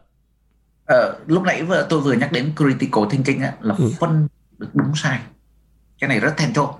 ờ, 0.92 1.16
lúc 1.26 1.42
nãy 1.42 1.62
vừa 1.62 1.86
tôi 1.88 2.00
vừa 2.00 2.12
nhắc 2.12 2.32
đến 2.32 2.52
critical 2.56 3.04
thinking 3.10 3.40
á, 3.40 3.52
là 3.60 3.74
ừ. 3.78 3.90
phân 4.00 4.28
được 4.58 4.68
đúng 4.74 4.92
sai 4.94 5.18
cái 6.00 6.08
này 6.08 6.20
rất 6.20 6.34
then 6.36 6.52
chốt 6.52 6.78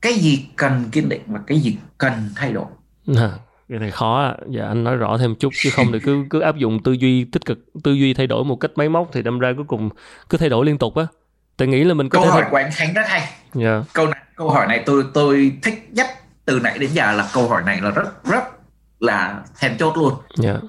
cái 0.00 0.14
gì 0.14 0.46
cần 0.56 0.84
kiên 0.92 1.08
định 1.08 1.22
và 1.26 1.40
cái 1.46 1.60
gì 1.60 1.76
cần 1.98 2.12
thay 2.36 2.52
đổi 2.52 2.64
à, 3.16 3.30
cái 3.68 3.78
này 3.78 3.90
khó 3.90 4.22
à. 4.22 4.36
dạ 4.48 4.66
anh 4.66 4.84
nói 4.84 4.96
rõ 4.96 5.18
thêm 5.18 5.34
chút 5.34 5.52
chứ 5.62 5.70
không 5.72 5.92
thì 5.92 5.98
cứ 6.00 6.24
cứ 6.30 6.40
áp 6.40 6.56
dụng 6.56 6.82
tư 6.82 6.92
duy 6.92 7.24
tích 7.24 7.44
cực 7.44 7.58
tư 7.84 7.92
duy 7.92 8.14
thay 8.14 8.26
đổi 8.26 8.44
một 8.44 8.56
cách 8.56 8.70
máy 8.76 8.88
móc 8.88 9.10
thì 9.12 9.22
đâm 9.22 9.38
ra 9.38 9.52
cuối 9.56 9.64
cùng 9.68 9.90
cứ 10.30 10.38
thay 10.38 10.48
đổi 10.48 10.66
liên 10.66 10.78
tục 10.78 10.96
á 10.96 11.06
tôi 11.56 11.68
nghĩ 11.68 11.84
là 11.84 11.94
mình 11.94 12.08
có 12.08 12.18
câu 12.18 12.24
thể 12.24 12.30
hỏi 12.30 12.42
thay... 12.42 12.50
của 12.50 12.56
anh 12.56 12.70
Khánh 12.72 12.94
rất 12.94 13.06
hay 13.06 13.20
yeah. 13.20 13.34
Dạ. 13.54 13.82
câu 13.92 14.06
này 14.06 14.20
câu 14.36 14.50
hỏi 14.50 14.66
này 14.66 14.82
tôi 14.86 15.04
tôi 15.14 15.52
thích 15.62 15.88
nhất 15.92 16.06
từ 16.44 16.60
nãy 16.60 16.78
đến 16.78 16.90
giờ 16.90 17.12
là 17.12 17.28
câu 17.34 17.48
hỏi 17.48 17.62
này 17.66 17.80
là 17.80 17.90
rất 17.90 18.24
rất 18.24 18.44
là 19.00 19.42
then 19.60 19.76
chốt 19.78 19.96
luôn 19.96 20.14
yeah. 20.42 20.60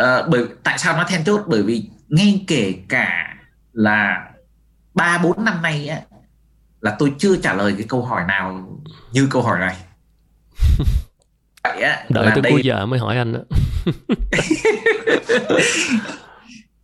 À, 0.00 0.22
bởi 0.28 0.44
tại 0.62 0.78
sao 0.78 0.96
nó 0.96 1.04
then 1.08 1.24
chốt? 1.24 1.40
Bởi 1.46 1.62
vì 1.62 1.84
ngay 2.08 2.44
kể 2.46 2.74
cả 2.88 3.36
là 3.72 4.30
ba 4.94 5.18
bốn 5.18 5.44
năm 5.44 5.62
nay 5.62 5.88
á, 5.88 6.00
là 6.80 6.96
tôi 6.98 7.12
chưa 7.18 7.36
trả 7.36 7.54
lời 7.54 7.74
cái 7.78 7.86
câu 7.88 8.04
hỏi 8.04 8.24
nào 8.28 8.78
như 9.12 9.28
câu 9.30 9.42
hỏi 9.42 9.58
này. 9.58 9.76
Vậy 11.64 11.82
á 11.82 12.04
đợi 12.08 12.30
tới 12.34 12.42
đây... 12.42 12.52
cuối 12.52 12.62
giờ 12.64 12.86
mới 12.86 12.98
hỏi 12.98 13.16
anh 13.16 13.32
đó 13.32 13.40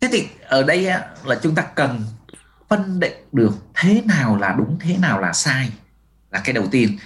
thế 0.01 0.09
thì 0.11 0.27
ở 0.47 0.63
đây 0.63 0.87
á, 0.87 1.01
là 1.25 1.39
chúng 1.43 1.55
ta 1.55 1.61
cần 1.75 2.01
phân 2.69 2.99
định 2.99 3.13
được 3.31 3.53
thế 3.73 4.01
nào 4.05 4.37
là 4.37 4.55
đúng 4.57 4.77
thế 4.79 4.97
nào 4.97 5.21
là 5.21 5.33
sai 5.33 5.69
là 6.31 6.41
cái 6.43 6.53
đầu 6.53 6.65
tiên. 6.71 6.97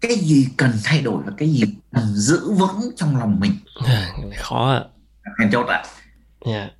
Cái 0.00 0.16
gì 0.16 0.48
cần 0.56 0.72
thay 0.84 1.02
đổi 1.02 1.22
và 1.26 1.32
cái 1.36 1.48
gì 1.48 1.64
cần 1.92 2.04
giữ 2.14 2.52
vững 2.52 2.90
trong 2.96 3.16
lòng 3.16 3.40
mình? 3.40 3.52
Khó 4.38 4.70
ạ 4.70 4.78
à. 4.78 4.97
Chốt 5.52 5.66
ạ 5.66 5.82
yeah. 6.44 6.70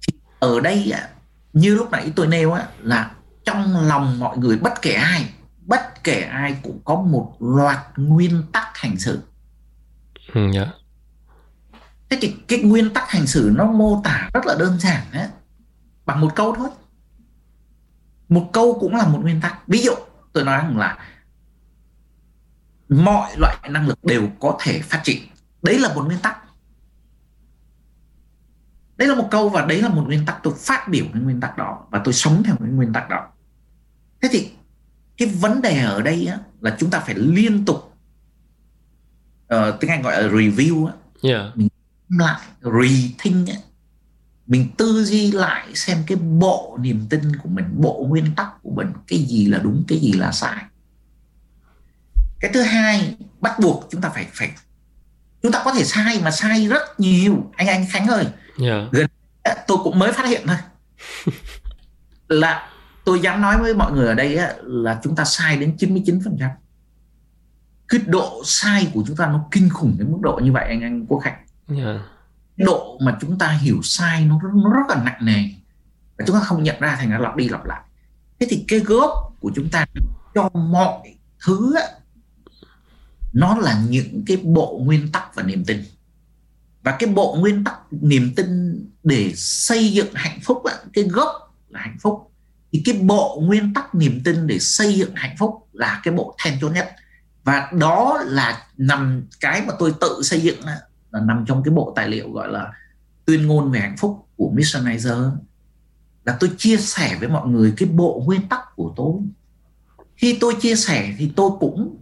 ở 0.40 0.60
đây 0.60 0.90
á, 0.90 1.08
như 1.52 1.74
lúc 1.74 1.90
nãy 1.90 2.12
tôi 2.16 2.26
nêu 2.26 2.52
á 2.52 2.66
là 2.82 3.10
trong 3.44 3.86
lòng 3.86 4.18
mọi 4.18 4.38
người 4.38 4.58
bất 4.58 4.82
kể 4.82 4.92
ai 4.92 5.30
bất 5.66 6.04
kể 6.04 6.20
ai 6.20 6.56
cũng 6.62 6.80
có 6.84 6.94
một 6.94 7.36
loạt 7.40 7.78
nguyên 7.96 8.42
tắc 8.52 8.76
hành 8.76 8.96
xử 8.96 9.22
ừ, 10.34 10.40
yeah. 10.40 10.54
Dạ. 10.54 10.72
thế 12.10 12.18
thì 12.20 12.36
cái 12.48 12.58
nguyên 12.62 12.90
tắc 12.90 13.10
hành 13.10 13.26
xử 13.26 13.52
nó 13.54 13.64
mô 13.64 14.00
tả 14.04 14.30
rất 14.34 14.46
là 14.46 14.54
đơn 14.58 14.78
giản 14.80 15.02
đấy 15.12 15.28
bằng 16.06 16.20
một 16.20 16.32
câu 16.34 16.54
thôi 16.56 16.68
một 18.28 18.50
câu 18.52 18.78
cũng 18.80 18.96
là 18.96 19.06
một 19.06 19.18
nguyên 19.22 19.40
tắc 19.40 19.68
ví 19.68 19.82
dụ 19.82 19.92
tôi 20.32 20.44
nói 20.44 20.58
rằng 20.58 20.78
là 20.78 20.98
mọi 22.88 23.36
loại 23.36 23.56
năng 23.70 23.88
lực 23.88 24.04
đều 24.04 24.28
có 24.40 24.58
thể 24.60 24.80
phát 24.82 25.00
triển 25.04 25.22
đấy 25.62 25.78
là 25.78 25.94
một 25.94 26.04
nguyên 26.06 26.18
tắc 26.18 26.38
đấy 28.98 29.08
là 29.08 29.14
một 29.14 29.28
câu 29.30 29.48
và 29.48 29.66
đấy 29.66 29.82
là 29.82 29.88
một 29.88 30.02
nguyên 30.06 30.26
tắc 30.26 30.38
tôi 30.42 30.54
phát 30.58 30.88
biểu 30.88 31.04
cái 31.12 31.22
nguyên 31.22 31.40
tắc 31.40 31.58
đó 31.58 31.86
và 31.90 32.00
tôi 32.04 32.14
sống 32.14 32.42
theo 32.42 32.56
cái 32.60 32.68
nguyên 32.68 32.92
tắc 32.92 33.08
đó 33.08 33.28
thế 34.22 34.28
thì 34.32 34.50
cái 35.16 35.28
vấn 35.28 35.62
đề 35.62 35.78
ở 35.78 36.02
đây 36.02 36.26
á, 36.26 36.38
là 36.60 36.76
chúng 36.78 36.90
ta 36.90 37.00
phải 37.00 37.14
liên 37.14 37.64
tục 37.64 37.94
uh, 39.54 39.80
tiếng 39.80 39.90
anh 39.90 40.02
gọi 40.02 40.22
là 40.22 40.28
review 40.28 40.86
á. 40.86 40.92
Yeah. 41.22 41.56
mình 41.56 41.68
lại 42.08 42.40
rethink 42.62 43.48
á. 43.48 43.54
mình 44.46 44.68
tư 44.76 45.04
duy 45.04 45.32
lại 45.32 45.74
xem 45.74 45.98
cái 46.06 46.18
bộ 46.18 46.78
niềm 46.80 47.06
tin 47.10 47.36
của 47.36 47.48
mình 47.48 47.64
bộ 47.76 48.06
nguyên 48.08 48.34
tắc 48.36 48.62
của 48.62 48.70
mình 48.70 48.92
cái 49.06 49.18
gì 49.18 49.46
là 49.46 49.58
đúng 49.58 49.84
cái 49.88 49.98
gì 49.98 50.12
là 50.12 50.32
sai 50.32 50.62
cái 52.40 52.50
thứ 52.54 52.62
hai 52.62 53.16
bắt 53.40 53.58
buộc 53.60 53.88
chúng 53.90 54.00
ta 54.00 54.08
phải 54.08 54.26
phải 54.32 54.50
chúng 55.42 55.52
ta 55.52 55.62
có 55.64 55.74
thể 55.74 55.84
sai 55.84 56.20
mà 56.24 56.30
sai 56.30 56.66
rất 56.66 57.00
nhiều 57.00 57.50
anh 57.56 57.66
anh 57.66 57.86
khánh 57.90 58.06
ơi 58.06 58.26
yeah. 58.60 58.92
gần 58.92 59.06
tôi 59.66 59.78
cũng 59.84 59.98
mới 59.98 60.12
phát 60.12 60.26
hiện 60.26 60.46
thôi. 60.46 60.56
Là 62.28 62.68
tôi 63.04 63.20
dám 63.20 63.40
nói 63.40 63.58
với 63.58 63.74
mọi 63.74 63.92
người 63.92 64.06
ở 64.06 64.14
đây 64.14 64.36
á, 64.36 64.52
là 64.62 65.00
chúng 65.02 65.16
ta 65.16 65.24
sai 65.24 65.56
đến 65.56 65.76
99% 65.78 66.48
cái 67.88 68.00
độ 68.06 68.42
sai 68.44 68.90
của 68.94 69.04
chúng 69.06 69.16
ta 69.16 69.26
nó 69.26 69.44
kinh 69.50 69.68
khủng 69.68 69.96
đến 69.98 70.12
mức 70.12 70.18
độ 70.22 70.40
như 70.42 70.52
vậy 70.52 70.64
anh 70.68 70.82
anh 70.82 71.06
Quốc 71.06 71.18
Khánh 71.18 71.46
yeah. 71.76 72.00
độ 72.56 72.98
mà 73.00 73.18
chúng 73.20 73.38
ta 73.38 73.48
hiểu 73.48 73.80
sai 73.82 74.24
nó 74.24 74.38
rất, 74.42 74.48
nó 74.54 74.72
rất 74.72 74.96
là 74.96 75.02
nặng 75.04 75.18
nề. 75.24 75.44
Và 76.18 76.24
chúng 76.26 76.36
ta 76.36 76.42
không 76.42 76.62
nhận 76.62 76.76
ra 76.80 76.96
thành 76.96 77.10
ra 77.10 77.18
lặp 77.18 77.36
đi 77.36 77.48
lặp 77.48 77.64
lại. 77.64 77.80
Thế 78.40 78.46
thì 78.50 78.64
cái 78.68 78.78
gốc 78.78 79.10
của 79.40 79.52
chúng 79.54 79.68
ta 79.68 79.86
cho 80.34 80.48
mọi 80.48 81.16
thứ 81.46 81.74
á, 81.76 81.82
nó 83.32 83.56
là 83.56 83.82
những 83.88 84.24
cái 84.26 84.36
bộ 84.36 84.80
nguyên 84.84 85.12
tắc 85.12 85.34
và 85.34 85.42
niềm 85.42 85.64
tin 85.64 85.82
và 86.82 86.96
cái 86.98 87.10
bộ 87.10 87.36
nguyên 87.40 87.64
tắc 87.64 87.74
niềm 87.90 88.32
tin 88.36 88.80
để 89.02 89.32
xây 89.36 89.92
dựng 89.92 90.14
hạnh 90.14 90.38
phúc 90.42 90.64
á, 90.64 90.74
cái 90.92 91.04
gốc 91.04 91.54
là 91.68 91.80
hạnh 91.80 91.96
phúc. 92.00 92.30
Thì 92.72 92.82
cái 92.84 92.94
bộ 93.02 93.40
nguyên 93.44 93.74
tắc 93.74 93.94
niềm 93.94 94.20
tin 94.24 94.46
để 94.46 94.58
xây 94.58 94.94
dựng 94.94 95.14
hạnh 95.14 95.36
phúc 95.38 95.68
là 95.72 96.00
cái 96.04 96.14
bộ 96.14 96.36
then 96.44 96.58
chốt 96.60 96.68
nhất. 96.68 96.88
Và 97.44 97.70
đó 97.72 98.20
là 98.26 98.66
nằm 98.76 99.22
cái 99.40 99.62
mà 99.66 99.74
tôi 99.78 99.94
tự 100.00 100.20
xây 100.22 100.40
dựng 100.40 100.60
là 101.10 101.20
nằm 101.20 101.44
trong 101.48 101.62
cái 101.62 101.74
bộ 101.74 101.92
tài 101.96 102.08
liệu 102.08 102.30
gọi 102.32 102.48
là 102.48 102.72
tuyên 103.24 103.46
ngôn 103.46 103.70
về 103.70 103.80
hạnh 103.80 103.96
phúc 103.96 104.26
của 104.36 104.52
Missionizer 104.56 105.30
là 106.24 106.36
tôi 106.40 106.50
chia 106.58 106.76
sẻ 106.76 107.16
với 107.20 107.28
mọi 107.28 107.48
người 107.48 107.72
cái 107.76 107.88
bộ 107.88 108.22
nguyên 108.26 108.48
tắc 108.48 108.60
của 108.76 108.92
tôi. 108.96 109.12
Khi 110.16 110.38
tôi 110.40 110.54
chia 110.60 110.74
sẻ 110.74 111.14
thì 111.18 111.32
tôi 111.36 111.50
cũng 111.60 111.96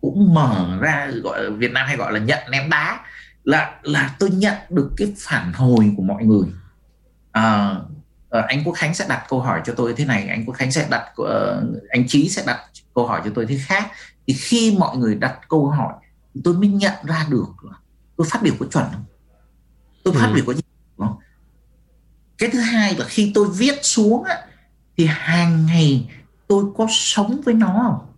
cũng 0.00 0.34
mở 0.34 0.78
ra 0.80 1.10
gọi 1.22 1.44
là 1.44 1.50
Việt 1.50 1.72
Nam 1.72 1.86
hay 1.86 1.96
gọi 1.96 2.12
là 2.12 2.18
nhận 2.18 2.38
ném 2.50 2.70
đá 2.70 3.00
là 3.48 3.80
là 3.82 4.16
tôi 4.18 4.30
nhận 4.30 4.54
được 4.70 4.90
cái 4.96 5.14
phản 5.16 5.52
hồi 5.52 5.94
của 5.96 6.02
mọi 6.02 6.24
người. 6.24 6.48
À, 7.32 7.70
uh, 8.38 8.44
anh 8.48 8.64
Quốc 8.64 8.72
Khánh 8.72 8.94
sẽ 8.94 9.06
đặt 9.08 9.24
câu 9.28 9.40
hỏi 9.40 9.60
cho 9.64 9.74
tôi 9.76 9.94
thế 9.96 10.04
này 10.04 10.28
anh 10.28 10.44
Quốc 10.46 10.54
Khánh 10.54 10.72
sẽ 10.72 10.88
đặt 10.90 11.12
uh, 11.22 11.28
anh 11.88 12.08
Chí 12.08 12.28
sẽ 12.28 12.42
đặt 12.46 12.60
câu 12.94 13.06
hỏi 13.06 13.20
cho 13.24 13.30
tôi 13.34 13.46
thế 13.46 13.58
khác. 13.66 13.90
Thì 14.26 14.34
khi 14.34 14.76
mọi 14.78 14.96
người 14.96 15.14
đặt 15.14 15.38
câu 15.48 15.68
hỏi 15.68 15.92
tôi 16.44 16.54
mới 16.54 16.68
nhận 16.68 16.94
ra 17.04 17.26
được 17.30 17.46
tôi 18.16 18.26
phát 18.30 18.42
biểu 18.42 18.54
có 18.60 18.66
chuẩn 18.66 18.84
không? 18.92 19.04
Tôi 20.04 20.14
phát 20.14 20.26
ừ. 20.26 20.34
biểu 20.34 20.44
có 20.46 20.54
gì 20.54 20.62
không? 20.98 21.18
Cái 22.38 22.50
thứ 22.52 22.60
hai 22.60 22.96
là 22.96 23.04
khi 23.08 23.32
tôi 23.34 23.48
viết 23.48 23.78
xuống 23.82 24.24
á, 24.24 24.36
thì 24.96 25.06
hàng 25.06 25.66
ngày 25.66 26.10
tôi 26.48 26.64
có 26.76 26.86
sống 26.90 27.40
với 27.44 27.54
nó 27.54 27.80
không? 27.82 28.12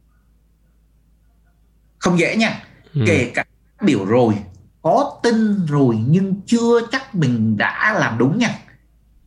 Không 1.98 2.18
dễ 2.18 2.36
nha. 2.36 2.64
Ừ. 2.94 3.04
kể 3.06 3.30
cả 3.34 3.44
biểu 3.80 4.04
rồi 4.04 4.34
có 4.82 5.20
tin 5.22 5.66
rồi 5.66 5.98
nhưng 6.08 6.40
chưa 6.46 6.80
chắc 6.92 7.14
mình 7.14 7.56
đã 7.56 7.96
làm 7.98 8.18
đúng 8.18 8.38
nha. 8.38 8.58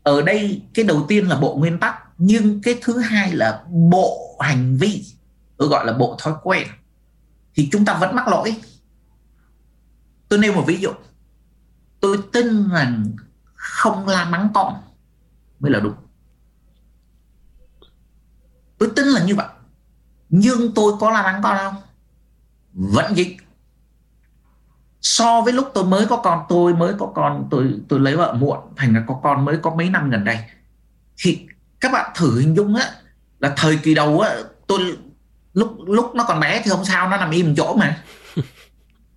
Ở 0.04 0.22
đây 0.22 0.62
cái 0.74 0.86
đầu 0.86 1.06
tiên 1.08 1.28
là 1.28 1.40
bộ 1.40 1.56
nguyên 1.56 1.80
tắc, 1.80 1.96
nhưng 2.18 2.62
cái 2.62 2.80
thứ 2.82 3.00
hai 3.00 3.34
là 3.34 3.64
bộ 3.70 4.38
hành 4.40 4.78
vi, 4.78 5.06
tôi 5.58 5.68
gọi 5.68 5.86
là 5.86 5.94
bộ 5.94 6.18
thói 6.20 6.34
quen. 6.44 6.68
Thì 7.56 7.70
chúng 7.72 7.86
ta 7.86 7.98
vẫn 7.98 8.16
mắc 8.16 8.28
lỗi. 8.28 8.56
Tôi 10.30 10.40
nêu 10.40 10.54
một 10.54 10.64
ví 10.68 10.78
dụ. 10.80 10.90
Tôi 12.00 12.18
tin 12.34 12.70
rằng 12.70 13.12
không 13.54 14.08
la 14.08 14.26
mắng 14.26 14.50
con 14.54 14.82
mới 15.60 15.72
là 15.72 15.80
đúng. 15.80 15.96
Tôi 18.78 18.90
tin 18.96 19.08
là 19.08 19.24
như 19.24 19.36
vậy. 19.36 19.48
Nhưng 20.30 20.74
tôi 20.74 20.94
có 21.00 21.12
la 21.12 21.24
mắng 21.24 21.42
con 21.44 21.58
không? 21.58 21.76
Vẫn 22.74 23.18
dịch 23.18 23.38
so 25.04 25.42
với 25.42 25.54
lúc 25.54 25.72
tôi 25.74 25.86
mới 25.86 26.06
có 26.06 26.18
con 26.18 26.46
tôi 26.50 26.74
mới 26.74 26.94
có 27.00 27.12
con 27.16 27.48
tôi 27.52 27.74
tôi 27.90 28.00
lấy 28.00 28.16
vợ 28.16 28.34
muộn 28.34 28.60
thành 28.76 28.94
ra 28.94 29.04
có 29.08 29.20
con 29.24 29.46
mới 29.46 29.58
có 29.62 29.76
mấy 29.76 29.90
năm 29.90 30.10
gần 30.10 30.24
đây. 30.24 30.40
Thì 31.18 31.48
các 31.80 31.92
bạn 31.92 32.12
thử 32.16 32.40
hình 32.40 32.56
dung 32.56 32.76
á 32.76 32.92
là 33.40 33.54
thời 33.58 33.78
kỳ 33.78 33.94
đầu 33.94 34.20
á 34.20 34.36
tôi 34.68 34.80
lúc 35.54 35.78
lúc 35.88 36.16
nó 36.16 36.24
còn 36.24 36.40
bé 36.40 36.62
thì 36.64 36.70
không 36.70 36.86
sao 36.86 37.10
nó 37.10 37.18
nằm 37.18 37.32
im 37.32 37.56
chỗ 37.56 37.76
mà. 37.76 38.04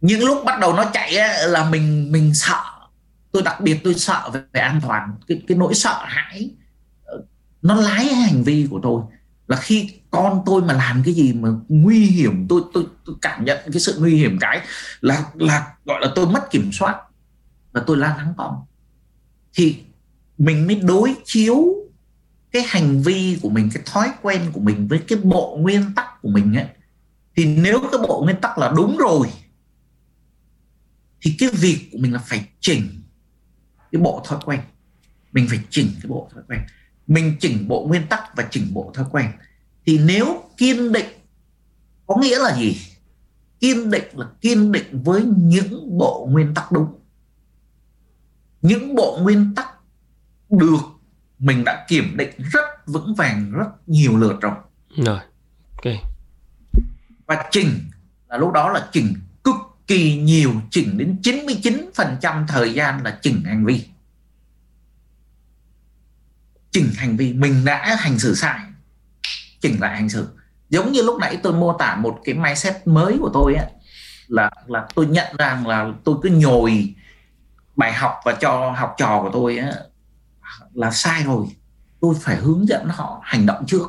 Nhưng 0.00 0.24
lúc 0.24 0.44
bắt 0.44 0.60
đầu 0.60 0.72
nó 0.72 0.84
chạy 0.92 1.16
á, 1.16 1.46
là 1.46 1.70
mình 1.70 2.12
mình 2.12 2.34
sợ. 2.34 2.60
Tôi 3.32 3.42
đặc 3.42 3.60
biệt 3.60 3.80
tôi 3.84 3.94
sợ 3.94 4.30
về, 4.32 4.40
về 4.52 4.60
an 4.60 4.80
toàn 4.82 5.12
cái 5.28 5.42
cái 5.48 5.58
nỗi 5.58 5.74
sợ 5.74 6.04
hãi 6.04 6.50
ờ, 7.04 7.22
nó 7.62 7.74
lái 7.74 8.04
hành 8.04 8.42
vi 8.42 8.66
của 8.70 8.80
tôi. 8.82 9.02
Là 9.48 9.56
khi 9.56 9.90
con 10.16 10.42
tôi 10.46 10.62
mà 10.62 10.74
làm 10.74 11.02
cái 11.04 11.14
gì 11.14 11.32
mà 11.32 11.48
nguy 11.68 11.98
hiểm 11.98 12.46
tôi 12.48 12.62
tôi, 12.74 12.86
tôi 13.04 13.16
cảm 13.22 13.44
nhận 13.44 13.58
cái 13.72 13.80
sự 13.80 13.96
nguy 13.98 14.16
hiểm 14.16 14.38
cái 14.40 14.60
là 15.00 15.24
là 15.34 15.74
gọi 15.84 16.00
là 16.00 16.12
tôi 16.14 16.26
mất 16.26 16.50
kiểm 16.50 16.70
soát 16.72 17.02
và 17.72 17.82
tôi 17.86 17.96
la 17.96 18.16
lắng 18.16 18.34
con 18.36 18.64
thì 19.54 19.82
mình 20.38 20.66
mới 20.66 20.76
đối 20.76 21.14
chiếu 21.24 21.64
cái 22.52 22.62
hành 22.66 23.02
vi 23.02 23.38
của 23.42 23.48
mình 23.48 23.70
cái 23.74 23.82
thói 23.86 24.10
quen 24.22 24.50
của 24.52 24.60
mình 24.60 24.88
với 24.88 24.98
cái 25.08 25.18
bộ 25.18 25.56
nguyên 25.60 25.94
tắc 25.96 26.22
của 26.22 26.28
mình 26.28 26.54
ấy. 26.54 26.66
Thì 27.36 27.44
nếu 27.44 27.80
cái 27.80 28.00
bộ 28.08 28.22
nguyên 28.24 28.40
tắc 28.40 28.58
là 28.58 28.72
đúng 28.76 28.96
rồi 28.96 29.28
thì 31.22 31.36
cái 31.38 31.48
việc 31.52 31.88
của 31.92 31.98
mình 31.98 32.12
là 32.12 32.18
phải 32.18 32.48
chỉnh 32.60 33.02
cái 33.92 34.02
bộ 34.02 34.22
thói 34.26 34.38
quen. 34.44 34.60
Mình 35.32 35.46
phải 35.48 35.60
chỉnh 35.70 35.88
cái 36.02 36.08
bộ 36.08 36.30
thói 36.34 36.42
quen. 36.48 36.60
Mình 37.06 37.36
chỉnh 37.40 37.68
bộ 37.68 37.86
nguyên 37.86 38.06
tắc 38.06 38.36
và 38.36 38.48
chỉnh 38.50 38.74
bộ 38.74 38.92
thói 38.94 39.04
quen 39.10 39.30
thì 39.86 39.98
nếu 39.98 40.42
kiên 40.56 40.92
định 40.92 41.06
có 42.06 42.16
nghĩa 42.20 42.38
là 42.38 42.56
gì? 42.56 42.76
Kiên 43.60 43.90
định 43.90 44.04
là 44.12 44.26
kiên 44.40 44.72
định 44.72 45.02
với 45.04 45.22
những 45.36 45.98
bộ 45.98 46.28
nguyên 46.30 46.54
tắc 46.54 46.72
đúng. 46.72 47.00
Những 48.62 48.94
bộ 48.94 49.18
nguyên 49.22 49.54
tắc 49.54 49.68
được 50.50 50.80
mình 51.38 51.64
đã 51.64 51.84
kiểm 51.88 52.16
định 52.16 52.30
rất 52.52 52.64
vững 52.86 53.14
vàng 53.14 53.52
rất 53.52 53.68
nhiều 53.86 54.16
lượt 54.16 54.40
rồi. 54.40 54.54
Rồi 54.96 55.20
ok. 55.76 55.94
Và 57.26 57.44
chỉnh 57.50 57.70
là 58.28 58.36
lúc 58.36 58.52
đó 58.52 58.72
là 58.72 58.88
chỉnh 58.92 59.14
cực 59.44 59.56
kỳ 59.86 60.16
nhiều 60.16 60.52
chỉnh 60.70 60.98
đến 60.98 61.16
99% 61.22 62.46
thời 62.46 62.74
gian 62.74 63.02
là 63.04 63.18
chỉnh 63.22 63.42
hành 63.44 63.64
vi. 63.64 63.86
Chỉnh 66.70 66.90
hành 66.96 67.16
vi 67.16 67.32
mình 67.32 67.64
đã 67.64 67.96
hành 67.98 68.18
xử 68.18 68.34
sai 68.34 68.60
chỉnh 69.60 69.80
lại 69.80 69.96
hành 69.96 70.08
xử. 70.08 70.28
Giống 70.68 70.92
như 70.92 71.02
lúc 71.02 71.20
nãy 71.20 71.38
tôi 71.42 71.52
mô 71.52 71.72
tả 71.78 71.96
một 71.96 72.18
cái 72.24 72.34
mindset 72.34 72.86
mới 72.86 73.16
của 73.20 73.30
tôi 73.32 73.54
ấy, 73.54 73.70
là 74.28 74.50
là 74.66 74.86
tôi 74.94 75.06
nhận 75.06 75.36
rằng 75.38 75.66
là 75.66 75.92
tôi 76.04 76.16
cứ 76.22 76.28
nhồi 76.28 76.94
bài 77.76 77.92
học 77.92 78.12
và 78.24 78.36
cho 78.40 78.70
học 78.70 78.94
trò 78.98 79.22
của 79.22 79.30
tôi 79.32 79.58
ấy, 79.58 79.72
là 80.74 80.90
sai 80.90 81.22
rồi. 81.22 81.46
Tôi 82.00 82.14
phải 82.20 82.36
hướng 82.36 82.68
dẫn 82.68 82.88
họ 82.88 83.20
hành 83.22 83.46
động 83.46 83.64
trước. 83.66 83.86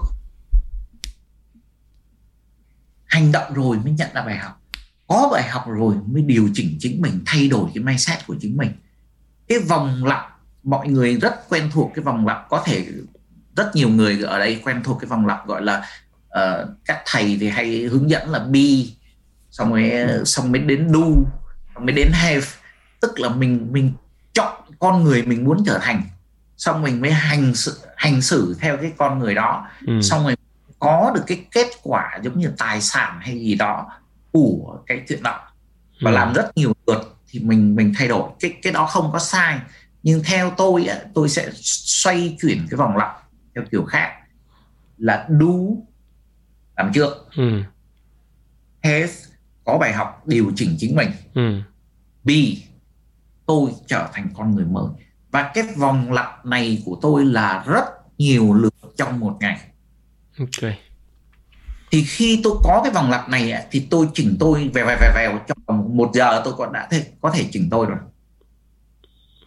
Hành 3.05 3.31
động 3.31 3.53
rồi 3.53 3.77
mới 3.77 3.91
nhận 3.91 4.09
ra 4.13 4.21
bài 4.21 4.37
học. 4.37 4.61
Có 5.07 5.29
bài 5.31 5.43
học 5.43 5.63
rồi 5.67 5.95
mới 6.05 6.21
điều 6.21 6.49
chỉnh 6.53 6.77
chính 6.79 7.01
mình 7.01 7.23
thay 7.25 7.47
đổi 7.47 7.69
cái 7.75 7.83
mindset 7.83 8.27
của 8.27 8.35
chính 8.39 8.57
mình. 8.57 8.71
Cái 9.47 9.59
vòng 9.59 10.05
lặp 10.05 10.37
mọi 10.63 10.87
người 10.87 11.15
rất 11.15 11.49
quen 11.49 11.69
thuộc 11.73 11.91
cái 11.95 12.03
vòng 12.03 12.27
lặp 12.27 12.49
có 12.49 12.63
thể 12.65 12.87
rất 13.57 13.75
nhiều 13.75 13.89
người 13.89 14.23
ở 14.23 14.39
đây 14.39 14.61
quen 14.65 14.81
thuộc 14.83 14.97
cái 15.01 15.07
vòng 15.07 15.27
lặp 15.27 15.47
gọi 15.47 15.61
là 15.61 15.85
uh, 16.27 16.69
các 16.85 17.01
thầy 17.05 17.37
thì 17.39 17.49
hay 17.49 17.81
hướng 17.81 18.09
dẫn 18.09 18.29
là 18.29 18.39
be 18.39 18.69
xong 19.51 19.73
rồi 19.73 19.91
xong 20.25 20.51
mới 20.51 20.61
đến 20.61 20.91
do 20.93 21.05
xong 21.75 21.85
mới 21.85 21.93
đến 21.95 22.11
have. 22.13 22.45
Tức 23.01 23.19
là 23.19 23.29
mình 23.29 23.67
mình 23.71 23.91
chọn 24.33 24.61
con 24.79 25.03
người 25.03 25.23
mình 25.23 25.45
muốn 25.45 25.63
trở 25.65 25.79
thành 25.81 26.01
xong 26.57 26.81
mình 26.81 27.01
mới 27.01 27.11
hành 27.11 27.55
sự 27.55 27.79
hành 27.95 28.21
xử 28.21 28.55
theo 28.59 28.77
cái 28.77 28.91
con 28.97 29.19
người 29.19 29.35
đó. 29.35 29.67
Ừ. 29.87 30.01
xong 30.01 30.23
rồi 30.23 30.35
có 30.79 31.11
được 31.15 31.23
cái 31.27 31.45
kết 31.51 31.67
quả 31.83 32.19
giống 32.23 32.39
như 32.39 32.51
tài 32.57 32.81
sản 32.81 33.19
hay 33.21 33.39
gì 33.39 33.55
đó 33.55 33.91
của 34.31 34.77
cái 34.85 35.01
chuyện 35.07 35.23
đó. 35.23 35.39
Và 36.01 36.11
ừ. 36.11 36.15
làm 36.15 36.33
rất 36.33 36.57
nhiều 36.57 36.73
lượt 36.87 37.17
thì 37.29 37.39
mình 37.39 37.75
mình 37.75 37.93
thay 37.97 38.07
đổi. 38.07 38.29
Cái 38.39 38.53
cái 38.61 38.73
đó 38.73 38.85
không 38.85 39.09
có 39.13 39.19
sai. 39.19 39.59
Nhưng 40.03 40.23
theo 40.23 40.53
tôi 40.57 40.89
tôi 41.13 41.29
sẽ 41.29 41.49
xoay 41.61 42.37
chuyển 42.41 42.67
cái 42.69 42.77
vòng 42.77 42.97
lặp 42.97 43.26
theo 43.57 43.65
kiểu 43.71 43.85
khác 43.85 44.13
là 44.97 45.27
do 45.29 45.47
làm 46.77 46.93
trước 46.93 47.27
ừ. 47.35 47.61
have 48.83 49.13
có 49.65 49.77
bài 49.77 49.93
học 49.93 50.23
điều 50.25 50.51
chỉnh 50.55 50.75
chính 50.79 50.95
mình. 50.95 51.09
Ừ. 51.33 51.61
b 52.23 52.29
tôi 53.45 53.71
trở 53.87 54.09
thành 54.13 54.29
con 54.33 54.55
người 54.55 54.65
mới. 54.65 54.85
Và 55.31 55.51
cái 55.53 55.63
vòng 55.77 56.11
lặp 56.11 56.45
này 56.45 56.81
của 56.85 56.99
tôi 57.01 57.25
là 57.25 57.63
rất 57.67 57.83
nhiều 58.17 58.53
lượt 58.53 58.75
trong 58.97 59.19
một 59.19 59.37
ngày. 59.39 59.59
Ok. 60.39 60.71
Thì 61.91 62.03
khi 62.03 62.41
tôi 62.43 62.53
có 62.63 62.81
cái 62.83 62.93
vòng 62.93 63.11
lặp 63.11 63.29
này 63.29 63.67
thì 63.71 63.87
tôi 63.89 64.07
chỉnh 64.13 64.37
tôi 64.39 64.69
vèo 64.73 64.85
vèo 64.85 64.97
vèo 65.01 65.11
vèo. 65.15 65.39
Trong 65.47 65.57
vòng 65.65 65.97
một 65.97 66.11
giờ 66.13 66.41
tôi 66.45 66.53
còn 66.57 66.73
đã 66.73 66.87
thể 66.91 67.11
có 67.21 67.31
thể 67.31 67.45
chỉnh 67.51 67.67
tôi 67.71 67.85
rồi. 67.85 67.97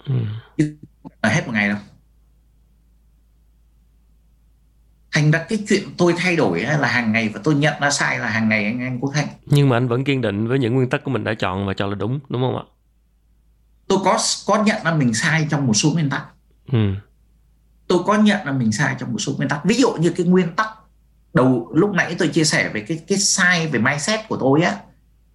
Ừ. 0.05 0.15
chứ 0.59 0.77
hết 1.23 1.47
một 1.47 1.53
ngày 1.53 1.69
đâu 1.69 1.79
thành 5.13 5.31
ra 5.31 5.45
cái 5.49 5.59
chuyện 5.69 5.83
tôi 5.99 6.15
thay 6.17 6.37
đổi 6.37 6.61
là 6.61 6.89
hàng 6.89 7.13
ngày 7.13 7.29
và 7.35 7.41
tôi 7.45 7.55
nhận 7.55 7.75
ra 7.81 7.91
sai 7.91 8.19
là 8.19 8.29
hàng 8.29 8.49
ngày 8.49 8.65
anh 8.65 8.81
anh 8.81 8.99
quốc 9.01 9.11
thanh 9.15 9.27
nhưng 9.47 9.69
mà 9.69 9.77
anh 9.77 9.89
vẫn 9.89 10.05
kiên 10.05 10.21
định 10.21 10.49
với 10.49 10.59
những 10.59 10.75
nguyên 10.75 10.91
tắc 10.91 11.05
của 11.05 11.11
mình 11.11 11.25
đã 11.25 11.35
chọn 11.35 11.67
và 11.67 11.75
cho 11.75 11.87
là 11.87 11.95
đúng 11.95 12.21
đúng 12.29 12.43
không 12.43 12.57
ạ? 12.57 12.65
Tôi 13.89 13.99
có 14.05 14.19
có 14.47 14.63
nhận 14.65 14.85
ra 14.85 14.95
mình 14.95 15.15
sai 15.15 15.47
trong 15.51 15.67
một 15.67 15.75
số 15.75 15.91
nguyên 15.91 16.11
tắc. 16.11 16.25
Ừ. 16.73 16.79
tôi 17.89 17.99
có 18.07 18.15
nhận 18.15 18.47
ra 18.47 18.53
mình 18.53 18.73
sai 18.73 18.97
trong 18.99 19.13
một 19.13 19.19
số 19.19 19.33
nguyên 19.37 19.49
tắc. 19.49 19.65
Ví 19.65 19.75
dụ 19.75 19.93
như 19.93 20.11
cái 20.11 20.27
nguyên 20.27 20.55
tắc 20.57 20.69
đầu 21.35 21.71
lúc 21.75 21.91
nãy 21.95 22.17
tôi 22.19 22.29
chia 22.29 22.45
sẻ 22.45 22.71
về 22.75 22.81
cái 22.81 23.01
cái 23.09 23.19
sai 23.19 23.67
về 23.67 23.79
mindset 23.79 24.21
của 24.29 24.37
tôi 24.37 24.63
á 24.63 24.77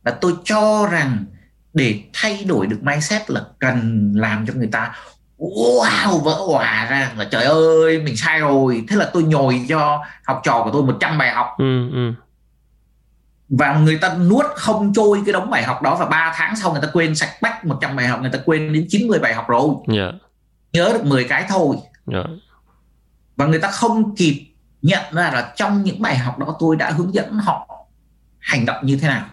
là 0.04 0.12
tôi 0.12 0.34
cho 0.44 0.88
rằng 0.92 1.26
để 1.74 2.04
thay 2.14 2.44
đổi 2.44 2.68
được 2.68 2.84
mindset 2.84 3.30
là 3.30 3.42
cần 3.60 4.12
làm 4.16 4.48
cho 4.48 4.54
người 4.54 4.70
ta 4.72 4.96
wow 5.38 6.20
vỡ 6.20 6.34
hòa 6.48 6.88
ra 6.90 7.12
là 7.18 7.26
trời 7.26 7.44
ơi 7.44 8.02
mình 8.02 8.18
sai 8.18 8.40
rồi 8.40 8.86
thế 8.90 8.96
là 8.96 9.10
tôi 9.14 9.24
nhồi 9.24 9.66
cho 9.70 10.04
học 10.26 10.42
trò 10.44 10.62
của 10.64 10.70
tôi 10.74 10.84
100 10.84 11.18
bài 11.18 11.32
học 11.32 11.48
ừ, 11.58 11.90
ừ. 11.92 12.14
và 13.50 13.80
người 13.80 13.98
ta 13.98 14.16
nuốt 14.16 14.46
không 14.56 14.94
trôi 14.94 15.22
cái 15.26 15.34
đống 15.34 15.50
bài 15.50 15.64
học 15.64 15.82
đó 15.82 15.96
và 15.96 16.06
3 16.06 16.34
tháng 16.36 16.56
sau 16.56 16.72
người 16.72 16.82
ta 16.82 16.88
quên 16.94 17.16
sạch 17.16 17.42
bách 17.42 17.66
100 17.66 17.96
bài 17.96 18.08
học 18.08 18.22
người 18.22 18.32
ta 18.32 18.40
quên 18.46 18.74
đến 18.74 18.86
90 18.90 19.20
bài 19.20 19.34
học 19.34 19.48
rồi 19.48 19.70
yeah. 19.88 20.14
Dạ. 20.14 20.20
nhớ 20.74 20.90
được 20.94 21.06
10 21.06 21.24
cái 21.24 21.46
thôi 21.50 21.76
yeah. 22.12 22.26
Dạ. 22.28 22.34
và 23.36 23.46
người 23.46 23.60
ta 23.60 23.72
không 23.72 24.16
kịp 24.16 24.46
nhận 24.82 25.04
ra 25.12 25.32
là 25.34 25.54
trong 25.56 25.84
những 25.84 26.02
bài 26.02 26.18
học 26.18 26.40
đó 26.40 26.56
tôi 26.60 26.76
đã 26.76 26.92
hướng 26.92 27.14
dẫn 27.14 27.34
họ 27.34 27.68
hành 28.40 28.66
động 28.66 28.86
như 28.86 28.98
thế 28.98 29.08
nào 29.08 29.26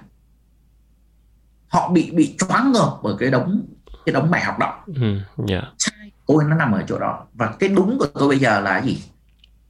họ 1.68 1.88
bị 1.88 2.10
bị 2.10 2.36
choáng 2.38 2.72
ngợp 2.72 2.98
bởi 3.02 3.14
cái 3.18 3.30
đống 3.30 3.66
cái 4.06 4.12
đống 4.12 4.30
bài 4.30 4.44
học 4.44 4.58
đó. 4.58 4.84
Ừ, 4.86 5.02
yeah. 5.02 5.22
Dạ. 5.48 5.62
sai 5.78 6.10
tôi 6.26 6.44
nó 6.44 6.56
nằm 6.56 6.72
ở 6.72 6.84
chỗ 6.88 6.98
đó. 6.98 7.26
Và 7.34 7.52
cái 7.58 7.68
đúng 7.68 7.98
của 7.98 8.06
tôi 8.14 8.28
bây 8.28 8.38
giờ 8.38 8.60
là 8.60 8.82
gì? 8.82 9.02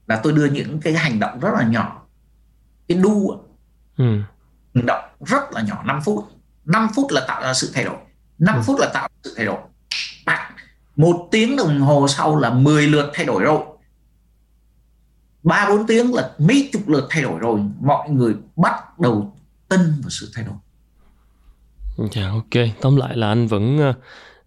Là 0.07 0.21
tôi 0.23 0.33
đưa 0.33 0.47
những 0.47 0.81
cái 0.81 0.93
hành 0.93 1.21
động 1.21 1.41
rất 1.41 1.51
là 1.55 1.63
nhỏ. 1.63 2.03
Cái 2.89 2.99
đu 2.99 3.41
ừ. 3.97 4.05
hành 4.75 4.87
động 4.87 5.05
rất 5.27 5.53
là 5.53 5.63
nhỏ 5.63 5.83
5 5.87 6.01
phút. 6.05 6.25
5 6.65 6.89
phút 6.95 7.11
là 7.11 7.25
tạo 7.29 7.43
ra 7.43 7.55
sự 7.55 7.71
thay 7.75 7.85
đổi. 7.85 7.97
5 8.39 8.57
ừ. 8.57 8.63
phút 8.67 8.81
là 8.81 8.91
tạo 8.95 9.09
ra 9.09 9.21
sự 9.25 9.35
thay 9.37 9.47
đổi. 9.47 9.59
Bạn 10.27 10.53
một 10.97 11.29
tiếng 11.31 11.57
đồng 11.57 11.81
hồ 11.81 12.09
sau 12.09 12.37
là 12.37 12.51
10 12.51 12.87
lượt 12.87 13.11
thay 13.15 13.27
đổi 13.27 13.43
rồi. 13.43 13.63
Ba 15.43 15.67
bốn 15.69 15.87
tiếng 15.87 16.15
là 16.15 16.31
mấy 16.39 16.69
chục 16.73 16.89
lượt 16.89 17.07
thay 17.11 17.23
đổi 17.23 17.39
rồi. 17.39 17.61
Mọi 17.81 18.11
người 18.11 18.35
bắt 18.57 18.99
đầu 18.99 19.37
tin 19.69 19.81
vào 19.81 20.11
sự 20.11 20.31
thay 20.35 20.45
đổi 20.45 20.55
dạ 21.97 22.29
ok 22.29 22.65
tóm 22.81 22.97
lại 22.97 23.17
là 23.17 23.29
anh 23.29 23.47
vẫn 23.47 23.79
ờ, 23.79 23.95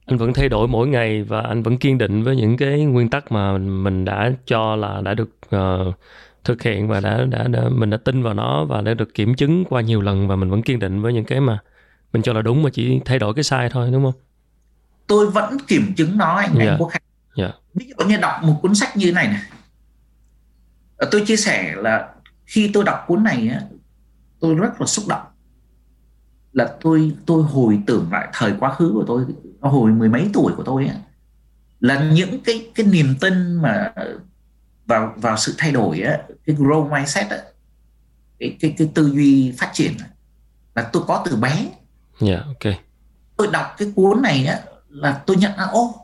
anh 0.05 0.17
vẫn 0.17 0.33
thay 0.33 0.49
đổi 0.49 0.67
mỗi 0.67 0.87
ngày 0.87 1.23
và 1.23 1.41
anh 1.41 1.63
vẫn 1.63 1.77
kiên 1.77 1.97
định 1.97 2.23
với 2.23 2.35
những 2.35 2.57
cái 2.57 2.79
nguyên 2.79 3.09
tắc 3.09 3.31
mà 3.31 3.57
mình 3.57 4.05
đã 4.05 4.31
cho 4.45 4.75
là 4.75 5.01
đã 5.01 5.13
được 5.13 5.29
uh, 5.55 5.95
thực 6.43 6.61
hiện 6.61 6.87
và 6.87 6.99
đã, 6.99 7.25
đã 7.25 7.47
đã 7.47 7.69
mình 7.69 7.89
đã 7.89 7.97
tin 7.97 8.23
vào 8.23 8.33
nó 8.33 8.65
và 8.65 8.81
đã 8.81 8.93
được 8.93 9.13
kiểm 9.13 9.35
chứng 9.35 9.65
qua 9.65 9.81
nhiều 9.81 10.01
lần 10.01 10.27
và 10.27 10.35
mình 10.35 10.49
vẫn 10.49 10.61
kiên 10.61 10.79
định 10.79 11.01
với 11.01 11.13
những 11.13 11.25
cái 11.25 11.39
mà 11.39 11.59
mình 12.13 12.21
cho 12.21 12.33
là 12.33 12.41
đúng 12.41 12.63
mà 12.63 12.69
chỉ 12.73 12.99
thay 13.05 13.19
đổi 13.19 13.33
cái 13.33 13.43
sai 13.43 13.69
thôi 13.69 13.89
đúng 13.91 14.03
không? 14.03 14.21
Tôi 15.07 15.29
vẫn 15.29 15.57
kiểm 15.67 15.93
chứng 15.97 16.17
nó 16.17 16.35
anh, 16.35 16.55
yeah. 16.55 16.69
anh 16.69 16.77
Quốc 16.79 16.87
Khánh. 16.87 17.01
Yeah. 17.35 17.55
Ví 17.73 17.85
dụ 17.87 18.05
như 18.05 18.17
đọc 18.17 18.33
một 18.43 18.59
cuốn 18.61 18.75
sách 18.75 18.97
như 18.97 19.11
này 19.11 19.27
này. 19.27 19.41
Tôi 21.11 21.25
chia 21.25 21.35
sẻ 21.35 21.73
là 21.77 22.09
khi 22.45 22.71
tôi 22.73 22.83
đọc 22.83 23.03
cuốn 23.07 23.23
này 23.23 23.49
tôi 24.39 24.55
rất 24.55 24.81
là 24.81 24.87
xúc 24.87 25.05
động 25.07 25.21
là 26.55 26.75
tôi 26.81 27.11
tôi 27.25 27.43
hồi 27.43 27.79
tưởng 27.87 28.11
lại 28.11 28.27
thời 28.33 28.53
quá 28.59 28.73
khứ 28.73 28.91
của 28.93 29.03
tôi 29.07 29.25
hồi 29.61 29.91
mười 29.91 30.09
mấy 30.09 30.29
tuổi 30.33 30.53
của 30.57 30.63
tôi 30.63 30.87
ấy, 30.87 30.97
là 31.79 32.11
những 32.11 32.39
cái 32.43 32.71
cái 32.75 32.85
niềm 32.85 33.15
tin 33.21 33.55
mà 33.55 33.93
vào 34.85 35.13
vào 35.17 35.37
sự 35.37 35.55
thay 35.57 35.71
đổi 35.71 35.99
ấy, 35.99 36.17
cái 36.45 36.55
grow 36.55 36.89
mindset 36.89 37.29
ấy, 37.29 37.39
cái 38.39 38.57
cái 38.59 38.75
cái 38.77 38.89
tư 38.93 39.11
duy 39.13 39.53
phát 39.57 39.69
triển 39.73 39.91
ấy, 39.97 40.09
là 40.75 40.89
tôi 40.93 41.03
có 41.07 41.23
từ 41.25 41.35
bé. 41.35 41.67
Yeah, 42.21 42.45
ok. 42.45 42.73
tôi 43.37 43.47
đọc 43.53 43.75
cái 43.77 43.91
cuốn 43.95 44.21
này 44.21 44.45
á 44.45 44.59
là 44.89 45.21
tôi 45.25 45.37
nhận 45.37 45.51
ra 45.57 45.63
ô 45.63 45.95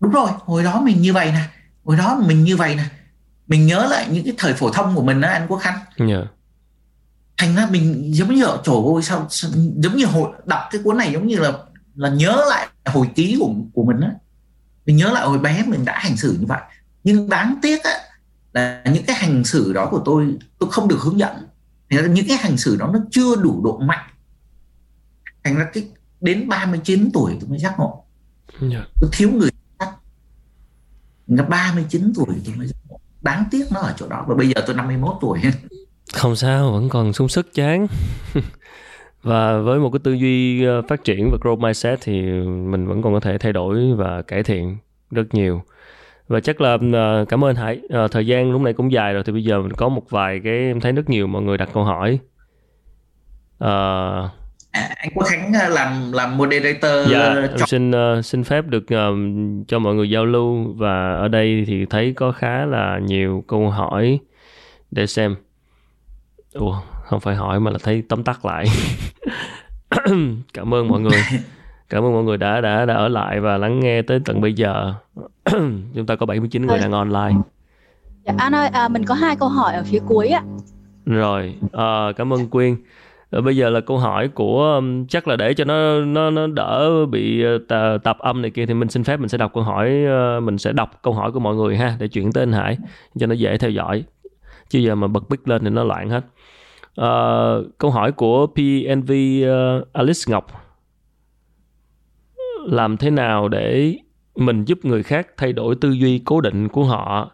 đúng 0.00 0.12
rồi 0.12 0.30
hồi 0.38 0.64
đó 0.64 0.80
mình 0.80 1.02
như 1.02 1.12
vậy 1.12 1.32
nè 1.32 1.48
hồi 1.84 1.96
đó 1.96 2.20
mình 2.26 2.44
như 2.44 2.56
vậy 2.56 2.74
nè 2.76 2.84
mình 3.46 3.66
nhớ 3.66 3.86
lại 3.90 4.06
những 4.10 4.24
cái 4.24 4.34
thời 4.38 4.54
phổ 4.54 4.70
thông 4.70 4.94
của 4.94 5.02
mình 5.02 5.20
đó 5.20 5.28
anh 5.28 5.46
quốc 5.48 5.58
khánh 5.58 5.78
yeah. 6.08 6.24
Thành 7.42 7.56
ra 7.56 7.68
mình 7.70 8.14
giống 8.14 8.34
như 8.34 8.44
ở 8.44 8.62
chỗ 8.64 8.84
ôi 8.84 9.02
sao, 9.02 9.26
sao 9.30 9.50
giống 9.76 9.96
như 9.96 10.06
hồi 10.06 10.30
đọc 10.44 10.60
cái 10.70 10.80
cuốn 10.84 10.96
này 10.96 11.12
giống 11.12 11.26
như 11.26 11.36
là 11.36 11.52
là 11.94 12.08
nhớ 12.08 12.44
lại 12.50 12.68
hồi 12.84 13.08
ký 13.14 13.36
của 13.40 13.54
của 13.74 13.84
mình 13.84 14.00
á. 14.00 14.10
Mình 14.86 14.96
nhớ 14.96 15.12
lại 15.12 15.26
hồi 15.26 15.38
bé 15.38 15.64
mình 15.66 15.84
đã 15.84 15.98
hành 15.98 16.16
xử 16.16 16.36
như 16.40 16.46
vậy. 16.46 16.60
Nhưng 17.04 17.28
đáng 17.28 17.58
tiếc 17.62 17.84
á 17.84 17.90
là 18.52 18.82
những 18.84 19.04
cái 19.06 19.16
hành 19.16 19.44
xử 19.44 19.72
đó 19.72 19.88
của 19.90 20.02
tôi 20.04 20.38
tôi 20.58 20.70
không 20.70 20.88
được 20.88 20.98
hướng 21.00 21.18
dẫn. 21.18 21.46
Những 21.90 22.26
cái 22.28 22.36
hành 22.36 22.56
xử 22.56 22.76
đó 22.76 22.90
nó 22.92 22.98
chưa 23.10 23.36
đủ 23.36 23.64
độ 23.64 23.78
mạnh. 23.78 24.10
Thành 25.44 25.56
ra 25.56 25.66
cái 25.72 25.88
đến 26.20 26.48
39 26.48 27.10
tuổi 27.12 27.36
tôi 27.40 27.50
mới 27.50 27.58
giác 27.58 27.74
ngộ. 27.78 28.04
Yeah. 28.60 28.88
tôi 29.00 29.10
thiếu 29.12 29.30
người 29.30 29.50
dắt 29.78 29.88
là 31.26 31.42
39 31.42 32.12
tuổi 32.14 32.34
tôi 32.44 32.54
mới 32.54 32.66
giác 32.66 32.78
ngộ. 32.88 33.00
Đáng 33.20 33.44
tiếc 33.50 33.72
nó 33.72 33.80
ở 33.80 33.94
chỗ 33.96 34.08
đó 34.08 34.24
và 34.28 34.34
bây 34.34 34.48
giờ 34.48 34.62
tôi 34.66 34.76
51 34.76 35.16
tuổi 35.20 35.40
không 36.12 36.36
sao 36.36 36.72
vẫn 36.72 36.88
còn 36.88 37.12
sung 37.12 37.28
sức 37.28 37.54
chán. 37.54 37.86
Và 39.22 39.58
với 39.58 39.78
một 39.78 39.90
cái 39.90 40.00
tư 40.04 40.12
duy 40.12 40.64
ờ, 40.64 40.82
phát 40.88 41.04
triển 41.04 41.30
và 41.30 41.38
growth 41.40 41.60
mindset 41.60 41.98
thì 42.02 42.22
mình 42.42 42.86
vẫn 42.86 43.02
còn 43.02 43.12
có 43.12 43.20
thể 43.20 43.38
thay 43.38 43.52
đổi 43.52 43.94
và 43.96 44.22
cải 44.22 44.42
thiện 44.42 44.76
rất 45.10 45.34
nhiều. 45.34 45.62
Và 46.28 46.40
chắc 46.40 46.60
là 46.60 46.74
uh, 46.74 47.28
cảm 47.28 47.44
ơn 47.44 47.56
Hải 47.56 47.80
uh, 48.04 48.10
thời 48.10 48.26
gian 48.26 48.52
lúc 48.52 48.60
này 48.60 48.72
cũng 48.72 48.92
dài 48.92 49.14
rồi 49.14 49.22
thì 49.26 49.32
bây 49.32 49.44
giờ 49.44 49.62
mình 49.62 49.72
có 49.72 49.88
một 49.88 50.10
vài 50.10 50.40
cái 50.44 50.52
em 50.52 50.80
thấy 50.80 50.92
rất 50.92 51.10
nhiều 51.10 51.26
mọi 51.26 51.42
người 51.42 51.58
đặt 51.58 51.68
câu 51.72 51.84
hỏi. 51.84 52.18
Uh, 53.64 54.30
À, 54.72 54.88
anh 54.96 55.08
Quốc 55.14 55.26
Khánh 55.26 55.52
làm 55.70 56.12
làm 56.12 56.36
moderator 56.36 57.10
dạ 57.10 57.34
cho... 57.34 57.40
em 57.40 57.66
xin 57.66 57.90
uh, 57.90 58.24
xin 58.24 58.44
phép 58.44 58.66
được 58.66 58.84
uh, 58.84 59.18
cho 59.68 59.78
mọi 59.78 59.94
người 59.94 60.10
giao 60.10 60.26
lưu 60.26 60.72
và 60.76 61.14
ở 61.14 61.28
đây 61.28 61.64
thì 61.66 61.86
thấy 61.86 62.12
có 62.16 62.32
khá 62.32 62.66
là 62.66 62.98
nhiều 62.98 63.44
câu 63.48 63.70
hỏi 63.70 64.18
để 64.90 65.06
xem 65.06 65.36
ủa 66.54 66.80
không 67.04 67.20
phải 67.20 67.36
hỏi 67.36 67.60
mà 67.60 67.70
là 67.70 67.78
thấy 67.82 68.02
tóm 68.08 68.24
tắt 68.24 68.44
lại. 68.44 68.66
Cảm 70.54 70.74
ơn 70.74 70.88
mọi 70.88 71.00
người. 71.00 71.20
Cảm 71.88 72.04
ơn 72.04 72.12
mọi 72.12 72.24
người 72.24 72.36
đã 72.36 72.60
đã 72.60 72.84
đã 72.84 72.94
ở 72.94 73.08
lại 73.08 73.40
và 73.40 73.58
lắng 73.58 73.80
nghe 73.80 74.02
tới 74.02 74.20
tận 74.24 74.40
bây 74.40 74.52
giờ. 74.52 74.94
Chúng 75.94 76.06
ta 76.06 76.16
có 76.16 76.26
79 76.26 76.66
người 76.66 76.78
đang 76.78 76.92
online. 76.92 77.34
Dạ, 78.24 78.34
anh 78.38 78.54
ơi 78.54 78.68
à, 78.68 78.88
mình 78.88 79.04
có 79.04 79.14
hai 79.14 79.36
câu 79.36 79.48
hỏi 79.48 79.74
ở 79.74 79.82
phía 79.86 79.98
cuối 80.08 80.28
ạ. 80.28 80.42
Rồi 81.06 81.54
à, 81.72 82.12
cảm 82.16 82.32
ơn 82.32 82.48
quyên. 82.50 82.76
À, 83.30 83.40
bây 83.40 83.56
giờ 83.56 83.70
là 83.70 83.80
câu 83.80 83.98
hỏi 83.98 84.28
của 84.28 84.80
chắc 85.08 85.28
là 85.28 85.36
để 85.36 85.54
cho 85.54 85.64
nó 85.64 86.00
nó 86.00 86.30
nó 86.30 86.46
đỡ 86.46 87.06
bị 87.06 87.44
ờ, 87.68 87.98
tập 87.98 88.18
âm 88.18 88.42
này 88.42 88.50
kia 88.50 88.66
thì 88.66 88.74
mình 88.74 88.88
xin 88.88 89.04
phép 89.04 89.20
mình 89.20 89.28
sẽ 89.28 89.38
đọc 89.38 89.50
câu 89.54 89.62
hỏi 89.62 90.04
ờ, 90.06 90.40
mình 90.40 90.58
sẽ 90.58 90.72
đọc 90.72 91.02
câu 91.02 91.14
hỏi 91.14 91.32
của 91.32 91.40
mọi 91.40 91.56
người 91.56 91.76
ha 91.76 91.96
để 91.98 92.08
chuyển 92.08 92.32
tới 92.32 92.42
anh 92.42 92.52
Hải 92.52 92.78
cho 93.18 93.26
nó 93.26 93.34
dễ 93.34 93.58
theo 93.58 93.70
dõi. 93.70 94.04
Chứ 94.68 94.78
giờ 94.78 94.94
mà 94.94 95.06
bật 95.06 95.30
mic 95.30 95.48
lên 95.48 95.64
thì 95.64 95.70
nó 95.70 95.84
loạn 95.84 96.10
hết 96.10 96.24
uh, 97.00 97.78
câu 97.78 97.90
hỏi 97.90 98.12
của 98.12 98.46
PNV 98.46 99.10
uh, 99.10 99.46
ờ, 99.46 99.84
Alice 99.92 100.20
Ngọc. 100.26 100.46
Làm 102.66 102.96
thế 102.96 103.10
nào 103.10 103.48
để 103.48 103.96
mình 104.36 104.64
giúp 104.64 104.84
người 104.84 105.02
khác 105.02 105.28
thay 105.36 105.52
đổi 105.52 105.74
tư 105.74 105.90
duy 105.90 106.18
cố 106.18 106.40
định 106.40 106.68
của 106.68 106.84
họ? 106.84 107.30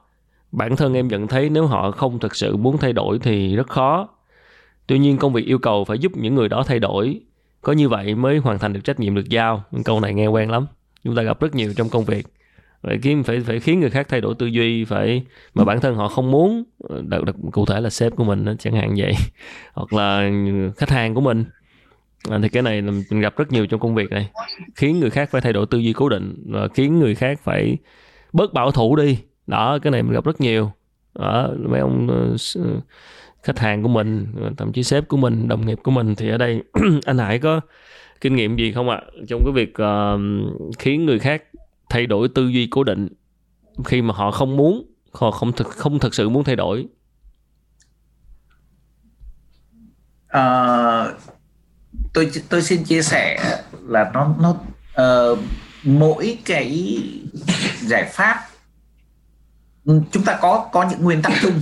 Bản 0.53 0.77
thân 0.77 0.95
em 0.95 1.09
nhận 1.09 1.27
thấy 1.27 1.51
nếu 1.51 1.67
họ 1.67 1.91
không 1.91 2.19
thực 2.19 2.37
sự 2.37 2.57
muốn 2.57 2.79
thay 2.79 2.93
đổi 2.93 3.19
thì 3.19 3.57
rất 3.57 3.69
khó. 3.69 4.09
Tuy 4.87 4.99
nhiên 4.99 5.19
công 5.19 5.33
việc 5.33 5.47
yêu 5.47 5.59
cầu 5.59 5.85
phải 5.85 5.99
giúp 5.99 6.13
những 6.17 6.35
người 6.35 6.49
đó 6.49 6.63
thay 6.67 6.79
đổi. 6.79 7.21
Có 7.63 7.73
như 7.73 7.89
vậy 7.89 8.15
mới 8.15 8.39
hoàn 8.39 8.59
thành 8.59 8.73
được 8.73 8.81
trách 8.85 9.01
nhiệm 9.01 9.15
được 9.15 9.29
giao. 9.29 9.63
Câu 9.85 10.01
này 10.01 10.15
nghe 10.15 10.27
quen 10.27 10.51
lắm. 10.51 10.67
Chúng 11.05 11.17
ta 11.17 11.23
gặp 11.23 11.41
rất 11.41 11.55
nhiều 11.55 11.73
trong 11.77 11.89
công 11.89 12.05
việc 12.05 12.27
phải 12.83 12.99
kiếm 13.03 13.23
phải 13.23 13.41
phải 13.41 13.61
khiến 13.61 13.81
người 13.81 13.91
khác 13.91 14.07
thay 14.09 14.21
đổi 14.21 14.35
tư 14.39 14.47
duy 14.47 14.85
phải 14.85 15.23
mà 15.55 15.65
bản 15.65 15.81
thân 15.81 15.95
họ 15.95 16.09
không 16.09 16.31
muốn 16.31 16.65
đặc, 17.03 17.25
đặc 17.25 17.37
cụ 17.53 17.67
thể 17.67 17.81
là 17.81 17.91
sếp 17.91 18.17
của 18.17 18.25
mình 18.25 18.45
chẳng 18.59 18.75
hạn 18.75 18.95
vậy 18.97 19.13
hoặc 19.73 19.93
là 19.93 20.31
khách 20.77 20.91
hàng 20.91 21.15
của 21.15 21.21
mình. 21.21 21.45
À, 22.31 22.39
thì 22.43 22.49
cái 22.49 22.63
này 22.63 22.83
là 22.83 22.93
mình 23.11 23.21
gặp 23.21 23.37
rất 23.37 23.53
nhiều 23.53 23.67
trong 23.67 23.81
công 23.81 23.95
việc 23.95 24.11
này 24.11 24.31
khiến 24.75 25.01
người 25.01 25.11
khác 25.11 25.31
phải 25.31 25.41
thay 25.41 25.53
đổi 25.53 25.67
tư 25.67 25.79
duy 25.79 25.93
cố 25.93 26.09
định 26.09 26.45
và 26.47 26.69
khiến 26.75 26.99
người 26.99 27.15
khác 27.15 27.41
phải 27.43 27.77
bớt 28.33 28.53
bảo 28.53 28.71
thủ 28.71 28.97
đi. 28.97 29.19
Đó 29.47 29.79
cái 29.83 29.91
này 29.91 30.03
mình 30.03 30.13
gặp 30.13 30.25
rất 30.25 30.41
nhiều. 30.41 30.73
Đó 31.15 31.51
mấy 31.69 31.81
ông 31.81 32.09
ờ, 32.09 32.37
ờ, 32.65 32.81
khách 33.43 33.59
hàng 33.59 33.83
của 33.83 33.89
mình 33.89 34.27
thậm 34.57 34.73
chí 34.73 34.83
sếp 34.83 35.09
của 35.09 35.17
mình 35.17 35.49
đồng 35.49 35.67
nghiệp 35.67 35.79
của 35.83 35.91
mình 35.91 36.15
thì 36.15 36.29
ở 36.29 36.39
đây 36.39 36.63
anh 37.07 37.19
Hải 37.19 37.39
có 37.39 37.61
kinh 38.21 38.37
nghiệm 38.37 38.57
gì 38.57 38.73
không 38.73 38.89
ạ? 38.89 39.03
Trong 39.29 39.43
cái 39.45 39.53
việc 39.53 39.73
uh, 39.83 40.79
khiến 40.79 41.07
người 41.07 41.19
khác 41.19 41.43
thay 41.89 42.07
đổi 42.07 42.29
tư 42.35 42.49
duy 42.49 42.69
cố 42.71 42.85
định 42.85 43.09
khi 43.85 44.03
mà 44.03 44.15
họ 44.15 44.31
không 44.31 44.57
muốn 44.57 44.93
họ 45.13 45.31
không 45.31 45.53
thực 45.53 45.67
không 45.67 45.99
thực 45.99 46.15
sự 46.15 46.29
muốn 46.29 46.45
thay 46.45 46.57
đổi 46.57 46.87
uh, 50.37 51.21
tôi 52.13 52.31
tôi 52.49 52.63
xin 52.63 52.85
chia 52.85 53.03
sẻ 53.03 53.39
là 53.83 54.11
nó 54.15 54.35
nó 54.41 54.51
uh, 55.33 55.39
mỗi 55.83 56.39
cái 56.45 56.99
giải 57.81 58.11
pháp 58.13 58.49
chúng 59.85 60.25
ta 60.25 60.39
có 60.43 60.69
có 60.73 60.89
những 60.91 61.05
nguyên 61.05 61.23
tắc 61.23 61.33
chung 61.43 61.61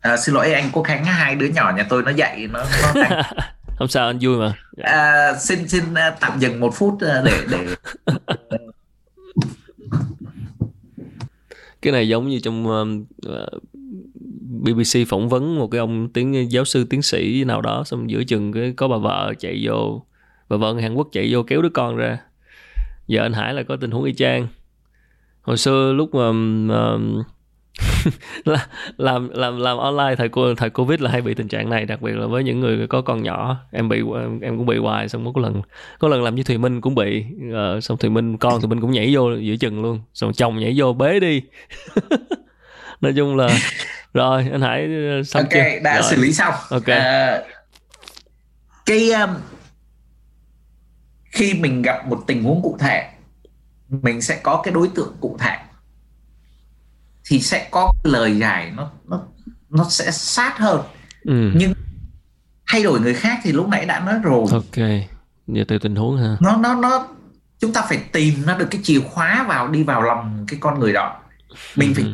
à, 0.00 0.16
xin 0.16 0.34
lỗi 0.34 0.52
anh 0.52 0.70
Quốc 0.72 0.82
Khánh 0.82 1.04
hai 1.04 1.34
đứa 1.34 1.46
nhỏ 1.46 1.72
nhà 1.76 1.86
tôi 1.88 2.02
nó 2.02 2.10
dạy 2.10 2.48
nó, 2.50 2.64
nó. 2.94 3.22
không 3.76 3.88
sao 3.88 4.06
anh 4.06 4.18
vui 4.20 4.38
mà. 4.38 4.54
À, 4.76 5.34
xin 5.38 5.68
xin 5.68 5.84
tạm 6.20 6.38
dừng 6.38 6.60
một 6.60 6.70
phút 6.74 6.98
để 7.00 7.22
để 7.50 7.74
cái 11.82 11.92
này 11.92 12.08
giống 12.08 12.28
như 12.28 12.38
trong 12.38 12.66
uh, 12.66 12.86
BBC 14.62 15.08
phỏng 15.08 15.28
vấn 15.28 15.58
một 15.58 15.66
cái 15.66 15.78
ông 15.78 16.08
tiếng 16.08 16.52
giáo 16.52 16.64
sư 16.64 16.84
tiến 16.90 17.02
sĩ 17.02 17.44
nào 17.44 17.60
đó 17.60 17.84
xong 17.84 18.10
giữa 18.10 18.24
chừng 18.24 18.52
cái 18.52 18.72
có 18.76 18.88
bà 18.88 18.96
vợ 18.96 19.34
chạy 19.38 19.60
vô 19.62 20.02
bà 20.48 20.56
vợ 20.56 20.72
người 20.72 20.82
Hàn 20.82 20.94
Quốc 20.94 21.08
chạy 21.12 21.28
vô 21.34 21.42
kéo 21.42 21.62
đứa 21.62 21.68
con 21.68 21.96
ra. 21.96 22.18
Giờ 23.06 23.22
anh 23.22 23.32
Hải 23.32 23.54
là 23.54 23.62
có 23.62 23.76
tình 23.76 23.90
huống 23.90 24.04
y 24.04 24.14
chang. 24.14 24.48
Hồi 25.42 25.56
xưa 25.56 25.92
lúc 25.92 26.14
mà 26.14 26.28
uh, 26.28 27.26
làm 28.96 29.28
làm 29.28 29.60
làm 29.60 29.78
online 29.78 30.14
thời 30.16 30.28
thời 30.56 30.70
covid 30.70 31.00
là 31.00 31.10
hay 31.10 31.22
bị 31.22 31.34
tình 31.34 31.48
trạng 31.48 31.70
này 31.70 31.84
đặc 31.84 32.02
biệt 32.02 32.12
là 32.12 32.26
với 32.26 32.44
những 32.44 32.60
người 32.60 32.86
có 32.86 33.02
con 33.02 33.22
nhỏ. 33.22 33.56
Em 33.70 33.88
bị 33.88 34.02
em 34.42 34.56
cũng 34.56 34.66
bị 34.66 34.78
hoài 34.78 35.08
xong 35.08 35.32
có 35.34 35.40
lần 35.40 35.62
có 35.98 36.08
lần 36.08 36.22
làm 36.22 36.34
như 36.34 36.42
thùy 36.42 36.58
minh 36.58 36.80
cũng 36.80 36.94
bị 36.94 37.24
uh, 37.48 37.84
xong 37.84 37.98
thùy 37.98 38.10
minh 38.10 38.38
con 38.38 38.60
thùy 38.60 38.68
minh 38.68 38.80
cũng 38.80 38.90
nhảy 38.90 39.14
vô 39.14 39.34
giữa 39.34 39.56
chừng 39.56 39.82
luôn 39.82 40.00
xong 40.14 40.32
chồng 40.32 40.58
nhảy 40.58 40.74
vô 40.76 40.92
bế 40.92 41.20
đi. 41.20 41.42
Nói 43.00 43.12
chung 43.16 43.36
là 43.36 43.48
rồi 44.14 44.46
anh 44.52 44.60
hãy 44.60 44.88
ờ, 45.08 45.22
xong 45.22 45.42
ok 45.42 45.50
chưa? 45.50 45.80
đã 45.84 46.00
rồi. 46.00 46.10
xử 46.10 46.22
lý 46.22 46.32
xong. 46.32 46.54
Ok. 46.70 46.82
Uh, 46.82 47.44
cái 48.86 49.10
um, 49.10 49.30
khi 51.24 51.54
mình 51.54 51.82
gặp 51.82 52.08
một 52.08 52.24
tình 52.26 52.42
huống 52.42 52.62
cụ 52.62 52.76
thể 52.80 53.08
mình 53.88 54.22
sẽ 54.22 54.40
có 54.42 54.62
cái 54.64 54.74
đối 54.74 54.88
tượng 54.94 55.16
cụ 55.20 55.36
thể 55.40 55.56
thì 57.32 57.40
sẽ 57.40 57.68
có 57.70 57.92
lời 58.02 58.38
giải 58.38 58.72
nó 58.76 58.90
nó 59.08 59.20
nó 59.70 59.86
sẽ 59.90 60.10
sát 60.10 60.58
hơn. 60.58 60.80
Ừ. 61.24 61.52
nhưng 61.54 61.72
thay 62.66 62.82
đổi 62.82 63.00
người 63.00 63.14
khác 63.14 63.40
thì 63.42 63.52
lúc 63.52 63.68
nãy 63.68 63.86
đã 63.86 64.00
nói 64.00 64.14
rồi. 64.22 64.46
Ok 64.52 64.88
giờ 65.46 65.64
từ 65.68 65.78
tình 65.78 65.96
huống 65.96 66.16
ha. 66.16 66.36
Nó 66.40 66.56
nó 66.56 66.74
nó 66.74 67.08
chúng 67.60 67.72
ta 67.72 67.82
phải 67.88 67.98
tìm 68.12 68.34
nó 68.46 68.58
được 68.58 68.66
cái 68.70 68.80
chìa 68.84 69.00
khóa 69.00 69.44
vào 69.48 69.68
đi 69.68 69.82
vào 69.82 70.02
lòng 70.02 70.44
cái 70.48 70.58
con 70.62 70.80
người 70.80 70.92
đó. 70.92 71.20
Mình 71.76 71.94
ừ. 71.96 72.02
phải 72.02 72.12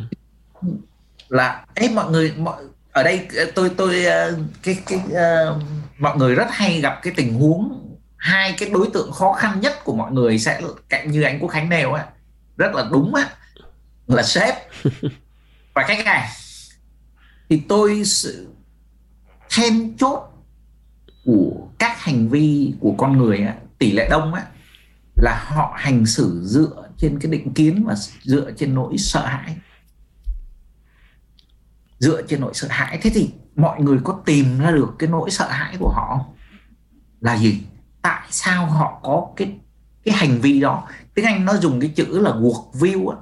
là 1.29 1.65
ấy 1.75 1.89
mọi 1.89 2.11
người 2.11 2.33
mọi 2.37 2.63
ở 2.91 3.03
đây 3.03 3.27
tôi 3.55 3.69
tôi 3.77 4.05
cái 4.63 4.77
cái 4.85 4.99
uh, 5.07 5.61
mọi 5.99 6.17
người 6.17 6.35
rất 6.35 6.47
hay 6.51 6.81
gặp 6.81 6.99
cái 7.01 7.13
tình 7.15 7.33
huống 7.33 7.95
hai 8.17 8.55
cái 8.59 8.69
đối 8.69 8.89
tượng 8.93 9.11
khó 9.11 9.33
khăn 9.33 9.61
nhất 9.61 9.83
của 9.83 9.95
mọi 9.95 10.11
người 10.11 10.39
sẽ 10.39 10.61
cạnh 10.89 11.11
như 11.11 11.21
anh 11.21 11.39
Quốc 11.39 11.49
Khánh 11.49 11.69
nêu 11.69 11.93
á. 11.93 12.05
Rất 12.57 12.75
là 12.75 12.87
đúng 12.91 13.15
á 13.15 13.29
là 14.15 14.23
sếp. 14.23 14.55
Và 15.73 15.85
khách 15.87 16.05
hàng. 16.05 16.29
Thì 17.49 17.61
tôi 17.69 18.05
sự 18.05 18.47
then 19.49 19.97
chốt 19.97 20.29
của 21.25 21.67
các 21.79 21.99
hành 21.99 22.29
vi 22.29 22.73
của 22.79 22.95
con 22.97 23.17
người 23.17 23.37
á, 23.37 23.55
tỷ 23.79 23.91
lệ 23.91 24.07
đông 24.09 24.33
á, 24.33 24.45
là 25.15 25.43
họ 25.47 25.73
hành 25.77 26.05
xử 26.05 26.41
dựa 26.43 26.89
trên 26.97 27.19
cái 27.19 27.31
định 27.31 27.53
kiến 27.53 27.83
và 27.87 27.95
dựa 28.21 28.51
trên 28.57 28.75
nỗi 28.75 28.97
sợ 28.97 29.25
hãi. 29.25 29.57
Dựa 31.99 32.21
trên 32.21 32.41
nỗi 32.41 32.53
sợ 32.53 32.67
hãi. 32.71 32.99
Thế 33.01 33.09
thì 33.13 33.29
mọi 33.55 33.81
người 33.81 33.99
có 34.03 34.21
tìm 34.25 34.59
ra 34.59 34.71
được 34.71 34.95
cái 34.99 35.09
nỗi 35.09 35.31
sợ 35.31 35.47
hãi 35.47 35.75
của 35.79 35.89
họ 35.89 36.25
là 37.19 37.37
gì? 37.37 37.61
Tại 38.01 38.27
sao 38.31 38.65
họ 38.65 38.99
có 39.03 39.27
cái 39.35 39.59
cái 40.03 40.15
hành 40.15 40.41
vi 40.41 40.59
đó? 40.59 40.87
Tiếng 41.13 41.25
anh 41.25 41.45
nó 41.45 41.57
dùng 41.57 41.79
cái 41.79 41.89
chữ 41.95 42.19
là 42.19 42.31
work 42.31 42.71
view 42.71 43.09
á 43.09 43.17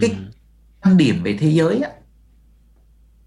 cái 0.00 0.16
quan 0.80 0.96
điểm 0.96 1.22
về 1.22 1.36
thế 1.40 1.50
giới 1.50 1.80
á 1.80 1.90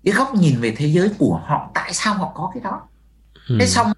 cái 0.03 0.13
góc 0.13 0.35
nhìn 0.35 0.59
về 0.59 0.73
thế 0.77 0.87
giới 0.87 1.09
của 1.17 1.41
họ 1.45 1.71
tại 1.73 1.93
sao 1.93 2.13
họ 2.13 2.31
có 2.35 2.51
cái 2.53 2.63
đó? 2.63 2.81
Thế 3.59 3.67
xong 3.67 3.91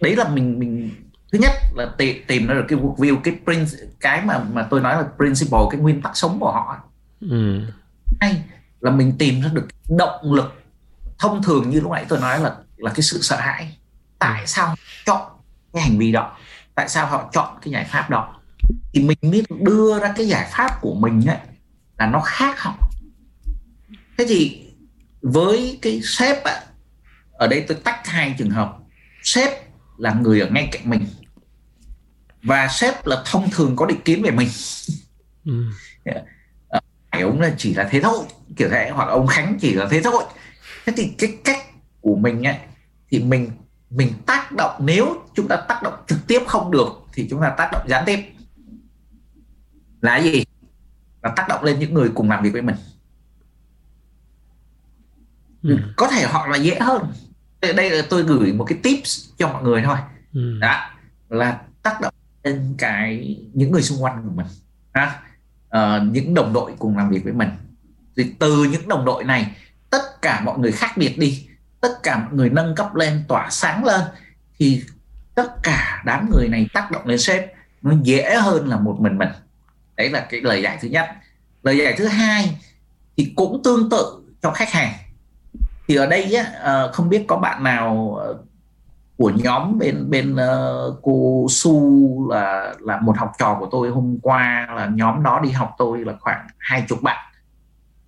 đấy 0.00 0.16
là 0.16 0.28
mình 0.28 0.58
mình 0.58 0.90
thứ 1.32 1.38
nhất 1.38 1.52
là 1.74 1.94
tìm 1.98 2.24
tìm 2.26 2.46
ra 2.46 2.54
được 2.54 2.64
cái 2.68 2.78
view 2.78 3.20
cái 3.24 3.34
prin 3.44 3.66
cái 4.00 4.24
mà 4.24 4.38
mà 4.52 4.66
tôi 4.70 4.80
nói 4.80 4.96
là 4.96 5.08
principle 5.16 5.58
cái 5.70 5.80
nguyên 5.80 6.02
tắc 6.02 6.16
sống 6.16 6.40
của 6.40 6.52
họ 6.52 6.76
ừ. 7.20 7.60
hay 8.20 8.44
là 8.80 8.90
mình 8.90 9.12
tìm 9.18 9.40
ra 9.40 9.50
được 9.52 9.68
động 9.88 10.32
lực 10.32 10.62
thông 11.18 11.42
thường 11.42 11.70
như 11.70 11.80
lúc 11.80 11.92
nãy 11.92 12.06
tôi 12.08 12.20
nói 12.20 12.40
là 12.40 12.56
là 12.76 12.90
cái 12.94 13.02
sự 13.02 13.18
sợ 13.22 13.36
hãi. 13.36 13.76
Tại 14.18 14.46
sao 14.46 14.74
chọn 15.06 15.22
cái 15.72 15.82
hành 15.82 15.98
vi 15.98 16.12
đó? 16.12 16.36
Tại 16.74 16.88
sao 16.88 17.06
họ 17.06 17.30
chọn 17.32 17.58
cái 17.62 17.72
giải 17.72 17.84
pháp 17.84 18.10
đó? 18.10 18.34
Thì 18.92 19.02
mình 19.02 19.18
mới 19.22 19.42
đưa 19.60 19.98
ra 20.00 20.12
cái 20.16 20.28
giải 20.28 20.48
pháp 20.52 20.80
của 20.80 20.94
mình 20.94 21.26
ấy, 21.26 21.38
là 22.02 22.10
nó 22.10 22.20
khác 22.20 22.60
họ. 22.60 22.90
Thế 24.18 24.24
thì 24.28 24.66
với 25.22 25.78
cái 25.82 26.00
sếp 26.04 26.44
ạ 26.44 26.62
ở 27.32 27.46
đây 27.46 27.64
tôi 27.68 27.78
tách 27.84 28.06
hai 28.06 28.34
trường 28.38 28.50
hợp. 28.50 28.76
Sếp 29.22 29.50
là 29.98 30.14
người 30.14 30.40
ở 30.40 30.48
ngay 30.50 30.68
cạnh 30.72 30.90
mình 30.90 31.06
và 32.42 32.68
sếp 32.68 33.06
là 33.06 33.22
thông 33.26 33.50
thường 33.50 33.76
có 33.76 33.86
định 33.86 34.00
kiến 34.04 34.22
về 34.22 34.30
mình. 34.30 34.48
Ừ. 35.44 35.64
à, 37.10 37.20
ông 37.20 37.40
là 37.40 37.54
chỉ 37.58 37.74
là 37.74 37.88
thế 37.90 38.00
thôi 38.00 38.18
kiểu 38.56 38.68
thế 38.70 38.90
hoặc 38.94 39.08
ông 39.08 39.26
khánh 39.26 39.58
chỉ 39.60 39.74
là 39.74 39.86
thế 39.90 40.00
thôi. 40.02 40.24
Thế 40.86 40.92
thì 40.96 41.12
cái 41.18 41.38
cách 41.44 41.66
của 42.00 42.16
mình 42.16 42.46
ấy, 42.46 42.56
thì 43.10 43.18
mình 43.18 43.50
mình 43.90 44.12
tác 44.26 44.52
động 44.52 44.86
nếu 44.86 45.22
chúng 45.34 45.48
ta 45.48 45.56
tác 45.68 45.82
động 45.82 45.94
trực 46.06 46.18
tiếp 46.26 46.42
không 46.46 46.70
được 46.70 46.88
thì 47.12 47.26
chúng 47.30 47.40
ta 47.40 47.54
tác 47.58 47.68
động 47.72 47.86
gián 47.88 48.04
tiếp. 48.06 48.18
Là 50.00 50.16
gì 50.16 50.44
là 51.22 51.32
tác 51.36 51.48
động 51.48 51.64
lên 51.64 51.78
những 51.78 51.94
người 51.94 52.10
cùng 52.14 52.30
làm 52.30 52.42
việc 52.42 52.52
với 52.52 52.62
mình. 52.62 52.76
Ừ. 55.62 55.78
có 55.96 56.08
thể 56.08 56.26
họ 56.26 56.46
là 56.46 56.56
dễ 56.56 56.78
hơn. 56.80 57.12
Đây 57.60 57.90
là 57.90 58.02
tôi 58.10 58.22
gửi 58.22 58.52
một 58.52 58.64
cái 58.64 58.78
tips 58.82 59.28
cho 59.38 59.48
mọi 59.48 59.62
người 59.62 59.82
thôi. 59.82 59.96
Ừ. 60.32 60.58
đó 60.60 60.90
là 61.28 61.60
tác 61.82 62.00
động 62.00 62.14
lên 62.42 62.74
cái 62.78 63.36
những 63.52 63.70
người 63.70 63.82
xung 63.82 64.02
quanh 64.02 64.22
của 64.24 64.32
mình. 64.34 64.46
Ha? 64.92 65.20
À, 65.70 66.02
những 66.10 66.34
đồng 66.34 66.52
đội 66.52 66.72
cùng 66.78 66.96
làm 66.96 67.10
việc 67.10 67.24
với 67.24 67.32
mình. 67.32 67.48
Thì 68.16 68.34
từ 68.38 68.64
những 68.64 68.88
đồng 68.88 69.04
đội 69.04 69.24
này 69.24 69.56
tất 69.90 70.22
cả 70.22 70.40
mọi 70.40 70.58
người 70.58 70.72
khác 70.72 70.96
biệt 70.96 71.18
đi 71.18 71.48
tất 71.80 72.02
cả 72.02 72.18
mọi 72.18 72.34
người 72.34 72.50
nâng 72.50 72.74
cấp 72.74 72.94
lên 72.94 73.24
tỏa 73.28 73.50
sáng 73.50 73.84
lên 73.84 74.00
thì 74.58 74.82
tất 75.34 75.62
cả 75.62 76.02
đám 76.06 76.30
người 76.30 76.48
này 76.48 76.66
tác 76.74 76.90
động 76.90 77.06
lên 77.06 77.18
sếp. 77.18 77.52
Nó 77.82 77.94
dễ 78.02 78.34
hơn 78.34 78.68
là 78.68 78.78
một 78.78 78.96
mình 79.00 79.18
mình 79.18 79.28
đấy 79.96 80.10
là 80.10 80.26
cái 80.30 80.40
lời 80.40 80.62
giải 80.62 80.78
thứ 80.80 80.88
nhất. 80.88 81.06
Lời 81.62 81.78
giải 81.78 81.94
thứ 81.98 82.06
hai 82.06 82.60
thì 83.16 83.32
cũng 83.36 83.62
tương 83.64 83.90
tự 83.90 84.22
cho 84.42 84.50
khách 84.50 84.70
hàng. 84.70 84.92
Thì 85.88 85.96
ở 85.96 86.06
đây 86.06 86.34
á, 86.34 86.52
ờ, 86.60 86.92
không 86.92 87.08
biết 87.08 87.24
có 87.28 87.36
bạn 87.36 87.62
nào 87.64 88.16
ờ, 88.20 88.38
của 89.16 89.30
nhóm 89.30 89.78
bên 89.78 90.10
bên 90.10 90.36
ờ, 90.36 90.96
cô 91.02 91.46
Su 91.50 92.30
là 92.30 92.74
là 92.80 93.00
một 93.00 93.16
học 93.18 93.32
trò 93.38 93.56
của 93.60 93.68
tôi 93.70 93.90
hôm 93.90 94.18
qua 94.22 94.68
là 94.76 94.86
nhóm 94.86 95.22
đó 95.22 95.40
đi 95.42 95.50
học 95.50 95.74
tôi 95.78 96.04
là 96.04 96.12
khoảng 96.20 96.46
hai 96.58 96.84
chục 96.88 97.02
bạn. 97.02 97.32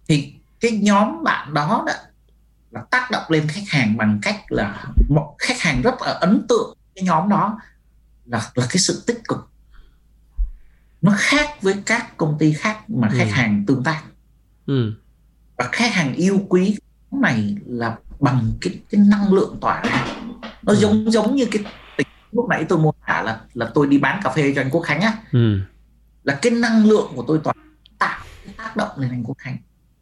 Thì 0.08 0.34
cái 0.60 0.70
nhóm 0.82 1.24
bạn 1.24 1.54
đó, 1.54 1.84
đó 1.86 1.94
là 2.70 2.82
tác 2.90 3.08
động 3.10 3.22
lên 3.28 3.48
khách 3.48 3.68
hàng 3.68 3.96
bằng 3.96 4.18
cách 4.22 4.36
là 4.48 4.84
một 5.08 5.34
khách 5.38 5.60
hàng 5.60 5.82
rất 5.82 5.94
là 6.02 6.12
ấn 6.12 6.46
tượng 6.48 6.76
cái 6.94 7.04
nhóm 7.04 7.28
đó 7.28 7.58
là 8.24 8.50
là 8.54 8.66
cái 8.70 8.78
sự 8.78 9.04
tích 9.06 9.20
cực 9.28 9.50
nó 11.04 11.12
khác 11.16 11.62
với 11.62 11.74
các 11.86 12.16
công 12.16 12.36
ty 12.38 12.52
khác 12.52 12.90
mà 12.90 13.08
khách 13.08 13.24
ừ. 13.24 13.30
hàng 13.30 13.64
tương 13.66 13.84
tác 13.84 14.02
ừ. 14.66 14.92
và 15.58 15.68
khách 15.72 15.92
hàng 15.92 16.14
yêu 16.14 16.40
quý 16.48 16.76
này 17.10 17.56
là 17.66 17.96
bằng 18.20 18.52
cái, 18.60 18.80
cái 18.90 19.00
năng 19.08 19.32
lượng 19.32 19.56
tỏa 19.60 19.82
ra 19.82 20.06
nó 20.62 20.72
ừ. 20.72 20.74
giống 20.74 21.10
giống 21.10 21.36
như 21.36 21.46
cái 21.50 21.64
lúc 22.32 22.48
nãy 22.48 22.64
tôi 22.68 22.78
mô 22.78 22.94
tả 23.06 23.22
là 23.22 23.40
là 23.54 23.70
tôi 23.74 23.86
đi 23.86 23.98
bán 23.98 24.20
cà 24.24 24.30
phê 24.30 24.52
cho 24.54 24.60
anh 24.60 24.70
Quốc 24.70 24.80
Khánh 24.80 25.00
á 25.00 25.12
ừ. 25.32 25.60
là 26.22 26.38
cái 26.42 26.52
năng 26.52 26.86
lượng 26.86 27.12
của 27.14 27.24
tôi 27.26 27.40
tỏa 27.44 27.54
tạo 27.98 28.24
cái 28.44 28.54
tác 28.56 28.76
động 28.76 28.90
lên 28.96 29.10
anh 29.10 29.24
Quốc 29.24 29.38
Khánh 29.38 29.56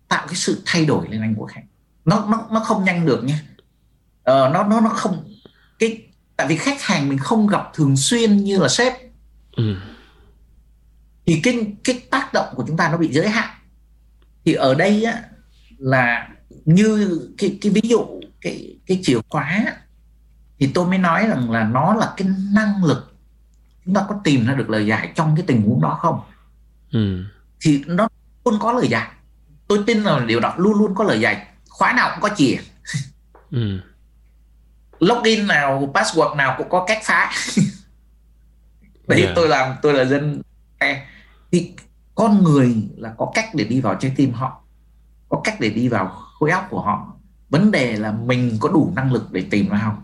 tạo 0.09 0.27
cái 0.27 0.35
sự 0.35 0.63
thay 0.67 0.85
đổi 0.85 1.09
lên 1.09 1.21
anh 1.21 1.35
Quốc 1.35 1.47
Khánh 1.47 1.67
nó 2.05 2.27
nó 2.29 2.47
nó 2.51 2.61
không 2.61 2.85
nhanh 2.85 3.07
được 3.07 3.25
nha 3.25 3.41
ờ, 4.23 4.51
nó 4.55 4.65
nó 4.65 4.81
nó 4.81 4.89
không 4.89 5.25
cái 5.79 6.07
tại 6.37 6.47
vì 6.47 6.57
khách 6.57 6.83
hàng 6.83 7.09
mình 7.09 7.19
không 7.19 7.47
gặp 7.47 7.71
thường 7.75 7.97
xuyên 7.97 8.37
như 8.37 8.59
là 8.59 8.69
sếp 8.69 8.93
ừ. 9.57 9.77
Thì 11.27 11.41
cái 11.43 11.75
cái 11.85 12.03
tác 12.11 12.33
động 12.33 12.55
của 12.57 12.65
chúng 12.67 12.77
ta 12.77 12.89
nó 12.89 12.97
bị 12.97 13.13
giới 13.13 13.29
hạn. 13.29 13.49
Thì 14.45 14.55
ở 14.55 14.75
đây 14.75 15.05
á 15.05 15.23
là 15.79 16.29
như 16.65 17.21
cái 17.39 17.59
cái 17.61 17.73
ví 17.73 17.81
dụ 17.85 18.07
cái 18.41 18.77
cái 18.87 19.01
chìa 19.03 19.19
khóa 19.29 19.65
thì 20.59 20.71
tôi 20.75 20.87
mới 20.87 20.99
nói 20.99 21.27
rằng 21.27 21.51
là 21.51 21.65
nó 21.65 21.95
là 21.95 22.13
cái 22.17 22.29
năng 22.53 22.85
lực 22.85 23.13
chúng 23.85 23.95
ta 23.95 24.05
có 24.09 24.21
tìm 24.25 24.47
ra 24.47 24.55
được 24.55 24.71
lời 24.71 24.87
giải 24.87 25.13
trong 25.15 25.37
cái 25.37 25.45
tình 25.47 25.63
huống 25.63 25.83
đó 25.83 25.99
không? 26.01 26.21
Ừ. 26.93 27.25
thì 27.61 27.85
nó 27.87 28.09
luôn 28.45 28.59
có 28.61 28.73
lời 28.73 28.89
giải. 28.89 29.09
Tôi 29.69 29.79
tin 29.87 30.03
là 30.03 30.21
điều 30.27 30.41
đó 30.41 30.55
luôn 30.57 30.79
luôn 30.79 30.95
có 30.95 31.05
lời 31.05 31.21
giải. 31.21 31.47
Khóa 31.69 31.93
nào 31.93 32.11
cũng 32.15 32.31
có 32.31 32.37
chìa. 32.37 32.57
Ừ. 33.51 33.81
login 35.01 35.47
nào 35.47 35.93
password 35.95 36.37
nào 36.37 36.55
cũng 36.59 36.69
có 36.69 36.85
cách 36.87 36.99
phá. 37.05 37.33
Đấy 39.09 39.23
yeah. 39.23 39.33
tôi 39.37 39.49
làm 39.49 39.77
tôi 39.83 39.95
là 39.95 40.05
dân 40.05 40.43
thì 41.53 41.73
con 42.15 42.45
người 42.45 42.75
là 42.97 43.15
có 43.19 43.31
cách 43.35 43.47
để 43.55 43.65
đi 43.65 43.81
vào 43.81 43.95
trái 43.95 44.13
tim 44.17 44.33
họ 44.33 44.63
có 45.29 45.41
cách 45.45 45.61
để 45.61 45.71
đi 45.71 45.89
vào 45.89 46.07
khối 46.07 46.51
óc 46.51 46.67
của 46.71 46.81
họ 46.81 47.15
vấn 47.49 47.71
đề 47.71 47.97
là 47.97 48.13
mình 48.13 48.57
có 48.61 48.69
đủ 48.69 48.93
năng 48.97 49.13
lực 49.13 49.33
để 49.33 49.45
tìm 49.51 49.69
ra 49.69 49.81
không 49.85 49.97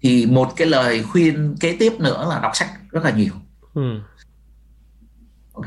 thì 0.00 0.26
một 0.26 0.52
cái 0.56 0.66
lời 0.66 1.02
khuyên 1.02 1.56
kế 1.60 1.76
tiếp 1.78 1.92
nữa 1.98 2.26
là 2.30 2.40
đọc 2.40 2.52
sách 2.54 2.68
rất 2.90 3.04
là 3.04 3.10
nhiều 3.10 3.32
ừ. 3.74 4.00
ok 5.52 5.64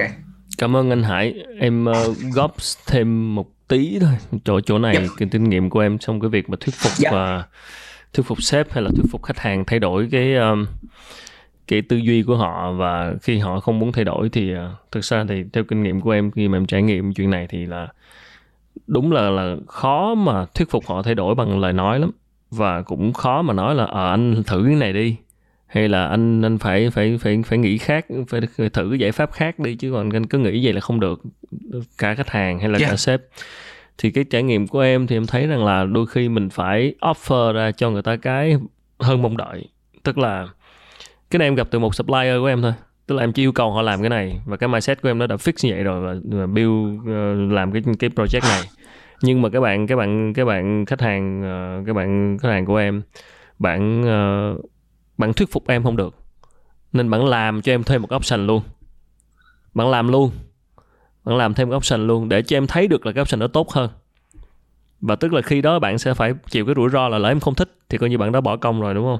cảm 0.58 0.76
ơn 0.76 0.90
anh 0.90 1.04
Hải 1.04 1.34
em 1.60 1.86
uh, 1.86 2.18
góp 2.34 2.56
thêm 2.88 3.36
một 3.36 3.52
tí 3.68 4.00
thôi 4.00 4.42
chỗ 4.44 4.62
chỗ 4.62 4.80
này 4.80 4.96
yeah. 4.96 5.10
cái 5.18 5.28
kinh 5.32 5.50
nghiệm 5.50 5.70
của 5.70 5.80
em 5.80 5.98
trong 5.98 6.20
cái 6.20 6.30
việc 6.30 6.50
mà 6.50 6.58
thuyết 6.60 6.76
phục 6.76 6.92
yeah. 7.04 7.14
và 7.14 7.44
thuyết 8.14 8.26
phục 8.26 8.44
sếp 8.44 8.72
hay 8.72 8.84
là 8.84 8.90
thuyết 8.96 9.06
phục 9.12 9.24
khách 9.24 9.40
hàng 9.40 9.66
thay 9.66 9.80
đổi 9.80 10.08
cái 10.12 10.36
um, 10.36 10.66
cái 11.70 11.82
tư 11.82 11.98
duy 11.98 12.24
của 12.24 12.38
họ 12.38 12.72
và 12.72 13.14
khi 13.22 13.38
họ 13.38 13.60
không 13.60 13.80
muốn 13.80 13.92
thay 13.92 14.06
đổi 14.06 14.30
thì 14.30 14.54
uh, 14.54 14.60
thực 14.92 15.04
ra 15.04 15.26
thì 15.30 15.44
theo 15.54 15.64
kinh 15.64 15.84
nghiệm 15.84 16.02
của 16.02 16.12
em 16.12 16.32
khi 16.32 16.48
mà 16.48 16.58
em 16.58 16.66
trải 16.66 16.82
nghiệm 16.82 17.14
chuyện 17.14 17.30
này 17.30 17.48
thì 17.50 17.66
là 17.66 17.88
đúng 18.88 19.12
là 19.12 19.30
là 19.30 19.56
khó 19.68 20.16
mà 20.16 20.46
thuyết 20.46 20.70
phục 20.70 20.88
họ 20.88 21.02
thay 21.02 21.16
đổi 21.16 21.36
bằng 21.36 21.60
lời 21.60 21.74
nói 21.74 22.00
lắm. 22.00 22.12
Và 22.52 22.82
cũng 22.82 23.14
khó 23.14 23.42
mà 23.42 23.54
nói 23.54 23.76
là 23.76 23.86
à, 23.86 24.10
anh 24.10 24.44
thử 24.44 24.64
cái 24.66 24.76
này 24.76 24.94
đi. 24.94 25.16
Hay 25.68 25.90
là 25.90 26.08
anh 26.08 26.42
anh 26.42 26.58
phải 26.58 26.90
phải 26.90 27.18
phải 27.22 27.42
phải 27.46 27.58
nghĩ 27.58 27.78
khác 27.78 28.06
phải 28.28 28.42
thử 28.74 28.88
cái 28.90 29.00
giải 29.00 29.12
pháp 29.12 29.32
khác 29.32 29.60
đi 29.60 29.76
chứ 29.76 29.92
còn 29.92 30.10
anh 30.10 30.26
cứ 30.26 30.38
nghĩ 30.38 30.66
vậy 30.66 30.74
là 30.74 30.82
không 30.82 31.00
được. 31.00 31.22
Cả 31.98 32.16
khách 32.16 32.30
hàng 32.30 32.60
hay 32.60 32.70
là 32.70 32.80
yeah. 32.80 32.92
cả 32.92 32.98
sếp. 32.98 33.22
Thì 33.98 34.12
cái 34.12 34.24
trải 34.24 34.44
nghiệm 34.44 34.68
của 34.68 34.80
em 34.80 35.08
thì 35.08 35.18
em 35.18 35.26
thấy 35.26 35.48
rằng 35.48 35.66
là 35.66 35.84
đôi 35.84 36.08
khi 36.08 36.30
mình 36.30 36.50
phải 36.50 36.94
offer 37.02 37.54
ra 37.54 37.72
cho 37.72 37.90
người 37.90 38.02
ta 38.02 38.16
cái 38.16 38.58
hơn 39.00 39.22
mong 39.22 39.38
đợi. 39.38 39.66
Tức 40.04 40.18
là 40.18 40.48
cái 41.30 41.40
này 41.40 41.48
em 41.48 41.56
gặp 41.56 41.68
từ 41.72 41.80
một 41.80 41.96
supplier 41.96 42.40
của 42.40 42.46
em 42.46 42.62
thôi. 42.62 42.74
Tức 43.08 43.16
là 43.16 43.24
em 43.24 43.34
chỉ 43.34 43.44
yêu 43.44 43.52
cầu 43.52 43.72
họ 43.72 43.82
làm 43.82 44.02
cái 44.02 44.10
này 44.10 44.42
và 44.46 44.58
cái 44.58 44.70
mindset 44.70 45.02
của 45.02 45.10
em 45.10 45.18
nó 45.18 45.28
đã 45.28 45.36
fix 45.36 45.54
như 45.68 45.74
vậy 45.74 45.84
rồi 45.84 46.02
và, 46.02 46.38
và 46.38 46.48
build 46.48 47.00
uh, 47.00 47.52
làm 47.52 47.72
cái 47.72 47.82
cái 48.00 48.10
project 48.10 48.42
này. 48.42 48.62
Nhưng 49.22 49.42
mà 49.42 49.50
các 49.50 49.60
bạn 49.60 49.88
các 49.88 49.96
bạn 49.96 50.34
các 50.34 50.46
bạn 50.46 50.86
khách 50.86 51.02
hàng 51.02 51.44
ờ, 51.44 51.80
uh, 51.80 51.88
các 51.88 51.94
bạn 51.94 52.38
khách 52.42 52.50
hàng 52.50 52.66
của 52.66 52.78
em 52.78 53.02
bạn 53.60 54.02
uh, 54.02 54.66
bạn 55.18 55.34
thuyết 55.34 55.52
phục 55.52 55.68
em 55.68 55.84
không 55.84 55.98
được. 55.98 56.16
Nên 56.94 57.10
bạn 57.10 57.26
làm 57.26 57.62
cho 57.62 57.74
em 57.74 57.84
thêm 57.84 58.02
một 58.02 58.16
option 58.16 58.48
luôn. 58.48 58.62
Bạn 59.74 59.90
làm 59.90 60.08
luôn. 60.08 60.32
Bạn 61.26 61.38
làm 61.38 61.54
thêm 61.54 61.70
một 61.70 61.76
option 61.76 62.08
luôn 62.08 62.30
để 62.30 62.42
cho 62.42 62.58
em 62.58 62.68
thấy 62.68 62.88
được 62.88 63.06
là 63.06 63.12
cái 63.12 63.22
option 63.22 63.40
đó 63.40 63.48
tốt 63.48 63.72
hơn. 63.72 63.90
Và 65.02 65.16
tức 65.16 65.34
là 65.34 65.42
khi 65.42 65.62
đó 65.62 65.80
bạn 65.80 65.98
sẽ 65.98 66.14
phải 66.14 66.34
chịu 66.50 66.66
cái 66.66 66.76
rủi 66.76 66.90
ro 66.90 67.08
là 67.08 67.18
lỡ 67.18 67.30
em 67.30 67.40
không 67.40 67.56
thích 67.56 67.72
thì 67.90 67.98
coi 67.98 68.10
như 68.10 68.18
bạn 68.18 68.32
đã 68.32 68.42
bỏ 68.42 68.58
công 68.58 68.82
rồi 68.82 68.94
đúng 68.94 69.06
không? 69.06 69.20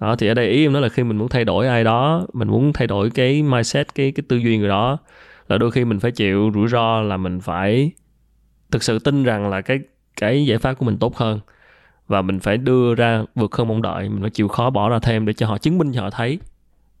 Đó, 0.00 0.16
thì 0.16 0.28
ở 0.28 0.34
đây 0.34 0.48
ý 0.48 0.66
em 0.66 0.72
nói 0.72 0.82
là 0.82 0.88
khi 0.88 1.04
mình 1.04 1.18
muốn 1.18 1.28
thay 1.28 1.44
đổi 1.44 1.66
ai 1.66 1.84
đó, 1.84 2.26
mình 2.32 2.48
muốn 2.48 2.72
thay 2.72 2.86
đổi 2.86 3.10
cái 3.10 3.42
mindset, 3.42 3.94
cái 3.94 4.12
cái 4.12 4.24
tư 4.28 4.36
duy 4.36 4.58
người 4.58 4.68
đó, 4.68 4.98
là 5.48 5.58
đôi 5.58 5.70
khi 5.70 5.84
mình 5.84 6.00
phải 6.00 6.10
chịu 6.10 6.50
rủi 6.54 6.68
ro 6.68 7.00
là 7.00 7.16
mình 7.16 7.40
phải 7.40 7.90
thực 8.70 8.82
sự 8.82 8.98
tin 8.98 9.24
rằng 9.24 9.50
là 9.50 9.60
cái 9.60 9.78
cái 10.20 10.46
giải 10.46 10.58
pháp 10.58 10.74
của 10.74 10.86
mình 10.86 10.98
tốt 10.98 11.16
hơn. 11.16 11.40
Và 12.08 12.22
mình 12.22 12.40
phải 12.40 12.56
đưa 12.56 12.94
ra 12.94 13.22
vượt 13.34 13.56
hơn 13.56 13.68
mong 13.68 13.82
đợi, 13.82 14.08
mình 14.08 14.20
phải 14.20 14.30
chịu 14.30 14.48
khó 14.48 14.70
bỏ 14.70 14.88
ra 14.88 14.98
thêm 14.98 15.26
để 15.26 15.32
cho 15.32 15.46
họ 15.46 15.58
chứng 15.58 15.78
minh 15.78 15.92
cho 15.94 16.00
họ 16.00 16.10
thấy 16.10 16.38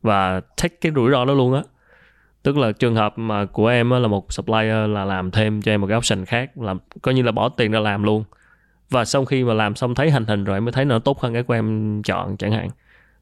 và 0.02 0.40
take 0.40 0.76
cái 0.80 0.92
rủi 0.94 1.10
ro 1.10 1.24
đó 1.24 1.34
luôn 1.34 1.54
á. 1.54 1.62
Tức 2.42 2.56
là 2.56 2.72
trường 2.72 2.94
hợp 2.94 3.18
mà 3.18 3.44
của 3.44 3.66
em 3.66 3.90
là 3.90 4.08
một 4.08 4.32
supplier 4.32 4.90
là 4.90 5.04
làm 5.04 5.30
thêm 5.30 5.62
cho 5.62 5.72
em 5.72 5.80
một 5.80 5.86
cái 5.86 5.98
option 5.98 6.24
khác, 6.24 6.58
làm, 6.58 6.78
coi 7.02 7.14
như 7.14 7.22
là 7.22 7.32
bỏ 7.32 7.48
tiền 7.48 7.72
ra 7.72 7.80
làm 7.80 8.02
luôn. 8.02 8.24
Và 8.90 9.04
sau 9.04 9.24
khi 9.24 9.44
mà 9.44 9.54
làm 9.54 9.74
xong 9.74 9.94
thấy 9.94 10.10
hành 10.10 10.24
hình 10.24 10.44
rồi 10.44 10.60
mới 10.60 10.72
thấy 10.72 10.84
nó 10.84 10.98
tốt 10.98 11.20
hơn 11.20 11.34
cái 11.34 11.42
của 11.42 11.54
em 11.54 12.02
chọn, 12.02 12.36
chẳng 12.36 12.52
hạn 12.52 12.68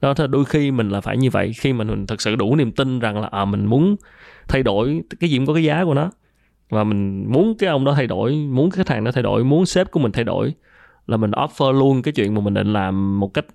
đó 0.04 0.14
thì 0.14 0.24
đôi 0.30 0.44
khi 0.44 0.70
mình 0.70 0.88
là 0.88 1.00
phải 1.00 1.16
như 1.16 1.30
vậy 1.30 1.52
khi 1.52 1.72
mà 1.72 1.84
mình 1.84 2.06
thật 2.06 2.20
sự 2.20 2.36
đủ 2.36 2.56
niềm 2.56 2.72
tin 2.72 2.98
rằng 2.98 3.20
là 3.20 3.28
à, 3.32 3.44
mình 3.44 3.66
muốn 3.66 3.96
thay 4.48 4.62
đổi 4.62 5.02
cái 5.20 5.30
gì 5.30 5.36
cũng 5.36 5.46
có 5.46 5.54
cái 5.54 5.64
giá 5.64 5.84
của 5.84 5.94
nó. 5.94 6.10
Và 6.70 6.84
mình 6.84 7.32
muốn 7.32 7.54
cái 7.58 7.68
ông 7.70 7.84
đó 7.84 7.94
thay 7.94 8.06
đổi 8.06 8.32
muốn 8.34 8.70
cái 8.70 8.76
khách 8.76 8.94
hàng 8.94 9.04
đó 9.04 9.12
thay 9.12 9.22
đổi 9.22 9.44
muốn 9.44 9.66
sếp 9.66 9.90
của 9.90 10.00
mình 10.00 10.12
thay 10.12 10.24
đổi 10.24 10.54
là 11.06 11.16
mình 11.16 11.30
offer 11.30 11.72
luôn 11.72 12.02
cái 12.02 12.12
chuyện 12.12 12.34
mà 12.34 12.40
mình 12.40 12.54
định 12.54 12.72
làm 12.72 13.20
một 13.20 13.34
cách 13.34 13.46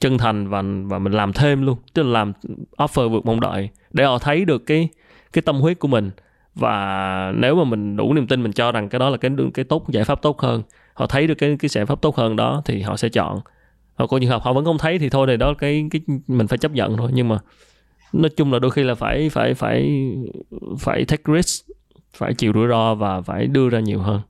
chân 0.00 0.18
thành 0.18 0.48
và 0.48 0.62
và 0.84 0.98
mình 0.98 1.12
làm 1.12 1.32
thêm 1.32 1.66
luôn. 1.66 1.78
Tức 1.94 2.02
là 2.02 2.08
làm 2.08 2.32
offer 2.78 3.08
vượt 3.08 3.26
mong 3.26 3.40
đợi 3.40 3.68
để 3.92 4.04
họ 4.04 4.18
thấy 4.18 4.44
được 4.44 4.66
cái 4.66 4.88
cái 5.32 5.42
tâm 5.42 5.56
huyết 5.56 5.78
của 5.78 5.88
mình. 5.88 6.10
Và 6.54 7.32
nếu 7.36 7.56
mà 7.56 7.64
mình 7.64 7.96
đủ 7.96 8.14
niềm 8.14 8.26
tin 8.26 8.42
mình 8.42 8.52
cho 8.52 8.72
rằng 8.72 8.88
cái 8.88 8.98
đó 8.98 9.10
là 9.10 9.16
cái 9.16 9.30
cái 9.54 9.64
tốt 9.64 9.84
giải 9.88 10.04
pháp 10.04 10.22
tốt 10.22 10.40
hơn 10.40 10.62
họ 10.94 11.06
thấy 11.06 11.26
được 11.26 11.34
cái 11.34 11.56
cái 11.58 11.68
giải 11.68 11.86
pháp 11.86 12.02
tốt 12.02 12.16
hơn 12.16 12.36
đó 12.36 12.62
thì 12.64 12.82
họ 12.82 12.96
sẽ 12.96 13.08
chọn 13.08 13.40
hoặc 13.94 14.06
có 14.06 14.18
trường 14.18 14.30
hợp 14.30 14.42
họ 14.42 14.52
vẫn 14.52 14.64
không 14.64 14.78
thấy 14.78 14.98
thì 14.98 15.08
thôi 15.08 15.26
thì 15.30 15.36
đó 15.36 15.54
cái 15.58 15.86
cái 15.90 16.00
mình 16.26 16.46
phải 16.46 16.58
chấp 16.58 16.72
nhận 16.72 16.96
thôi 16.96 17.10
nhưng 17.14 17.28
mà 17.28 17.38
nói 18.12 18.30
chung 18.36 18.52
là 18.52 18.58
đôi 18.58 18.70
khi 18.70 18.82
là 18.82 18.94
phải 18.94 19.28
phải 19.30 19.54
phải 19.54 20.04
phải 20.78 21.04
take 21.04 21.22
risk 21.36 21.66
phải 22.16 22.34
chịu 22.34 22.52
rủi 22.54 22.68
ro 22.68 22.94
và 22.94 23.20
phải 23.20 23.46
đưa 23.46 23.68
ra 23.68 23.80
nhiều 23.80 24.00
hơn 24.00 24.20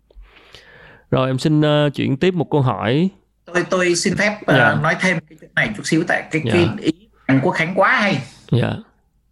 rồi 1.11 1.31
em 1.31 1.39
xin 1.39 1.61
uh, 1.61 1.95
chuyển 1.95 2.16
tiếp 2.16 2.35
một 2.35 2.51
câu 2.51 2.61
hỏi 2.61 3.09
tôi 3.45 3.65
tôi 3.70 3.95
xin 3.95 4.16
phép 4.16 4.39
uh, 4.43 4.49
yeah. 4.49 4.82
nói 4.82 4.97
thêm 5.01 5.19
cái 5.41 5.49
này 5.55 5.70
chút 5.77 5.82
xíu 5.86 6.05
tại 6.09 6.24
cái 6.31 6.43
yeah. 6.45 6.55
cái 6.55 6.85
ý 6.85 6.93
anh 7.27 7.41
Quốc 7.43 7.53
Khánh 7.53 7.74
quá 7.74 8.01
hay 8.01 8.19
yeah. 8.53 8.74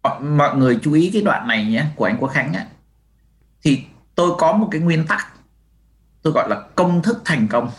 mọi, 0.03 0.19
mọi 0.19 0.55
người 0.55 0.79
chú 0.81 0.93
ý 0.93 1.09
cái 1.13 1.21
đoạn 1.21 1.47
này 1.47 1.65
nhé 1.65 1.85
của 1.95 2.05
anh 2.05 2.17
Quốc 2.19 2.29
Khánh 2.29 2.53
á 2.53 2.65
thì 3.63 3.83
tôi 4.15 4.31
có 4.37 4.53
một 4.53 4.67
cái 4.71 4.81
nguyên 4.81 5.07
tắc 5.07 5.27
tôi 6.21 6.33
gọi 6.33 6.49
là 6.49 6.61
công 6.75 7.01
thức 7.01 7.21
thành 7.25 7.47
công 7.47 7.69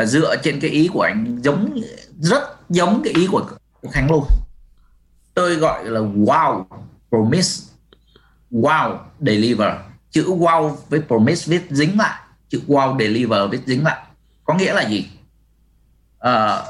là 0.00 0.06
dựa 0.06 0.36
trên 0.42 0.60
cái 0.60 0.70
ý 0.70 0.88
của 0.92 1.00
anh 1.00 1.40
giống 1.42 1.80
rất 2.18 2.42
giống 2.68 3.02
cái 3.04 3.12
ý 3.12 3.26
của 3.26 3.46
Khánh 3.92 4.10
luôn 4.10 4.24
tôi 5.34 5.56
gọi 5.56 5.84
là 5.84 6.00
wow 6.00 6.64
promise. 7.08 7.66
Wow 8.50 8.98
deliver. 9.20 9.72
Chữ 10.10 10.24
wow 10.24 10.76
với 10.88 11.02
promise 11.06 11.50
viết 11.50 11.66
dính 11.70 11.98
lại. 11.98 12.20
Chữ 12.48 12.62
wow 12.66 12.98
deliver 12.98 13.50
viết 13.50 13.60
dính 13.66 13.84
lại. 13.84 14.06
Có 14.44 14.54
nghĩa 14.54 14.74
là 14.74 14.88
gì? 14.88 15.10
À, 16.18 16.62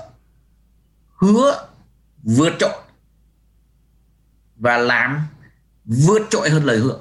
hứa 1.17 1.69
vượt 2.23 2.53
trội 2.59 2.83
và 4.57 4.79
làm 4.79 5.27
vượt 5.85 6.23
trội 6.31 6.51
hơn 6.51 6.65
lời 6.65 6.79
hứa. 6.79 6.99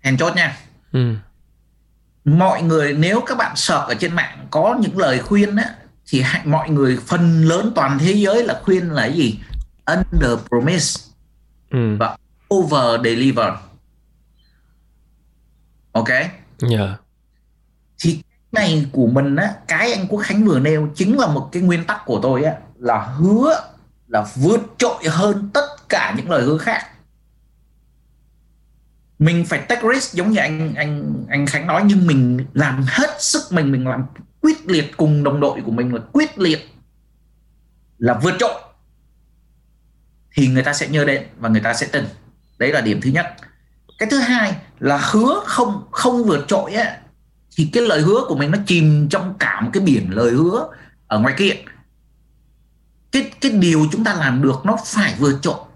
Hèn 0.00 0.16
chốt 0.16 0.36
nha. 0.36 0.58
Ừ 0.92 1.14
mọi 2.28 2.62
người 2.62 2.92
nếu 2.92 3.20
các 3.26 3.38
bạn 3.38 3.56
sợ 3.56 3.84
ở 3.88 3.94
trên 3.94 4.14
mạng 4.14 4.46
có 4.50 4.76
những 4.80 4.98
lời 4.98 5.18
khuyên 5.18 5.56
á 5.56 5.74
thì 6.10 6.24
mọi 6.44 6.70
người 6.70 6.98
phần 7.06 7.42
lớn 7.44 7.72
toàn 7.74 7.98
thế 7.98 8.12
giới 8.12 8.44
là 8.44 8.60
khuyên 8.62 8.90
là 8.90 9.06
gì 9.06 9.38
under 9.86 10.38
promise 10.48 11.00
ừ. 11.70 11.96
và 11.98 12.16
over 12.54 13.04
deliver 13.04 13.52
ok 15.92 16.08
yeah. 16.08 16.30
Dạ. 16.58 16.96
thì 17.98 18.22
cái 18.52 18.66
này 18.66 18.86
của 18.92 19.06
mình 19.06 19.36
á 19.36 19.54
cái 19.68 19.92
anh 19.92 20.06
quốc 20.08 20.20
khánh 20.20 20.44
vừa 20.44 20.58
nêu 20.58 20.88
chính 20.94 21.18
là 21.18 21.26
một 21.26 21.48
cái 21.52 21.62
nguyên 21.62 21.84
tắc 21.84 22.04
của 22.06 22.20
tôi 22.22 22.44
á 22.44 22.52
là 22.78 22.98
hứa 23.00 23.60
là 24.08 24.26
vượt 24.34 24.60
trội 24.78 25.04
hơn 25.08 25.50
tất 25.54 25.66
cả 25.88 26.14
những 26.16 26.30
lời 26.30 26.42
hứa 26.42 26.58
khác 26.58 26.86
mình 29.18 29.44
phải 29.44 29.58
take 29.58 29.82
risk, 29.94 30.14
giống 30.14 30.30
như 30.30 30.38
anh 30.38 30.74
anh 30.74 31.24
anh 31.28 31.46
khánh 31.46 31.66
nói, 31.66 31.82
nhưng 31.86 32.06
mình 32.06 32.46
làm 32.52 32.84
hết 32.88 33.22
sức 33.22 33.42
mình 33.50 33.72
mình 33.72 33.86
làm 33.86 34.04
quyết 34.40 34.66
liệt 34.66 34.96
cùng 34.96 35.24
đồng 35.24 35.40
đội 35.40 35.60
của 35.64 35.70
mình 35.70 35.94
là 35.94 36.00
quyết 36.12 36.38
liệt 36.38 36.68
là 37.98 38.20
vượt 38.22 38.34
trội. 38.38 38.62
Thì 40.34 40.48
người 40.48 40.62
ta 40.62 40.72
sẽ 40.72 40.88
nhớ 40.88 41.04
đến 41.04 41.22
và 41.38 41.48
người 41.48 41.60
ta 41.60 41.74
sẽ 41.74 41.86
tin. 41.86 42.04
Đấy 42.58 42.72
là 42.72 42.80
điểm 42.80 43.00
thứ 43.00 43.10
nhất. 43.10 43.26
Cái 43.98 44.08
thứ 44.10 44.18
hai 44.18 44.56
là 44.78 44.98
hứa 45.10 45.40
không 45.46 45.88
không 45.90 46.24
vượt 46.24 46.44
trội 46.48 46.72
á, 46.72 46.98
thì 47.56 47.70
cái 47.72 47.82
lời 47.82 48.00
hứa 48.00 48.20
của 48.28 48.36
mình 48.36 48.50
nó 48.50 48.58
chìm 48.66 49.08
trong 49.08 49.34
cả 49.38 49.60
một 49.60 49.70
cái 49.72 49.82
biển 49.82 50.10
lời 50.10 50.30
hứa 50.30 50.68
ở 51.06 51.20
ngoài 51.20 51.34
kia. 51.36 51.52
Cái 53.12 53.30
cái 53.40 53.50
điều 53.50 53.86
chúng 53.92 54.04
ta 54.04 54.14
làm 54.14 54.42
được 54.42 54.60
nó 54.64 54.78
phải 54.84 55.14
vượt 55.18 55.38
trội 55.42 55.67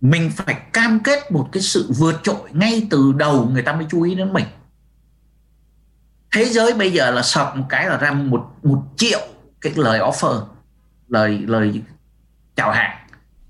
mình 0.00 0.30
phải 0.36 0.54
cam 0.72 1.00
kết 1.00 1.32
một 1.32 1.48
cái 1.52 1.62
sự 1.62 1.90
vượt 1.98 2.20
trội 2.22 2.50
ngay 2.52 2.86
từ 2.90 3.12
đầu 3.16 3.48
người 3.52 3.62
ta 3.62 3.72
mới 3.72 3.86
chú 3.90 4.02
ý 4.02 4.14
đến 4.14 4.32
mình 4.32 4.44
thế 6.34 6.44
giới 6.44 6.74
bây 6.74 6.92
giờ 6.92 7.10
là 7.10 7.22
sập 7.22 7.56
một 7.56 7.64
cái 7.68 7.86
là 7.86 7.96
ra 7.96 8.12
một 8.12 8.50
một 8.62 8.82
triệu 8.96 9.20
cái 9.60 9.72
lời 9.76 10.00
offer 10.00 10.42
lời 11.08 11.38
lời 11.46 11.82
chào 12.56 12.70
hàng 12.70 12.96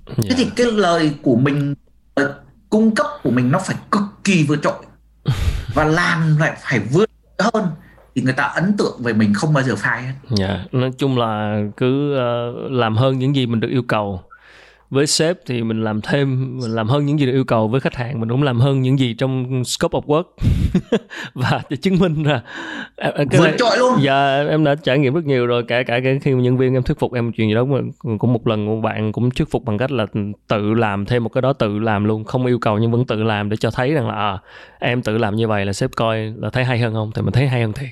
yeah. 0.07 0.19
thế 0.19 0.35
thì 0.37 0.47
cái 0.57 0.67
lời 0.73 1.15
của 1.23 1.37
mình 1.37 1.75
lời 2.17 2.33
cung 2.71 2.95
cấp 2.95 3.07
của 3.23 3.31
mình 3.31 3.51
nó 3.51 3.59
phải 3.59 3.77
cực 3.91 4.03
kỳ 4.25 4.45
vượt 4.45 4.59
trội 4.63 4.87
và 5.75 5.85
làm 5.85 6.37
lại 6.37 6.57
phải 6.61 6.81
vượt 6.81 7.11
hơn 7.39 7.67
thì 8.15 8.23
người 8.23 8.33
ta 8.33 8.45
ấn 8.45 8.77
tượng 8.79 9.03
về 9.03 9.13
mình 9.13 9.35
không 9.35 9.55
bao 9.55 9.65
giờ 9.65 9.77
phai 9.77 10.03
hết. 10.03 10.13
Dạ, 10.31 10.47
yeah. 10.47 10.75
nói 10.75 10.91
chung 10.99 11.19
là 11.19 11.61
cứ 11.77 12.15
uh, 12.15 12.73
làm 12.73 12.97
hơn 12.97 13.19
những 13.19 13.37
gì 13.37 13.47
mình 13.47 13.61
được 13.61 13.69
yêu 13.71 13.83
cầu 13.89 14.23
với 14.91 15.07
sếp 15.07 15.39
thì 15.47 15.63
mình 15.63 15.85
làm 15.85 16.01
thêm 16.01 16.59
mình 16.59 16.71
làm 16.71 16.89
hơn 16.89 17.07
những 17.07 17.21
gì 17.21 17.27
được 17.27 17.33
yêu 17.33 17.45
cầu. 17.45 17.69
Với 17.69 17.81
khách 17.81 17.95
hàng 17.95 18.21
mình 18.21 18.29
cũng 18.29 18.43
làm 18.43 18.61
hơn 18.61 18.83
những 18.83 18.99
gì 18.99 19.15
trong 19.15 19.65
scope 19.65 19.99
of 19.99 20.03
work. 20.03 20.25
Và 21.35 21.63
để 21.71 21.77
chứng 21.77 21.99
minh 21.99 22.23
là 22.23 22.43
cái 23.01 23.41
vượt 23.41 23.51
trội 23.59 23.79
luôn. 23.79 23.95
Dạ 24.01 24.45
em 24.49 24.65
đã 24.65 24.75
trải 24.75 24.99
nghiệm 24.99 25.15
rất 25.15 25.25
nhiều 25.25 25.47
rồi. 25.47 25.63
Cả 25.63 25.83
cả 25.83 26.01
cái 26.05 26.19
khi 26.23 26.33
nhân 26.33 26.57
viên 26.57 26.75
em 26.75 26.83
thuyết 26.83 26.99
phục 26.99 27.13
em 27.13 27.33
chuyện 27.33 27.49
gì 27.49 27.55
đó 27.55 27.65
mà 27.65 27.79
cũng 28.19 28.33
một 28.33 28.47
lần 28.47 28.67
một 28.67 28.81
bạn 28.81 29.13
cũng 29.13 29.31
thuyết 29.31 29.51
phục 29.51 29.65
bằng 29.65 29.79
cách 29.79 29.91
là 29.91 30.07
tự 30.49 30.75
làm 30.75 31.07
thêm 31.07 31.25
một 31.25 31.29
cái 31.29 31.43
đó 31.43 31.53
tự 31.53 31.79
làm 31.79 32.05
luôn. 32.05 32.25
Không 32.25 32.47
yêu 32.47 32.59
cầu 32.59 32.79
nhưng 32.79 32.93
vẫn 32.93 33.07
tự 33.07 33.23
làm 33.23 33.51
để 33.51 33.57
cho 33.57 33.71
thấy 33.71 33.93
rằng 33.93 34.09
là 34.09 34.15
à, 34.15 34.39
em 34.79 35.03
tự 35.03 35.19
làm 35.19 35.37
như 35.37 35.49
vậy 35.49 35.67
là 35.67 35.73
sếp 35.73 35.91
coi 35.97 36.33
là 36.37 36.51
thấy 36.51 36.65
hay 36.65 36.79
hơn 36.79 36.95
không? 36.95 37.11
Thì 37.15 37.23
mình 37.23 37.33
thấy 37.33 37.49
hay 37.49 37.63
hơn 37.63 37.73
thiệt 37.73 37.91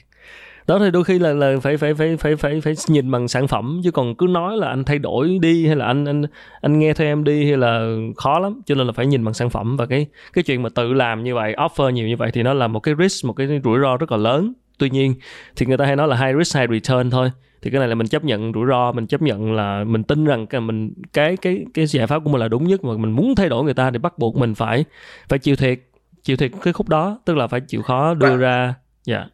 đó 0.67 0.79
thì 0.79 0.91
đôi 0.91 1.05
khi 1.05 1.19
là 1.19 1.33
là 1.33 1.55
phải 1.63 1.77
phải 1.77 1.95
phải 1.95 2.17
phải 2.17 2.37
phải 2.37 2.61
phải 2.61 2.75
nhìn 2.89 3.11
bằng 3.11 3.29
sản 3.29 3.49
phẩm 3.49 3.81
chứ 3.85 3.91
còn 3.91 4.15
cứ 4.15 4.27
nói 4.27 4.57
là 4.57 4.69
anh 4.69 4.85
thay 4.85 4.99
đổi 4.99 5.39
đi 5.43 5.67
hay 5.67 5.77
là 5.77 5.87
anh 5.87 6.05
anh 6.05 6.23
anh 6.61 6.79
nghe 6.79 6.95
theo 6.95 7.07
em 7.07 7.25
đi 7.25 7.45
hay 7.45 7.57
là 7.57 7.97
khó 8.17 8.39
lắm. 8.39 8.61
Cho 8.67 8.75
nên 8.75 8.87
là 8.87 8.93
phải 8.93 9.07
nhìn 9.07 9.25
bằng 9.25 9.35
sản 9.35 9.51
phẩm. 9.51 9.77
Và 9.77 9.87
cái 9.87 10.07
cái 10.33 10.45
chuyện 10.45 10.63
mà 10.63 10.69
tự 10.75 10.93
làm 10.93 11.25
như 11.25 11.35
vậy 11.35 11.55
offer 11.57 11.91
nhiều 11.91 12.09
như 12.09 12.17
vậy 12.17 12.31
thì 12.35 12.43
nó 12.43 12.55
là 12.55 12.69
một 12.69 12.81
cái 12.81 12.95
risk 12.99 13.25
một 13.25 13.33
cái 13.33 13.61
rủi 13.65 13.79
ro 13.83 13.97
rất 13.97 14.13
là 14.13 14.19
lớn. 14.19 14.53
Tuy 14.79 14.91
nhiên 14.91 15.15
thì 15.57 15.67
người 15.67 15.77
ta 15.77 15.87
hay 15.87 15.97
nói 15.97 16.09
là 16.09 16.17
high 16.17 16.39
risk 16.39 16.57
high 16.57 16.71
return 16.71 17.11
thôi. 17.11 17.31
Thì 17.63 17.71
cái 17.71 17.79
này 17.79 17.89
là 17.89 17.95
mình 17.95 18.07
chấp 18.07 18.25
nhận 18.25 18.53
rủi 18.53 18.67
ro 18.69 18.93
mình 18.93 19.07
chấp 19.07 19.23
nhận 19.23 19.53
là 19.53 19.85
mình 19.85 20.03
tin 20.03 20.25
rằng 20.25 20.47
cái 20.47 20.61
mình 20.61 20.95
cái 21.13 21.37
cái 21.37 21.65
cái 21.75 21.87
giải 21.87 22.07
pháp 22.07 22.19
của 22.25 22.31
mình 22.31 22.41
là 22.41 22.49
đúng 22.49 22.65
nhất 22.65 22.85
mà 22.85 22.97
mình 22.97 23.11
muốn 23.11 23.35
thay 23.35 23.49
đổi 23.49 23.65
người 23.65 23.75
ta 23.75 23.91
thì 23.91 23.99
bắt 23.99 24.19
buộc 24.19 24.37
mình 24.37 24.55
phải 24.55 24.85
phải 25.29 25.39
chịu 25.39 25.57
thiệt 25.57 25.81
chịu 26.23 26.37
thiệt 26.37 26.51
cái 26.63 26.73
khúc 26.73 26.89
đó 26.89 27.19
tức 27.25 27.37
là 27.37 27.47
phải 27.47 27.61
chịu 27.61 27.83
khó 27.83 28.15
đưa 28.15 28.37
ra. 28.37 28.75
Dạ. 29.05 29.17
yeah 29.17 29.34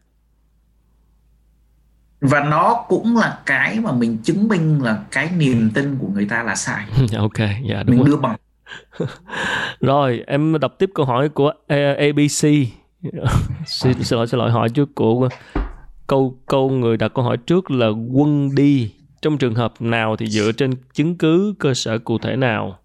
và 2.21 2.43
nó 2.43 2.85
cũng 2.87 3.17
là 3.17 3.39
cái 3.45 3.79
mà 3.79 3.91
mình 3.91 4.17
chứng 4.17 4.47
minh 4.47 4.83
là 4.83 5.03
cái 5.11 5.29
niềm 5.37 5.71
tin 5.73 5.97
của 5.99 6.07
người 6.07 6.25
ta 6.25 6.43
là 6.43 6.55
sai. 6.55 6.85
Ok 7.17 7.37
dạ 7.69 7.83
đúng 7.83 7.97
mình 7.97 8.05
đưa 8.05 8.15
bằng. 8.15 8.35
Rồi 9.81 10.23
em 10.27 10.59
đọc 10.59 10.75
tiếp 10.79 10.89
câu 10.95 11.05
hỏi 11.05 11.29
của 11.29 11.53
ABC 11.67 12.41
xin, 13.65 14.03
xin 14.03 14.17
lỗi 14.17 14.27
xin 14.27 14.39
lỗi 14.39 14.51
hỏi 14.51 14.69
trước 14.69 14.95
của 14.95 15.29
câu 16.07 16.37
câu 16.45 16.69
người 16.69 16.97
đặt 16.97 17.11
câu 17.15 17.25
hỏi 17.25 17.37
trước 17.37 17.71
là 17.71 17.87
quân 17.87 18.55
đi. 18.55 18.93
Trong 19.21 19.37
trường 19.37 19.55
hợp 19.55 19.73
nào 19.79 20.15
thì 20.15 20.27
dựa 20.27 20.51
trên 20.51 20.71
chứng 20.93 21.17
cứ 21.17 21.53
cơ 21.59 21.73
sở 21.73 21.97
cụ 21.97 22.17
thể 22.17 22.35
nào 22.35 22.77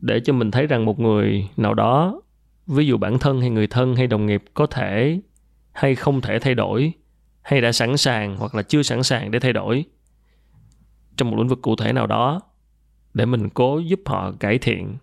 để 0.00 0.20
cho 0.20 0.32
mình 0.32 0.50
thấy 0.50 0.66
rằng 0.66 0.84
một 0.84 1.00
người 1.00 1.48
nào 1.56 1.74
đó 1.74 2.20
ví 2.66 2.86
dụ 2.86 2.96
bản 2.96 3.18
thân 3.18 3.40
hay 3.40 3.50
người 3.50 3.66
thân 3.66 3.96
hay 3.96 4.06
đồng 4.06 4.26
nghiệp 4.26 4.44
có 4.54 4.66
thể 4.66 5.20
hay 5.72 5.94
không 5.94 6.20
thể 6.20 6.38
thay 6.38 6.54
đổi 6.54 6.92
hay 7.46 7.60
đã 7.60 7.72
sẵn 7.72 7.96
sàng 7.96 8.36
hoặc 8.36 8.54
là 8.54 8.62
chưa 8.62 8.82
sẵn 8.82 9.02
sàng 9.02 9.30
để 9.30 9.38
thay 9.38 9.52
đổi 9.52 9.84
trong 11.16 11.30
một 11.30 11.36
lĩnh 11.36 11.48
vực 11.48 11.62
cụ 11.62 11.76
thể 11.76 11.92
nào 11.92 12.06
đó 12.06 12.40
để 13.14 13.26
mình 13.26 13.48
cố 13.50 13.78
giúp 13.78 14.00
họ 14.06 14.32
cải 14.40 14.58
thiện. 14.58 14.96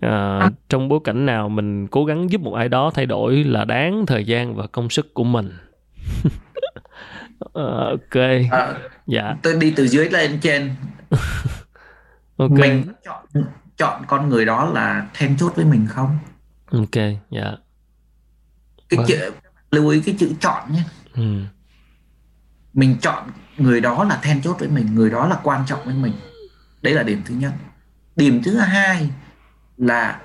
À, 0.00 0.50
trong 0.68 0.88
bối 0.88 1.00
cảnh 1.04 1.26
nào 1.26 1.48
mình 1.48 1.86
cố 1.86 2.04
gắng 2.04 2.30
giúp 2.30 2.40
một 2.40 2.54
ai 2.54 2.68
đó 2.68 2.90
thay 2.94 3.06
đổi 3.06 3.44
là 3.44 3.64
đáng 3.64 4.06
thời 4.06 4.24
gian 4.24 4.54
và 4.54 4.66
công 4.66 4.90
sức 4.90 5.14
của 5.14 5.24
mình. 5.24 5.52
À, 7.54 7.62
ok. 7.90 8.22
À, 8.50 8.74
dạ. 9.06 9.36
tôi 9.42 9.54
đi 9.60 9.72
từ 9.76 9.88
dưới 9.88 10.10
lên 10.10 10.38
trên. 10.42 10.74
Ok. 12.38 12.50
Mình 12.50 12.84
chọn 13.04 13.24
chọn 13.76 14.02
con 14.06 14.28
người 14.28 14.44
đó 14.44 14.70
là 14.74 15.06
then 15.14 15.36
chốt 15.36 15.52
với 15.56 15.64
mình 15.64 15.86
không? 15.88 16.18
Ok 16.72 17.02
dạ. 17.30 17.56
Cái 18.88 18.98
vâng. 18.98 19.32
Lưu 19.76 19.88
ý 19.88 20.00
cái 20.00 20.14
chữ 20.18 20.32
chọn 20.40 20.72
nhé. 20.72 20.82
Ừ. 21.14 21.22
mình 22.72 22.96
chọn 23.00 23.30
người 23.56 23.80
đó 23.80 24.04
là 24.04 24.18
then 24.22 24.42
chốt 24.42 24.56
với 24.58 24.68
mình 24.68 24.94
người 24.94 25.10
đó 25.10 25.26
là 25.28 25.36
quan 25.42 25.64
trọng 25.66 25.80
với 25.84 25.94
mình. 25.94 26.12
Đấy 26.82 26.94
là 26.94 27.02
điểm 27.02 27.22
thứ 27.24 27.34
nhất. 27.34 27.52
Điểm 28.16 28.42
thứ 28.44 28.58
hai 28.58 29.10
là 29.76 30.20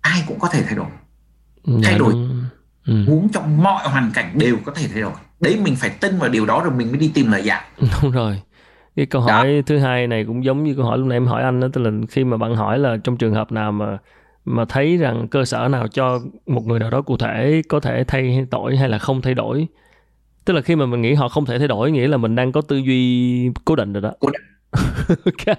ai 0.00 0.24
cũng 0.26 0.38
có 0.38 0.48
thể 0.48 0.62
thay 0.62 0.74
đổi. 0.74 0.86
Dạ, 1.64 1.78
thay 1.82 1.98
đổi. 1.98 2.12
ừ. 2.86 3.04
muốn 3.06 3.28
trong 3.32 3.62
mọi 3.62 3.88
hoàn 3.88 4.10
cảnh 4.14 4.38
đều 4.38 4.56
có 4.64 4.72
thể 4.72 4.88
thay 4.92 5.02
đổi. 5.02 5.12
Đấy 5.40 5.60
mình 5.62 5.76
phải 5.76 5.90
tin 5.90 6.18
vào 6.18 6.28
điều 6.28 6.46
đó 6.46 6.62
rồi 6.64 6.74
mình 6.74 6.88
mới 6.88 6.98
đi 6.98 7.10
tìm 7.14 7.32
lời 7.32 7.44
giải. 7.44 7.64
Đúng 8.02 8.10
rồi. 8.10 8.42
Cái 8.96 9.06
câu 9.06 9.22
hỏi 9.22 9.56
đó. 9.56 9.62
thứ 9.66 9.78
hai 9.78 10.06
này 10.06 10.24
cũng 10.24 10.44
giống 10.44 10.64
như 10.64 10.74
câu 10.74 10.84
hỏi 10.84 10.98
lúc 10.98 11.06
nãy 11.06 11.16
em 11.16 11.26
hỏi 11.26 11.42
anh 11.42 11.60
đó 11.60 11.68
tức 11.72 11.80
là 11.80 11.90
khi 12.10 12.24
mà 12.24 12.36
bạn 12.36 12.56
hỏi 12.56 12.78
là 12.78 12.96
trong 13.04 13.16
trường 13.16 13.34
hợp 13.34 13.52
nào 13.52 13.72
mà 13.72 13.98
mà 14.46 14.64
thấy 14.64 14.96
rằng 14.96 15.28
cơ 15.28 15.44
sở 15.44 15.68
nào 15.68 15.88
cho 15.88 16.18
một 16.46 16.66
người 16.66 16.78
nào 16.78 16.90
đó 16.90 17.02
cụ 17.02 17.16
thể 17.16 17.62
có 17.68 17.80
thể 17.80 18.04
thay 18.04 18.46
đổi 18.50 18.76
hay 18.76 18.88
là 18.88 18.98
không 18.98 19.22
thay 19.22 19.34
đổi? 19.34 19.66
Tức 20.44 20.54
là 20.54 20.60
khi 20.60 20.76
mà 20.76 20.86
mình 20.86 21.02
nghĩ 21.02 21.14
họ 21.14 21.28
không 21.28 21.44
thể 21.46 21.58
thay 21.58 21.68
đổi 21.68 21.90
nghĩa 21.90 22.08
là 22.08 22.16
mình 22.16 22.34
đang 22.34 22.52
có 22.52 22.60
tư 22.60 22.76
duy 22.76 23.50
cố 23.64 23.76
định 23.76 23.92
rồi 23.92 24.02
đó. 24.02 24.12
Cố 24.20 24.28
định. 24.30 24.42
ok. 25.24 25.56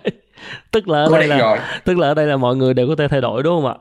Tức 0.72 0.88
là 0.88 1.00
ở 1.04 1.08
Cố 1.10 1.18
đây 1.18 1.28
là 1.28 1.38
rồi. 1.38 1.58
tức 1.86 1.98
là 1.98 2.08
ở 2.08 2.14
đây 2.14 2.26
là 2.26 2.38
mọi 2.38 2.56
người 2.56 2.74
đều 2.74 2.88
có 2.88 2.96
thể 2.96 3.08
thay 3.08 3.22
đổi 3.22 3.44
đúng 3.44 3.62
không 3.62 3.72
ạ? 3.72 3.76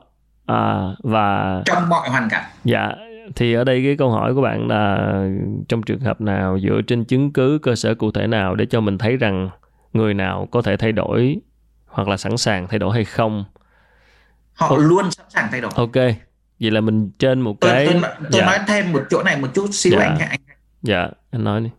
À 0.45 0.89
và 1.03 1.61
trong 1.65 1.89
mọi 1.89 2.09
hoàn 2.09 2.29
cảnh. 2.29 2.43
Dạ 2.63 2.91
thì 3.35 3.53
ở 3.53 3.63
đây 3.63 3.83
cái 3.83 3.97
câu 3.97 4.09
hỏi 4.09 4.33
của 4.33 4.41
bạn 4.41 4.67
là 4.67 5.13
trong 5.69 5.83
trường 5.83 5.99
hợp 5.99 6.21
nào 6.21 6.59
dựa 6.59 6.81
trên 6.87 7.05
chứng 7.05 7.33
cứ 7.33 7.59
cơ 7.61 7.75
sở 7.75 7.95
cụ 7.95 8.11
thể 8.11 8.27
nào 8.27 8.55
để 8.55 8.65
cho 8.65 8.81
mình 8.81 8.97
thấy 8.97 9.17
rằng 9.17 9.49
người 9.93 10.13
nào 10.13 10.47
có 10.51 10.61
thể 10.61 10.77
thay 10.77 10.91
đổi 10.91 11.37
hoặc 11.85 12.07
là 12.07 12.17
sẵn 12.17 12.37
sàng 12.37 12.67
thay 12.67 12.79
đổi 12.79 12.93
hay 12.93 13.03
không 13.05 13.45
họ 14.57 14.67
Ồ. 14.69 14.77
luôn 14.77 15.11
sẵn 15.11 15.25
sàng 15.29 15.47
thay 15.51 15.61
đổi. 15.61 15.71
Ok 15.75 15.95
vậy 16.59 16.71
là 16.71 16.81
mình 16.81 17.11
trên 17.19 17.41
một 17.41 17.55
tôi, 17.61 17.71
cái 17.71 17.87
tôi, 17.91 18.01
tôi 18.19 18.29
dạ, 18.41 18.45
nói 18.45 18.59
thêm 18.67 18.91
một 18.93 19.03
chỗ 19.09 19.23
này 19.23 19.37
một 19.37 19.47
chút 19.53 19.69
xíu 19.71 19.93
Dạ. 19.99 20.05
anh 20.05 20.17
anh 20.19 20.39
dạ 20.81 21.07
anh 21.31 21.43
nói 21.43 21.61
đi. 21.61 21.69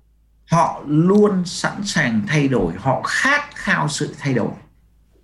Họ 0.50 0.82
luôn 0.86 1.44
sẵn 1.44 1.72
sàng 1.84 2.22
thay 2.28 2.48
đổi 2.48 2.72
họ 2.78 3.02
khát 3.02 3.54
khao 3.54 3.88
sự 3.88 4.14
thay 4.18 4.34
đổi 4.34 4.50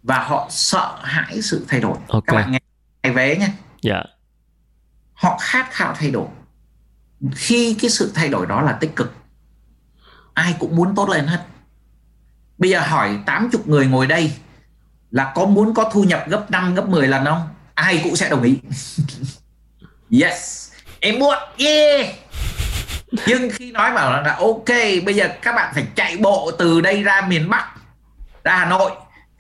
và 0.03 0.19
họ 0.19 0.47
sợ 0.51 0.99
hãi 1.03 1.43
sự 1.43 1.65
thay 1.69 1.81
đổi. 1.81 1.97
Ok. 2.09 2.25
các 2.27 2.35
bạn 2.35 2.51
nghe 2.53 2.59
này 3.03 3.13
vé 3.13 3.37
nhé. 3.37 3.49
Dạ. 3.83 4.03
Họ 5.13 5.39
khát 5.41 5.69
khao 5.71 5.95
thay 5.99 6.11
đổi. 6.11 6.27
Khi 7.35 7.77
cái 7.81 7.91
sự 7.91 8.13
thay 8.15 8.29
đổi 8.29 8.47
đó 8.47 8.63
là 8.63 8.73
tích 8.73 8.97
cực 8.97 9.15
ai 10.35 10.57
cũng 10.59 10.77
muốn 10.77 10.95
tốt 10.95 11.09
lên 11.09 11.27
hết. 11.27 11.47
Bây 12.59 12.71
giờ 12.71 12.81
hỏi 12.81 13.19
80 13.27 13.63
người 13.67 13.87
ngồi 13.87 14.07
đây 14.07 14.33
là 15.15 15.33
có 15.35 15.47
muốn 15.47 15.75
có 15.75 15.91
thu 15.93 16.05
nhập 16.05 16.25
gấp 16.29 16.51
5 16.51 16.75
gấp 16.75 16.89
10 16.89 17.09
lần 17.09 17.25
không? 17.25 17.49
Ai 17.75 18.01
cũng 18.05 18.17
sẽ 18.17 18.29
đồng 18.29 18.43
ý. 18.43 18.59
Yes. 20.23 20.71
Em 21.01 21.19
muốn 21.19 21.35
yeah. 21.59 22.15
Nhưng 23.27 23.51
khi 23.51 23.73
nói 23.73 23.93
bảo 23.93 24.13
là 24.13 24.21
là 24.21 24.35
ok 24.35 24.69
bây 25.07 25.15
giờ 25.15 25.29
các 25.43 25.55
bạn 25.55 25.75
phải 25.75 25.85
chạy 25.95 26.17
bộ 26.17 26.51
từ 26.59 26.81
đây 26.81 27.03
ra 27.03 27.21
miền 27.29 27.49
Bắc 27.49 27.67
ra 28.45 28.57
Hà 28.57 28.65
Nội 28.65 28.91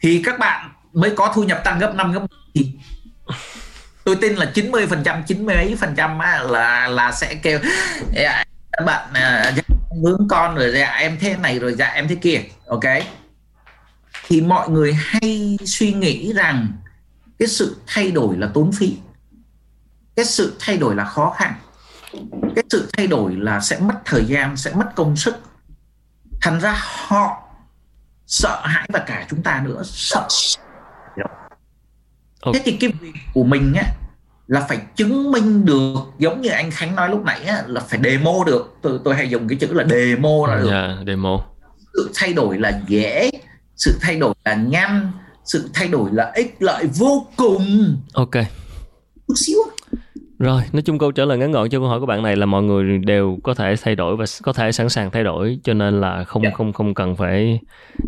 thì 0.01 0.23
các 0.25 0.39
bạn 0.39 0.71
mới 0.93 1.11
có 1.17 1.33
thu 1.35 1.43
nhập 1.43 1.61
tăng 1.65 1.79
gấp 1.79 1.95
5 1.95 2.13
gấp 2.13 2.21
10 2.21 2.29
thì 2.55 2.73
tôi 4.05 4.17
tin 4.17 4.35
là 4.35 4.51
90 4.55 4.87
phần 4.87 5.03
trăm 5.05 5.23
90 5.27 5.57
mấy 5.57 5.77
phần 5.81 5.95
trăm 5.97 6.19
là 6.49 6.89
là 6.89 7.13
sẽ 7.13 7.35
kêu 7.35 7.59
dạ, 8.15 8.45
các 8.73 8.85
bạn 8.85 9.09
à, 9.13 9.53
dạ, 9.57 9.63
vướng 10.03 10.29
con 10.29 10.55
rồi 10.55 10.73
dạ 10.75 10.91
em 10.91 11.19
thế 11.21 11.37
này 11.37 11.59
rồi 11.59 11.75
dạ 11.79 11.87
em 11.87 12.09
thế 12.09 12.15
kia. 12.15 12.41
Ok? 12.67 12.85
Thì 14.27 14.41
mọi 14.41 14.69
người 14.69 14.95
hay 14.95 15.59
suy 15.65 15.93
nghĩ 15.93 16.33
rằng 16.33 16.73
cái 17.39 17.49
sự 17.49 17.77
thay 17.87 18.11
đổi 18.11 18.37
là 18.37 18.51
tốn 18.55 18.73
phí 18.73 18.97
cái 20.17 20.25
sự 20.25 20.57
thay 20.59 20.77
đổi 20.77 20.95
là 20.95 21.05
khó 21.05 21.35
khăn 21.37 21.55
cái 22.55 22.65
sự 22.71 22.89
thay 22.97 23.07
đổi 23.07 23.37
là 23.37 23.61
sẽ 23.61 23.79
mất 23.81 23.95
thời 24.05 24.25
gian 24.25 24.57
sẽ 24.57 24.73
mất 24.75 24.87
công 24.95 25.17
sức. 25.17 25.37
Thành 26.41 26.61
ra 26.61 26.77
họ 27.09 27.43
sợ 28.27 28.61
hãi 28.65 28.89
và 28.93 28.99
cả 28.99 29.27
chúng 29.31 29.43
ta 29.43 29.63
nữa 29.65 29.83
sợ. 29.85 30.29
Thế 32.55 32.61
thì 32.65 32.77
cái 32.81 32.93
việc 33.01 33.13
của 33.35 33.45
mình 33.45 33.75
á 33.75 33.85
là 34.47 34.61
phải 34.61 34.79
chứng 34.97 35.33
minh 35.33 35.65
được 35.65 35.99
giống 36.19 36.41
như 36.41 36.49
anh 36.49 36.71
Khánh 36.71 36.95
nói 36.95 37.09
lúc 37.09 37.25
nãy 37.25 37.45
á, 37.45 37.63
là 37.67 37.81
phải 37.81 38.01
demo 38.05 38.45
được. 38.47 38.77
Tôi 38.83 38.99
tôi 39.05 39.15
hay 39.15 39.31
dùng 39.31 39.49
cái 39.49 39.59
chữ 39.59 39.73
là 39.73 39.85
demo 39.91 40.47
là 40.49 40.57
được. 40.57 40.69
dạ 40.71 40.97
demo. 41.07 41.45
Sự 41.93 42.11
thay 42.15 42.33
đổi 42.33 42.59
là 42.59 42.81
dễ 42.89 43.31
sự 43.77 43.99
thay 44.01 44.17
đổi 44.19 44.35
là 44.45 44.55
nhanh 44.55 45.11
sự 45.45 45.71
thay 45.75 45.89
đổi 45.89 46.11
là 46.13 46.33
ích 46.35 46.57
lợi 46.61 46.87
vô 46.99 47.27
cùng 47.37 47.97
ok 48.15 48.31
chút 49.29 49.35
xíu 49.37 49.59
Rồi, 50.39 50.63
nói 50.73 50.83
chung 50.83 50.99
câu 50.99 51.13
trả 51.13 51.25
lời 51.25 51.39
ngắn 51.39 51.53
gọn 51.53 51.71
cho 51.71 51.79
câu 51.79 51.89
hỏi 51.89 52.01
của 52.01 52.07
bạn 52.07 52.23
này 52.23 52.37
là 52.37 52.47
mọi 52.47 52.63
người 52.63 52.99
đều 52.99 53.39
có 53.43 53.55
thể 53.55 53.75
thay 53.83 53.95
đổi 53.95 54.17
và 54.17 54.25
có 54.43 54.53
thể 54.53 54.73
sẵn 54.73 54.89
sàng 54.89 55.11
thay 55.11 55.25
đổi 55.25 55.59
cho 55.65 55.75
nên 55.75 56.01
là 56.01 56.25
không 56.25 56.43
Dạ. 56.43 56.51
không 56.55 56.73
không 56.73 56.95
cần 56.95 57.17
phải 57.17 57.61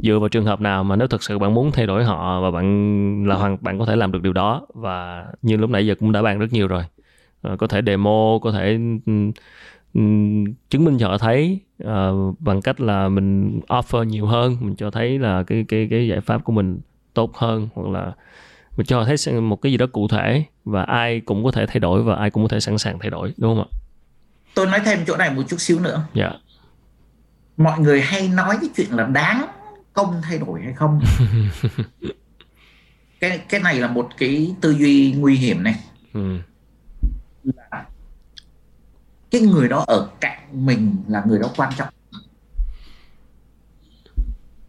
dựa 0.02 0.18
vào 0.18 0.28
trường 0.28 0.44
hợp 0.44 0.60
nào 0.60 0.84
mà 0.84 0.96
nếu 0.96 1.08
thực 1.08 1.22
sự 1.22 1.38
bạn 1.38 1.54
muốn 1.54 1.72
thay 1.72 1.86
đổi 1.86 2.04
họ 2.04 2.40
và 2.40 2.50
bạn 2.50 3.24
là 3.26 3.34
hoàn 3.34 3.56
bạn 3.60 3.78
có 3.78 3.86
thể 3.86 3.96
làm 3.96 4.12
được 4.12 4.22
điều 4.22 4.32
đó 4.32 4.66
và 4.74 5.24
như 5.42 5.56
lúc 5.56 5.70
nãy 5.70 5.86
giờ 5.86 5.94
cũng 6.00 6.12
đã 6.12 6.22
bàn 6.22 6.38
rất 6.38 6.52
nhiều 6.52 6.68
rồi. 6.68 6.82
Ờ, 7.42 7.56
có 7.56 7.66
thể 7.66 7.80
demo, 7.86 8.38
có 8.42 8.52
thể 8.52 8.78
chứng 10.70 10.84
minh 10.84 10.98
cho 10.98 11.08
họ 11.08 11.18
thấy 11.18 11.60
ờ, 11.84 12.14
bằng 12.38 12.62
cách 12.62 12.80
là 12.80 13.08
mình 13.08 13.60
offer 13.68 14.02
nhiều 14.04 14.26
hơn, 14.26 14.56
mình 14.60 14.76
cho 14.76 14.90
thấy 14.90 15.18
là 15.18 15.42
cái 15.42 15.64
cái 15.68 15.86
cái 15.90 16.08
giải 16.08 16.20
pháp 16.20 16.44
của 16.44 16.52
mình 16.52 16.80
tốt 17.14 17.36
hơn 17.36 17.68
hoặc 17.74 17.88
là 17.90 18.12
mình 18.76 18.86
cho 18.86 18.98
họ 18.98 19.04
thấy 19.04 19.40
một 19.40 19.56
cái 19.62 19.72
gì 19.72 19.78
đó 19.78 19.86
cụ 19.92 20.08
thể 20.08 20.44
và 20.64 20.82
ai 20.82 21.20
cũng 21.20 21.44
có 21.44 21.50
thể 21.50 21.66
thay 21.66 21.80
đổi 21.80 22.02
và 22.02 22.14
ai 22.14 22.30
cũng 22.30 22.42
có 22.44 22.48
thể 22.48 22.60
sẵn 22.60 22.78
sàng 22.78 22.98
thay 22.98 23.10
đổi 23.10 23.34
đúng 23.36 23.56
không 23.56 23.64
ạ? 23.64 23.68
tôi 24.54 24.66
nói 24.66 24.80
thêm 24.84 24.98
chỗ 25.06 25.16
này 25.16 25.34
một 25.34 25.42
chút 25.48 25.60
xíu 25.60 25.80
nữa 25.80 26.02
Dạ. 26.14 26.30
mọi 27.56 27.80
người 27.80 28.00
hay 28.00 28.28
nói 28.28 28.56
cái 28.60 28.70
chuyện 28.76 28.90
là 28.90 29.04
đáng 29.06 29.46
công 29.92 30.14
thay 30.22 30.38
đổi 30.38 30.60
hay 30.62 30.72
không 30.72 31.00
cái 33.20 33.38
cái 33.48 33.60
này 33.60 33.80
là 33.80 33.88
một 33.88 34.08
cái 34.18 34.54
tư 34.60 34.70
duy 34.70 35.12
nguy 35.18 35.36
hiểm 35.36 35.62
này 35.62 35.74
Ừ. 36.14 36.38
cái 39.30 39.40
người 39.40 39.68
đó 39.68 39.84
ở 39.86 40.08
cạnh 40.20 40.38
mình 40.52 40.96
là 41.08 41.22
người 41.26 41.38
đó 41.38 41.50
quan 41.56 41.72
trọng 41.76 41.88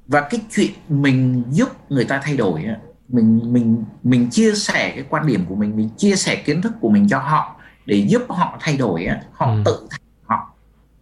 và 0.07 0.27
cái 0.29 0.41
chuyện 0.55 0.71
mình 0.89 1.43
giúp 1.51 1.69
người 1.91 2.05
ta 2.05 2.21
thay 2.23 2.37
đổi 2.37 2.65
mình 3.07 3.53
mình 3.53 3.83
mình 4.03 4.29
chia 4.29 4.53
sẻ 4.55 4.91
cái 4.95 5.05
quan 5.09 5.27
điểm 5.27 5.45
của 5.49 5.55
mình 5.55 5.75
mình 5.77 5.89
chia 5.97 6.15
sẻ 6.15 6.43
kiến 6.45 6.61
thức 6.61 6.73
của 6.81 6.89
mình 6.89 7.07
cho 7.09 7.19
họ 7.19 7.55
để 7.85 7.95
giúp 8.09 8.21
họ 8.29 8.57
thay 8.61 8.77
đổi 8.77 9.07
họ 9.31 9.45
Ừ. 9.51 9.61
tự 9.65 9.87
thay 9.89 9.99
đổi 9.99 10.23
họ 10.37 10.53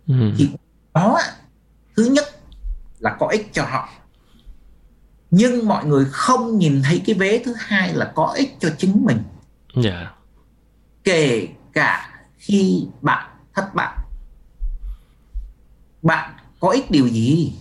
Ừ. 0.08 0.32
thì 0.38 0.50
đó 0.94 1.20
thứ 1.98 2.06
nhất 2.06 2.24
là 3.00 3.16
có 3.20 3.28
ích 3.28 3.50
cho 3.54 3.64
họ 3.66 3.90
nhưng 5.32 5.68
mọi 5.68 5.86
người 5.86 6.06
không 6.12 6.58
nhìn 6.58 6.82
thấy 6.84 7.02
cái 7.06 7.16
vế 7.16 7.42
thứ 7.46 7.54
hai 7.58 7.94
là 7.94 8.12
có 8.16 8.34
ích 8.38 8.56
cho 8.60 8.70
chính 8.78 9.06
mình 9.06 9.18
Dạ. 9.84 10.12
kể 11.04 11.48
cả 11.74 12.10
khi 12.38 12.88
bạn 13.02 13.30
thất 13.56 13.76
bại 13.76 13.98
bạn 16.02 16.34
có 16.60 16.70
ích 16.70 16.92
điều 16.92 17.08
gì 17.08 17.54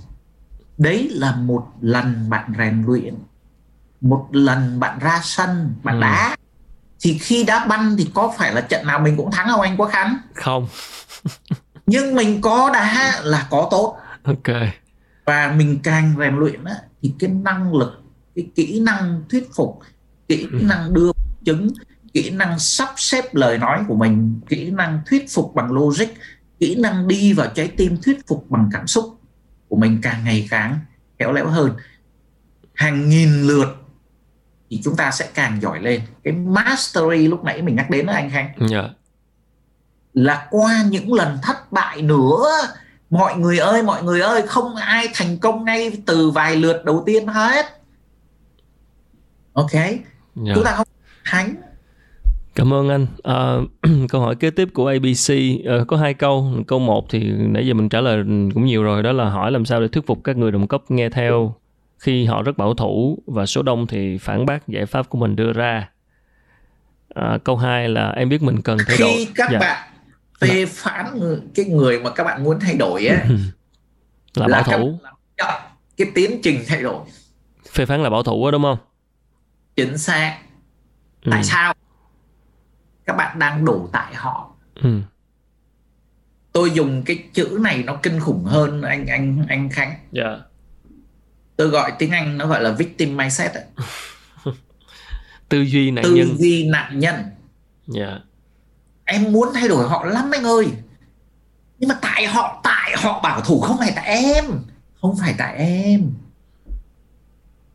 đấy 0.79 1.09
là 1.12 1.37
một 1.37 1.66
lần 1.81 2.31
bạn 2.31 2.53
rèn 2.59 2.83
luyện 2.87 3.15
một 4.01 4.29
lần 4.33 4.81
bạn 4.81 4.99
ra 4.99 5.21
sân 5.23 5.75
bạn 5.83 5.97
Ừ. 5.97 6.01
đá 6.01 6.37
thì 7.01 7.19
khi 7.19 7.45
đá 7.45 7.66
banh 7.66 7.97
thì 7.99 8.11
có 8.15 8.35
phải 8.39 8.55
là 8.55 8.61
trận 8.61 8.87
nào 8.87 8.99
mình 9.01 9.16
cũng 9.16 9.31
thắng 9.31 9.49
không 9.49 9.61
anh 9.61 9.77
Quốc 9.77 9.89
Khánh 9.93 10.16
Không. 10.35 10.69
nhưng 11.87 12.15
mình 12.15 12.41
có 12.41 12.71
đá 12.73 13.21
là 13.23 13.47
có 13.51 13.69
tốt 13.71 13.97
Ok. 14.23 14.57
và 15.27 15.53
mình 15.57 15.79
càng 15.83 16.15
rèn 16.19 16.37
luyện 16.37 16.65
á, 16.65 16.75
thì 17.03 17.15
cái 17.19 17.31
năng 17.31 17.75
lực 17.75 18.03
cái 18.37 18.47
kỹ 18.55 18.81
năng 18.81 19.23
thuyết 19.31 19.49
phục 19.57 19.81
kỹ 20.29 20.49
Ừ. 20.53 20.59
năng 20.62 20.95
đưa 20.95 21.11
chứng 21.45 21.69
kỹ 22.15 22.31
năng 22.31 22.59
sắp 22.59 22.89
xếp 22.97 23.35
lời 23.35 23.59
nói 23.59 23.85
của 23.89 23.95
mình 23.95 24.41
kỹ 24.49 24.70
năng 24.70 25.01
thuyết 25.07 25.24
phục 25.31 25.55
bằng 25.55 25.73
logic 25.73 26.09
kỹ 26.59 26.74
năng 26.74 27.09
đi 27.09 27.32
vào 27.32 27.49
trái 27.55 27.73
tim 27.77 27.97
thuyết 28.03 28.27
phục 28.27 28.51
bằng 28.51 28.70
cảm 28.73 28.86
xúc 28.86 29.20
của 29.69 29.77
mình 29.77 29.99
càng 30.03 30.24
ngày 30.24 30.47
càng 30.51 30.78
khéo 31.19 31.32
léo 31.32 31.49
hơn. 31.49 31.77
Hàng 32.74 33.09
nghìn 33.09 33.43
lượt 33.43 33.69
thì 34.70 34.81
chúng 34.85 34.97
ta 34.97 35.11
sẽ 35.11 35.28
càng 35.35 35.61
giỏi 35.61 35.81
lên. 35.81 36.01
Cái 36.24 36.32
mastery 36.32 37.28
lúc 37.28 37.45
nãy 37.45 37.62
mình 37.62 37.77
nhắc 37.77 37.91
đến 37.91 38.07
đó 38.07 38.12
anh 38.12 38.31
Khanh. 38.31 38.69
Dạ. 38.70 38.82
là 40.15 40.49
qua 40.51 40.85
những 40.91 41.12
lần 41.12 41.39
thất 41.43 41.73
bại 41.73 42.03
nữa 42.03 42.49
mọi 43.11 43.36
người 43.36 43.59
ơi 43.59 43.82
mọi 43.82 44.03
người 44.03 44.20
ơi 44.20 44.43
không 44.47 44.77
ai 44.77 45.09
thành 45.15 45.39
công 45.39 45.65
ngay 45.65 46.03
từ 46.07 46.31
vài 46.31 46.57
lượt 46.57 46.85
đầu 46.85 47.03
tiên 47.07 47.27
hết. 47.27 47.66
Ok? 49.53 49.73
Dạ. 49.73 50.53
chúng 50.55 50.65
ta 50.65 50.74
không 50.77 50.89
thánh 51.24 51.55
Cảm 52.55 52.72
ơn 52.74 52.89
anh. 52.89 53.06
Ờ, 53.22 53.64
câu 54.09 54.20
hỏi 54.20 54.36
kế 54.36 54.51
tiếp 54.51 54.68
của 54.74 54.86
ABC 54.86 55.31
ờ, 55.64 55.85
có 55.89 55.97
hai 55.97 56.14
câu. 56.14 56.52
Câu 56.66 56.78
một 56.78 57.06
thì 57.10 57.32
nãy 57.39 57.66
giờ 57.66 57.74
mình 57.74 57.89
trả 57.89 58.01
lời 58.01 58.16
cũng 58.55 58.64
nhiều 58.64 58.82
rồi. 58.82 59.02
Đó 59.02 59.12
là 59.12 59.24
hỏi 59.31 59.52
làm 59.52 59.64
sao 59.64 59.81
để 59.81 59.89
thuyết 59.89 60.06
phục 60.06 60.24
các 60.24 60.36
người 60.36 60.52
đồng 60.52 60.68
cấp 60.68 60.82
nghe 60.89 61.10
theo 61.10 61.55
khi 61.98 62.24
họ 62.24 62.43
rất 62.43 62.56
bảo 62.59 62.74
thủ 62.74 63.18
và 63.26 63.47
số 63.47 63.62
đông 63.62 63.86
thì 63.86 64.18
phản 64.18 64.47
bác 64.47 64.68
giải 64.68 64.86
pháp 64.86 65.09
của 65.09 65.18
mình 65.18 65.36
đưa 65.36 65.52
ra. 65.52 65.89
Ờ, 67.09 67.39
câu 67.44 67.56
hai 67.56 67.89
là 67.89 68.10
em 68.10 68.28
biết 68.28 68.43
mình 68.43 68.62
cần 68.62 68.78
thay 68.86 68.97
đổi. 69.01 69.10
khi 69.16 69.28
các 69.35 69.48
Dạ. 69.52 69.59
bạn 69.59 69.89
phê 70.40 70.66
phán 70.66 71.18
người- 71.18 71.40
cái 71.55 71.64
người 71.66 72.01
mà 72.01 72.10
các 72.10 72.24
bạn 72.24 72.44
muốn 72.44 72.60
thay 72.60 72.74
đổi 72.76 73.06
ấy, 73.06 73.18
là 74.35 74.48
bảo 74.48 74.62
thủ. 74.62 74.98
chậm 75.36 75.51
cái 75.97 76.06
tiến 76.14 76.40
trình 76.43 76.59
thay 76.68 76.82
đổi 76.82 77.05
Phê 77.72 77.86
phán 77.86 78.02
là 78.02 78.10
bảo 78.10 78.22
thủ 78.22 78.44
đó 78.47 78.51
đúng 78.51 78.62
không? 78.62 78.78
chính 79.76 79.98
xác 79.98 80.39
Ừ. 81.24 81.31
tại 81.31 81.44
sao 81.44 81.74
các 83.06 83.16
bạn 83.16 83.39
đang 83.39 83.64
đổ 83.64 83.89
tại 83.93 84.14
họ 84.14 84.51
Ừ. 84.74 85.01
tôi 86.52 86.70
dùng 86.70 87.02
cái 87.06 87.24
chữ 87.35 87.59
này 87.60 87.82
nó 87.86 87.97
kinh 88.02 88.20
khủng 88.20 88.44
hơn 88.44 88.82
anh 88.82 89.06
anh 89.06 89.44
anh 89.48 89.70
Khánh 89.70 89.94
Dạ. 90.12 90.36
tôi 91.56 91.68
gọi 91.68 91.93
tiếng 91.98 92.10
Anh 92.10 92.39
nó 92.39 92.47
gọi 92.47 92.62
là 92.62 92.70
victim 92.70 93.16
mindset 93.16 93.52
ấy. 93.55 93.64
Tư 95.48 95.60
duy 95.62 95.90
nạn 95.90 96.05
tư 96.05 96.14
nhân. 96.14 96.36
duy 96.39 96.68
nạn 96.68 96.98
nhân 96.98 97.14
Dạ. 97.86 98.18
em 99.05 99.32
muốn 99.32 99.48
thay 99.55 99.68
đổi 99.68 99.89
họ 99.89 100.05
lắm 100.05 100.31
anh 100.32 100.43
ơi 100.44 100.66
nhưng 101.78 101.89
mà 101.89 101.98
tại 102.02 102.26
họ 102.26 102.60
tại 102.64 102.94
họ 102.98 103.20
bảo 103.22 103.40
thủ 103.40 103.60
không 103.60 103.78
phải 103.78 103.93
tại 103.97 104.05
em 104.06 104.44
không 105.01 105.16
phải 105.20 105.35
tại 105.39 105.56
em 105.56 106.10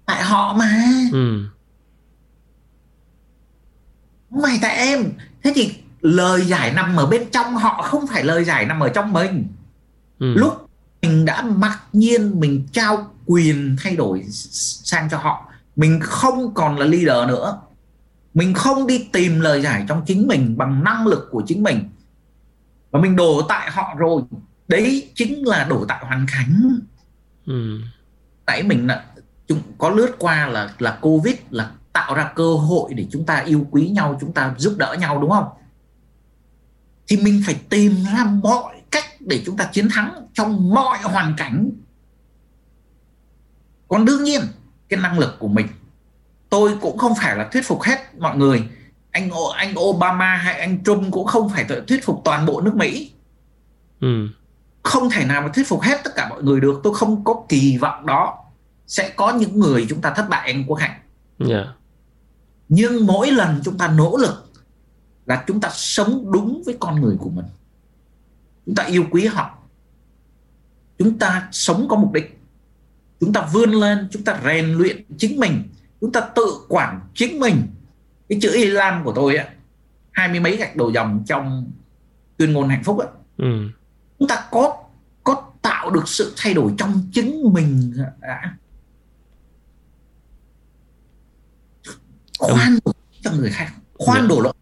tại 0.06 0.24
họ 0.24 0.54
mà 0.54 0.84
ừ. 1.12 1.46
Phải 4.44 4.60
tại 4.62 4.78
em. 4.78 5.12
Thế 5.44 5.52
thì 5.56 5.74
lời 6.02 6.42
giải 6.42 6.74
nằm 6.74 6.96
ở 6.96 7.06
bên 7.06 7.30
trong 7.32 7.56
họ 7.56 7.82
không 7.82 8.08
phải 8.08 8.24
lời 8.24 8.44
giải 8.44 8.66
nằm 8.66 8.80
ở 8.80 8.90
trong 8.90 9.14
mình. 9.14 9.48
Ừ. 10.20 10.34
lúc 10.34 10.70
mình 11.02 11.26
đã 11.26 11.42
mặc 11.42 11.80
nhiên 11.94 12.40
mình 12.40 12.68
trao 12.72 13.12
quyền 13.26 13.76
thay 13.80 13.96
đổi 13.96 14.24
sang 14.32 15.10
cho 15.10 15.18
họ 15.18 15.46
mình 15.76 16.00
không 16.04 16.54
còn 16.54 16.78
là 16.78 16.86
leader 16.86 17.28
nữa. 17.30 17.62
Mình 18.34 18.54
không 18.54 18.88
đi 18.88 19.08
tìm 19.12 19.40
lời 19.40 19.62
giải 19.62 19.86
trong 19.88 20.04
chính 20.06 20.28
mình 20.28 20.58
bằng 20.58 20.84
năng 20.84 21.08
lực 21.08 21.28
của 21.32 21.44
chính 21.48 21.64
mình. 21.64 21.90
Và 22.92 23.00
mình 23.00 23.16
đổ 23.16 23.42
tại 23.50 23.72
họ 23.72 23.96
rồi. 23.98 24.22
Đấy 24.68 25.12
chính 25.16 25.48
là 25.48 25.64
đổ 25.64 25.86
tại 25.88 26.06
hoàn 26.06 26.26
cảnh 26.34 26.80
Ừ. 27.46 27.82
nãy 28.48 28.64
mình 28.64 28.88
là 28.88 29.06
chúng 29.48 29.62
có 29.78 29.90
lướt 29.90 30.16
qua 30.20 30.48
là 30.48 30.74
là 30.80 30.98
covid 31.02 31.36
là 31.50 31.72
tạo 31.94 32.14
ra 32.14 32.32
cơ 32.36 32.54
hội 32.54 32.94
để 32.94 33.08
chúng 33.12 33.26
ta 33.26 33.38
yêu 33.38 33.68
quý 33.72 33.90
nhau 33.90 34.18
chúng 34.22 34.34
ta 34.34 34.56
giúp 34.58 34.76
đỡ 34.78 34.96
nhau 35.00 35.22
đúng 35.22 35.30
không? 35.30 35.50
Thì 37.08 37.18
mình 37.18 37.44
phải 37.46 37.56
tìm 37.70 37.96
ra 38.14 38.26
mọi 38.44 38.82
cách 38.92 39.06
để 39.20 39.44
chúng 39.46 39.58
ta 39.58 39.70
chiến 39.72 39.88
thắng 39.92 40.28
trong 40.34 40.70
mọi 40.70 40.98
hoàn 40.98 41.34
cảnh. 41.38 41.70
Còn 43.88 44.06
đương 44.06 44.24
nhiên 44.24 44.42
cái 44.90 45.00
năng 45.00 45.20
lực 45.20 45.36
của 45.40 45.48
mình 45.48 45.68
tôi 46.50 46.78
cũng 46.82 46.98
không 46.98 47.14
phải 47.22 47.38
là 47.38 47.50
thuyết 47.52 47.68
phục 47.68 47.82
hết 47.82 48.20
mọi 48.20 48.38
người. 48.38 48.64
Anh 49.12 49.30
anh 49.56 49.74
Obama 49.80 50.36
hay 50.36 50.60
anh 50.60 50.84
Trump 50.84 51.14
cũng 51.14 51.26
không 51.26 51.50
phải 51.50 51.66
thuyết 51.88 52.06
phục 52.06 52.22
toàn 52.26 52.46
bộ 52.46 52.62
nước 52.62 52.76
Mỹ. 52.76 53.12
Ừ. 54.02 54.28
không 54.84 55.10
thể 55.10 55.26
nào 55.26 55.42
mà 55.42 55.48
thuyết 55.48 55.68
phục 55.68 55.82
hết 55.82 56.02
tất 56.04 56.12
cả 56.16 56.30
mọi 56.30 56.44
người 56.44 56.60
được. 56.60 56.80
Tôi 56.84 56.94
không 56.96 57.24
có 57.24 57.44
kỳ 57.50 57.78
vọng 57.78 58.06
đó. 58.06 58.38
Sẽ 58.88 59.10
có 59.16 59.34
những 59.34 59.60
người 59.60 59.86
chúng 59.90 60.02
ta 60.02 60.14
thất 60.14 60.30
bại 60.30 60.52
anh 60.52 60.64
quốc 60.68 60.80
hạnh. 60.80 61.00
Dạ. 61.40 61.66
Nhưng 62.70 63.06
mỗi 63.06 63.32
lần 63.32 63.62
chúng 63.64 63.78
ta 63.78 63.88
nỗ 63.88 64.18
lực 64.18 64.52
là 65.26 65.44
chúng 65.48 65.62
ta 65.62 65.70
sống 65.74 66.32
đúng 66.32 66.64
với 66.66 66.78
con 66.80 67.02
người 67.02 67.16
của 67.20 67.30
mình. 67.30 67.46
Chúng 68.66 68.76
ta 68.76 68.84
yêu 68.84 69.06
quý 69.12 69.26
họ. 69.26 69.58
Chúng 70.98 71.20
ta 71.20 71.48
sống 71.52 71.88
có 71.90 71.96
mục 71.96 72.14
đích. 72.14 72.40
Chúng 73.20 73.34
ta 73.34 73.50
vươn 73.54 73.72
lên 73.72 74.08
chúng 74.12 74.24
ta 74.24 74.40
rèn 74.44 74.74
luyện 74.74 75.06
chính 75.18 75.40
mình. 75.40 75.64
Chúng 76.02 76.12
ta 76.12 76.22
tự 76.36 76.46
quản 76.70 77.00
chính 77.14 77.40
mình. 77.40 77.68
Cái 78.30 78.40
chữ 78.42 78.54
y 78.54 78.66
lam 78.66 79.04
của 79.04 79.14
tôi 79.16 79.36
á 79.36 79.50
hai 80.12 80.28
mươi 80.28 80.40
mấy 80.40 80.58
gạch 80.58 80.76
đầu 80.76 80.92
dòng 80.92 81.24
trong 81.28 81.72
tuyên 82.38 82.54
ngôn 82.54 82.70
hạnh 82.70 82.84
phúc 82.84 83.00
á. 83.00 83.08
Ừ. 83.38 83.70
chúng 84.20 84.28
ta 84.28 84.48
có 84.52 84.84
có 85.24 85.44
tạo 85.62 85.90
được 85.90 86.08
sự 86.08 86.34
thay 86.38 86.54
đổi 86.54 86.74
trong 86.78 87.02
chính 87.14 87.54
mình 87.54 87.94
đã 88.22 88.58
khoan 92.40 92.78
đổ 92.86 92.92
cho 93.22 93.32
người 93.32 93.50
khác 93.52 93.72
khoan 93.98 94.22
Dạ. 94.22 94.28
đổ 94.30 94.40
lỗi 94.42 94.54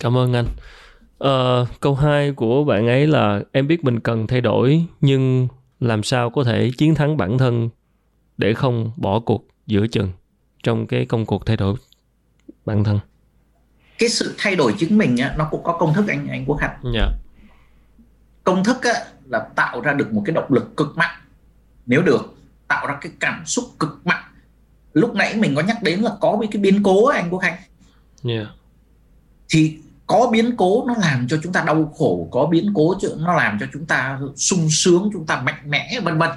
Cảm 0.00 0.16
ơn 0.16 0.32
anh. 0.32 0.46
Ờ, 1.18 1.66
câu 1.80 1.94
2 1.94 2.32
của 2.32 2.64
bạn 2.64 2.86
ấy 2.88 3.06
là 3.06 3.40
em 3.52 3.66
biết 3.66 3.84
mình 3.84 4.00
cần 4.00 4.26
thay 4.26 4.40
đổi 4.40 4.84
nhưng 5.00 5.48
làm 5.80 6.02
sao 6.02 6.30
có 6.30 6.44
thể 6.44 6.70
chiến 6.78 6.94
thắng 6.94 7.16
bản 7.16 7.38
thân 7.38 7.68
để 8.36 8.54
không 8.54 8.92
bỏ 8.96 9.20
cuộc 9.20 9.46
giữa 9.66 9.86
chừng 9.86 10.12
trong 10.62 10.86
cái 10.86 11.06
công 11.06 11.26
cuộc 11.26 11.46
thay 11.46 11.56
đổi 11.56 11.76
bản 12.64 12.84
thân. 12.84 12.98
cái 13.98 14.08
sự 14.08 14.34
thay 14.38 14.56
đổi 14.56 14.74
chính 14.78 14.98
mình 14.98 15.16
á, 15.16 15.34
nó 15.38 15.48
cũng 15.50 15.62
có 15.62 15.76
công 15.78 15.94
thức 15.94 16.04
anh 16.08 16.26
anh 16.28 16.44
quốc 16.46 16.58
hạnh 16.60 16.80
Dạ. 16.94 17.08
công 18.44 18.64
thức 18.64 18.82
á, 18.82 18.92
là 19.28 19.38
tạo 19.56 19.80
ra 19.80 19.92
được 19.92 20.12
một 20.12 20.22
cái 20.26 20.34
động 20.34 20.52
lực 20.52 20.76
cực 20.76 20.96
mạnh 20.96 21.14
nếu 21.86 22.02
được 22.02 22.34
tạo 22.68 22.86
ra 22.86 22.98
cái 23.00 23.12
cảm 23.20 23.46
xúc 23.46 23.64
cực 23.78 24.00
mạnh 24.06 24.24
lúc 24.94 25.14
nãy 25.14 25.36
mình 25.36 25.54
có 25.54 25.62
nhắc 25.62 25.82
đến 25.82 26.00
là 26.00 26.10
có 26.20 26.38
cái 26.50 26.60
biến 26.62 26.82
cố 26.82 27.06
anh 27.06 27.30
quốc 27.30 27.42
hạnh 27.42 27.58
Dạ. 28.22 28.46
thì 29.48 29.78
có 30.06 30.28
biến 30.32 30.54
cố 30.56 30.84
nó 30.86 30.94
làm 31.00 31.28
cho 31.28 31.38
chúng 31.42 31.52
ta 31.52 31.64
đau 31.66 31.92
khổ 31.98 32.28
có 32.30 32.46
biến 32.46 32.72
cố 32.74 32.94
nó 33.16 33.34
làm 33.34 33.58
cho 33.60 33.66
chúng 33.72 33.86
ta 33.86 34.20
sung 34.36 34.68
sướng 34.70 35.10
chúng 35.12 35.26
ta 35.26 35.40
mạnh 35.40 35.70
mẽ 35.70 36.00
vân 36.04 36.18
vân 36.18 36.30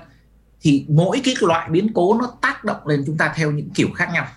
thì 0.61 0.85
mỗi 0.89 1.21
cái 1.23 1.33
loại 1.41 1.69
biến 1.69 1.91
cố 1.93 2.17
nó 2.21 2.31
tác 2.41 2.63
động 2.63 2.87
lên 2.87 3.03
chúng 3.05 3.17
ta 3.17 3.33
theo 3.35 3.51
những 3.51 3.69
kiểu 3.69 3.87
khác 3.95 4.09
nhau 4.13 4.27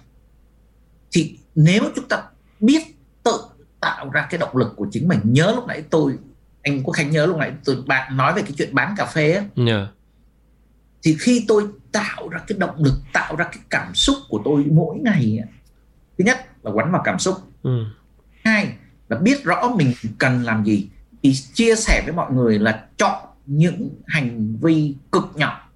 thì 1.13 1.39
nếu 1.55 1.83
chúng 1.97 2.09
ta 2.09 2.23
biết 2.61 2.83
tự 3.23 3.33
tạo 3.81 4.11
ra 4.11 4.27
cái 4.31 4.39
động 4.39 4.57
lực 4.57 4.73
của 4.77 4.87
chính 4.93 5.09
mình 5.09 5.21
nhớ 5.25 5.53
lúc 5.55 5.67
nãy 5.67 5.83
tôi 5.91 6.13
anh 6.63 6.83
Quốc 6.83 6.93
Khánh 6.93 7.11
nhớ 7.11 7.27
lúc 7.27 7.37
nãy 7.37 7.53
tôi 7.65 7.77
bạn 7.87 8.17
nói 8.17 8.33
về 8.35 8.43
cái 8.43 8.53
chuyện 8.59 8.75
bán 8.75 8.95
cà 8.97 9.05
phê 9.07 9.33
ấy, 9.33 9.45
Dạ. 9.67 9.89
Thì 11.03 11.17
khi 11.21 11.45
tôi 11.49 11.65
tạo 11.93 12.29
ra 12.29 12.41
cái 12.47 12.59
động 12.59 12.85
lực 12.85 12.95
tạo 13.13 13.37
ra 13.37 13.45
cái 13.45 13.63
cảm 13.71 13.95
xúc 13.95 14.17
của 14.29 14.43
tôi 14.45 14.65
mỗi 14.71 14.99
ngày 14.99 15.39
thứ 16.21 16.25
nhất 16.25 16.47
là 16.63 16.71
quấn 16.71 16.93
vào 16.93 17.03
cảm 17.05 17.19
xúc. 17.19 17.37
Ừ. 17.63 17.85
hai 18.45 18.73
là 19.09 19.17
biết 19.17 19.45
rõ 19.45 19.69
mình 19.77 19.95
cần 20.19 20.45
làm 20.45 20.65
gì. 20.65 20.89
Thì 21.23 21.35
chia 21.55 21.75
sẻ 21.77 22.03
với 22.05 22.13
mọi 22.13 22.33
người 22.33 22.59
là 22.59 22.85
chọn 22.97 23.25
những 23.47 23.91
hành 24.07 24.57
vi 24.61 24.95
cực 25.13 25.25
nhỏ. 25.35 25.69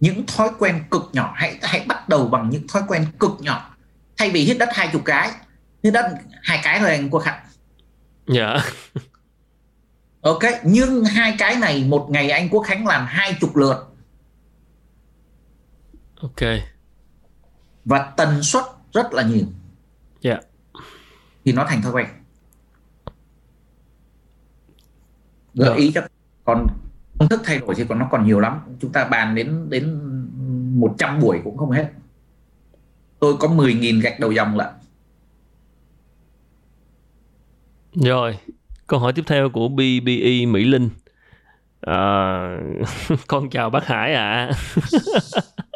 Những 0.00 0.26
thói 0.26 0.48
quen 0.58 0.84
cực 0.90 1.10
nhỏ. 1.12 1.32
Hãy 1.36 1.58
hãy 1.62 1.84
bắt 1.86 2.08
đầu 2.08 2.28
bằng 2.28 2.50
những 2.50 2.68
thói 2.68 2.82
quen 2.88 3.06
cực 3.18 3.30
nhỏ. 3.40 3.76
Thay 4.16 4.30
vì 4.30 4.40
hít 4.40 4.58
đất 4.58 4.68
hai 4.72 4.88
chục 4.92 5.02
cái 5.04 5.30
hít 5.82 5.92
đất 5.92 6.12
hai 6.42 6.60
cái 6.62 6.78
thôi 6.80 6.90
anh 6.90 7.10
quốc 7.10 7.22
hạnh. 7.24 7.40
Dạ. 8.26 8.56
ok 10.20 10.42
nhưng 10.64 11.04
hai 11.04 11.34
cái 11.38 11.56
này 11.56 11.84
một 11.84 12.06
ngày 12.10 12.30
anh 12.30 12.48
quốc 12.48 12.62
khánh 12.62 12.86
làm 12.86 13.06
hai 13.06 13.36
chục 13.40 13.56
lượt 13.56 13.87
Ok. 16.22 16.48
và 17.84 18.12
tần 18.16 18.42
suất 18.42 18.62
rất 18.92 19.12
là 19.12 19.22
nhiều 19.22 19.44
Dạ. 20.20 20.38
thì 21.44 21.52
nó 21.52 21.64
thành 21.68 21.82
thói 21.82 21.92
quen 21.92 22.06
gợi 25.54 25.68
Rồi. 25.68 25.78
ý 25.78 25.92
cho 25.94 26.00
còn 26.44 26.66
công 27.18 27.28
thức 27.28 27.40
thay 27.44 27.58
đổi 27.58 27.74
thì 27.74 27.84
còn 27.88 27.98
nó 27.98 28.08
còn 28.10 28.26
nhiều 28.26 28.40
lắm 28.40 28.60
chúng 28.80 28.92
ta 28.92 29.04
bàn 29.04 29.34
đến 29.34 29.70
đến 29.70 30.00
100 30.80 31.20
buổi 31.20 31.40
cũng 31.44 31.56
không 31.56 31.70
hết 31.70 31.90
tôi 33.18 33.36
có 33.40 33.48
10.000 33.48 34.00
gạch 34.00 34.20
đầu 34.20 34.32
dòng 34.32 34.56
lận 34.56 34.68
Rồi, 37.94 38.38
câu 38.86 39.00
hỏi 39.00 39.12
tiếp 39.12 39.22
theo 39.26 39.50
của 39.50 39.68
BBE 39.68 40.46
Mỹ 40.46 40.64
Linh. 40.64 40.88
À, 41.80 42.58
con 43.26 43.50
chào 43.50 43.70
bác 43.70 43.86
Hải 43.86 44.14
ạ. 44.14 44.50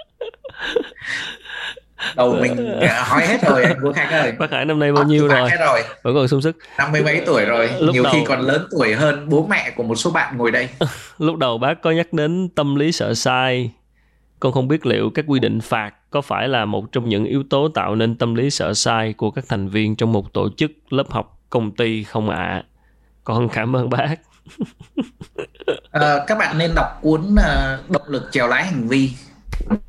đầu 2.17 2.37
mình 2.41 2.81
hỏi 2.95 3.27
hết 3.27 3.43
rồi 3.49 3.65
anh 3.65 3.77
Quốc 3.83 3.93
Khánh 3.93 4.11
ơi 4.11 4.33
Bác 4.39 4.51
Hải 4.51 4.65
năm 4.65 4.79
nay 4.79 4.93
bao 4.93 5.05
nhiêu 5.05 5.29
Bác 5.29 5.35
rồi? 5.41 5.51
hết 5.51 5.57
rồi 5.61 5.83
Vẫn 6.03 6.15
còn 6.15 6.29
sung 6.29 6.43
sức. 6.43 6.57
năm 6.79 6.93
mươi 6.93 7.03
mấy 7.03 7.23
tuổi 7.27 7.45
rồi 7.45 7.71
Lúc 7.81 7.95
nhiều 7.95 8.05
khi 8.13 8.19
đầu- 8.19 8.25
còn 8.29 8.41
lớn 8.41 8.67
tuổi 8.71 8.95
hơn 8.95 9.29
bố 9.29 9.47
mẹ 9.51 9.71
của 9.77 9.83
một 9.83 9.95
số 9.95 10.11
bạn 10.11 10.37
ngồi 10.37 10.51
đây 10.51 10.69
Lúc 11.19 11.37
đầu 11.37 11.59
bác 11.59 11.83
có 11.83 11.91
nhắc 11.91 12.13
đến 12.13 12.49
tâm 12.49 12.75
lý 12.77 12.93
sợ 12.93 13.15
sai. 13.15 13.71
Con 14.41 14.53
không 14.53 14.69
biết 14.69 14.87
liệu 14.87 15.11
các 15.15 15.25
quy 15.29 15.41
định 15.41 15.61
phạt 15.61 15.91
có 16.11 16.21
phải 16.21 16.49
là 16.49 16.65
một 16.65 16.93
trong 16.93 17.09
những 17.09 17.25
yếu 17.25 17.43
tố 17.51 17.69
tạo 17.75 17.95
nên 17.95 18.17
tâm 18.17 18.35
lý 18.35 18.51
sợ 18.51 18.75
sai 18.75 19.13
của 19.13 19.31
các 19.31 19.45
thành 19.49 19.69
viên 19.69 19.97
trong 19.97 20.13
một 20.13 20.33
tổ 20.33 20.49
chức, 20.57 20.71
lớp 20.91 21.11
học, 21.11 21.39
công 21.51 21.71
ty 21.77 22.05
không 22.05 22.31
ạ? 22.31 22.63
Con 23.25 23.49
cảm 23.49 23.77
ơn 23.77 23.91
bác. 23.91 24.17
Ờ, 25.91 26.25
các 26.27 26.39
bạn 26.39 26.59
nên 26.59 26.71
đọc 26.75 26.87
cuốn 27.03 27.35
ờ, 27.45 27.79
động 27.89 28.03
lực 28.07 28.29
chèo 28.33 28.49
lái 28.49 28.65
hành 28.65 28.89
vi 28.89 29.11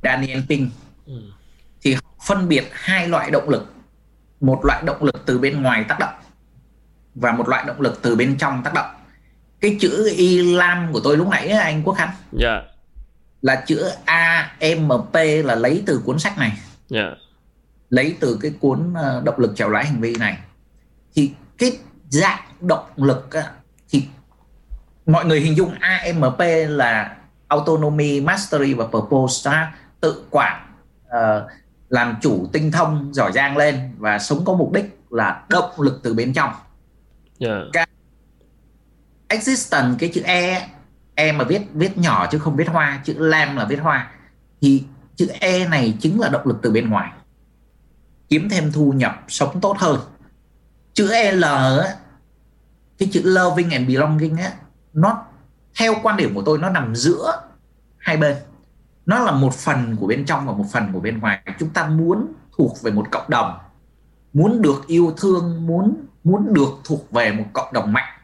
Daniel 0.03 0.39
Pink 0.49 0.69
phân 2.25 2.47
biệt 2.47 2.69
hai 2.71 3.07
loại 3.07 3.31
động 3.31 3.49
lực. 3.49 3.73
Một 4.39 4.65
loại 4.65 4.83
động 4.85 5.03
lực 5.03 5.25
từ 5.25 5.39
bên 5.39 5.61
ngoài 5.61 5.85
tác 5.89 5.99
động 5.99 6.13
và 7.15 7.31
một 7.31 7.49
loại 7.49 7.63
động 7.67 7.81
lực 7.81 7.99
từ 8.01 8.15
bên 8.15 8.37
trong 8.37 8.61
tác 8.63 8.73
động. 8.73 8.95
Cái 9.61 9.77
chữ 9.79 10.13
y 10.17 10.55
lam 10.55 10.93
của 10.93 10.99
tôi 11.03 11.17
lúc 11.17 11.27
nãy 11.27 11.47
anh 11.47 11.83
Quốc 11.83 11.93
Khánh. 11.93 12.11
Dạ, 12.31 12.61
là 13.41 13.63
chữ 13.67 13.89
AMP 14.05 15.13
là 15.43 15.55
lấy 15.55 15.83
từ 15.85 16.01
cuốn 16.05 16.19
sách 16.19 16.37
này. 16.37 16.51
Dạ, 16.87 17.11
lấy 17.89 18.17
từ 18.19 18.37
cái 18.41 18.53
cuốn 18.59 18.93
ờ, 18.93 19.21
động 19.25 19.39
lực 19.39 19.51
chèo 19.55 19.69
lái 19.69 19.85
hành 19.85 20.01
vi 20.01 20.15
này. 20.15 20.37
Thì 21.15 21.31
cái 21.57 21.77
dạng 22.09 22.41
động 22.61 22.85
lực 22.95 23.29
thì 23.89 24.03
mọi 25.05 25.25
người 25.25 25.39
hình 25.39 25.57
dung 25.57 25.73
AMP 25.79 26.39
là 26.67 27.15
autonomy 27.47 28.21
mastery 28.21 28.73
và 28.73 28.85
purpose. 28.85 29.51
Ha? 29.51 29.73
tự 30.03 30.23
quản 30.29 30.61
ờ, 31.07 31.47
làm 31.93 32.15
chủ 32.21 32.47
tinh 32.53 32.71
thông 32.71 33.13
giỏi 33.13 33.31
giang 33.31 33.57
lên 33.57 33.95
và 33.97 34.19
sống 34.19 34.45
có 34.45 34.53
mục 34.53 34.71
đích 34.71 34.99
là 35.09 35.45
động 35.49 35.71
lực 35.77 35.99
từ 36.03 36.13
bên 36.13 36.33
trong. 36.33 36.53
Dạ, 37.39 37.85
existence 39.27 39.97
cái 39.99 40.11
chữ 40.13 40.21
e 40.21 40.69
e 41.15 41.31
mà 41.31 41.43
viết 41.43 41.61
viết 41.73 41.97
nhỏ 41.97 42.27
chứ 42.31 42.39
không 42.39 42.55
viết 42.55 42.67
hoa 42.67 43.01
chữ 43.05 43.15
lam 43.17 43.55
là 43.55 43.65
viết 43.65 43.79
hoa 43.79 44.11
thì 44.61 44.83
chữ 45.15 45.27
e 45.39 45.67
này 45.67 45.97
chính 45.99 46.19
là 46.19 46.29
động 46.29 46.47
lực 46.47 46.57
từ 46.61 46.71
bên 46.71 46.89
ngoài 46.89 47.11
kiếm 48.29 48.49
thêm 48.49 48.71
thu 48.71 48.91
nhập 48.91 49.23
sống 49.27 49.61
tốt 49.61 49.77
hơn. 49.79 49.99
Chữ 50.93 51.07
l 51.31 51.45
cái 52.97 53.09
chữ 53.11 53.21
loving 53.23 53.69
and 53.69 53.87
belonging 53.87 54.37
á 54.37 54.51
nó 54.93 55.25
theo 55.79 55.95
quan 56.03 56.17
điểm 56.17 56.35
của 56.35 56.43
tôi 56.45 56.57
nó 56.57 56.69
nằm 56.69 56.95
giữa 56.95 57.41
hai 57.97 58.17
bên 58.17 58.37
nó 59.05 59.19
là 59.19 59.31
một 59.31 59.53
phần 59.53 59.95
của 59.99 60.07
bên 60.07 60.25
trong 60.25 60.47
và 60.47 60.53
một 60.53 60.65
phần 60.71 60.93
của 60.93 60.99
bên 60.99 61.19
ngoài. 61.19 61.39
Chúng 61.59 61.69
ta 61.69 61.87
muốn 61.87 62.33
thuộc 62.57 62.81
về 62.81 62.91
một 62.91 63.07
cộng 63.11 63.29
đồng 63.29 63.57
muốn 64.33 64.61
được 64.61 64.87
yêu 64.87 65.13
thương 65.17 65.67
muốn 65.67 66.05
muốn 66.23 66.53
được 66.53 66.69
thuộc 66.83 67.11
về 67.11 67.31
một 67.31 67.45
cộng 67.53 67.73
đồng 67.73 67.93
mạnh. 67.93 68.19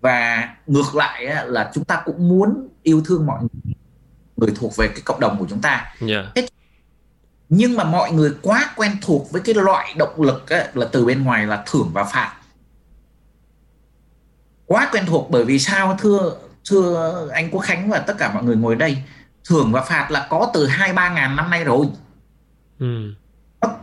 Và 0.00 0.48
ngược 0.66 0.94
lại 0.94 1.46
là 1.46 1.70
chúng 1.74 1.84
ta 1.84 2.02
cũng 2.04 2.28
muốn 2.28 2.68
yêu 2.82 3.02
thương 3.04 3.26
mọi 3.26 3.42
người 4.36 4.50
thuộc 4.56 4.76
về 4.76 4.88
cái 4.88 5.00
cộng 5.04 5.20
đồng 5.20 5.38
của 5.38 5.46
chúng 5.50 5.60
ta. 5.60 5.94
Yeah. 6.00 6.24
nhưng 7.48 7.76
mà 7.76 7.84
mọi 7.84 8.12
người 8.12 8.34
quá 8.42 8.72
quen 8.76 8.92
thuộc 9.02 9.32
với 9.32 9.42
cái 9.44 9.54
loại 9.54 9.94
động 9.98 10.22
lực 10.22 10.50
á, 10.50 10.66
là 10.74 10.88
từ 10.92 11.04
bên 11.04 11.24
ngoài 11.24 11.46
là 11.46 11.64
thưởng 11.66 11.90
và 11.92 12.04
phạt. 12.04 12.36
Quá 14.66 14.88
quen 14.92 15.04
thuộc 15.06 15.30
bởi 15.30 15.44
vì 15.44 15.58
sao 15.58 15.96
thưa 16.00 16.36
thưa 16.70 17.28
anh 17.32 17.50
Quốc 17.50 17.60
Khánh 17.60 17.90
và 17.90 17.98
tất 17.98 18.14
cả 18.18 18.34
mọi 18.34 18.44
người 18.44 18.56
ngồi 18.56 18.76
đây 18.76 19.02
thưởng 19.48 19.72
và 19.72 19.82
phạt 19.82 20.10
là 20.10 20.26
có 20.30 20.50
từ 20.54 20.66
hai 20.66 20.92
ba 20.92 21.08
ngàn 21.08 21.36
năm 21.36 21.50
nay 21.50 21.64
rồi 21.64 21.86
ừ. 22.78 23.14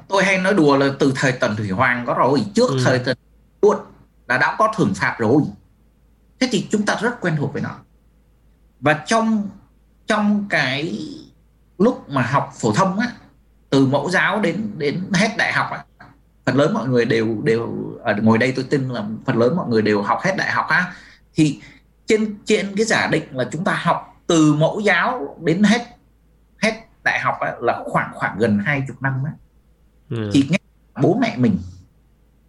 tôi 0.08 0.24
hay 0.24 0.38
nói 0.38 0.54
đùa 0.54 0.78
là 0.78 0.88
từ 1.00 1.14
thời 1.16 1.32
Tần 1.32 1.56
Thủy 1.56 1.70
Hoàng 1.70 2.04
có 2.08 2.14
rồi 2.14 2.46
trước 2.56 2.70
ừ. 2.70 2.80
thời 2.86 3.00
Tần 3.00 3.18
luôn 3.62 3.78
là 4.28 4.38
đã 4.38 4.56
có 4.60 4.74
thưởng 4.78 4.94
phạt 4.96 5.16
rồi 5.20 5.42
thế 6.40 6.50
thì 6.52 6.68
chúng 6.72 6.86
ta 6.86 6.98
rất 7.02 7.22
quen 7.22 7.36
thuộc 7.38 7.54
với 7.54 7.62
nó 7.62 7.76
và 8.80 8.94
trong 8.94 9.50
trong 10.08 10.46
cái 10.50 11.00
lúc 11.78 12.10
mà 12.10 12.22
học 12.22 12.54
phổ 12.60 12.74
thông 12.74 13.00
á 13.00 13.08
từ 13.70 13.86
mẫu 13.86 14.10
giáo 14.10 14.40
đến 14.42 14.72
đến 14.78 15.04
hết 15.14 15.30
đại 15.38 15.54
học 15.54 15.68
á 15.72 15.84
phần 16.46 16.56
lớn 16.56 16.74
mọi 16.74 16.88
người 16.88 17.06
đều 17.06 17.38
đều 17.44 17.70
ở 18.04 18.16
ngồi 18.22 18.38
đây 18.38 18.54
tôi 18.56 18.66
tin 18.70 18.90
là 18.90 19.04
phần 19.26 19.38
lớn 19.38 19.56
mọi 19.56 19.68
người 19.70 19.82
đều 19.82 20.02
học 20.02 20.20
hết 20.24 20.36
đại 20.38 20.52
học 20.52 20.66
á 20.70 20.94
thì 21.34 21.62
trên 22.06 22.36
trên 22.46 22.76
cái 22.76 22.86
giả 22.86 23.08
định 23.08 23.24
là 23.32 23.50
chúng 23.52 23.64
ta 23.64 23.80
học 23.84 24.09
từ 24.30 24.54
mẫu 24.54 24.80
giáo 24.80 25.38
đến 25.42 25.64
hết 25.64 25.82
hết 26.62 26.74
đại 27.04 27.20
học 27.20 27.36
á, 27.40 27.54
là 27.62 27.84
khoảng 27.86 28.12
khoảng 28.14 28.38
gần 28.38 28.60
hai 28.66 28.84
chục 28.88 29.02
năm 29.02 29.14
á. 29.26 29.32
Ừ. 30.10 30.30
thì 30.34 30.48
nghe 30.50 30.58
bố 31.02 31.18
mẹ 31.22 31.38
mình 31.38 31.58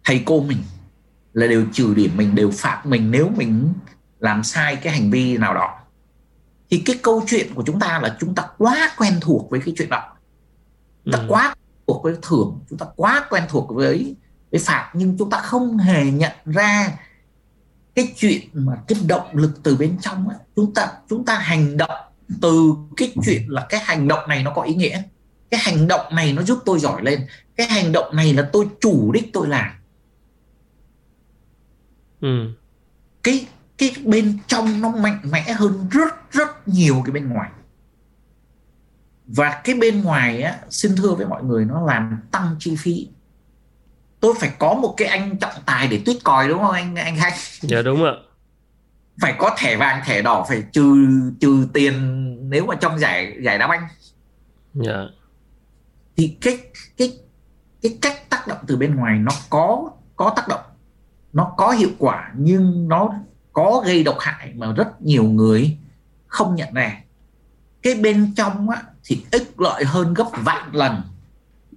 thầy 0.03 0.23
cô 0.25 0.41
mình 0.41 0.57
là 1.33 1.47
đều 1.47 1.65
trừ 1.73 1.93
điểm 1.93 2.11
mình 2.17 2.35
đều 2.35 2.51
phạt 2.51 2.81
mình 2.85 3.11
nếu 3.11 3.29
mình 3.37 3.73
làm 4.19 4.43
sai 4.43 4.75
cái 4.75 4.93
hành 4.93 5.11
vi 5.11 5.37
nào 5.37 5.53
đó 5.53 5.79
thì 6.69 6.83
cái 6.85 6.99
câu 7.03 7.23
chuyện 7.27 7.53
của 7.53 7.63
chúng 7.65 7.79
ta 7.79 7.99
là 7.99 8.17
chúng 8.19 8.35
ta 8.35 8.43
quá 8.57 8.91
quen 8.97 9.13
thuộc 9.21 9.49
với 9.49 9.61
cái 9.65 9.73
chuyện 9.77 9.89
đó 9.89 10.13
chúng 11.05 11.13
ta 11.13 11.19
ừ. 11.19 11.25
quá 11.29 11.55
thuộc 11.87 12.03
với 12.03 12.15
thưởng 12.21 12.59
chúng 12.69 12.79
ta 12.79 12.85
quá 12.95 13.25
quen 13.29 13.43
thuộc 13.49 13.75
với 13.75 14.15
với 14.51 14.61
phạt 14.65 14.91
nhưng 14.93 15.17
chúng 15.17 15.29
ta 15.29 15.37
không 15.37 15.77
hề 15.77 16.11
nhận 16.11 16.31
ra 16.45 16.97
cái 17.95 18.13
chuyện 18.15 18.41
mà 18.53 18.73
cái 18.87 18.99
động 19.07 19.27
lực 19.33 19.51
từ 19.63 19.75
bên 19.75 19.97
trong 20.01 20.29
ấy, 20.29 20.37
chúng 20.55 20.73
ta 20.73 20.87
chúng 21.09 21.25
ta 21.25 21.35
hành 21.35 21.77
động 21.77 22.11
từ 22.41 22.75
cái 22.97 23.13
chuyện 23.25 23.47
là 23.47 23.65
cái 23.69 23.81
hành 23.83 24.07
động 24.07 24.29
này 24.29 24.43
nó 24.43 24.53
có 24.55 24.61
ý 24.61 24.73
nghĩa. 24.75 25.01
Cái 25.51 25.59
hành 25.63 25.87
động 25.87 26.15
này 26.15 26.33
nó 26.33 26.41
giúp 26.41 26.59
tôi 26.65 26.79
giỏi 26.79 27.01
lên. 27.03 27.27
Cái 27.55 27.67
hành 27.67 27.91
động 27.91 28.15
này 28.15 28.33
là 28.33 28.49
tôi 28.53 28.67
chủ 28.81 29.11
đích 29.11 29.33
tôi 29.33 29.47
làm. 29.47 29.71
Ừ. 32.21 32.53
cái 33.23 33.47
cái 33.77 33.95
bên 34.05 34.37
trong 34.47 34.81
nó 34.81 34.89
mạnh 34.89 35.21
mẽ 35.31 35.53
hơn 35.53 35.87
rất 35.91 36.31
rất 36.31 36.67
nhiều 36.67 37.01
cái 37.05 37.11
bên 37.11 37.29
ngoài. 37.29 37.51
Và 39.27 39.61
cái 39.63 39.75
bên 39.75 40.01
ngoài 40.01 40.41
á 40.41 40.59
xin 40.69 40.95
thưa 40.95 41.13
với 41.15 41.25
mọi 41.25 41.43
người 41.43 41.65
nó 41.65 41.81
làm 41.81 42.17
tăng 42.31 42.55
chi 42.59 42.75
phí 42.75 43.07
tôi 44.21 44.33
phải 44.39 44.51
có 44.59 44.73
một 44.73 44.93
cái 44.97 45.07
anh 45.07 45.37
trọng 45.37 45.53
tài 45.65 45.87
để 45.87 46.01
tuyết 46.05 46.17
còi 46.23 46.47
đúng 46.47 46.59
không 46.59 46.71
anh 46.71 46.95
anh 46.95 47.15
Khanh? 47.17 47.33
Dạ 47.61 47.81
đúng 47.81 48.03
ạ. 48.03 48.11
Phải 49.21 49.35
có 49.39 49.55
thẻ 49.57 49.77
vàng 49.77 50.01
thẻ 50.05 50.21
đỏ 50.21 50.45
phải 50.49 50.63
trừ 50.71 51.07
trừ 51.39 51.67
tiền 51.73 51.93
nếu 52.49 52.65
mà 52.65 52.75
trong 52.75 52.99
giải 52.99 53.37
giải 53.41 53.57
đá 53.57 53.67
banh. 53.67 53.87
Dạ. 54.73 55.03
Thì 56.17 56.37
cái 56.41 56.59
cái 56.97 57.19
cái 57.81 57.97
cách 58.01 58.29
tác 58.29 58.47
động 58.47 58.57
từ 58.67 58.77
bên 58.77 58.95
ngoài 58.95 59.17
nó 59.17 59.31
có 59.49 59.89
có 60.15 60.33
tác 60.35 60.47
động 60.47 60.61
nó 61.33 61.53
có 61.57 61.71
hiệu 61.71 61.89
quả 61.97 62.31
nhưng 62.35 62.87
nó 62.87 63.13
có 63.53 63.83
gây 63.85 64.03
độc 64.03 64.17
hại 64.19 64.53
mà 64.55 64.73
rất 64.73 65.01
nhiều 65.01 65.23
người 65.23 65.77
không 66.27 66.55
nhận 66.55 66.73
ra 66.73 67.01
cái 67.81 67.95
bên 67.95 68.33
trong 68.35 68.69
á, 68.69 68.81
thì 69.03 69.25
ích 69.31 69.53
lợi 69.57 69.85
hơn 69.85 70.13
gấp 70.13 70.27
vạn 70.43 70.75
lần 70.75 71.01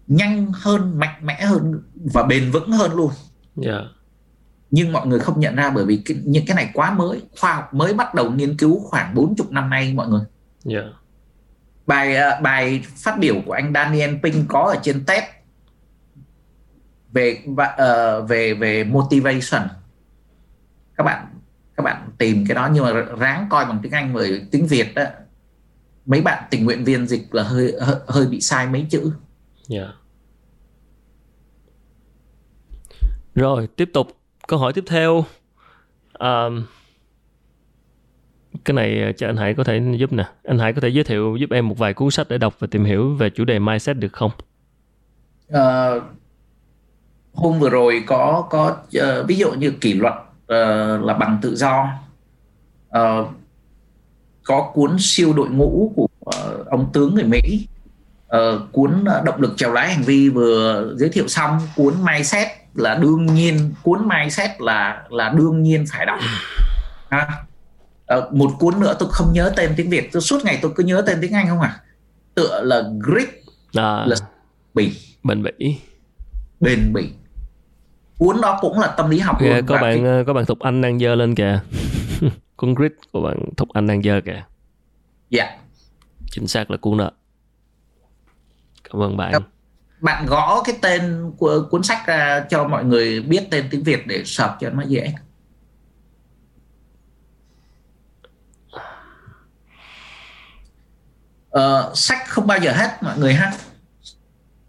nhanh 0.06 0.52
hơn 0.54 0.98
mạnh 0.98 1.26
mẽ 1.26 1.44
hơn 1.44 1.82
và 2.14 2.22
bền 2.22 2.50
vững 2.50 2.72
hơn 2.72 2.94
luôn. 2.94 3.10
Yeah. 3.62 3.82
nhưng 4.70 4.92
mọi 4.92 5.06
người 5.06 5.18
không 5.18 5.40
nhận 5.40 5.56
ra 5.56 5.70
bởi 5.70 5.84
vì 5.84 6.02
cái, 6.04 6.16
những 6.24 6.46
cái 6.46 6.56
này 6.56 6.70
quá 6.74 6.90
mới 6.90 7.22
khoa 7.40 7.54
học 7.54 7.74
mới 7.74 7.94
bắt 7.94 8.14
đầu 8.14 8.30
nghiên 8.30 8.56
cứu 8.56 8.80
khoảng 8.80 9.14
40 9.14 9.46
năm 9.50 9.70
nay 9.70 9.92
mọi 9.94 10.08
người. 10.08 10.24
Yeah. 10.70 10.84
bài 11.86 12.16
uh, 12.16 12.42
bài 12.42 12.84
phát 12.96 13.18
biểu 13.18 13.34
của 13.46 13.52
anh 13.52 13.72
Daniel 13.74 14.14
Pink 14.22 14.48
có 14.48 14.60
ở 14.60 14.80
trên 14.82 15.04
TED 15.04 15.24
về 17.12 17.38
uh, 17.50 18.28
về 18.28 18.54
về 18.54 18.84
motivation. 18.84 19.68
Các 20.96 21.04
bạn 21.04 21.26
các 21.76 21.82
bạn 21.82 22.10
tìm 22.18 22.44
cái 22.48 22.54
đó 22.54 22.70
nhưng 22.72 22.84
mà 22.84 22.92
ráng 23.18 23.46
coi 23.50 23.66
bằng 23.66 23.78
tiếng 23.82 23.92
Anh 23.92 24.14
bởi 24.14 24.46
tiếng 24.50 24.66
Việt 24.66 24.94
đó. 24.94 25.04
Mấy 26.06 26.20
bạn 26.20 26.44
tình 26.50 26.64
nguyện 26.64 26.84
viên 26.84 27.06
dịch 27.06 27.34
là 27.34 27.42
hơi 27.42 27.74
hơi, 27.80 27.96
hơi 28.06 28.26
bị 28.26 28.40
sai 28.40 28.66
mấy 28.66 28.86
chữ 28.90 29.12
Yeah. 29.68 29.88
Rồi, 33.34 33.68
tiếp 33.76 33.90
tục 33.92 34.16
câu 34.48 34.58
hỏi 34.58 34.72
tiếp 34.72 34.84
theo. 34.86 35.24
Um, 36.18 36.64
cái 38.64 38.74
này 38.74 39.02
ờ, 39.02 39.12
cho 39.12 39.26
anh 39.26 39.36
Hải 39.36 39.54
có 39.54 39.64
thể 39.64 39.82
giúp 39.98 40.12
nè. 40.12 40.24
Anh 40.44 40.58
Hải 40.58 40.72
có 40.72 40.80
thể 40.80 40.88
giới 40.88 41.04
thiệu 41.04 41.36
giúp 41.36 41.50
em 41.50 41.68
một 41.68 41.78
vài 41.78 41.94
cuốn 41.94 42.10
sách 42.10 42.26
để 42.28 42.38
đọc 42.38 42.54
và 42.58 42.66
tìm 42.70 42.84
hiểu 42.84 43.14
về 43.14 43.30
chủ 43.30 43.44
đề 43.44 43.58
mindset 43.58 43.96
được 43.96 44.12
không? 44.12 44.30
Uh, 45.52 46.02
hôm 47.32 47.58
vừa 47.58 47.70
rồi 47.70 48.04
có 48.06 48.46
có 48.50 48.76
uh, 48.98 49.26
ví 49.26 49.36
dụ 49.36 49.52
như 49.52 49.70
kỷ 49.70 49.92
luật 49.92 50.14
uh, 50.14 51.04
là 51.04 51.16
bằng 51.20 51.38
tự 51.42 51.56
do. 51.56 51.88
Uh, 52.98 53.28
có 54.44 54.70
cuốn 54.74 54.96
siêu 54.98 55.32
đội 55.32 55.48
ngũ 55.50 55.92
của 55.96 56.08
uh, 56.26 56.66
ông 56.66 56.90
tướng 56.92 57.14
người 57.14 57.24
Mỹ 57.24 57.66
uh, 58.36 58.72
cuốn 58.72 59.04
ờ, 59.04 59.22
động 59.24 59.40
lực 59.40 59.52
trèo 59.56 59.72
lái 59.72 59.94
hành 59.94 60.02
vi 60.02 60.28
vừa 60.28 60.94
giới 60.96 61.08
thiệu 61.08 61.28
xong 61.28 61.58
cuốn 61.76 61.94
mindset 62.04 62.48
là 62.74 62.94
đương 62.94 63.26
nhiên 63.26 63.74
cuốn 63.82 64.08
mindset 64.08 64.50
là 64.60 65.02
là 65.10 65.28
đương 65.28 65.62
nhiên 65.62 65.84
phải 65.92 66.06
đọc. 66.06 66.18
Ha? 67.10 67.28
Uh, 68.18 68.32
một 68.34 68.50
cuốn 68.58 68.80
nữa 68.80 68.96
tôi 68.98 69.08
không 69.12 69.32
nhớ 69.32 69.52
tên 69.56 69.74
tiếng 69.76 69.90
việt. 69.90 70.12
Tôi 70.12 70.22
suốt 70.22 70.44
ngày 70.44 70.58
tôi 70.62 70.72
cứ 70.76 70.84
nhớ 70.84 71.02
tên 71.06 71.18
tiếng 71.20 71.32
anh 71.32 71.48
không 71.48 71.60
à? 71.60 71.80
Tựa 72.34 72.60
là 72.62 72.82
grit 73.00 73.28
à, 73.74 74.04
là 74.06 74.16
bỉ. 74.74 74.96
Bền 75.22 75.42
bỉ. 75.42 75.76
Bền 76.60 76.92
bỉ. 76.92 77.10
Cuốn 78.18 78.40
đó 78.40 78.58
cũng 78.60 78.78
là 78.78 78.86
tâm 78.86 79.10
lý 79.10 79.18
học 79.18 79.40
yeah, 79.40 79.56
luôn 79.56 79.66
có 79.66 79.74
bạn 79.74 80.04
cái... 80.04 80.24
có 80.26 80.32
bạn 80.32 80.46
thục 80.46 80.58
anh 80.58 80.80
đang 80.80 80.98
dơ 80.98 81.14
lên 81.14 81.34
kìa. 81.34 81.60
Cuốn 82.56 82.74
grit 82.74 82.92
của 83.12 83.20
bạn 83.20 83.36
thục 83.56 83.68
anh 83.72 83.86
đang 83.86 84.02
dơ 84.02 84.20
kìa. 84.24 84.42
Dạ. 85.30 85.44
Yeah. 85.44 85.58
chính 86.30 86.46
xác 86.46 86.70
là 86.70 86.76
cuốn 86.76 86.98
đó 86.98 87.10
cảm 88.94 89.02
ơn 89.02 89.16
bạn 89.16 89.42
bạn 90.00 90.26
gõ 90.26 90.62
cái 90.64 90.78
tên 90.82 91.32
của 91.38 91.68
cuốn 91.70 91.82
sách 91.82 92.06
ra 92.06 92.44
cho 92.50 92.68
mọi 92.68 92.84
người 92.84 93.22
biết 93.22 93.48
tên 93.50 93.68
tiếng 93.70 93.82
Việt 93.82 94.06
để 94.06 94.22
search 94.24 94.52
cho 94.60 94.70
nó 94.70 94.82
dễ. 94.82 95.14
Uh, 101.58 101.60
sách 101.94 102.18
không 102.28 102.46
bao 102.46 102.58
giờ 102.58 102.72
hết 102.72 103.02
mọi 103.02 103.18
người 103.18 103.34
ha. 103.34 103.52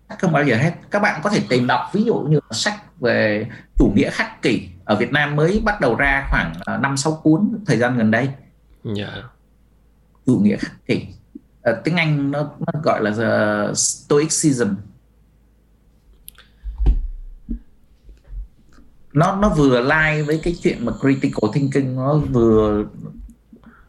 Sách 0.10 0.20
không 0.20 0.32
bao 0.32 0.44
giờ 0.44 0.58
hết. 0.58 0.74
Các 0.92 1.02
bạn 1.02 1.22
có 1.24 1.30
thể 1.30 1.42
tìm 1.50 1.68
đọc 1.68 1.90
ví 1.94 2.04
dụ 2.04 2.16
như 2.16 2.40
sách 2.52 3.00
về 3.00 3.48
chủ 3.78 3.92
nghĩa 3.96 4.10
khắc 4.10 4.42
kỷ 4.42 4.70
ở 4.86 4.96
Việt 4.96 5.12
Nam 5.12 5.36
mới 5.36 5.62
bắt 5.66 5.82
đầu 5.82 5.96
ra 5.96 6.28
khoảng 6.30 6.54
ờ, 6.60 6.78
năm 6.78 6.98
sáu 6.98 7.20
cuốn 7.24 7.64
thời 7.66 7.78
gian 7.78 7.98
gần 7.98 8.12
đây. 8.12 8.30
Yeah. 8.84 8.98
Dạ. 8.98 9.24
chủ 10.26 10.40
nghĩa 10.44 10.58
khắc 10.58 10.86
kỷ 10.86 11.08
uh, 11.70 11.76
tiếng 11.84 11.96
Anh 11.96 12.32
nó, 12.32 12.52
nó 12.60 12.82
gọi 12.84 13.02
là 13.04 13.12
uh, 13.70 13.78
stoicism 13.78 14.68
nó 19.14 19.36
nó 19.36 19.50
vừa 19.50 19.82
lai 19.82 20.24
với 20.24 20.40
cái 20.44 20.56
chuyện 20.64 20.86
mà 20.86 20.92
critical 21.02 21.50
thinking 21.54 21.96
nó 21.96 22.18
vừa 22.18 22.86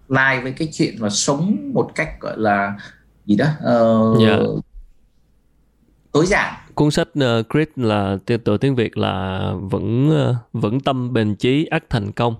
lai 0.08 0.40
với 0.40 0.52
cái 0.52 0.68
chuyện 0.72 0.96
mà 0.98 1.10
sống 1.10 1.70
một 1.74 1.90
cách 1.94 2.20
gọi 2.20 2.38
là 2.38 2.76
gì 3.26 3.36
đó 3.36 3.46
uh, 3.46 4.20
yeah. 4.20 4.40
Dạ. 4.40 4.46
tối 6.12 6.26
giản 6.26 6.54
cuốn 6.76 6.90
sách 6.90 7.08
uh, 7.18 7.48
Grit 7.48 7.78
là 7.78 8.16
từ 8.26 8.58
tiếng 8.58 8.74
Việt 8.74 8.98
là 8.98 9.52
vững 9.70 10.10
uh, 10.30 10.36
vững 10.52 10.80
tâm 10.80 11.12
bền 11.12 11.34
chí 11.34 11.64
ắt 11.64 11.90
thành 11.90 12.12
công. 12.12 12.34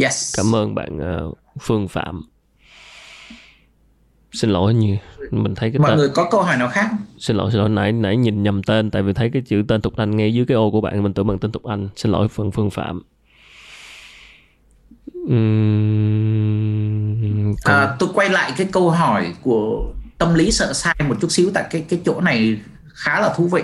Yes. 0.00 0.36
Cảm 0.36 0.54
ơn 0.54 0.74
bạn 0.74 0.98
uh, 1.28 1.38
Phương 1.60 1.88
Phạm 1.88 2.22
xin 4.32 4.50
lỗi 4.50 4.74
như. 4.74 4.96
Mình 5.30 5.54
thấy 5.54 5.70
cái 5.70 5.78
mọi 5.78 5.90
tên... 5.90 5.98
người 5.98 6.08
có 6.08 6.28
câu 6.30 6.42
hỏi 6.42 6.56
nào 6.56 6.68
khác 6.68 6.90
xin 7.18 7.36
lỗi 7.36 7.50
xin 7.50 7.60
lỗi. 7.60 7.68
Nãy 7.68 7.92
nãy 7.92 8.16
nhìn 8.16 8.42
nhầm 8.42 8.62
tên 8.62 8.90
tại 8.90 9.02
vì 9.02 9.12
thấy 9.12 9.30
cái 9.32 9.42
chữ 9.42 9.62
tên 9.68 9.80
tục 9.80 9.96
anh 9.96 10.16
ngay 10.16 10.34
dưới 10.34 10.46
cái 10.46 10.54
ô 10.54 10.70
của 10.70 10.80
bạn 10.80 11.02
mình 11.02 11.14
tưởng 11.14 11.26
bằng 11.26 11.38
tên 11.38 11.52
tục 11.52 11.64
anh. 11.64 11.88
Xin 11.96 12.12
lỗi 12.12 12.28
phương 12.28 12.50
phương 12.50 12.70
phạm. 12.70 13.02
Uhm, 15.24 15.34
còn... 17.64 17.74
à, 17.74 17.96
tôi 17.98 18.08
quay 18.14 18.28
lại 18.28 18.52
cái 18.56 18.68
câu 18.72 18.90
hỏi 18.90 19.34
của 19.42 19.92
tâm 20.18 20.34
lý 20.34 20.50
sợ 20.50 20.72
sai 20.72 20.96
một 21.08 21.16
chút 21.20 21.30
xíu 21.30 21.50
tại 21.54 21.64
cái 21.70 21.84
cái 21.88 22.00
chỗ 22.04 22.20
này 22.20 22.60
khá 22.88 23.20
là 23.20 23.34
thú 23.36 23.48
vị. 23.48 23.62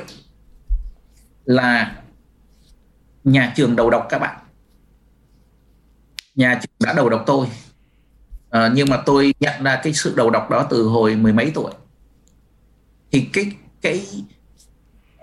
Là 1.44 1.96
nhà 3.24 3.52
trường 3.56 3.76
đầu 3.76 3.90
độc 3.90 4.06
các 4.08 4.18
bạn. 4.18 4.36
Nhà 6.34 6.54
trường 6.54 6.70
đã 6.86 6.92
đầu 6.92 7.08
độc 7.08 7.22
tôi 7.26 7.46
à, 8.54 8.70
nhưng 8.74 8.90
mà 8.90 9.02
tôi 9.06 9.34
nhận 9.40 9.62
ra 9.62 9.80
cái 9.82 9.92
sự 9.92 10.14
đầu 10.16 10.30
độc 10.30 10.50
đó 10.50 10.66
từ 10.70 10.82
hồi 10.82 11.16
mười 11.16 11.32
mấy 11.32 11.52
tuổi. 11.54 11.72
Thì 13.12 13.28
cái 13.32 13.52
cái 13.82 14.06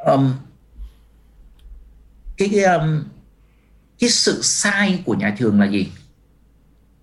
um, 0.05 0.33
cái 2.37 2.63
um, 2.63 3.03
cái 3.99 4.09
sự 4.09 4.41
sai 4.41 5.03
của 5.05 5.13
nhà 5.13 5.35
trường 5.39 5.59
là 5.59 5.65
gì? 5.65 5.91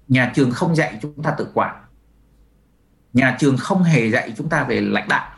Nhà 0.09 0.33
trường 0.35 0.51
không 0.51 0.77
dạy 0.77 0.99
chúng 1.03 1.23
ta 1.23 1.35
tự 1.39 1.49
quản. 1.55 1.85
Nhà 3.13 3.37
trường 3.41 3.57
không 3.57 3.83
hề 3.83 4.11
dạy 4.11 4.33
chúng 4.37 4.49
ta 4.49 4.65
về 4.65 4.81
lãnh 4.81 5.09
đạo. 5.09 5.37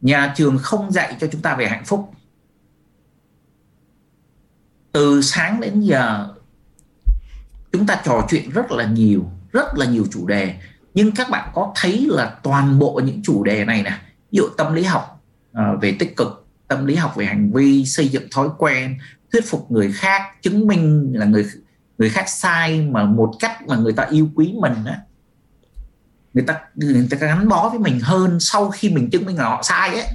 Nhà 0.00 0.34
trường 0.36 0.58
không 0.58 0.90
dạy 0.90 1.16
cho 1.20 1.26
chúng 1.32 1.42
ta 1.42 1.56
về 1.56 1.68
hạnh 1.68 1.84
phúc. 1.84 2.14
Từ 4.92 5.22
sáng 5.22 5.60
đến 5.60 5.80
giờ 5.80 6.34
chúng 7.72 7.86
ta 7.86 8.02
trò 8.04 8.26
chuyện 8.30 8.50
rất 8.50 8.70
là 8.70 8.84
nhiều 8.86 9.30
rất 9.58 9.74
là 9.74 9.86
nhiều 9.86 10.06
chủ 10.10 10.26
đề. 10.26 10.54
Nhưng 10.94 11.12
các 11.12 11.30
bạn 11.30 11.50
có 11.54 11.72
thấy 11.76 12.06
là 12.10 12.36
toàn 12.42 12.78
bộ 12.78 13.00
những 13.04 13.22
chủ 13.22 13.44
đề 13.44 13.64
này 13.64 13.82
nè 13.82 13.98
ví 14.30 14.36
dụ 14.36 14.48
tâm 14.56 14.74
lý 14.74 14.82
học 14.82 15.24
uh, 15.50 15.82
về 15.82 15.96
tích 15.98 16.16
cực 16.16 16.46
tâm 16.68 16.86
lý 16.86 16.94
học 16.94 17.16
về 17.16 17.24
hành 17.26 17.52
vi 17.52 17.84
xây 17.84 18.08
dựng 18.08 18.28
thói 18.30 18.48
quen 18.58 18.98
thuyết 19.32 19.44
phục 19.46 19.70
người 19.70 19.92
khác 19.92 20.22
chứng 20.42 20.66
minh 20.66 21.12
là 21.14 21.26
người 21.26 21.46
người 21.98 22.10
khác 22.10 22.28
sai 22.28 22.80
mà 22.80 23.04
một 23.04 23.32
cách 23.40 23.66
mà 23.66 23.76
người 23.76 23.92
ta 23.92 24.06
yêu 24.10 24.28
quý 24.34 24.54
mình 24.60 24.84
á 24.86 24.98
người 26.34 26.44
ta 26.44 26.60
người 26.74 27.08
ta 27.10 27.16
gắn 27.16 27.48
bó 27.48 27.68
với 27.68 27.78
mình 27.78 28.00
hơn 28.00 28.40
sau 28.40 28.70
khi 28.70 28.90
mình 28.90 29.10
chứng 29.10 29.26
minh 29.26 29.36
là 29.36 29.44
họ 29.44 29.62
sai 29.62 29.94
ấy 29.94 30.06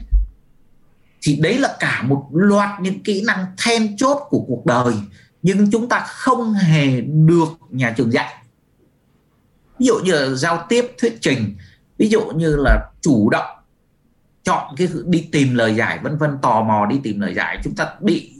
thì 1.22 1.36
đấy 1.36 1.58
là 1.60 1.76
cả 1.80 2.02
một 2.02 2.28
loạt 2.32 2.82
những 2.82 3.04
kỹ 3.04 3.24
năng 3.28 3.46
then 3.66 3.98
chốt 3.98 4.28
của 4.30 4.46
cuộc 4.48 4.66
đời 4.66 4.94
nhưng 5.42 5.72
chúng 5.72 5.90
ta 5.90 6.00
không 6.00 6.54
hề 6.54 7.02
được 7.02 7.50
nhà 7.70 7.94
trường 7.98 8.14
dạy 8.14 8.43
ví 9.84 9.88
dụ 9.88 10.00
như 10.00 10.12
là 10.12 10.36
giao 10.36 10.66
tiếp, 10.70 10.96
thuyết 10.98 11.18
trình, 11.22 11.56
ví 11.98 12.10
dụ 12.10 12.22
như 12.36 12.56
là 12.56 12.90
chủ 13.02 13.30
động, 13.30 13.56
chọn 14.44 14.76
cái 14.78 14.88
đi 15.06 15.30
tìm 15.32 15.56
lời 15.56 15.76
giải, 15.76 16.00
vân 16.04 16.18
vân, 16.18 16.38
tò 16.42 16.62
mò 16.62 16.86
đi 16.86 17.00
tìm 17.04 17.20
lời 17.20 17.34
giải. 17.34 17.60
Chúng 17.64 17.76
ta 17.76 17.94
bị 18.02 18.34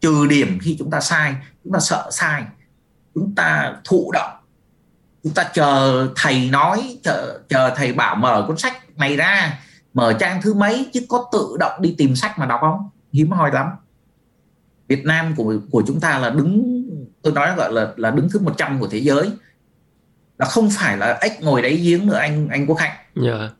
trừ 0.00 0.26
điểm 0.26 0.58
khi 0.62 0.76
chúng 0.78 0.90
ta 0.90 1.00
sai, 1.00 1.34
chúng 1.64 1.72
ta 1.72 1.78
sợ 1.80 2.08
sai, 2.12 2.44
chúng 3.14 3.34
ta 3.34 3.76
thụ 3.84 4.12
động, 4.12 4.30
chúng 5.24 5.34
ta 5.34 5.50
chờ 5.54 6.08
thầy 6.16 6.50
nói, 6.50 6.98
chờ 7.02 7.40
chờ 7.48 7.74
thầy 7.76 7.92
bảo 7.92 8.16
mở 8.16 8.44
cuốn 8.46 8.58
sách 8.58 8.98
này 8.98 9.16
ra, 9.16 9.58
mở 9.94 10.12
trang 10.12 10.42
thứ 10.42 10.54
mấy, 10.54 10.90
chứ 10.92 11.00
có 11.08 11.28
tự 11.32 11.56
động 11.60 11.82
đi 11.82 11.94
tìm 11.98 12.16
sách 12.16 12.38
mà 12.38 12.46
đọc 12.46 12.60
không? 12.60 12.90
Hiếm 13.12 13.30
hoi 13.30 13.52
lắm. 13.52 13.66
Việt 14.88 15.04
Nam 15.04 15.34
của 15.36 15.54
của 15.70 15.82
chúng 15.86 16.00
ta 16.00 16.18
là 16.18 16.30
đứng, 16.30 16.82
tôi 17.22 17.32
nói 17.32 17.54
gọi 17.56 17.72
là 17.72 17.92
là 17.96 18.10
đứng 18.10 18.28
thứ 18.32 18.38
100 18.38 18.80
của 18.80 18.88
thế 18.88 18.98
giới 18.98 19.30
là 20.38 20.46
không 20.46 20.70
phải 20.70 20.96
là 20.96 21.18
ếch 21.20 21.40
ngồi 21.40 21.62
đáy 21.62 21.76
giếng 21.76 22.06
nữa 22.06 22.16
anh 22.16 22.48
anh 22.48 22.66
Quốc 22.66 22.78
Hạnh 22.78 22.96
yeah. 23.24 23.52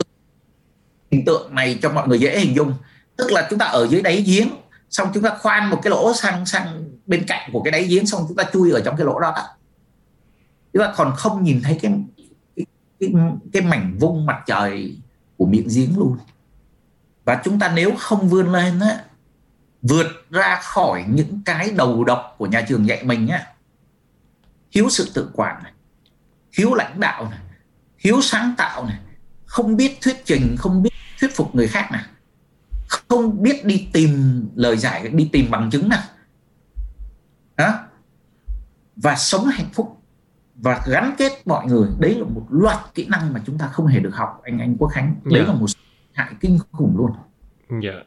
hình 1.11 1.25
tượng 1.25 1.55
này 1.55 1.79
cho 1.83 1.93
mọi 1.93 2.09
người 2.09 2.21
dễ 2.21 2.41
hình 2.41 2.57
dung. 2.57 2.75
Tức 3.17 3.33
là 3.33 3.47
chúng 3.51 3.59
ta 3.59 3.67
ở 3.67 3.87
dưới 3.91 4.03
đáy 4.03 4.23
giếng 4.27 4.49
xong 4.91 5.09
chúng 5.15 5.23
ta 5.23 5.37
khoan 5.41 5.71
một 5.71 5.81
cái 5.83 5.91
lỗ 5.91 6.15
sang 6.15 6.47
sang 6.47 6.85
bên 7.07 7.25
cạnh 7.27 7.51
của 7.53 7.63
cái 7.63 7.71
đáy 7.71 7.85
giếng 7.85 8.07
xong 8.07 8.25
chúng 8.29 8.37
ta 8.37 8.45
chui 8.53 8.71
ở 8.71 8.81
trong 8.85 8.97
cái 8.97 9.07
lỗ 9.07 9.21
đó 9.21 9.33
đó. 9.37 9.43
Chúng 10.73 10.83
ta 10.83 10.93
còn 10.97 11.15
không 11.17 11.45
nhìn 11.45 11.61
thấy 11.63 11.79
cái 11.83 11.93
cái, 12.57 12.67
cái, 13.01 13.11
cái 13.53 13.63
mảnh 13.63 13.97
vung 13.99 14.27
mặt 14.27 14.43
trời 14.47 14.97
của 15.37 15.47
miệng 15.47 15.69
giếng 15.75 15.99
luôn. 15.99 16.19
Và 17.25 17.41
chúng 17.45 17.59
ta 17.59 17.73
nếu 17.75 17.93
không 17.99 18.29
vươn 18.29 18.53
lên 18.53 18.81
á 18.81 19.05
vượt 19.83 20.07
ra 20.31 20.61
khỏi 20.63 21.05
những 21.09 21.41
cái 21.45 21.71
đầu 21.71 22.05
độc 22.05 22.35
của 22.39 22.47
nhà 22.47 22.65
trường 22.69 22.87
dạy 22.87 23.05
mình 23.05 23.29
á 23.29 23.47
thiếu 24.73 24.89
sự 24.91 25.11
tự 25.15 25.31
quản 25.33 25.63
này 25.63 25.73
thiếu 26.57 26.75
lãnh 26.75 27.01
đạo 27.01 27.29
này 27.31 27.39
thiếu 27.99 28.21
sáng 28.23 28.55
tạo 28.59 28.85
này 28.85 28.99
không 29.45 29.77
biết 29.77 29.99
thuyết 30.03 30.17
trình 30.25 30.57
không 30.59 30.83
biết 30.83 30.91
thuyết 31.21 31.37
phục 31.37 31.55
người 31.55 31.69
khác 31.69 31.89
này 31.93 32.05
không 32.89 33.43
biết 33.43 33.65
đi 33.65 33.89
tìm 33.93 34.43
lời 34.55 34.77
giải 34.77 35.09
đi 35.09 35.29
tìm 35.33 35.51
bằng 35.51 35.71
chứng 35.71 35.89
nào 35.89 36.03
đó 37.57 37.79
và 38.97 39.17
sống 39.17 39.47
hạnh 39.47 39.69
phúc 39.75 40.03
và 40.55 40.85
gắn 40.87 41.15
kết 41.19 41.33
mọi 41.47 41.67
người 41.67 41.89
đấy 41.99 42.15
là 42.15 42.25
một 42.25 42.47
loạt 42.51 42.79
kỹ 42.95 43.07
năng 43.09 43.33
mà 43.33 43.43
chúng 43.47 43.59
ta 43.59 43.67
không 43.67 43.87
hề 43.87 44.01
được 44.01 44.15
học 44.15 44.41
anh 44.45 44.59
anh 44.59 44.77
Quốc 44.79 44.89
Khánh 44.89 45.15
đấy 45.25 45.35
yeah. 45.35 45.47
Dạ. 45.47 45.53
là 45.53 45.61
một 45.61 45.67
hại 46.13 46.35
kinh 46.41 46.59
khủng 46.73 46.97
luôn. 46.97 47.11
Dạ. 47.83 47.91
Yeah. 47.91 48.07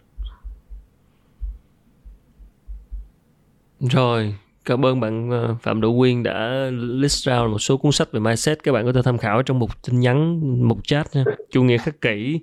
Rồi, 3.79 4.35
cảm 4.69 4.85
ơn 4.85 4.99
bạn 4.99 5.29
ờ, 5.29 5.55
Phạm 5.61 5.81
Đỗ 5.81 5.97
Quyên 5.97 6.23
đã 6.23 6.69
list 6.71 7.27
ra 7.27 7.43
một 7.43 7.59
số 7.59 7.77
cuốn 7.77 7.91
sách 7.91 8.11
về 8.11 8.19
mindset 8.19 8.63
các 8.63 8.71
bạn 8.71 8.85
có 8.85 8.93
thể 8.93 9.01
tham 9.05 9.17
khảo 9.17 9.43
trong 9.43 9.59
một 9.59 9.83
tin 9.83 9.99
nhắn, 9.99 10.39
một 10.67 10.77
chat 10.83 11.15
nha. 11.15 11.23
Chủ 11.51 11.63
nghĩa 11.63 11.77
khắc 11.77 12.01
kỷ, 12.01 12.39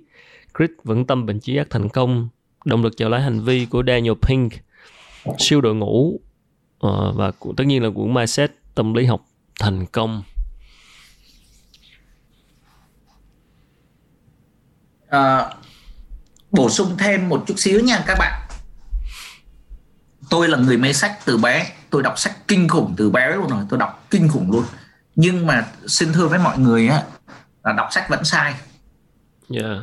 Chris 0.57 0.69
vững 0.83 1.07
tâm 1.07 1.25
bệnh 1.25 1.39
trí 1.39 1.55
ác 1.55 1.67
thành 1.69 1.89
công, 1.89 2.29
động 2.65 2.83
lực 2.83 2.93
chào 2.97 3.09
lái 3.09 3.21
hành 3.21 3.39
vi 3.39 3.65
của 3.65 3.83
Daniel 3.87 4.13
Pink, 4.21 4.53
siêu 5.39 5.61
đội 5.61 5.75
ngũ 5.75 6.19
ờ, 6.79 7.11
và 7.11 7.31
tất 7.57 7.63
nhiên 7.63 7.83
là 7.83 7.89
cuốn 7.95 8.13
mindset 8.13 8.51
tâm 8.75 8.93
lý 8.93 9.05
học 9.05 9.25
thành 9.59 9.85
công. 9.85 10.23
À, 15.09 15.49
bổ 16.51 16.69
sung 16.69 16.89
thêm 16.99 17.29
một 17.29 17.43
chút 17.47 17.55
xíu 17.57 17.79
nha 17.79 18.03
các 18.07 18.17
bạn 18.19 18.46
tôi 20.29 20.47
là 20.47 20.57
người 20.57 20.77
mê 20.77 20.93
sách 20.93 21.19
từ 21.25 21.37
bé. 21.37 21.71
Tôi 21.89 22.03
đọc 22.03 22.19
sách 22.19 22.47
kinh 22.47 22.67
khủng 22.67 22.93
từ 22.97 23.09
bé 23.09 23.35
luôn 23.35 23.47
rồi. 23.47 23.65
Tôi 23.69 23.79
đọc 23.79 24.05
kinh 24.09 24.27
khủng 24.29 24.51
luôn. 24.51 24.63
Nhưng 25.15 25.45
mà 25.45 25.67
xin 25.87 26.13
thưa 26.13 26.27
với 26.27 26.39
mọi 26.39 26.57
người 26.59 26.87
á 26.87 27.03
là 27.63 27.73
đọc 27.73 27.87
sách 27.91 28.09
vẫn 28.09 28.23
sai. 28.23 28.55
Yeah. 29.49 29.77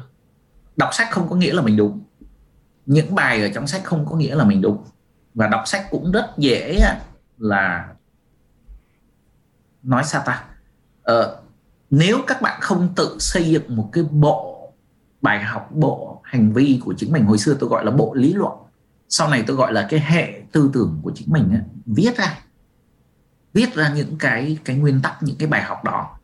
đọc 0.76 0.94
sách 0.94 1.08
không 1.10 1.28
có 1.28 1.36
nghĩa 1.36 1.52
là 1.52 1.62
mình 1.62 1.76
đúng. 1.76 2.00
Những 2.86 3.14
bài 3.14 3.42
ở 3.42 3.50
trong 3.54 3.66
sách 3.66 3.84
không 3.84 4.06
có 4.06 4.16
nghĩa 4.16 4.34
là 4.34 4.44
mình 4.44 4.60
đúng. 4.60 4.84
Và 5.34 5.46
đọc 5.46 5.62
sách 5.66 5.86
cũng 5.90 6.12
rất 6.12 6.26
dễ 6.38 6.80
là 7.38 7.88
nói 9.82 10.04
sao 10.04 10.22
ta? 10.26 10.44
Ờ, 11.02 11.40
nếu 11.90 12.18
các 12.26 12.42
bạn 12.42 12.60
không 12.60 12.88
tự 12.96 13.16
xây 13.18 13.50
dựng 13.50 13.76
một 13.76 13.88
cái 13.92 14.04
bộ 14.10 14.72
bài 15.22 15.42
học 15.42 15.68
bộ 15.72 16.20
hành 16.24 16.52
vi 16.52 16.80
của 16.84 16.94
chính 16.96 17.12
mình 17.12 17.24
hồi 17.24 17.38
xưa 17.38 17.56
tôi 17.60 17.70
gọi 17.70 17.84
là 17.84 17.90
bộ 17.90 18.14
lý 18.14 18.32
luận 18.32 18.52
sau 19.16 19.28
này 19.28 19.44
tôi 19.46 19.56
gọi 19.56 19.72
là 19.72 19.86
cái 19.90 20.00
hệ 20.00 20.40
tư 20.52 20.70
tưởng 20.72 21.00
của 21.02 21.12
chính 21.14 21.32
mình 21.32 21.50
ấy, 21.50 21.60
viết 21.86 22.16
ra. 22.16 22.38
Viết 23.52 23.74
ra 23.74 23.92
những 23.94 24.18
cái 24.18 24.58
cái 24.64 24.76
nguyên 24.76 25.02
tắc 25.02 25.22
những 25.22 25.36
cái 25.38 25.48
bài 25.48 25.62
học 25.62 25.84
đó. 25.84 26.18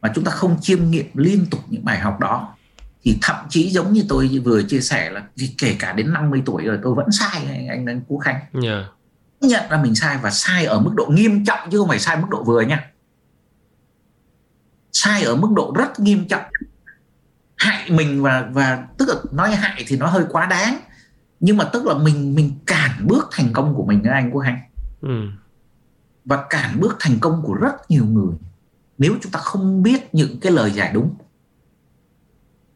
Mà 0.00 0.12
chúng 0.14 0.24
ta 0.24 0.30
không 0.30 0.60
chiêm 0.60 0.90
nghiệm 0.90 1.06
liên 1.14 1.46
tục 1.50 1.60
những 1.68 1.84
bài 1.84 1.98
học 1.98 2.20
đó. 2.20 2.56
Thì 3.02 3.18
thậm 3.22 3.36
chí 3.48 3.70
giống 3.70 3.92
như 3.92 4.04
tôi 4.08 4.40
vừa 4.44 4.62
chia 4.62 4.80
sẻ 4.80 5.10
là 5.10 5.22
kể 5.58 5.76
cả 5.78 5.92
đến 5.92 6.12
50 6.12 6.42
tuổi 6.46 6.64
rồi 6.64 6.78
tôi 6.82 6.94
vẫn 6.94 7.06
sai 7.12 7.44
anh 7.46 7.68
anh, 7.68 7.86
anh 7.86 8.00
Cú 8.08 8.18
Khánh. 8.18 8.40
Yeah. 8.64 8.86
nhận 9.40 9.70
ra 9.70 9.82
mình 9.82 9.94
sai 9.94 10.18
và 10.22 10.30
sai 10.30 10.64
ở 10.64 10.80
mức 10.80 10.92
độ 10.94 11.06
nghiêm 11.06 11.44
trọng 11.44 11.70
chứ 11.70 11.78
không 11.78 11.88
phải 11.88 11.98
sai 11.98 12.16
mức 12.16 12.28
độ 12.30 12.44
vừa 12.44 12.60
nha. 12.60 12.90
Sai 14.92 15.22
ở 15.22 15.36
mức 15.36 15.48
độ 15.56 15.74
rất 15.76 16.00
nghiêm 16.00 16.28
trọng. 16.28 16.44
Hại 17.56 17.90
mình 17.90 18.22
và 18.22 18.48
và 18.52 18.86
tức 18.98 19.08
là 19.08 19.14
nói 19.32 19.50
hại 19.50 19.84
thì 19.86 19.96
nó 19.96 20.06
hơi 20.06 20.24
quá 20.30 20.46
đáng 20.46 20.80
nhưng 21.40 21.56
mà 21.56 21.64
tức 21.72 21.86
là 21.86 21.94
mình 21.94 22.34
mình 22.34 22.52
cản 22.66 23.06
bước 23.06 23.28
thành 23.32 23.52
công 23.52 23.74
của 23.74 23.84
mình 23.84 24.02
anh 24.02 24.30
Quốc 24.30 24.40
Hành 24.40 24.60
ừ. 25.00 25.28
và 26.24 26.46
cản 26.50 26.80
bước 26.80 26.96
thành 27.00 27.18
công 27.20 27.42
của 27.42 27.54
rất 27.54 27.90
nhiều 27.90 28.04
người. 28.04 28.34
Nếu 28.98 29.14
chúng 29.22 29.32
ta 29.32 29.40
không 29.40 29.82
biết 29.82 30.14
những 30.14 30.40
cái 30.40 30.52
lời 30.52 30.70
giải 30.70 30.92
đúng. 30.92 31.14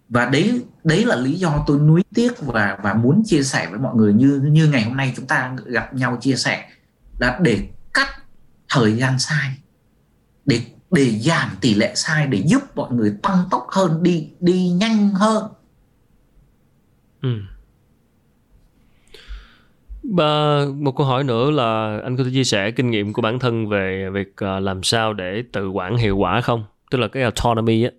Và 0.09 0.27
đấy 0.27 0.65
đấy 0.85 1.05
là 1.05 1.17
lý 1.17 1.35
do 1.35 1.65
tôi 1.67 1.79
nuối 1.79 2.05
tiếc 2.15 2.33
và 2.41 2.79
và 2.83 2.95
muốn 2.95 3.23
chia 3.27 3.43
sẻ 3.43 3.69
với 3.71 3.79
mọi 3.79 3.95
người. 3.97 4.13
Như 4.13 4.41
như 4.51 4.69
ngày 4.69 4.85
hôm 4.85 4.97
nay 4.97 5.13
chúng 5.17 5.27
ta 5.27 5.57
gặp 5.65 5.95
nhau 5.95 6.19
chia 6.21 6.37
sẻ 6.37 6.69
là 7.19 7.39
để 7.43 7.69
cắt 7.95 8.09
thời 8.69 8.97
gian 8.97 9.19
sai 9.19 9.59
để 10.45 10.61
để 10.91 11.19
giảm 11.19 11.51
tỷ 11.61 11.75
lệ 11.75 11.93
sai 11.95 12.27
để 12.27 12.43
giúp 12.47 12.63
mọi 12.75 12.93
người 12.93 13.17
tăng 13.23 13.45
tốc 13.51 13.67
hơn 13.71 14.03
đi 14.03 14.31
đi 14.41 14.69
nhanh 14.69 15.11
hơn. 15.11 15.53
Ừ. 17.23 17.29
Ba, 20.11 20.61
một 20.75 20.97
câu 20.97 21.07
hỏi 21.07 21.25
nữa 21.25 21.51
là 21.51 22.01
anh 22.05 22.17
có 22.17 22.25
thể 22.25 22.31
chia 22.33 22.45
sẻ 22.45 22.71
kinh 22.71 22.91
nghiệm 22.91 23.13
của 23.13 23.23
bản 23.23 23.39
thân 23.39 23.69
về 23.69 24.11
việc 24.13 24.37
à, 24.37 24.61
làm 24.61 24.83
sao 24.83 25.13
để 25.13 25.43
tự 25.53 25.69
quản 25.69 25.97
hiệu 25.97 26.17
quả 26.17 26.41
không? 26.41 26.65
Tức 26.91 26.99
là 26.99 27.09
cái 27.09 27.23
autonomy 27.23 27.85
á. 27.85 27.91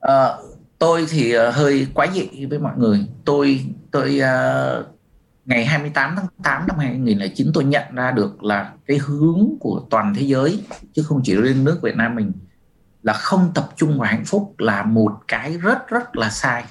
À, 0.00 0.28
tôi 0.78 1.06
thì 1.10 1.32
ờ, 1.32 1.50
hơi 1.50 1.86
quá 1.94 2.06
dị 2.12 2.46
với 2.46 2.58
mọi 2.58 2.72
người. 2.76 3.06
Tôi 3.24 3.60
tôi 3.90 4.20
uh, 4.20 4.86
ngày 5.44 5.64
28 5.64 6.14
tháng 6.16 6.26
8 6.42 6.66
năm 6.66 6.78
2009 6.78 7.50
tôi 7.54 7.64
nhận 7.64 7.94
ra 7.94 8.10
được 8.10 8.44
là 8.44 8.72
cái 8.86 8.98
hướng 8.98 9.48
của 9.60 9.86
toàn 9.90 10.14
thế 10.16 10.22
giới 10.22 10.64
chứ 10.94 11.02
không 11.02 11.20
chỉ 11.24 11.34
riêng 11.34 11.64
nước 11.64 11.78
Việt 11.82 11.96
Nam 11.96 12.14
mình 12.14 12.32
là 13.02 13.12
không 13.12 13.50
tập 13.54 13.68
trung 13.76 13.98
vào 13.98 14.08
hạnh 14.08 14.24
phúc 14.26 14.54
là 14.58 14.82
một 14.82 15.12
cái 15.28 15.58
rất 15.58 15.88
rất 15.88 16.16
là 16.16 16.30
sai 16.30 16.64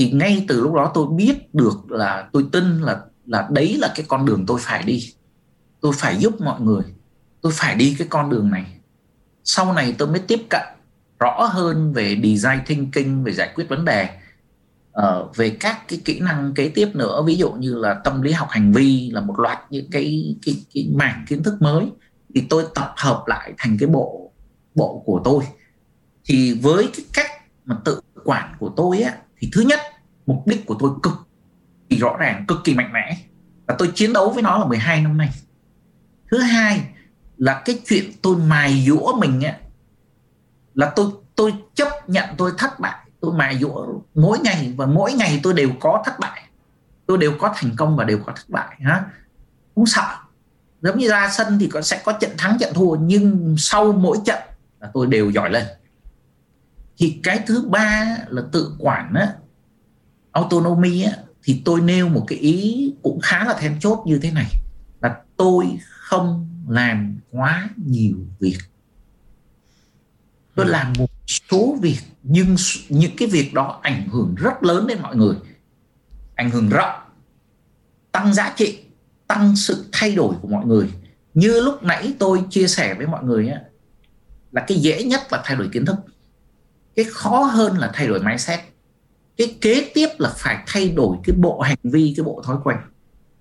thì 0.00 0.10
ngay 0.10 0.44
từ 0.48 0.60
lúc 0.60 0.74
đó 0.74 0.90
tôi 0.94 1.06
biết 1.16 1.54
được 1.54 1.90
là 1.90 2.28
tôi 2.32 2.46
tin 2.52 2.78
là 2.78 3.00
là 3.26 3.48
đấy 3.50 3.76
là 3.80 3.92
cái 3.96 4.06
con 4.08 4.26
đường 4.26 4.44
tôi 4.46 4.58
phải 4.60 4.82
đi. 4.82 5.14
Tôi 5.80 5.92
phải 5.96 6.16
giúp 6.16 6.40
mọi 6.40 6.60
người. 6.60 6.82
Tôi 7.40 7.52
phải 7.56 7.74
đi 7.74 7.96
cái 7.98 8.08
con 8.10 8.30
đường 8.30 8.50
này. 8.50 8.64
Sau 9.44 9.72
này 9.72 9.94
tôi 9.98 10.08
mới 10.08 10.18
tiếp 10.18 10.40
cận 10.50 10.62
rõ 11.18 11.48
hơn 11.52 11.92
về 11.92 12.16
design 12.24 12.64
thinking 12.66 13.24
về 13.24 13.32
giải 13.32 13.50
quyết 13.54 13.68
vấn 13.68 13.84
đề 13.84 14.08
uh, 14.98 15.36
về 15.36 15.56
các 15.60 15.88
cái 15.88 16.00
kỹ 16.04 16.20
năng 16.20 16.54
kế 16.54 16.68
tiếp 16.68 16.88
nữa. 16.94 17.22
Ví 17.26 17.36
dụ 17.36 17.52
như 17.52 17.74
là 17.74 18.00
tâm 18.04 18.22
lý 18.22 18.32
học 18.32 18.48
hành 18.50 18.72
vi 18.72 19.10
là 19.12 19.20
một 19.20 19.38
loạt 19.38 19.58
những 19.70 19.90
cái 19.90 20.36
cái 20.46 20.64
cái 20.74 20.88
mảng 20.94 21.24
kiến 21.28 21.42
thức 21.42 21.62
mới. 21.62 21.86
Thì 22.34 22.46
tôi 22.50 22.64
tập 22.74 22.94
hợp 22.96 23.24
lại 23.26 23.52
thành 23.58 23.76
cái 23.80 23.88
bộ 23.88 24.32
bộ 24.74 25.02
của 25.06 25.20
tôi. 25.24 25.44
Thì 26.24 26.60
với 26.62 26.88
cái 26.96 27.04
cách 27.12 27.30
mà 27.64 27.76
tự 27.84 28.00
quản 28.24 28.54
của 28.58 28.72
tôi 28.76 29.00
á 29.00 29.16
thì 29.38 29.50
thứ 29.52 29.60
nhất 29.60 29.80
mục 30.30 30.46
đích 30.46 30.66
của 30.66 30.76
tôi 30.78 30.90
cực 31.02 31.12
kỳ 31.88 31.96
rõ 31.96 32.16
ràng, 32.16 32.44
cực 32.48 32.58
kỳ 32.64 32.74
mạnh 32.74 32.92
mẽ. 32.92 33.18
Và 33.66 33.74
tôi 33.78 33.92
chiến 33.94 34.12
đấu 34.12 34.30
với 34.30 34.42
nó 34.42 34.58
là 34.58 34.64
12 34.66 35.02
năm 35.02 35.16
nay. 35.16 35.30
Thứ 36.30 36.38
hai 36.38 36.80
là 37.36 37.62
cái 37.64 37.78
chuyện 37.86 38.12
tôi 38.22 38.36
mài 38.36 38.84
dũa 38.86 39.16
mình 39.16 39.40
á, 39.40 39.58
là 40.74 40.92
tôi 40.96 41.06
tôi 41.34 41.54
chấp 41.74 41.88
nhận 42.08 42.28
tôi 42.36 42.52
thất 42.58 42.80
bại. 42.80 43.06
Tôi 43.20 43.32
mài 43.32 43.58
dũa 43.58 43.86
mỗi 44.14 44.38
ngày 44.38 44.74
và 44.76 44.86
mỗi 44.86 45.12
ngày 45.12 45.40
tôi 45.42 45.52
đều 45.54 45.70
có 45.80 46.02
thất 46.04 46.18
bại. 46.18 46.42
Tôi 47.06 47.18
đều 47.18 47.32
có 47.38 47.52
thành 47.56 47.76
công 47.76 47.96
và 47.96 48.04
đều 48.04 48.18
có 48.26 48.32
thất 48.32 48.48
bại, 48.48 48.76
ha. 48.80 49.04
Không 49.74 49.86
sợ. 49.86 50.16
Giống 50.82 50.98
như 50.98 51.08
ra 51.08 51.30
sân 51.32 51.58
thì 51.58 51.66
có, 51.66 51.82
sẽ 51.82 52.02
có 52.04 52.12
trận 52.12 52.30
thắng, 52.38 52.58
trận 52.58 52.74
thua, 52.74 52.96
nhưng 52.96 53.54
sau 53.58 53.92
mỗi 53.92 54.18
trận 54.24 54.38
là 54.80 54.90
tôi 54.94 55.06
đều 55.06 55.30
giỏi 55.30 55.50
lên. 55.50 55.64
Thì 56.98 57.20
cái 57.22 57.40
thứ 57.46 57.64
ba 57.68 58.16
là 58.28 58.42
tự 58.52 58.74
quản 58.78 59.14
á 59.14 59.34
autonomy 60.32 61.02
á 61.02 61.12
thì 61.42 61.62
tôi 61.64 61.80
nêu 61.80 62.08
một 62.08 62.24
cái 62.28 62.38
ý 62.38 62.92
cũng 63.02 63.20
khá 63.20 63.44
là 63.44 63.54
then 63.60 63.80
chốt 63.80 64.02
như 64.06 64.18
thế 64.18 64.30
này 64.30 64.46
là 65.00 65.16
tôi 65.36 65.66
không 66.00 66.48
làm 66.68 67.20
quá 67.30 67.70
nhiều 67.76 68.16
việc. 68.38 68.58
Tôi 70.54 70.66
ừ. 70.66 70.70
làm 70.70 70.92
một 70.98 71.10
số 71.26 71.76
việc 71.82 71.98
nhưng 72.22 72.56
những 72.88 73.16
cái 73.16 73.28
việc 73.28 73.54
đó 73.54 73.80
ảnh 73.82 74.08
hưởng 74.08 74.34
rất 74.34 74.62
lớn 74.62 74.86
đến 74.86 74.98
mọi 75.02 75.16
người. 75.16 75.36
Ảnh 76.34 76.50
hưởng 76.50 76.68
rộng 76.68 77.00
tăng 78.12 78.34
giá 78.34 78.54
trị 78.56 78.78
tăng 79.26 79.56
sự 79.56 79.84
thay 79.92 80.14
đổi 80.14 80.34
của 80.42 80.48
mọi 80.48 80.66
người. 80.66 80.90
Như 81.34 81.60
lúc 81.60 81.82
nãy 81.82 82.14
tôi 82.18 82.42
chia 82.50 82.66
sẻ 82.66 82.94
với 82.94 83.06
mọi 83.06 83.24
người 83.24 83.48
á, 83.48 83.60
là 84.52 84.64
cái 84.66 84.78
dễ 84.78 85.04
nhất 85.04 85.20
là 85.30 85.42
thay 85.44 85.56
đổi 85.56 85.68
kiến 85.72 85.86
thức. 85.86 85.96
Cái 86.96 87.04
khó 87.08 87.42
hơn 87.42 87.78
là 87.78 87.90
thay 87.94 88.06
đổi 88.06 88.22
mindset 88.22 88.60
cái 89.40 89.56
kế 89.60 89.90
tiếp 89.94 90.08
là 90.18 90.32
phải 90.36 90.64
thay 90.66 90.88
đổi 90.88 91.16
cái 91.24 91.36
bộ 91.36 91.60
hành 91.60 91.78
vi 91.82 92.14
cái 92.16 92.24
bộ 92.24 92.42
thói 92.44 92.56
quen. 92.64 92.78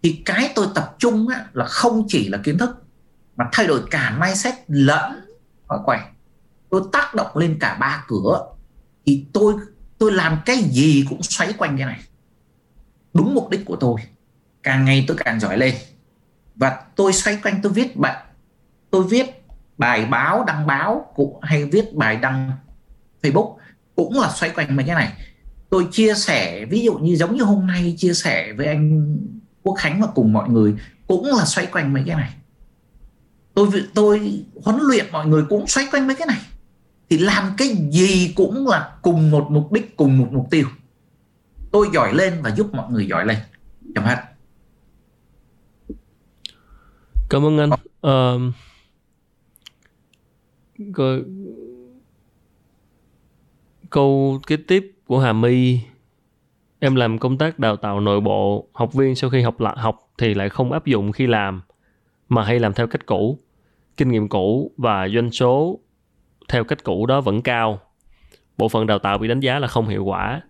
Thì 0.04 0.22
cái 0.26 0.52
tôi 0.56 0.68
tập 0.76 0.96
trung 1.00 1.28
á, 1.28 1.46
là 1.54 1.66
không 1.66 2.06
chỉ 2.08 2.30
là 2.30 2.38
kiến 2.44 2.58
thức 2.58 2.70
mà 3.36 3.50
thay 3.52 3.68
đổi 3.68 3.82
cả 3.92 4.18
mindset 4.22 4.54
lẫn 4.68 5.12
thói 5.70 5.80
quen. 5.86 6.00
Tôi 6.70 6.82
tác 6.92 7.16
động 7.16 7.38
lên 7.38 7.58
cả 7.60 7.78
ba 7.80 8.04
cửa 8.08 8.46
thì 9.06 9.26
tôi 9.34 9.54
tôi 9.98 10.12
làm 10.12 10.40
cái 10.46 10.58
gì 10.58 11.06
cũng 11.10 11.24
xoay 11.24 11.54
quanh 11.54 11.78
cái 11.78 11.86
này. 11.86 12.00
Đúng 13.14 13.36
mục 13.36 13.50
đích 13.50 13.66
của 13.66 13.76
tôi. 13.76 14.02
Càng 14.64 14.86
ngày 14.86 15.06
tôi 15.08 15.18
càng 15.18 15.40
giỏi 15.40 15.58
lên. 15.58 15.76
Và 16.56 16.82
tôi 16.96 17.14
xoay 17.14 17.40
quanh 17.44 17.60
tôi 17.64 17.72
viết 17.72 17.96
bệnh 17.96 18.18
tôi 18.92 19.04
viết 19.04 19.44
bài 19.78 20.06
báo 20.06 20.44
đăng 20.44 20.68
báo 20.68 21.12
cũng 21.16 21.40
hay 21.42 21.66
viết 21.66 21.94
bài 21.94 22.16
đăng 22.16 22.52
Facebook 23.22 23.58
cũng 23.96 24.20
là 24.20 24.32
xoay 24.32 24.52
quanh 24.52 24.76
mấy 24.76 24.86
cái 24.86 24.96
này 24.96 25.14
tôi 25.70 25.88
chia 25.92 26.14
sẻ 26.14 26.66
ví 26.66 26.82
dụ 26.82 26.98
như 26.98 27.16
giống 27.16 27.36
như 27.36 27.44
hôm 27.44 27.68
nay 27.68 27.96
chia 27.98 28.14
sẻ 28.14 28.54
với 28.54 28.66
anh 28.66 29.18
Quốc 29.64 29.74
Khánh 29.74 30.02
và 30.02 30.08
cùng 30.16 30.34
mọi 30.34 30.50
người 30.50 30.76
cũng 31.08 31.26
là 31.26 31.46
xoay 31.46 31.68
quanh 31.68 31.94
mấy 31.94 32.04
cái 32.08 32.16
này. 32.16 32.34
Tôi 33.54 33.68
tôi 33.94 34.44
huấn 34.64 34.80
luyện 34.82 35.06
mọi 35.12 35.28
người 35.28 35.44
cũng 35.50 35.68
xoay 35.68 35.88
quanh 35.92 36.08
mấy 36.08 36.16
cái 36.16 36.28
này. 36.28 36.40
Thì 37.10 37.18
làm 37.18 37.54
cái 37.58 37.68
gì 37.92 38.34
cũng 38.36 38.68
là 38.68 38.98
cùng 39.02 39.32
một 39.32 39.48
mục 39.52 39.72
đích 39.72 39.98
cùng 39.98 40.18
một 40.18 40.28
mục 40.32 40.48
tiêu. 40.52 40.68
Tôi 41.72 41.88
giỏi 41.94 42.14
lên 42.14 42.42
và 42.42 42.56
giúp 42.56 42.74
mọi 42.74 42.92
người 42.92 43.08
giỏi 43.08 43.26
lên. 43.26 43.38
Chấm 43.96 44.04
hết 44.04 44.18
cảm 47.30 47.46
ơn 47.46 47.58
anh. 47.58 47.70
Uh, 47.72 48.54
câu, 50.94 51.20
câu 53.90 54.40
kế 54.48 54.58
tiếp 54.68 54.99
của 55.10 55.20
Hà 55.20 55.34
My. 55.34 55.80
Em 56.80 56.96
làm 56.96 57.20
công 57.20 57.38
tác 57.38 57.60
đào 57.60 57.76
tạo 57.76 58.00
nội 58.00 58.22
bộ 58.22 58.68
học 58.74 58.94
viên 58.94 59.16
sau 59.16 59.30
khi 59.30 59.42
học 59.42 59.60
lại 59.60 59.76
học 59.78 60.00
thì 60.18 60.34
lại 60.34 60.50
không 60.50 60.72
áp 60.72 60.86
dụng 60.86 61.12
khi 61.12 61.28
làm 61.28 61.62
mà 62.30 62.44
hay 62.44 62.60
làm 62.60 62.74
theo 62.74 62.88
cách 62.88 63.06
cũ. 63.06 63.40
Kinh 63.98 64.10
nghiệm 64.10 64.30
cũ 64.30 64.72
và 64.78 65.08
doanh 65.10 65.32
số 65.32 65.80
theo 66.50 66.64
cách 66.64 66.84
cũ 66.84 67.06
đó 67.06 67.22
vẫn 67.22 67.42
cao. 67.42 67.80
Bộ 68.58 68.70
phận 68.70 68.88
đào 68.88 69.00
tạo 69.00 69.18
bị 69.18 69.28
đánh 69.28 69.40
giá 69.40 69.60
là 69.60 69.68
không 69.68 69.88
hiệu 69.88 70.06
quả. 70.06 70.42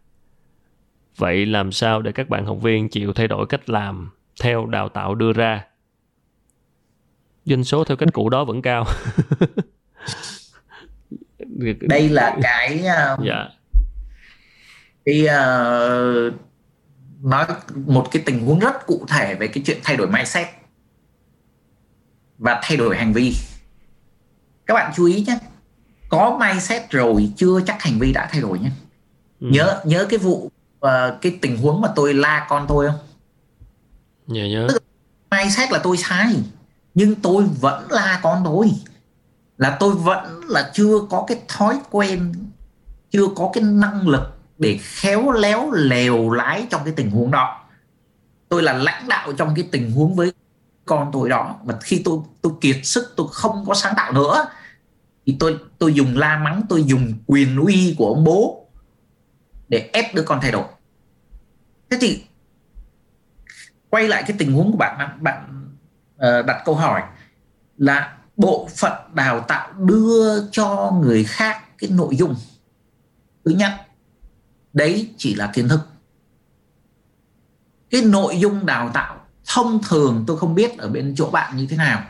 Vậy 1.18 1.46
làm 1.46 1.72
sao 1.72 2.02
để 2.02 2.12
các 2.12 2.30
bạn 2.30 2.46
học 2.46 2.58
viên 2.62 2.90
chịu 2.90 3.14
thay 3.14 3.28
đổi 3.28 3.46
cách 3.48 3.70
làm 3.70 4.12
theo 4.44 4.66
đào 4.66 4.90
tạo 4.90 5.16
đưa 5.16 5.34
ra? 5.34 5.66
Doanh 7.46 7.64
số 7.64 7.84
theo 7.84 7.98
cách 7.98 8.10
cũ 8.14 8.30
đó 8.30 8.46
vẫn 8.46 8.62
cao. 8.62 8.86
Đây 11.82 12.10
là 12.10 12.38
cái 12.42 12.76
uh, 12.76 13.26
dạ. 13.26 13.59
Cái 15.10 15.26
uh, 15.26 16.34
nói 17.22 17.46
một 17.86 18.08
cái 18.12 18.24
tình 18.26 18.46
huống 18.46 18.60
rất 18.60 18.88
cụ 18.88 19.06
thể 19.08 19.36
về 19.36 19.48
cái 19.48 19.64
chuyện 19.66 19.80
thay 19.84 19.98
đổi 19.98 20.08
mindset 20.08 20.48
và 22.38 22.60
thay 22.64 22.78
đổi 22.78 22.98
hành 22.98 23.14
vi. 23.14 23.36
Các 24.66 24.74
bạn 24.74 24.92
chú 24.96 25.06
ý 25.06 25.24
nhé 25.28 25.40
có 26.10 26.40
mindset 26.40 26.90
rồi 26.90 27.32
chưa 27.38 27.62
chắc 27.66 27.82
hành 27.82 28.00
vi 28.00 28.14
đã 28.14 28.30
thay 28.32 28.42
đổi 28.42 28.60
nhé. 28.60 28.72
Ừ. 29.40 29.48
nhớ 29.52 29.82
nhớ 29.86 30.06
cái 30.10 30.20
vụ 30.20 30.52
uh, 30.86 30.92
cái 31.22 31.38
tình 31.42 31.58
huống 31.58 31.82
mà 31.82 31.88
tôi 31.96 32.14
la 32.14 32.46
con 32.50 32.66
tôi 32.68 32.88
không? 32.88 33.00
Nhớ. 34.28 34.46
Nhớ 34.46 34.68
mindset 35.32 35.72
là 35.72 35.80
tôi 35.84 35.98
sai 35.98 36.36
nhưng 36.94 37.16
tôi 37.16 37.44
vẫn 37.62 37.88
la 37.90 38.20
con 38.24 38.42
tôi. 38.46 38.72
Là 39.58 39.78
tôi 39.80 39.96
vẫn 39.96 40.42
là 40.48 40.72
chưa 40.74 41.00
có 41.10 41.26
cái 41.28 41.42
thói 41.48 41.80
quen 41.92 42.34
chưa 43.12 43.28
có 43.36 43.50
cái 43.54 43.64
năng 43.64 44.08
lực 44.08 44.39
để 44.60 44.80
khéo 44.82 45.32
léo 45.32 45.72
lèo 45.72 46.32
lái 46.32 46.68
trong 46.70 46.82
cái 46.86 46.94
tình 46.98 47.10
huống 47.10 47.32
đó. 47.32 47.66
Tôi 48.50 48.64
là 48.64 48.74
lãnh 48.74 49.08
đạo 49.08 49.34
trong 49.34 49.56
cái 49.56 49.68
tình 49.72 49.92
huống 49.92 50.16
với 50.16 50.34
con 50.86 51.10
tôi 51.14 51.30
đó. 51.30 51.60
Mà 51.64 51.78
khi 51.82 52.02
tôi 52.06 52.20
tôi 52.42 52.54
kiệt 52.62 52.78
sức 52.84 53.14
tôi 53.16 53.28
không 53.32 53.66
có 53.68 53.74
sáng 53.74 53.94
tạo 53.98 54.14
nữa 54.14 54.46
thì 55.26 55.36
tôi 55.40 55.60
tôi 55.80 55.94
dùng 55.94 56.18
la 56.18 56.38
mắng 56.38 56.62
tôi 56.70 56.84
dùng 56.84 57.14
quyền 57.26 57.58
uy 57.58 57.96
của 57.98 58.08
ông 58.08 58.24
bố 58.24 58.68
để 59.70 59.90
ép 59.94 60.16
đứa 60.16 60.24
con 60.24 60.42
thay 60.42 60.52
đổi. 60.52 60.66
Thế 61.90 61.98
thì 62.02 62.24
quay 63.90 64.08
lại 64.08 64.24
cái 64.28 64.38
tình 64.40 64.54
huống 64.54 64.72
của 64.72 64.78
bạn 64.78 65.18
bạn 65.22 65.70
uh, 66.16 66.46
đặt 66.46 66.62
câu 66.66 66.76
hỏi 66.76 67.02
là 67.78 68.18
bộ 68.38 68.70
phận 68.78 68.94
đào 69.14 69.40
tạo 69.40 69.74
đưa 69.74 70.50
cho 70.52 70.94
người 71.02 71.24
khác 71.24 71.78
cái 71.78 71.90
nội 71.90 72.16
dung. 72.16 72.36
Thứ 73.46 73.52
nhất 73.52 73.72
đấy 74.74 75.10
chỉ 75.18 75.36
là 75.36 75.52
kiến 75.54 75.70
thức. 75.70 75.80
Cái 77.90 78.02
nội 78.02 78.40
dung 78.40 78.66
đào 78.66 78.90
tạo, 78.94 79.18
thông 79.48 79.84
thường 79.90 80.24
tôi 80.28 80.38
không 80.38 80.56
biết 80.56 80.78
ở 80.78 80.90
bên 80.90 81.14
chỗ 81.18 81.30
bạn 81.30 81.58
như 81.58 81.68
thế 81.70 81.78
nào. 81.78 82.04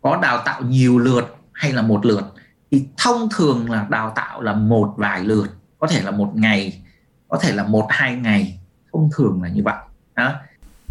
Có 0.00 0.18
đào 0.22 0.42
tạo 0.44 0.62
nhiều 0.62 0.98
lượt 0.98 1.36
hay 1.52 1.72
là 1.72 1.82
một 1.82 2.06
lượt? 2.06 2.22
Thì 2.70 2.86
thông 2.96 3.28
thường 3.36 3.70
là 3.70 3.86
đào 3.90 4.12
tạo 4.16 4.40
là 4.40 4.52
một 4.52 4.94
vài 4.96 5.24
lượt, 5.24 5.46
có 5.78 5.86
thể 5.86 6.02
là 6.02 6.10
một 6.10 6.32
ngày, 6.34 6.82
có 7.28 7.38
thể 7.42 7.52
là 7.52 7.64
một 7.64 7.86
hai 7.90 8.16
ngày. 8.16 8.60
Thông 8.92 9.10
thường 9.16 9.42
là 9.42 9.48
như 9.48 9.62
vậy. 9.64 9.76
Đó. 10.14 10.34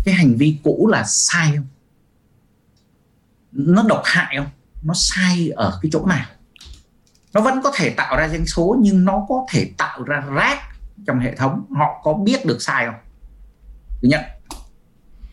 Cái 0.06 0.14
hành 0.14 0.35
vi 0.35 0.57
cũ 0.64 0.88
là 0.91 1.03
sai 1.03 1.52
không? 1.56 1.65
Nó 3.52 3.84
độc 3.88 4.02
hại 4.06 4.35
không? 4.38 4.49
Nó 4.84 4.94
sai 4.95 5.49
ở 5.49 5.80
cái 5.81 5.90
chỗ 5.94 6.06
nào? 6.06 6.26
Nó 7.34 7.41
vẫn 7.41 7.61
có 7.64 7.72
thể 7.76 7.90
tạo 7.90 8.18
ra 8.18 8.30
doanh 8.30 8.45
số 8.45 8.76
nhưng 8.80 9.06
nó 9.06 9.26
có 9.30 9.45
thể 9.49 9.72
tạo 9.77 10.03
ra 10.03 10.19
rác 10.19 10.60
trong 11.07 11.19
hệ 11.19 11.35
thống 11.35 11.65
họ 11.77 12.01
có 12.03 12.13
biết 12.13 12.45
được 12.45 12.61
sai 12.61 12.85
không? 12.85 12.95
Thứ 14.01 14.07
nhất. 14.07 14.21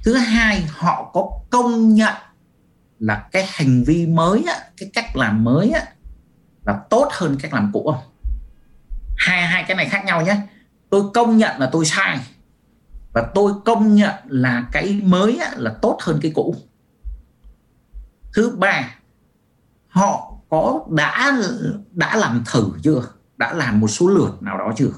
Thứ 0.04 0.14
hai 0.14 0.66
họ 0.68 1.10
có 1.14 1.30
công 1.50 1.94
nhận 1.94 2.14
là 2.98 3.28
cái 3.32 3.46
hành 3.48 3.84
vi 3.86 4.06
mới 4.06 4.44
á, 4.46 4.54
cái 4.76 4.90
cách 4.92 5.16
làm 5.16 5.44
mới 5.44 5.70
á, 5.70 5.82
là 6.66 6.80
tốt 6.90 7.08
hơn 7.12 7.36
cách 7.42 7.52
làm 7.52 7.70
cũ 7.72 7.92
không? 7.92 8.04
Hai 9.16 9.46
hai 9.46 9.64
cái 9.68 9.76
này 9.76 9.88
khác 9.88 10.04
nhau 10.04 10.22
nhé. 10.22 10.36
Tôi 10.90 11.02
công 11.14 11.36
nhận 11.36 11.60
là 11.60 11.68
tôi 11.72 11.84
sai 11.84 12.20
và 13.14 13.30
tôi 13.34 13.52
công 13.64 13.94
nhận 13.94 14.14
là 14.28 14.68
cái 14.72 15.00
mới 15.04 15.38
á, 15.38 15.50
là 15.56 15.74
tốt 15.82 15.98
hơn 16.02 16.18
cái 16.22 16.32
cũ. 16.34 16.54
Thứ 18.34 18.56
ba 18.56 18.94
họ 19.88 20.32
có 20.50 20.80
đã 20.90 21.32
đã 21.90 22.16
làm 22.16 22.44
thử 22.52 22.72
chưa? 22.82 23.02
Đã 23.36 23.52
làm 23.52 23.80
một 23.80 23.88
số 23.88 24.08
lượt 24.08 24.42
nào 24.42 24.58
đó 24.58 24.72
chưa? 24.76 24.90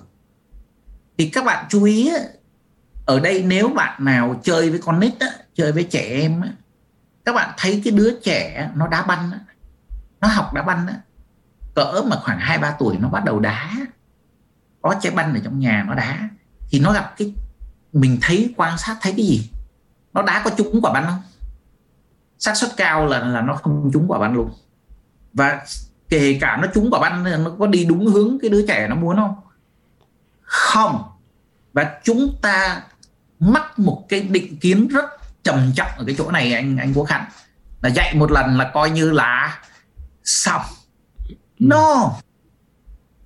Thì 1.22 1.28
các 1.28 1.44
bạn 1.44 1.64
chú 1.68 1.84
ý 1.84 2.12
ở 3.06 3.20
đây 3.20 3.42
nếu 3.42 3.68
bạn 3.68 4.04
nào 4.04 4.40
chơi 4.42 4.70
với 4.70 4.78
con 4.78 5.00
nít 5.00 5.12
á, 5.20 5.26
chơi 5.54 5.72
với 5.72 5.84
trẻ 5.84 6.00
em 6.00 6.40
á, 6.40 6.48
các 7.24 7.32
bạn 7.32 7.54
thấy 7.58 7.80
cái 7.84 7.92
đứa 7.92 8.20
trẻ 8.20 8.70
nó 8.74 8.88
đá 8.88 9.02
banh 9.02 9.30
á, 9.32 9.38
nó 10.20 10.28
học 10.28 10.54
đá 10.54 10.62
banh 10.62 10.86
á, 10.86 10.94
cỡ 11.74 12.02
mà 12.06 12.16
khoảng 12.16 12.38
hai 12.38 12.58
ba 12.58 12.76
tuổi 12.78 12.96
nó 13.00 13.08
bắt 13.08 13.24
đầu 13.24 13.40
đá 13.40 13.70
có 14.82 14.94
trái 15.00 15.12
banh 15.12 15.34
ở 15.34 15.40
trong 15.44 15.58
nhà 15.58 15.84
nó 15.88 15.94
đá 15.94 16.28
thì 16.70 16.80
nó 16.80 16.92
gặp 16.92 17.14
cái 17.16 17.34
mình 17.92 18.18
thấy 18.22 18.54
quan 18.56 18.78
sát 18.78 18.96
thấy 19.00 19.12
cái 19.16 19.26
gì? 19.26 19.50
Nó 20.12 20.22
đá 20.22 20.42
có 20.44 20.50
trúng 20.56 20.80
quả 20.82 20.92
banh 20.92 21.04
không? 21.06 21.22
Xác 22.38 22.56
suất 22.56 22.70
cao 22.76 23.06
là 23.06 23.18
là 23.18 23.40
nó 23.40 23.54
không 23.54 23.90
trúng 23.92 24.04
quả 24.08 24.18
banh 24.18 24.34
luôn. 24.34 24.50
Và 25.32 25.62
kể 26.08 26.38
cả 26.40 26.58
nó 26.62 26.68
trúng 26.74 26.90
quả 26.90 27.00
banh 27.00 27.44
nó 27.44 27.50
có 27.58 27.66
đi 27.66 27.84
đúng 27.84 28.06
hướng 28.06 28.38
cái 28.42 28.50
đứa 28.50 28.66
trẻ 28.66 28.88
nó 28.88 28.94
muốn 28.94 29.16
không? 29.16 29.34
Không 30.42 31.11
và 31.72 32.00
chúng 32.04 32.36
ta 32.42 32.82
mắc 33.40 33.78
một 33.78 34.04
cái 34.08 34.20
định 34.20 34.56
kiến 34.56 34.88
rất 34.88 35.04
trầm 35.42 35.72
trọng 35.74 35.90
ở 35.96 36.04
cái 36.06 36.14
chỗ 36.18 36.30
này 36.30 36.54
anh 36.54 36.76
anh 36.76 36.92
Quốc 36.94 37.08
Hạnh 37.08 37.24
là 37.82 37.88
dạy 37.88 38.14
một 38.14 38.30
lần 38.32 38.58
là 38.58 38.70
coi 38.74 38.90
như 38.90 39.10
là 39.10 39.58
xong. 40.24 40.62
No. 41.58 42.12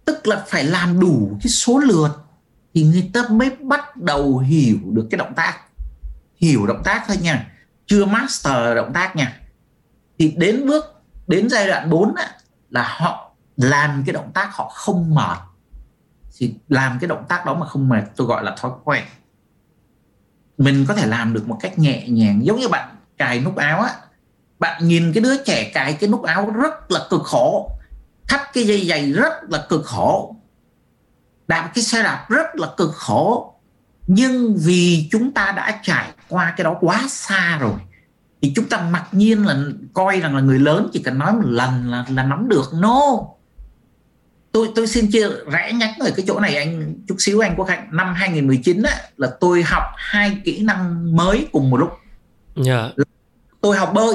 Tức 0.05 0.27
là 0.27 0.45
phải 0.49 0.65
làm 0.65 1.01
đủ 1.01 1.39
cái 1.43 1.49
số 1.49 1.79
lượt 1.79 2.09
thì 2.75 2.83
người 2.83 3.11
ta 3.15 3.23
mới 3.31 3.51
bắt 3.51 3.97
đầu 3.97 4.39
hiểu 4.39 4.79
được 4.93 5.07
cái 5.11 5.19
động 5.19 5.35
tác. 5.37 5.61
Hiểu 6.37 6.67
động 6.67 6.83
tác 6.85 7.05
thôi 7.07 7.17
nha. 7.23 7.53
Chưa 7.87 8.05
master 8.05 8.77
động 8.77 8.93
tác 8.93 9.17
nha. 9.17 9.41
Thì 10.19 10.35
đến 10.37 10.67
bước 10.67 10.85
đến 11.27 11.49
giai 11.49 11.67
đoạn 11.67 11.91
4 11.91 12.15
á, 12.15 12.31
là 12.71 12.97
họ 12.99 13.31
làm 13.57 14.03
cái 14.07 14.13
động 14.13 14.31
tác 14.35 14.55
họ 14.55 14.69
không 14.75 15.15
mệt 15.15 15.39
thì 16.39 16.55
làm 16.69 16.99
cái 17.01 17.09
động 17.09 17.25
tác 17.29 17.47
đó 17.47 17.55
mà 17.55 17.67
không 17.67 17.89
mệt 17.89 18.03
tôi 18.17 18.27
gọi 18.27 18.45
là 18.45 18.57
thói 18.59 18.71
quen. 18.85 19.05
Mình 20.59 20.85
có 20.89 20.95
thể 20.95 21.07
làm 21.07 21.33
được 21.35 21.49
một 21.49 21.59
cách 21.61 21.79
nhẹ 21.79 22.09
nhàng, 22.09 22.47
giống 22.47 22.61
như 22.61 22.69
bạn 22.69 22.97
cài 23.19 23.41
nút 23.41 23.57
áo 23.57 23.81
á. 23.81 23.91
Bạn 24.59 24.89
nhìn 24.89 25.13
cái 25.13 25.23
đứa 25.23 25.45
trẻ 25.45 25.71
cài 25.75 25.93
cái 25.93 26.11
nút 26.11 26.23
áo 26.23 26.51
rất 26.51 26.91
là 26.91 27.01
cực 27.11 27.23
khổ, 27.23 27.71
thắt 28.29 28.41
cái 28.53 28.65
dây 28.65 28.87
giày 28.87 29.13
rất 29.13 29.33
là 29.49 29.67
cực 29.69 29.85
khổ, 29.85 30.37
đạp 31.49 31.71
cái 31.75 31.85
xe 31.85 32.03
đạp 32.03 32.27
rất 32.29 32.47
là 32.57 32.69
cực 32.77 32.95
khổ. 32.95 33.55
Nhưng 34.07 34.57
vì 34.57 35.09
chúng 35.11 35.33
ta 35.33 35.53
đã 35.57 35.81
trải 35.83 36.09
qua 36.29 36.55
cái 36.57 36.65
đó 36.65 36.77
quá 36.81 37.03
xa 37.09 37.59
rồi, 37.59 37.75
thì 38.43 38.53
chúng 38.57 38.69
ta 38.69 38.89
mặc 38.91 39.09
nhiên 39.13 39.47
là 39.47 39.65
coi 39.95 40.21
rằng 40.21 40.37
là 40.37 40.43
người 40.43 40.59
lớn 40.59 40.89
chỉ 40.93 41.03
cần 41.03 41.19
nói 41.19 41.33
một 41.33 41.45
lần 41.45 41.91
là 41.91 42.05
là 42.09 42.23
nắm 42.23 42.49
được. 42.49 42.71
No! 42.75 43.27
Tôi 44.53 44.69
tôi 44.75 44.87
xin 44.87 45.11
chia 45.11 45.29
rẽ 45.53 45.73
nhắc 45.73 45.91
ở 46.01 46.11
cái 46.17 46.25
chỗ 46.29 46.41
này 46.41 46.57
anh 46.57 46.95
chút 47.09 47.17
xíu 47.19 47.41
anh 47.41 47.55
Quốc 47.57 47.69
Hạnh 47.69 47.89
năm 47.93 48.15
2019 48.15 48.83
á, 48.83 48.93
là 49.17 49.31
tôi 49.41 49.63
học 49.63 49.83
hai 49.97 50.39
kỹ 50.45 50.63
năng 50.63 51.17
mới 51.17 51.49
cùng 51.53 51.71
một 51.71 51.77
lúc 51.77 51.91
yeah. 52.67 52.93
Dạ. 52.97 53.05
tôi 53.61 53.77
học 53.77 53.93
bơi 53.95 54.15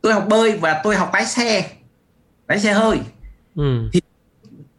tôi 0.00 0.12
học 0.12 0.26
bơi 0.28 0.58
và 0.58 0.80
tôi 0.84 0.96
học 0.96 1.10
lái 1.12 1.26
xe 1.26 1.70
lái 2.48 2.60
xe 2.60 2.72
hơi 2.72 2.98
ừ. 3.54 3.88
thì 3.92 4.00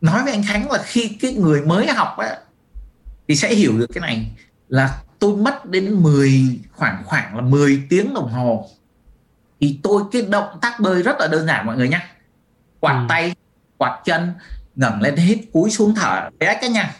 nói 0.02 0.24
với 0.24 0.34
anh 0.34 0.44
Khánh 0.48 0.72
là 0.72 0.84
khi 0.86 1.18
cái 1.22 1.34
người 1.34 1.62
mới 1.62 1.88
học 1.88 2.18
á 2.18 2.38
thì 3.28 3.36
sẽ 3.36 3.56
hiểu 3.56 3.78
được 3.78 3.88
cái 3.94 4.02
này 4.02 4.32
là 4.70 5.02
tôi 5.20 5.38
mất 5.38 5.66
đến 5.66 6.04
10 6.04 6.60
khoảng 6.72 7.04
khoảng 7.06 7.36
là 7.36 7.42
10 7.42 7.84
tiếng 7.90 8.14
đồng 8.14 8.30
hồ 8.30 8.70
thì 9.60 9.80
tôi 9.84 10.04
cái 10.12 10.22
động 10.22 10.58
tác 10.62 10.80
bơi 10.80 11.04
rất 11.04 11.16
là 11.20 11.28
đơn 11.28 11.48
giản 11.48 11.66
mọi 11.66 11.78
người 11.78 11.90
nhé 11.90 12.00
quạt 12.86 13.00
ừ. 13.00 13.06
tay 13.10 13.36
quạt 13.78 14.02
chân 14.06 14.34
ngẩng 14.76 15.02
lên 15.02 15.16
hít 15.16 15.40
cúi 15.54 15.72
xuống 15.72 15.96
thở 15.96 16.30
bé 16.40 16.58
cái 16.62 16.70
nha. 16.70 16.96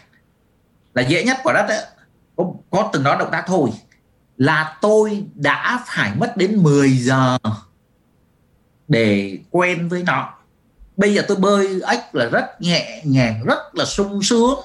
Là 0.94 1.02
dễ 1.02 1.24
nhất 1.24 1.36
của 1.44 1.52
đất 1.52 1.66
ấy. 1.68 1.84
có, 2.36 2.44
có 2.70 2.90
từng 2.92 3.02
đó 3.02 3.16
động 3.18 3.28
tác 3.32 3.44
thôi. 3.46 3.70
Là 4.36 4.76
tôi 4.80 5.24
đã 5.34 5.84
phải 5.86 6.12
mất 6.16 6.36
đến 6.36 6.62
10 6.62 6.90
giờ 6.90 7.38
để 8.88 9.38
quen 9.50 9.88
với 9.88 10.02
nó. 10.02 10.34
Bây 10.96 11.14
giờ 11.14 11.22
tôi 11.28 11.36
bơi 11.36 11.80
ếch 11.88 12.14
là 12.14 12.24
rất 12.24 12.60
nhẹ 12.60 13.02
nhàng 13.04 13.44
rất 13.44 13.58
là 13.74 13.84
sung 13.84 14.22
sướng. 14.22 14.58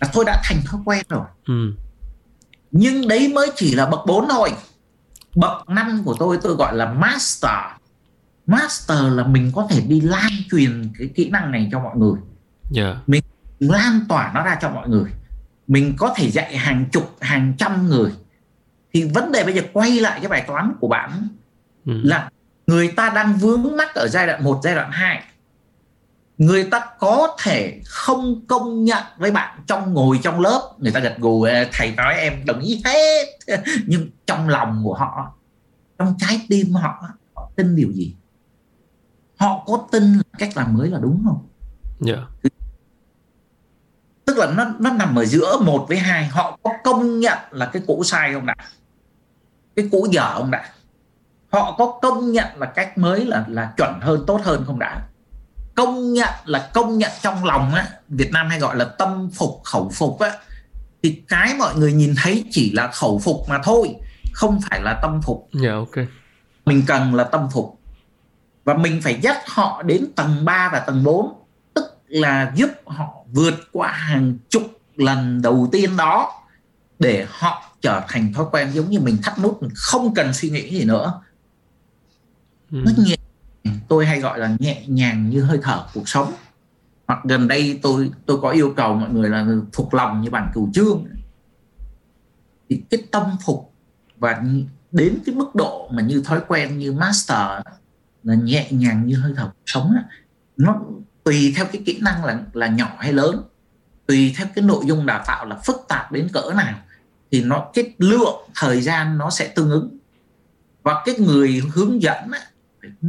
Là 0.00 0.08
tôi 0.12 0.24
đã 0.24 0.42
thành 0.44 0.58
thói 0.66 0.80
quen 0.84 1.04
rồi. 1.08 1.26
Ừ. 1.46 1.72
nhưng 2.70 3.08
đấy 3.08 3.32
mới 3.34 3.50
chỉ 3.56 3.74
là 3.74 3.86
bậc 3.86 4.06
4 4.06 4.28
thôi. 4.28 4.52
Bậc 5.34 5.68
năm 5.68 6.02
của 6.04 6.16
tôi 6.18 6.38
tôi 6.42 6.54
gọi 6.54 6.76
là 6.76 6.92
master 6.92 7.50
master 8.46 8.98
là 9.12 9.26
mình 9.26 9.52
có 9.54 9.66
thể 9.70 9.80
đi 9.80 10.00
lan 10.00 10.30
truyền 10.50 10.92
cái 10.98 11.08
kỹ 11.14 11.30
năng 11.30 11.50
này 11.50 11.68
cho 11.72 11.80
mọi 11.80 11.96
người. 11.96 12.20
Yeah. 12.76 12.96
mình 13.06 13.22
lan 13.58 14.00
tỏa 14.08 14.32
nó 14.34 14.44
ra 14.44 14.58
cho 14.60 14.70
mọi 14.70 14.88
người. 14.88 15.10
Mình 15.66 15.94
có 15.98 16.14
thể 16.16 16.30
dạy 16.30 16.56
hàng 16.56 16.84
chục 16.92 17.16
hàng 17.20 17.54
trăm 17.58 17.86
người. 17.86 18.12
Thì 18.92 19.04
vấn 19.04 19.32
đề 19.32 19.44
bây 19.44 19.54
giờ 19.54 19.62
quay 19.72 20.00
lại 20.00 20.20
cái 20.20 20.28
bài 20.28 20.44
toán 20.46 20.72
của 20.80 20.88
bạn 20.88 21.28
ừ. 21.86 22.00
là 22.04 22.30
người 22.66 22.88
ta 22.88 23.10
đang 23.14 23.36
vướng 23.36 23.76
mắc 23.76 23.94
ở 23.94 24.08
giai 24.08 24.26
đoạn 24.26 24.44
1, 24.44 24.60
giai 24.62 24.74
đoạn 24.74 24.90
2 24.92 25.22
người 26.38 26.64
ta 26.64 26.86
có 26.98 27.36
thể 27.42 27.80
không 27.84 28.46
công 28.46 28.84
nhận 28.84 29.02
với 29.18 29.30
bạn 29.30 29.58
trong 29.66 29.94
ngồi 29.94 30.20
trong 30.22 30.40
lớp. 30.40 30.72
Người 30.78 30.92
ta 30.92 31.00
gật 31.00 31.14
gù 31.18 31.46
thầy 31.72 31.94
nói 31.96 32.14
em 32.14 32.44
đồng 32.46 32.60
ý 32.60 32.82
hết. 32.84 33.26
Nhưng 33.86 34.10
trong 34.26 34.48
lòng 34.48 34.80
của 34.84 34.94
họ 34.94 35.34
trong 35.98 36.14
trái 36.18 36.40
tim 36.48 36.74
họ 36.74 37.08
họ 37.34 37.50
tin 37.56 37.76
điều 37.76 37.92
gì 37.92 38.14
họ 39.36 39.64
có 39.66 39.86
tin 39.92 40.20
cách 40.38 40.56
làm 40.56 40.76
mới 40.76 40.90
là 40.90 40.98
đúng 40.98 41.22
không 41.24 41.46
yeah. 42.06 42.18
Dạ. 42.42 42.50
tức 44.24 44.38
là 44.38 44.46
nó 44.56 44.64
nó 44.78 44.90
nằm 44.90 45.18
ở 45.18 45.24
giữa 45.24 45.58
một 45.60 45.86
với 45.88 45.98
hai 45.98 46.26
họ 46.26 46.58
có 46.62 46.70
công 46.84 47.20
nhận 47.20 47.38
là 47.50 47.66
cái 47.66 47.82
cũ 47.86 48.04
sai 48.04 48.34
không 48.34 48.46
đã 48.46 48.54
cái 49.76 49.88
cũ 49.92 50.06
dở 50.10 50.34
không 50.38 50.50
đã 50.50 50.70
họ 51.52 51.74
có 51.78 51.98
công 52.02 52.32
nhận 52.32 52.46
là 52.56 52.66
cách 52.66 52.98
mới 52.98 53.24
là 53.24 53.44
là 53.48 53.72
chuẩn 53.76 54.00
hơn 54.00 54.24
tốt 54.26 54.40
hơn 54.44 54.64
không 54.66 54.78
đã 54.78 55.08
công 55.74 56.12
nhận 56.12 56.28
là 56.44 56.70
công 56.74 56.98
nhận 56.98 57.10
trong 57.22 57.44
lòng 57.44 57.74
á 57.74 57.88
Việt 58.08 58.30
Nam 58.32 58.48
hay 58.48 58.58
gọi 58.58 58.76
là 58.76 58.84
tâm 58.84 59.30
phục 59.30 59.60
khẩu 59.64 59.90
phục 59.94 60.18
á 60.18 60.32
thì 61.02 61.22
cái 61.28 61.54
mọi 61.58 61.74
người 61.76 61.92
nhìn 61.92 62.14
thấy 62.22 62.44
chỉ 62.50 62.72
là 62.72 62.86
khẩu 62.86 63.18
phục 63.18 63.36
mà 63.48 63.60
thôi 63.64 63.96
không 64.34 64.60
phải 64.70 64.80
là 64.82 64.98
tâm 65.02 65.20
phục. 65.22 65.48
Dạ 65.52 65.68
yeah, 65.68 65.74
ok. 65.74 66.06
Mình 66.66 66.82
cần 66.86 67.14
là 67.14 67.24
tâm 67.24 67.48
phục 67.52 67.73
và 68.64 68.74
mình 68.74 69.00
phải 69.02 69.18
dắt 69.22 69.36
họ 69.46 69.82
đến 69.82 70.06
tầng 70.16 70.44
3 70.44 70.70
và 70.72 70.78
tầng 70.78 71.04
4 71.04 71.32
tức 71.74 71.84
là 72.06 72.52
giúp 72.56 72.70
họ 72.86 73.14
vượt 73.32 73.54
qua 73.72 73.92
hàng 73.92 74.38
chục 74.48 74.62
lần 74.96 75.42
đầu 75.42 75.68
tiên 75.72 75.96
đó 75.96 76.32
để 76.98 77.26
họ 77.30 77.70
trở 77.80 78.02
thành 78.08 78.32
thói 78.32 78.46
quen 78.52 78.70
giống 78.72 78.90
như 78.90 79.00
mình 79.00 79.18
thắt 79.22 79.38
nút 79.38 79.60
không 79.74 80.14
cần 80.14 80.34
suy 80.34 80.50
nghĩ 80.50 80.78
gì 80.78 80.84
nữa. 80.84 81.22
Ừ. 82.70 82.82
nó 82.84 82.92
nhẹ 82.96 83.16
tôi 83.88 84.06
hay 84.06 84.20
gọi 84.20 84.38
là 84.38 84.56
nhẹ 84.58 84.84
nhàng 84.86 85.30
như 85.30 85.42
hơi 85.42 85.58
thở 85.62 85.86
cuộc 85.94 86.08
sống. 86.08 86.32
Hoặc 87.06 87.20
gần 87.24 87.48
đây 87.48 87.78
tôi 87.82 88.10
tôi 88.26 88.38
có 88.42 88.50
yêu 88.50 88.72
cầu 88.76 88.94
mọi 88.94 89.10
người 89.10 89.30
là 89.30 89.46
phục 89.72 89.94
lòng 89.94 90.20
như 90.20 90.30
bản 90.30 90.50
cửu 90.54 90.70
trương 90.74 91.04
thì 92.68 92.82
cái 92.90 93.02
tâm 93.10 93.22
phục 93.44 93.72
và 94.16 94.42
đến 94.92 95.18
cái 95.26 95.34
mức 95.34 95.54
độ 95.54 95.88
mà 95.92 96.02
như 96.02 96.22
thói 96.24 96.40
quen 96.48 96.78
như 96.78 96.92
master 96.92 97.60
là 98.24 98.34
nhẹ 98.34 98.68
nhàng 98.70 99.06
như 99.06 99.16
hơi 99.16 99.32
thở 99.36 99.50
sống 99.66 99.92
á 99.96 100.04
nó 100.56 100.80
tùy 101.24 101.54
theo 101.56 101.66
cái 101.72 101.82
kỹ 101.86 101.98
năng 102.02 102.24
là 102.24 102.40
là 102.52 102.66
nhỏ 102.66 102.96
hay 102.98 103.12
lớn 103.12 103.42
tùy 104.06 104.34
theo 104.36 104.46
cái 104.54 104.64
nội 104.64 104.84
dung 104.86 105.06
đào 105.06 105.24
tạo 105.26 105.46
là 105.46 105.56
phức 105.64 105.76
tạp 105.88 106.12
đến 106.12 106.28
cỡ 106.32 106.52
nào 106.56 106.74
thì 107.30 107.42
nó 107.42 107.70
cái 107.74 107.94
lượng 107.98 108.48
thời 108.54 108.80
gian 108.80 109.18
nó 109.18 109.30
sẽ 109.30 109.52
tương 109.54 109.70
ứng. 109.70 109.98
Và 110.82 111.02
cái 111.04 111.14
người 111.18 111.62
hướng 111.72 112.02
dẫn 112.02 112.30
á, 112.32 112.40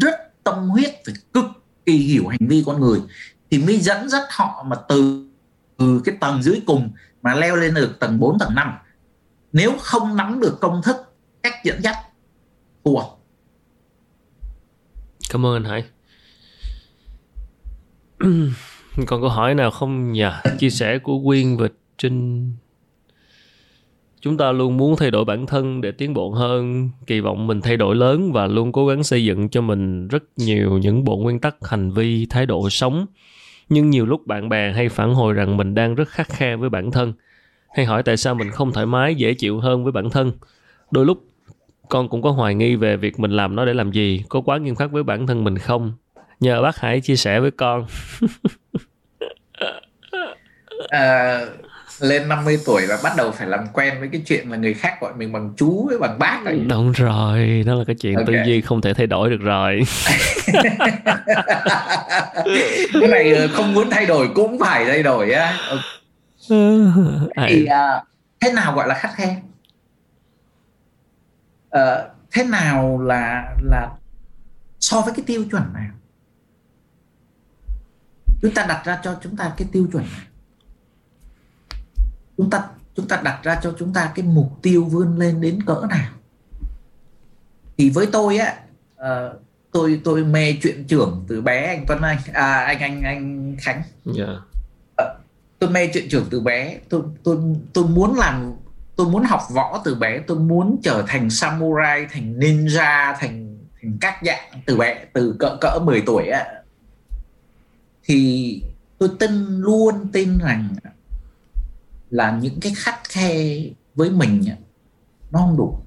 rất 0.02 0.44
tâm 0.44 0.70
huyết 0.70 0.96
phải 1.06 1.16
cực 1.34 1.46
kỳ 1.86 1.98
hiểu 1.98 2.28
hành 2.28 2.48
vi 2.48 2.64
con 2.66 2.82
người 2.82 3.00
thì 3.52 3.58
mới 3.58 3.78
dẫn 3.80 4.10
dắt 4.10 4.24
họ 4.30 4.66
mà 4.68 4.76
từ 4.90 5.28
từ 5.78 6.02
cái 6.06 6.16
tầng 6.20 6.44
dưới 6.44 6.62
cùng 6.66 6.92
mà 7.22 7.36
leo 7.36 7.56
lên 7.56 7.74
được 7.74 8.00
tầng 8.00 8.20
4 8.20 8.40
tầng 8.40 8.56
5 8.56 8.74
nếu 9.54 9.72
không 9.80 10.16
nắm 10.16 10.40
được 10.40 10.58
công 10.62 10.82
thức 10.82 10.96
cách 11.44 11.54
dẫn 11.64 11.84
dắt 11.84 11.96
thua 12.86 13.02
cảm 15.36 15.46
ơn 15.46 15.54
anh 15.54 15.64
Hải. 15.64 15.84
Còn 19.08 19.22
câu 19.22 19.30
hỏi 19.30 19.56
nào 19.56 19.72
không? 19.72 20.12
Nhỉ 20.12 20.24
chia 20.60 20.70
sẻ 20.70 20.98
của 20.98 21.24
Quyên 21.26 21.58
và 21.58 21.68
Trinh. 21.98 22.52
Chúng 24.22 24.38
ta 24.38 24.52
luôn 24.52 24.78
muốn 24.78 24.96
thay 24.96 25.12
đổi 25.12 25.26
bản 25.26 25.46
thân 25.46 25.82
để 25.82 25.92
tiến 25.92 26.14
bộ 26.14 26.30
hơn. 26.30 26.90
Kỳ 27.08 27.20
vọng 27.20 27.48
mình 27.48 27.62
thay 27.62 27.78
đổi 27.78 27.96
lớn 27.96 28.32
và 28.32 28.48
luôn 28.48 28.72
cố 28.72 28.88
gắng 28.88 29.04
xây 29.04 29.26
dựng 29.26 29.50
cho 29.50 29.62
mình 29.62 30.08
rất 30.08 30.24
nhiều 30.38 30.78
những 30.78 31.04
bộ 31.04 31.18
nguyên 31.18 31.40
tắc 31.40 31.56
hành 31.62 31.92
vi, 31.92 32.26
thái 32.30 32.46
độ 32.46 32.70
sống. 32.70 33.06
Nhưng 33.70 33.90
nhiều 33.90 34.06
lúc 34.06 34.28
bạn 34.28 34.50
bè 34.50 34.74
hay 34.74 34.90
phản 34.90 35.14
hồi 35.14 35.34
rằng 35.34 35.58
mình 35.58 35.76
đang 35.76 35.96
rất 35.96 36.08
khắc 36.10 36.30
khe 36.30 36.56
với 36.56 36.70
bản 36.70 36.92
thân. 36.92 37.14
Hay 37.76 37.86
hỏi 37.86 38.04
tại 38.04 38.18
sao 38.18 38.36
mình 38.36 38.52
không 38.52 38.72
thoải 38.72 38.86
mái, 38.86 39.16
dễ 39.16 39.34
chịu 39.34 39.60
hơn 39.60 39.84
với 39.84 39.92
bản 39.92 40.10
thân. 40.10 40.32
Đôi 40.92 41.06
lúc 41.06 41.24
con 41.90 42.10
cũng 42.10 42.22
có 42.22 42.32
hoài 42.32 42.56
nghi 42.56 42.76
về 42.76 42.98
việc 42.98 43.20
mình 43.20 43.32
làm 43.32 43.56
nó 43.56 43.66
để 43.66 43.74
làm 43.74 43.92
gì 43.92 44.24
có 44.30 44.42
quá 44.42 44.58
nghiêm 44.58 44.76
khắc 44.76 44.92
với 44.92 45.04
bản 45.04 45.28
thân 45.28 45.44
mình 45.44 45.58
không? 45.58 45.94
Nhờ 46.40 46.62
bác 46.62 46.78
hãy 46.78 47.02
chia 47.02 47.16
sẻ 47.16 47.40
với 47.40 47.52
con. 47.52 47.86
À, 50.90 51.40
lên 52.00 52.30
50 52.30 52.58
tuổi 52.66 52.82
là 52.82 52.98
bắt 53.04 53.14
đầu 53.18 53.32
phải 53.32 53.48
làm 53.48 53.68
quen 53.74 53.94
với 54.00 54.10
cái 54.12 54.22
chuyện 54.28 54.52
là 54.52 54.58
người 54.58 54.74
khác 54.74 55.02
gọi 55.02 55.14
mình 55.18 55.34
bằng 55.34 55.54
chú 55.58 55.86
với 55.90 55.98
bằng 55.98 56.20
bác 56.20 56.40
rồi. 56.46 56.62
đúng 56.70 56.92
rồi 56.92 57.64
đó 57.66 57.76
là 57.76 57.84
cái 57.88 57.96
chuyện 57.96 58.16
okay. 58.16 58.26
tư 58.28 58.34
duy 58.46 58.62
không 58.62 58.82
thể 58.82 58.94
thay 58.94 59.08
đổi 59.08 59.30
được 59.30 59.42
rồi. 59.42 59.82
Cái 62.94 63.08
này 63.10 63.34
ờ, 63.34 63.48
không 63.54 63.74
muốn 63.74 63.90
thay 63.90 64.06
đổi 64.06 64.30
cũng 64.36 64.60
phải 64.60 64.86
thay 64.86 65.04
đổi 65.04 65.32
á. 65.32 65.58
Thì 67.48 67.64
uh, 67.64 68.04
thế 68.40 68.52
nào 68.52 68.74
gọi 68.76 68.88
là 68.88 68.96
khắt 68.96 69.12
khe 69.16 69.36
uh, 71.78 72.12
thế 72.32 72.44
nào 72.44 73.02
là 73.02 73.56
là 73.62 73.98
so 74.80 75.02
với 75.02 75.14
cái 75.14 75.26
tiêu 75.28 75.46
chuẩn 75.52 75.74
nào 75.74 75.92
chúng 78.42 78.54
ta 78.54 78.66
đặt 78.66 78.82
ra 78.86 79.00
cho 79.04 79.20
chúng 79.24 79.38
ta 79.38 79.54
cái 79.58 79.68
tiêu 79.72 79.88
chuẩn 79.92 80.04
này. 80.04 80.26
Chúng 82.38 82.50
ta 82.50 82.70
chúng 82.96 83.08
ta 83.08 83.22
đặt 83.24 83.40
ra 83.44 83.60
cho 83.64 83.76
chúng 83.80 83.94
ta 83.94 84.12
cái 84.16 84.26
mục 84.26 84.60
tiêu 84.62 84.86
vươn 84.86 85.18
lên 85.18 85.42
đến 85.42 85.60
cỡ 85.66 85.82
nào? 85.90 86.12
Thì 87.78 87.90
với 87.90 88.08
tôi 88.12 88.38
á 88.38 88.56
uh, 88.96 89.42
tôi 89.72 90.02
tôi 90.04 90.24
mê 90.24 90.58
chuyện 90.62 90.86
trưởng 90.88 91.26
từ 91.28 91.42
bé 91.42 91.68
anh 91.68 91.86
Tuấn 91.88 92.02
Anh. 92.02 92.18
À, 92.34 92.64
anh 92.64 92.80
anh 92.80 93.02
anh 93.02 93.56
Khánh. 93.60 93.82
Yeah. 94.06 94.18
Dạ. 94.18 95.04
uh, 95.04 95.20
tôi 95.60 95.70
mê 95.70 95.90
chuyện 95.94 96.10
trưởng 96.10 96.28
từ 96.30 96.40
bé. 96.40 96.80
Tôi 96.90 97.02
tôi 97.24 97.38
tôi 97.74 97.86
muốn 97.88 98.16
làm 98.16 98.54
tôi 98.96 99.10
muốn 99.10 99.24
học 99.24 99.42
võ 99.54 99.82
từ 99.86 99.96
bé 99.96 100.20
tôi 100.20 100.40
muốn 100.40 100.80
trở 100.84 101.04
thành 101.08 101.30
samurai 101.30 102.08
thành 102.12 102.40
ninja 102.40 103.16
thành 103.20 103.58
thành 103.82 103.98
các 104.02 104.20
dạng 104.26 104.62
từ 104.66 104.78
bé 104.78 105.06
từ 105.14 105.36
cỡ 105.40 105.58
cỡ 105.62 105.80
10 105.84 106.04
tuổi 106.06 106.28
á. 106.28 106.46
Thì 108.04 108.62
tôi 108.98 109.10
tin 109.20 109.60
luôn 109.62 110.08
tin 110.14 110.38
rằng 110.38 110.76
là 112.10 112.40
những 112.42 112.60
cái 112.60 112.74
khắt 112.76 112.96
khe 113.10 113.58
với 113.96 114.10
mình 114.10 114.44
nó 115.32 115.40
không 115.40 115.58
đủ. 115.58 115.80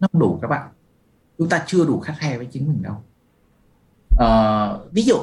Nó 0.00 0.08
không 0.12 0.20
đủ 0.20 0.38
các 0.42 0.48
bạn. 0.48 0.68
Chúng 1.38 1.48
ta 1.48 1.64
chưa 1.66 1.84
đủ 1.86 2.00
khắt 2.00 2.16
khe 2.18 2.36
với 2.36 2.46
chính 2.46 2.68
mình 2.68 2.82
đâu. 2.82 3.02
À, 4.18 4.30
ví 4.92 5.02
dụ 5.02 5.16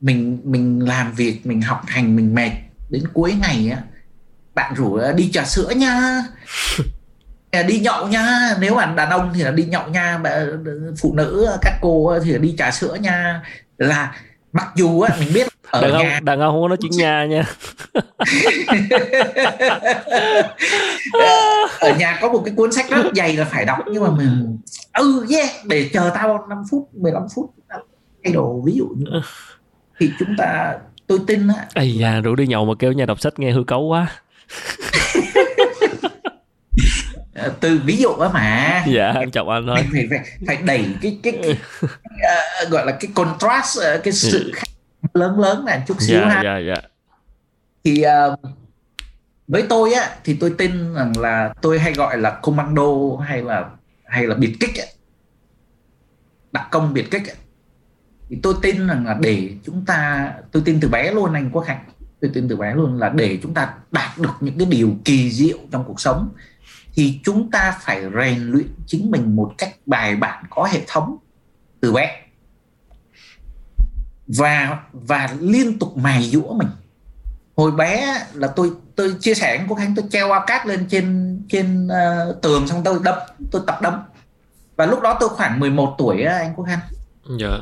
mình 0.00 0.40
mình 0.44 0.88
làm 0.88 1.12
việc 1.12 1.46
mình 1.46 1.62
học 1.62 1.82
hành 1.86 2.16
mình 2.16 2.34
mệt 2.34 2.52
đến 2.90 3.04
cuối 3.12 3.34
ngày 3.40 3.70
á 3.70 3.84
bạn 4.54 4.74
rủ 4.74 4.98
đi 5.16 5.30
trà 5.32 5.44
sữa 5.44 5.70
nha. 5.76 6.22
Đi 7.66 7.80
nhậu 7.80 8.08
nha. 8.08 8.56
Nếu 8.60 8.74
mà 8.74 8.86
đàn 8.86 9.10
ông 9.10 9.32
thì 9.34 9.42
là 9.42 9.50
đi 9.50 9.64
nhậu 9.64 9.88
nha 9.88 10.20
phụ 11.00 11.14
nữ 11.14 11.48
các 11.62 11.74
cô 11.80 12.18
thì 12.24 12.32
là 12.32 12.38
đi 12.38 12.54
trà 12.58 12.70
sữa 12.70 12.96
nha. 13.00 13.42
Là 13.78 14.16
mặc 14.52 14.68
dù 14.76 15.00
á 15.00 15.16
mình 15.20 15.28
biết 15.34 15.48
ở 15.70 15.80
đàn 15.82 15.92
nhà 15.92 16.14
ông 16.16 16.24
đàn 16.24 16.40
ông 16.40 16.52
không 16.52 16.62
có 16.62 16.68
nói 16.68 16.76
chuyện 16.80 16.92
nhà 16.92 17.26
nha. 17.26 17.42
Ở 21.80 21.94
nhà 21.98 22.18
có 22.22 22.32
một 22.32 22.42
cái 22.44 22.54
cuốn 22.56 22.72
sách 22.72 22.90
rất 22.90 23.06
dày 23.14 23.36
là 23.36 23.44
phải 23.44 23.64
đọc 23.64 23.78
nhưng 23.92 24.02
mà 24.02 24.10
mình 24.10 24.58
ừ 24.94 25.26
yeah 25.30 25.50
để 25.64 25.90
chờ 25.92 26.10
tao 26.14 26.46
5 26.48 26.58
phút 26.70 26.88
15 26.94 27.22
phút 27.34 27.54
thay 28.24 28.32
đồ 28.32 28.62
ví 28.64 28.72
dụ 28.72 28.88
như 28.96 29.06
thì 29.98 30.10
chúng 30.18 30.36
ta 30.38 30.74
tôi 31.06 31.18
tin 31.26 31.48
á. 31.48 31.66
Ây 31.74 31.94
da 31.94 32.20
rủ 32.20 32.34
đi 32.34 32.46
nhậu 32.46 32.64
mà 32.64 32.74
kêu 32.78 32.92
nhà 32.92 33.06
đọc 33.06 33.20
sách 33.20 33.38
nghe 33.38 33.50
hư 33.50 33.64
cấu 33.64 33.82
quá 33.82 34.06
từ 37.60 37.80
ví 37.84 37.96
dụ 37.96 38.08
đó 38.18 38.30
mà 38.34 38.84
dạ 38.86 39.12
em 39.12 39.30
chọc 39.30 39.48
anh 39.48 39.66
thôi 39.66 39.76
phải, 39.92 40.06
phải, 40.10 40.20
phải 40.46 40.56
đẩy 40.56 40.84
cái 41.02 41.18
cái, 41.22 41.38
cái, 41.42 41.56
uh, 42.64 42.70
gọi 42.70 42.86
là 42.86 42.96
cái 43.00 43.10
contrast 43.14 43.78
uh, 43.78 44.04
cái 44.04 44.12
sự 44.12 44.44
ừ. 44.44 44.50
khác 44.54 44.66
lớn 45.14 45.40
lớn 45.40 45.64
này 45.64 45.82
chút 45.88 45.96
xíu 46.00 46.20
yeah, 46.20 46.32
ha 46.32 46.40
yeah, 46.40 46.66
yeah. 46.66 46.84
thì 47.84 48.04
uh, 48.04 48.40
với 49.48 49.64
tôi 49.68 49.92
á 49.92 50.10
thì 50.24 50.36
tôi 50.40 50.54
tin 50.58 50.94
rằng 50.94 51.12
là 51.18 51.52
tôi 51.62 51.78
hay 51.78 51.92
gọi 51.92 52.18
là 52.18 52.30
commando 52.42 53.16
hay 53.26 53.42
là 53.42 53.70
hay 54.04 54.26
là 54.26 54.34
biệt 54.34 54.56
kích 54.60 54.78
ấy. 54.78 54.88
đặc 56.52 56.68
công 56.70 56.94
biệt 56.94 57.10
kích 57.10 57.28
ấy. 57.28 57.36
thì 58.28 58.38
tôi 58.42 58.54
tin 58.62 58.86
rằng 58.86 59.06
là 59.06 59.16
để 59.20 59.50
chúng 59.64 59.84
ta 59.86 60.30
tôi 60.52 60.62
tin 60.66 60.80
từ 60.80 60.88
bé 60.88 61.10
luôn 61.10 61.32
anh 61.32 61.50
quốc 61.52 61.62
khánh 61.62 61.84
tôi 62.20 62.30
tin 62.34 62.48
từ 62.48 62.56
bé 62.56 62.74
luôn 62.74 62.98
là 62.98 63.08
để 63.08 63.38
chúng 63.42 63.54
ta 63.54 63.74
đạt 63.92 64.18
được 64.18 64.34
những 64.40 64.58
cái 64.58 64.66
điều 64.66 64.90
kỳ 65.04 65.30
diệu 65.30 65.58
trong 65.70 65.84
cuộc 65.84 66.00
sống 66.00 66.28
thì 66.94 67.20
chúng 67.24 67.50
ta 67.50 67.78
phải 67.80 68.02
rèn 68.02 68.50
luyện 68.50 68.66
chính 68.86 69.10
mình 69.10 69.36
một 69.36 69.52
cách 69.58 69.76
bài 69.86 70.16
bản 70.16 70.44
có 70.50 70.64
hệ 70.64 70.80
thống 70.86 71.16
từ 71.80 71.92
bé 71.92 72.22
và 74.26 74.78
và 74.92 75.36
liên 75.40 75.78
tục 75.78 75.96
mài 75.96 76.22
dũa 76.22 76.52
mình. 76.52 76.68
Hồi 77.56 77.70
bé 77.70 78.24
là 78.34 78.48
tôi 78.48 78.72
tôi 78.96 79.14
chia 79.20 79.34
sẻ 79.34 79.58
với 79.58 79.66
cô 79.68 79.74
khánh 79.74 79.94
tôi 79.94 80.04
treo 80.10 80.28
cát 80.46 80.66
lên 80.66 80.86
trên 80.88 81.36
trên 81.48 81.86
uh, 81.86 82.42
tường 82.42 82.68
xong 82.68 82.82
tôi 82.84 82.98
đấm 83.04 83.18
tôi 83.50 83.62
tập 83.66 83.78
đấm. 83.82 84.02
Và 84.76 84.86
lúc 84.86 85.00
đó 85.00 85.16
tôi 85.20 85.28
khoảng 85.28 85.60
11 85.60 85.94
tuổi 85.98 86.22
á, 86.22 86.38
anh 86.38 86.54
quốc 86.56 86.66
khánh 86.66 86.80
dạ 87.38 87.58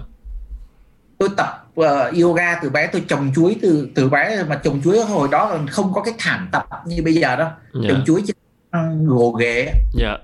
tôi 1.18 1.28
tập 1.36 1.66
uh, 1.80 2.20
yoga 2.22 2.60
từ 2.62 2.70
bé 2.70 2.86
tôi 2.86 3.04
trồng 3.08 3.32
chuối 3.34 3.56
từ 3.62 3.88
từ 3.94 4.08
bé 4.08 4.42
mà 4.42 4.60
trồng 4.64 4.80
chuối 4.84 5.00
hồi 5.04 5.28
đó 5.32 5.50
là 5.50 5.60
không 5.70 5.92
có 5.92 6.02
cái 6.02 6.14
thảm 6.18 6.48
tập 6.52 6.66
như 6.86 7.02
bây 7.02 7.14
giờ 7.14 7.36
đâu. 7.36 7.48
Dạ. 7.74 7.88
trồng 7.88 8.04
chuối 8.06 8.22
trên 8.26 9.06
gồ 9.06 9.30
ghề 9.30 9.72
dạ. 9.94 10.18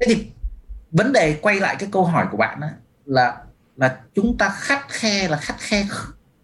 Thế 0.00 0.06
thì 0.06 0.26
vấn 0.90 1.12
đề 1.12 1.38
quay 1.42 1.60
lại 1.60 1.76
cái 1.78 1.88
câu 1.92 2.04
hỏi 2.04 2.26
của 2.30 2.36
bạn 2.36 2.60
đó, 2.60 2.66
là 3.04 3.36
là 3.76 3.96
chúng 4.14 4.38
ta 4.38 4.48
khắt 4.48 4.88
khe 4.88 5.28
là 5.28 5.36
khắt 5.36 5.56
khe 5.58 5.86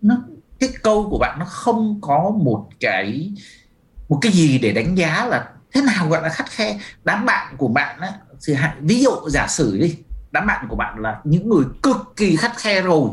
nó 0.02 0.16
cái 0.60 0.70
câu 0.82 1.08
của 1.10 1.18
bạn 1.18 1.38
nó 1.38 1.44
không 1.44 1.98
có 2.00 2.30
một 2.30 2.68
cái 2.80 3.32
một 4.08 4.18
cái 4.22 4.32
gì 4.32 4.58
để 4.58 4.72
đánh 4.72 4.94
giá 4.94 5.26
là 5.26 5.48
thế 5.72 5.82
nào 5.82 6.08
gọi 6.08 6.22
là 6.22 6.28
khắt 6.28 6.50
khe. 6.50 6.78
Đám 7.04 7.26
bạn 7.26 7.54
của 7.56 7.68
bạn 7.68 8.00
á 8.00 8.12
thì 8.46 8.54
ví 8.80 9.02
dụ 9.02 9.10
giả 9.28 9.46
sử 9.48 9.78
đi 9.80 9.96
đám 10.32 10.46
bạn 10.46 10.66
của 10.68 10.76
bạn 10.76 10.98
là 10.98 11.20
những 11.24 11.48
người 11.48 11.64
cực 11.82 11.96
kỳ 12.16 12.36
khắt 12.36 12.56
khe 12.56 12.80
rồi 12.82 13.10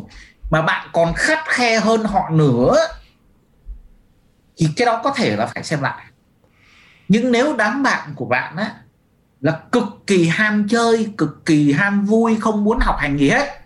mà 0.49 0.61
bạn 0.61 0.89
còn 0.93 1.13
khắt 1.13 1.39
khe 1.47 1.79
hơn 1.79 2.03
họ 2.03 2.29
nữa 2.29 2.75
thì 4.57 4.67
cái 4.75 4.85
đó 4.85 5.01
có 5.03 5.13
thể 5.15 5.35
là 5.35 5.45
phải 5.45 5.63
xem 5.63 5.81
lại 5.81 6.05
nhưng 7.07 7.31
nếu 7.31 7.55
đám 7.57 7.83
bạn 7.83 8.13
của 8.15 8.25
bạn 8.25 8.55
á 8.55 8.75
là 9.41 9.63
cực 9.71 9.83
kỳ 10.07 10.27
ham 10.27 10.67
chơi 10.69 11.13
cực 11.17 11.45
kỳ 11.45 11.71
ham 11.71 12.05
vui 12.05 12.37
không 12.39 12.63
muốn 12.63 12.79
học 12.81 12.95
hành 12.99 13.17
gì 13.17 13.29
hết 13.29 13.61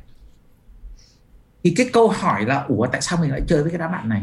thì 1.63 1.73
cái 1.77 1.89
câu 1.93 2.09
hỏi 2.09 2.45
là 2.45 2.63
ủa 2.67 2.87
tại 2.87 3.01
sao 3.01 3.19
mình 3.21 3.31
lại 3.31 3.41
chơi 3.47 3.61
với 3.61 3.71
cái 3.71 3.79
đám 3.79 3.91
bạn 3.91 4.09
này 4.09 4.21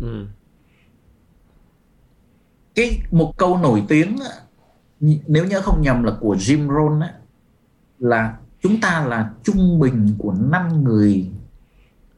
ừ. 0.00 0.26
cái 2.74 3.00
một 3.10 3.32
câu 3.36 3.58
nổi 3.58 3.82
tiếng 3.88 4.18
nếu 5.00 5.46
nhớ 5.46 5.60
không 5.62 5.82
nhầm 5.82 6.02
là 6.02 6.12
của 6.20 6.34
Jim 6.34 6.68
Rohn 6.68 7.00
á, 7.00 7.14
là 7.98 8.38
chúng 8.60 8.80
ta 8.80 9.04
là 9.04 9.30
trung 9.42 9.80
bình 9.80 10.14
của 10.18 10.32
năm 10.32 10.84
người 10.84 11.30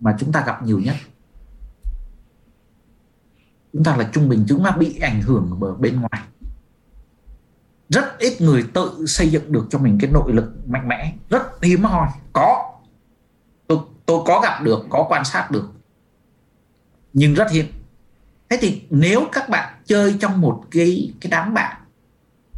mà 0.01 0.17
chúng 0.19 0.33
ta 0.33 0.43
gặp 0.47 0.63
nhiều 0.63 0.81
nhất. 0.81 0.97
Chúng 3.73 3.85
ta 3.85 3.97
là 3.97 4.11
trung 4.13 4.29
bình 4.29 4.45
chúng 4.49 4.65
ta 4.65 4.71
bị 4.71 4.99
ảnh 4.99 5.23
hưởng 5.23 5.57
bởi 5.59 5.75
bên 5.75 6.01
ngoài. 6.01 6.23
Rất 7.89 8.19
ít 8.19 8.41
người 8.41 8.65
tự 8.75 9.07
xây 9.07 9.31
dựng 9.31 9.53
được 9.53 9.67
cho 9.71 9.79
mình 9.79 9.99
cái 10.01 10.11
nội 10.11 10.33
lực 10.33 10.69
mạnh 10.69 10.89
mẽ 10.89 11.15
rất 11.31 11.43
hiếm 11.63 11.83
hoi. 11.83 12.09
Có. 12.33 12.79
Tôi 13.67 13.79
tôi 14.07 14.23
có 14.27 14.41
gặp 14.45 14.63
được 14.63 14.87
có 14.91 15.07
quan 15.09 15.25
sát 15.25 15.51
được 15.51 15.73
nhưng 17.13 17.35
rất 17.35 17.51
hiếm. 17.51 17.67
Thế 18.49 18.59
thì 18.61 18.83
nếu 18.91 19.27
các 19.33 19.49
bạn 19.49 19.75
chơi 19.87 20.17
trong 20.21 20.41
một 20.41 20.65
cái 20.71 21.13
cái 21.21 21.31
đám 21.31 21.55
bạn 21.55 21.82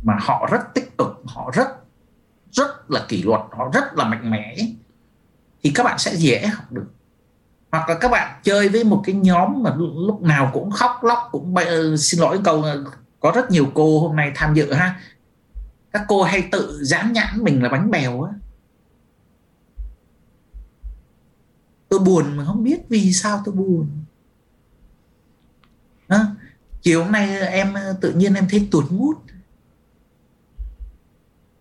mà 0.05 0.17
họ 0.21 0.49
rất 0.51 0.75
tích 0.75 0.99
cực 0.99 1.23
họ 1.27 1.51
rất 1.55 1.69
rất 2.53 2.91
là 2.91 3.05
kỷ 3.09 3.23
luật 3.23 3.41
họ 3.51 3.71
rất 3.73 3.95
là 3.95 4.05
mạnh 4.05 4.31
mẽ 4.31 4.57
thì 5.63 5.71
các 5.75 5.83
bạn 5.83 5.99
sẽ 5.99 6.15
dễ 6.15 6.47
học 6.47 6.73
được. 6.73 6.87
Hoặc 7.71 7.89
là 7.89 7.99
các 8.01 8.11
bạn 8.11 8.41
chơi 8.43 8.69
với 8.69 8.85
một 8.85 9.03
cái 9.05 9.15
nhóm 9.15 9.63
mà 9.63 9.75
lúc 9.79 10.23
nào 10.23 10.51
cũng 10.55 10.71
khóc 10.71 11.05
lóc 11.05 11.19
cũng 11.33 11.55
uh, 11.55 12.01
xin 12.01 12.21
lỗi 12.21 12.41
câu 12.45 12.63
ờ, 12.63 12.85
có 13.21 13.33
rất 13.35 13.51
nhiều 13.51 13.67
cô 13.75 14.01
hôm 14.01 14.17
nay 14.17 14.33
tham 14.35 14.55
dự 14.55 14.73
ha. 14.73 15.01
Các 15.93 16.05
cô 16.09 16.23
hay 16.23 16.49
tự 16.53 16.81
dán 16.85 17.13
nhãn 17.13 17.43
mình 17.43 17.63
là 17.63 17.69
bánh 17.69 17.91
bèo 17.91 18.23
á. 18.23 18.33
Tôi 21.89 21.99
buồn 21.99 22.37
mà 22.37 22.45
không 22.45 22.65
biết 22.65 22.89
vì 22.89 23.13
sao 23.13 23.43
tôi 23.45 23.55
buồn. 23.55 23.89
À, 26.09 26.27
chiều 26.83 27.03
hôm 27.03 27.13
nay 27.13 27.41
em 27.41 27.75
ờ, 27.75 27.97
tự 28.01 28.13
nhiên 28.13 28.35
em 28.35 28.47
thấy 28.51 28.69
tuột 28.71 28.85
mút 28.91 29.24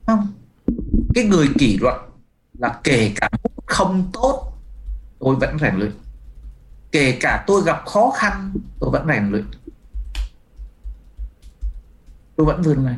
không 0.05 0.27
cái 1.15 1.23
người 1.23 1.47
kỷ 1.59 1.77
luật 1.77 1.95
là 2.59 2.79
kể 2.83 3.13
cả 3.15 3.29
không 3.65 4.09
tốt 4.13 4.53
tôi 5.19 5.35
vẫn 5.35 5.57
rèn 5.59 5.75
luyện 5.75 5.91
kể 6.91 7.17
cả 7.21 7.43
tôi 7.47 7.63
gặp 7.65 7.85
khó 7.85 8.13
khăn 8.15 8.53
tôi 8.79 8.89
vẫn 8.89 9.07
rèn 9.07 9.31
luyện 9.31 9.45
tôi 12.35 12.45
vẫn 12.45 12.61
vươn 12.61 12.85
lên 12.85 12.95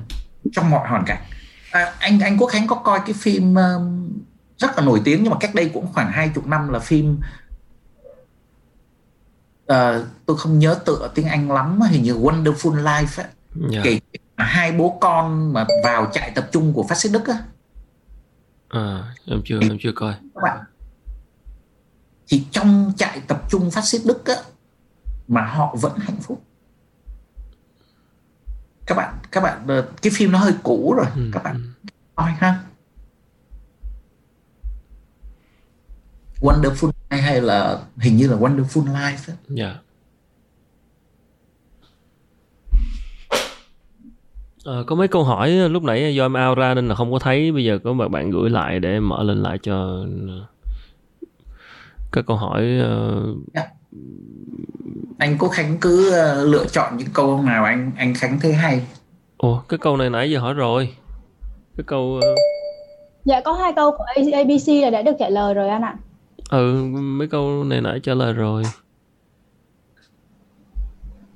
trong 0.52 0.70
mọi 0.70 0.90
hoàn 0.90 1.04
cảnh 1.06 1.24
à, 1.72 1.94
anh 2.00 2.20
anh 2.20 2.38
Quốc 2.38 2.48
Khánh 2.48 2.68
có 2.68 2.76
coi 2.76 3.00
cái 3.06 3.14
phim 3.14 3.56
um, 3.56 4.12
rất 4.58 4.78
là 4.78 4.86
nổi 4.86 5.02
tiếng 5.04 5.24
nhưng 5.24 5.32
mà 5.32 5.38
cách 5.40 5.56
đây 5.56 5.72
cũng 5.74 5.94
khoảng 5.94 6.12
hai 6.12 6.32
chục 6.36 6.48
năm 6.48 6.70
là 6.70 6.80
phim 6.80 7.20
uh, 9.72 10.06
tôi 10.26 10.38
không 10.38 10.60
nhớ 10.60 10.80
tựa 10.86 11.12
tiếng 11.16 11.26
Anh 11.26 11.52
lắm 11.52 11.82
hình 11.82 12.04
như 12.04 12.14
Wonderful 12.14 12.84
Life 12.84 13.24
ấy. 13.24 13.28
Yeah. 13.72 13.84
kể 13.84 14.00
hai 14.38 14.72
bố 14.72 14.98
con 15.02 15.54
mà 15.54 15.66
vào 15.84 16.12
trại 16.14 16.32
tập 16.36 16.50
trung 16.52 16.74
của 16.74 16.84
phát 16.84 16.96
xít 16.96 17.10
Đức 17.10 17.28
á 17.28 17.44
à 18.70 19.16
em 19.26 19.42
chưa 19.46 19.60
em 19.62 19.78
chưa 19.80 19.92
coi 19.96 20.14
các 20.36 20.42
bạn 20.44 20.60
thì 22.28 22.46
trong 22.52 22.92
trại 22.98 23.22
tập 23.28 23.42
trung 23.50 23.72
phát 23.72 23.82
xít 23.82 24.02
Đức 24.06 24.26
á 24.26 24.36
mà 25.28 25.46
họ 25.46 25.76
vẫn 25.82 25.98
hạnh 25.98 26.18
phúc 26.22 26.44
các 28.86 28.96
bạn 28.96 29.16
các 29.32 29.42
bạn 29.42 29.68
ờ, 29.68 29.88
cái 30.02 30.12
phim 30.16 30.32
nó 30.32 30.40
hơi 30.40 30.54
cũ 30.64 30.94
rồi 30.98 31.08
ừ. 31.16 31.30
các 31.34 31.44
bạn 31.44 31.56
ừ. 31.56 31.90
coi 32.16 32.32
ha 32.32 32.64
Wonderful 36.42 36.92
hay, 37.10 37.22
hay 37.22 37.42
là 37.42 37.80
hình 37.98 38.18
như 38.18 38.28
là 38.28 38.38
Wonderful 38.38 38.86
Life 38.86 39.18
ấy. 39.28 39.58
Yeah. 39.58 39.76
À, 44.66 44.74
có 44.88 44.96
mấy 44.96 45.08
câu 45.08 45.24
hỏi 45.24 45.50
lúc 45.50 45.84
nãy 45.84 46.16
do 46.16 46.26
em 46.26 46.36
out 46.50 46.58
ra 46.58 46.74
nên 46.74 46.88
là 46.88 46.96
không 46.96 47.12
có 47.12 47.20
thấy. 47.20 47.52
Bây 47.52 47.64
giờ 47.64 47.80
có 47.84 47.94
một 47.94 48.08
bạn 48.08 48.32
gửi 48.32 48.50
lại 48.50 48.80
để 48.80 49.00
mở 49.00 49.24
lên 49.24 49.44
lại 49.44 49.58
cho 49.64 50.06
các 52.12 52.26
câu 52.28 52.38
hỏi 52.38 52.62
uh... 52.62 53.54
yeah. 53.54 53.68
Dạ. 53.68 53.68
anh 55.18 55.38
có 55.38 55.48
khánh 55.48 55.78
cứ 55.82 56.08
uh, 56.10 56.48
lựa 56.48 56.66
chọn 56.66 56.98
những 56.98 57.08
câu 57.14 57.42
nào 57.42 57.64
anh 57.64 57.92
anh 57.98 58.14
khánh 58.14 58.40
thấy 58.40 58.54
hay. 58.54 58.82
Ồ 59.38 59.62
cái 59.70 59.78
câu 59.78 59.98
này 59.98 60.10
nãy 60.10 60.32
giờ 60.32 60.40
hỏi 60.40 60.54
rồi. 60.54 60.90
Cái 61.78 61.84
câu 61.88 62.02
uh... 62.18 62.24
dạ 63.26 63.42
có 63.42 63.54
hai 63.54 63.74
câu 63.76 63.92
của 63.92 64.06
abc 64.34 64.68
là 64.84 64.90
đã 64.90 65.02
được 65.02 65.16
trả 65.20 65.30
lời 65.30 65.54
rồi 65.54 65.70
anh 65.70 65.82
ạ. 65.82 65.96
Ừ 66.50 66.84
mấy 66.94 67.28
câu 67.28 67.64
này 67.64 67.82
nãy 67.82 68.00
trả 68.04 68.14
lời 68.14 68.34
rồi. 68.34 68.64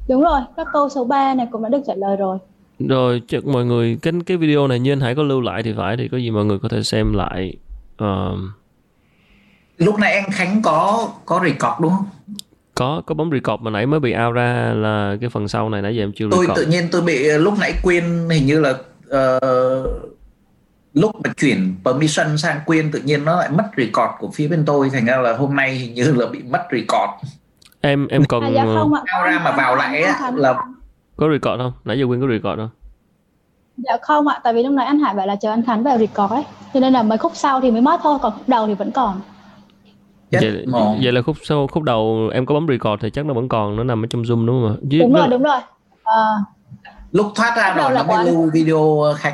Đúng 0.08 0.22
rồi 0.22 0.42
các 0.58 0.68
câu 0.74 0.90
số 0.90 1.06
3 1.06 1.34
này 1.34 1.48
cũng 1.52 1.64
đã 1.64 1.70
được 1.70 1.82
trả 1.88 1.94
lời 1.96 2.18
rồi 2.18 2.38
rồi 2.80 3.22
chắc 3.28 3.46
mọi 3.46 3.66
người 3.66 3.98
cái 4.02 4.14
cái 4.26 4.38
video 4.38 4.68
này 4.68 4.80
như 4.80 4.92
anh 4.92 5.00
Hải 5.00 5.16
có 5.16 5.24
lưu 5.24 5.42
lại 5.42 5.64
thì 5.64 5.74
phải 5.78 5.98
thì 5.98 6.08
có 6.08 6.18
gì 6.18 6.32
mọi 6.32 6.46
người 6.46 6.60
có 6.60 6.70
thể 6.70 6.84
xem 6.84 7.14
lại 7.14 7.54
uh... 8.04 8.40
lúc 9.78 10.00
nãy 10.00 10.14
anh 10.14 10.32
Khánh 10.32 10.62
có 10.62 11.10
có 11.26 11.42
record 11.44 11.82
đúng 11.82 11.92
không 11.92 12.06
có 12.76 13.02
có 13.06 13.16
bấm 13.16 13.32
record 13.32 13.64
mà 13.64 13.72
nãy 13.72 13.86
mới 13.86 14.00
bị 14.00 14.16
out 14.26 14.36
ra 14.36 14.74
là 14.76 15.18
cái 15.22 15.30
phần 15.30 15.48
sau 15.48 15.70
này 15.70 15.82
nãy 15.82 15.96
giờ 15.96 16.04
em 16.04 16.12
chưa 16.16 16.28
tôi 16.32 16.46
record. 16.46 16.60
tự 16.60 16.66
nhiên 16.66 16.88
tôi 16.92 17.02
bị 17.02 17.24
lúc 17.24 17.54
nãy 17.60 17.74
quên 17.84 18.30
hình 18.30 18.46
như 18.46 18.60
là 18.60 18.70
uh, 18.70 20.12
lúc 20.94 21.16
mà 21.24 21.34
chuyển 21.38 21.76
permission 21.86 22.38
sang 22.38 22.60
quyên 22.66 22.92
tự 22.92 23.00
nhiên 23.00 23.26
nó 23.26 23.36
lại 23.40 23.50
mất 23.50 23.66
record 23.78 24.12
của 24.20 24.32
phía 24.32 24.48
bên 24.48 24.66
tôi 24.66 24.90
thành 24.90 25.06
ra 25.06 25.18
là 25.18 25.38
hôm 25.38 25.56
nay 25.56 25.76
hình 25.76 25.94
như 25.94 26.14
là 26.14 26.26
bị 26.26 26.44
mất 26.44 26.62
record 26.72 27.34
em 27.82 28.08
em 28.08 28.26
còn 28.26 28.44
à, 28.44 28.50
dạ 28.50 28.64
không 28.64 28.94
ạ. 28.94 29.02
ra 29.26 29.42
mà 29.44 29.52
vào 29.52 29.76
lại 29.76 30.02
á, 30.02 30.32
là 30.36 30.56
có 31.20 31.30
record 31.32 31.62
không? 31.62 31.74
Nãy 31.86 32.00
giờ 32.00 32.08
quyên 32.08 32.22
có 32.22 32.28
record 32.28 32.58
không? 32.58 32.70
Dạ 33.78 33.98
không 34.02 34.28
ạ 34.28 34.40
tại 34.44 34.54
vì 34.54 34.64
lúc 34.64 34.74
nãy 34.74 34.86
anh 34.86 35.00
Hải 35.00 35.14
bảo 35.14 35.28
là 35.28 35.36
chờ 35.36 35.50
anh 35.50 35.64
Khánh 35.66 35.84
vào 35.84 35.98
record 35.98 36.34
ấy. 36.34 36.44
Cho 36.74 36.80
nên 36.80 36.94
là 36.94 37.04
mấy 37.04 37.18
khúc 37.18 37.32
sau 37.36 37.62
thì 37.62 37.72
mới 37.72 37.82
mất 37.82 38.00
thôi 38.04 38.20
còn 38.22 38.34
khúc 38.34 38.50
đầu 38.50 38.68
thì 38.68 38.74
vẫn 38.74 38.92
còn. 38.92 39.22
Vậy, 40.32 40.66
vậy 41.04 41.12
là 41.12 41.22
khúc 41.22 41.38
sau 41.44 41.68
khúc 41.68 41.84
đầu 41.84 42.30
em 42.34 42.46
có 42.46 42.56
bấm 42.56 42.68
record 42.68 43.02
thì 43.02 43.10
chắc 43.10 43.26
nó 43.26 43.34
vẫn 43.34 43.50
còn 43.50 43.76
nó 43.76 43.84
nằm 43.84 44.06
ở 44.06 44.08
trong 44.10 44.22
zoom 44.22 44.46
đúng 44.46 44.62
không 44.62 44.72
ạ? 44.72 44.98
Đúng 45.00 45.14
rồi 45.14 45.28
đúng 45.28 45.44
rồi. 45.44 45.60
À, 46.04 46.26
lúc 47.12 47.32
thoát 47.36 47.54
ra 47.58 47.74
rồi 47.78 47.92
nó 47.92 48.04
mới 48.04 48.26
lưu 48.26 48.50
video 48.54 49.04
khách 49.18 49.34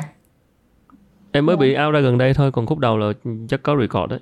em 1.32 1.46
mới 1.46 1.56
bị 1.56 1.76
out 1.86 1.94
ra 1.94 2.00
gần 2.00 2.18
đây 2.18 2.34
thôi 2.34 2.52
còn 2.52 2.66
khúc 2.66 2.78
đầu 2.78 2.98
là 2.98 3.12
chắc 3.48 3.62
có 3.62 3.76
record 3.80 4.10
đấy. 4.10 4.20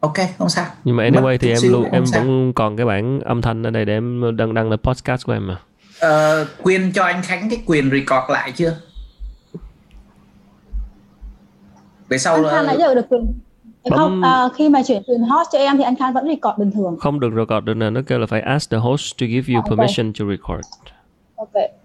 Ok 0.00 0.14
không 0.38 0.48
sao. 0.48 0.66
Nhưng 0.84 0.96
mà 0.96 1.04
anyway 1.04 1.38
thì 1.38 1.50
em 1.50 1.58
luôn 1.70 1.84
em 1.84 2.06
sao. 2.06 2.24
vẫn 2.24 2.52
còn 2.52 2.76
cái 2.76 2.86
bản 2.86 3.20
âm 3.20 3.42
thanh 3.42 3.62
ở 3.62 3.70
đây 3.70 3.84
để 3.84 3.92
em 3.92 4.36
đăng 4.36 4.54
đăng 4.54 4.70
lên 4.70 4.80
podcast 4.80 5.26
của 5.26 5.32
em 5.32 5.46
mà 5.46 5.58
uh, 6.06 6.48
quyền 6.62 6.92
cho 6.92 7.04
anh 7.04 7.22
Khánh 7.22 7.50
cái 7.50 7.62
quyền 7.66 7.90
record 7.90 8.30
lại 8.30 8.52
chưa 8.52 8.76
về 12.08 12.18
sau 12.18 12.34
anh 12.34 12.44
Khánh 12.50 12.66
nãy 12.66 12.76
giờ 12.78 12.94
được 12.94 13.06
quyền 13.08 13.40
Bấm... 13.90 13.98
không 13.98 14.22
à, 14.22 14.48
khi 14.56 14.68
mà 14.68 14.82
chuyển 14.86 15.02
quyền 15.06 15.20
host 15.20 15.48
cho 15.52 15.58
em 15.58 15.76
thì 15.76 15.82
anh 15.82 15.96
Khánh 15.96 16.12
vẫn 16.14 16.24
record 16.28 16.58
bình 16.58 16.70
thường 16.72 16.96
không 17.00 17.20
được 17.20 17.30
record 17.36 17.64
được 17.64 17.74
nè 17.74 17.90
nó 17.90 18.00
kêu 18.06 18.18
là 18.18 18.26
phải 18.26 18.40
ask 18.40 18.70
the 18.70 18.78
host 18.78 19.20
to 19.20 19.26
give 19.26 19.54
you 19.54 19.62
okay. 19.62 19.76
permission 19.76 20.12
to 20.12 20.24
record 20.30 20.66
ok 21.36 21.82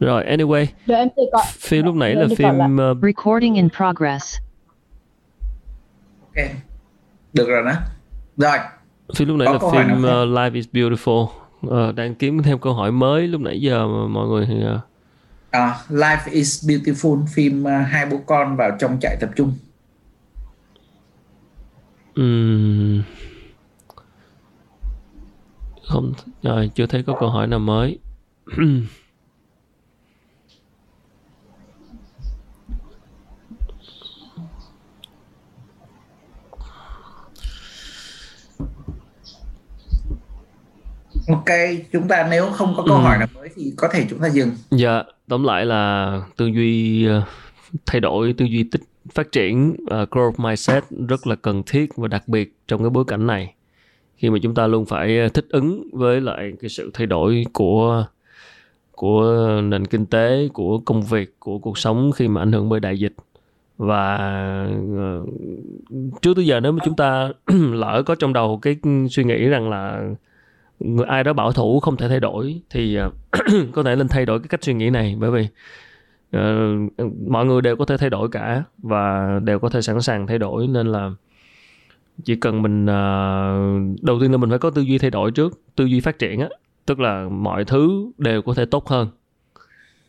rồi 0.00 0.24
anyway. 0.24 0.66
Rồi 0.86 0.98
em 0.98 1.08
gọi. 1.32 1.44
Phim 1.58 1.84
lúc 1.84 1.94
nãy 1.94 2.14
là 2.14 2.26
phim 2.36 2.76
uh, 2.76 2.98
recording 3.02 3.54
in 3.54 3.68
progress. 3.76 4.36
Ok. 6.20 6.46
Được 7.32 7.48
rồi 7.48 7.62
đó. 7.62 7.72
Rồi. 8.36 8.58
Phim 9.14 9.28
lúc 9.28 9.36
nãy 9.36 9.46
Có 9.46 9.52
là 9.52 9.58
phim 9.72 9.98
uh, 9.98 10.04
Life 10.38 10.54
is 10.54 10.66
Beautiful. 10.72 11.26
Uh, 11.66 11.94
đang 11.94 12.14
kiếm 12.14 12.42
thêm 12.42 12.58
câu 12.58 12.74
hỏi 12.74 12.92
mới 12.92 13.26
lúc 13.28 13.40
nãy 13.40 13.60
giờ 13.60 13.86
mà 13.88 14.06
mọi 14.06 14.28
người 14.28 14.48
uh... 14.76 14.80
à, 15.50 15.74
Life 15.88 16.30
is 16.30 16.64
Beautiful 16.68 17.26
phim 17.26 17.62
uh, 17.62 17.70
hai 17.86 18.06
bố 18.06 18.20
con 18.26 18.56
vào 18.56 18.76
trong 18.78 18.98
trại 19.00 19.16
tập 19.20 19.30
trung. 19.36 19.52
Uhm. 22.20 23.02
Không, 25.88 26.12
rồi 26.42 26.70
chưa 26.74 26.86
thấy 26.86 27.02
có 27.02 27.16
câu 27.20 27.30
hỏi 27.30 27.46
nào 27.46 27.58
mới. 27.58 27.98
ok 41.32 41.56
chúng 41.92 42.08
ta 42.08 42.28
nếu 42.30 42.46
không 42.46 42.74
có 42.76 42.82
câu 42.86 42.96
ừ. 42.96 43.02
hỏi 43.02 43.18
nào 43.18 43.28
mới 43.34 43.48
thì 43.56 43.72
có 43.76 43.88
thể 43.92 44.06
chúng 44.10 44.18
ta 44.18 44.28
dừng. 44.28 44.50
Dạ 44.70 45.02
tóm 45.28 45.44
lại 45.44 45.66
là 45.66 46.22
tư 46.36 46.46
duy 46.46 47.06
ờ, 47.06 47.22
thay 47.86 48.00
đổi 48.00 48.34
tư 48.38 48.44
duy 48.44 48.62
tích 48.62 48.80
phát 49.12 49.32
triển 49.32 49.76
uh, 49.82 50.08
growth 50.10 50.32
mindset 50.38 50.84
rất 51.08 51.26
là 51.26 51.34
cần 51.34 51.62
thiết 51.66 51.96
và 51.96 52.08
đặc 52.08 52.28
biệt 52.28 52.54
trong 52.68 52.80
cái 52.80 52.90
bối 52.90 53.04
cảnh 53.08 53.26
này. 53.26 53.54
Khi 54.16 54.30
mà 54.30 54.38
chúng 54.42 54.54
ta 54.54 54.66
luôn 54.66 54.86
phải 54.86 55.18
ờ, 55.18 55.28
thích 55.28 55.46
ứng 55.50 55.88
với 55.92 56.20
lại 56.20 56.52
cái 56.60 56.68
sự 56.68 56.90
thay 56.94 57.06
đổi 57.06 57.44
của 57.52 58.04
của 58.92 59.60
nền 59.64 59.86
kinh 59.86 60.06
tế 60.06 60.48
của 60.52 60.78
công 60.78 61.02
việc 61.02 61.34
của 61.38 61.58
cuộc 61.58 61.78
sống 61.78 62.12
khi 62.12 62.28
mà 62.28 62.42
ảnh 62.42 62.52
hưởng 62.52 62.68
bởi 62.68 62.80
đại 62.80 62.98
dịch. 62.98 63.14
Và 63.78 64.18
uh, 65.22 65.28
trước 66.22 66.34
tới 66.36 66.46
giờ 66.46 66.60
nếu 66.60 66.72
mà 66.72 66.78
chúng 66.84 66.96
ta 66.96 67.28
lỡ 67.72 68.02
có 68.06 68.14
trong 68.14 68.32
đầu 68.32 68.58
cái 68.62 68.76
suy 69.10 69.24
nghĩ 69.24 69.48
rằng 69.48 69.70
là 69.70 70.10
người 70.80 71.06
ai 71.06 71.24
đó 71.24 71.32
bảo 71.32 71.52
thủ 71.52 71.80
không 71.80 71.96
thể 71.96 72.08
thay 72.08 72.20
đổi 72.20 72.60
thì 72.70 72.96
à, 72.96 73.10
có 73.72 73.82
thể 73.82 73.96
nên 73.96 74.08
thay 74.08 74.26
đổi 74.26 74.38
cái 74.38 74.48
cách 74.48 74.64
suy 74.64 74.74
nghĩ 74.74 74.90
này 74.90 75.16
bởi 75.20 75.30
vì 75.30 75.48
uh, 76.36 77.10
mọi 77.28 77.46
người 77.46 77.62
đều 77.62 77.76
có 77.76 77.84
thể 77.84 77.96
thay 77.96 78.10
đổi 78.10 78.28
cả 78.28 78.62
và 78.78 79.30
đều 79.44 79.58
có 79.58 79.68
thể 79.68 79.82
sẵn 79.82 80.02
sàng 80.02 80.26
thay 80.26 80.38
đổi 80.38 80.66
nên 80.66 80.86
là 80.86 81.10
chỉ 82.24 82.36
cần 82.36 82.62
mình 82.62 82.84
uh, 82.84 84.02
đầu 84.02 84.20
tiên 84.20 84.32
là 84.32 84.36
mình 84.36 84.50
phải 84.50 84.58
có 84.58 84.70
tư 84.70 84.82
duy 84.82 84.98
thay 84.98 85.10
đổi 85.10 85.30
trước 85.30 85.60
tư 85.76 85.84
duy 85.84 86.00
phát 86.00 86.18
triển 86.18 86.40
á 86.40 86.48
tức 86.90 87.00
là 87.00 87.28
mọi 87.28 87.64
thứ 87.64 88.10
đều 88.18 88.42
có 88.42 88.54
thể 88.54 88.64
tốt 88.64 88.88
hơn. 88.88 89.08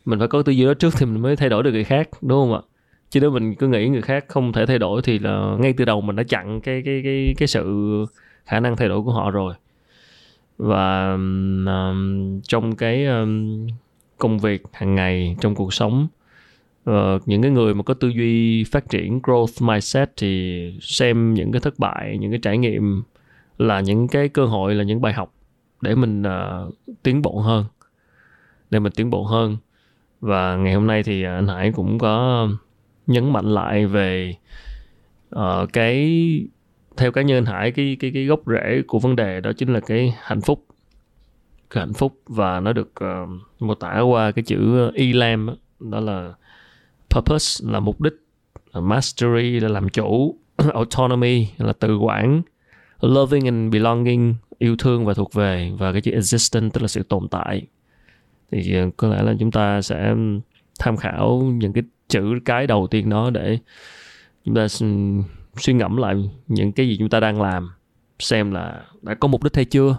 Mình 0.05 0.19
phải 0.19 0.27
có 0.27 0.41
tư 0.41 0.51
duy 0.51 0.65
đó 0.65 0.73
trước 0.73 0.93
thì 0.97 1.05
mình 1.05 1.21
mới 1.21 1.35
thay 1.35 1.49
đổi 1.49 1.63
được 1.63 1.71
người 1.71 1.83
khác 1.83 2.09
đúng 2.21 2.39
không 2.39 2.53
ạ? 2.53 2.61
Chứ 3.09 3.19
nếu 3.19 3.31
mình 3.31 3.55
cứ 3.55 3.67
nghĩ 3.67 3.87
người 3.87 4.01
khác 4.01 4.25
không 4.27 4.53
thể 4.53 4.65
thay 4.65 4.79
đổi 4.79 5.01
thì 5.01 5.19
là 5.19 5.55
ngay 5.59 5.73
từ 5.73 5.85
đầu 5.85 6.01
mình 6.01 6.15
đã 6.15 6.23
chặn 6.23 6.61
cái 6.61 6.81
cái 6.85 7.01
cái 7.03 7.33
cái 7.37 7.47
sự 7.47 7.65
khả 8.45 8.59
năng 8.59 8.77
thay 8.77 8.87
đổi 8.87 9.01
của 9.01 9.11
họ 9.11 9.31
rồi 9.31 9.53
và 10.61 11.13
um, 11.13 12.41
trong 12.41 12.75
cái 12.75 13.05
um, 13.05 13.67
công 14.17 14.39
việc 14.39 14.63
hàng 14.73 14.95
ngày 14.95 15.35
trong 15.41 15.55
cuộc 15.55 15.73
sống 15.73 16.07
uh, 16.89 17.21
những 17.25 17.41
cái 17.41 17.51
người 17.51 17.73
mà 17.73 17.83
có 17.83 17.93
tư 17.93 18.07
duy 18.07 18.63
phát 18.63 18.89
triển 18.89 19.19
growth 19.19 19.67
mindset 19.67 20.11
thì 20.17 20.63
xem 20.81 21.33
những 21.33 21.51
cái 21.51 21.61
thất 21.61 21.79
bại 21.79 22.17
những 22.19 22.31
cái 22.31 22.39
trải 22.43 22.57
nghiệm 22.57 23.03
là 23.57 23.79
những 23.79 24.07
cái 24.07 24.29
cơ 24.29 24.45
hội 24.45 24.75
là 24.75 24.83
những 24.83 25.01
bài 25.01 25.13
học 25.13 25.33
để 25.81 25.95
mình 25.95 26.21
uh, 26.21 26.73
tiến 27.03 27.21
bộ 27.21 27.39
hơn 27.39 27.65
để 28.69 28.79
mình 28.79 28.91
tiến 28.95 29.09
bộ 29.09 29.23
hơn. 29.23 29.57
Và 30.19 30.55
ngày 30.55 30.73
hôm 30.73 30.87
nay 30.87 31.03
thì 31.03 31.23
anh 31.23 31.47
Hải 31.47 31.71
cũng 31.71 31.99
có 31.99 32.47
nhấn 33.07 33.33
mạnh 33.33 33.45
lại 33.45 33.85
về 33.85 34.35
uh, 35.35 35.73
cái 35.73 36.21
theo 36.97 37.11
cá 37.11 37.21
nhân 37.21 37.37
anh 37.37 37.45
Hải 37.45 37.71
cái 37.71 37.97
cái 37.99 38.11
cái 38.13 38.25
gốc 38.25 38.39
rễ 38.45 38.81
của 38.87 38.99
vấn 38.99 39.15
đề 39.15 39.41
đó 39.41 39.51
chính 39.57 39.73
là 39.73 39.79
cái 39.79 40.15
hạnh 40.21 40.41
phúc. 40.41 40.65
Cái 41.69 41.81
hạnh 41.81 41.93
phúc 41.93 42.19
và 42.27 42.59
nó 42.59 42.73
được 42.73 42.91
uh, 43.03 43.29
mô 43.59 43.75
tả 43.75 43.99
qua 43.99 44.31
cái 44.31 44.43
chữ 44.43 44.79
ờ, 44.79 44.91
ELAM 44.95 45.45
đó, 45.45 45.55
đó 45.79 45.99
là 45.99 46.33
purpose 47.09 47.65
là 47.71 47.79
mục 47.79 48.01
đích 48.01 48.13
mastery 48.73 49.59
là 49.59 49.67
làm 49.67 49.89
chủ 49.89 50.35
autonomy 50.73 51.47
là 51.57 51.73
tự 51.73 51.97
quản 51.97 52.41
loving 53.01 53.45
and 53.45 53.73
belonging 53.73 54.35
yêu 54.57 54.75
thương 54.79 55.05
và 55.05 55.13
thuộc 55.13 55.33
về 55.33 55.71
và 55.77 55.91
cái 55.91 56.01
chữ 56.01 56.11
existent 56.11 56.73
tức 56.73 56.81
là 56.81 56.87
sự 56.87 57.03
tồn 57.03 57.27
tại. 57.27 57.61
Thì 58.51 58.73
ờ, 58.75 58.89
có 58.97 59.07
lẽ 59.07 59.23
là 59.23 59.33
chúng 59.39 59.51
ta 59.51 59.81
sẽ 59.81 60.15
tham 60.79 60.97
khảo 60.97 61.41
những 61.41 61.73
cái 61.73 61.83
chữ 62.07 62.39
cái 62.45 62.67
đầu 62.67 62.87
tiên 62.87 63.09
đó 63.09 63.29
để 63.29 63.57
chúng 64.45 64.55
ta 64.55 64.67
ừ, 64.81 64.87
suy 65.57 65.73
ngẫm 65.73 65.97
lại 65.97 66.29
những 66.47 66.71
cái 66.71 66.87
gì 66.87 66.97
chúng 66.99 67.09
ta 67.09 67.19
đang 67.19 67.41
làm 67.41 67.69
xem 68.19 68.51
là 68.51 68.83
đã 69.01 69.13
có 69.13 69.27
mục 69.27 69.43
đích 69.43 69.55
hay 69.55 69.65
chưa 69.65 69.97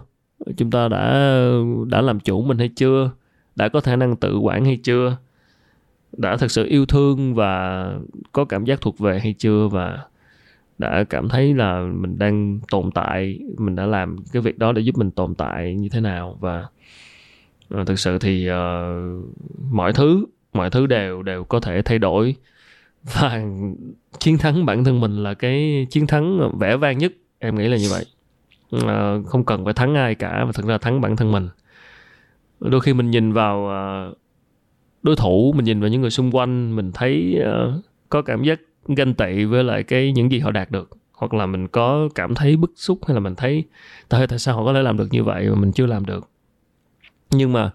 chúng 0.57 0.71
ta 0.71 0.89
đã 0.89 1.35
đã 1.87 2.01
làm 2.01 2.21
chủ 2.21 2.43
mình 2.43 2.59
hay 2.59 2.69
chưa 2.69 3.11
đã 3.57 3.69
có 3.69 3.81
khả 3.81 3.97
năng 3.97 4.17
tự 4.17 4.39
quản 4.39 4.65
hay 4.65 4.79
chưa 4.83 5.17
đã 6.13 6.37
thực 6.37 6.51
sự 6.51 6.67
yêu 6.67 6.87
thương 6.87 7.35
và 7.35 7.85
có 8.33 8.45
cảm 8.45 8.65
giác 8.65 8.81
thuộc 8.81 8.99
về 8.99 9.21
hay 9.21 9.35
chưa 9.39 9.69
và 9.69 9.99
đã 10.79 11.05
cảm 11.11 11.29
thấy 11.29 11.55
là 11.55 11.83
mình 11.95 12.19
đang 12.19 12.61
tồn 12.71 12.91
tại 12.91 13.39
mình 13.59 13.77
đã 13.77 13.87
làm 13.87 14.17
cái 14.33 14.43
việc 14.43 14.59
đó 14.59 14.73
để 14.73 14.83
giúp 14.83 14.99
mình 14.99 15.11
tồn 15.11 15.35
tại 15.35 15.75
như 15.75 15.89
thế 15.89 16.01
nào 16.01 16.37
và 16.41 16.67
ờ, 17.69 17.85
thực 17.85 17.99
sự 17.99 18.19
thì 18.19 18.51
uh, 18.51 18.55
mọi 19.71 19.93
thứ 19.93 20.27
mọi 20.53 20.71
thứ 20.71 20.87
đều 20.87 21.23
đều 21.23 21.45
có 21.45 21.61
thể 21.61 21.83
thay 21.83 21.99
đổi 21.99 22.35
và 23.05 23.43
chiến 24.19 24.39
thắng 24.39 24.67
bản 24.67 24.85
thân 24.85 25.01
mình 25.01 25.23
là 25.23 25.35
cái 25.35 25.87
chiến 25.91 26.07
thắng 26.07 26.59
vẻ 26.59 26.77
vang 26.77 26.99
nhất 26.99 27.13
em 27.39 27.59
nghĩ 27.59 27.69
là 27.69 27.77
như 27.77 27.89
vậy. 27.91 28.05
À, 28.87 29.15
không 29.27 29.45
cần 29.45 29.65
phải 29.65 29.75
thắng 29.75 29.95
ai 29.95 30.15
cả 30.15 30.45
mà 30.45 30.53
thật 30.55 30.65
ra 30.65 30.79
thắng 30.79 31.01
bản 31.01 31.17
thân 31.17 31.33
mình. 31.33 31.49
Đôi 32.61 32.81
khi 32.81 32.95
mình 32.95 33.11
nhìn 33.11 33.33
vào 33.33 33.69
ờ, 33.69 34.15
đối 35.03 35.17
thủ 35.17 35.53
mình 35.57 35.65
nhìn 35.65 35.81
vào 35.81 35.91
những 35.91 36.01
người 36.01 36.11
xung 36.11 36.31
quanh 36.31 36.77
mình 36.77 36.93
thấy 36.95 37.41
uh, 37.41 37.85
có 38.09 38.23
cảm 38.23 38.43
giác 38.43 38.61
ganh 38.89 39.15
tị 39.15 39.45
với 39.45 39.65
lại 39.65 39.83
cái 39.83 40.13
những 40.13 40.33
gì 40.33 40.39
họ 40.39 40.51
đạt 40.51 40.71
được. 40.71 40.91
Hoặc 41.13 41.35
là 41.35 41.47
mình 41.47 41.69
có 41.69 42.09
cảm 42.15 42.35
thấy 42.35 42.57
bức 42.57 42.73
xúc 42.77 42.99
hay 43.07 43.15
là 43.15 43.21
mình 43.21 43.35
thấy 43.35 43.65
tại 44.09 44.27
tại 44.27 44.39
sao 44.39 44.57
họ 44.57 44.65
có 44.65 44.75
thể 44.75 44.83
làm 44.83 44.97
được 44.97 45.09
như 45.11 45.25
vậy 45.25 45.49
mà 45.49 45.55
mình 45.55 45.73
chưa 45.73 45.87
làm 45.87 46.07
được? 46.07 46.29
Nhưng 47.31 47.53
mà 47.53 47.71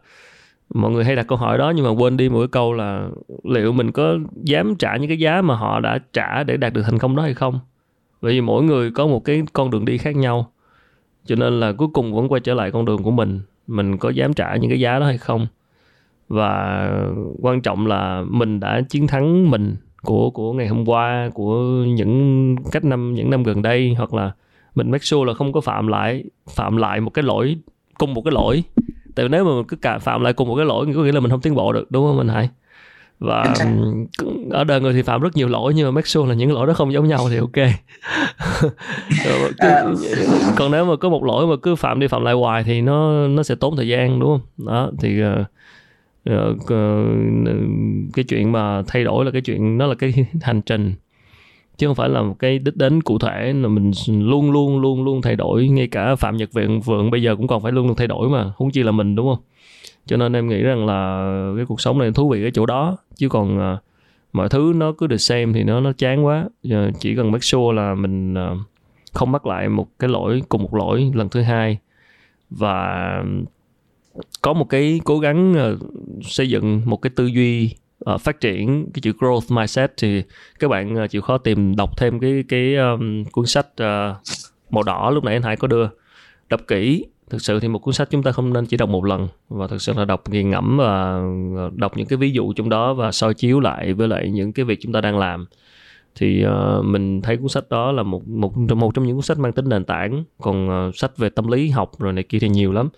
mọi 0.73 0.91
người 0.91 1.03
hay 1.03 1.15
đặt 1.15 1.27
câu 1.27 1.37
hỏi 1.37 1.57
đó, 1.57 1.73
nhưng 1.75 1.85
mà 1.85 1.91
quên 1.91 2.17
đi 2.17 2.29
một 2.29 2.39
cái 2.39 2.47
câu 2.47 2.73
là 2.73 3.09
liệu 3.43 3.71
mình 3.71 3.91
có 3.91 4.17
dám 4.43 4.75
trả 4.75 4.97
những 4.97 5.09
cái 5.09 5.19
giá 5.19 5.41
mà 5.41 5.55
họ 5.55 5.79
đã 5.79 5.99
trả 6.13 6.43
để 6.43 6.57
đạt 6.57 6.73
được 6.73 6.81
thành 6.85 6.99
công 6.99 7.15
đó 7.15 7.23
hay 7.23 7.33
không? 7.33 7.59
Bởi 8.21 8.33
vì 8.33 8.41
mỗi 8.41 8.63
người 8.63 8.91
có 8.91 9.07
một 9.07 9.19
cái 9.19 9.43
con 9.53 9.69
đường 9.69 9.85
đi 9.85 9.97
khác 9.97 10.15
nhau, 10.15 10.51
cho 11.25 11.35
nên 11.35 11.59
là 11.59 11.71
cuối 11.71 11.87
cùng 11.93 12.13
vẫn 12.13 12.27
quay 12.27 12.41
trở 12.41 12.53
lại 12.53 12.71
con 12.71 12.85
đường 12.85 13.03
của 13.03 13.11
mình. 13.11 13.41
Mình 13.67 13.97
có 13.97 14.09
dám 14.09 14.33
trả 14.33 14.55
những 14.55 14.69
cái 14.69 14.79
giá 14.79 14.99
đó 14.99 15.05
hay 15.05 15.17
không? 15.17 15.47
Và 16.27 16.89
quan 17.41 17.61
trọng 17.61 17.87
là 17.87 18.23
mình 18.29 18.59
đã 18.59 18.81
chiến 18.89 19.07
thắng 19.07 19.51
mình 19.51 19.75
của 20.01 20.29
của 20.29 20.53
ngày 20.53 20.67
hôm 20.67 20.89
qua, 20.89 21.29
của 21.33 21.61
những 21.87 22.55
cách 22.71 22.83
năm, 22.83 23.13
những 23.13 23.29
năm 23.29 23.43
gần 23.43 23.61
đây, 23.61 23.95
hoặc 23.97 24.13
là 24.13 24.31
mình 24.75 24.91
make 24.91 25.03
sure 25.03 25.27
là 25.27 25.33
không 25.33 25.53
có 25.53 25.61
phạm 25.61 25.87
lại 25.87 26.23
phạm 26.49 26.77
lại 26.77 27.01
một 27.01 27.09
cái 27.09 27.23
lỗi, 27.23 27.57
cùng 27.97 28.13
một 28.13 28.21
cái 28.21 28.31
lỗi 28.31 28.63
tại 29.17 29.25
vì 29.25 29.29
nếu 29.29 29.45
mà 29.45 29.51
mình 29.55 29.63
cứ 29.67 29.75
cả 29.75 29.99
phạm 29.99 30.21
lại 30.21 30.33
cùng 30.33 30.47
một 30.47 30.55
cái 30.55 30.65
lỗi 30.65 30.85
có 30.95 31.03
nghĩa 31.03 31.11
là 31.11 31.19
mình 31.19 31.31
không 31.31 31.41
tiến 31.41 31.55
bộ 31.55 31.73
được 31.73 31.91
đúng 31.91 32.07
không 32.07 32.17
mình 32.17 32.27
hãy 32.27 32.49
và 33.19 33.53
ở 34.51 34.63
đời 34.63 34.81
người 34.81 34.93
thì 34.93 35.01
phạm 35.01 35.21
rất 35.21 35.35
nhiều 35.35 35.47
lỗi 35.47 35.73
nhưng 35.75 35.85
mà 35.85 35.91
make 35.91 36.07
sure 36.07 36.29
là 36.29 36.35
những 36.35 36.53
lỗi 36.53 36.67
đó 36.67 36.73
không 36.73 36.93
giống 36.93 37.07
nhau 37.07 37.27
thì 37.29 37.37
ok. 37.37 37.51
Cứ, 39.59 39.69
còn 40.55 40.71
nếu 40.71 40.85
mà 40.85 40.95
có 40.95 41.09
một 41.09 41.23
lỗi 41.23 41.47
mà 41.47 41.55
cứ 41.61 41.75
phạm 41.75 41.99
đi 41.99 42.07
phạm 42.07 42.23
lại 42.23 42.33
hoài 42.33 42.63
thì 42.63 42.81
nó 42.81 43.27
nó 43.27 43.43
sẽ 43.43 43.55
tốn 43.55 43.75
thời 43.75 43.87
gian 43.87 44.19
đúng 44.19 44.29
không? 44.29 44.67
Đó 44.67 44.91
thì 44.99 45.21
uh, 45.23 45.29
uh, 46.33 46.69
cái 48.13 48.25
chuyện 48.27 48.51
mà 48.51 48.81
thay 48.87 49.03
đổi 49.03 49.25
là 49.25 49.31
cái 49.31 49.41
chuyện 49.41 49.77
nó 49.77 49.87
là 49.87 49.95
cái 49.95 50.13
hành 50.41 50.61
trình 50.61 50.93
chứ 51.77 51.87
không 51.87 51.95
phải 51.95 52.09
là 52.09 52.21
một 52.21 52.35
cái 52.39 52.59
đích 52.59 52.77
đến 52.77 53.01
cụ 53.01 53.19
thể 53.19 53.53
là 53.53 53.67
mình 53.67 53.91
luôn 54.07 54.51
luôn 54.51 54.79
luôn 54.79 55.03
luôn 55.03 55.21
thay 55.21 55.35
đổi. 55.35 55.67
Ngay 55.67 55.87
cả 55.87 56.15
phạm 56.15 56.37
nhật 56.37 56.53
viện 56.53 56.81
vượng 56.81 57.11
bây 57.11 57.21
giờ 57.21 57.35
cũng 57.35 57.47
còn 57.47 57.61
phải 57.61 57.71
luôn 57.71 57.87
luôn 57.87 57.95
thay 57.95 58.07
đổi 58.07 58.29
mà 58.29 58.51
không 58.51 58.71
chi 58.71 58.83
là 58.83 58.91
mình 58.91 59.15
đúng 59.15 59.27
không? 59.27 59.43
Cho 60.05 60.17
nên 60.17 60.33
em 60.33 60.49
nghĩ 60.49 60.61
rằng 60.61 60.85
là 60.85 61.23
cái 61.55 61.65
cuộc 61.65 61.81
sống 61.81 61.99
này 61.99 62.11
thú 62.11 62.29
vị 62.29 62.43
ở 62.43 62.49
chỗ 62.49 62.65
đó. 62.65 62.97
Chứ 63.15 63.29
còn 63.29 63.57
uh, 63.57 63.79
mọi 64.33 64.49
thứ 64.49 64.73
nó 64.75 64.91
cứ 64.91 65.07
được 65.07 65.17
xem 65.17 65.53
thì 65.53 65.63
nó 65.63 65.79
nó 65.79 65.93
chán 65.93 66.25
quá. 66.25 66.45
Uh, 66.67 66.73
chỉ 66.99 67.15
cần 67.15 67.31
make 67.31 67.41
sure 67.41 67.75
là 67.75 67.95
mình 67.95 68.33
uh, 68.33 68.57
không 69.13 69.31
mắc 69.31 69.45
lại 69.45 69.69
một 69.69 69.87
cái 69.99 70.09
lỗi 70.09 70.41
cùng 70.49 70.63
một 70.63 70.75
lỗi 70.75 71.11
lần 71.13 71.29
thứ 71.29 71.41
hai. 71.41 71.77
Và 72.49 73.23
có 74.41 74.53
một 74.53 74.65
cái 74.69 74.99
cố 75.03 75.19
gắng 75.19 75.55
uh, 75.73 75.79
xây 76.23 76.49
dựng 76.49 76.81
một 76.85 76.97
cái 76.97 77.09
tư 77.15 77.25
duy 77.25 77.75
uh, 78.13 78.21
phát 78.21 78.39
triển 78.39 78.89
cái 78.93 79.01
chữ 79.01 79.11
growth 79.19 79.55
mindset 79.55 79.93
thì 79.97 80.23
các 80.59 80.67
bạn 80.67 81.03
uh, 81.03 81.09
chịu 81.09 81.21
khó 81.21 81.37
tìm 81.37 81.75
đọc 81.75 81.97
thêm 81.97 82.19
cái 82.19 82.43
cái 82.47 82.75
um, 82.75 83.23
cuốn 83.23 83.45
sách 83.45 83.67
uh, 83.81 84.17
màu 84.69 84.83
đỏ 84.83 85.09
lúc 85.09 85.23
nãy 85.23 85.33
anh 85.33 85.43
Hải 85.43 85.55
có 85.55 85.67
đưa. 85.67 85.87
Đọc 86.49 86.61
kỹ 86.67 87.05
thực 87.29 87.41
sự 87.41 87.59
thì 87.59 87.67
một 87.67 87.79
cuốn 87.79 87.93
sách 87.93 88.07
chúng 88.11 88.23
ta 88.23 88.31
không 88.31 88.53
nên 88.53 88.65
chỉ 88.65 88.77
đọc 88.77 88.89
một 88.89 89.05
lần 89.05 89.27
và 89.49 89.67
thực 89.67 89.81
sự 89.81 89.93
là 89.95 90.05
đọc 90.05 90.29
nghiền 90.29 90.49
ngẫm 90.49 90.77
và 90.77 91.21
đọc 91.75 91.97
những 91.97 92.07
cái 92.07 92.17
ví 92.17 92.31
dụ 92.31 92.53
trong 92.53 92.69
đó 92.69 92.93
và 92.93 93.11
soi 93.11 93.33
chiếu 93.33 93.59
lại 93.59 93.93
với 93.93 94.07
lại 94.07 94.29
những 94.29 94.53
cái 94.53 94.65
việc 94.65 94.79
chúng 94.81 94.93
ta 94.93 95.01
đang 95.01 95.17
làm. 95.17 95.45
Thì 96.15 96.45
uh, 96.45 96.85
mình 96.85 97.21
thấy 97.21 97.37
cuốn 97.37 97.49
sách 97.49 97.69
đó 97.69 97.91
là 97.91 98.03
một 98.03 98.27
một 98.27 98.57
một 98.57 98.93
trong 98.93 99.07
những 99.07 99.15
cuốn 99.15 99.23
sách 99.23 99.39
mang 99.39 99.53
tính 99.53 99.69
nền 99.69 99.83
tảng. 99.83 100.23
Còn 100.41 100.87
uh, 100.87 100.95
sách 100.95 101.17
về 101.17 101.29
tâm 101.29 101.47
lý 101.47 101.69
học 101.69 101.91
rồi 101.99 102.13
này 102.13 102.23
kia 102.23 102.39
thì 102.39 102.49
nhiều 102.49 102.71
lắm. 102.71 102.89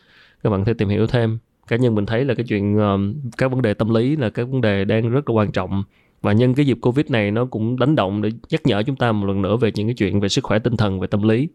Các 0.43 0.49
bạn 0.49 0.65
thể 0.65 0.73
tìm 0.73 0.89
hiểu 0.89 1.07
thêm 1.07 1.38
cá 1.70 1.76
nhân 1.76 1.96
mình 1.96 2.06
thấy 2.06 2.26
là 2.26 2.34
cái 2.34 2.46
chuyện 2.50 2.78
ờ, 2.78 2.94
uh, 2.94 3.00
các 3.38 3.52
vấn 3.52 3.62
đề 3.62 3.74
tâm 3.74 3.90
lý 3.90 4.16
là 4.16 4.30
cái 4.30 4.46
vấn 4.46 4.62
đề 4.62 4.86
đang 4.86 5.10
rất 5.10 5.30
là 5.30 5.34
quan 5.36 5.52
trọng. 5.52 5.84
Và 6.22 6.34
nhân 6.34 6.54
cái 6.54 6.66
dịp 6.66 6.78
covid 6.82 7.06
này 7.10 7.32
nó 7.32 7.46
cũng 7.46 7.80
đánh 7.80 7.96
động 7.96 8.22
để 8.22 8.30
nhắc 8.50 8.62
nhở 8.66 8.84
chúng 8.84 8.96
ta 8.96 9.12
một 9.12 9.28
lần 9.28 9.41
nữa 9.41 9.58
về 9.58 9.72
những 9.76 9.88
cái 9.88 9.94
chuyện 9.94 10.20
về 10.20 10.30
sức 10.30 10.44
khỏe 10.44 10.60
tinh 10.60 10.78
thần 10.78 11.00
về 11.00 11.08
tâm 11.08 11.24
lý. 11.24 11.50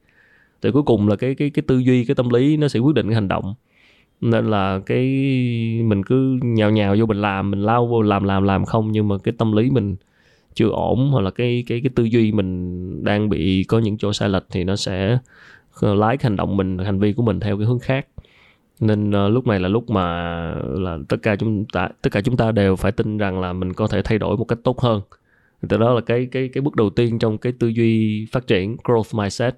Thì 0.63 0.71
cuối 0.71 0.83
cùng 0.83 1.09
là 1.09 1.17
cái 1.17 1.35
cái 1.35 1.51
cái 1.51 1.63
tư 1.67 1.79
duy 1.79 2.05
cái 2.05 2.15
tâm 2.15 2.29
lý 2.31 2.57
nó 2.57 2.69
sẽ 2.69 2.81
quyết 2.81 2.95
định 2.95 3.07
cái 3.07 3.15
hành 3.15 3.29
động. 3.29 3.55
Nên 4.21 4.51
là 4.51 4.81
cái 4.87 5.05
mình 5.85 6.03
cứ 6.05 6.39
nhào 6.43 6.71
nhào 6.71 6.97
vô 6.99 7.07
mình 7.07 7.21
làm 7.21 7.51
mình 7.51 7.63
lao 7.63 7.87
vô 7.87 8.03
làm 8.03 8.25
làm 8.25 8.45
làm 8.45 8.65
không 8.65 8.93
nhưng 8.93 9.09
mà 9.09 9.19
cái 9.25 9.35
tâm 9.39 9.53
lý 9.53 9.71
mình 9.71 9.97
chưa 10.55 10.69
ổn 10.69 11.11
hoặc 11.13 11.21
là 11.21 11.31
cái 11.31 11.65
cái 11.67 11.81
cái 11.81 11.91
tư 11.95 12.05
duy 12.05 12.33
mình 12.33 13.05
đang 13.05 13.29
bị 13.29 13.65
có 13.65 13.79
những 13.79 13.99
chỗ 13.99 14.13
sai 14.13 14.29
lệch 14.29 14.47
thì 14.51 14.65
nó 14.65 14.77
sẽ 14.77 15.19
ờ, 15.81 15.95
lái 15.95 16.17
cái 16.17 16.31
hành 16.31 16.37
động 16.37 16.57
mình 16.57 16.79
hành 16.79 16.99
vi 16.99 17.13
của 17.13 17.23
mình 17.23 17.41
theo 17.41 17.59
cái 17.59 17.67
hướng 17.67 17.79
khác 17.79 18.07
nên 18.87 19.11
uh, 19.11 19.33
lúc 19.33 19.47
này 19.47 19.61
là 19.61 19.69
lúc 19.69 19.91
mà 19.91 20.05
là 20.65 20.99
tất 21.09 21.17
cả 21.23 21.37
chúng 21.37 21.65
ta 21.73 21.89
tất 22.03 22.11
cả 22.13 22.21
chúng 22.21 22.37
ta 22.37 22.53
đều 22.53 22.77
phải 22.77 22.93
tin 22.93 23.19
rằng 23.19 23.41
là 23.41 23.53
mình 23.53 23.73
có 23.73 23.87
thể 23.87 24.03
thay 24.03 24.19
đổi 24.19 24.37
một 24.37 24.45
cách 24.45 24.59
tốt 24.65 24.81
hơn. 24.81 25.01
Từ 25.69 25.77
đó 25.77 25.95
là 25.95 26.01
cái 26.01 26.29
cái 26.33 26.49
cái 26.49 26.63
bước 26.63 26.77
đầu 26.77 26.91
tiên 26.91 27.19
trong 27.19 27.39
cái 27.39 27.53
tư 27.59 27.69
duy 27.69 28.27
phát 28.33 28.47
triển 28.47 28.77
growth 28.85 29.19
mindset. 29.19 29.57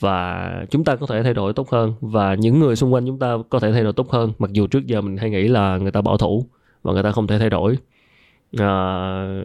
Và 0.00 0.50
chúng 0.70 0.84
ta 0.84 0.96
có 0.96 1.06
thể 1.06 1.22
thay 1.22 1.34
đổi 1.34 1.52
tốt 1.52 1.70
hơn. 1.70 1.94
Và 2.00 2.34
những 2.34 2.60
người 2.60 2.76
xung 2.76 2.94
quanh 2.94 3.06
chúng 3.06 3.18
ta 3.18 3.36
có 3.50 3.60
thể 3.60 3.72
thay 3.72 3.82
đổi 3.82 3.92
tốt 3.92 4.10
hơn. 4.10 4.32
Mặc 4.38 4.50
dù 4.52 4.66
trước 4.66 4.86
giờ 4.86 5.00
mình 5.00 5.16
hay 5.16 5.30
nghĩ 5.30 5.48
là 5.48 5.78
người 5.78 5.92
ta 5.92 6.00
bảo 6.00 6.16
thủ 6.16 6.46
và 6.82 6.92
người 6.92 7.02
ta 7.02 7.12
không 7.12 7.26
thể 7.26 7.38
thay 7.38 7.50
đổi. 7.50 7.78
À, 8.58 9.42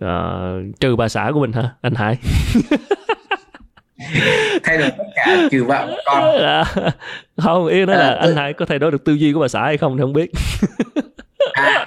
à, 0.00 0.40
trừ 0.80 0.96
bà 0.96 1.08
xã 1.08 1.30
của 1.34 1.40
mình 1.40 1.52
hả 1.52 1.74
anh 1.80 1.94
Hải. 1.94 2.18
thay 4.64 4.78
đổi 4.78 4.90
tất 4.98 5.04
cả 5.14 5.36
trừ 5.50 5.64
vợ 5.64 5.96
con. 6.06 6.38
À, 6.38 6.64
không 7.36 7.66
ý 7.66 7.84
nói 7.84 7.96
là 7.96 8.08
à, 8.08 8.16
anh 8.20 8.36
Hải 8.36 8.52
có 8.52 8.66
thay 8.66 8.78
đổi 8.78 8.90
được 8.90 9.04
tư 9.04 9.12
duy 9.12 9.32
của 9.32 9.40
bà 9.40 9.48
xã 9.48 9.62
hay 9.62 9.76
không 9.76 9.96
thì 9.96 10.00
không 10.00 10.12
biết. 10.12 10.30
À, 11.52 11.86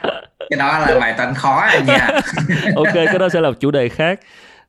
cái 0.50 0.58
đó 0.60 0.80
là 0.80 1.00
bài 1.00 1.14
toán 1.18 1.34
khó 1.34 1.56
anh 1.56 1.86
nha. 1.86 2.10
Ok 2.76 2.94
cái 2.94 3.20
đó 3.20 3.30
sẽ 3.30 3.42
là 3.42 3.52
chủ 3.60 3.72
đề 3.72 3.90
khác. 3.90 4.20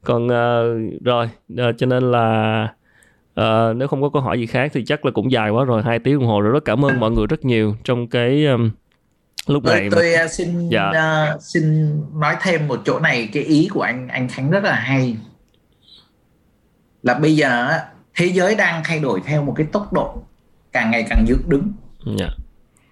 Còn 0.04 0.26
uh, 0.26 1.02
rồi 1.04 1.30
uh, 1.52 1.74
cho 1.78 1.86
nên 1.86 2.10
là 2.10 2.68
uh, 3.40 3.76
nếu 3.76 3.88
không 3.88 4.02
có 4.02 4.08
câu 4.12 4.22
hỏi 4.22 4.38
gì 4.38 4.46
khác 4.46 4.70
thì 4.74 4.84
chắc 4.86 5.04
là 5.04 5.10
cũng 5.10 5.32
dài 5.32 5.50
quá 5.50 5.64
rồi 5.64 5.82
hai 5.82 5.98
tiếng 5.98 6.18
đồng 6.18 6.28
hồ 6.28 6.40
rồi. 6.40 6.52
Rất 6.52 6.64
cảm 6.64 6.84
ơn 6.84 7.00
mọi 7.00 7.10
người 7.10 7.26
rất 7.26 7.44
nhiều 7.44 7.76
trong 7.84 8.08
cái 8.08 8.46
um, 8.46 8.70
lúc 9.46 9.64
này 9.64 9.88
tôi, 9.90 10.02
tôi 10.02 10.24
uh, 10.24 10.30
xin 10.30 10.68
dạ. 10.68 10.90
uh, 10.90 11.42
xin 11.42 11.92
nói 12.20 12.36
thêm 12.42 12.68
một 12.68 12.80
chỗ 12.84 12.98
này 12.98 13.28
cái 13.32 13.42
ý 13.42 13.68
của 13.72 13.82
anh 13.82 14.08
anh 14.08 14.28
Khánh 14.28 14.50
rất 14.50 14.64
là 14.64 14.74
hay 14.74 15.16
là 17.02 17.14
bây 17.14 17.36
giờ 17.36 17.80
thế 18.14 18.26
giới 18.26 18.54
đang 18.54 18.82
thay 18.84 19.00
đổi 19.00 19.22
theo 19.24 19.44
một 19.44 19.54
cái 19.56 19.66
tốc 19.72 19.92
độ 19.92 20.22
càng 20.72 20.90
ngày 20.90 21.06
càng 21.10 21.24
dựng 21.28 21.42
đứng 21.46 21.72
yeah. 22.06 22.18
Dạ. 22.18 22.26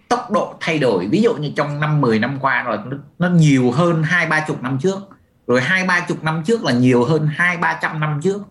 tốc 0.08 0.30
độ 0.30 0.54
thay 0.60 0.78
đổi 0.78 1.06
ví 1.06 1.22
dụ 1.22 1.34
như 1.34 1.52
trong 1.56 1.80
năm 1.80 2.00
10 2.00 2.18
năm 2.18 2.38
qua 2.40 2.62
rồi 2.62 2.78
nó, 2.86 2.96
nó 3.18 3.28
nhiều 3.28 3.70
hơn 3.70 4.02
hai 4.02 4.26
ba 4.26 4.44
chục 4.46 4.62
năm 4.62 4.78
trước 4.82 4.98
rồi 5.46 5.60
hai 5.60 5.84
ba 5.84 6.00
chục 6.08 6.24
năm 6.24 6.42
trước 6.46 6.64
là 6.64 6.72
nhiều 6.72 7.04
hơn 7.04 7.28
hai 7.32 7.56
ba 7.56 7.78
trăm 7.82 8.00
năm 8.00 8.20
trước 8.22 8.42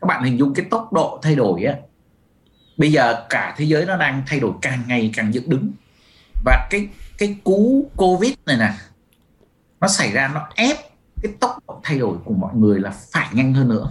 các 0.00 0.06
bạn 0.06 0.22
hình 0.24 0.38
dung 0.38 0.54
cái 0.54 0.66
tốc 0.70 0.92
độ 0.92 1.18
thay 1.22 1.34
đổi 1.34 1.62
á 1.62 1.74
bây 2.76 2.92
giờ 2.92 3.26
cả 3.28 3.54
thế 3.56 3.64
giới 3.64 3.86
nó 3.86 3.96
đang 3.96 4.22
thay 4.26 4.40
đổi 4.40 4.52
càng 4.62 4.82
ngày 4.88 5.10
càng 5.16 5.34
dựng 5.34 5.50
đứng 5.50 5.72
và 6.44 6.66
cái 6.70 6.88
cái 7.18 7.36
cú 7.44 7.90
covid 7.96 8.32
này 8.46 8.56
nè 8.56 8.72
nó 9.80 9.88
xảy 9.88 10.12
ra 10.12 10.30
nó 10.34 10.48
ép 10.54 10.76
cái 11.22 11.32
tốc 11.40 11.58
độ 11.68 11.80
thay 11.82 11.98
đổi 11.98 12.16
của 12.24 12.34
mọi 12.34 12.54
người 12.54 12.80
là 12.80 12.92
phải 13.12 13.28
nhanh 13.32 13.54
hơn 13.54 13.68
nữa 13.68 13.90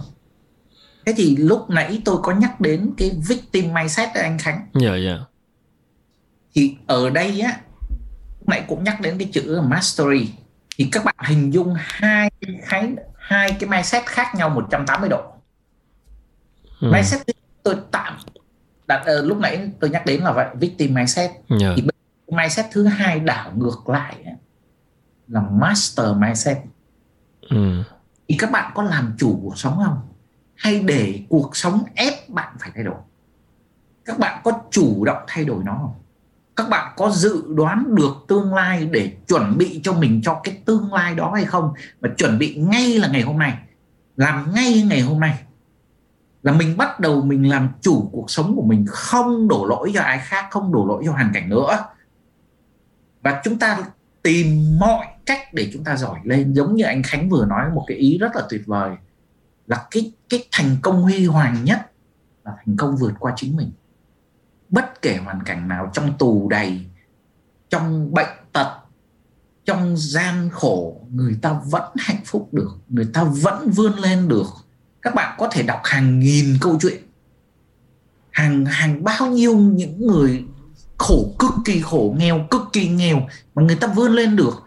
thế 1.06 1.14
thì 1.16 1.36
lúc 1.36 1.70
nãy 1.70 2.02
tôi 2.04 2.16
có 2.22 2.32
nhắc 2.32 2.60
đến 2.60 2.90
cái 2.98 3.10
victim 3.28 3.74
mindset 3.74 4.08
đấy 4.14 4.24
anh 4.24 4.38
Khánh 4.38 4.66
dạ 4.74 4.90
yeah, 4.90 5.02
dạ 5.04 5.10
yeah. 5.10 5.20
thì 6.54 6.76
ở 6.86 7.10
đây 7.10 7.40
á 7.40 7.60
lúc 8.40 8.48
nãy 8.48 8.64
cũng 8.68 8.84
nhắc 8.84 9.00
đến 9.00 9.18
cái 9.18 9.28
chữ 9.32 9.60
mastery 9.60 10.32
thì 10.76 10.88
các 10.92 11.04
bạn 11.04 11.14
hình 11.18 11.52
dung 11.52 11.74
hai 11.76 12.30
cái 12.40 12.94
hai 13.14 13.56
cái 13.60 13.70
mindset 13.70 14.06
khác 14.06 14.34
nhau 14.34 14.48
180 14.48 15.08
độ 15.08 15.22
ừ. 16.80 16.90
mindset 16.92 17.22
tôi 17.62 17.76
tạm 17.90 18.16
đặt 18.86 19.04
uh, 19.18 19.24
lúc 19.24 19.38
nãy 19.38 19.70
tôi 19.80 19.90
nhắc 19.90 20.06
đến 20.06 20.20
là 20.20 20.32
vậy 20.32 20.46
victim 20.54 20.94
mindset 20.94 21.30
yeah. 21.60 21.72
thì 21.76 21.82
mindset 22.28 22.66
thứ 22.72 22.84
hai 22.84 23.20
đảo 23.20 23.52
ngược 23.56 23.88
lại 23.88 24.16
là 25.28 25.40
master 25.40 26.06
mindset 26.16 26.58
ừ. 27.40 27.82
thì 28.28 28.36
các 28.38 28.50
bạn 28.50 28.72
có 28.74 28.82
làm 28.82 29.14
chủ 29.18 29.40
cuộc 29.42 29.58
sống 29.58 29.76
không 29.84 30.11
hay 30.62 30.78
để 30.78 31.20
cuộc 31.28 31.56
sống 31.56 31.82
ép 31.94 32.28
bạn 32.28 32.56
phải 32.60 32.70
thay 32.74 32.84
đổi? 32.84 32.94
Các 34.04 34.18
bạn 34.18 34.40
có 34.44 34.52
chủ 34.70 35.04
động 35.04 35.22
thay 35.26 35.44
đổi 35.44 35.64
nó 35.64 35.78
không? 35.80 35.94
Các 36.56 36.68
bạn 36.68 36.92
có 36.96 37.10
dự 37.10 37.44
đoán 37.48 37.94
được 37.94 38.12
tương 38.28 38.54
lai 38.54 38.88
để 38.92 39.12
chuẩn 39.28 39.58
bị 39.58 39.80
cho 39.84 39.92
mình 39.92 40.20
cho 40.24 40.40
cái 40.44 40.62
tương 40.64 40.92
lai 40.92 41.14
đó 41.14 41.32
hay 41.34 41.44
không? 41.44 41.72
Và 42.00 42.08
chuẩn 42.16 42.38
bị 42.38 42.54
ngay 42.54 42.98
là 42.98 43.08
ngày 43.08 43.22
hôm 43.22 43.38
nay, 43.38 43.58
làm 44.16 44.54
ngay 44.54 44.82
ngày 44.82 45.00
hôm 45.00 45.20
nay, 45.20 45.38
là 46.42 46.52
mình 46.52 46.76
bắt 46.76 47.00
đầu 47.00 47.22
mình 47.22 47.50
làm 47.50 47.68
chủ 47.80 48.08
cuộc 48.12 48.30
sống 48.30 48.56
của 48.56 48.62
mình, 48.62 48.86
không 48.88 49.48
đổ 49.48 49.66
lỗi 49.66 49.90
cho 49.94 50.00
ai 50.02 50.18
khác, 50.18 50.46
không 50.50 50.72
đổ 50.72 50.86
lỗi 50.86 51.02
cho 51.06 51.12
hoàn 51.12 51.30
cảnh 51.34 51.48
nữa. 51.48 51.78
Và 53.22 53.40
chúng 53.44 53.58
ta 53.58 53.78
tìm 54.22 54.78
mọi 54.80 55.06
cách 55.26 55.54
để 55.54 55.70
chúng 55.72 55.84
ta 55.84 55.96
giỏi 55.96 56.18
lên. 56.24 56.52
Giống 56.52 56.74
như 56.74 56.84
anh 56.84 57.02
Khánh 57.02 57.28
vừa 57.28 57.46
nói 57.46 57.70
một 57.74 57.84
cái 57.86 57.96
ý 57.96 58.18
rất 58.18 58.36
là 58.36 58.42
tuyệt 58.50 58.62
vời 58.66 58.90
là 59.66 59.86
cái 59.90 60.12
cái 60.28 60.48
thành 60.52 60.76
công 60.82 61.02
huy 61.02 61.26
hoàng 61.26 61.64
nhất 61.64 61.92
là 62.44 62.52
thành 62.66 62.76
công 62.76 62.96
vượt 62.96 63.12
qua 63.18 63.32
chính 63.36 63.56
mình. 63.56 63.70
Bất 64.68 65.02
kể 65.02 65.16
hoàn 65.24 65.42
cảnh 65.42 65.68
nào, 65.68 65.90
trong 65.94 66.18
tù 66.18 66.48
đầy, 66.48 66.86
trong 67.70 68.14
bệnh 68.14 68.28
tật, 68.52 68.78
trong 69.64 69.96
gian 69.96 70.50
khổ, 70.52 71.00
người 71.10 71.38
ta 71.42 71.60
vẫn 71.64 71.92
hạnh 71.98 72.20
phúc 72.24 72.48
được, 72.52 72.70
người 72.88 73.08
ta 73.12 73.24
vẫn 73.24 73.70
vươn 73.70 73.98
lên 73.98 74.28
được. 74.28 74.46
Các 75.02 75.14
bạn 75.14 75.36
có 75.38 75.48
thể 75.52 75.62
đọc 75.62 75.80
hàng 75.84 76.20
nghìn 76.20 76.58
câu 76.60 76.78
chuyện. 76.80 77.02
Hàng 78.30 78.64
hàng 78.64 79.04
bao 79.04 79.26
nhiêu 79.26 79.56
những 79.56 80.06
người 80.06 80.44
khổ, 80.98 81.34
cực 81.38 81.52
kỳ 81.64 81.80
khổ, 81.80 82.14
nghèo, 82.18 82.46
cực 82.50 82.62
kỳ 82.72 82.88
nghèo 82.88 83.26
mà 83.54 83.62
người 83.62 83.76
ta 83.76 83.86
vươn 83.86 84.12
lên 84.12 84.36
được. 84.36 84.62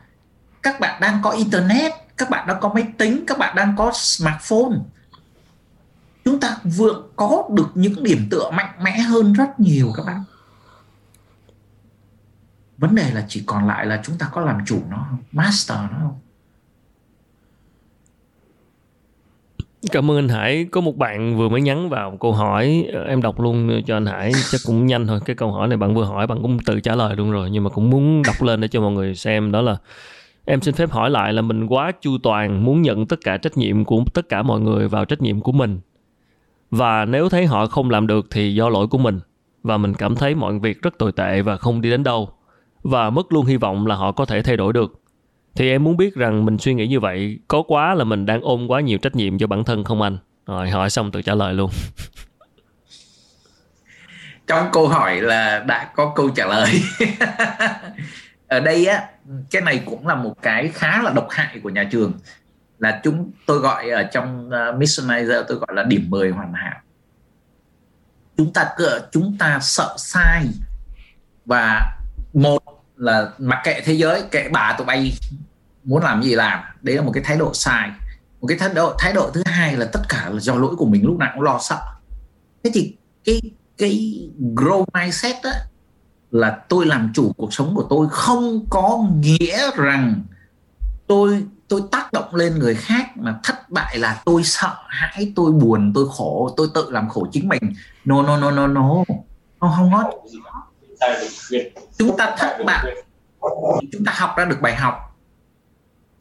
Các 0.63 0.79
bạn 0.79 1.01
đang 1.01 1.21
có 1.23 1.31
internet 1.31 1.91
các 2.17 2.29
bạn 2.29 2.47
đang 2.47 2.57
có 2.61 2.71
máy 2.73 2.87
tính 2.97 3.23
các 3.27 3.37
bạn 3.37 3.55
đang 3.55 3.75
có 3.77 3.91
smartphone 3.93 4.77
chúng 6.25 6.39
ta 6.39 6.57
vừa 6.63 7.03
có 7.15 7.43
được 7.51 7.67
những 7.75 8.03
điểm 8.03 8.27
tựa 8.31 8.51
mạnh 8.51 8.75
mẽ 8.83 8.97
hơn 8.99 9.33
rất 9.33 9.59
nhiều 9.59 9.91
các 9.97 10.05
bạn 10.05 10.23
vấn 12.77 12.95
đề 12.95 13.11
là 13.11 13.25
chỉ 13.27 13.43
còn 13.45 13.67
lại 13.67 13.85
là 13.85 14.01
chúng 14.03 14.17
ta 14.17 14.29
có 14.31 14.41
làm 14.41 14.65
chủ 14.65 14.81
nó 14.89 15.05
không 15.09 15.19
master 15.31 15.77
nó 15.77 15.97
không 16.01 16.19
Cảm 19.91 20.11
ơn 20.11 20.17
anh 20.17 20.29
Hải. 20.29 20.65
Có 20.71 20.81
một 20.81 20.97
bạn 20.97 21.37
vừa 21.37 21.49
mới 21.49 21.61
nhắn 21.61 21.89
vào 21.89 22.17
câu 22.21 22.33
hỏi, 22.33 22.87
ờ, 22.93 23.03
em 23.03 23.21
đọc 23.21 23.39
luôn 23.39 23.81
cho 23.85 23.97
anh 23.97 24.05
Hải, 24.05 24.31
chắc 24.51 24.61
cũng 24.65 24.85
nhanh 24.85 25.07
thôi. 25.07 25.19
Cái 25.25 25.35
câu 25.35 25.51
hỏi 25.51 25.67
này 25.67 25.77
bạn 25.77 25.95
vừa 25.95 26.03
hỏi, 26.03 26.27
bạn 26.27 26.41
cũng 26.41 26.59
tự 26.65 26.79
trả 26.79 26.95
lời 26.95 27.15
luôn 27.15 27.31
rồi, 27.31 27.49
nhưng 27.49 27.63
mà 27.63 27.69
cũng 27.69 27.89
muốn 27.89 28.21
đọc 28.25 28.43
lên 28.43 28.61
để 28.61 28.67
cho 28.67 28.81
mọi 28.81 28.91
người 28.91 29.15
xem. 29.15 29.51
Đó 29.51 29.61
là 29.61 29.77
em 30.45 30.61
xin 30.61 30.75
phép 30.75 30.91
hỏi 30.91 31.09
lại 31.09 31.33
là 31.33 31.41
mình 31.41 31.67
quá 31.67 31.91
chu 32.01 32.17
toàn, 32.23 32.65
muốn 32.65 32.81
nhận 32.81 33.05
tất 33.05 33.19
cả 33.23 33.37
trách 33.37 33.57
nhiệm 33.57 33.85
của 33.85 34.03
tất 34.13 34.29
cả 34.29 34.43
mọi 34.43 34.61
người 34.61 34.87
vào 34.87 35.05
trách 35.05 35.21
nhiệm 35.21 35.41
của 35.41 35.51
mình. 35.51 35.79
Và 36.71 37.05
nếu 37.05 37.29
thấy 37.29 37.45
họ 37.45 37.65
không 37.65 37.89
làm 37.89 38.07
được 38.07 38.27
thì 38.31 38.55
do 38.55 38.69
lỗi 38.69 38.87
của 38.87 38.97
mình. 38.97 39.19
Và 39.63 39.77
mình 39.77 39.93
cảm 39.93 40.15
thấy 40.15 40.35
mọi 40.35 40.59
việc 40.59 40.81
rất 40.81 40.97
tồi 40.97 41.11
tệ 41.11 41.41
và 41.41 41.57
không 41.57 41.81
đi 41.81 41.89
đến 41.89 42.03
đâu. 42.03 42.29
Và 42.83 43.09
mất 43.09 43.33
luôn 43.33 43.45
hy 43.45 43.57
vọng 43.57 43.87
là 43.87 43.95
họ 43.95 44.11
có 44.11 44.25
thể 44.25 44.41
thay 44.41 44.57
đổi 44.57 44.73
được 44.73 45.01
thì 45.55 45.69
em 45.69 45.83
muốn 45.83 45.97
biết 45.97 46.15
rằng 46.15 46.45
mình 46.45 46.57
suy 46.57 46.73
nghĩ 46.73 46.87
như 46.87 46.99
vậy 46.99 47.39
có 47.47 47.63
quá 47.67 47.93
là 47.93 48.03
mình 48.03 48.25
đang 48.25 48.41
ôm 48.41 48.67
quá 48.67 48.81
nhiều 48.81 48.97
trách 48.97 49.15
nhiệm 49.15 49.37
cho 49.37 49.47
bản 49.47 49.63
thân 49.63 49.83
không 49.83 50.01
anh 50.01 50.17
rồi 50.47 50.69
hỏi 50.69 50.89
xong 50.89 51.11
tự 51.11 51.21
trả 51.21 51.35
lời 51.35 51.53
luôn 51.53 51.71
trong 54.47 54.67
câu 54.73 54.87
hỏi 54.87 55.21
là 55.21 55.63
đã 55.67 55.91
có 55.95 56.13
câu 56.15 56.29
trả 56.29 56.45
lời 56.45 56.69
ở 58.47 58.59
đây 58.59 58.85
á 58.85 59.09
cái 59.51 59.61
này 59.61 59.83
cũng 59.85 60.07
là 60.07 60.15
một 60.15 60.41
cái 60.41 60.71
khá 60.73 61.01
là 61.01 61.11
độc 61.11 61.27
hại 61.29 61.59
của 61.63 61.69
nhà 61.69 61.87
trường. 61.91 62.13
Là 62.79 63.01
chúng 63.03 63.31
tôi 63.45 63.59
gọi 63.59 63.89
ở 63.89 64.03
trong 64.03 64.49
ờ, 64.49 64.69
uh, 64.69 64.81
missionizer 64.81 65.43
tôi 65.47 65.57
gọi 65.57 65.69
là 65.73 65.83
điểm 65.83 66.09
10 66.09 66.29
hoàn 66.29 66.53
hảo. 66.53 66.81
Chúng 68.37 68.53
ta 68.53 68.75
chúng 69.11 69.37
ta 69.39 69.59
sợ 69.61 69.95
sai. 69.97 70.45
Và 71.45 71.97
một 72.33 72.63
là 72.95 73.29
mặc 73.37 73.61
kệ 73.63 73.81
thế 73.85 73.93
giới 73.93 74.23
kệ 74.31 74.49
bà 74.49 74.75
tụi 74.77 74.85
bay 74.85 75.13
muốn 75.83 76.03
làm 76.03 76.23
gì 76.23 76.35
làm 76.35 76.59
đấy 76.81 76.95
là 76.95 77.01
một 77.01 77.11
cái 77.13 77.23
thái 77.23 77.37
độ 77.37 77.53
sai. 77.53 77.91
Một 78.41 78.47
cái 78.47 78.57
thái 78.57 78.69
độ 78.73 78.95
thái 78.99 79.13
độ 79.13 79.31
thứ 79.33 79.43
hai 79.45 79.77
là 79.77 79.85
tất 79.93 80.01
cả 80.09 80.29
là 80.29 80.39
do 80.39 80.55
lỗi 80.55 80.75
của 80.75 80.85
mình 80.85 81.05
lúc 81.05 81.17
nào 81.17 81.31
cũng 81.33 81.43
lo 81.43 81.59
sợ. 81.61 81.79
Thế 82.63 82.71
thì 82.73 82.95
cái 83.25 83.41
cái 83.77 84.29
grow 84.39 84.85
mindset 84.93 85.35
đó 85.43 85.51
là 86.35 86.59
tôi 86.69 86.85
làm 86.85 87.11
chủ 87.13 87.33
cuộc 87.37 87.53
sống 87.53 87.75
của 87.75 87.85
tôi 87.89 88.07
không 88.11 88.65
có 88.69 89.07
nghĩa 89.19 89.71
rằng 89.75 90.21
tôi 91.07 91.43
tôi 91.67 91.81
tác 91.91 92.13
động 92.13 92.35
lên 92.35 92.59
người 92.59 92.75
khác 92.75 93.17
mà 93.17 93.39
thất 93.43 93.69
bại 93.69 93.97
là 93.97 94.21
tôi 94.25 94.43
sợ 94.43 94.75
hãi, 94.87 95.33
tôi 95.35 95.51
buồn, 95.51 95.91
tôi 95.95 96.05
khổ, 96.09 96.53
tôi 96.57 96.67
tự 96.73 96.89
làm 96.91 97.09
khổ 97.09 97.27
chính 97.31 97.49
mình. 97.49 97.61
No 98.05 98.23
no 98.23 98.37
no 98.37 98.51
no 98.51 98.67
no. 98.67 99.03
Không 99.59 99.71
không 99.75 99.89
hết 99.89 100.03
chúng 101.97 102.17
ta 102.17 102.35
thất 102.37 102.57
bại. 102.65 102.95
Chúng 103.91 104.05
ta 104.05 104.11
học 104.15 104.29
ra 104.37 104.45
được 104.45 104.61
bài 104.61 104.75
học. 104.75 105.17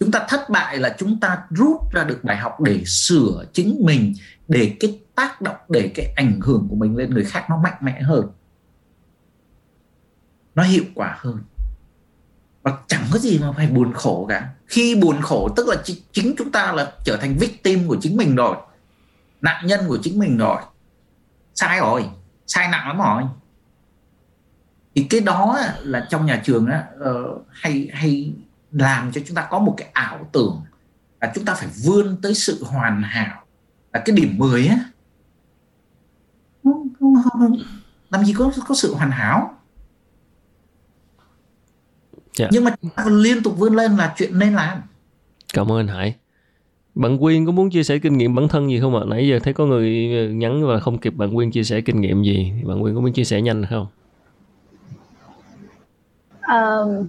Chúng 0.01 0.11
ta 0.11 0.27
thất 0.29 0.51
bại 0.51 0.77
là 0.79 0.95
chúng 0.99 1.21
ta 1.21 1.39
rút 1.51 1.93
ra 1.93 2.05
được 2.05 2.21
bài 2.23 2.37
học 2.37 2.61
để 2.61 2.83
sửa 2.87 3.45
chính 3.53 3.81
mình, 3.85 4.15
để 4.49 4.77
cái 4.81 5.01
tác 5.15 5.41
động, 5.41 5.57
để 5.69 5.91
cái 5.95 6.13
ảnh 6.17 6.41
hưởng 6.41 6.67
của 6.71 6.77
mình 6.77 6.97
lên 6.97 7.15
người 7.15 7.25
khác 7.25 7.47
nó 7.51 7.57
mạnh 7.57 7.77
mẽ 7.81 8.01
hơn 8.01 8.27
nó 10.55 10.63
hiệu 10.63 10.85
quả 10.95 11.17
hơn. 11.19 11.39
Và 12.63 12.79
chẳng 12.87 13.05
có 13.13 13.19
gì 13.19 13.39
mà 13.39 13.53
phải 13.53 13.67
buồn 13.67 13.93
khổ 13.93 14.27
cả. 14.29 14.49
Khi 14.67 14.95
buồn 14.95 15.21
khổ 15.23 15.49
tức 15.57 15.69
là 15.69 15.77
chính 16.13 16.35
chúng 16.39 16.53
ta 16.53 16.73
là 16.73 16.93
trở 17.05 17.17
thành 17.17 17.37
victim 17.37 17.89
của 17.89 17.97
chính 18.01 18.17
mình 18.17 18.37
rồi. 18.37 18.57
Nạn 19.41 19.67
nhân 19.67 19.81
của 19.89 19.99
chính 20.03 20.19
mình 20.19 20.39
rồi. 20.39 20.63
Sai 21.55 21.81
rồi. 21.81 22.11
Sai 22.47 22.69
nặng 22.69 22.89
lắm 22.89 22.99
rồi. 22.99 23.23
Thì 24.95 25.07
cái 25.11 25.21
đó 25.21 25.59
là 25.81 26.07
trong 26.11 26.27
nhà 26.27 26.43
trường 26.45 26.67
á 26.67 26.85
uh, 27.11 27.47
hay 27.51 27.91
hay 27.93 28.35
làm 28.71 29.13
cho 29.13 29.21
chúng 29.27 29.35
ta 29.35 29.47
có 29.51 29.59
một 29.59 29.75
cái 29.77 29.89
ảo 29.93 30.29
tưởng 30.33 30.63
là 31.21 31.33
chúng 31.35 31.45
ta 31.45 31.55
phải 31.55 31.69
vươn 31.85 32.17
tới 32.23 32.35
sự 32.35 32.65
hoàn 32.65 33.03
hảo. 33.03 33.45
Là 33.93 34.03
cái 34.05 34.17
điểm 34.17 34.39
10 34.39 34.67
á. 34.67 34.79
Làm 38.11 38.25
gì 38.25 38.35
có 38.39 38.53
có 38.69 38.75
sự 38.75 38.95
hoàn 38.95 39.11
hảo 39.11 39.59
yeah. 42.39 42.39
Dạ. 42.39 42.49
nhưng 42.53 42.65
mà 42.65 42.71
chúng 42.83 42.91
ta 42.97 43.05
liên 43.09 43.43
tục 43.43 43.59
vươn 43.59 43.77
lên 43.77 43.97
là 43.97 44.15
chuyện 44.17 44.39
nên 44.39 44.55
làm 44.55 44.79
cảm 45.55 45.73
ơn 45.73 45.87
Hải 45.87 46.15
bạn 46.95 47.19
Quyên 47.19 47.47
có 47.47 47.53
muốn 47.53 47.71
chia 47.71 47.83
sẻ 47.83 47.99
kinh 47.99 48.19
nghiệm 48.19 48.35
bản 48.35 48.49
thân 48.49 48.71
gì 48.71 48.81
không 48.81 48.97
ạ? 48.97 49.03
Nãy 49.07 49.29
giờ 49.29 49.39
thấy 49.43 49.55
có 49.55 49.67
người 49.67 49.91
nhắn 50.35 50.67
và 50.67 50.81
không 50.81 50.99
kịp 50.99 51.15
bạn 51.17 51.35
Quyên 51.35 51.51
chia 51.51 51.65
sẻ 51.65 51.81
kinh 51.81 52.01
nghiệm 52.01 52.23
gì. 52.23 52.53
Bạn 52.65 52.83
Quyên 52.83 52.95
có 52.95 53.01
muốn 53.01 53.13
chia 53.13 53.25
sẻ 53.25 53.41
nhanh 53.41 53.65
không? 53.71 53.87
Um, 56.49 57.09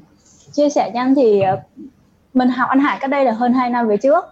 chia 0.51 0.69
sẻ 0.69 0.91
nhanh 0.93 1.15
thì 1.15 1.41
ờ, 1.41 1.61
mình 2.33 2.49
học 2.49 2.69
anh 2.69 2.79
Hải 2.79 2.97
cách 3.01 3.09
đây 3.09 3.25
là 3.25 3.31
hơn 3.31 3.53
2 3.53 3.69
năm 3.69 3.87
về 3.87 3.97
trước 3.97 4.25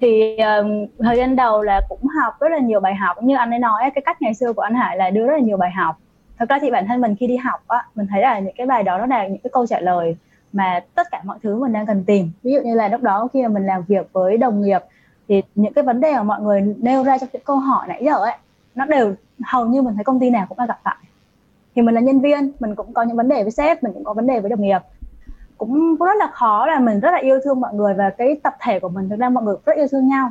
thì 0.00 0.36
uh, 0.36 0.90
thời 0.98 1.16
gian 1.16 1.36
đầu 1.36 1.62
là 1.62 1.80
cũng 1.88 2.06
học 2.22 2.34
rất 2.40 2.48
là 2.52 2.58
nhiều 2.58 2.80
bài 2.80 2.94
học 2.94 3.22
như 3.22 3.36
anh 3.36 3.50
ấy 3.50 3.58
nói 3.58 3.90
cái 3.94 4.02
cách 4.06 4.22
ngày 4.22 4.34
xưa 4.34 4.52
của 4.52 4.62
anh 4.62 4.74
Hải 4.74 4.96
là 4.96 5.10
đưa 5.10 5.26
rất 5.26 5.32
là 5.32 5.40
nhiều 5.40 5.56
bài 5.56 5.70
học 5.70 5.98
thật 6.38 6.48
ra 6.48 6.58
thì 6.62 6.70
bản 6.70 6.86
thân 6.86 7.00
mình 7.00 7.14
khi 7.20 7.26
đi 7.26 7.36
học 7.36 7.60
á 7.66 7.84
mình 7.94 8.06
thấy 8.10 8.22
là 8.22 8.38
những 8.38 8.54
cái 8.56 8.66
bài 8.66 8.82
đó 8.82 8.98
nó 8.98 9.06
là 9.06 9.26
những 9.26 9.38
cái 9.38 9.50
câu 9.52 9.66
trả 9.66 9.80
lời 9.80 10.16
mà 10.52 10.80
tất 10.94 11.06
cả 11.10 11.22
mọi 11.24 11.38
thứ 11.42 11.56
mình 11.56 11.72
đang 11.72 11.86
cần 11.86 12.04
tìm. 12.04 12.30
Ví 12.42 12.52
dụ 12.52 12.60
như 12.60 12.74
là 12.74 12.88
lúc 12.88 13.02
đó 13.02 13.28
khi 13.32 13.42
mà 13.42 13.48
mình 13.48 13.66
làm 13.66 13.82
việc 13.82 14.12
với 14.12 14.38
đồng 14.38 14.62
nghiệp, 14.62 14.80
thì 15.28 15.42
những 15.54 15.72
cái 15.72 15.84
vấn 15.84 16.00
đề 16.00 16.14
mà 16.14 16.22
mọi 16.22 16.40
người 16.40 16.74
nêu 16.78 17.04
ra 17.04 17.18
trong 17.18 17.28
những 17.32 17.42
câu 17.44 17.56
hỏi 17.56 17.86
nãy 17.88 18.04
giờ 18.04 18.16
ấy, 18.16 18.36
nó 18.74 18.84
đều 18.84 19.14
hầu 19.44 19.66
như 19.66 19.82
mình 19.82 19.94
thấy 19.94 20.04
công 20.04 20.20
ty 20.20 20.30
nào 20.30 20.46
cũng 20.48 20.58
đã 20.58 20.66
gặp 20.66 20.80
phải. 20.84 20.96
Thì 21.74 21.82
mình 21.82 21.94
là 21.94 22.00
nhân 22.00 22.20
viên, 22.20 22.52
mình 22.60 22.74
cũng 22.74 22.92
có 22.92 23.02
những 23.02 23.16
vấn 23.16 23.28
đề 23.28 23.42
với 23.42 23.50
sếp, 23.50 23.82
mình 23.82 23.92
cũng 23.92 24.04
có 24.04 24.12
vấn 24.12 24.26
đề 24.26 24.40
với 24.40 24.50
đồng 24.50 24.62
nghiệp. 24.62 24.78
Cũng 25.58 25.96
rất 25.96 26.16
là 26.18 26.30
khó 26.32 26.66
là 26.66 26.80
mình 26.80 27.00
rất 27.00 27.10
là 27.10 27.18
yêu 27.18 27.38
thương 27.44 27.60
mọi 27.60 27.74
người 27.74 27.94
và 27.94 28.10
cái 28.10 28.40
tập 28.42 28.56
thể 28.60 28.80
của 28.80 28.88
mình, 28.88 29.08
thực 29.08 29.18
ra 29.18 29.28
mọi 29.28 29.44
người 29.44 29.56
rất 29.66 29.76
yêu 29.76 29.86
thương 29.90 30.08
nhau. 30.08 30.30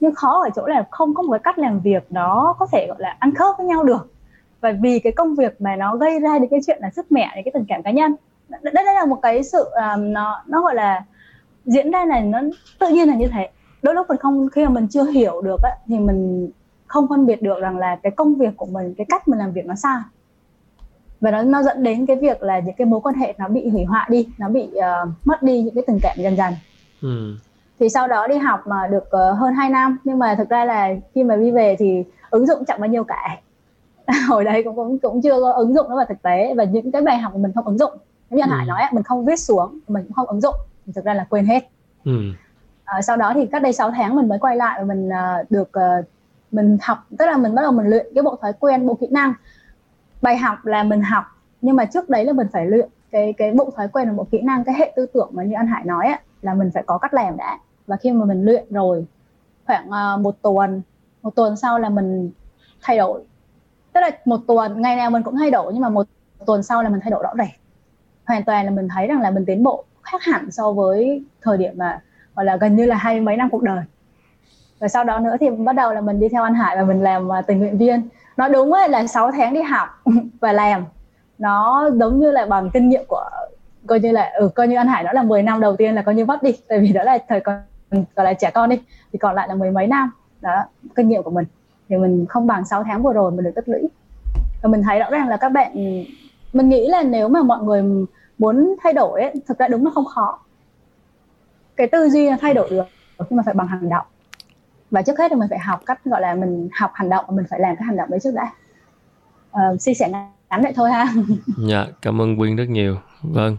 Nhưng 0.00 0.14
khó 0.14 0.42
ở 0.42 0.50
chỗ 0.54 0.66
là 0.66 0.84
không 0.90 1.14
có 1.14 1.22
một 1.22 1.32
cái 1.32 1.40
cách 1.44 1.58
làm 1.58 1.80
việc 1.80 2.12
đó 2.12 2.56
có 2.58 2.66
thể, 2.72 2.86
gọi 2.86 2.96
là, 3.00 3.16
ăn 3.18 3.34
khớp 3.34 3.54
với 3.58 3.66
nhau 3.66 3.84
được. 3.84 4.12
Và 4.60 4.72
vì 4.82 4.98
cái 4.98 5.12
công 5.12 5.34
việc 5.34 5.60
mà 5.60 5.76
nó 5.76 5.96
gây 5.96 6.20
ra 6.20 6.38
những 6.38 6.50
cái 6.50 6.60
chuyện 6.66 6.78
là 6.80 6.90
sức 6.90 7.12
mẹ 7.12 7.32
đến 7.34 7.44
cái 7.44 7.52
tình 7.54 7.64
cảm 7.68 7.82
cá 7.82 7.90
nhân 7.90 8.14
đây, 8.48 8.72
đây 8.74 8.94
là 8.94 9.04
một 9.04 9.18
cái 9.22 9.44
sự 9.44 9.64
um, 9.64 10.12
nó 10.12 10.42
nó 10.46 10.62
gọi 10.62 10.74
là 10.74 11.04
diễn 11.64 11.90
ra 11.90 12.04
này 12.04 12.22
nó 12.22 12.40
tự 12.78 12.88
nhiên 12.88 13.08
là 13.08 13.14
như 13.14 13.28
thế. 13.32 13.48
Đôi 13.82 13.94
lúc 13.94 14.06
mình 14.08 14.18
không 14.18 14.48
khi 14.48 14.64
mà 14.64 14.70
mình 14.70 14.88
chưa 14.88 15.04
hiểu 15.04 15.40
được 15.40 15.62
ấy, 15.62 15.72
thì 15.86 15.98
mình 15.98 16.50
không 16.86 17.08
phân 17.08 17.26
biệt 17.26 17.42
được 17.42 17.60
rằng 17.60 17.78
là 17.78 17.96
cái 18.02 18.12
công 18.16 18.34
việc 18.34 18.56
của 18.56 18.66
mình 18.66 18.94
cái 18.94 19.06
cách 19.08 19.28
mình 19.28 19.38
làm 19.38 19.52
việc 19.52 19.66
nó 19.66 19.74
sai 19.74 20.00
và 21.20 21.30
nó 21.30 21.42
nó 21.42 21.62
dẫn 21.62 21.82
đến 21.82 22.06
cái 22.06 22.16
việc 22.16 22.42
là 22.42 22.58
những 22.58 22.74
cái 22.74 22.86
mối 22.86 23.00
quan 23.00 23.14
hệ 23.14 23.34
nó 23.38 23.48
bị 23.48 23.68
hủy 23.68 23.84
hoại 23.84 24.08
đi 24.10 24.28
nó 24.38 24.48
bị 24.48 24.68
uh, 24.78 25.08
mất 25.24 25.42
đi 25.42 25.62
những 25.62 25.74
cái 25.74 25.84
tình 25.86 25.98
cảm 26.02 26.16
dần 26.18 26.36
dần. 26.36 26.54
Ừ. 27.02 27.34
thì 27.80 27.88
sau 27.88 28.08
đó 28.08 28.26
đi 28.26 28.38
học 28.38 28.60
mà 28.66 28.86
được 28.86 29.04
uh, 29.04 29.38
hơn 29.38 29.54
2 29.54 29.70
năm 29.70 29.98
nhưng 30.04 30.18
mà 30.18 30.34
thực 30.38 30.48
ra 30.48 30.64
là 30.64 30.94
khi 31.14 31.24
mà 31.24 31.36
đi 31.36 31.50
về 31.50 31.76
thì 31.78 32.04
ứng 32.30 32.46
dụng 32.46 32.64
chẳng 32.64 32.80
bao 32.80 32.90
nhiêu 32.90 33.04
cả. 33.04 33.40
Hồi 34.28 34.44
đấy 34.44 34.62
cũng 34.64 34.76
cũng 34.76 34.98
cũng 34.98 35.22
chưa 35.22 35.40
có 35.40 35.52
ứng 35.52 35.74
dụng 35.74 35.88
nó 35.88 35.96
vào 35.96 36.06
thực 36.08 36.22
tế 36.22 36.54
và 36.56 36.64
những 36.64 36.92
cái 36.92 37.02
bài 37.02 37.18
học 37.18 37.32
mà 37.34 37.38
mình 37.42 37.52
không 37.54 37.64
ứng 37.64 37.78
dụng 37.78 37.92
như 38.30 38.42
anh 38.42 38.50
ừ. 38.50 38.56
Hải 38.56 38.66
nói 38.66 38.82
mình 38.92 39.02
không 39.02 39.24
viết 39.24 39.36
xuống 39.36 39.78
mình 39.88 40.04
cũng 40.04 40.12
không 40.12 40.26
ứng 40.26 40.40
dụng 40.40 40.54
thì 40.86 40.92
thực 40.92 41.04
ra 41.04 41.14
là 41.14 41.26
quên 41.30 41.46
hết. 41.46 41.68
Ừ. 42.04 42.12
à, 42.84 43.02
sau 43.02 43.16
đó 43.16 43.32
thì 43.34 43.46
cách 43.46 43.62
đây 43.62 43.72
6 43.72 43.90
tháng 43.90 44.16
mình 44.16 44.28
mới 44.28 44.38
quay 44.38 44.56
lại 44.56 44.78
và 44.78 44.84
mình 44.84 45.08
uh, 45.08 45.50
được 45.50 45.70
uh, 45.78 46.04
mình 46.52 46.78
học 46.82 46.98
tức 47.18 47.26
là 47.26 47.36
mình 47.36 47.54
bắt 47.54 47.62
đầu 47.62 47.72
mình 47.72 47.86
luyện 47.86 48.06
cái 48.14 48.22
bộ 48.22 48.36
thói 48.42 48.52
quen 48.52 48.86
bộ 48.86 48.94
kỹ 48.94 49.06
năng. 49.10 49.32
Bài 50.22 50.36
học 50.36 50.66
là 50.66 50.82
mình 50.82 51.02
học 51.02 51.24
nhưng 51.60 51.76
mà 51.76 51.84
trước 51.84 52.08
đấy 52.08 52.24
là 52.24 52.32
mình 52.32 52.46
phải 52.52 52.66
luyện 52.66 52.88
cái 53.10 53.32
cái 53.32 53.52
bộ 53.52 53.70
thói 53.76 53.88
quen 53.88 54.08
là 54.08 54.14
bộ 54.14 54.26
kỹ 54.30 54.40
năng 54.40 54.64
cái 54.64 54.74
hệ 54.78 54.92
tư 54.96 55.06
tưởng 55.06 55.30
mà 55.32 55.42
như 55.42 55.54
anh 55.56 55.66
Hải 55.66 55.84
nói 55.84 56.06
ấy, 56.06 56.16
là 56.42 56.54
mình 56.54 56.70
phải 56.74 56.82
có 56.86 56.98
cách 56.98 57.14
làm 57.14 57.36
đã. 57.36 57.58
Và 57.86 57.96
khi 57.96 58.12
mà 58.12 58.24
mình 58.24 58.44
luyện 58.44 58.64
rồi 58.70 59.06
khoảng 59.66 59.88
uh, 59.88 60.20
một 60.20 60.42
tuần 60.42 60.82
một 61.22 61.34
tuần 61.34 61.56
sau 61.56 61.78
là 61.78 61.88
mình 61.88 62.30
thay 62.82 62.98
đổi. 62.98 63.22
Tức 63.92 64.00
là 64.00 64.10
một 64.24 64.40
tuần 64.46 64.82
ngày 64.82 64.96
nào 64.96 65.10
mình 65.10 65.22
cũng 65.22 65.36
thay 65.36 65.50
đổi 65.50 65.72
nhưng 65.72 65.82
mà 65.82 65.88
một 65.88 66.06
tuần 66.46 66.62
sau 66.62 66.82
là 66.82 66.88
mình 66.88 67.00
thay 67.00 67.10
đổi 67.10 67.22
rõ 67.22 67.32
rệt 67.38 67.65
hoàn 68.26 68.44
toàn 68.44 68.64
là 68.64 68.70
mình 68.70 68.88
thấy 68.88 69.06
rằng 69.06 69.20
là 69.20 69.30
mình 69.30 69.44
tiến 69.46 69.62
bộ 69.62 69.84
khác 70.02 70.22
hẳn 70.22 70.50
so 70.50 70.72
với 70.72 71.22
thời 71.42 71.58
điểm 71.58 71.72
mà 71.76 72.00
gọi 72.34 72.44
là 72.44 72.56
gần 72.56 72.76
như 72.76 72.86
là 72.86 72.96
hai 72.96 73.20
mấy 73.20 73.36
năm 73.36 73.50
cuộc 73.50 73.62
đời. 73.62 73.84
Và 74.78 74.88
sau 74.88 75.04
đó 75.04 75.18
nữa 75.18 75.36
thì 75.40 75.50
bắt 75.50 75.72
đầu 75.72 75.94
là 75.94 76.00
mình 76.00 76.20
đi 76.20 76.28
theo 76.28 76.42
anh 76.42 76.54
Hải 76.54 76.76
và 76.76 76.84
mình 76.84 77.02
làm 77.02 77.32
à, 77.32 77.42
tình 77.42 77.58
nguyện 77.58 77.78
viên. 77.78 78.08
Nó 78.36 78.48
đúng 78.48 78.72
ấy 78.72 78.88
là 78.88 79.06
6 79.06 79.30
tháng 79.30 79.54
đi 79.54 79.62
học 79.62 79.88
và 80.40 80.52
làm. 80.52 80.84
Nó 81.38 81.90
giống 81.94 82.20
như 82.20 82.30
là 82.30 82.46
bằng 82.46 82.70
kinh 82.70 82.88
nghiệm 82.88 83.04
của 83.08 83.30
coi 83.86 84.00
như 84.00 84.12
là 84.12 84.30
ừ, 84.34 84.48
coi 84.54 84.68
như 84.68 84.76
anh 84.76 84.88
Hải 84.88 85.04
nó 85.04 85.12
là 85.12 85.22
10 85.22 85.42
năm 85.42 85.60
đầu 85.60 85.76
tiên 85.76 85.94
là 85.94 86.02
coi 86.02 86.14
như 86.14 86.24
mất 86.24 86.42
đi 86.42 86.56
tại 86.68 86.78
vì 86.78 86.92
đó 86.92 87.02
là 87.02 87.18
thời 87.28 87.40
còn 87.40 87.62
gọi 88.16 88.24
là 88.24 88.34
trẻ 88.34 88.50
con 88.50 88.70
đi 88.70 88.80
thì 89.12 89.18
còn 89.18 89.34
lại 89.34 89.48
là 89.48 89.54
mười 89.54 89.70
mấy 89.70 89.86
năm. 89.86 90.10
Đó 90.40 90.64
kinh 90.94 91.08
nghiệm 91.08 91.22
của 91.22 91.30
mình. 91.30 91.44
Thì 91.88 91.96
mình 91.96 92.26
không 92.28 92.46
bằng 92.46 92.64
6 92.64 92.84
tháng 92.84 93.02
vừa 93.02 93.12
rồi 93.12 93.30
mình 93.30 93.44
được 93.44 93.52
tích 93.54 93.68
lũy. 93.68 93.88
Và 94.62 94.68
mình 94.68 94.82
thấy 94.82 94.98
rõ 94.98 95.10
ràng 95.10 95.28
là 95.28 95.36
các 95.36 95.48
bạn 95.48 95.72
mình 96.52 96.68
nghĩ 96.68 96.88
là 96.88 97.02
nếu 97.02 97.28
mà 97.28 97.42
mọi 97.42 97.62
người 97.62 98.06
muốn 98.38 98.74
thay 98.82 98.92
đổi 98.92 99.22
ấy, 99.22 99.34
thực 99.46 99.58
ra 99.58 99.68
đúng 99.68 99.84
là 99.84 99.90
không 99.94 100.04
khó. 100.04 100.38
Cái 101.76 101.86
tư 101.86 102.08
duy 102.08 102.30
là 102.30 102.36
thay 102.40 102.54
đổi 102.54 102.70
được 102.70 102.86
nhưng 103.18 103.36
mà 103.36 103.42
phải 103.46 103.54
bằng 103.54 103.66
hành 103.66 103.88
động. 103.88 104.06
Và 104.90 105.02
trước 105.02 105.18
hết 105.18 105.28
thì 105.28 105.36
mình 105.36 105.48
phải 105.50 105.58
học 105.58 105.80
cách 105.86 106.04
gọi 106.04 106.20
là 106.20 106.34
mình 106.34 106.68
học 106.72 106.90
hành 106.94 107.08
động 107.08 107.24
mình 107.28 107.46
phải 107.50 107.60
làm 107.60 107.76
cái 107.76 107.84
hành 107.86 107.96
động 107.96 108.10
đấy 108.10 108.20
trước 108.22 108.30
đã. 108.34 108.52
Uh, 109.52 109.80
chia 109.80 109.94
sẻ 109.94 110.08
ngắn 110.50 110.62
vậy 110.62 110.72
thôi 110.76 110.90
ha. 110.90 111.06
Dạ 111.58 111.86
cảm 112.02 112.20
ơn 112.20 112.36
quyên 112.36 112.56
rất 112.56 112.68
nhiều. 112.68 112.96
Vâng 113.22 113.56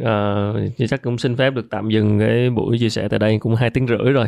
uh, 0.00 0.88
chắc 0.88 1.02
cũng 1.02 1.18
xin 1.18 1.36
phép 1.36 1.54
được 1.54 1.66
tạm 1.70 1.88
dừng 1.88 2.18
cái 2.18 2.50
buổi 2.50 2.78
chia 2.78 2.88
sẻ 2.88 3.08
tại 3.08 3.18
đây 3.18 3.38
cũng 3.38 3.54
hai 3.54 3.70
tiếng 3.70 3.86
rưỡi 3.86 4.12
rồi. 4.12 4.26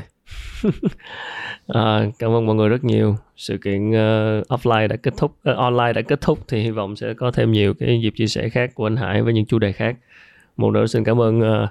Uh, 0.66 2.14
cảm 2.18 2.30
ơn 2.30 2.46
mọi 2.46 2.56
người 2.56 2.68
rất 2.68 2.84
nhiều. 2.84 3.16
Sự 3.36 3.58
kiện 3.58 3.88
uh, 3.88 3.94
offline 4.48 4.88
đã 4.88 4.96
kết 4.96 5.14
thúc 5.16 5.36
uh, 5.50 5.56
online 5.56 5.92
đã 5.92 6.02
kết 6.02 6.20
thúc 6.20 6.38
thì 6.48 6.62
hy 6.62 6.70
vọng 6.70 6.96
sẽ 6.96 7.14
có 7.14 7.30
thêm 7.30 7.52
nhiều 7.52 7.74
cái 7.74 8.00
dịp 8.02 8.12
chia 8.16 8.26
sẻ 8.26 8.48
khác 8.48 8.70
của 8.74 8.86
anh 8.86 8.96
Hải 8.96 9.22
với 9.22 9.32
những 9.32 9.46
chủ 9.46 9.58
đề 9.58 9.72
khác. 9.72 9.96
Một 10.56 10.70
nữa 10.70 10.86
xin 10.86 11.04
cảm 11.04 11.20
ơn 11.20 11.40
uh, 11.40 11.68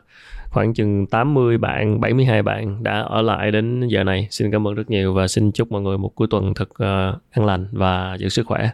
khoảng 0.50 0.74
chừng 0.74 1.08
80 1.08 1.58
bạn 1.58 2.00
72 2.00 2.44
bạn 2.44 2.84
đã 2.84 3.02
ở 3.02 3.22
lại 3.22 3.52
đến 3.52 3.88
giờ 3.88 4.04
này. 4.04 4.28
Xin 4.32 4.52
cảm 4.52 4.68
ơn 4.68 4.76
rất 4.76 4.90
nhiều 4.90 5.14
và 5.14 5.28
xin 5.28 5.52
chúc 5.52 5.72
mọi 5.72 5.82
người 5.82 5.98
một 5.98 6.16
cuối 6.16 6.28
tuần 6.32 6.54
thật 6.54 6.70
uh, 6.70 7.22
an 7.32 7.46
lành 7.46 7.68
và 7.72 8.18
giữ 8.20 8.30
sức 8.30 8.46
khỏe. 8.48 8.70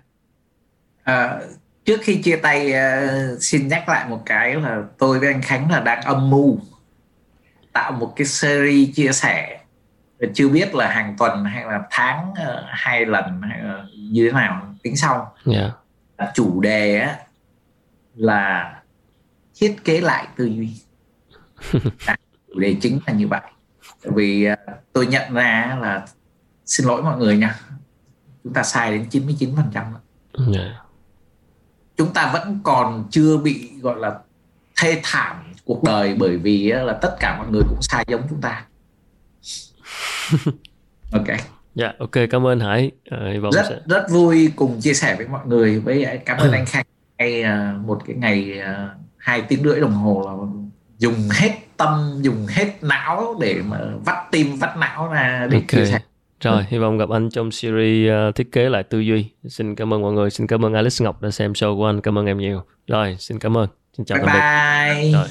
À, 1.03 1.39
trước 1.85 1.99
khi 2.03 2.21
chia 2.21 2.35
tay 2.35 2.73
uh, 2.73 3.41
xin 3.43 3.67
nhắc 3.67 3.89
lại 3.89 4.09
một 4.09 4.21
cái 4.25 4.55
là 4.55 4.83
tôi 4.97 5.19
với 5.19 5.27
anh 5.27 5.41
Khánh 5.41 5.71
là 5.71 5.79
đang 5.79 6.01
âm 6.01 6.29
mưu 6.29 6.59
tạo 7.73 7.91
một 7.91 8.13
cái 8.15 8.25
series 8.25 8.95
chia 8.95 9.11
sẻ. 9.11 9.59
Chưa 10.33 10.49
biết 10.49 10.75
là 10.75 10.91
hàng 10.91 11.15
tuần 11.19 11.45
hay 11.45 11.65
là 11.65 11.81
tháng 11.91 12.31
uh, 12.31 12.63
hai 12.67 13.05
lần 13.05 13.41
hay 13.41 13.63
là 13.63 13.85
như 13.97 14.25
thế 14.25 14.31
nào 14.31 14.75
tính 14.83 14.97
sau. 14.97 15.35
Yeah. 15.45 15.71
Dạ. 16.17 16.31
chủ 16.33 16.61
đề 16.61 16.99
á, 16.99 17.17
là 18.15 18.73
thiết 19.55 19.75
kế 19.83 20.01
lại 20.01 20.27
tư 20.35 20.45
duy. 20.45 20.69
Chủ 22.47 22.59
đề 22.59 22.75
chính 22.81 22.99
là 23.07 23.13
như 23.13 23.27
vậy. 23.27 23.41
Vì 24.03 24.51
uh, 24.51 24.57
tôi 24.93 25.07
nhận 25.07 25.33
ra 25.33 25.77
là 25.81 26.05
xin 26.65 26.87
lỗi 26.87 27.03
mọi 27.03 27.17
người 27.17 27.37
nha 27.37 27.55
chúng 28.43 28.53
ta 28.53 28.63
sai 28.63 28.91
đến 28.91 29.05
99 29.09 29.55
phần 29.55 29.65
trăm 29.73 29.85
yeah 30.53 30.82
chúng 31.97 32.13
ta 32.13 32.29
vẫn 32.33 32.59
còn 32.63 33.07
chưa 33.11 33.37
bị 33.37 33.69
gọi 33.81 33.99
là 33.99 34.19
thê 34.81 34.99
thảm 35.03 35.53
cuộc 35.65 35.83
đời 35.83 36.15
bởi 36.19 36.37
vì 36.37 36.71
là 36.71 36.93
tất 36.93 37.15
cả 37.19 37.37
mọi 37.37 37.47
người 37.51 37.61
cũng 37.69 37.81
sai 37.81 38.05
giống 38.07 38.21
chúng 38.29 38.41
ta. 38.41 38.65
Ok. 41.13 41.27
Dạ 41.75 41.93
ok 41.99 42.11
cảm 42.29 42.47
ơn 42.47 42.59
hải. 42.59 42.91
À, 43.09 43.17
rất 43.53 43.65
sẽ... 43.69 43.79
rất 43.85 44.09
vui 44.09 44.51
cùng 44.55 44.81
chia 44.81 44.93
sẻ 44.93 45.15
với 45.15 45.27
mọi 45.27 45.47
người 45.47 45.79
với 45.79 46.19
cảm 46.25 46.37
ơn 46.37 46.51
anh 46.51 46.65
khanh. 46.67 46.85
Hay 47.19 47.43
uh, 47.43 47.85
một 47.85 48.01
cái 48.05 48.15
ngày 48.15 48.59
uh, 48.59 48.89
hai 49.17 49.41
tiếng 49.41 49.63
rưỡi 49.63 49.79
đồng 49.79 49.93
hồ 49.93 50.23
là 50.25 50.33
dùng 50.97 51.29
hết 51.31 51.51
tâm 51.77 52.19
dùng 52.21 52.47
hết 52.49 52.73
não 52.81 53.35
để 53.41 53.61
mà 53.65 53.77
vắt 54.05 54.15
tim 54.31 54.55
vắt 54.55 54.77
não 54.77 55.07
ra 55.07 55.47
để 55.51 55.57
okay. 55.57 55.85
chia 55.85 55.91
sẻ 55.91 55.99
rồi, 56.43 56.63
hy 56.69 56.77
vọng 56.77 56.97
gặp 56.97 57.09
anh 57.09 57.29
trong 57.29 57.51
series 57.51 58.11
uh, 58.11 58.35
thiết 58.35 58.51
kế 58.51 58.69
lại 58.69 58.83
tư 58.83 58.99
duy. 58.99 59.25
Xin 59.47 59.75
cảm 59.75 59.93
ơn 59.93 60.01
mọi 60.01 60.13
người, 60.13 60.29
xin 60.29 60.47
cảm 60.47 60.65
ơn 60.65 60.73
Alex 60.73 61.01
Ngọc 61.01 61.21
đã 61.21 61.31
xem 61.31 61.53
show 61.53 61.77
của 61.77 61.85
anh. 61.85 62.01
Cảm 62.01 62.17
ơn 62.17 62.25
em 62.25 62.37
nhiều. 62.37 62.61
Rồi, 62.87 63.15
xin 63.19 63.39
cảm 63.39 63.57
ơn. 63.57 63.67
Xin 63.97 64.05
chào 64.05 64.17
bye 64.17 64.25
tạm 64.27 64.35
biệt. 64.35 65.01
Bye. 65.01 65.11
Rồi. 65.11 65.27